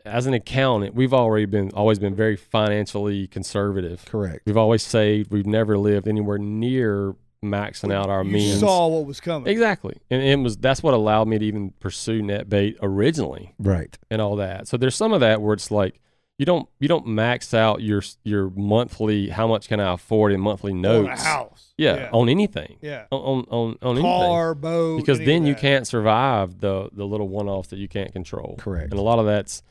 as 0.08 0.26
an 0.26 0.34
accountant, 0.34 0.96
we've 0.96 1.14
already 1.14 1.46
been 1.46 1.72
always 1.74 2.00
been 2.00 2.16
very 2.16 2.36
financially 2.36 3.28
conservative. 3.28 4.06
correct 4.06 4.42
We've 4.46 4.58
always 4.58 4.84
saved. 4.84 5.32
We've 5.32 5.46
never 5.46 5.78
lived 5.78 6.08
anywhere 6.08 6.38
near 6.38 7.16
maxing 7.44 7.94
out 7.94 8.10
our 8.10 8.24
means. 8.24 8.44
you 8.46 8.50
means. 8.50 8.60
saw 8.62 8.88
what 8.88 9.06
was 9.06 9.20
coming. 9.20 9.48
Exactly, 9.52 9.98
and 10.10 10.22
it 10.24 10.38
was 10.40 10.58
that's 10.58 10.82
what 10.82 10.94
allowed 10.94 11.28
me 11.28 11.38
to 11.38 11.46
even 11.46 11.72
pursue 11.80 12.22
NetBait 12.22 12.78
originally 12.82 13.54
right 13.60 13.98
and 14.10 14.22
all 14.22 14.36
that. 14.38 14.68
So 14.68 14.78
there's 14.78 14.96
some 14.96 15.14
of 15.14 15.20
that 15.22 15.42
where 15.42 15.54
it's 15.54 15.70
like 15.70 16.00
you 16.40 16.46
don't 16.46 16.68
you 16.80 16.88
don't 16.88 17.08
max 17.08 17.54
out 17.54 17.82
your 17.82 18.02
your 18.24 18.50
monthly 18.56 19.30
how 19.30 19.48
much 19.48 19.68
can 19.68 19.80
I 19.80 19.94
afford 19.94 20.32
in 20.32 20.40
monthly 20.42 20.74
notes. 20.74 21.08
On 21.10 21.14
a 21.14 21.20
house. 21.20 21.74
Yeah, 21.78 21.96
Yeah. 21.96 22.10
on 22.12 22.28
anything. 22.30 22.78
Yeah. 22.82 23.06
On 23.12 23.46
on 23.50 23.78
on 23.82 23.98
anything. 23.98 24.04
Car, 24.04 24.56
boat. 24.56 24.98
Because 24.98 25.20
then 25.20 25.46
you 25.46 25.54
can't 25.56 25.86
survive 25.88 26.60
the 26.60 26.90
the 26.92 27.06
little 27.06 27.28
one 27.28 27.48
offs 27.48 27.70
that 27.70 27.78
you 27.78 27.88
can't 27.88 28.12
control. 28.14 28.56
correct 28.58 28.92
And 28.92 29.00
a 29.00 29.04
lot 29.04 29.20
of 29.20 29.26
that's 29.26 29.62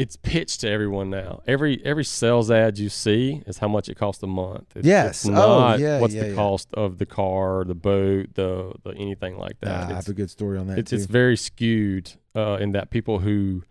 it's 0.00 0.16
pitched 0.16 0.60
to 0.62 0.68
everyone 0.70 1.10
now. 1.10 1.42
Every 1.46 1.80
every 1.84 2.04
sales 2.04 2.50
ad 2.50 2.78
you 2.78 2.88
see 2.88 3.42
is 3.46 3.58
how 3.58 3.68
much 3.68 3.88
it 3.88 3.96
costs 3.96 4.22
a 4.22 4.26
month. 4.26 4.76
It's, 4.76 4.86
Yes. 4.86 5.24
It's 5.24 5.28
Oh, 5.28 5.58
not 5.60 5.78
yeah, 5.78 6.00
what's 6.00 6.14
yeah, 6.14 6.22
the 6.24 6.28
yeah. 6.30 6.34
cost 6.34 6.68
of 6.74 6.98
the 6.98 7.06
car, 7.06 7.64
the 7.64 7.74
boat, 7.74 8.34
the 8.34 8.72
the 8.82 8.90
anything 8.90 9.38
like 9.38 9.60
that. 9.60 9.70
I 9.70 9.84
It's- 9.84 9.96
have 10.06 10.08
a 10.08 10.12
good 10.16 10.30
story 10.30 10.58
on 10.58 10.66
that 10.68 10.78
it's 10.78 10.90
too 10.90 10.96
it's 10.96 11.06
very 11.06 11.36
skewed 11.36 12.12
uh, 12.34 12.56
in 12.60 12.72
that 12.72 12.90
people 12.90 13.18
who 13.20 13.62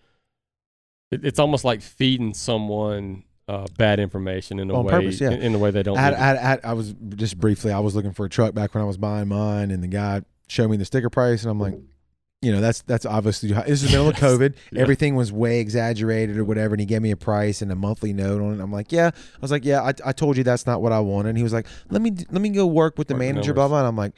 it, 1.11 1.25
it's 1.25 1.39
almost 1.39 1.63
like 1.65 1.81
feeding 1.81 2.33
someone 2.33 3.23
uh, 3.47 3.65
bad 3.77 3.99
information 3.99 4.59
in 4.59 4.69
a 4.69 4.75
On 4.77 4.85
way 4.85 4.91
purpose, 4.91 5.19
yeah. 5.19 5.31
in, 5.31 5.41
in 5.41 5.51
the 5.53 5.57
way 5.57 5.71
they 5.71 5.81
don't. 5.81 5.97
I, 5.97 6.11
I, 6.11 6.53
I, 6.53 6.59
I 6.65 6.73
was 6.73 6.93
just 7.15 7.39
briefly. 7.39 7.71
I 7.71 7.79
was 7.79 7.95
looking 7.95 8.13
for 8.13 8.25
a 8.25 8.29
truck 8.29 8.53
back 8.53 8.75
when 8.75 8.83
I 8.83 8.85
was 8.85 8.97
buying 8.97 9.27
mine, 9.27 9.71
and 9.71 9.81
the 9.81 9.87
guy 9.87 10.21
showed 10.47 10.69
me 10.69 10.77
the 10.77 10.85
sticker 10.85 11.09
price, 11.09 11.41
and 11.41 11.49
I'm 11.49 11.59
like, 11.59 11.73
you 12.41 12.51
know, 12.53 12.61
that's 12.61 12.81
that's 12.83 13.05
obviously 13.05 13.49
this 13.51 13.83
is 13.83 13.83
the 13.83 13.89
middle 13.89 14.07
of 14.07 14.15
COVID. 14.15 14.55
Yeah. 14.71 14.81
Everything 14.81 15.15
was 15.15 15.31
way 15.31 15.59
exaggerated 15.59 16.37
or 16.37 16.45
whatever, 16.45 16.73
and 16.73 16.79
he 16.79 16.85
gave 16.85 17.01
me 17.01 17.11
a 17.11 17.17
price 17.17 17.61
and 17.61 17.71
a 17.71 17.75
monthly 17.75 18.13
note 18.13 18.41
on 18.41 18.59
it. 18.59 18.63
I'm 18.63 18.71
like, 18.71 18.91
yeah. 18.91 19.11
I 19.13 19.39
was 19.41 19.51
like, 19.51 19.65
yeah. 19.65 19.81
I, 19.81 19.93
I 20.05 20.11
told 20.13 20.37
you 20.37 20.43
that's 20.43 20.65
not 20.65 20.81
what 20.81 20.91
I 20.93 20.99
wanted. 21.01 21.29
And 21.29 21.37
he 21.37 21.43
was 21.43 21.51
like, 21.53 21.67
let 21.89 22.01
me 22.01 22.11
let 22.31 22.41
me 22.41 22.49
go 22.49 22.65
work 22.65 22.97
with 22.97 23.07
the 23.09 23.13
Work 23.13 23.19
manager, 23.19 23.53
blah 23.53 23.63
numbers. 23.65 23.69
blah. 23.71 23.79
And 23.79 23.87
I'm 23.87 23.95
like, 23.97 24.13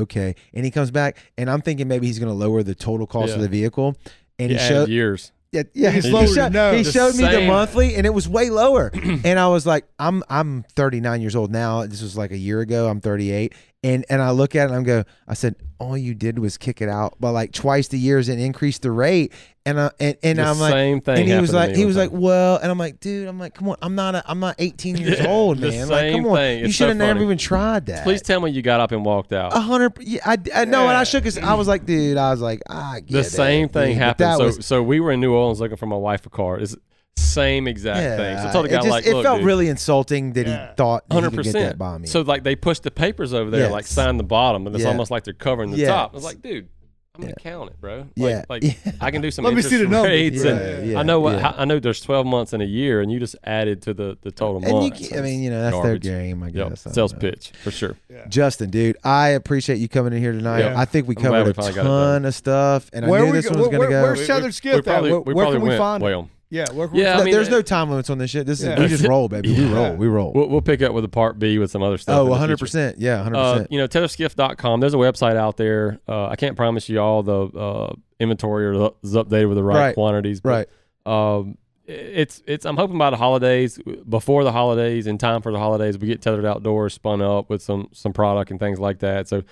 okay. 0.00 0.34
And 0.52 0.64
he 0.64 0.70
comes 0.70 0.90
back, 0.90 1.16
and 1.38 1.48
I'm 1.48 1.60
thinking 1.62 1.86
maybe 1.86 2.06
he's 2.08 2.18
going 2.18 2.28
to 2.30 2.34
lower 2.34 2.62
the 2.62 2.74
total 2.74 3.06
cost 3.06 3.34
of 3.34 3.40
the 3.40 3.48
vehicle. 3.48 3.96
And 4.38 4.50
He 4.50 4.56
he 4.56 4.68
showed, 4.68 4.88
years. 4.88 5.32
yeah, 5.52 5.62
yeah. 5.74 5.90
He's 5.90 6.06
He, 6.06 6.26
showed, 6.34 6.52
no. 6.52 6.72
he 6.72 6.82
showed 6.82 7.14
me 7.14 7.24
the 7.24 7.46
monthly, 7.46 7.94
and 7.94 8.04
it 8.06 8.10
was 8.14 8.28
way 8.28 8.50
lower. 8.50 8.90
and 8.94 9.38
I 9.38 9.48
was 9.48 9.66
like, 9.66 9.84
I'm 9.98 10.22
I'm 10.28 10.64
39 10.74 11.20
years 11.20 11.36
old 11.36 11.50
now. 11.52 11.86
This 11.86 12.02
was 12.02 12.16
like 12.16 12.30
a 12.32 12.36
year 12.38 12.60
ago. 12.60 12.88
I'm 12.88 13.00
38, 13.00 13.54
and 13.82 14.04
and 14.10 14.20
I 14.20 14.30
look 14.30 14.54
at 14.54 14.64
it 14.64 14.66
and 14.66 14.74
I'm 14.74 14.82
go, 14.84 15.04
I 15.26 15.34
said, 15.34 15.54
all 15.78 15.96
you 15.96 16.14
did 16.14 16.38
was 16.38 16.58
kick 16.58 16.82
it 16.82 16.88
out 16.88 17.18
by 17.20 17.30
like 17.30 17.52
twice 17.52 17.88
the 17.88 17.98
years 17.98 18.28
and 18.28 18.38
increase 18.40 18.78
the 18.78 18.90
rate. 18.90 19.32
And 19.64 19.80
I 19.80 19.90
and, 19.98 20.16
and 20.22 20.38
the 20.38 20.42
I'm 20.42 20.58
like. 20.58 20.72
same 20.72 21.00
thing. 21.00 21.18
And 21.20 21.28
he 21.28 21.38
was 21.38 21.54
like, 21.54 21.74
he 21.74 21.84
was 21.86 21.96
like, 21.96 22.10
well, 22.12 22.56
and 22.56 22.70
I'm 22.70 22.76
like, 22.78 23.00
dude, 23.00 23.26
I'm 23.28 23.38
like, 23.38 23.54
come 23.54 23.68
on, 23.70 23.76
I'm 23.80 23.94
not, 23.94 24.14
a, 24.14 24.22
I'm 24.26 24.40
not 24.40 24.56
18 24.58 24.96
years 24.98 25.18
Yeah, 25.20 25.28
old, 25.28 25.60
man. 25.60 25.88
Like, 25.88 26.12
come 26.12 26.26
on, 26.26 26.36
thing. 26.36 26.58
you 26.60 26.66
should 26.72 26.84
so 26.84 26.88
have 26.88 26.96
never 26.98 27.22
even 27.22 27.38
tried 27.38 27.86
that. 27.86 28.04
Please 28.04 28.20
tell 28.22 28.40
me 28.40 28.50
you 28.50 28.60
got 28.62 28.80
up 28.80 28.92
and 28.92 29.04
walked 29.04 29.32
out. 29.32 29.54
a 29.56 29.60
hundred, 29.60 29.92
yeah, 30.00 30.20
I, 30.26 30.36
I 30.54 30.64
know, 30.66 30.88
and 30.88 30.96
I 30.96 31.04
shook 31.04 31.24
his. 31.24 31.38
I 31.38 31.54
was 31.54 31.68
like, 31.68 31.86
dude, 31.86 32.16
I 32.18 32.30
was 32.30 32.40
like, 32.40 32.60
I 32.68 33.00
get 33.00 33.12
the 33.12 33.18
it, 33.20 33.24
same 33.24 33.68
thing 33.70 33.92
dude, 33.94 33.98
happened. 33.98 34.36
So, 34.38 34.44
was- 34.44 34.66
so 34.66 34.82
we 34.82 35.00
were 35.00 35.12
in 35.12 35.20
New 35.20 35.32
Orleans 35.34 35.60
looking 35.60 35.76
for 35.78 35.86
my 35.86 35.96
wife 35.96 36.24
a 36.26 36.30
car. 36.30 36.58
It's 36.58 36.76
same 37.16 37.68
exact 37.68 37.98
thing. 38.18 38.38
So 38.38 38.48
I 38.48 38.52
told 38.52 38.64
the 38.66 38.68
it 38.70 38.72
guy 38.72 38.76
just- 38.78 38.88
like, 38.90 39.06
it 39.06 39.14
look, 39.14 39.22
felt 39.24 39.38
dude, 39.38 39.46
really 39.46 39.68
insulting 39.68 40.32
that 40.32 40.46
Yeah. 40.46 40.68
he 40.70 40.74
thought 40.76 41.04
he 41.10 41.14
hundred 41.14 41.30
could 41.34 41.44
get 41.44 41.52
that 41.52 41.58
percent. 41.60 41.78
by 41.78 41.98
me. 41.98 42.06
So 42.08 42.22
like 42.22 42.42
they 42.42 42.56
pushed 42.56 42.82
the 42.82 42.90
papers 42.90 43.32
over 43.34 43.50
there, 43.50 43.70
like 43.70 43.84
Yes. 43.84 43.90
sign 43.90 44.16
the 44.16 44.22
bottom, 44.24 44.66
and 44.66 44.74
it's 44.74 44.84
Yeah. 44.84 44.90
almost 44.90 45.10
like 45.10 45.24
they're 45.24 45.34
covering 45.34 45.70
the 45.70 45.76
Yes. 45.78 45.88
top. 45.88 46.12
I 46.12 46.14
was 46.16 46.24
like, 46.24 46.42
dude, 46.42 46.68
I'm 47.16 47.22
gonna 47.22 47.34
Yeah. 47.38 47.50
count 47.50 47.70
it, 47.70 47.80
bro. 47.80 47.96
Like, 47.98 48.06
Yeah. 48.16 48.44
like 48.48 48.62
Yeah. 48.84 48.92
I 49.00 49.10
can 49.10 49.20
do 49.20 49.30
some 49.30 49.44
Let 49.44 49.54
me 49.54 49.62
see 49.62 49.76
the 49.76 49.82
numbers. 49.84 50.08
rates, 50.10 50.44
Yeah, 50.44 50.50
and 50.52 50.90
yeah, 50.92 50.98
I 50.98 51.02
know 51.02 51.20
what 51.20 51.36
yeah. 51.38 51.52
I 51.56 51.64
know. 51.66 51.78
There's 51.78 52.00
12 52.00 52.24
months 52.26 52.52
in 52.52 52.60
a 52.62 52.64
year, 52.64 53.00
and 53.00 53.12
you 53.12 53.18
just 53.20 53.36
added 53.44 53.82
to 53.82 53.94
the 53.94 54.16
the 54.22 54.30
total 54.30 54.56
and 54.58 54.66
you, 54.68 54.74
months. 54.90 55.08
can- 55.08 55.18
I 55.18 55.22
mean, 55.22 55.42
you 55.42 55.50
know, 55.50 55.60
that's 55.60 55.74
Garbage. 55.74 56.02
their 56.04 56.18
game, 56.20 56.42
I 56.42 56.46
Yep, 56.46 56.54
guess. 56.54 56.86
I 56.86 56.88
don't 56.90 56.94
sales 56.94 57.12
know. 57.12 57.18
pitch 57.18 57.52
for 57.62 57.70
sure. 57.70 57.96
Justin, 58.28 58.70
dude, 58.70 58.96
I 59.04 59.30
appreciate 59.30 59.78
you 59.78 59.88
coming 59.88 60.12
in 60.14 60.20
here 60.20 60.32
tonight. 60.32 60.60
Yeah. 60.60 60.74
I 60.78 60.84
think 60.84 61.06
we 61.08 61.16
I'm 61.16 61.22
covered 61.22 61.44
we 61.44 61.50
a 61.50 61.54
finally 61.54 61.74
got 61.74 61.80
it 61.80 61.84
ton 61.88 62.24
of 62.24 62.34
stuff, 62.34 62.90
and 62.92 63.06
Where 63.06 63.22
I 63.22 63.26
knew 63.26 63.32
this 63.32 63.44
go- 63.46 63.50
one 63.50 63.58
was 63.60 63.68
where- 63.68 63.78
going 63.78 63.90
to 63.90 63.94
go. 63.96 64.02
where's 64.02 64.26
Tethered 64.26 64.54
Skiff 64.54 64.74
at? 64.78 64.84
probably, 64.84 65.10
Where- 65.12 65.20
we 65.20 65.52
can 65.52 65.60
we 65.62 65.76
find 65.76 66.02
it? 66.02 66.24
Well. 66.50 66.66
Yeah, 66.66 66.72
where 66.72 66.88
can 66.88 66.96
we 66.96 67.02
Yeah, 67.02 67.18
I 67.18 67.24
mean, 67.24 67.32
There's 67.32 67.48
it- 67.48 67.52
no 67.52 67.62
time 67.62 67.90
limits 67.90 68.10
on 68.10 68.18
this 68.18 68.30
shit. 68.30 68.46
This 68.46 68.60
is 68.60 68.66
Yeah. 68.66 68.78
we 68.80 68.88
just 68.88 69.06
roll, 69.06 69.28
baby. 69.28 69.52
We 69.54 69.64
roll. 69.72 69.94
We 69.94 70.06
roll. 70.08 70.32
We'll, 70.32 70.48
we'll 70.48 70.60
pick 70.62 70.82
up 70.82 70.92
with 70.92 71.04
a 71.04 71.08
part 71.08 71.38
B 71.38 71.58
with 71.58 71.70
some 71.70 71.82
other 71.82 71.98
stuff. 71.98 72.18
oh, 72.18 72.24
100 72.26 72.58
percent. 72.58 72.98
Yeah, 72.98 73.16
100 73.16 73.36
Uh, 73.38 73.52
percent. 73.52 73.72
you 73.72 73.78
know, 73.78 73.86
tetherskiff.com. 73.88 74.80
There's 74.80 74.94
a 74.94 74.98
website 74.98 75.36
out 75.36 75.56
there. 75.56 76.00
Uh, 76.08 76.26
I 76.26 76.36
can't 76.36 76.56
promise 76.56 76.88
you 76.88 77.00
all 77.00 77.22
the 77.22 77.42
uh, 77.46 77.92
inventory 78.18 78.66
or 78.66 78.92
is 79.02 79.14
updated 79.14 79.48
with 79.48 79.56
the 79.56 79.62
right, 79.64 79.76
Right. 79.78 79.94
quantities. 79.94 80.40
Right. 80.44 80.66
But, 81.04 81.10
um, 81.10 81.56
it's 81.86 82.40
it's. 82.46 82.64
I'm 82.64 82.76
hoping 82.76 82.98
by 82.98 83.10
the 83.10 83.16
holidays, 83.16 83.80
before 84.08 84.44
the 84.44 84.52
holidays, 84.52 85.08
in 85.08 85.18
time 85.18 85.42
for 85.42 85.50
the 85.50 85.58
holidays, 85.58 85.98
we 85.98 86.06
get 86.06 86.22
tethered 86.22 86.44
outdoors 86.44 86.94
spun 86.94 87.20
up 87.20 87.50
with 87.50 87.62
some 87.62 87.88
some 87.92 88.12
product 88.12 88.50
and 88.50 88.60
things 88.60 88.78
like 88.78 89.00
that. 89.00 89.26
So. 89.28 89.42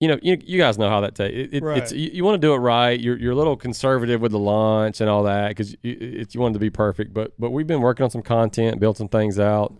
You 0.00 0.08
know, 0.08 0.18
you, 0.22 0.38
you 0.44 0.58
guys 0.58 0.78
know 0.78 0.88
how 0.88 1.00
that 1.00 1.16
takes. 1.16 1.34
It, 1.34 1.54
it, 1.54 1.62
It's 1.76 1.92
you, 1.92 2.10
you 2.12 2.24
want 2.24 2.40
to 2.40 2.46
do 2.46 2.54
it 2.54 2.58
right. 2.58 2.98
You're 2.98 3.18
you're 3.18 3.32
a 3.32 3.36
little 3.36 3.56
conservative 3.56 4.20
with 4.20 4.30
the 4.32 4.38
launch 4.38 5.00
and 5.00 5.10
all 5.10 5.24
that 5.24 5.48
because 5.48 5.74
you, 5.82 6.24
you 6.30 6.40
want 6.40 6.52
it 6.52 6.54
to 6.54 6.60
be 6.60 6.70
perfect. 6.70 7.12
But 7.12 7.32
but 7.38 7.50
we've 7.50 7.66
been 7.66 7.80
working 7.80 8.04
on 8.04 8.10
some 8.10 8.22
content, 8.22 8.78
built 8.78 8.96
some 8.96 9.08
things 9.08 9.38
out. 9.40 9.74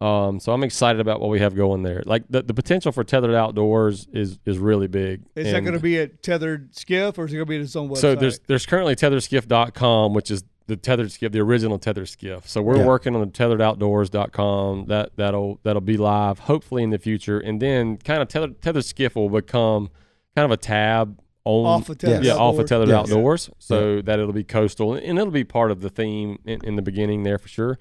Um, 0.00 0.40
so 0.40 0.52
I'm 0.52 0.64
excited 0.64 0.98
about 0.98 1.20
what 1.20 1.28
we 1.28 1.40
have 1.40 1.54
going 1.54 1.82
there. 1.82 2.02
Like 2.06 2.24
the, 2.30 2.42
the 2.42 2.54
potential 2.54 2.90
for 2.90 3.04
tethered 3.04 3.34
outdoors 3.34 4.08
is 4.12 4.38
is 4.46 4.58
really 4.58 4.86
big. 4.86 5.22
Is 5.36 5.52
that 5.52 5.60
going 5.60 5.74
to 5.74 5.78
be 5.80 5.98
at 5.98 6.22
Tethered 6.22 6.74
Skiff 6.74 7.18
or 7.18 7.26
is 7.26 7.32
it 7.32 7.36
going 7.36 7.46
to 7.46 7.50
be 7.50 7.56
at 7.56 7.62
its 7.62 7.76
own 7.76 7.90
website? 7.90 7.98
so 7.98 8.14
there's 8.14 8.38
there's 8.40 8.64
currently 8.64 8.96
tetherskiff.com, 8.96 10.14
which 10.14 10.30
is 10.30 10.42
the 10.70 10.76
tethered 10.76 11.12
skiff, 11.12 11.32
the 11.32 11.40
original 11.40 11.78
tethered 11.78 12.08
skiff. 12.08 12.48
So 12.48 12.62
we're 12.62 12.78
Yeah. 12.78 12.86
working 12.86 13.14
on 13.14 13.20
the 13.20 13.26
tetheredoutdoors.com. 13.26 14.86
That 14.86 15.10
that'll 15.16 15.60
that'll 15.62 15.80
be 15.80 15.96
live 15.96 16.38
hopefully 16.40 16.82
in 16.82 16.90
the 16.90 16.98
future, 16.98 17.38
and 17.38 17.60
then 17.60 17.96
kind 17.98 18.22
of 18.22 18.28
tethered, 18.28 18.60
tethered 18.62 18.84
skiff 18.84 19.14
will 19.16 19.28
become 19.28 19.90
kind 20.34 20.44
of 20.44 20.50
a 20.50 20.56
tab 20.56 21.20
on 21.44 21.66
off 21.66 21.88
of 21.88 21.98
Tethered 21.98 22.24
yeah, 22.24 22.34
off 22.34 22.54
of 22.54 22.60
Outdoors. 22.60 22.68
Tethered 22.68 22.88
Yes. 22.88 22.98
Outdoors, 23.12 23.50
so 23.58 24.02
that 24.02 24.18
it'll 24.18 24.32
be 24.32 24.44
coastal, 24.44 24.94
and 24.94 25.18
it'll 25.18 25.30
be 25.32 25.44
part 25.44 25.70
of 25.70 25.80
the 25.80 25.88
theme 25.90 26.38
in, 26.44 26.60
in 26.64 26.76
the 26.76 26.82
beginning 26.82 27.22
there 27.22 27.38
for 27.38 27.48
sure. 27.48 27.78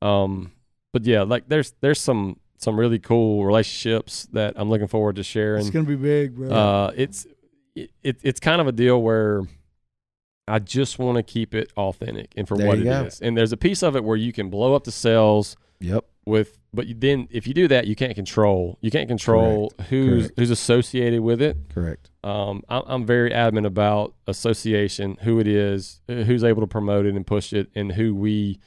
Um, 0.00 0.52
but 0.92 1.04
yeah, 1.04 1.22
like 1.22 1.48
there's 1.48 1.74
there's 1.80 2.00
some 2.00 2.38
some 2.56 2.78
really 2.78 2.98
cool 2.98 3.44
relationships 3.44 4.28
that 4.32 4.54
I'm 4.56 4.68
looking 4.70 4.86
forward 4.88 5.16
to 5.16 5.22
sharing. 5.22 5.60
It's 5.62 5.70
going 5.70 5.84
to 5.86 5.90
be 5.90 5.96
big, 5.96 6.36
bro. 6.36 6.48
Uh, 6.50 6.92
it's 6.96 7.26
it, 7.74 7.90
it, 8.02 8.18
it's 8.22 8.40
kind 8.40 8.60
of 8.60 8.66
a 8.66 8.72
deal 8.72 9.00
where 9.02 9.42
I 10.50 10.58
just 10.58 10.98
want 10.98 11.16
to 11.16 11.22
keep 11.22 11.54
it 11.54 11.72
authentic 11.76 12.32
and 12.36 12.46
for 12.48 12.56
There 12.56 12.66
what 12.66 12.78
it 12.78 12.86
is. 12.86 13.18
go. 13.20 13.26
And 13.26 13.36
there's 13.36 13.52
a 13.52 13.56
piece 13.56 13.82
of 13.82 13.96
it 13.96 14.04
where 14.04 14.16
you 14.16 14.32
can 14.32 14.50
blow 14.50 14.74
up 14.74 14.84
the 14.84 14.92
cells. 14.92 15.56
Yep. 15.82 16.04
with, 16.26 16.58
but 16.74 16.86
you, 16.88 16.94
then 16.94 17.26
if 17.30 17.46
you 17.46 17.54
do 17.54 17.66
that, 17.68 17.86
you 17.86 17.96
can't 17.96 18.14
control. 18.14 18.76
You 18.82 18.90
can't 18.90 19.08
control 19.08 19.72
who's 19.88 20.24
Correct. 20.26 20.38
who's 20.38 20.50
associated 20.50 21.20
with 21.22 21.40
it. 21.40 21.56
Correct. 21.72 22.10
Um, 22.22 22.62
I'm, 22.68 22.82
I'm 22.86 23.06
very 23.06 23.32
adamant 23.32 23.66
about 23.66 24.14
association, 24.26 25.16
who 25.22 25.40
it 25.40 25.46
is, 25.46 26.02
who's 26.06 26.44
able 26.44 26.60
to 26.60 26.66
promote 26.66 27.06
it 27.06 27.14
and 27.14 27.26
push 27.26 27.54
it, 27.54 27.70
and 27.74 27.92
who 27.92 28.14
we 28.14 28.58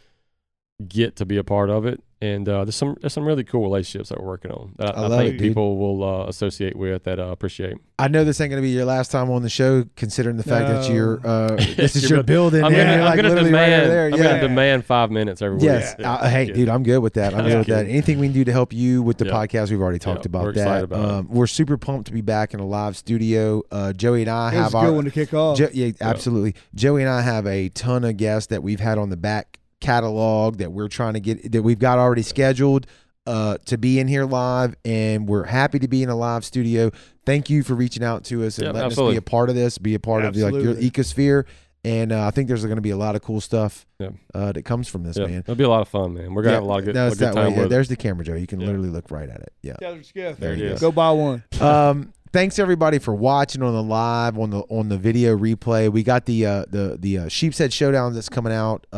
get 0.88 1.16
to 1.18 1.26
be 1.26 1.38
a 1.38 1.44
part 1.44 1.70
of 1.70 1.86
it. 1.86 2.02
And 2.22 2.48
uh, 2.48 2.64
there's 2.64 2.78
some 2.78 2.96
there's 3.02 3.12
some 3.12 3.26
really 3.26 3.44
cool 3.44 3.64
relationships 3.64 4.08
that 4.08 4.18
we're 4.22 4.26
working 4.28 4.50
on 4.52 4.76
that 4.78 4.98
I, 4.98 5.02
I 5.02 5.06
I 5.08 5.10
think 5.26 5.36
it, 5.36 5.40
people 5.42 5.78
will 5.78 6.04
uh, 6.06 6.26
associate 6.28 6.74
with 6.74 7.04
that 7.04 7.20
uh, 7.20 7.24
appreciate. 7.26 7.76
I 8.00 8.08
know 8.08 8.24
this 8.24 8.40
ain't 8.40 8.50
going 8.50 8.62
to 8.62 8.66
be 8.66 8.72
your 8.72 8.86
last 8.86 9.12
time 9.12 9.30
on 9.30 9.42
the 9.42 9.50
show, 9.50 9.84
considering 9.98 10.38
the 10.38 10.44
fact 10.44 10.70
that 10.70 10.90
you're 10.90 11.20
uh, 11.28 11.56
this 11.76 11.98
is 11.98 12.04
You're 12.04 12.20
your 12.20 12.24
bu- 12.24 12.28
building. 12.28 12.64
I'm 12.64 12.74
and 12.74 12.78
gonna, 12.78 12.92
you're 12.94 13.00
I'm 13.02 13.06
like 13.08 13.16
gonna 13.18 13.36
demand. 13.44 13.54
right 13.82 13.88
there. 13.90 14.06
I'm 14.06 14.14
yeah. 14.14 14.24
gonna 14.24 14.40
demand 14.40 14.86
five 14.86 15.12
minutes 15.12 15.42
every 15.42 15.58
week. 15.58 15.66
Yes. 15.66 15.96
Yeah. 16.00 16.14
Uh, 16.14 16.30
hey, 16.30 16.46
Yeah. 16.46 16.54
dude, 16.54 16.70
I'm 16.70 16.84
good 16.84 17.00
with 17.00 17.16
that. 17.16 17.34
I'm 17.34 17.44
good 17.46 17.58
with 17.58 17.68
that. 17.68 17.88
Anything 17.88 18.20
we 18.20 18.28
can 18.28 18.34
do 18.34 18.46
to 18.46 18.54
help 18.54 18.72
you 18.72 19.02
with 19.04 19.18
the 19.18 19.26
Yeah. 19.26 19.34
podcast, 19.34 19.70
we've 19.70 19.82
already 19.82 20.00
talked 20.00 20.24
Yeah, 20.24 20.28
about 20.30 20.44
we're 20.44 20.54
that. 20.54 20.62
excited 20.62 20.84
about 20.86 21.04
it. 21.04 21.12
um, 21.12 21.28
we're 21.30 21.48
super 21.48 21.78
pumped 21.78 22.08
to 22.08 22.14
be 22.14 22.22
back 22.22 22.54
in 22.54 22.62
a 22.62 22.66
live 22.66 22.96
studio. 22.96 23.64
Uh, 23.70 23.92
Joey 23.92 24.22
and 24.22 24.32
I 24.32 24.48
it 24.48 24.54
have 24.54 24.74
a 24.74 24.78
our 24.78 24.86
good 24.86 24.96
one 24.96 25.04
to 25.04 25.12
kick 25.12 25.34
off. 25.34 25.58
Jo- 25.58 25.68
yeah, 25.74 25.92
absolutely. 26.00 26.56
Joey 26.74 27.02
and 27.02 27.10
I 27.12 27.20
have 27.20 27.46
a 27.48 27.68
ton 27.68 28.06
of 28.06 28.16
guests 28.16 28.48
that 28.48 28.64
we've 28.64 28.80
had 28.80 28.98
on 28.98 29.10
the 29.10 29.18
back 29.18 29.60
catalog 29.84 30.58
that 30.58 30.72
we're 30.72 30.88
trying 30.88 31.14
to 31.14 31.20
get 31.20 31.52
that 31.52 31.62
we've 31.62 31.80
got 31.80 32.00
already 32.00 32.22
scheduled 32.24 32.88
uh, 33.28 33.58
to 33.66 33.78
be 33.78 34.00
in 34.00 34.08
here 34.08 34.26
live, 34.26 34.76
and 34.84 35.28
we're 35.28 35.44
happy 35.46 35.80
to 35.80 35.88
be 35.88 36.02
in 36.04 36.10
a 36.10 36.16
live 36.16 36.44
studio. 36.44 36.90
Thank 37.26 37.50
you 37.50 37.64
for 37.64 37.74
reaching 37.76 38.04
out 38.04 38.24
to 38.26 38.44
us 38.46 38.58
and 38.58 38.66
Yep, 38.68 38.74
letting 38.76 38.86
absolutely. 38.88 39.16
us 39.18 39.22
be 39.22 39.26
a 39.26 39.30
part 39.30 39.50
of 39.50 39.56
this, 39.56 39.78
be 39.78 39.94
a 39.96 40.00
part 40.00 40.26
of 40.26 40.36
like 40.36 40.54
your 40.56 40.76
ecosphere. 40.76 41.46
And 41.86 42.14
uh, 42.14 42.26
I 42.28 42.32
think 42.32 42.48
there's 42.48 42.64
going 42.64 42.78
to 42.78 42.82
be 42.82 42.92
a 42.92 42.98
lot 42.98 43.16
of 43.18 43.22
cool 43.22 43.42
stuff 43.42 43.86
Yeah. 44.00 44.12
uh, 44.34 44.54
that 44.54 44.64
comes 44.64 44.88
from 44.88 45.04
this, 45.04 45.18
Yeah, 45.18 45.26
man. 45.28 45.40
it'll 45.40 45.56
be 45.56 45.66
a 45.66 45.70
lot 45.70 45.82
of 45.82 45.90
fun, 45.90 46.14
man. 46.14 46.34
We're 46.34 46.42
gonna 46.44 46.52
Yeah, 46.54 46.56
have 46.56 46.64
a 46.64 46.66
lot 46.68 46.80
of 46.80 46.86
good, 46.86 46.96
no, 46.96 47.08
a 47.08 47.10
good 47.10 47.20
that 47.20 47.36
way. 47.36 47.42
time 47.44 47.54
Yeah, 47.60 47.66
there's 47.68 47.90
the 47.90 47.98
camera, 47.98 48.24
Joe. 48.24 48.36
You 48.36 48.48
can 48.48 48.62
Yeah. 48.62 48.68
literally 48.68 48.88
look 48.90 49.12
right 49.12 49.28
at 49.30 49.42
it. 49.42 49.52
Yeah. 49.62 49.74
Tethered 49.82 50.06
There 50.14 50.34
There 50.34 50.54
it 50.54 50.60
you 50.60 50.66
is. 50.68 50.80
Go 50.80 50.92
buy 50.94 51.12
one. 51.12 51.44
um 51.60 52.14
thanks 52.34 52.60
everybody 52.60 53.00
for 53.00 53.14
watching 53.16 53.62
on 53.62 53.74
the 53.74 53.84
live 53.84 54.38
on 54.38 54.50
the 54.50 54.60
on 54.70 54.90
the 54.90 54.98
video 54.98 55.38
replay 55.38 55.90
we 55.90 56.04
got 56.04 56.26
the 56.26 56.46
uh 56.46 56.66
the 56.68 56.98
the 57.00 57.20
uh, 57.20 57.28
sheep's 57.30 57.60
head 57.60 57.72
showdown 57.72 58.14
that's 58.14 58.28
coming 58.28 58.52
out 58.52 58.86
uh 58.92 58.98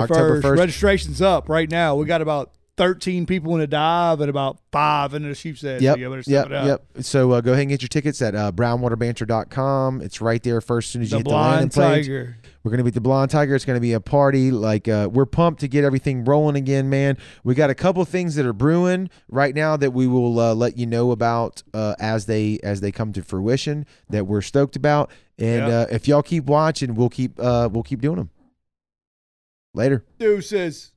1st. 0.00 0.58
Registration's 0.58 1.20
up 1.20 1.48
right 1.48 1.68
now. 1.70 1.96
We 1.96 2.06
got 2.06 2.22
about 2.22 2.52
13 2.76 3.24
people 3.26 3.54
in 3.54 3.62
a 3.62 3.66
dive 3.66 4.20
and 4.20 4.28
about 4.28 4.58
five 4.70 5.14
in 5.14 5.22
the 5.22 5.34
sheep's 5.34 5.62
head. 5.62 5.80
Yep, 5.80 5.94
So 5.96 6.00
you 6.00 6.22
yep, 6.26 6.50
yep. 6.50 6.84
So 7.00 7.32
uh, 7.32 7.40
go 7.40 7.52
ahead 7.52 7.62
and 7.62 7.70
get 7.70 7.82
your 7.82 7.88
tickets 7.88 8.20
at 8.20 8.34
uh, 8.34 8.52
brownwaterbanter.com. 8.52 10.02
It's 10.02 10.20
right 10.20 10.42
there 10.42 10.60
first 10.60 10.88
as 10.88 10.92
soon 10.92 11.02
as 11.02 11.10
you 11.10 11.14
The 11.14 11.18
hit 11.18 11.24
the 11.24 11.34
landing 11.34 11.70
page. 11.70 12.06
Tiger. 12.06 12.36
We're 12.66 12.72
gonna 12.72 12.82
beat 12.82 12.94
the 12.94 13.00
Blonde 13.00 13.30
Tiger. 13.30 13.54
It's 13.54 13.64
gonna 13.64 13.78
be 13.78 13.92
a 13.92 14.00
party. 14.00 14.50
Like 14.50 14.88
uh, 14.88 15.08
we're 15.12 15.24
pumped 15.24 15.60
to 15.60 15.68
get 15.68 15.84
everything 15.84 16.24
rolling 16.24 16.56
again, 16.56 16.90
man. 16.90 17.16
We 17.44 17.54
got 17.54 17.70
a 17.70 17.76
couple 17.76 18.04
things 18.04 18.34
that 18.34 18.44
are 18.44 18.52
brewing 18.52 19.08
right 19.28 19.54
now 19.54 19.76
that 19.76 19.92
we 19.92 20.08
will 20.08 20.40
uh, 20.40 20.52
let 20.52 20.76
you 20.76 20.84
know 20.84 21.12
about 21.12 21.62
uh, 21.72 21.94
as 22.00 22.26
they 22.26 22.58
as 22.64 22.80
they 22.80 22.90
come 22.90 23.12
to 23.12 23.22
fruition. 23.22 23.86
That 24.10 24.26
we're 24.26 24.40
stoked 24.40 24.74
about. 24.74 25.12
And 25.38 25.62
uh, 25.62 25.86
if 25.92 26.08
y'all 26.08 26.24
keep 26.24 26.46
watching, 26.46 26.96
we'll 26.96 27.08
keep 27.08 27.38
uh, 27.38 27.68
we'll 27.70 27.84
keep 27.84 28.00
doing 28.00 28.16
them. 28.16 28.30
Later. 29.72 30.04
Deuces. 30.18 30.90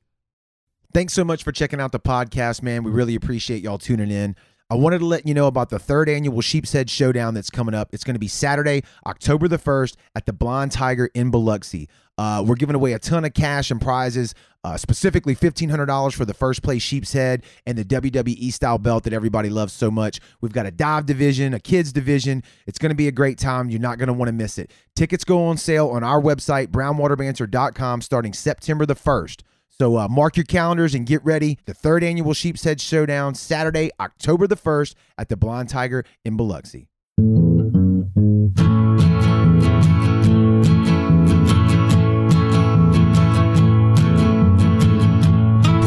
Thanks 0.92 1.12
so 1.12 1.22
much 1.22 1.44
for 1.44 1.52
checking 1.52 1.80
out 1.80 1.92
the 1.92 2.00
podcast, 2.00 2.64
man. 2.64 2.82
We 2.82 2.90
really 2.90 3.14
appreciate 3.14 3.62
y'all 3.62 3.78
tuning 3.78 4.10
in. 4.10 4.34
I 4.72 4.76
wanted 4.76 5.00
to 5.00 5.06
let 5.06 5.26
you 5.26 5.34
know 5.34 5.48
about 5.48 5.68
the 5.70 5.80
third 5.80 6.08
annual 6.08 6.40
Sheep's 6.40 6.72
Head 6.72 6.88
Showdown 6.88 7.34
that's 7.34 7.50
coming 7.50 7.74
up. 7.74 7.88
It's 7.92 8.04
going 8.04 8.14
to 8.14 8.20
be 8.20 8.28
Saturday, 8.28 8.84
October 9.04 9.48
the 9.48 9.58
1st 9.58 9.96
at 10.14 10.26
the 10.26 10.32
Blonde 10.32 10.70
Tiger 10.70 11.10
in 11.12 11.32
Biloxi. 11.32 11.88
Uh, 12.16 12.44
we're 12.46 12.54
giving 12.54 12.76
away 12.76 12.92
a 12.92 12.98
ton 13.00 13.24
of 13.24 13.34
cash 13.34 13.72
and 13.72 13.80
prizes, 13.80 14.32
uh, 14.62 14.76
specifically 14.76 15.34
$1,500 15.34 16.14
for 16.14 16.24
the 16.24 16.34
first 16.34 16.62
place 16.62 16.82
sheep's 16.82 17.12
head 17.12 17.42
and 17.66 17.78
the 17.78 17.84
WWE 17.84 18.52
style 18.52 18.78
belt 18.78 19.02
that 19.02 19.12
everybody 19.12 19.50
loves 19.50 19.72
so 19.72 19.90
much. 19.90 20.20
We've 20.40 20.52
got 20.52 20.66
a 20.66 20.70
dive 20.70 21.04
division, 21.04 21.52
a 21.52 21.58
kids 21.58 21.92
division. 21.92 22.44
It's 22.68 22.78
going 22.78 22.90
to 22.90 22.96
be 22.96 23.08
a 23.08 23.12
great 23.12 23.38
time. 23.38 23.70
You're 23.70 23.80
not 23.80 23.98
going 23.98 24.06
to 24.06 24.12
want 24.12 24.28
to 24.28 24.32
miss 24.32 24.56
it. 24.56 24.70
Tickets 24.94 25.24
go 25.24 25.46
on 25.46 25.56
sale 25.56 25.88
on 25.88 26.04
our 26.04 26.22
website, 26.22 26.68
brownwaterbanter.com, 26.68 28.02
starting 28.02 28.32
September 28.32 28.86
the 28.86 28.94
1st. 28.94 29.42
So 29.70 29.96
uh, 29.96 30.08
mark 30.08 30.36
your 30.36 30.44
calendars 30.44 30.94
and 30.94 31.06
get 31.06 31.24
ready. 31.24 31.58
The 31.64 31.74
third 31.74 32.04
annual 32.04 32.34
Sheep's 32.34 32.64
Head 32.64 32.80
Showdown, 32.80 33.34
Saturday, 33.34 33.90
October 33.98 34.46
the 34.46 34.56
1st 34.56 34.94
at 35.16 35.28
the 35.28 35.36
Blonde 35.36 35.68
Tiger 35.68 36.04
in 36.24 36.36
Biloxi. 36.36 36.88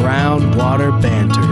Brownwater 0.01 1.01
Banter. 1.01 1.42